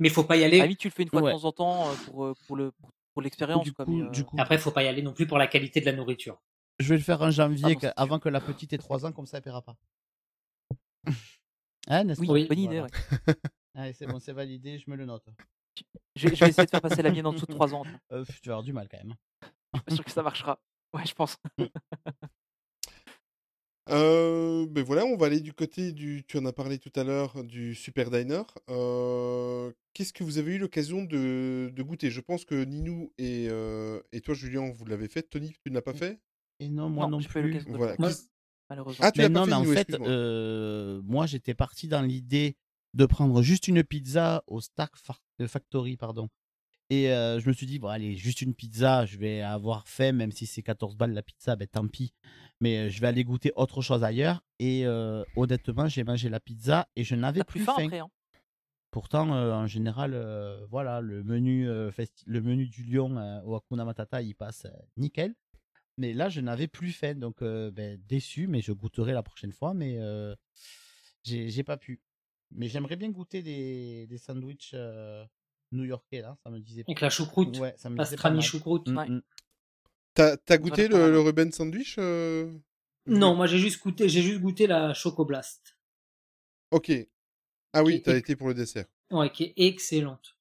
Mais 0.02 0.10
faut 0.10 0.24
pas 0.24 0.36
y 0.36 0.44
aller. 0.44 0.60
limite, 0.60 0.80
tu 0.80 0.88
le 0.88 0.92
fais 0.94 1.04
une 1.04 1.10
fois 1.10 1.22
Ouais. 1.22 1.32
de 1.32 1.38
temps 1.38 1.46
en 1.48 1.52
temps 1.52 1.90
euh, 1.90 1.94
pour 2.06 2.26
euh, 2.26 2.34
pour 2.48 2.56
le 2.56 2.72
pour, 3.14 3.22
l'expérience 3.22 3.64
Du 3.64 3.72
quoi, 3.72 3.86
coup, 3.86 3.92
mais, 3.96 4.02
euh, 4.04 4.10
du 4.10 4.24
coup, 4.26 4.36
Après, 4.40 4.58
faut 4.58 4.72
pas 4.72 4.84
y 4.84 4.88
aller 4.88 5.04
non 5.04 5.14
plus 5.14 5.28
pour 5.28 5.38
la 5.38 5.46
qualité 5.46 5.80
de 5.80 5.86
la 5.86 5.94
nourriture. 5.94 6.42
je 6.80 6.90
vais 6.90 6.98
le 6.98 7.04
faire 7.04 7.22
en 7.22 7.30
janvier, 7.30 7.78
Ah 7.84 7.94
avant 7.98 8.18
que 8.18 8.28
la 8.28 8.42
petite 8.42 8.74
ait 8.74 8.80
3 8.80 9.06
ans, 9.06 9.12
comme 9.12 9.28
ça 9.28 9.38
elle 9.38 9.44
paiera 9.44 9.62
pas. 9.62 9.78
Hein, 11.88 12.04
n'est-ce 12.06 12.20
oui, 12.20 12.28
pas? 12.28 12.34
Oui. 12.34 12.48
bonne 12.48 12.60
idée. 12.60 12.80
Voilà. 12.80 12.94
ouais. 13.28 13.34
Allez, 13.76 13.94
c'est 13.94 14.08
bon, 14.08 14.20
c'est 14.20 14.34
validé, 14.34 14.80
je 14.80 14.90
me 14.90 14.96
le 14.96 15.06
note. 15.06 15.24
Je, 16.16 16.28
vais 16.28 16.36
je 16.36 16.44
vais 16.44 16.50
essayer 16.50 16.66
de 16.66 16.70
faire 16.72 16.82
passer 16.82 17.02
la 17.04 17.12
mienne 17.12 17.28
en 17.28 17.34
dessous 17.34 17.46
de 17.46 17.54
3 17.54 17.76
ans. 17.76 17.84
Euh, 18.12 18.26
tu 18.42 18.50
vas 18.50 18.54
avoir 18.56 18.64
du 18.64 18.74
mal 18.74 18.88
quand 18.90 18.98
même. 18.98 19.14
Je 19.74 19.78
suis 19.78 19.84
pas 19.86 19.96
sûr 19.96 20.06
que 20.06 20.12
ça 20.12 20.24
marchera. 20.24 20.60
Ouais, 20.94 21.06
je 21.06 21.14
pense. 21.14 21.38
Euh, 23.90 24.68
ben 24.70 24.84
voilà, 24.84 25.06
on 25.06 25.18
va 25.18 25.26
aller 25.26 25.40
du 25.40 25.54
côté 25.54 25.92
du. 25.92 26.24
Tu 26.28 26.38
en 26.38 26.46
as 26.46 26.54
parlé 26.54 26.78
tout 26.78 26.92
à 26.96 27.04
l'heure 27.04 27.44
du 27.44 27.74
Super 27.76 28.12
Diner. 28.12 28.44
Euh, 28.70 29.72
Qu'est-ce 29.94 30.14
que 30.14 30.24
vous 30.24 30.38
avez 30.38 30.56
eu 30.56 30.58
l'occasion 30.60 31.04
de, 31.04 31.72
de 31.76 31.84
goûter? 31.84 32.12
Je 32.12 32.22
pense 32.22 32.46
que 32.46 32.64
Ninou 32.64 33.12
et, 33.18 33.48
euh, 33.50 34.00
et 34.12 34.22
toi, 34.22 34.34
Julien, 34.36 34.70
vous 34.72 34.86
l'avez 34.86 35.08
fait. 35.08 35.24
Tony, 35.24 35.52
tu 35.64 35.70
ne 35.70 35.74
l'as 35.76 35.82
pas 35.82 35.94
fait? 35.94 36.20
Et 36.60 36.70
non, 36.70 36.90
moi 36.90 37.08
non, 37.08 37.20
plus. 37.20 37.54
de 37.66 37.72
Voilà. 37.72 37.96
Moi- 37.98 38.12
malheureusement. 38.70 39.04
Ah, 39.06 39.12
tu 39.12 39.18
Mais 39.20 39.24
l'as 39.28 39.30
pas 39.32 39.40
non, 39.40 39.46
fait, 39.46 39.50
mais 39.52 39.56
en 39.58 39.74
fait, 39.74 39.94
euh, 40.08 41.02
moi 41.04 41.26
j'étais 41.26 41.56
parti 41.56 41.88
dans 41.88 42.02
l'idée 42.04 42.56
de 42.94 43.06
prendre 43.06 43.42
juste 43.42 43.68
une 43.68 43.84
pizza 43.84 44.44
au 44.48 44.62
Stark 44.62 44.96
Fa- 44.98 45.18
Factory, 45.48 45.98
pardon. 45.98 46.30
Et 46.92 47.10
euh, 47.10 47.40
je 47.40 47.48
me 47.48 47.54
suis 47.54 47.66
dit, 47.66 47.80
bon, 47.80 47.88
allez, 47.88 48.16
juste 48.18 48.42
une 48.42 48.54
pizza, 48.54 49.06
je 49.06 49.18
vais 49.18 49.40
avoir 49.42 49.88
faim, 49.88 50.12
même 50.12 50.34
si 50.34 50.46
c'est 50.46 50.62
14 50.62 50.98
balles 50.98 51.14
la 51.14 51.22
pizza, 51.24 51.56
ben 51.56 51.66
tant 51.66 51.88
pis. 51.88 52.14
Mais 52.60 52.78
euh, 52.80 52.90
je 52.90 53.00
vais 53.00 53.08
aller 53.08 53.24
goûter 53.24 53.54
autre 53.56 53.82
chose 53.82 54.04
ailleurs. 54.04 54.44
Et 54.60 54.86
euh, 54.86 55.24
honnêtement, 55.38 55.88
j'ai 55.88 56.04
mangé 56.04 56.28
la 56.28 56.42
pizza 56.42 56.90
et 56.98 57.06
je 57.06 57.16
n'avais 57.16 57.46
plus 57.46 57.60
plus 57.60 57.66
faim 57.66 57.76
après, 57.78 58.00
hein. 58.00 58.10
Pourtant, 58.92 59.34
euh, 59.34 59.54
en 59.54 59.68
général, 59.68 60.12
voilà, 60.70 61.00
le 61.00 61.24
menu, 61.24 61.66
le 61.66 62.42
menu 62.42 62.68
du 62.68 62.84
lion 62.84 63.16
au 63.46 63.56
Hakuna 63.56 63.86
Matata, 63.86 64.22
il 64.22 64.36
passe 64.36 64.68
nickel. 64.98 65.34
Mais 65.98 66.12
là, 66.12 66.28
je 66.28 66.42
n'avais 66.42 66.68
plus 66.68 66.92
faim, 66.92 67.16
donc 67.16 67.42
ben, 67.42 68.02
déçu, 68.10 68.48
mais 68.48 68.60
je 68.60 68.74
goûterai 68.74 69.14
la 69.14 69.24
prochaine 69.24 69.54
fois, 69.54 69.74
mais 69.74 69.98
j'ai 71.24 71.64
pas 71.64 71.78
pu. 71.78 72.02
Mais 72.52 72.68
j'aimerais 72.68 72.98
bien 72.98 73.12
goûter 73.12 73.42
des, 73.42 74.08
des 74.08 74.18
sandwichs 74.18 74.76
new-yorkais, 75.72 76.22
là, 76.22 76.38
ça 76.44 76.50
me 76.50 76.60
disait. 76.60 76.84
Avec 76.88 77.02
la 77.02 77.10
choucroute, 77.10 77.58
Ouais, 77.60 77.74
ça 77.78 77.90
me 77.90 77.98
pastrami 77.98 78.42
choucroute. 78.42 78.88
Mm, 78.88 78.98
Ouais. 78.98 79.10
mm. 79.10 79.22
T'as 80.14 80.58
goûté 80.58 80.88
le, 80.88 81.10
le. 81.10 81.20
Ruben 81.20 81.52
Sandwich 81.52 81.96
euh, 81.98 82.52
Non, 83.06 83.34
moi 83.36 83.48
j'ai 83.48 83.58
juste 83.58 83.82
goûté, 83.82 84.10
j'ai 84.10 84.22
juste 84.22 84.42
goûté 84.42 84.68
la 84.68 84.94
Chocoblast. 84.94 85.78
Ok. 86.72 86.92
Ah 87.74 87.84
oui, 87.84 88.02
t'as 88.02 88.18
été 88.18 88.36
pour 88.36 88.50
le 88.50 88.54
dessert. 88.54 88.86
Ouais, 89.12 89.32
qui 89.32 89.44
est 89.44 89.54
excellente. 89.56 90.38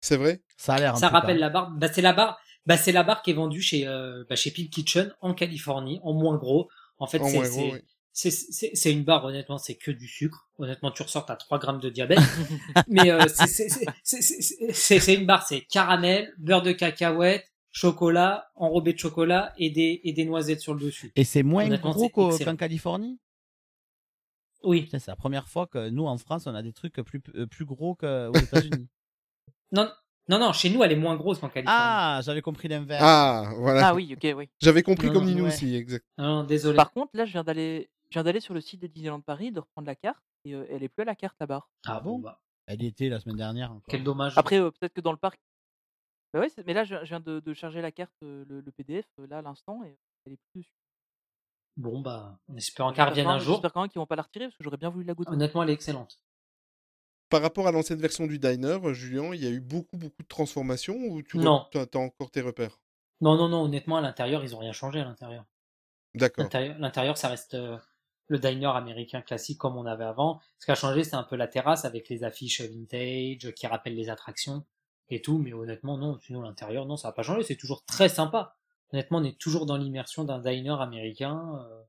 C'est 0.00 0.16
vrai? 0.16 0.42
Ça 0.56 0.74
a 0.74 0.78
l'air. 0.78 0.96
Ça 0.96 1.08
rappelle 1.08 1.38
la 1.38 1.50
barre. 1.50 1.70
Bah, 1.72 1.92
c'est 1.92 2.02
la 2.02 2.12
barre. 2.12 2.40
Bah, 2.66 2.76
c'est 2.76 2.92
la 2.92 3.02
barre 3.02 3.22
qui 3.22 3.30
est 3.30 3.34
vendue 3.34 3.62
chez 3.62 3.86
euh, 3.86 4.24
bah, 4.28 4.36
chez 4.36 4.50
Pink 4.50 4.70
Kitchen 4.70 5.14
en 5.20 5.34
Californie, 5.34 6.00
en 6.02 6.12
moins 6.12 6.36
gros. 6.36 6.68
En 6.98 7.06
fait, 7.06 7.22
c'est 7.24 7.48
gros, 7.48 7.74
c'est- 8.12 8.92
une 8.92 9.04
barre. 9.04 9.24
Honnêtement, 9.24 9.58
c'est 9.58 9.76
que 9.76 9.90
du 9.90 10.08
sucre. 10.08 10.48
Honnêtement, 10.58 10.90
tu 10.90 11.02
ressors 11.02 11.30
à 11.30 11.36
3 11.36 11.58
grammes 11.58 11.80
de 11.80 11.88
diabète. 11.90 12.18
Mais 12.88 13.10
euh, 13.10 13.26
c'est 13.28 13.46
c'est 13.46 13.68
c'est- 13.68 13.86
c'est- 14.02 14.22
c'est- 14.22 14.72
c'est- 14.72 15.00
c'est 15.00 15.14
une 15.14 15.26
barre. 15.26 15.46
C'est 15.46 15.60
caramel, 15.62 16.32
beurre 16.38 16.62
de 16.62 16.72
cacahuète, 16.72 17.46
chocolat, 17.70 18.50
enrobé 18.56 18.92
de 18.92 18.98
chocolat 18.98 19.52
et 19.58 19.70
des 19.70 20.00
et 20.04 20.12
des 20.12 20.24
noisettes 20.24 20.60
sur 20.60 20.74
le 20.74 20.80
dessus. 20.80 21.12
Et 21.16 21.24
c'est 21.24 21.42
moins 21.42 21.68
gros 21.68 22.08
qu'en 22.08 22.56
Californie? 22.56 23.18
Oui. 24.62 24.82
Putain, 24.82 24.98
C'est 24.98 25.10
la 25.10 25.16
première 25.16 25.48
fois 25.48 25.66
que 25.66 25.88
nous, 25.88 26.04
en 26.06 26.18
France, 26.18 26.46
on 26.46 26.54
a 26.54 26.62
des 26.62 26.72
trucs 26.72 26.94
plus, 27.02 27.22
euh, 27.34 27.46
plus 27.46 27.64
gros 27.64 27.94
qu'aux 27.94 28.32
États-Unis. 28.34 28.88
Non, 29.72 29.88
non, 30.28 30.40
non. 30.40 30.52
Chez 30.52 30.68
nous, 30.68 30.82
elle 30.82 30.90
est 30.90 30.96
moins 30.96 31.14
grosse 31.16 31.38
qu'en 31.38 31.48
Californie. 31.48 31.78
ah, 31.80 32.20
j'avais 32.24 32.42
compris 32.42 32.66
l'inverse. 32.66 33.00
Ah, 33.04 33.52
voilà. 33.56 33.88
Ah 33.88 33.94
oui, 33.94 34.12
ok, 34.16 34.34
oui. 34.36 34.48
J'avais 34.60 34.82
compris 34.82 35.06
Non, 35.06 35.12
comme 35.12 35.24
non, 35.26 35.30
Ninou 35.30 35.44
ouais. 35.44 35.48
aussi, 35.54 35.76
exact. 35.76 36.04
Non, 36.18 36.42
désolé. 36.42 36.74
Par 36.76 36.90
contre, 36.90 37.10
là, 37.14 37.24
je 37.24 37.30
viens 37.30 37.44
d'aller, 37.44 37.88
je 38.10 38.14
viens 38.14 38.24
d'aller 38.24 38.40
sur 38.40 38.54
le 38.54 38.60
site 38.60 38.80
de 38.80 38.86
Disneyland 38.86 39.20
Paris, 39.20 39.52
de 39.52 39.60
reprendre 39.60 39.86
la 39.86 39.94
carte, 39.96 40.22
et 40.44 40.54
euh, 40.54 40.66
elle 40.70 40.82
est 40.82 40.88
plus 40.88 41.02
à 41.02 41.06
la 41.06 41.14
carte 41.16 41.36
la 41.40 41.46
barre. 41.46 41.70
ah 41.86 42.00
bon, 42.00 42.18
bah, 42.18 42.40
Elle 42.66 42.82
était 42.84 43.08
la 43.08 43.20
semaine 43.20 43.36
dernière. 43.36 43.70
encore. 43.70 43.84
quel 43.88 44.04
dommage. 44.04 44.36
Après, 44.36 44.58
euh, 44.58 44.70
peut-être 44.70 44.92
que 44.94 45.00
dans 45.00 45.12
le 45.12 45.18
parc. 45.18 45.40
Bah 46.32 46.40
ouais, 46.40 46.48
c'est- 46.48 46.64
mais 46.66 46.74
là, 46.74 46.84
je, 46.84 46.94
je 47.00 47.04
viens 47.08 47.20
de, 47.20 47.40
de 47.40 47.54
charger 47.54 47.80
la 47.80 47.90
carte, 47.92 48.14
euh, 48.22 48.44
le, 48.48 48.60
le 48.60 48.72
PDF, 48.72 49.06
euh, 49.18 49.26
là, 49.26 49.38
à 49.38 49.42
l'instant, 49.42 49.82
et 49.84 49.96
elle 50.26 50.32
est 50.34 50.38
plus 50.52 50.60
dessus. 50.60 50.72
Bon 51.76 52.00
bah, 52.00 52.38
en 52.48 52.56
espérant 52.56 52.90
qu'elle 52.92 52.96
J'espère 52.96 53.10
revienne 53.10 53.24
quand 53.26 53.30
un 53.30 53.34
même- 53.36 53.44
jour. 53.44 53.54
J'espère 53.56 53.72
quand 53.72 53.80
même 53.80 53.90
qu'ils 53.90 54.00
vont 54.00 54.06
pas 54.06 54.16
la 54.16 54.22
retirer, 54.22 54.46
parce 54.46 54.56
que 54.56 54.64
j'aurais 54.64 54.76
bien 54.76 54.90
voulu 54.90 55.04
la 55.04 55.14
goûter. 55.14 55.30
Honnêtement, 55.30 55.62
elle 55.62 55.70
est 55.70 55.74
excellente. 55.74 56.20
Par 57.30 57.42
rapport 57.42 57.66
à 57.68 57.72
l'ancienne 57.72 58.00
version 58.00 58.26
du 58.26 58.38
diner, 58.40 58.78
euh, 58.84 58.92
Julien, 58.92 59.32
il 59.34 59.42
y 59.42 59.46
a 59.46 59.50
eu 59.50 59.60
beaucoup, 59.60 59.96
beaucoup 59.96 60.22
de 60.22 60.28
transformations 60.28 60.96
ou 60.96 61.22
tu 61.22 61.38
Non. 61.38 61.68
as 61.74 61.96
encore 61.96 62.30
tes 62.30 62.40
repères? 62.40 62.80
Non, 63.20 63.36
non, 63.36 63.48
non, 63.48 63.62
honnêtement, 63.62 63.96
à 63.98 64.00
l'intérieur, 64.00 64.42
ils 64.42 64.54
ont 64.56 64.58
rien 64.58 64.72
changé 64.72 65.00
à 65.00 65.04
l'intérieur. 65.04 65.44
D'accord. 66.14 66.42
L'intérieur, 66.44 66.78
l'intérieur, 66.78 67.16
ça 67.18 67.28
reste. 67.28 67.54
euh, 67.54 67.78
le 68.30 68.38
diner 68.38 68.66
américain 68.66 69.20
classique 69.22 69.58
comme 69.58 69.76
on 69.76 69.86
avait 69.86 70.04
avant. 70.04 70.40
Ce 70.60 70.64
qui 70.64 70.70
a 70.70 70.76
changé, 70.76 71.02
c'est 71.02 71.16
un 71.16 71.24
peu 71.24 71.34
la 71.34 71.48
terrasse 71.48 71.84
avec 71.84 72.08
les 72.08 72.22
affiches 72.22 72.60
vintage 72.60 73.52
qui 73.54 73.66
rappellent 73.66 73.96
les 73.96 74.08
attractions 74.08 74.64
et 75.08 75.20
tout. 75.20 75.38
Mais 75.38 75.52
honnêtement, 75.52 75.98
non, 75.98 76.16
sinon 76.20 76.40
l'intérieur, 76.40 76.86
non, 76.86 76.96
ça 76.96 77.08
n'a 77.08 77.12
pas 77.12 77.24
changé. 77.24 77.42
C'est 77.42 77.56
toujours 77.56 77.84
très 77.84 78.08
sympa. 78.08 78.54
Honnêtement, 78.92 79.18
on 79.18 79.24
est 79.24 79.38
toujours 79.38 79.66
dans 79.66 79.76
l'immersion 79.76 80.22
d'un 80.24 80.38
diner 80.38 80.80
américain 80.80 81.58
euh, 81.58 81.82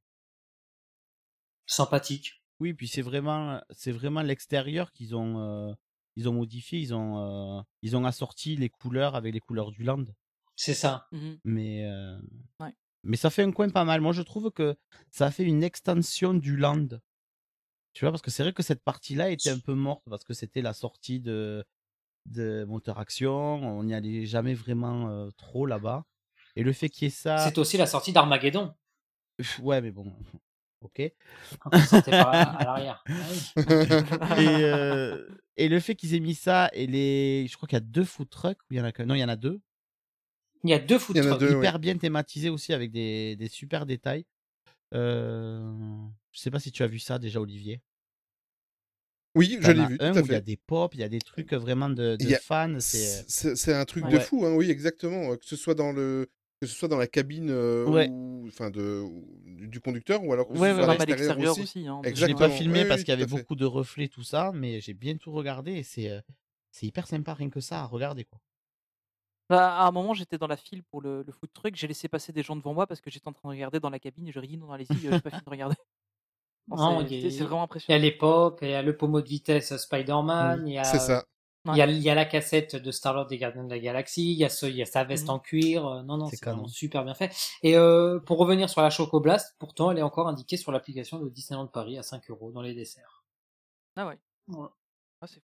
sympathique. 1.67 2.41
Oui, 2.59 2.73
puis 2.73 2.87
c'est 2.87 3.03
vraiment, 3.03 3.61
c'est 3.69 3.91
vraiment 3.91 4.21
l'extérieur 4.23 4.91
qu'ils 4.93 5.15
ont, 5.15 5.39
euh, 5.39 5.73
ils 6.15 6.27
ont 6.27 6.33
modifié. 6.33 6.79
Ils 6.79 6.95
ont, 6.95 7.59
euh, 7.59 7.61
ils 7.83 7.95
ont 7.95 8.05
assorti 8.05 8.55
les 8.55 8.69
couleurs 8.69 9.15
avec 9.15 9.31
les 9.31 9.39
couleurs 9.39 9.71
du 9.71 9.83
land. 9.83 10.05
C'est 10.55 10.73
ça. 10.73 11.07
Mmh 11.11 11.33
Mais, 11.43 11.85
euh, 11.85 12.17
Ouais. 12.59 12.73
Mais 13.03 13.17
ça 13.17 13.29
fait 13.29 13.43
un 13.43 13.51
coin 13.51 13.69
pas 13.69 13.83
mal. 13.83 14.01
Moi, 14.01 14.13
je 14.13 14.21
trouve 14.21 14.51
que 14.51 14.75
ça 15.09 15.31
fait 15.31 15.43
une 15.43 15.63
extension 15.63 16.33
du 16.33 16.57
land. 16.57 16.87
Tu 17.93 18.05
vois, 18.05 18.11
parce 18.11 18.21
que 18.21 18.31
c'est 18.31 18.43
vrai 18.43 18.53
que 18.53 18.63
cette 18.63 18.83
partie-là 18.83 19.29
était 19.31 19.49
un 19.49 19.59
peu 19.59 19.73
morte 19.73 20.03
parce 20.09 20.23
que 20.23 20.33
c'était 20.33 20.61
la 20.61 20.73
sortie 20.73 21.19
de, 21.19 21.65
de 22.27 22.63
Moteur 22.65 22.99
Action. 22.99 23.55
On 23.55 23.83
n'y 23.83 23.93
allait 23.93 24.25
jamais 24.25 24.53
vraiment 24.53 25.09
euh, 25.09 25.29
trop 25.37 25.65
là-bas. 25.65 26.05
Et 26.55 26.63
le 26.63 26.73
fait 26.73 26.89
qu'il 26.89 27.05
y 27.05 27.07
ait 27.07 27.11
ça. 27.11 27.37
C'est 27.37 27.57
aussi 27.57 27.77
la 27.77 27.87
sortie 27.87 28.13
d'Armageddon. 28.13 28.73
Ouais, 29.61 29.81
mais 29.81 29.91
bon. 29.91 30.11
Ok. 30.83 30.99
Quand 31.59 31.69
on 31.73 31.79
sortait 31.79 32.09
par 32.09 32.29
à, 32.29 32.63
l'arrière. 32.63 33.03
Ah 33.05 34.41
et, 34.41 34.63
euh, 34.63 35.27
et 35.55 35.69
le 35.69 35.79
fait 35.79 35.93
qu'ils 35.93 36.15
aient 36.15 36.19
mis 36.19 36.33
ça 36.33 36.71
et 36.73 36.87
les. 36.87 37.45
Je 37.47 37.55
crois 37.55 37.67
qu'il 37.67 37.75
y 37.75 37.77
a 37.77 37.85
deux 37.85 38.03
food 38.03 38.27
trucks. 38.31 38.57
ou 38.63 38.73
Il 38.73 38.77
y 38.77 38.81
en 38.81 38.83
a 38.85 38.91
que... 38.91 39.03
Non, 39.03 39.13
il 39.13 39.19
y 39.19 39.23
en 39.23 39.29
a 39.29 39.35
deux. 39.35 39.61
Il 40.63 40.69
y 40.69 40.73
a 40.73 40.79
deux 40.79 40.99
food 40.99 41.17
trucks. 41.21 41.39
deux, 41.39 41.57
hyper 41.57 41.79
bien 41.79 41.97
thématisés 41.97 42.49
aussi 42.49 42.73
avec 42.73 42.91
des, 42.91 43.35
des 43.35 43.47
super 43.47 43.85
détails. 43.85 44.25
Euh, 44.93 45.71
je 46.31 46.39
sais 46.39 46.51
pas 46.51 46.59
si 46.59 46.71
tu 46.71 46.83
as 46.83 46.87
vu 46.87 46.99
ça 46.99 47.17
déjà, 47.19 47.39
Olivier. 47.41 47.81
Oui, 49.35 49.57
je 49.61 49.71
l'ai 49.71 49.85
vu, 49.85 49.97
tout 49.97 50.03
un 50.03 50.13
à 50.15 50.21
où 50.21 50.25
il 50.25 50.31
y 50.33 50.35
a 50.35 50.41
des 50.41 50.57
pop, 50.57 50.93
il 50.93 50.99
y 50.99 51.03
a 51.03 51.09
des 51.09 51.19
trucs 51.19 51.53
vraiment 51.53 51.89
de, 51.89 52.17
a- 52.33 52.39
fans. 52.39 52.79
C'est 52.79 53.23
C'est 53.29 53.73
un 53.73 53.85
truc 53.85 54.05
de 54.07 54.19
fou, 54.19 54.45
hein, 54.45 54.53
oui, 54.55 54.69
exactement. 54.69 55.35
Que 55.37 55.45
ce 55.45 55.55
soit 55.55 55.73
dans 55.73 55.93
le, 55.93 56.29
que 56.59 56.67
ce 56.67 56.75
soit 56.75 56.89
dans 56.89 56.97
la 56.97 57.07
cabine, 57.07 57.49
euh, 57.49 57.85
Ouais. 57.85 58.09
ou, 58.09 58.45
enfin 58.47 58.69
de, 58.69 59.05
du 59.65 59.79
conducteur, 59.79 60.21
ou 60.23 60.33
alors 60.33 60.47
que 60.47 60.53
ce 60.53 60.59
soit 60.59 60.67
à 60.67 60.97
ouais. 60.97 61.05
l'extérieur 61.05 61.53
aussi. 61.53 61.61
aussi, 61.61 61.87
hein, 61.87 62.01
Je 62.13 62.25
l'ai 62.25 62.35
pas 62.35 62.49
filmé 62.49 62.85
parce 62.85 63.03
qu'il 63.03 63.09
y 63.09 63.13
avait 63.13 63.25
beaucoup 63.25 63.55
de 63.55 63.65
reflets, 63.65 64.09
tout 64.09 64.23
ça, 64.23 64.51
mais 64.53 64.81
j'ai 64.81 64.93
bien 64.93 65.15
tout 65.15 65.31
regardé 65.31 65.71
et 65.75 65.83
c'est 65.83 66.09
euh, 66.09 66.19
c'est 66.71 66.85
hyper 66.85 67.07
sympa 67.07 67.33
rien 67.33 67.49
que 67.49 67.61
ça 67.61 67.79
à 67.81 67.85
regarder 67.85 68.25
quoi. 68.25 68.39
Bah, 69.51 69.75
à 69.79 69.85
un 69.87 69.91
moment, 69.91 70.13
j'étais 70.13 70.37
dans 70.37 70.47
la 70.47 70.55
file 70.57 70.81
pour 70.83 71.01
le, 71.01 71.23
le 71.23 71.31
food 71.33 71.51
truck. 71.53 71.75
J'ai 71.75 71.87
laissé 71.87 72.07
passer 72.07 72.31
des 72.31 72.41
gens 72.41 72.55
devant 72.55 72.73
moi 72.73 72.87
parce 72.87 73.01
que 73.01 73.09
j'étais 73.11 73.27
en 73.27 73.33
train 73.33 73.49
de 73.49 73.53
regarder 73.53 73.79
dans 73.79 73.89
la 73.89 73.99
cabine 73.99 74.27
et 74.27 74.31
je 74.31 74.39
dit 74.39 74.57
non, 74.57 74.71
allez-y, 74.71 74.97
j'ai 74.97 75.19
pas 75.19 75.29
fini 75.29 75.41
de 75.45 75.49
regarder. 75.49 75.75
Non, 76.67 76.77
c'est- 77.09 77.43
vraiment 77.43 77.57
Il 77.57 77.59
y 77.59 77.61
a 77.61 77.63
impressionnant. 77.63 78.01
les 78.01 78.11
pop, 78.11 78.59
il 78.61 78.69
y 78.69 78.73
a 78.73 78.81
le 78.81 78.95
pommeau 78.95 79.19
de 79.21 79.27
vitesse 79.27 79.75
Spider-Man, 79.75 80.63
il 80.67 80.73
y 80.75 80.77
a, 80.77 80.83
C'est 80.85 80.99
ça. 80.99 81.25
il 81.65 81.75
y 81.75 81.81
a, 81.81 81.85
il 81.87 81.97
y 81.99 82.09
a 82.09 82.15
la 82.15 82.23
cassette 82.25 82.75
de 82.77 82.91
Star-Lord 82.91 83.27
des 83.27 83.37
Gardiens 83.37 83.65
de 83.65 83.69
la 83.69 83.79
Galaxie, 83.79 84.31
il 84.31 84.37
y 84.37 84.45
a, 84.45 84.49
ce, 84.49 84.67
il 84.67 84.75
y 84.77 84.81
a 84.81 84.85
sa 84.85 85.03
veste 85.03 85.25
Mhm. 85.27 85.29
en 85.31 85.39
cuir. 85.39 85.85
euh, 85.85 86.03
Non, 86.03 86.15
non, 86.17 86.27
C'est 86.27 86.37
c'est 86.37 86.45
vraiment 86.45 86.61
canon. 86.61 86.69
super 86.69 87.03
bien 87.03 87.13
fait. 87.15 87.35
Et 87.63 87.75
euh, 87.75 88.19
pour 88.21 88.37
revenir 88.37 88.69
sur 88.69 88.81
la 88.81 88.89
Choco 88.89 89.19
Blast, 89.19 89.55
pourtant, 89.59 89.91
elle 89.91 89.97
est 89.97 90.01
encore 90.03 90.29
indiquée 90.29 90.55
sur 90.55 90.71
l'application 90.71 91.19
de 91.19 91.27
Disneyland 91.29 91.67
Paris 91.67 91.97
à 91.97 92.03
5 92.03 92.29
euros 92.29 92.51
dans 92.51 92.61
les 92.61 92.73
desserts. 92.73 93.25
Ah 93.97 94.07
ouais. 94.07 94.17
Ouais. 94.47 94.67
Ah, 95.19 95.27
c'est. 95.27 95.41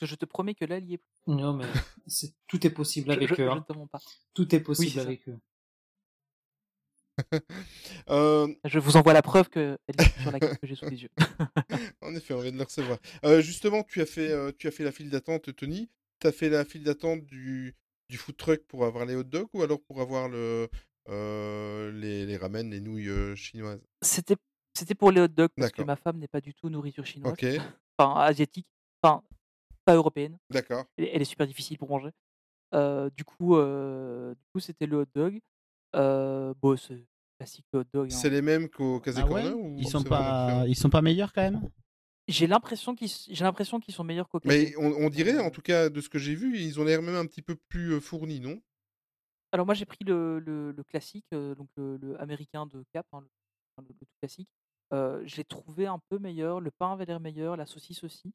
Parce 0.00 0.08
que 0.08 0.14
je 0.14 0.18
te 0.18 0.24
promets 0.24 0.54
que 0.54 0.64
là, 0.64 0.78
il 0.78 0.88
y 0.90 0.94
est. 0.94 1.02
Non, 1.26 1.52
mais 1.52 1.66
tout 2.46 2.66
est 2.66 2.70
possible 2.70 3.08
Je, 3.08 3.16
avec 3.16 3.28
je, 3.28 3.34
eux. 3.34 3.36
je 3.36 3.42
hein. 3.42 3.64
mens 3.76 3.86
pas. 3.86 3.98
Tout 4.32 4.54
est 4.54 4.60
possible 4.60 4.98
avec 5.00 5.28
eux. 5.28 5.38
Euh, 8.08 8.48
Je 8.64 8.78
vous 8.78 8.96
envoie 8.96 9.12
la 9.12 9.20
preuve 9.20 9.50
qu'elle 9.50 9.76
est 9.88 10.22
sur 10.22 10.30
la 10.30 10.40
carte 10.40 10.58
que 10.58 10.66
j'ai 10.66 10.74
sous 10.74 10.88
les 10.88 11.02
yeux. 11.02 11.10
en 12.00 12.14
effet, 12.14 12.32
on 12.32 12.40
vient 12.40 12.50
de 12.50 12.56
le 12.56 12.62
recevoir. 12.64 12.96
Euh, 13.26 13.42
justement, 13.42 13.82
tu 13.82 14.00
as 14.00 14.06
fait, 14.06 14.30
euh, 14.30 14.52
tu 14.58 14.68
as 14.68 14.70
fait 14.70 14.84
la 14.84 14.92
file 14.92 15.10
d'attente, 15.10 15.54
Tony. 15.54 15.90
Tu 16.18 16.26
as 16.28 16.32
fait 16.32 16.48
la 16.48 16.64
file 16.64 16.82
d'attente 16.82 17.26
du, 17.26 17.76
du 18.08 18.16
food 18.16 18.38
truck 18.38 18.62
pour 18.66 18.86
avoir 18.86 19.04
les 19.04 19.16
hot 19.16 19.24
dogs 19.24 19.48
ou 19.52 19.62
alors 19.62 19.82
pour 19.82 20.00
avoir 20.00 20.30
le, 20.30 20.70
euh, 21.10 21.92
les, 21.92 22.24
les 22.24 22.36
ramen, 22.38 22.70
les 22.70 22.80
nouilles 22.80 23.10
euh, 23.10 23.36
chinoises? 23.36 23.82
C'était 24.00 24.36
c'était 24.74 24.94
pour 24.94 25.10
les 25.10 25.20
hot 25.20 25.28
dogs 25.28 25.50
parce 25.54 25.72
que 25.72 25.82
ma 25.82 25.96
femme 25.96 26.16
n'est 26.18 26.28
pas 26.28 26.40
du 26.40 26.54
tout 26.54 26.70
nourriture 26.70 27.04
chinoise. 27.04 27.34
Ok, 27.34 27.44
Enfin, 27.98 28.18
asiatique. 28.20 28.66
Enfin, 29.02 29.22
pas 29.84 29.94
européenne. 29.94 30.38
d'accord. 30.50 30.84
Elle, 30.96 31.08
elle 31.12 31.22
est 31.22 31.26
super 31.26 31.46
difficile 31.46 31.78
pour 31.78 31.88
manger. 31.88 32.10
Du 33.16 33.24
coup, 33.24 33.56
du 33.56 34.44
coup, 34.52 34.60
c'était 34.60 34.86
le 34.86 34.98
hot 34.98 35.06
dog. 35.14 35.40
Bon, 35.94 36.76
c'est 36.76 37.06
classique 37.38 37.66
hot 37.72 37.84
dog. 37.92 38.12
hein. 38.12 38.16
C'est 38.16 38.30
les 38.30 38.42
mêmes 38.42 38.68
qu'au 38.68 39.00
Casey 39.00 39.22
Ah 39.24 39.26
ouais? 39.26 39.50
ou 39.50 39.76
Ils 39.78 39.88
sont 39.88 40.02
pas 40.02 40.64
ils 40.66 40.76
sont 40.76 40.90
pas 40.90 41.02
meilleurs 41.02 41.32
quand 41.32 41.42
même? 41.42 41.68
J'ai 42.28 42.46
l'impression 42.46 42.94
qu'ils 42.94 43.10
j'ai 43.28 43.44
l'impression 43.44 43.80
qu'ils 43.80 43.94
sont 43.94 44.04
meilleurs 44.04 44.28
qu'au 44.28 44.40
Mais 44.44 44.74
on, 44.76 44.92
on 44.92 45.08
dirait, 45.10 45.38
en 45.38 45.50
tout 45.50 45.62
cas, 45.62 45.88
de 45.88 46.00
ce 46.00 46.08
que 46.08 46.18
j'ai 46.18 46.34
vu, 46.36 46.58
ils 46.58 46.78
ont 46.78 46.84
l'air 46.84 47.02
même 47.02 47.16
un 47.16 47.26
petit 47.26 47.42
peu 47.42 47.56
plus 47.56 48.00
fournis, 48.00 48.40
non? 48.40 48.60
Alors 49.52 49.66
moi 49.66 49.74
j'ai 49.74 49.84
pris 49.84 50.04
le, 50.04 50.38
le, 50.38 50.70
le 50.70 50.84
classique, 50.84 51.26
donc 51.32 51.68
le, 51.76 51.96
le 51.96 52.20
américain 52.20 52.66
de 52.66 52.84
Cap, 52.92 53.04
hein, 53.12 53.24
le 53.78 53.94
tout 53.94 54.06
classique. 54.20 54.48
Euh, 54.92 55.22
je 55.26 55.36
l'ai 55.36 55.44
trouvé 55.44 55.86
un 55.86 55.98
peu 56.08 56.18
meilleur, 56.18 56.60
le 56.60 56.70
pain 56.70 56.92
avait 56.92 57.04
l'air 57.04 57.18
meilleur, 57.18 57.56
la 57.56 57.66
saucisse 57.66 58.04
aussi. 58.04 58.32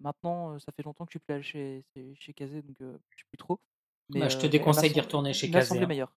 Maintenant, 0.00 0.58
ça 0.58 0.72
fait 0.72 0.82
longtemps 0.82 1.04
que 1.06 1.10
je 1.12 1.18
suis 1.18 1.24
plus 1.24 1.34
allé 1.34 1.42
chez, 1.42 1.84
chez, 1.94 2.14
chez 2.18 2.32
Kazé, 2.34 2.62
donc 2.62 2.80
euh, 2.80 2.96
je 3.10 3.22
sais 3.22 3.26
plus 3.30 3.38
trop. 3.38 3.60
Mais 4.10 4.20
Bah, 4.20 4.28
je 4.28 4.36
te 4.36 4.42
mais 4.42 4.46
elle 4.46 4.48
m'a 4.48 4.58
déconseille 4.58 4.90
d'y 4.90 4.94
sem- 4.96 5.02
retourner 5.04 5.32
chez 5.32 5.48
m'a 5.48 5.54
Kazé. 5.54 5.68
semblé 5.68 5.84
hein. 5.84 5.88
meilleur. 5.88 6.16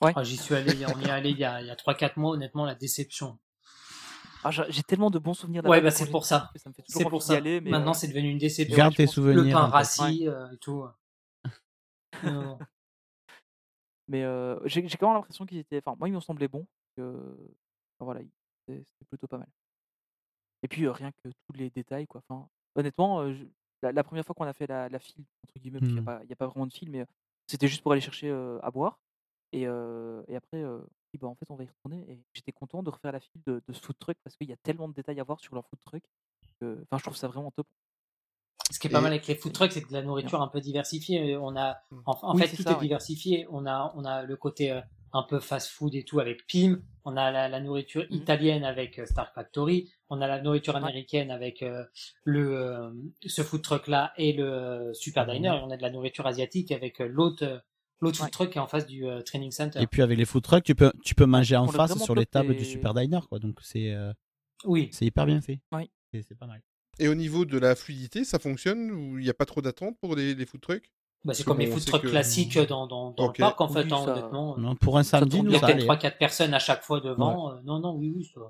Ouais. 0.00 0.12
Ah, 0.16 0.22
J'y 0.24 0.36
suis 0.36 0.54
allé, 0.54 0.72
on 0.86 1.00
y 1.00 1.04
est 1.04 1.10
allé 1.10 1.30
il 1.30 1.38
y 1.38 1.44
a, 1.44 1.60
il 1.60 1.66
y 1.66 1.70
a 1.70 1.74
3-4 1.74 2.18
mois, 2.18 2.32
honnêtement, 2.32 2.64
la 2.64 2.74
déception. 2.74 3.38
Ah, 4.44 4.50
j'ai 4.52 4.62
j'ai 4.68 4.82
tellement 4.84 5.10
de 5.10 5.18
bons 5.18 5.34
souvenirs 5.34 5.64
Ouais, 5.64 5.78
là-bas 5.78 5.88
bah 5.90 5.96
quand 5.96 6.04
c'est 6.04 6.10
pour 6.10 6.24
ça. 6.24 6.50
que 6.54 6.60
ça 6.60 6.68
me 6.70 6.74
fait 6.74 6.82
C'est 6.86 6.92
toujours 6.98 7.10
pour 7.10 7.18
envie 7.18 7.26
d'y 7.26 7.32
ça. 7.32 7.36
aller. 7.38 7.60
Mais 7.60 7.70
Maintenant, 7.70 7.90
euh, 7.90 7.94
c'est 7.94 8.06
devenu 8.06 8.30
une 8.30 8.38
déception. 8.38 8.76
Garde 8.76 8.94
tes 8.94 9.02
je 9.02 9.06
pense 9.08 9.16
Le 9.16 9.32
souvenirs. 9.34 9.56
pain 9.56 9.66
rassis 9.66 10.28
euh, 10.28 10.50
et 10.52 10.58
tout. 10.58 10.84
Non, 12.22 12.32
non. 12.44 12.58
Mais 14.06 14.22
euh, 14.24 14.58
j'ai 14.66 14.86
j'ai 14.86 14.96
quand 14.96 15.08
même 15.08 15.16
l'impression 15.16 15.44
qu'ils 15.44 15.58
étaient. 15.58 15.78
Enfin, 15.84 15.96
moi, 15.98 16.08
ils 16.08 16.12
m'ont 16.12 16.20
semblé 16.20 16.46
bons. 16.46 16.66
Que... 16.96 17.02
enfin, 17.98 18.04
voilà, 18.04 18.20
ils- 18.22 18.30
c'était 18.68 18.84
c'était 18.92 19.04
plutôt 19.08 19.26
pas 19.26 19.38
mal. 19.38 19.48
Et 20.62 20.68
puis, 20.68 20.88
rien 20.88 21.12
que 21.12 21.28
tous 21.28 21.52
les 21.54 21.70
détails, 21.70 22.06
quoi. 22.06 22.20
Enfin, 22.28 22.48
honnêtement, 22.74 23.32
je- 23.32 23.44
la, 23.82 23.92
la 23.92 24.02
première 24.04 24.24
fois 24.24 24.34
qu'on 24.34 24.44
a 24.46 24.52
fait 24.52 24.66
la, 24.66 24.88
la 24.88 24.98
file, 24.98 25.24
entre 25.44 25.58
guillemets, 25.60 25.78
parce 25.80 25.88
qu'il 25.92 26.00
n'y 26.00 26.04
Hmm. 26.04 26.08
a, 26.08 26.36
pas- 26.36 26.44
a 26.44 26.48
vraiment 26.48 26.66
de 26.66 26.72
file, 26.72 26.90
mais 26.90 27.06
c'était 27.46 27.68
juste 27.68 27.82
pour 27.82 27.92
aller 27.92 28.00
chercher 28.00 28.30
à 28.62 28.70
boire. 28.70 28.98
Et, 29.52 29.62
et 29.62 30.36
après, 30.36 30.62
bah, 31.20 31.26
en 31.28 31.34
fait, 31.36 31.50
on 31.50 31.56
va 31.56 31.64
y 31.64 31.68
retourner. 31.68 32.04
Et 32.10 32.22
j'étais 32.34 32.52
content 32.52 32.82
de 32.82 32.90
refaire 32.90 33.12
la 33.12 33.20
file 33.20 33.40
de, 33.46 33.62
de 33.66 33.72
ce 33.72 33.80
food 33.80 33.96
truck 33.98 34.16
parce 34.24 34.36
qu'il 34.36 34.48
y 34.48 34.52
a 34.52 34.56
tellement 34.62 34.88
de 34.88 34.94
détails 34.94 35.20
à 35.20 35.24
voir 35.24 35.40
sur 35.40 35.54
leur 35.54 35.64
food 35.68 35.78
truck. 35.80 36.02
Enfin, 36.62 36.98
je 36.98 37.02
trouve 37.02 37.16
ça 37.16 37.28
vraiment 37.28 37.50
top. 37.52 37.66
Ce 38.70 38.78
qui 38.78 38.88
est 38.88 38.90
pas 38.90 38.98
Et- 38.98 39.02
mal 39.02 39.12
avec 39.12 39.26
les 39.26 39.34
food 39.36 39.52
trucks, 39.52 39.72
c'est 39.72 39.80
que 39.82 39.88
de 39.88 39.94
la 39.94 40.02
nourriture 40.02 40.42
un 40.42 40.48
peu 40.48 40.60
diversifiée. 40.60 41.36
On 41.38 41.56
a, 41.56 41.78
en, 42.04 42.12
en 42.22 42.34
Oui, 42.34 42.42
fait, 42.42 42.54
tout 42.56 42.62
ça, 42.62 42.72
est 42.72 42.74
ouais. 42.74 42.80
diversifié. 42.80 43.46
On 43.50 43.64
a, 43.66 43.92
on 43.96 44.04
a 44.04 44.24
le 44.24 44.36
côté 44.36 44.72
euh, 44.72 44.80
un 45.14 45.22
peu 45.22 45.40
fast-food 45.40 45.94
et 45.94 46.04
tout 46.04 46.20
avec 46.20 46.46
Pim. 46.46 46.82
On 47.04 47.16
a 47.16 47.30
la, 47.30 47.48
la 47.48 47.60
nourriture 47.60 48.02
Mhm. 48.10 48.16
italienne 48.16 48.64
avec 48.64 48.98
euh, 48.98 49.06
Star 49.06 49.32
Factory. 49.32 49.90
On 50.10 50.20
a 50.20 50.26
la 50.26 50.40
nourriture 50.40 50.74
américaine 50.76 51.30
avec 51.30 51.62
euh, 51.62 51.84
le 52.24 52.56
euh, 52.56 52.90
ce 53.26 53.42
food 53.42 53.62
truck 53.62 53.88
là 53.88 54.12
et 54.16 54.32
le 54.32 54.44
euh, 54.44 54.92
Super. 54.94 55.26
Diner. 55.26 55.48
Et 55.48 55.60
on 55.62 55.70
a 55.70 55.76
de 55.76 55.82
la 55.82 55.90
nourriture 55.90 56.26
asiatique 56.26 56.72
avec 56.72 57.00
euh, 57.00 57.06
l'autre 57.08 57.62
l'autre 58.00 58.18
Ouais. 58.20 58.24
food 58.26 58.32
truck 58.32 58.50
qui 58.50 58.58
est 58.58 58.60
en 58.60 58.66
face 58.66 58.86
du 58.86 59.06
euh, 59.06 59.20
training 59.22 59.50
center. 59.50 59.80
Et 59.82 59.86
puis 59.86 60.02
avec 60.02 60.16
les 60.16 60.24
food 60.24 60.42
trucks, 60.42 60.64
tu 60.64 60.74
peux 60.74 60.92
tu 61.04 61.14
peux 61.14 61.26
manger 61.26 61.56
en 61.56 61.64
On 61.64 61.68
face 61.68 62.02
sur 62.02 62.14
les 62.14 62.26
tables 62.26 62.52
et- 62.52 62.56
du 62.56 62.64
super 62.64 62.94
diner 62.94 63.20
quoi. 63.28 63.38
Donc 63.38 63.58
c'est 63.62 63.92
euh, 63.92 64.12
Oui. 64.64 64.88
c'est 64.92 65.04
hyper 65.04 65.26
bien 65.26 65.40
fait. 65.40 65.60
Oui. 65.72 65.90
C'est 66.12 66.38
pas 66.38 66.46
mal. 66.46 66.62
Et 67.00 67.06
au 67.08 67.14
niveau 67.14 67.44
de 67.44 67.58
la 67.58 67.76
fluidité, 67.76 68.24
ça 68.24 68.38
fonctionne 68.38 68.90
ou 68.90 69.18
il 69.18 69.24
n'y 69.24 69.30
a 69.30 69.34
pas 69.34 69.44
trop 69.46 69.60
d'attente 69.60 69.96
pour 70.00 70.16
les, 70.16 70.34
les 70.34 70.46
food 70.46 70.60
trucks? 70.62 70.90
Bah, 71.24 71.34
c'est 71.34 71.44
comme 71.44 71.58
les 71.58 71.66
food 71.66 71.84
trucks 71.84 72.02
que- 72.02 72.08
classiques 72.08 72.58
dans, 72.58 72.86
dans, 72.86 73.14
le 73.18 73.32
parc, 73.38 73.60
en 73.60 73.68
fait, 73.68 73.82
Oui, 73.84 73.92
hein, 73.92 74.04
ça- 74.04 74.12
honnêtement. 74.12 74.56
Non, 74.56 74.74
pour 74.74 74.96
un 74.98 75.02
samedi, 75.02 75.42
nous 75.42 75.50
bien 75.50 75.58
ça 75.60 75.66
peut-être 75.66 75.78
allait. 75.90 76.10
3-4 76.10 76.16
personnes 76.18 76.54
à 76.54 76.58
chaque 76.60 76.82
fois 76.82 77.00
devant. 77.00 77.52
euh, 77.52 77.60
non, 77.64 77.78
non, 77.80 77.94
oui, 77.94 78.12
oui. 78.16 78.24
ça- 78.34 78.40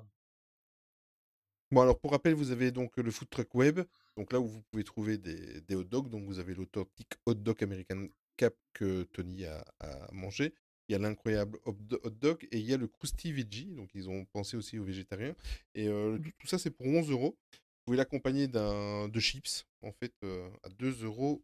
Bon, 1.71 1.81
alors 1.81 1.99
pour 1.99 2.11
rappel, 2.11 2.33
vous 2.33 2.51
avez 2.51 2.71
donc 2.71 2.97
le 2.97 3.11
food 3.11 3.29
truck 3.29 3.53
web, 3.53 3.81
donc 4.17 4.33
là 4.33 4.39
où 4.39 4.47
vous 4.47 4.61
pouvez 4.71 4.83
trouver 4.83 5.17
des, 5.17 5.61
des 5.61 5.75
hot 5.75 5.83
dogs. 5.83 6.09
Donc 6.09 6.25
vous 6.25 6.39
avez 6.39 6.55
l'authentique 6.55 7.13
hot 7.25 7.35
dog 7.35 7.63
American 7.63 8.07
Cap 8.37 8.55
que 8.73 9.03
Tony 9.03 9.45
a, 9.45 9.63
a 9.79 10.11
mangé. 10.11 10.53
Il 10.87 10.93
y 10.93 10.95
a 10.95 10.99
l'incroyable 10.99 11.59
hot 11.65 11.73
do- 11.79 11.99
hot 12.03 12.09
dog 12.09 12.47
et 12.51 12.57
il 12.57 12.65
y 12.65 12.73
a 12.73 12.77
le 12.77 12.87
Krusty 12.87 13.31
Veggie. 13.31 13.65
Donc 13.75 13.89
ils 13.93 14.09
ont 14.09 14.25
pensé 14.25 14.57
aussi 14.57 14.79
aux 14.79 14.83
végétariens. 14.83 15.35
Et 15.75 15.87
euh, 15.87 16.17
tout, 16.17 16.31
tout 16.39 16.47
ça, 16.47 16.57
c'est 16.57 16.71
pour 16.71 16.87
11 16.87 17.11
euros. 17.11 17.37
Vous 17.53 17.59
pouvez 17.85 17.97
l'accompagner 17.97 18.47
d'un 18.47 19.07
de 19.07 19.19
chips, 19.19 19.65
en 19.83 19.91
fait, 19.91 20.13
euh, 20.23 20.49
à 20.63 20.69
2,80 20.69 21.03
euros. 21.03 21.43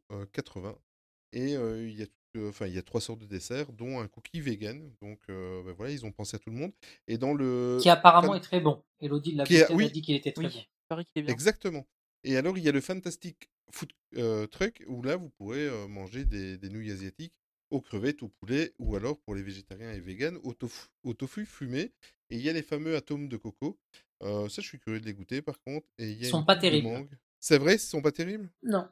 Et 1.34 1.56
euh, 1.56 1.88
il 1.88 1.96
y 1.96 2.02
a 2.04 2.08
tout- 2.08 2.14
euh, 2.14 2.25
enfin, 2.50 2.68
il 2.68 2.74
y 2.74 2.78
a 2.78 2.82
trois 2.84 3.02
sortes 3.02 3.20
de 3.20 3.26
desserts, 3.26 3.72
dont 3.74 4.00
un 4.00 4.08
cookie 4.08 4.42
vegan. 4.42 4.92
Donc 5.02 5.20
euh, 5.30 5.64
ben 5.64 5.74
voilà, 5.74 5.92
ils 5.92 6.06
ont 6.06 6.12
pensé 6.12 6.36
à 6.36 6.40
tout 6.40 6.50
le 6.50 6.56
monde. 6.58 6.72
Et 7.08 7.18
dans 7.18 7.34
le 7.34 7.78
Qui 7.82 7.90
apparemment 7.90 8.30
fan- 8.30 8.38
est 8.38 8.42
très 8.42 8.60
bon. 8.62 8.84
Elodie 9.00 9.34
l'a 9.34 9.44
oui. 9.72 9.86
a 9.86 9.90
dit 9.90 10.02
qu'il 10.02 10.16
était 10.16 10.32
très 10.32 10.46
Oui, 10.46 10.52
bon. 10.54 10.60
il 10.60 10.88
paraît 10.88 11.06
qu'il 11.06 11.20
est 11.20 11.24
bien. 11.24 11.34
Exactement. 11.34 11.86
Et 12.24 12.38
alors, 12.38 12.58
il 12.58 12.64
y 12.64 12.70
a 12.70 12.72
le 12.72 12.82
Fantastic 12.82 13.50
Food 13.72 13.92
euh, 14.18 14.48
Truck 14.48 14.84
où 14.88 15.02
là, 15.04 15.16
vous 15.16 15.30
pourrez 15.30 15.68
euh, 15.68 15.88
manger 15.88 16.26
des, 16.26 16.58
des 16.58 16.70
nouilles 16.70 16.92
asiatiques 16.92 17.34
aux 17.72 17.82
crevettes, 17.82 18.24
au 18.24 18.30
poulet, 18.30 18.74
ou 18.80 18.96
alors 18.96 19.20
pour 19.20 19.36
les 19.36 19.42
végétariens 19.44 19.92
et 19.92 20.00
véganes, 20.00 20.38
au 20.44 20.54
tofu, 20.54 20.88
au 21.04 21.14
tofu 21.14 21.46
fumé. 21.46 21.92
Et 22.30 22.38
il 22.38 22.42
y 22.42 22.50
a 22.50 22.54
les 22.54 22.64
fameux 22.64 22.96
atomes 22.96 23.28
de 23.28 23.38
coco. 23.38 23.78
Euh, 24.24 24.48
ça, 24.50 24.62
je 24.62 24.68
suis 24.68 24.80
curieux 24.80 25.00
de 25.00 25.06
les 25.06 25.14
goûter 25.14 25.42
par 25.42 25.60
contre. 25.62 25.88
Et 25.98 26.10
il 26.10 26.18
y 26.18 26.24
a 26.26 26.28
Ils 26.28 26.32
sont 26.32 26.44
pas 26.46 26.56
terribles. 26.56 27.08
C'est 27.40 27.58
vrai, 27.60 27.76
ils 27.76 27.80
sont 27.80 28.02
pas 28.02 28.12
terribles? 28.12 28.50
Non. 28.64 28.88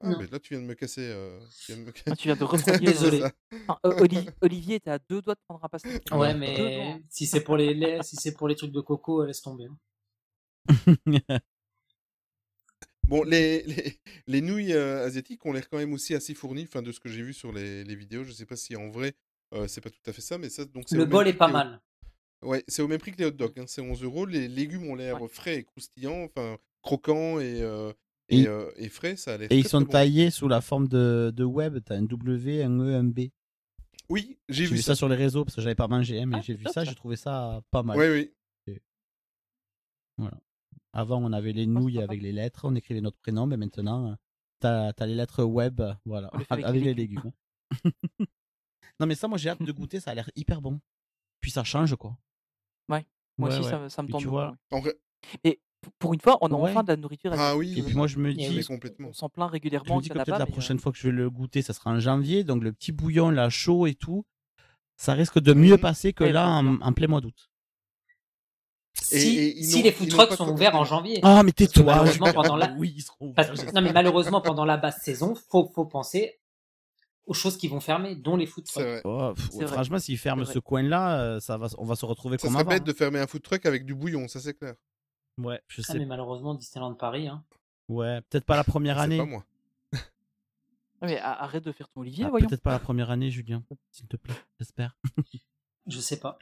Ah, 0.00 0.08
Non. 0.10 0.18
mais 0.18 0.26
là, 0.28 0.38
tu 0.38 0.54
viens 0.54 0.62
de 0.62 0.66
me 0.66 0.74
casser. 0.74 1.02
euh, 1.02 1.38
tu 1.66 1.72
viens 1.72 1.82
de 1.82 1.86
me 1.88 1.92
Ah, 2.06 2.16
tu 2.16 2.28
viens 2.28 2.36
de 2.36 2.44
refroidir. 2.44 2.92
Désolé. 2.92 3.22
Enfin, 3.68 3.78
euh, 3.84 4.00
Oli- 4.00 4.28
Olivier 4.40 4.76
était 4.76 4.90
à 4.90 4.98
deux 4.98 5.20
doigts 5.20 5.34
de 5.34 5.40
prendre 5.46 5.62
un 5.64 5.68
pastèque. 5.68 6.02
Ouais, 6.14 6.34
mais 6.34 7.02
si 7.10 7.26
c'est 7.26 7.42
pour 7.42 7.56
les 7.56 8.02
si 8.02 8.16
c'est 8.16 8.32
pour 8.32 8.48
les 8.48 8.54
trucs 8.56 8.72
de 8.72 8.80
coco, 8.80 9.24
laisse 9.24 9.42
tomber. 9.42 9.66
hein. 9.66 9.76
Bon, 13.08 13.22
les, 13.24 13.62
les, 13.62 13.98
les 14.26 14.40
nouilles 14.42 14.74
euh, 14.74 15.06
asiatiques 15.06 15.44
ont 15.46 15.52
l'air 15.52 15.68
quand 15.70 15.78
même 15.78 15.94
aussi 15.94 16.14
assez 16.14 16.34
fournies, 16.34 16.64
enfin, 16.64 16.82
de 16.82 16.92
ce 16.92 17.00
que 17.00 17.08
j'ai 17.08 17.22
vu 17.22 17.32
sur 17.32 17.52
les, 17.52 17.82
les 17.84 17.94
vidéos. 17.94 18.22
Je 18.24 18.32
sais 18.32 18.44
pas 18.44 18.56
si 18.56 18.76
en 18.76 18.90
vrai, 18.90 19.14
euh, 19.54 19.66
c'est 19.66 19.80
pas 19.80 19.88
tout 19.90 19.98
à 20.06 20.12
fait 20.12 20.20
ça, 20.20 20.36
mais 20.36 20.50
ça, 20.50 20.64
donc 20.66 20.84
c'est 20.86 20.96
Le 20.96 21.06
bol 21.06 21.26
est 21.26 21.32
pas 21.34 21.48
mal. 21.48 21.80
Ouais, 22.42 22.62
c'est 22.68 22.82
au 22.82 22.88
même 22.88 22.98
prix 23.00 23.12
que 23.12 23.16
les 23.18 23.24
hot 23.24 23.30
dogs. 23.30 23.58
hein, 23.58 23.64
C'est 23.66 23.80
11 23.80 24.02
euros. 24.02 24.26
Les 24.26 24.46
légumes 24.46 24.88
ont 24.90 24.94
l'air 24.94 25.18
frais 25.30 25.56
et 25.56 25.64
croustillants, 25.64 26.24
enfin, 26.24 26.58
croquants 26.82 27.40
et, 27.40 27.62
euh, 27.62 27.92
et, 28.28 28.40
Et- 28.42 28.48
euh, 28.48 28.70
et 28.76 28.88
frais. 28.88 29.16
Ça 29.16 29.34
a 29.34 29.36
l'air 29.38 29.48
Et 29.50 29.58
ils 29.58 29.66
sont 29.66 29.78
très 29.78 29.86
bon. 29.86 29.92
taillés 29.92 30.30
sous 30.30 30.48
la 30.48 30.60
forme 30.60 30.88
de, 30.88 31.32
de 31.34 31.44
web. 31.44 31.78
T'as 31.84 31.96
un 31.96 32.02
W, 32.02 32.62
un 32.62 32.78
E, 32.80 32.94
un 32.96 33.04
B. 33.04 33.20
Oui, 34.10 34.38
j'ai 34.48 34.64
J'ai 34.64 34.70
vu 34.70 34.76
vu 34.76 34.82
ça. 34.82 34.92
ça 34.92 34.96
sur 34.96 35.08
les 35.08 35.16
réseaux 35.16 35.44
parce 35.44 35.54
que 35.56 35.60
j'avais 35.60 35.74
pas 35.74 35.88
mangé, 35.88 36.20
hein, 36.22 36.26
mais 36.26 36.38
Ah, 36.38 36.40
j'ai 36.42 36.54
vu 36.54 36.64
ça, 36.72 36.84
j'ai 36.84 36.94
trouvé 36.94 37.16
ça 37.16 37.60
pas 37.70 37.82
mal. 37.82 37.98
Oui, 37.98 38.06
oui. 38.08 38.32
Et- 38.72 38.82
Voilà. 40.16 40.38
Avant, 40.94 41.22
on 41.22 41.32
avait 41.32 41.52
les 41.52 41.66
nouilles 41.66 42.00
avec 42.00 42.22
les 42.22 42.32
lettres, 42.32 42.62
on 42.64 42.74
écrivait 42.74 43.02
notre 43.02 43.18
prénom, 43.18 43.46
mais 43.46 43.58
maintenant, 43.58 44.10
euh, 44.12 44.14
t'as 44.60 44.92
as 44.98 45.06
les 45.06 45.14
lettres 45.14 45.44
web, 45.44 45.82
voilà, 46.06 46.30
le 46.32 46.44
avec 46.48 46.64
avec, 46.64 46.82
les 46.82 46.94
légumes. 46.94 47.30
non, 49.00 49.06
mais 49.06 49.14
ça, 49.14 49.28
moi, 49.28 49.36
j'ai 49.38 49.50
hâte 49.50 49.62
de 49.62 49.72
goûter, 49.72 50.00
ça 50.00 50.10
a 50.10 50.14
l'air 50.14 50.30
hyper 50.34 50.60
bon. 50.62 50.80
Puis 51.40 51.50
ça 51.50 51.62
change, 51.62 51.94
quoi. 51.96 52.16
Ouais, 52.88 53.06
moi 53.36 53.50
Ouais, 53.50 53.54
aussi, 53.58 53.64
ouais. 53.66 53.70
ça, 53.70 53.78
me- 53.78 53.88
ça 53.90 54.02
me 54.02 54.08
Et 54.08 54.12
tente 54.12 54.22
tu 54.22 54.28
vois, 54.28 54.56
ouais. 54.72 54.98
Et 55.44 55.60
pour 55.98 56.12
une 56.14 56.20
fois, 56.20 56.38
on 56.40 56.48
a 56.48 56.54
Ouais. 56.54 56.70
enfin 56.70 56.82
de 56.82 56.88
la 56.88 56.96
nourriture 56.96 57.32
Ah 57.36 57.56
oui, 57.56 57.78
Et 57.78 57.82
puis 57.82 57.94
moi, 57.94 58.06
je 58.06 58.18
me 58.18 58.32
dis. 58.34 58.66
On 59.00 59.12
s'en 59.12 59.28
plaint 59.28 59.48
je 59.48 59.52
régulièrement 59.52 59.96
me 59.96 60.02
dis 60.02 60.08
que 60.08 60.14
la 60.14 60.24
mais, 60.44 60.50
euh, 60.50 60.52
prochaine 60.52 60.78
fois 60.78 60.92
que 60.92 60.98
je 60.98 61.04
vais 61.08 61.12
le 61.14 61.30
goûter, 61.30 61.62
ça 61.62 61.72
sera 61.72 61.90
en 61.90 62.00
janvier, 62.00 62.44
donc 62.44 62.62
le 62.62 62.72
petit 62.72 62.92
bouillon, 62.92 63.30
là, 63.30 63.48
chaud 63.48 63.86
et 63.86 63.94
tout, 63.94 64.24
ça 64.96 65.12
risque 65.14 65.38
de 65.38 65.52
mieux 65.54 65.74
Mhm. 65.74 65.80
passer 65.80 66.12
que 66.12 66.24
Ouais, 66.24 66.32
là, 66.32 66.46
faut 66.46 66.66
en, 66.68 66.80
en 66.80 66.92
plein 66.92 67.06
mois 67.06 67.20
d'août. 67.20 67.48
Et- 69.12 69.62
Si, 69.62 69.78
et 69.78 69.82
les 69.82 69.92
food 69.92 70.08
trucks 70.08 70.32
sont 70.32 70.48
ouverts 70.50 70.74
en 70.74 70.84
janvier. 70.84 71.20
Ah, 71.22 71.42
mais 71.44 71.52
tais-toi 71.52 71.84
malheureusement, 71.84 72.32
pendant 72.32 72.56
la... 72.56 72.72
Oui, 72.72 72.92
ils 72.96 73.02
seront 73.02 73.32
parce- 73.32 73.50
ouverts, 73.50 73.72
Non, 73.72 73.80
mais 73.80 73.92
malheureusement, 73.92 74.40
pendant 74.40 74.64
la 74.64 74.76
basse 74.76 75.00
saison, 75.02 75.34
faut, 75.50 75.70
faut 75.74 75.86
penser 75.86 76.40
aux 77.26 77.34
choses 77.34 77.56
qui 77.56 77.68
vont 77.68 77.80
fermer, 77.80 78.16
dont 78.16 78.36
les 78.36 78.46
food 78.46 78.64
trucks. 78.64 78.82
vrai. 78.84 79.00
Oh, 79.04 79.32
pff, 79.34 79.48
C'est 79.52 79.64
vrai. 79.64 79.72
franchement, 79.74 79.98
s'ils 79.98 80.18
ferment 80.18 80.44
ce 80.44 80.58
coin-là, 80.58 81.20
euh, 81.20 81.40
ça 81.40 81.56
va, 81.58 81.68
on 81.78 81.84
va 81.84 81.94
se 81.94 82.04
retrouver 82.06 82.38
Ça 82.38 82.42
comme 82.48 82.52
serait 82.54 82.62
avant. 82.62 82.70
bête 82.70 82.84
de 82.84 82.92
fermer 82.92 83.20
un 83.20 83.26
food 83.26 83.42
truck 83.42 83.64
avec 83.66 83.84
du 83.86 83.94
bouillon, 83.94 84.26
ça 84.28 84.40
c'est 84.40 84.54
clair. 84.54 84.74
Ouais, 85.38 85.60
je 85.68 85.82
Ah, 85.82 85.92
sais. 85.92 85.98
mais 85.98 86.06
malheureusement, 86.06 86.54
Disneyland 86.54 86.94
Paris, 86.94 87.28
hein. 87.28 87.44
Ouais, 87.88 88.20
peut-être 88.22 88.44
pas 88.44 88.56
la 88.56 88.64
première 88.64 88.98
année. 88.98 89.16
pas 89.18 89.24
moi. 89.24 89.44
Ah, 91.00 91.06
mais 91.06 91.18
arrête 91.20 91.62
de 91.64 91.70
faire 91.72 91.88
ton 91.88 92.00
Olivier, 92.00 92.24
Ah, 92.24 92.30
voyons. 92.30 92.48
peut-être 92.48 92.62
pas 92.62 92.72
la 92.72 92.80
première 92.80 93.10
année, 93.10 93.30
Julien. 93.30 93.62
S'il 93.92 94.08
te 94.08 94.16
plaît, 94.16 94.34
j'espère. 94.58 94.96
je 95.86 96.00
sais 96.00 96.18
pas. 96.18 96.38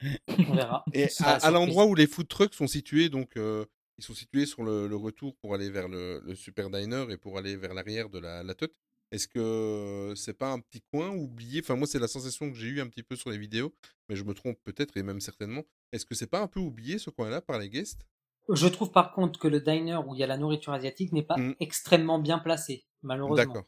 On 0.49 0.55
verra. 0.55 0.83
Et 0.95 1.09
à, 1.23 1.51
l'endroit 1.51 1.85
où 1.85 1.95
les 1.95 2.07
food 2.07 2.27
trucks 2.27 2.55
sont 2.55 2.67
situés, 2.67 3.11
donc 3.11 3.37
euh, 3.37 3.67
ils 3.99 4.05
sont 4.05 4.15
situés 4.15 4.47
sur 4.47 4.63
le, 4.65 4.89
le 4.89 4.97
retour 4.97 5.37
pour 5.37 5.55
aller 5.55 5.69
vers 5.69 5.89
le, 5.89 6.23
le 6.25 6.35
super 6.35 6.71
diner 6.71 7.05
et 7.11 7.19
pour 7.19 7.37
aller 7.37 7.55
vers 7.57 7.75
l'arrière 7.75 8.09
de 8.09 8.19
la, 8.19 8.43
la 8.43 8.55
teute. 8.55 8.75
Est-ce 9.13 9.29
que 9.29 10.15
c'est 10.17 10.33
pas 10.37 10.51
un 10.51 10.59
petit 10.61 10.81
coin 10.91 11.11
oublié? 11.11 11.61
Enfin, 11.63 11.77
moi, 11.77 11.87
c'est 11.87 11.99
la 11.99 12.09
sensation 12.09 12.51
que 12.51 12.57
j'ai 12.57 12.69
eue 12.69 12.81
un 12.81 12.89
petit 12.89 13.03
peu 13.05 13.15
sur 13.15 13.31
les 13.31 13.39
vidéos, 13.39 13.75
mais 14.09 14.17
je 14.17 14.25
me 14.25 14.33
trompe 14.33 14.59
peut-être 14.65 14.97
et 14.97 15.03
même 15.03 15.21
certainement. 15.21 15.63
Est-ce 15.93 16.07
que 16.07 16.15
c'est 16.15 16.27
pas 16.27 16.41
un 16.41 16.49
peu 16.49 16.61
oublié 16.61 16.99
ce 16.99 17.11
coin-là 17.11 17.43
par 17.43 17.59
les 17.59 17.69
guests? 17.69 18.07
Je 18.53 18.67
trouve 18.69 18.91
par 18.93 19.13
contre 19.13 19.39
que 19.41 19.49
le 19.49 19.61
diner 19.61 19.97
où 20.07 20.15
il 20.15 20.19
y 20.21 20.23
a 20.25 20.27
la 20.27 20.37
nourriture 20.37 20.73
asiatique 20.73 21.13
n'est 21.13 21.23
pas 21.25 21.37
Mm. 21.37 21.55
extrêmement 21.61 22.19
bien 22.19 22.39
placé, 22.39 22.85
malheureusement. 23.03 23.37
D'accord. 23.53 23.65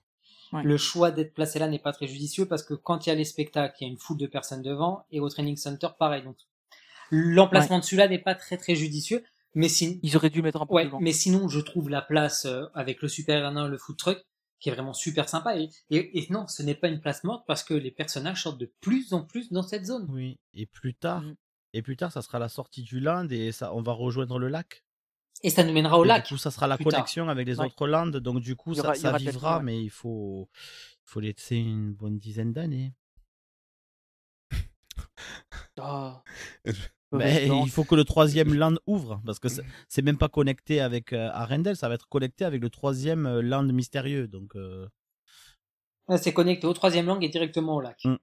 Ouais. 0.52 0.62
Le 0.62 0.76
choix 0.78 1.10
d'être 1.10 1.34
placé 1.34 1.58
là 1.58 1.68
n'est 1.68 1.78
pas 1.78 1.92
très 1.92 2.06
judicieux 2.06 2.46
parce 2.46 2.62
que 2.62 2.72
quand 2.74 3.04
il 3.06 3.10
y 3.10 3.12
a 3.12 3.14
les 3.14 3.24
spectacles, 3.24 3.76
il 3.80 3.84
y 3.84 3.86
a 3.88 3.90
une 3.92 3.98
foule 3.98 4.16
de 4.16 4.26
personnes 4.26 4.62
devant 4.62 5.04
et 5.10 5.20
au 5.20 5.28
training 5.28 5.56
center, 5.56 5.88
pareil. 5.98 6.22
Donc, 6.22 6.36
l'emplacement 7.10 7.78
de 7.78 7.84
celui-là 7.84 8.08
n'est 8.08 8.18
pas 8.18 8.34
très 8.34 8.56
très 8.56 8.74
judicieux, 8.74 9.24
mais 9.54 9.68
si... 9.68 9.98
Ils 10.02 10.16
auraient 10.16 10.30
dû 10.30 10.42
mettre 10.42 10.62
un 10.62 10.66
peu 10.66 10.74
Ouais, 10.74 10.84
loin. 10.84 10.98
mais 11.02 11.12
sinon, 11.12 11.48
je 11.48 11.60
trouve 11.60 11.88
la 11.90 12.02
place 12.02 12.44
euh, 12.46 12.64
avec 12.74 13.02
le 13.02 13.08
super 13.08 13.36
Ernin, 13.42 13.68
le 13.68 13.78
food 13.78 13.96
truck, 13.96 14.24
qui 14.60 14.68
est 14.68 14.72
vraiment 14.72 14.92
super 14.94 15.28
sympa. 15.28 15.56
Et, 15.58 15.68
et, 15.90 16.18
et 16.18 16.26
non, 16.30 16.46
ce 16.46 16.62
n'est 16.62 16.74
pas 16.74 16.88
une 16.88 17.00
place 17.00 17.24
morte 17.24 17.44
parce 17.46 17.62
que 17.62 17.74
les 17.74 17.90
personnages 17.90 18.42
sortent 18.42 18.58
de 18.58 18.72
plus 18.80 19.12
en 19.12 19.22
plus 19.22 19.52
dans 19.52 19.62
cette 19.62 19.84
zone. 19.86 20.06
Oui, 20.10 20.38
et 20.54 20.66
plus 20.66 20.94
tard, 20.94 21.22
Mhm. 21.22 21.36
Et 21.72 21.82
plus 21.82 21.96
tard, 21.96 22.12
ça 22.12 22.22
sera 22.22 22.38
la 22.38 22.48
sortie 22.48 22.82
du 22.82 23.00
land 23.00 23.28
et 23.30 23.52
ça, 23.52 23.74
on 23.74 23.82
va 23.82 23.92
rejoindre 23.92 24.38
le 24.38 24.48
lac. 24.48 24.84
Et 25.44 25.50
ça 25.50 25.62
nous 25.62 25.72
mènera 25.72 25.98
au 25.98 26.04
Et 26.04 26.08
lac. 26.08 26.26
Du 26.26 26.34
coup, 26.34 26.38
ça 26.38 26.50
sera 26.50 26.66
la 26.66 26.76
tard. 26.76 26.84
connexion 26.90 27.28
avec 27.28 27.46
les 27.46 27.60
Ouais. 27.60 27.66
autres 27.66 27.86
lands, 27.86 28.06
donc 28.06 28.40
du 28.40 28.56
coup, 28.56 28.72
aura- 28.72 28.94
ça, 28.94 29.12
ça 29.12 29.16
vivra, 29.18 29.58
ouais. 29.58 29.64
mais 29.64 29.82
il 29.82 29.90
faut, 29.90 30.48
il 30.54 31.04
faut 31.10 31.20
laisser 31.20 31.56
une 31.56 31.92
bonne 31.92 32.18
dizaine 32.18 32.52
d'années. 32.52 32.92
Ah, 35.80 36.24
Mais 37.12 37.46
langue. 37.46 37.66
il 37.66 37.70
faut 37.70 37.84
que 37.84 37.94
le 37.94 38.04
troisième 38.04 38.52
land 38.54 38.74
ouvre, 38.86 39.22
parce 39.24 39.38
que 39.38 39.48
c'est 39.48 39.62
c'est 39.88 40.02
même 40.02 40.18
pas 40.18 40.28
connecté 40.28 40.80
avec 40.80 41.12
euh, 41.12 41.30
Arendelle, 41.32 41.76
ça 41.76 41.88
va 41.88 41.94
être 41.94 42.08
connecté 42.08 42.44
avec 42.44 42.60
le 42.60 42.68
troisième 42.68 43.26
euh, 43.26 43.40
land 43.42 43.62
mystérieux. 43.64 44.26
Donc, 44.28 44.56
euh, 44.56 44.88
Ouais, 46.08 46.18
C'est 46.18 46.32
connecté 46.32 46.66
au 46.66 46.72
troisième 46.72 47.06
langue 47.06 47.22
et 47.22 47.28
directement 47.28 47.76
au 47.76 47.80
lac. 47.80 48.02
Mm. 48.04 48.16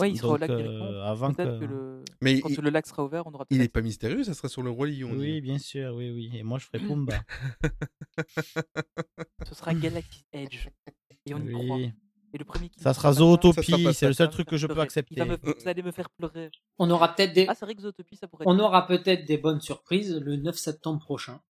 Ouais, 0.00 0.10
il 0.10 0.18
sera 0.18 0.32
au 0.32 0.36
lac 0.38 0.48
euh, 0.50 0.56
directement. 0.56 1.02
avant 1.02 1.32
Peut-être 1.32 1.58
que- 1.58 1.64
que 1.66 1.70
le... 1.70 2.04
Mais 2.22 2.40
quand 2.40 2.48
il, 2.48 2.56
le 2.60 2.70
lac 2.70 2.86
sera 2.86 3.04
ouvert, 3.04 3.26
on 3.26 3.32
aura 3.32 3.44
il 3.50 3.58
peut-être 3.58 3.68
est 3.68 3.72
pas 3.72 3.82
mystérieux, 3.82 4.24
ça 4.24 4.32
sera 4.34 4.48
sur 4.48 4.62
le 4.62 4.70
roi 4.70 4.86
lion. 4.86 5.10
on 5.12 5.16
oui, 5.18 5.34
dit. 5.34 5.40
bien 5.42 5.58
sûr, 5.58 5.94
oui, 5.94 6.10
oui. 6.10 6.30
Et 6.34 6.42
moi, 6.42 6.58
je 6.58 6.64
ferai 6.66 6.78
Pumba. 6.86 7.20
Ce 9.48 9.54
sera 9.54 9.74
Galaxy 9.74 10.24
Edge. 10.32 10.68
Et 11.26 11.34
on 11.34 11.38
y 11.46 11.52
croit. 11.52 11.76
oui. 11.76 11.92
Et 12.34 12.38
le 12.38 12.44
premier 12.46 12.70
qui 12.70 12.80
Ça 12.80 12.94
sera 12.94 13.12
Zootopie, 13.12 13.92
c'est 13.92 14.06
le 14.06 14.14
seul 14.14 14.30
truc 14.30 14.48
que 14.48 14.56
je 14.56 14.66
peux 14.66 14.80
accepter. 14.80 15.22
Me- 15.22 15.36
Vous 15.42 15.68
allez 15.68 15.82
me 15.82 15.90
faire 15.92 16.08
pleurer. 16.08 16.50
On 16.78 16.88
aura 16.90 17.14
peut-être 17.14 17.34
des, 17.34 17.44
Ah, 17.46 17.54
c'est 17.54 17.66
vrai 17.66 17.74
que 17.74 17.82
Zootopie, 17.82 18.16
ça 18.16 18.26
pourrait 18.26 18.44
on 18.48 18.58
aura 18.58 18.86
peut-être 18.86 19.26
des 19.26 19.36
bonnes 19.36 19.60
surprises 19.60 20.14
le 20.16 20.36
9 20.36 20.56
septembre 20.56 21.00
prochain. 21.00 21.40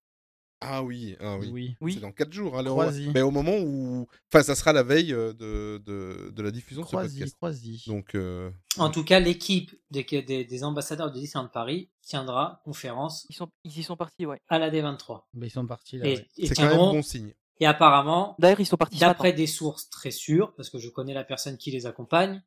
Ah 0.64 0.82
oui, 0.82 1.16
ah 1.20 1.36
oui. 1.38 1.48
Oui. 1.52 1.76
Oui. 1.80 1.94
C'est 1.94 2.00
dans 2.00 2.12
4 2.12 2.32
jours. 2.32 2.58
hein, 2.58 2.90
mais 3.14 3.20
au 3.22 3.30
moment 3.30 3.56
où. 3.58 4.06
Enfin, 4.32 4.42
ça 4.42 4.54
sera 4.54 4.72
la 4.72 4.82
veille 4.82 5.12
euh, 5.12 5.32
de, 5.32 5.82
de, 5.84 6.30
de 6.30 6.42
la 6.42 6.50
diffusion 6.50 6.82
de 6.82 6.86
ce 6.86 6.92
Croisi, 6.92 7.18
podcast. 7.18 7.36
croisi. 7.36 7.84
Donc, 7.86 8.14
euh, 8.14 8.50
En 8.78 8.90
tout 8.90 9.04
cas, 9.04 9.20
l'équipe 9.20 9.74
des, 9.90 10.04
des, 10.04 10.44
des 10.44 10.64
ambassadeurs 10.64 11.10
de 11.10 11.18
Disneyland 11.18 11.48
Paris 11.48 11.90
tiendra 12.02 12.60
conférence 12.64 13.26
Ils, 13.30 13.34
sont... 13.36 13.48
Ils 13.64 13.78
y 13.78 13.82
sont 13.82 13.96
partis, 13.96 14.24
ouais. 14.26 14.40
à 14.48 14.58
la 14.58 14.70
D23. 14.70 15.22
Mais 15.34 15.48
ils 15.48 15.50
sont 15.50 15.66
partis 15.66 15.98
là. 15.98 16.04
Ouais. 16.04 16.26
c'est 16.36 16.54
quand 16.54 16.62
même 16.62 16.70
tiendront, 16.72 16.92
bon 16.94 17.02
signe. 17.02 17.32
et 17.60 17.66
apparemment, 17.66 18.34
D'ailleurs, 18.38 18.60
ils 18.60 18.66
sont 18.66 18.76
partis 18.76 18.96
ce 18.96 19.00
d'après 19.00 19.32
des 19.32 19.46
sources 19.46 19.88
très 19.90 20.10
sûres, 20.10 20.54
parce 20.56 20.70
que 20.70 20.78
je 20.78 20.88
connais 20.88 21.14
la 21.14 21.24
personne 21.24 21.56
qui 21.56 21.70
les 21.70 21.86
accompagne, 21.86 22.42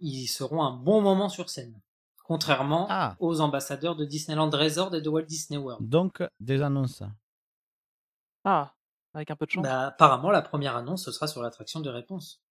ils 0.00 0.26
seront 0.26 0.62
un 0.62 0.76
bon 0.76 1.00
moment 1.00 1.28
sur 1.28 1.48
scène. 1.50 1.80
Contrairement 2.26 2.86
Ah. 2.88 3.16
aux 3.20 3.40
ambassadeurs 3.42 3.96
de 3.96 4.06
Disneyland 4.06 4.48
Resort 4.48 4.94
et 4.94 5.02
de 5.02 5.08
Walt 5.10 5.24
Disney 5.26 5.58
World. 5.58 5.86
Donc, 5.86 6.22
des 6.40 6.62
annonces. 6.62 7.02
Ah, 8.44 8.74
avec 9.14 9.30
un 9.30 9.36
peu 9.36 9.46
de 9.46 9.50
chance. 9.50 9.62
Bah, 9.62 9.88
apparemment, 9.88 10.30
la 10.30 10.42
première 10.42 10.76
annonce, 10.76 11.04
ce 11.04 11.12
sera 11.12 11.26
sur 11.26 11.42
l'attraction 11.42 11.80
de 11.80 11.90
réponse. 11.90 12.42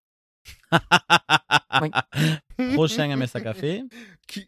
Prochain 2.73 3.15
MSA 3.15 3.41
Café. 3.41 3.83
Qui... 4.27 4.47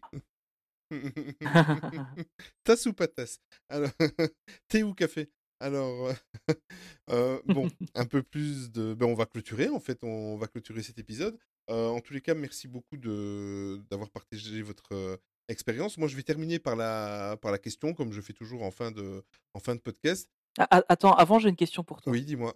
tasse 2.64 2.86
ou 2.86 2.92
pas 2.92 3.08
tasse 3.08 3.40
Alors, 3.68 3.90
thé 4.68 4.82
ou 4.82 4.94
café? 4.94 5.30
Alors, 5.58 6.08
euh, 6.08 6.14
euh, 7.10 7.40
bon, 7.46 7.68
un 7.94 8.04
peu 8.04 8.22
plus 8.22 8.70
de... 8.70 8.94
Ben, 8.94 9.06
on 9.06 9.14
va 9.14 9.26
clôturer, 9.26 9.68
en 9.68 9.80
fait, 9.80 9.98
on 10.02 10.36
va 10.36 10.48
clôturer 10.48 10.82
cet 10.82 10.98
épisode. 10.98 11.38
Euh, 11.70 11.88
en 11.88 12.00
tous 12.00 12.12
les 12.12 12.20
cas, 12.20 12.34
merci 12.34 12.68
beaucoup 12.68 12.96
de 12.96 13.82
d'avoir 13.90 14.10
partagé 14.10 14.62
votre 14.62 14.92
euh, 14.92 15.16
expérience. 15.48 15.98
Moi, 15.98 16.08
je 16.08 16.16
vais 16.16 16.22
terminer 16.22 16.58
par 16.58 16.76
la, 16.76 17.36
par 17.40 17.50
la 17.50 17.58
question, 17.58 17.92
comme 17.92 18.12
je 18.12 18.20
fais 18.20 18.32
toujours 18.32 18.62
en 18.62 18.70
fin 18.70 18.90
de, 18.90 19.24
en 19.54 19.60
fin 19.60 19.74
de 19.74 19.80
podcast. 19.80 20.30
Ah, 20.58 20.66
ah, 20.70 20.84
attends, 20.88 21.12
avant, 21.14 21.38
j'ai 21.38 21.48
une 21.48 21.56
question 21.56 21.84
pour 21.84 22.00
toi. 22.00 22.12
Oui, 22.12 22.22
dis-moi. 22.24 22.54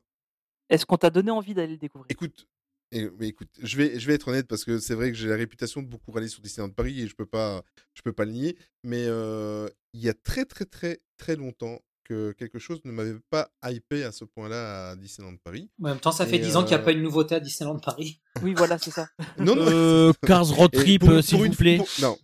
Est-ce 0.69 0.87
qu'on 0.87 0.97
t'a 0.97 1.11
donné 1.11 1.31
envie 1.31 1.55
d'aller 1.55 1.73
le 1.73 1.79
découvrir? 1.79 2.07
Écoute, 2.11 2.47
et, 2.93 3.09
mais 3.19 3.29
écoute, 3.29 3.49
je 3.63 3.77
vais, 3.77 3.99
je 4.01 4.07
vais 4.07 4.15
être 4.15 4.29
honnête 4.29 4.47
parce 4.49 4.65
que 4.65 4.79
c'est 4.79 4.95
vrai 4.95 5.11
que 5.13 5.17
j'ai 5.17 5.29
la 5.29 5.37
réputation 5.37 5.83
de 5.83 5.87
beaucoup 5.87 6.11
râler 6.13 6.29
sur 6.29 6.41
Disneyland 6.41 6.71
Paris 6.73 7.01
et 7.01 7.09
je 7.09 7.15
peux 7.15 7.27
pas, 7.27 7.63
je 7.95 8.03
peux 8.03 8.13
pas 8.13 8.25
le 8.25 8.33
nier. 8.33 8.57
Mais 8.85 9.05
euh, 9.07 9.69
il 9.93 10.01
y 10.01 10.09
a 10.09 10.15
très 10.15 10.45
très 10.45 10.65
très 10.65 11.01
très 11.17 11.37
longtemps 11.37 11.81
que 12.05 12.33
quelque 12.33 12.59
chose 12.59 12.81
ne 12.85 12.91
m'avait 12.91 13.19
pas 13.31 13.51
hypé 13.69 14.03
à 14.03 14.11
ce 14.11 14.25
point-là 14.25 14.91
à 14.91 14.97
Disneyland 14.97 15.37
Paris. 15.37 15.71
En 15.81 15.89
même 15.89 16.01
temps, 16.01 16.11
ça 16.11 16.27
fait 16.27 16.37
Et, 16.37 16.41
10 16.41 16.57
ans 16.57 16.63
qu'il 16.65 16.77
n'y 16.77 16.83
a 16.83 16.85
pas 16.85 16.93
eu 16.93 16.97
de 16.97 17.03
nouveauté 17.03 17.37
à 17.37 17.41
Disneyland 17.41 17.79
Paris. 17.79 18.21
Oui, 18.43 18.55
voilà, 18.57 18.79
c'est 18.79 18.91
ça. 18.91 19.09
Non, 19.39 19.55
non. 19.55 19.67
Euh, 19.69 20.13
Cars 20.27 20.49
Road 20.49 20.73
Trip, 20.73 21.01
pour- 21.03 21.11
euh, 21.11 21.15
pour 21.17 21.25
s'il 21.25 21.39
une- 21.45 21.53
vous 21.53 21.57
plaît. 21.57 21.77
pour- 21.77 21.89
non. 22.01 22.19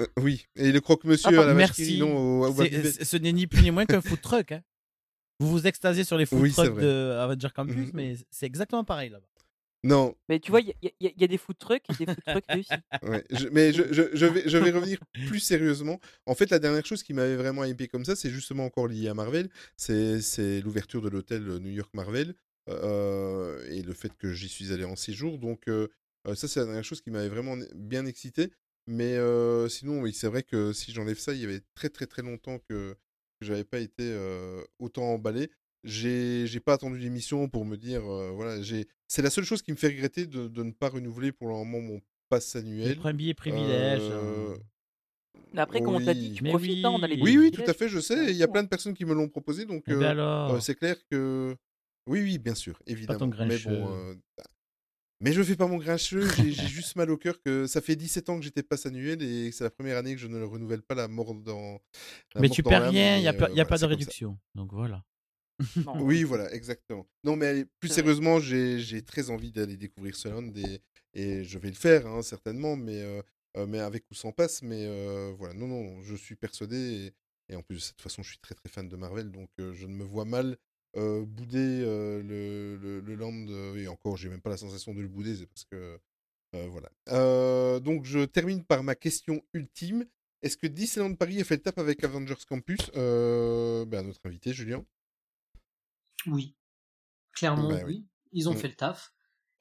Euh, 0.00 0.06
oui, 0.18 0.46
et 0.56 0.72
le 0.72 0.80
croque-monsieur 0.80 1.38
Ah, 1.38 1.42
à 1.42 1.46
la 1.46 1.54
vache 1.54 1.72
qui 1.72 1.82
merci. 1.82 1.98
non, 1.98 2.40
au- 2.40 2.46
au 2.48 2.52
C'est- 2.52 2.58
Babybel. 2.70 2.92
c'est- 2.92 3.04
ce 3.04 3.16
n'est 3.16 3.32
ni 3.32 3.46
plus 3.46 3.62
ni 3.62 3.70
moins 3.70 3.86
qu'un 3.86 4.00
food 4.02 4.20
truck. 4.20 4.52
hein. 4.52 4.62
Vous 5.42 5.50
vous 5.50 5.66
extasiez 5.66 6.04
sur 6.04 6.16
les 6.16 6.26
food 6.26 6.40
Oui, 6.40 6.52
trucks 6.52 6.78
de 6.78 7.16
Avenger 7.18 7.48
Campus, 7.54 7.74
Mhm. 7.76 7.90
mais 7.94 8.16
c'est 8.30 8.46
exactement 8.46 8.84
pareil 8.84 9.10
là-bas. 9.10 9.26
Non. 9.84 10.14
Mais 10.28 10.38
tu 10.38 10.52
vois, 10.52 10.60
il 10.60 10.68
y, 10.80 10.86
a- 10.86 10.90
y 11.00 11.12
y 11.24 11.26
des 11.28 11.36
food 11.38 11.58
trucks 11.58 11.82
et 11.90 12.04
des 12.04 12.14
food 12.14 12.24
trucks 12.24 12.44
réussis. 12.48 12.70
Ouais, 13.02 13.24
je- 13.30 13.48
mais 13.48 13.72
je, 13.72 13.82
je- 13.92 14.10
je 14.14 14.26
vais, 14.26 14.44
je 14.48 14.56
vais 14.56 14.70
revenir 14.70 14.98
plus 15.26 15.40
sérieusement. 15.40 15.98
En 16.26 16.36
fait, 16.36 16.50
la 16.50 16.60
dernière 16.60 16.86
chose 16.86 17.02
qui 17.02 17.12
m'avait 17.14 17.34
vraiment 17.34 17.64
hypé 17.64 17.88
comme 17.88 18.04
ça, 18.04 18.14
c'est 18.14 18.30
justement 18.30 18.64
encore 18.64 18.86
lié 18.86 19.08
à 19.08 19.14
Marvel. 19.14 19.48
C'est 19.76 20.60
l'ouverture 20.60 21.02
de 21.02 21.08
l'hôtel 21.08 21.42
New 21.58 21.72
York 21.72 21.90
Marvel 21.94 22.34
euh, 22.68 23.64
et 23.70 23.82
le 23.82 23.92
fait 23.92 24.12
que 24.16 24.32
j'y 24.32 24.48
suis 24.48 24.72
allé 24.72 24.84
en 24.84 24.94
séjour. 24.96 25.38
Donc, 25.38 25.66
euh, 25.68 25.88
euh, 26.28 26.34
ça, 26.36 26.46
c'est 26.48 26.60
la 26.60 26.66
dernière 26.66 26.84
chose 26.84 27.00
qui 27.02 27.10
m'avait 27.10 27.28
vraiment 27.28 27.56
bien 27.74 28.06
excité. 28.06 28.52
Mais 28.86 29.16
euh, 29.16 29.68
sinon, 29.68 30.00
oui, 30.00 30.12
c'est 30.12 30.26
vrai 30.28 30.42
que 30.42 30.72
si 30.72 30.92
j'enlève 30.92 31.18
ça, 31.18 31.32
il 31.32 31.40
y 31.40 31.44
avait 31.44 31.62
très 31.74 31.88
très 31.88 32.06
très 32.06 32.22
longtemps 32.22 32.58
que, 32.68 32.96
que 33.42 33.46
j'avais 33.48 33.64
pas 33.64 33.80
été 33.80 34.04
euh, 34.04 34.62
autant 34.78 35.04
emballé. 35.04 35.50
J'ai 35.84 36.46
j'ai 36.46 36.60
pas 36.60 36.74
attendu 36.74 36.98
l'émission 36.98 37.48
pour 37.48 37.64
me 37.64 37.76
dire, 37.76 38.04
euh, 38.08 38.30
voilà, 38.30 38.62
j'ai. 38.62 38.86
C'est 39.08 39.22
la 39.22 39.30
seule 39.30 39.44
chose 39.44 39.62
qui 39.62 39.72
me 39.72 39.76
fait 39.76 39.88
regretter 39.88 40.26
de, 40.26 40.46
de 40.48 40.62
ne 40.62 40.70
pas 40.70 40.88
renouveler 40.88 41.32
pour 41.32 41.48
le 41.48 41.54
moment 41.54 41.80
mon 41.80 42.00
pass 42.28 42.54
annuel. 42.56 42.88
Les 42.90 42.94
premiers 42.94 43.34
privilèges. 43.34 44.00
Euh, 44.02 44.56
Mais 45.52 45.60
après, 45.60 45.80
comme 45.82 45.96
on 45.96 46.04
t'a 46.04 46.14
dit, 46.14 46.28
oui. 46.30 46.34
tu 46.34 46.44
Mais 46.44 46.50
profites, 46.50 46.84
hein, 46.84 46.90
on 46.94 47.02
a 47.02 47.06
les 47.08 47.20
Oui, 47.20 47.36
oui, 47.36 47.50
tout 47.50 47.64
à 47.66 47.74
fait, 47.74 47.88
je 47.88 47.98
sais. 47.98 48.30
Il 48.30 48.36
y 48.36 48.42
a 48.44 48.48
plein 48.48 48.62
de 48.62 48.68
personnes 48.68 48.94
qui 48.94 49.04
me 49.04 49.12
l'ont 49.12 49.28
proposé, 49.28 49.64
donc 49.64 49.82
Eh 49.88 49.94
ben 49.94 50.02
alors 50.02 50.54
euh, 50.54 50.60
c'est 50.60 50.74
clair 50.76 50.96
que. 51.10 51.56
Oui, 52.06 52.20
oui, 52.22 52.38
bien 52.38 52.54
sûr, 52.54 52.78
évidemment. 52.86 53.26
Mais 53.46 53.58
bon. 53.58 53.92
euh, 53.94 54.14
Mais 55.22 55.32
je 55.32 55.42
fais 55.42 55.56
pas 55.56 55.66
mon 55.68 55.76
grincheux, 55.78 56.28
j'ai 56.36 56.52
j'ai 56.52 56.66
juste 56.68 56.96
mal 56.96 57.10
au 57.10 57.16
cœur 57.16 57.40
que 57.40 57.66
ça 57.66 57.80
fait 57.80 57.96
17 57.96 58.28
ans 58.28 58.38
que 58.38 58.44
j'étais 58.44 58.62
pass 58.62 58.86
annuel 58.86 59.22
et 59.22 59.52
c'est 59.52 59.64
la 59.64 59.70
première 59.70 59.96
année 59.98 60.14
que 60.14 60.20
je 60.20 60.26
ne 60.26 60.38
le 60.38 60.44
renouvelle 60.46 60.82
pas 60.82 60.94
la 60.96 61.08
mort 61.08 61.34
dans. 61.34 61.80
la 62.34 62.40
Mais 62.40 62.48
mort 62.48 62.56
tu 62.56 62.62
dans 62.62 62.70
perds 62.70 62.90
rien, 62.90 63.16
il 63.16 63.20
n'y 63.22 63.28
a, 63.28 63.32
pas- 63.32 63.46
euh, 63.46 63.54
y 63.54 63.60
a 63.60 63.64
voilà, 63.64 63.64
pas 63.64 63.78
de 63.78 63.84
réduction. 63.86 64.38
Donc 64.54 64.72
voilà. 64.72 65.04
Non, 65.86 66.02
Oui, 66.02 66.24
voilà, 66.24 66.52
exactement. 66.52 67.06
Non, 67.24 67.36
mais 67.36 67.46
allez, 67.46 67.64
plus 67.80 67.88
sérieusement, 67.88 68.40
j'ai 68.40 69.02
très 69.02 69.30
envie 69.30 69.52
d'aller 69.52 69.76
découvrir 69.76 70.16
ce 70.16 70.28
land 70.28 70.50
et, 70.56 70.80
et 71.14 71.44
je 71.44 71.58
vais 71.58 71.68
le 71.68 71.74
faire, 71.76 72.06
hein, 72.06 72.22
certainement, 72.22 72.76
mais, 72.76 73.00
euh, 73.02 73.22
euh, 73.56 73.66
mais 73.66 73.78
avec 73.78 74.04
ou 74.10 74.14
sans 74.14 74.32
passe. 74.32 74.62
Mais 74.62 74.86
euh, 74.86 75.32
voilà, 75.38 75.54
non, 75.54 75.68
non, 75.68 76.02
je 76.02 76.14
suis 76.16 76.34
persuadé. 76.36 77.12
Et, 77.48 77.52
et 77.52 77.56
en 77.56 77.62
plus, 77.62 77.76
de 77.76 77.80
cette 77.80 78.00
façon, 78.00 78.22
je 78.22 78.30
suis 78.30 78.38
très 78.38 78.54
très 78.54 78.68
fan 78.68 78.88
de 78.88 78.96
Marvel, 78.96 79.30
donc 79.30 79.50
euh, 79.60 79.72
je 79.72 79.86
ne 79.86 79.94
me 79.94 80.04
vois 80.04 80.24
mal 80.24 80.56
euh, 80.96 81.24
bouder 81.24 81.82
euh, 81.84 82.22
le, 82.22 82.76
le, 82.76 83.00
le 83.00 83.14
land. 83.14 83.46
euh, 83.48 83.76
et 83.76 83.88
encore, 83.88 84.16
j'ai 84.16 84.28
même 84.28 84.40
pas 84.42 84.50
la 84.50 84.56
sensation 84.56 84.94
de 84.94 85.00
le 85.00 85.08
bouder, 85.08 85.36
c'est 85.36 85.46
parce 85.46 85.64
que. 85.64 85.98
euh, 86.54 86.68
voilà. 86.68 87.80
Donc, 87.80 88.04
je 88.04 88.24
termine 88.24 88.64
par 88.64 88.82
ma 88.82 88.94
question 88.94 89.42
ultime. 89.54 90.06
Est-ce 90.42 90.56
que 90.56 90.66
Disneyland 90.66 91.14
Paris 91.14 91.40
a 91.40 91.44
fait 91.44 91.56
le 91.56 91.62
tap 91.62 91.78
avec 91.78 92.02
Avengers 92.04 92.34
Campus? 92.48 92.90
Ben, 92.94 94.02
Notre 94.02 94.26
invité, 94.26 94.52
Julien. 94.52 94.84
Oui. 96.26 96.54
Clairement, 97.32 97.68
Bah 97.68 97.76
oui. 97.86 97.94
oui. 97.94 98.06
Ils 98.32 98.48
ont 98.48 98.54
Mm. 98.54 98.58
fait 98.58 98.68
le 98.68 98.74
taf. 98.74 99.12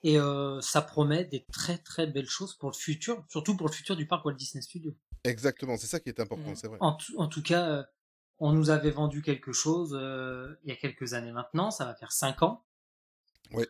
Et 0.03 0.18
euh, 0.20 0.60
ça 0.62 0.82
promet 0.82 1.26
des 1.26 1.45
très 1.52 1.78
très 1.78 2.08
belles 2.08 2.28
choses 2.30 2.56
pour 2.58 2.72
le 2.72 2.76
futur, 2.76 3.24
surtout 3.30 3.56
pour 3.56 3.68
le 3.68 3.74
futur 3.74 3.95
du 3.95 4.08
parc 4.08 4.26
Walt 4.26 4.34
Disney 4.34 4.62
Studios. 4.64 4.95
Exactement, 5.24 5.78
c'est 5.78 5.86
ça 5.88 5.99
qui 5.99 6.10
est 6.10 6.20
important, 6.20 6.49
Mhm. 6.49 6.56
c'est 6.56 6.68
vrai. 6.68 6.78
En, 6.82 6.94
tout- 6.94 7.14
en 7.18 7.28
tout 7.28 7.44
cas, 7.44 7.86
on 8.41 8.53
nous 8.53 8.72
avait 8.72 8.89
vendu 8.91 9.22
quelque 9.22 9.53
chose 9.53 9.95
euh, 9.97 10.59
il 10.63 10.69
y 10.69 10.73
a 10.73 10.76
quelques 10.76 11.13
années 11.13 11.31
maintenant, 11.31 11.69
ça 11.69 11.85
va 11.85 11.93
faire 11.95 12.11
cinq 12.11 12.41
ans. 12.41 12.63
Ouais. 13.53 13.68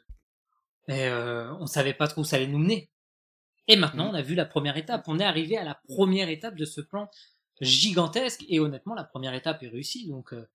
Et 0.87 1.07
euh, 1.07 1.53
on 1.55 1.67
savait 1.67 1.93
pas 1.93 2.07
trop 2.07 2.21
où 2.21 2.23
ça 2.23 2.37
allait 2.37 2.47
nous 2.47 2.57
mener. 2.57 2.89
Et 3.67 3.75
maintenant, 3.75 4.05
Mhm. 4.05 4.11
on 4.11 4.13
a 4.15 4.21
vu 4.21 4.33
la 4.33 4.45
première 4.45 4.77
étape. 4.77 5.03
On 5.07 5.19
est 5.19 5.25
arrivé 5.25 5.57
à 5.57 5.63
la 5.63 5.75
première 5.75 6.29
étape 6.29 6.55
de 6.55 6.65
ce 6.65 6.81
plan 6.81 7.09
gigantesque. 7.59 8.43
Et 8.47 8.59
honnêtement, 8.59 8.95
la 8.95 9.03
première 9.03 9.33
étape 9.33 9.61
est 9.61 9.67
réussie. 9.67 10.07
Donc, 10.07 10.33
euh, 10.33 10.49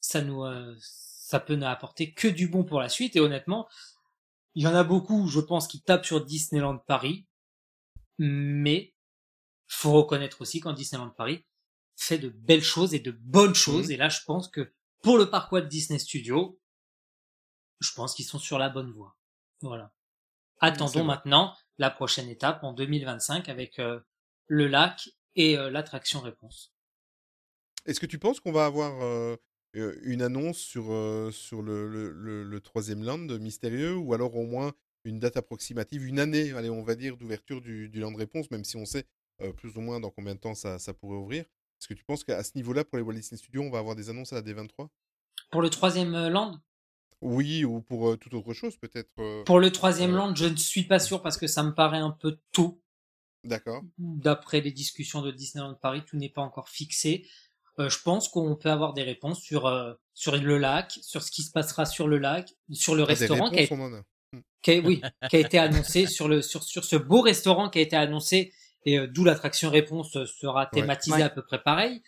ça 0.00 0.22
nous, 0.22 0.44
euh, 0.44 0.74
ça 0.80 1.38
peut 1.38 1.54
nous 1.54 1.66
apporter 1.66 2.12
que 2.12 2.28
du 2.28 2.48
bon 2.48 2.64
pour 2.64 2.80
la 2.80 2.88
suite. 2.88 3.16
Et 3.16 3.20
honnêtement, 3.20 3.68
il 4.54 4.64
y 4.64 4.66
en 4.66 4.74
a 4.74 4.82
beaucoup, 4.82 5.28
je 5.28 5.40
pense, 5.40 5.68
qui 5.68 5.82
tapent 5.82 6.06
sur 6.06 6.24
Disneyland 6.24 6.78
Paris. 6.78 7.26
Mais 8.18 8.94
faut 9.68 9.92
reconnaître 9.92 10.40
aussi 10.40 10.60
qu'en 10.60 10.72
Disneyland 10.72 11.10
Paris 11.10 11.44
fait 11.96 12.18
de 12.18 12.28
belles 12.28 12.62
choses 12.62 12.94
et 12.94 13.00
de 13.00 13.10
bonnes 13.12 13.54
choses. 13.54 13.86
Mhm. 13.86 13.92
Et 13.92 13.96
là, 13.96 14.08
je 14.08 14.20
pense 14.26 14.48
que 14.48 14.72
pour 15.02 15.18
le 15.18 15.30
parc 15.30 15.52
Walt 15.52 15.62
Disney 15.62 15.98
Studios, 15.98 16.58
je 17.80 17.92
pense 17.92 18.14
qu'ils 18.14 18.24
sont 18.24 18.38
sur 18.38 18.58
la 18.58 18.70
bonne 18.70 18.92
voie. 18.92 19.16
Voilà. 19.60 19.92
Attendons 20.60 21.04
maintenant 21.04 21.56
la 21.78 21.90
prochaine 21.90 22.28
étape 22.28 22.64
en 22.64 22.72
2025 22.72 23.48
avec 23.48 23.78
euh, 23.78 24.00
le 24.48 24.68
lac 24.68 25.10
et 25.36 25.58
euh, 25.58 25.70
l'attraction 25.70 26.20
réponse. 26.20 26.74
Est-ce 27.86 28.00
que 28.00 28.06
tu 28.06 28.18
penses 28.18 28.40
qu'on 28.40 28.52
va 28.52 28.66
avoir 28.66 29.02
euh, 29.02 29.36
une 29.74 30.22
annonce 30.22 30.58
sur, 30.58 30.84
sur 31.32 31.62
le, 31.62 31.88
le, 31.88 32.10
le- 32.12 32.44
le 32.44 32.60
troisième 32.60 33.02
land 33.02 33.18
mystérieux 33.38 33.96
ou 33.96 34.14
alors 34.14 34.36
au 34.36 34.46
moins 34.46 34.72
une 35.04 35.18
date 35.18 35.36
approximative, 35.36 36.04
une 36.06 36.20
année, 36.20 36.52
allez, 36.52 36.70
on 36.70 36.84
va 36.84 36.94
dire, 36.94 37.16
d'ouverture 37.16 37.60
du, 37.60 37.88
du 37.88 37.98
land 38.00 38.14
réponse, 38.14 38.50
même 38.52 38.64
si 38.64 38.76
on 38.76 38.84
sait 38.86 39.06
plus 39.56 39.76
ou 39.76 39.80
moins 39.80 39.98
dans 39.98 40.10
combien 40.10 40.36
de 40.36 40.40
temps 40.40 40.54
ça, 40.54 40.78
ça 40.78 40.94
pourrait 40.94 41.16
ouvrir? 41.16 41.44
Est-ce 41.82 41.88
que 41.88 41.94
tu 41.94 42.04
penses 42.04 42.22
qu'à 42.22 42.40
ce 42.44 42.52
niveau-là, 42.54 42.84
pour 42.84 42.96
les 42.96 43.02
Walt 43.02 43.14
Disney 43.14 43.36
Studios, 43.36 43.62
on 43.62 43.70
va 43.70 43.80
avoir 43.80 43.96
des 43.96 44.08
annonces 44.08 44.32
à 44.32 44.36
la 44.36 44.42
D23 44.42 44.86
Pour 45.50 45.62
le 45.62 45.68
troisième 45.68 46.14
euh, 46.14 46.28
land, 46.30 46.60
Oui, 47.20 47.64
ou 47.64 47.80
pour 47.80 48.08
euh, 48.10 48.16
toute 48.16 48.34
autre 48.34 48.54
chose 48.54 48.76
peut-être 48.76 49.10
euh, 49.18 49.42
pour 49.42 49.58
le 49.58 49.72
troisième 49.72 50.12
Euh. 50.14 50.18
land, 50.18 50.34
je 50.36 50.44
ne 50.44 50.54
suis 50.54 50.84
pas 50.84 51.00
sûr 51.00 51.22
parce 51.22 51.36
que 51.36 51.48
ça 51.48 51.64
me 51.64 51.74
paraît 51.74 51.98
un 51.98 52.12
peu 52.12 52.38
tôt. 52.52 52.80
D'accord. 53.42 53.82
D'après 53.98 54.60
les 54.60 54.70
discussions 54.70 55.22
de 55.22 55.32
Disneyland 55.32 55.74
Paris, 55.74 56.04
tout 56.06 56.16
n'est 56.16 56.28
pas 56.28 56.42
encore 56.42 56.68
fixé. 56.68 57.28
Euh, 57.80 57.88
je 57.88 57.98
pense 58.00 58.28
qu'on 58.28 58.54
peut 58.54 58.70
avoir 58.70 58.92
des 58.92 59.02
réponses 59.02 59.40
sur 59.40 59.66
euh, 59.66 59.94
sur 60.14 60.36
le 60.36 60.58
lac, 60.58 60.96
sur 61.02 61.20
ce 61.24 61.32
qui 61.32 61.42
se 61.42 61.50
passera 61.50 61.84
sur 61.84 62.06
le 62.06 62.18
lac, 62.18 62.54
sur 62.70 62.94
le 62.94 63.02
Ah, 63.02 63.06
restaurant 63.06 63.50
qui 63.50 63.58
a, 63.58 63.66
qui 64.62 64.78
oui, 64.78 65.02
qui 65.28 65.36
a 65.36 65.40
été 65.40 65.58
annoncé 65.58 66.06
sur 66.06 66.28
le 66.28 66.42
sur 66.42 66.62
sur 66.62 66.84
ce 66.84 66.94
beau 66.94 67.22
restaurant 67.22 67.70
qui 67.70 67.80
a 67.80 67.82
été 67.82 67.96
annoncé 67.96 68.52
et 68.84 68.98
euh, 68.98 69.06
d'où 69.06 69.24
l'attraction 69.24 69.70
réponse 69.70 70.16
euh, 70.16 70.26
sera 70.26 70.66
thématisée 70.66 71.16
Ouais. 71.16 71.22
à 71.22 71.30
peu 71.30 71.42
près 71.42 71.62
pareil. 71.62 72.02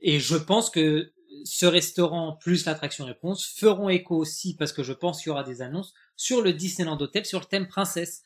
Et 0.00 0.18
je 0.20 0.36
pense 0.36 0.68
que 0.70 1.12
ce 1.44 1.64
restaurant 1.66 2.36
plus 2.36 2.66
l'attraction 2.66 3.04
réponse 3.06 3.46
feront 3.46 3.88
écho 3.88 4.16
aussi 4.16 4.54
parce 4.56 4.72
que 4.72 4.82
je 4.82 4.92
pense 4.92 5.22
qu'il 5.22 5.28
y 5.28 5.32
aura 5.32 5.44
des 5.44 5.62
annonces 5.62 5.92
sur 6.16 6.42
le 6.42 6.52
Disneyland 6.52 6.98
Hotel 7.00 7.24
sur 7.24 7.40
le 7.40 7.46
thème 7.46 7.68
princesse. 7.68 8.22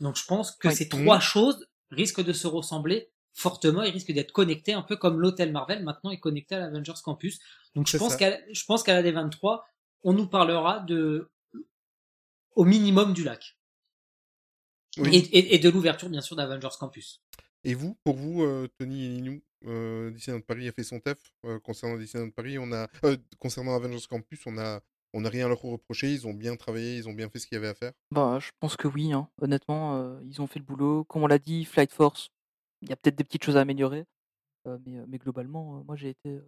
Donc 0.00 0.16
je 0.16 0.24
pense 0.26 0.52
que 0.52 0.68
Ouais. 0.68 0.74
ces 0.74 0.84
Mhm. 0.92 1.02
trois 1.04 1.20
choses 1.20 1.66
risquent 1.90 2.22
de 2.22 2.32
se 2.32 2.46
ressembler 2.46 3.10
fortement 3.32 3.82
et 3.82 3.90
risquent 3.90 4.12
d'être 4.12 4.32
connectés 4.32 4.72
un 4.74 4.82
peu 4.82 4.96
comme 4.96 5.20
l'hôtel 5.20 5.52
Marvel 5.52 5.82
maintenant 5.84 6.10
est 6.10 6.20
connecté 6.20 6.54
à 6.54 6.60
l'Avengers 6.60 6.92
Campus. 7.04 7.38
Donc 7.74 7.86
je 7.88 7.98
pense 7.98 8.16
qu'à 8.16 8.38
je 8.50 8.64
pense 8.64 8.82
qu'à 8.82 8.94
la 8.94 9.02
D23 9.02 9.62
on 10.04 10.12
nous 10.12 10.26
parlera 10.28 10.80
de 10.80 11.30
au 12.54 12.64
minimum 12.64 13.12
du 13.12 13.24
lac 13.24 13.56
Oui. 14.98 15.16
et, 15.16 15.38
et- 15.38 15.54
et 15.54 15.58
de 15.58 15.68
l'ouverture 15.68 16.08
bien 16.08 16.20
sûr 16.20 16.36
d'Avengers 16.36 16.76
Campus. 16.78 17.22
Et 17.64 17.74
vous, 17.74 17.96
pour 18.04 18.16
vous, 18.16 18.42
euh, 18.42 18.68
Tony 18.78 19.04
et 19.06 19.08
Ninou, 19.08 19.42
euh, 19.66 20.10
Disneyland 20.10 20.40
Paris 20.42 20.68
a 20.68 20.72
fait 20.72 20.84
son 20.84 21.00
taf 21.00 21.18
euh, 21.44 21.58
concernant 21.60 21.96
Disneyland 21.96 22.30
Paris. 22.30 22.58
On 22.58 22.72
a, 22.72 22.86
euh, 23.04 23.16
concernant 23.38 23.74
Avengers 23.74 24.06
Campus, 24.08 24.40
on 24.46 24.56
a, 24.58 24.80
on 25.12 25.22
n'a 25.22 25.28
rien 25.28 25.46
à 25.46 25.48
leur 25.48 25.60
reprocher. 25.62 26.12
Ils 26.12 26.26
ont 26.26 26.34
bien 26.34 26.54
travaillé, 26.56 26.96
ils 26.96 27.08
ont 27.08 27.12
bien 27.12 27.28
fait 27.28 27.38
ce 27.40 27.46
qu'il 27.46 27.56
y 27.56 27.58
avait 27.58 27.68
à 27.68 27.74
faire? 27.74 27.92
Bah, 28.12 28.38
je 28.40 28.50
pense 28.60 28.76
que 28.76 28.86
oui, 28.86 29.12
hein. 29.12 29.28
Honnêtement, 29.40 29.96
euh, 29.96 30.20
ils 30.24 30.40
ont 30.40 30.46
fait 30.46 30.60
le 30.60 30.64
boulot. 30.64 31.04
Comme 31.04 31.24
on 31.24 31.26
l'a 31.26 31.38
dit, 31.40 31.64
Flight 31.64 31.92
Force, 31.92 32.28
il 32.82 32.88
y 32.88 32.92
a 32.92 32.96
peut-être 32.96 33.16
des 33.16 33.24
petites 33.24 33.42
choses 33.44 33.56
à 33.56 33.60
améliorer. 33.62 34.04
euh, 34.68 34.78
mais, 34.86 35.04
mais 35.06 35.18
globalement, 35.18 35.78
euh, 35.78 35.82
moi 35.84 35.94
j'ai 35.96 36.10
été. 36.10 36.40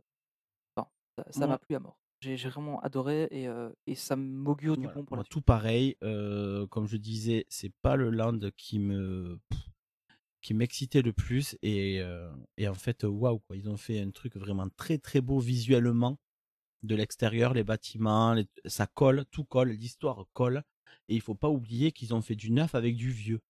Enfin, 0.76 0.88
ça 1.16 1.24
ça 1.32 1.46
m'a 1.46 1.54
Ouais. 1.54 1.58
plu 1.58 1.76
à 1.76 1.80
mort. 1.80 1.98
J'ai 2.20 2.36
j'ai 2.36 2.48
vraiment 2.48 2.80
adoré 2.80 3.28
et, 3.30 3.48
et 3.86 3.94
ça 3.94 4.16
m'augure 4.16 4.76
du 4.76 4.82
Voilà, 4.82 4.94
bon 4.94 5.04
pour 5.04 5.16
moi, 5.16 5.22
la 5.22 5.24
suite. 5.24 5.32
tout 5.32 5.40
pareil. 5.40 5.96
comme 6.70 6.86
je 6.86 6.96
disais, 6.96 7.46
c'est 7.48 7.72
pas 7.82 7.96
le 7.96 8.10
land 8.10 8.38
qui 8.56 8.78
me 8.78 9.38
qui 10.40 10.54
m'excitait 10.54 11.02
le 11.02 11.12
plus 11.12 11.56
et, 11.62 12.00
et 12.56 12.68
en 12.68 12.74
fait 12.74 13.04
waouh 13.04 13.40
quoi 13.40 13.56
ils 13.56 13.68
ont 13.68 13.76
fait 13.76 14.00
un 14.00 14.10
truc 14.10 14.36
vraiment 14.36 14.68
très 14.76 14.98
très 14.98 15.20
beau 15.20 15.40
visuellement 15.40 16.18
de 16.84 16.94
l'extérieur 16.94 17.54
les 17.54 17.64
bâtiments 17.64 18.34
les- 18.34 18.46
ça 18.66 18.86
colle 18.86 19.24
tout 19.32 19.44
colle 19.44 19.70
l'histoire 19.70 20.26
colle 20.32 20.62
et 21.08 21.14
il 21.16 21.20
faut 21.20 21.34
pas 21.34 21.48
oublier 21.48 21.90
qu'ils 21.92 22.14
ont 22.14 22.22
fait 22.22 22.36
du 22.36 22.52
neuf 22.52 22.74
avec 22.76 22.94
du 22.96 23.10
vieux 23.10 23.40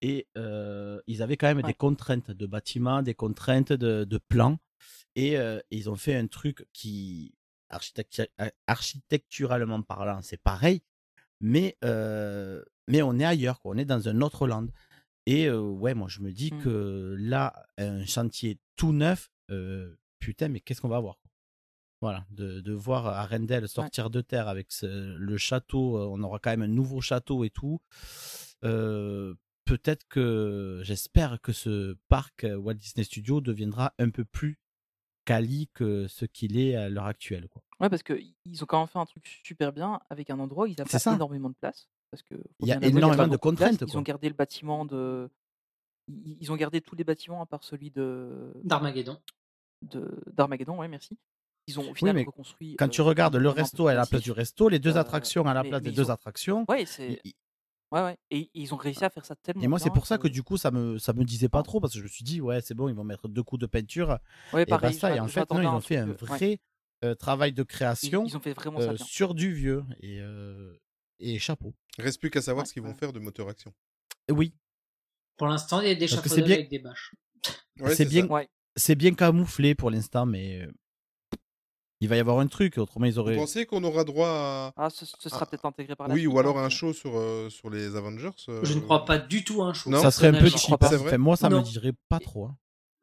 et 0.00 0.26
ils 0.36 1.22
avaient 1.22 1.36
quand 1.36 1.48
même 1.48 1.62
des 1.62 1.66
Ouais. 1.68 1.74
contraintes 1.74 2.30
de 2.30 2.46
bâtiments 2.46 3.02
des 3.02 3.14
contraintes 3.14 3.72
de, 3.72 4.04
de 4.04 4.18
plans 4.18 4.58
et 5.16 5.36
ils 5.72 5.90
ont 5.90 5.96
fait 5.96 6.14
un 6.16 6.28
truc 6.28 6.66
qui 6.72 7.34
architectu- 7.72 8.28
architecturalement 8.66 9.82
parlant 9.82 10.20
c'est 10.22 10.40
pareil 10.42 10.82
mais 11.40 11.76
euh, 11.84 12.62
mais 12.88 13.02
on 13.02 13.18
est 13.18 13.24
ailleurs 13.24 13.60
quoi. 13.60 13.74
On 13.74 13.78
est 13.78 13.84
dans 13.84 14.08
un 14.08 14.20
autre 14.20 14.46
land. 14.46 14.66
Et 15.26 15.46
euh, 15.46 15.60
ouais 15.60 15.94
moi 15.94 16.08
je 16.08 16.20
me 16.20 16.30
dis 16.32 16.52
Mm. 16.52 16.62
que 16.62 17.16
là 17.18 17.64
un 17.78 18.04
chantier 18.04 18.58
tout 18.76 18.92
neuf 18.92 19.30
euh, 19.50 19.96
putain 20.20 20.48
mais 20.48 20.60
qu'est-ce 20.60 20.80
qu'on 20.80 20.88
va 20.88 20.96
avoir 20.98 21.18
voilà 22.00 22.24
de, 22.30 22.60
de 22.60 22.72
voir 22.72 23.06
Arendelle 23.06 23.68
sortir 23.68 24.10
de 24.10 24.20
terre 24.20 24.48
avec 24.48 24.70
ce- 24.72 25.16
le 25.16 25.36
château 25.36 25.96
euh, 25.96 26.06
on 26.10 26.22
aura 26.22 26.38
quand 26.40 26.50
même 26.50 26.62
un 26.62 26.68
nouveau 26.68 27.00
château 27.00 27.44
et 27.44 27.50
tout. 27.50 27.80
Euh, 28.64 29.34
peut-être 29.64 30.06
que 30.08 30.80
j'espère 30.84 31.40
que 31.40 31.52
ce 31.52 31.96
parc 32.08 32.44
euh, 32.44 32.56
Walt 32.56 32.74
Disney 32.74 33.04
Studios 33.04 33.40
deviendra 33.40 33.94
un 33.98 34.10
peu 34.10 34.24
plus 34.24 34.58
quali 35.24 35.68
que 35.74 36.06
ce 36.08 36.24
qu'il 36.24 36.58
est 36.58 36.74
à 36.74 36.88
l'heure 36.88 37.06
actuelle 37.06 37.48
quoi 37.48 37.62
Ouais, 37.80 37.88
parce 37.88 38.02
qu'ils 38.02 38.62
ont 38.62 38.66
quand 38.66 38.78
même 38.78 38.88
fait 38.88 38.98
un 38.98 39.06
truc 39.06 39.26
super 39.44 39.72
bien 39.72 40.00
avec 40.10 40.30
un 40.30 40.38
endroit 40.38 40.64
où 40.64 40.66
ils 40.68 40.76
ça. 41.00 41.14
énormément 41.14 41.48
de 41.50 41.54
place. 41.60 41.88
Parce 42.10 42.22
que, 42.22 42.34
Il 42.60 42.68
y 42.68 42.72
a 42.72 42.76
énormément 42.84 43.24
de 43.26 43.30
beaucoup 43.36 43.54
place. 43.56 43.70
contraintes, 43.70 43.90
Ils 43.90 43.96
ont 43.98 44.02
gardé 44.02 44.28
le 44.28 44.34
bâtiment 44.34 44.84
de. 44.84 45.30
Ils 46.08 46.52
ont 46.52 46.56
gardé 46.56 46.80
tous 46.80 46.94
les 46.94 47.04
bâtiments 47.04 47.40
à 47.42 47.46
part 47.46 47.64
celui 47.64 47.90
de. 47.90 48.52
D'Armageddon. 48.64 49.18
de- 49.82 50.22
D'Armageddon, 50.32 50.76
ouais, 50.78 50.88
merci. 50.88 51.18
Ils 51.68 51.78
ont 51.80 51.84
au 51.84 51.88
Oui, 51.90 51.94
final 51.94 52.14
mais 52.16 52.24
reconstruit. 52.24 52.76
quand 52.76 52.86
euh, 52.86 52.88
tu 52.88 53.00
regardes 53.02 53.36
le 53.36 53.48
resto 53.48 53.86
à 53.86 53.94
la 53.94 54.04
place 54.04 54.22
du 54.22 54.30
resto, 54.32 54.68
les 54.68 54.78
deux 54.78 54.96
Euh, 54.96 55.00
attractions 55.00 55.46
à 55.46 55.54
la 55.54 55.62
mais- 55.62 55.68
place 55.70 55.82
mais 55.82 55.90
des 55.90 55.96
deux 55.96 56.10
ont- 56.10 56.14
attractions. 56.14 56.64
Ouais, 56.68 56.84
Ouais, 57.92 58.00
ouais. 58.02 58.16
Et 58.30 58.50
ils 58.54 58.72
ont 58.72 58.78
réussi 58.78 59.04
à 59.04 59.10
faire 59.10 59.24
ça 59.26 59.36
tellement 59.36 59.62
Et 59.62 59.68
moi, 59.68 59.78
c'est 59.78 59.90
pour 59.90 60.06
ça 60.06 60.16
que- 60.18 60.26
du 60.28 60.42
coup, 60.42 60.56
ça 60.56 60.70
me, 60.70 60.98
ça 60.98 61.12
me 61.12 61.24
disait 61.24 61.50
pas 61.50 61.62
trop 61.62 61.78
parce 61.78 61.92
que 61.92 61.98
je 61.98 62.04
me 62.04 62.08
suis 62.08 62.24
dit, 62.24 62.40
ouais, 62.40 62.60
c'est 62.62 62.74
bon, 62.74 62.88
ils 62.88 62.94
vont 62.94 63.04
mettre 63.04 63.28
deux 63.28 63.42
coups 63.42 63.60
de 63.60 63.66
peinture 63.66 64.18
Ouais, 64.54 64.62
et 64.62 64.66
pareil, 64.66 64.94
basta. 64.94 65.14
Et 65.14 65.20
en 65.20 65.28
fait, 65.28 65.50
non, 65.50 65.60
ils 65.60 65.66
ont 65.68 65.80
fait 65.80 65.98
un 65.98 66.08
ouais. 66.08 66.14
vrai 66.14 66.58
euh, 67.04 67.14
travail 67.14 67.52
de 67.52 67.62
création 67.64 68.24
ils 68.26 68.36
ont 68.36 68.40
fait 68.40 68.52
vraiment 68.54 68.78
ça 68.80 68.86
euh, 68.90 68.94
bien. 68.94 69.04
sur 69.04 69.34
du 69.34 69.52
vieux 69.52 69.84
et, 70.00 70.20
euh, 70.20 70.72
et 71.18 71.38
chapeau. 71.38 71.74
Reste 71.98 72.20
plus 72.20 72.30
qu'à 72.30 72.40
savoir 72.40 72.62
Ouais, 72.64 72.68
ce 72.68 72.72
qu'ils 72.72 72.82
vont 72.82 72.94
faire 72.94 73.12
de 73.12 73.18
moteur 73.18 73.48
action. 73.48 73.74
Oui, 74.30 74.54
Pour 75.36 75.48
l'instant, 75.48 75.80
il 75.80 75.88
y 75.88 75.90
a 75.90 75.94
des 75.94 76.08
chapeaux 76.08 76.34
bien- 76.36 76.44
avec 76.54 76.70
des 76.70 76.78
bâches. 76.78 77.14
Ouais, 77.80 77.94
c'est 77.94 78.04
bien, 78.06 78.28
c'est 78.76 78.94
bien 78.94 79.12
camouflé 79.14 79.74
pour 79.74 79.90
l'instant, 79.90 80.24
mais 80.26 80.66
il 82.02 82.08
va 82.08 82.16
y 82.16 82.20
avoir 82.20 82.38
un 82.40 82.46
truc. 82.48 82.78
Autrement, 82.78 83.06
ils 83.06 83.12
Vous 83.12 83.18
auraient. 83.20 83.36
pensez 83.36 83.64
qu'on 83.64 83.82
aura 83.84 84.02
droit 84.04 84.28
à. 84.28 84.72
Ah, 84.76 84.90
ce, 84.90 85.04
ce 85.06 85.28
sera 85.28 85.46
peut-être 85.46 85.64
intégré 85.64 85.94
par 85.96 86.08
la 86.08 86.14
Oui, 86.14 86.20
suite. 86.22 86.32
ou 86.34 86.38
alors 86.38 86.58
hein, 86.58 86.64
un 86.64 86.68
show 86.68 86.92
sur, 86.92 87.16
euh, 87.16 87.48
sur 87.48 87.70
les 87.70 87.94
Avengers 87.96 88.30
euh, 88.48 88.64
Je 88.64 88.74
ne 88.74 88.80
crois 88.80 89.04
pas 89.04 89.18
du 89.18 89.44
tout 89.44 89.62
à 89.62 89.66
un 89.66 89.72
show. 89.72 89.88
Non. 89.90 90.00
ça 90.02 90.10
serait 90.10 90.28
un 90.28 90.32
peu 90.40 90.48
cheap. 90.48 90.76
pas. 90.78 90.86
hein. 90.86 90.88
C'est 90.90 90.96
vrai 90.96 91.08
Enfin, 91.10 91.18
moi, 91.18 91.36
ça 91.36 91.48
me 91.48 91.56
Non. 91.56 91.62
dirait 91.62 91.92
pas 92.08 92.18
trop. 92.18 92.46
hein. 92.46 92.56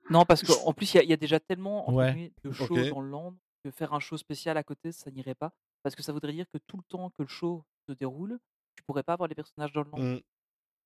Non, 0.10 0.26
parce 0.26 0.44
qu'en 0.44 0.74
plus, 0.74 0.94
il 0.94 0.98
y, 0.98 1.00
a- 1.00 1.04
il 1.04 1.10
y 1.10 1.14
a 1.14 1.18
déjà 1.18 1.40
tellement 1.40 1.90
Ouais. 1.94 2.32
de 2.44 2.52
shows 2.52 2.68
dans 2.90 3.00
le 3.02 3.10
land 3.10 3.36
que 3.64 3.72
faire 3.72 3.94
un 3.94 4.00
show 4.00 4.18
spécial 4.18 4.58
à 4.58 4.64
côté, 4.64 4.92
ça 4.92 5.10
n'irait 5.12 5.36
pas. 5.36 5.52
Parce 5.84 5.96
que 5.96 6.04
ça 6.04 6.12
voudrait 6.12 6.34
dire 6.34 6.46
que 6.54 6.58
tout 6.68 6.78
le 6.78 6.84
temps 6.90 7.10
que 7.12 7.22
le 7.24 7.28
show 7.28 7.64
se 7.88 7.94
déroule, 7.94 8.38
tu 8.76 8.84
pourrais 8.84 9.04
pas 9.04 9.14
avoir 9.14 9.30
les 9.30 9.36
personnages 9.36 9.72
dans 9.72 9.84
le 9.84 9.90
land. 9.92 10.00
Mm. 10.16 10.20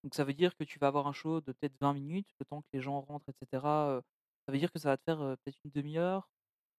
Donc 0.03 0.13
ça 0.15 0.23
veut 0.23 0.33
dire 0.33 0.55
que 0.57 0.63
tu 0.65 0.77
vas 0.79 0.87
avoir 0.87 1.07
un 1.07 1.13
show 1.13 1.39
de 1.41 1.51
peut-être 1.53 1.73
20 1.79 1.93
minutes, 1.93 2.27
le 2.39 2.45
temps 2.45 2.61
que 2.61 2.67
les 2.73 2.81
gens 2.81 2.99
rentrent, 3.01 3.25
etc. 3.29 3.63
euh, 3.65 4.01
ça 4.45 4.51
veut 4.51 4.57
dire 4.59 4.71
que 4.71 4.77
ça 4.79 4.89
va 4.89 4.97
te 4.97 5.03
faire 5.05 5.17
peut-être 5.17 5.57
une 5.63 5.71
demi-heure. 5.71 6.27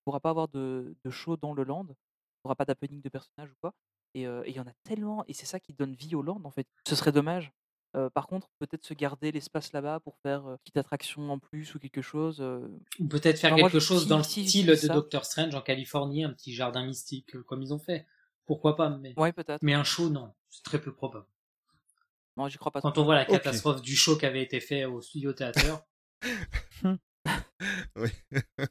Tu 0.05 0.10
pourras 0.10 0.20
pas 0.20 0.31
avoir 0.31 0.48
de, 0.48 0.94
de 1.02 1.10
show 1.10 1.36
dans 1.39 1.55
le 1.55 1.64
land. 1.64 1.86
Tu 1.86 1.94
n'auras 2.44 2.55
pas 2.56 2.66
d'happening 2.66 3.01
de 3.01 3.09
personnages 3.09 3.51
ou 3.51 3.55
quoi. 3.60 3.72
Et 4.14 4.26
euh, 4.26 4.43
il 4.47 4.55
y 4.55 4.60
en 4.60 4.66
a 4.66 4.72
tellement, 4.85 5.24
et 5.28 5.32
c'est 5.32 5.47
ça 5.47 5.59
qui 5.59 5.72
donne 5.72 5.94
vie 5.94 6.14
au 6.14 6.20
land 6.22 6.40
en 6.44 6.51
fait. 6.51 6.66
Ce 6.86 6.94
serait 6.94 7.10
dommage. 7.10 7.51
Euh, 7.97 8.10
par 8.10 8.26
contre, 8.26 8.48
peut-être 8.59 8.85
se 8.85 8.93
garder 8.93 9.32
l'espace 9.32 9.72
là-bas 9.72 10.01
pour 10.01 10.18
faire 10.18 10.47
euh, 10.47 10.56
petite 10.59 10.76
attraction 10.76 11.31
en 11.31 11.39
plus 11.39 11.74
ou 11.74 11.78
quelque 11.78 12.02
chose. 12.02 12.39
euh, 12.40 12.68
Ou 13.01 13.09
peut-être 13.09 13.39
faire 13.39 13.55
Enfin, 13.55 13.62
quelque 13.62 13.78
chose 13.81 14.02
si- 14.02 14.09
dans 14.09 14.18
le 14.18 14.24
si 14.24 14.47
style 14.47 14.66
de 14.66 14.74
ça- 14.74 14.93
Doctor 14.93 15.24
Strange 15.24 15.55
en 15.55 15.62
Californie, 15.62 16.22
un 16.24 16.32
petit 16.32 16.52
jardin 16.52 16.85
mystique, 16.85 17.40
comme 17.44 17.62
ils 17.62 17.72
ont 17.72 17.78
fait. 17.78 18.06
Pourquoi 18.47 18.76
pas, 18.76 18.90
mais, 18.90 19.14
Ouais, 19.18 19.32
peut-être. 19.32 19.62
mais 19.62 19.72
un 19.74 19.85
show, 19.85 20.10
non. 20.10 20.35
C'est 20.51 20.62
très 20.64 20.81
peu 20.81 20.93
probable. 20.93 21.24
Moi, 22.36 22.48
j'y 22.51 22.59
crois 22.59 22.72
pas. 22.72 22.81
Quand 22.82 22.93
trop. 22.93 23.02
on 23.02 23.05
voit 23.05 23.14
la 23.14 23.24
catastrophe 23.24 23.81
du 23.81 23.97
show 23.97 24.18
qui 24.18 24.26
avait 24.26 24.43
été 24.43 24.60
fait 24.60 24.85
au 24.85 25.01
studio 25.01 25.32
théâtre, 25.32 25.60
Oui. 27.97 28.10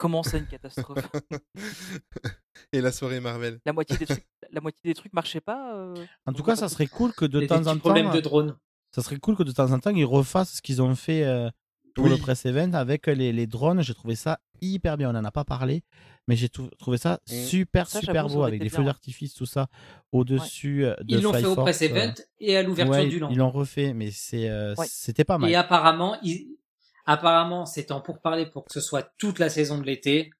Comment 0.00 0.22
c'est 0.22 0.38
une 0.38 0.46
catastrophe 0.46 1.06
Et 2.72 2.80
la 2.80 2.90
soirée 2.90 3.20
Marvel. 3.20 3.60
La 3.66 3.72
moitié 3.74 3.96
des 3.98 4.06
trucs, 4.06 4.26
la 4.50 4.60
moitié 4.62 4.80
des 4.84 4.94
trucs 4.94 5.12
marchaient 5.12 5.40
pas. 5.42 5.74
euh, 5.76 5.94
En 6.26 6.32
tout 6.32 6.42
cas, 6.42 6.56
ça 6.56 6.68
serait 6.70 6.86
cool 6.86 7.12
que 7.12 7.26
de 7.26 7.38
il 7.38 7.42
y 7.42 7.44
a 7.44 7.58
des 7.58 7.64
temps 7.64 7.70
en 7.70 7.74
temps. 7.74 7.78
problèmes 7.80 8.10
de 8.10 8.18
euh, 8.18 8.22
drone. 8.22 8.56
Ça 8.94 9.02
serait 9.02 9.18
cool 9.18 9.36
que 9.36 9.42
de 9.42 9.52
temps 9.52 9.70
en 9.72 9.78
temps 9.78 9.90
ils 9.90 10.04
refassent 10.04 10.54
ce 10.54 10.62
qu'ils 10.62 10.80
ont 10.82 10.94
fait 10.94 11.24
euh, 11.24 11.48
pour 11.94 12.08
le 12.08 12.16
press 12.16 12.46
event 12.46 12.72
avec 12.72 13.06
les, 13.08 13.32
les 13.32 13.46
drones. 13.46 13.82
J'ai 13.82 13.94
trouvé 13.94 14.14
ça 14.14 14.40
hyper 14.62 14.96
bien. 14.96 15.10
On 15.10 15.12
n'en 15.12 15.24
a 15.24 15.30
pas 15.30 15.44
parlé, 15.44 15.82
mais 16.28 16.34
j'ai 16.36 16.48
trou- 16.48 16.70
trouvé 16.78 16.96
ça 16.96 17.20
Mm. 17.30 17.34
super 17.44 17.88
Ça, 17.88 18.00
super 18.00 18.26
beau 18.28 18.42
avec 18.42 18.60
des 18.62 18.68
feux 18.70 18.78
ouais. 18.78 18.84
d'artifice, 18.86 19.34
tout 19.34 19.46
ça 19.46 19.66
au-dessus 20.12 20.86
euh, 20.86 20.94
de 21.00 21.16
Ils 21.16 21.22
l'ont 21.22 21.32
fait 21.32 21.44
au 21.44 21.56
press 21.56 21.82
euh, 21.82 21.86
event 21.86 22.14
et 22.40 22.56
à 22.56 22.62
l'ouverture 22.62 22.94
ouais, 22.96 23.06
du 23.08 23.16
ils- 23.16 23.20
land. 23.20 23.28
Ils 23.30 23.36
l'ont 23.38 23.50
refait, 23.50 23.92
mais 23.92 24.10
c'est 24.10 24.48
euh, 24.48 24.74
Ouais. 24.76 24.86
c'était 24.88 25.24
pas 25.24 25.36
mal. 25.38 25.50
Et 25.50 25.54
apparemment, 25.56 26.16
ils... 26.22 26.56
apparemment, 27.06 27.66
c'est 27.66 27.90
en 27.90 28.00
pourparler 28.00 28.46
pour 28.46 28.64
que 28.64 28.72
ce 28.72 28.80
soit 28.80 29.12
toute 29.18 29.38
la 29.38 29.48
saison 29.48 29.78
de 29.78 29.84
l'été. 29.84 30.30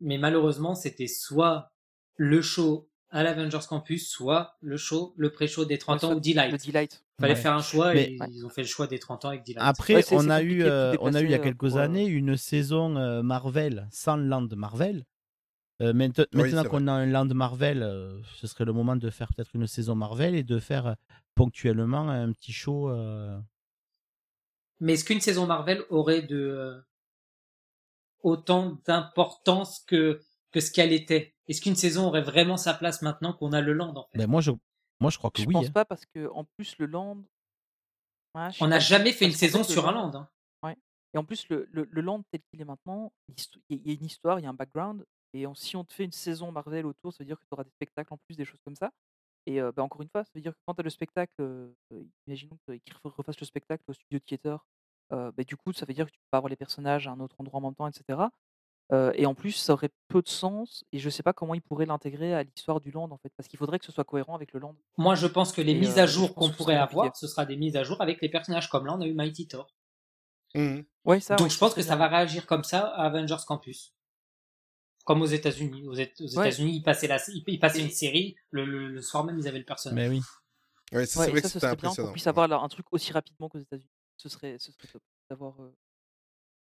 Mais 0.00 0.16
malheureusement, 0.18 0.74
c'était 0.74 1.06
soit 1.06 1.70
le 2.16 2.40
show 2.42 2.88
à 3.10 3.22
l'Avengers 3.22 3.66
Campus, 3.68 4.08
soit 4.08 4.56
le 4.60 4.76
show, 4.76 5.14
le 5.16 5.30
pré-show 5.30 5.64
des 5.64 5.78
30 5.78 6.02
Ouais, 6.02 6.08
ans 6.08 6.14
ou 6.14 6.20
Delight. 6.20 6.52
Le 6.52 6.58
Delight. 6.58 7.04
Fallait 7.20 7.34
Ouais. 7.34 7.40
faire 7.40 7.52
un 7.54 7.60
choix 7.62 7.92
Mais- 7.92 8.04
et 8.04 8.18
ils 8.30 8.46
ont 8.46 8.48
fait 8.48 8.62
le 8.62 8.68
choix 8.68 8.86
des 8.86 8.98
30 8.98 9.24
ans 9.24 9.28
avec 9.28 9.44
Delight. 9.44 9.62
Après, 9.62 9.96
Ouais, 9.96 10.02
c'est- 10.02 10.14
on 10.16 10.30
a 10.30 10.40
eu, 10.42 10.62
euh, 10.62 10.94
on 11.00 11.12
a 11.14 11.20
eu 11.20 11.24
il 11.24 11.30
y 11.30 11.34
a 11.34 11.38
euh, 11.38 11.42
quelques 11.42 11.76
euh, 11.76 11.80
années 11.80 12.06
une 12.06 12.36
saison 12.36 12.96
euh, 12.96 13.22
Marvel 13.22 13.88
sans 13.90 14.16
land 14.16 14.46
Marvel. 14.56 15.04
Euh, 15.82 15.92
Oui, 15.92 16.10
maintenant 16.34 16.64
qu'on 16.64 16.86
a 16.88 16.92
un 16.92 17.06
land 17.06 17.26
Marvel, 17.26 17.82
euh, 17.82 18.20
ce 18.36 18.46
serait 18.46 18.64
le 18.64 18.72
moment 18.72 18.96
de 18.96 19.10
faire 19.10 19.28
peut-être 19.34 19.50
une 19.54 19.66
saison 19.66 19.94
Marvel 19.94 20.34
et 20.34 20.42
de 20.44 20.58
faire 20.58 20.86
euh, 20.86 20.94
ponctuellement 21.34 22.08
un 22.08 22.32
petit 22.32 22.52
show. 22.52 22.90
Mais 24.80 24.94
est-ce 24.94 25.04
qu'une 25.04 25.20
saison 25.20 25.46
Marvel 25.46 25.84
aurait 25.90 26.22
de 26.22 26.36
euh, 26.38 26.80
autant 28.22 28.78
d'importance 28.84 29.80
que 29.80 30.20
que 30.52 30.60
ce 30.60 30.70
qu'elle 30.72 30.92
était? 30.92 31.34
Est-ce 31.46 31.60
qu'une 31.60 31.76
saison 31.76 32.06
aurait 32.06 32.22
vraiment 32.22 32.56
sa 32.56 32.74
place 32.74 33.02
maintenant 33.02 33.32
qu'on 33.32 33.52
a 33.52 33.60
le 33.60 33.72
land 33.72 33.94
en 33.96 34.06
fait? 34.08 34.18
Ben 34.18 34.28
moi 34.28 34.40
je, 34.40 34.50
moi 35.00 35.10
je 35.10 35.18
crois 35.18 35.30
que 35.30 35.40
Je 35.42 35.46
oui. 35.46 35.52
pense 35.54 35.66
hein. 35.66 35.72
pas 35.72 35.84
parce 35.84 36.04
que 36.06 36.28
en 36.32 36.44
plus 36.44 36.76
le 36.78 36.86
land. 36.86 37.18
Ouais, 38.34 38.50
je 38.52 38.62
On 38.62 38.68
n'a 38.68 38.78
jamais 38.78 39.12
fait 39.12 39.26
une 39.26 39.32
saison 39.32 39.64
sur 39.64 39.88
un 39.88 39.92
land- 39.92 40.14
hein. 40.14 40.28
Et 41.12 41.18
en 41.18 41.24
plus, 41.24 41.48
le, 41.48 41.68
le, 41.72 41.88
le 41.90 42.00
land 42.02 42.22
tel 42.30 42.40
qu'il 42.48 42.60
est 42.60 42.64
maintenant, 42.64 43.12
il 43.28 43.34
y 43.34 43.74
a- 43.74 43.78
il 43.82 43.88
y 43.88 43.90
a 43.90 43.94
une 43.98 44.04
histoire, 44.04 44.38
il 44.38 44.44
y 44.44 44.46
a 44.46 44.48
un 44.48 44.54
background. 44.54 45.04
Et 45.32 45.44
on- 45.44 45.56
si 45.56 45.74
on 45.74 45.84
te 45.84 45.92
fait 45.92 46.04
une 46.04 46.12
saison 46.12 46.52
Marvel 46.52 46.86
autour, 46.86 47.12
ça 47.12 47.16
veut 47.18 47.24
dire 47.26 47.36
que 47.36 47.42
tu 47.42 47.48
auras 47.52 47.64
des 47.64 47.70
spectacles 47.70 48.14
en 48.14 48.18
plus, 48.18 48.36
des 48.36 48.44
choses 48.44 48.60
comme 48.64 48.76
ça. 48.76 48.92
Et 49.46 49.60
euh, 49.60 49.72
bah, 49.72 49.82
encore 49.82 50.02
une 50.02 50.08
fois, 50.08 50.24
ça 50.24 50.30
veut 50.34 50.40
dire 50.40 50.52
que 50.52 50.58
quand 50.66 50.74
tu 50.74 50.80
as 50.80 50.84
le 50.84 50.90
spectacle, 50.90 51.32
euh, 51.40 51.72
imaginons 52.26 52.58
que- 52.66 52.72
qu'ils 52.74 52.94
ref- 52.94 53.14
refassent 53.14 53.40
le 53.40 53.46
spectacle 53.46 53.82
au 53.88 53.92
studio 53.92 54.18
theater, 54.20 54.64
euh, 55.12 55.32
bah, 55.36 55.44
du 55.44 55.56
coup, 55.56 55.72
ça 55.72 55.86
veut 55.86 55.94
dire 55.94 56.06
que 56.06 56.12
tu 56.12 56.18
peux 56.30 56.36
avoir 56.36 56.50
les 56.50 56.56
personnages 56.56 57.08
à 57.08 57.10
un 57.12 57.20
autre 57.20 57.36
endroit 57.38 57.58
en 57.58 57.62
même 57.62 57.74
temps, 57.74 57.86
etc. 57.88 58.30
Et 59.14 59.24
en 59.24 59.36
plus, 59.36 59.52
ça 59.52 59.74
aurait 59.74 59.90
peu 60.08 60.20
de 60.20 60.28
sens. 60.28 60.82
Et 60.90 60.98
je 60.98 61.08
sais 61.10 61.22
pas 61.22 61.32
comment 61.32 61.54
ils 61.54 61.62
pourraient 61.62 61.86
l'intégrer 61.86 62.34
à 62.34 62.42
l'histoire 62.42 62.80
du 62.80 62.90
land, 62.90 63.08
en 63.12 63.18
fait. 63.18 63.32
Parce 63.36 63.46
qu'il 63.48 63.56
faudrait 63.56 63.78
que 63.78 63.84
ce 63.84 63.92
soit 63.92 64.02
cohérent 64.02 64.34
avec 64.34 64.52
le 64.52 64.58
land. 64.58 64.74
Moi, 64.98 65.14
je 65.14 65.28
pense 65.28 65.52
que 65.52 65.60
les 65.60 65.74
Et, 65.74 65.78
mises 65.78 66.00
à 66.00 66.06
jour 66.06 66.34
qu'on 66.34 66.50
pourrait 66.50 66.74
avoir, 66.74 67.16
ce 67.16 67.28
sera 67.28 67.46
des 67.46 67.56
mises 67.56 67.76
à 67.76 67.84
jour 67.84 68.00
avec 68.00 68.20
les 68.20 68.28
personnages 68.28 68.68
comme 68.68 68.86
là, 68.86 68.94
on 68.96 69.00
a 69.00 69.06
eu 69.06 69.14
Mighty 69.14 69.46
Thor. 69.46 69.68
Ouais, 71.04 71.20
ça, 71.20 71.36
Donc 71.36 71.44
ouais, 71.46 71.50
je 71.50 71.58
pense 71.58 71.74
que 71.74 71.82
ça 71.82 71.96
va 71.96 72.08
réagir 72.08 72.46
comme 72.46 72.64
ça 72.64 72.88
à 72.88 73.04
Avengers 73.06 73.44
Campus. 73.46 73.94
Comme 75.10 75.22
aux 75.22 75.26
États-Unis. 75.26 75.88
Aux, 75.88 75.96
Éta- 75.96 76.22
aux 76.22 76.38
Ouais. 76.38 76.46
États-Unis, 76.48 76.76
ils 76.76 76.82
passaient, 76.84 77.08
la, 77.08 77.18
ils, 77.28 77.58
passaient 77.58 77.80
une 77.82 77.90
série, 77.90 78.36
le, 78.52 78.64
le- 78.64 78.88
le 78.88 79.02
soir 79.02 79.24
même, 79.24 79.38
ils 79.40 79.48
avaient 79.48 79.58
le 79.58 79.64
personnage. 79.64 79.96
Mais 79.96 80.08
oui. 80.08 80.22
Ouais, 80.92 80.98
Ouais, 81.00 81.06
c'est 81.06 81.28
et 81.28 81.30
vrai 81.32 81.40
ça, 81.40 81.42
que 81.42 81.48
ce 81.48 81.52
c'était 81.54 81.66
serait 81.66 81.76
bien 81.76 81.80
qu'on 81.82 81.86
impressionnant. 81.88 82.12
puisse 82.12 82.26
avoir 82.28 82.46
là, 82.46 82.58
un 82.60 82.68
truc 82.68 82.86
aussi 82.92 83.12
rapidement 83.12 83.48
qu'aux 83.48 83.58
États-Unis. 83.58 83.90
Ce 84.16 84.28
serait, 84.28 84.56
ce 84.60 84.70
serait 84.70 84.86
top. 84.86 85.02
D'avoir 85.28 85.60
euh, 85.62 85.74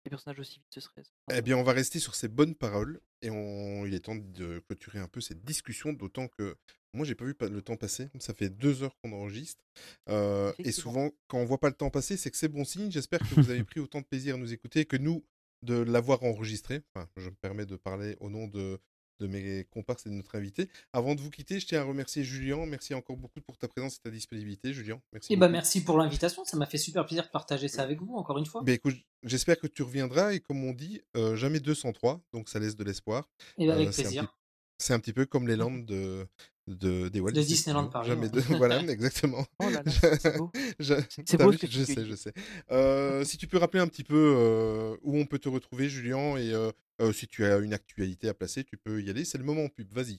les 0.05 0.11
personnages 0.11 0.39
aussi 0.39 0.59
vite, 0.59 0.67
ce 0.71 0.81
serait. 0.81 1.03
ce 1.03 1.11
serait 1.31 1.39
Eh 1.39 1.43
bien, 1.43 1.57
on 1.57 1.63
va 1.63 1.73
rester 1.73 1.99
sur 1.99 2.15
ces 2.15 2.29
bonnes 2.29 2.55
paroles 2.55 3.01
et 3.23 3.31
on... 3.31 3.87
il 3.87 3.95
est 3.95 4.01
temps 4.01 4.17
de 4.17 4.59
clôturer 4.67 4.99
un 4.99 5.09
peu 5.09 5.21
cette 5.23 5.43
discussion, 5.45 5.93
d'autant 5.95 6.29
que 6.29 6.57
moi, 6.93 7.05
j'ai 7.07 7.15
pas 7.15 7.25
vu 7.25 7.35
le 7.41 7.63
temps 7.63 7.77
passer. 7.77 8.09
Ça 8.21 8.33
fait 8.35 8.49
deux 8.49 8.83
heures 8.83 8.97
qu'on 9.03 9.13
enregistre. 9.13 9.63
Euh, 10.09 10.53
et 10.59 10.73
souvent, 10.73 11.11
quand 11.29 11.39
on 11.39 11.45
voit 11.45 11.59
pas 11.61 11.69
le 11.69 11.75
temps 11.75 11.91
passer, 11.91 12.17
c'est 12.17 12.31
que 12.31 12.37
c'est 12.37 12.49
bon 12.49 12.65
signe. 12.65 12.91
J'espère 12.91 13.21
que 13.21 13.35
vous 13.35 13.51
avez 13.51 13.65
pris 13.65 13.81
autant 13.81 14.01
de 14.01 14.07
plaisir 14.07 14.35
à 14.35 14.39
nous 14.39 14.53
écouter 14.53 14.85
que 14.87 14.97
nous 14.97 15.25
de 15.67 15.75
l'avoir 15.75 16.23
enregistré. 16.23 16.83
Enfin, 16.95 17.09
je 17.17 17.29
me 17.29 17.35
permets 17.35 17.67
de 17.67 17.77
parler 17.77 18.17
au 18.21 18.31
nom 18.31 18.47
de, 18.47 18.81
de 19.19 19.27
mes 19.27 19.65
comparses 19.71 20.07
et 20.07 20.11
de 20.11 20.15
notre 20.15 20.35
invité. 20.35 20.69
Avant 20.93 21.15
de 21.15 21.21
vous 21.21 21.31
quitter, 21.31 21.61
je 21.61 21.67
tiens 21.67 21.81
à 21.81 21.85
remercier 21.85 22.25
Julien. 22.25 22.65
Merci 22.67 22.95
encore 22.95 23.17
beaucoup 23.17 23.41
pour 23.41 23.57
ta 23.59 23.69
présence 23.69 23.97
et 23.97 24.01
ta 24.01 24.11
disponibilité, 24.11 24.73
Julien. 24.73 25.01
Merci. 25.13 25.33
Et 25.33 25.37
bah 25.37 25.47
beaucoup. 25.47 25.53
merci 25.53 25.85
pour 25.85 25.99
l'invitation, 25.99 26.45
ça 26.45 26.57
m'a 26.57 26.67
fait 26.67 26.79
super 26.79 27.05
plaisir 27.05 27.25
de 27.25 27.31
partager 27.31 27.69
ça 27.69 27.83
avec 27.83 28.01
vous, 28.01 28.15
encore 28.15 28.39
une 28.39 28.47
fois. 28.47 28.63
Ben, 28.63 28.75
écoute, 28.75 28.97
j'espère 29.23 29.59
que 29.59 29.67
tu 29.67 29.83
reviendras 29.83 30.33
et 30.33 30.41
comme 30.41 30.65
on 30.65 30.73
dit, 30.73 31.01
euh, 31.17 31.37
jamais 31.37 31.61
203, 31.61 32.21
donc 32.33 32.49
ça 32.49 32.59
laisse 32.59 32.77
de 32.77 32.85
l'espoir. 32.85 33.29
Et 33.59 33.67
bah 33.67 33.75
avec 33.75 33.89
Euh, 33.89 33.93
c'est 33.93 34.03
un 34.03 34.05
plaisir. 34.05 34.39
C'est 34.79 34.93
un 34.93 35.01
petit 35.01 35.13
peu 35.13 35.27
comme 35.27 35.49
les 35.49 35.57
landes 35.57 35.87
de, 35.87 36.27
de, 36.67 37.09
des 37.09 37.21
Walt 37.21 37.33
De 37.33 37.41
Disney 37.41 37.55
Disneyland. 37.57 37.87
Paris, 37.89 38.09
Jamais 38.09 38.29
deux. 38.29 38.41
Voilà, 38.59 38.81
exactement. 38.83 39.47
Oh 39.61 39.71
là 39.71 39.83
là, 39.85 39.93
c'est 40.19 40.37
beau. 40.37 40.51
Je- 40.79 41.37
beau 41.37 41.51
vu, 41.51 41.59
sais, 41.85 42.05
je 42.07 42.15
sais. 42.17 42.33
Euh, 42.71 43.25
si 43.25 43.37
tu 43.37 43.47
peux 43.47 43.59
rappeler 43.59 43.81
un 43.81 43.89
petit 43.89 44.05
peu 44.05 44.35
euh, 44.37 44.97
où 45.03 45.17
on 45.17 45.27
peut 45.27 45.39
te 45.39 45.49
retrouver, 45.49 45.89
Julien, 45.89 46.37
et 46.37 46.53
euh, 46.53 47.13
si 47.13 47.27
tu 47.29 47.45
as 47.45 47.59
une 47.59 47.73
actualité 47.73 48.29
à 48.29 48.35
placer, 48.35 48.65
tu 48.65 48.77
peux 48.77 49.01
y 49.03 49.11
aller. 49.11 49.25
C'est 49.25 49.39
le 49.39 49.45
moment 49.45 49.69
pub. 49.69 49.93
Vas-y. 49.93 50.19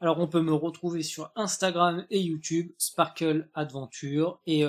Alors 0.00 0.18
on 0.18 0.26
peut 0.26 0.42
me 0.42 0.52
retrouver 0.52 1.02
sur 1.02 1.30
Instagram 1.34 2.04
et 2.10 2.20
YouTube, 2.20 2.72
Sparkle 2.78 3.48
Adventure. 3.54 4.40
Et 4.46 4.64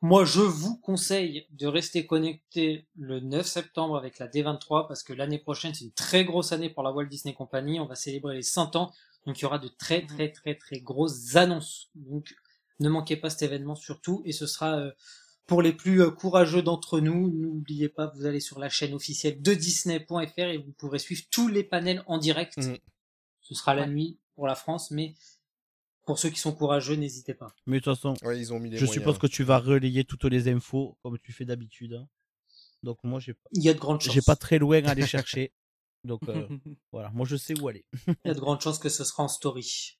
moi 0.00 0.24
je 0.24 0.40
vous 0.40 0.78
conseille 0.78 1.46
de 1.50 1.66
rester 1.66 2.06
connecté 2.06 2.86
le 2.96 3.20
9 3.20 3.44
septembre 3.44 3.96
avec 3.96 4.18
la 4.18 4.28
D23 4.28 4.86
parce 4.86 5.02
que 5.02 5.12
l'année 5.12 5.40
prochaine 5.40 5.74
c'est 5.74 5.84
une 5.84 5.92
très 5.92 6.24
grosse 6.24 6.52
année 6.52 6.70
pour 6.70 6.84
la 6.84 6.92
Walt 6.92 7.06
Disney 7.06 7.34
Company. 7.34 7.80
On 7.80 7.86
va 7.86 7.96
célébrer 7.96 8.36
les 8.36 8.42
100 8.42 8.76
ans. 8.76 8.92
Donc 9.26 9.38
il 9.38 9.42
y 9.42 9.44
aura 9.44 9.58
de 9.58 9.68
très 9.68 10.04
très 10.06 10.30
très 10.32 10.54
très 10.56 10.80
grosses 10.80 11.36
annonces. 11.36 11.90
Donc 11.94 12.34
ne 12.80 12.88
manquez 12.88 13.16
pas 13.16 13.30
cet 13.30 13.42
événement 13.42 13.74
surtout. 13.76 14.22
Et 14.24 14.32
ce 14.32 14.46
sera 14.46 14.78
euh, 14.78 14.90
pour 15.46 15.62
les 15.62 15.72
plus 15.72 16.02
euh, 16.02 16.10
courageux 16.10 16.62
d'entre 16.62 17.00
nous. 17.00 17.30
N'oubliez 17.30 17.88
pas, 17.88 18.12
vous 18.16 18.26
allez 18.26 18.40
sur 18.40 18.58
la 18.58 18.68
chaîne 18.68 18.94
officielle 18.94 19.40
de 19.40 19.54
Disney.fr 19.54 20.38
et 20.40 20.58
vous 20.58 20.72
pourrez 20.72 20.98
suivre 20.98 21.22
tous 21.30 21.48
les 21.48 21.62
panels 21.64 22.02
en 22.06 22.18
direct. 22.18 22.56
Mhm. 22.58 22.78
Ce 23.40 23.54
sera 23.54 23.74
la 23.74 23.86
nuit 23.86 24.18
pour 24.34 24.46
la 24.46 24.54
France, 24.54 24.90
mais 24.90 25.14
pour 26.04 26.18
ceux 26.18 26.30
qui 26.30 26.40
sont 26.40 26.52
courageux, 26.52 26.94
n'hésitez 26.96 27.34
pas. 27.34 27.54
Mais 27.66 27.78
de 27.78 27.84
toute 27.84 27.94
façon, 27.94 28.14
Ouais, 28.22 28.38
ils 28.38 28.52
ont 28.52 28.58
mis 28.58 28.70
les 28.70 28.78
je 28.78 28.84
moyens. 28.84 29.02
suppose 29.04 29.18
que 29.18 29.26
tu 29.28 29.44
vas 29.44 29.58
relayer 29.58 30.04
toutes 30.04 30.24
les 30.24 30.48
infos 30.48 30.96
comme 31.02 31.18
tu 31.20 31.32
fais 31.32 31.44
d'habitude. 31.44 31.94
hein. 31.94 32.08
Donc 32.82 32.98
moi, 33.04 33.20
j'ai 33.20 33.34
pas, 33.34 33.48
Il 33.52 33.62
y 33.62 33.68
a 33.68 33.74
de 33.74 33.78
grandes 33.78 34.00
chances. 34.00 34.12
j'ai 34.14 34.22
pas 34.22 34.34
très 34.34 34.58
loin 34.58 34.82
à 34.84 34.90
aller 34.90 35.06
chercher. 35.06 35.52
Donc 36.04 36.28
euh, 36.28 36.48
voilà, 36.92 37.10
moi 37.10 37.26
je 37.26 37.36
sais 37.36 37.58
où 37.60 37.68
aller. 37.68 37.84
Il 38.06 38.14
y 38.24 38.30
a 38.30 38.34
de 38.34 38.40
grandes 38.40 38.60
chances 38.60 38.78
que 38.78 38.88
ce 38.88 39.04
sera 39.04 39.22
en 39.24 39.28
story. 39.28 39.98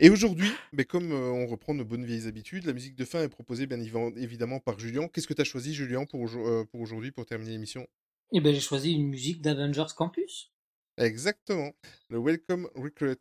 Et 0.00 0.08
aujourd'hui, 0.08 0.50
mais 0.72 0.84
comme 0.84 1.12
euh, 1.12 1.30
on 1.30 1.46
reprend 1.46 1.74
nos 1.74 1.84
bonnes 1.84 2.06
vieilles 2.06 2.26
habitudes, 2.26 2.64
la 2.64 2.72
musique 2.72 2.96
de 2.96 3.04
fin 3.04 3.22
est 3.22 3.28
proposée 3.28 3.66
bien 3.66 3.78
évi- 3.78 4.16
évidemment 4.16 4.60
par 4.60 4.78
Julien. 4.78 5.08
Qu'est-ce 5.08 5.26
que 5.26 5.34
tu 5.34 5.42
as 5.42 5.44
choisi, 5.44 5.74
Julien, 5.74 6.06
pour, 6.06 6.26
euh, 6.26 6.64
pour 6.70 6.80
aujourd'hui, 6.80 7.12
pour 7.12 7.26
terminer 7.26 7.52
l'émission? 7.52 7.86
Et 8.32 8.40
ben 8.40 8.54
j'ai 8.54 8.60
choisi 8.60 8.92
une 8.92 9.08
musique 9.08 9.42
d'Avengers 9.42 9.92
Campus. 9.94 10.50
Exactement, 10.98 11.72
le 12.10 12.18
Welcome 12.18 12.68
Recruit 12.74 13.16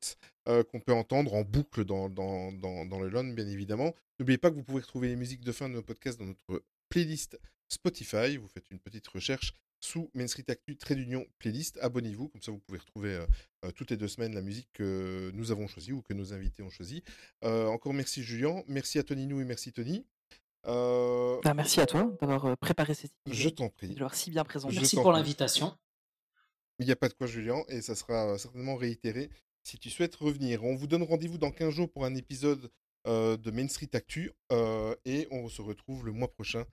euh, 0.47 0.63
qu'on 0.63 0.79
peut 0.81 0.93
entendre 0.93 1.33
en 1.33 1.43
boucle 1.43 1.85
dans, 1.85 2.09
dans, 2.09 2.51
dans, 2.51 2.85
dans 2.85 2.99
le 2.99 3.09
LON, 3.09 3.33
bien 3.33 3.47
évidemment. 3.47 3.93
N'oubliez 4.19 4.37
pas 4.37 4.49
que 4.51 4.55
vous 4.55 4.63
pouvez 4.63 4.81
retrouver 4.81 5.07
les 5.07 5.15
musiques 5.15 5.43
de 5.43 5.51
fin 5.51 5.69
de 5.69 5.75
nos 5.75 5.81
podcasts 5.81 6.19
dans 6.19 6.25
notre 6.25 6.63
playlist 6.89 7.39
Spotify. 7.69 8.37
Vous 8.37 8.47
faites 8.49 8.69
une 8.71 8.79
petite 8.79 9.07
recherche 9.07 9.53
sous 9.81 10.09
Main 10.13 10.27
Street 10.27 10.45
Actu 10.47 10.77
Trade 10.77 10.97
d'Union 10.99 11.25
Playlist. 11.39 11.77
Abonnez-vous, 11.81 12.29
comme 12.29 12.41
ça 12.41 12.51
vous 12.51 12.59
pouvez 12.59 12.79
retrouver 12.79 13.15
euh, 13.15 13.25
euh, 13.65 13.71
toutes 13.71 13.91
les 13.91 13.97
deux 13.97 14.07
semaines 14.07 14.33
la 14.33 14.41
musique 14.41 14.69
que 14.73 15.31
nous 15.33 15.51
avons 15.51 15.67
choisie 15.67 15.91
ou 15.91 16.01
que 16.01 16.13
nos 16.13 16.33
invités 16.33 16.63
ont 16.63 16.69
choisie. 16.69 17.03
Euh, 17.43 17.65
encore 17.67 17.93
merci 17.93 18.23
Julien, 18.23 18.63
merci 18.67 18.99
à 18.99 19.03
Tony 19.03 19.27
Nou 19.27 19.41
et 19.41 19.45
merci 19.45 19.73
Tony. 19.73 20.05
Euh, 20.67 21.39
Bah, 21.43 21.53
merci 21.53 21.81
à 21.81 21.85
toi 21.87 22.15
d'avoir 22.21 22.55
préparé 22.57 22.93
cette 22.93 23.11
Je 23.29 23.49
t'en 23.49 23.69
prie. 23.69 23.89
de 23.89 23.93
l'avoir 23.95 24.15
si 24.15 24.29
bien 24.29 24.43
présenté. 24.43 24.75
Merci 24.75 24.95
pour 24.95 25.11
l'invitation. 25.11 25.75
Il 26.79 26.85
n'y 26.85 26.91
a 26.91 26.95
pas 26.95 27.09
de 27.09 27.13
quoi, 27.13 27.27
Julien, 27.27 27.63
et 27.67 27.81
ça 27.81 27.95
sera 27.95 28.37
certainement 28.39 28.75
réitéré 28.75 29.29
si 29.63 29.77
tu 29.77 29.89
souhaites 29.89 30.15
revenir. 30.15 30.63
On 30.63 30.75
vous 30.75 30.87
donne 30.87 31.03
rendez-vous 31.03 31.37
dans 31.37 31.51
15 31.51 31.73
jours 31.73 31.91
pour 31.91 32.05
un 32.05 32.15
épisode 32.15 32.71
euh, 33.07 33.37
de 33.37 33.51
Main 33.51 33.67
Street 33.67 33.89
Actu, 33.93 34.31
euh, 34.51 34.95
et 35.05 35.27
on 35.31 35.47
se 35.49 35.61
retrouve 35.61 36.05
le 36.05 36.11
mois 36.11 36.31
prochain 36.31 36.65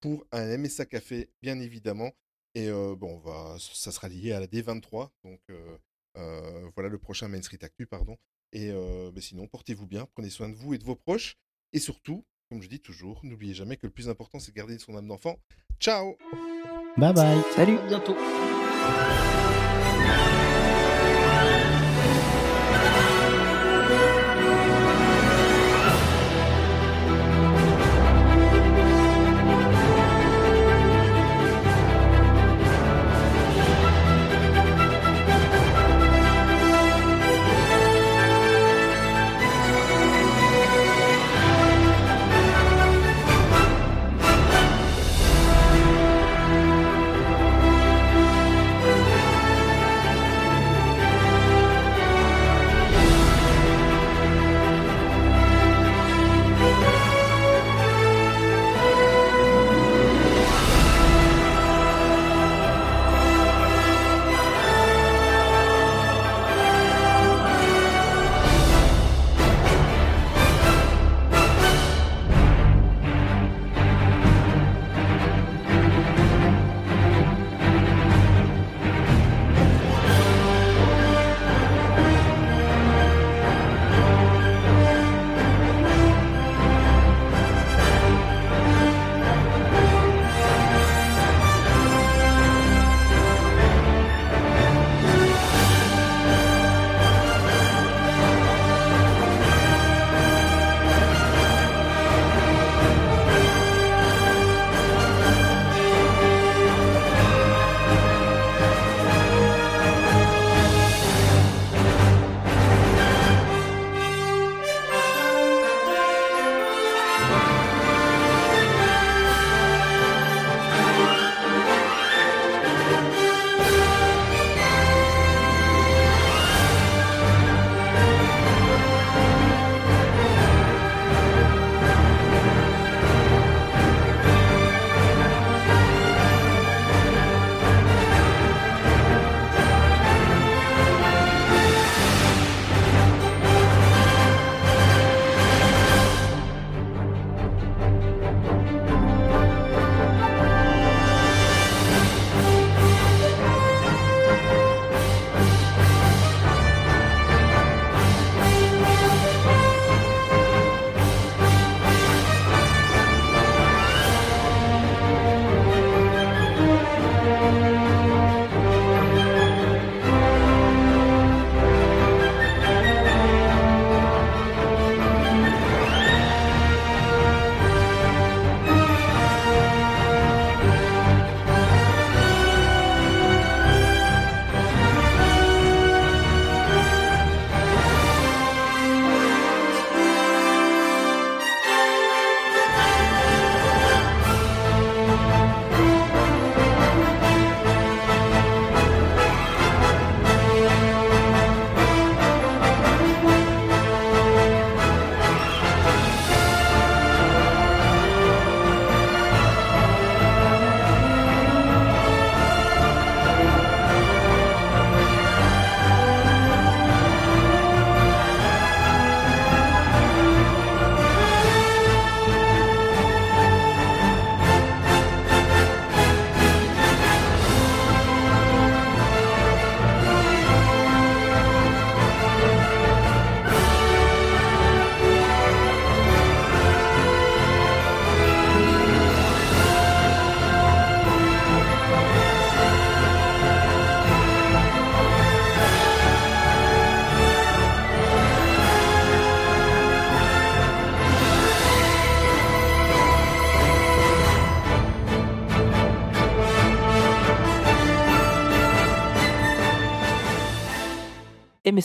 pour 0.00 0.24
un 0.32 0.56
MSA 0.56 0.86
Café, 0.86 1.30
bien 1.42 1.58
évidemment. 1.60 2.10
Et 2.54 2.68
euh, 2.68 2.94
bon, 2.96 3.14
on 3.14 3.18
va, 3.18 3.56
ça 3.58 3.90
sera 3.92 4.08
lié 4.08 4.32
à 4.32 4.40
la 4.40 4.46
D23, 4.46 5.08
donc 5.24 5.40
euh, 5.50 5.78
euh, 6.18 6.70
voilà 6.74 6.90
le 6.90 6.98
prochain 6.98 7.28
Main 7.28 7.40
Street 7.40 7.58
Actu, 7.62 7.86
pardon. 7.86 8.16
Et 8.52 8.70
euh, 8.70 9.10
ben 9.10 9.22
sinon, 9.22 9.46
portez-vous 9.46 9.86
bien, 9.86 10.06
prenez 10.14 10.28
soin 10.28 10.48
de 10.48 10.54
vous 10.54 10.74
et 10.74 10.78
de 10.78 10.84
vos 10.84 10.96
proches, 10.96 11.36
et 11.72 11.78
surtout, 11.78 12.26
comme 12.50 12.60
je 12.60 12.68
dis 12.68 12.80
toujours, 12.80 13.20
n'oubliez 13.24 13.54
jamais 13.54 13.76
que 13.76 13.86
le 13.86 13.92
plus 13.92 14.10
important, 14.10 14.38
c'est 14.38 14.52
de 14.52 14.56
garder 14.56 14.78
son 14.78 14.96
âme 14.96 15.08
d'enfant. 15.08 15.38
Ciao 15.80 16.16
Bye 16.98 17.14
bye. 17.14 17.42
Salut. 17.56 17.78
À 17.78 17.86
bientôt. 17.86 18.16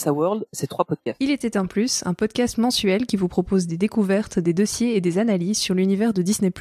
World, 0.07 0.45
trois 0.67 0.85
podcasts. 0.85 1.17
Il 1.19 1.31
était 1.31 1.57
un 1.57 1.65
plus, 1.65 2.03
un 2.05 2.13
podcast 2.13 2.57
mensuel 2.57 3.05
qui 3.05 3.17
vous 3.17 3.27
propose 3.27 3.67
des 3.67 3.77
découvertes, 3.77 4.39
des 4.39 4.53
dossiers 4.53 4.95
et 4.95 5.01
des 5.01 5.17
analyses 5.17 5.57
sur 5.57 5.75
l'univers 5.75 6.13
de 6.13 6.21
Disney+. 6.21 6.51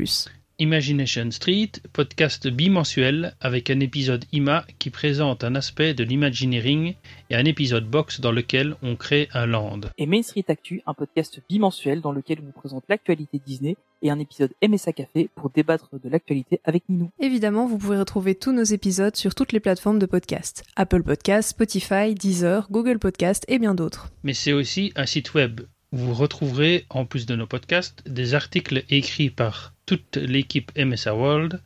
Imagination 0.58 1.30
Street, 1.30 1.72
podcast 1.92 2.48
bimensuel 2.48 3.34
avec 3.40 3.68
un 3.68 3.80
épisode 3.80 4.24
IMA 4.32 4.64
qui 4.78 4.88
présente 4.88 5.44
un 5.44 5.54
aspect 5.54 5.92
de 5.92 6.02
l'imagineering 6.02 6.94
et 7.28 7.36
un 7.36 7.44
épisode 7.44 7.86
box 7.86 8.22
dans 8.22 8.32
lequel 8.32 8.74
on 8.82 8.96
crée 8.96 9.28
un 9.34 9.44
land. 9.44 9.80
Et 9.98 10.06
Main 10.06 10.22
Street 10.22 10.46
Actu, 10.48 10.80
un 10.86 10.94
podcast 10.94 11.42
bimensuel 11.46 12.00
dans 12.00 12.12
lequel 12.12 12.38
on 12.40 12.46
vous 12.46 12.52
présente 12.52 12.84
l'actualité 12.88 13.38
Disney 13.44 13.76
et 14.00 14.10
un 14.10 14.18
épisode 14.18 14.52
MSA 14.66 14.94
Café 14.94 15.28
pour 15.34 15.50
débattre 15.50 15.90
de 16.02 16.08
l'actualité 16.08 16.60
avec 16.64 16.88
Ninou. 16.88 17.10
Évidemment, 17.20 17.66
vous 17.66 17.76
pouvez 17.76 17.98
retrouver 17.98 18.34
tous 18.34 18.52
nos 18.52 18.64
épisodes 18.64 19.14
sur 19.14 19.34
toutes 19.34 19.52
les 19.52 19.60
plateformes 19.60 19.98
de 19.98 20.06
podcast. 20.06 20.64
Apple 20.74 21.02
Podcast, 21.02 21.50
Spotify, 21.50 22.14
Deezer, 22.14 22.66
Google 22.70 22.98
Podcast 22.98 23.44
et 23.48 23.58
bien 23.58 23.74
d'autres. 23.74 24.10
Mais 24.22 24.32
c'est 24.32 24.54
aussi 24.54 24.92
un 24.96 25.04
site 25.04 25.34
web 25.34 25.60
vous 25.92 26.14
retrouverez, 26.14 26.84
en 26.90 27.06
plus 27.06 27.26
de 27.26 27.36
nos 27.36 27.46
podcasts, 27.46 28.02
des 28.06 28.34
articles 28.34 28.84
écrits 28.90 29.30
par 29.30 29.72
toute 29.86 30.16
l'équipe 30.16 30.72
MSA 30.76 31.14
World, 31.14 31.62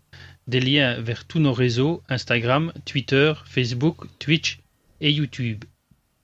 des 0.47 0.60
liens 0.60 1.01
vers 1.01 1.24
tous 1.26 1.38
nos 1.38 1.52
réseaux 1.52 2.02
Instagram, 2.09 2.72
Twitter, 2.84 3.32
Facebook, 3.47 4.06
Twitch 4.18 4.60
et 5.01 5.10
YouTube, 5.10 5.64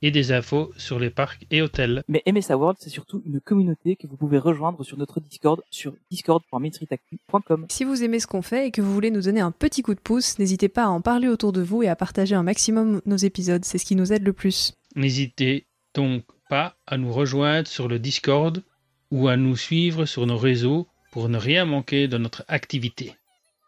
et 0.02 0.10
des 0.10 0.32
infos 0.32 0.73
sur 0.77 0.98
les 0.98 1.10
parcs 1.10 1.47
et 1.51 1.62
hôtels. 1.62 2.02
Mais 2.09 2.23
MSA 2.31 2.56
World, 2.56 2.77
c'est 2.81 2.90
surtout 2.90 3.23
une 3.24 3.40
communauté 3.40 3.97
que 3.97 4.06
vous 4.06 4.16
pouvez 4.16 4.39
rejoindre 4.39 4.85
sur 4.85 4.98
notre 4.98 5.20
Discord 5.20 5.62
sur 5.70 5.94
discord.mainstreetactu.com. 6.10 7.66
Si 7.70 7.85
vous 7.85 8.05
aimez 8.05 8.20
ce 8.20 8.27
qu'on 8.27 8.43
fait 8.43 8.68
et 8.68 8.70
que 8.70 8.82
vous 8.82 8.93
voulez 8.93 9.10
nous 9.10 9.23
donner 9.23 9.40
un 9.40 9.51
petit 9.51 9.82
coup 9.82 9.94
de 9.94 10.01
pouce, 10.01 10.39
n'hésitez 10.39 10.68
pas 10.68 10.85
à 10.85 10.89
en 10.89 11.01
parler 11.01 11.28
autour 11.28 11.52
de 11.52 11.62
vous 11.62 11.82
et 11.82 11.89
à 11.89 11.97
partager 11.97 12.35
un 12.35 12.43
maximum 12.43 13.01
nos 13.06 13.16
épisodes, 13.16 13.64
c'est 13.64 13.78
ce 13.78 13.86
qui 13.86 13.97
nous 13.97 14.12
aide 14.12 14.24
le 14.24 14.32
plus. 14.32 14.74
N'hésitez 14.94 15.66
donc 15.94 16.24
pas 16.48 16.77
à 16.86 16.98
nous 16.98 17.12
rejoindre 17.12 17.66
sur 17.66 17.89
le 17.89 17.98
Discord 17.98 18.62
ou 19.10 19.28
à 19.28 19.36
nous 19.36 19.56
suivre 19.56 20.05
sur 20.05 20.27
nos 20.27 20.36
réseaux 20.36 20.89
pour 21.11 21.28
ne 21.28 21.39
rien 21.39 21.65
manquer 21.65 22.09
de 22.09 22.19
notre 22.19 22.45
activité. 22.49 23.16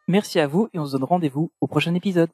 Merci 0.06 0.40
à 0.40 0.46
vous 0.46 0.68
et 0.72 0.78
on 0.78 0.86
se 0.86 0.92
donne 0.92 1.04
rendez-vous 1.04 1.52
au 1.60 1.66
prochain 1.66 1.94
épisode. 1.94 2.30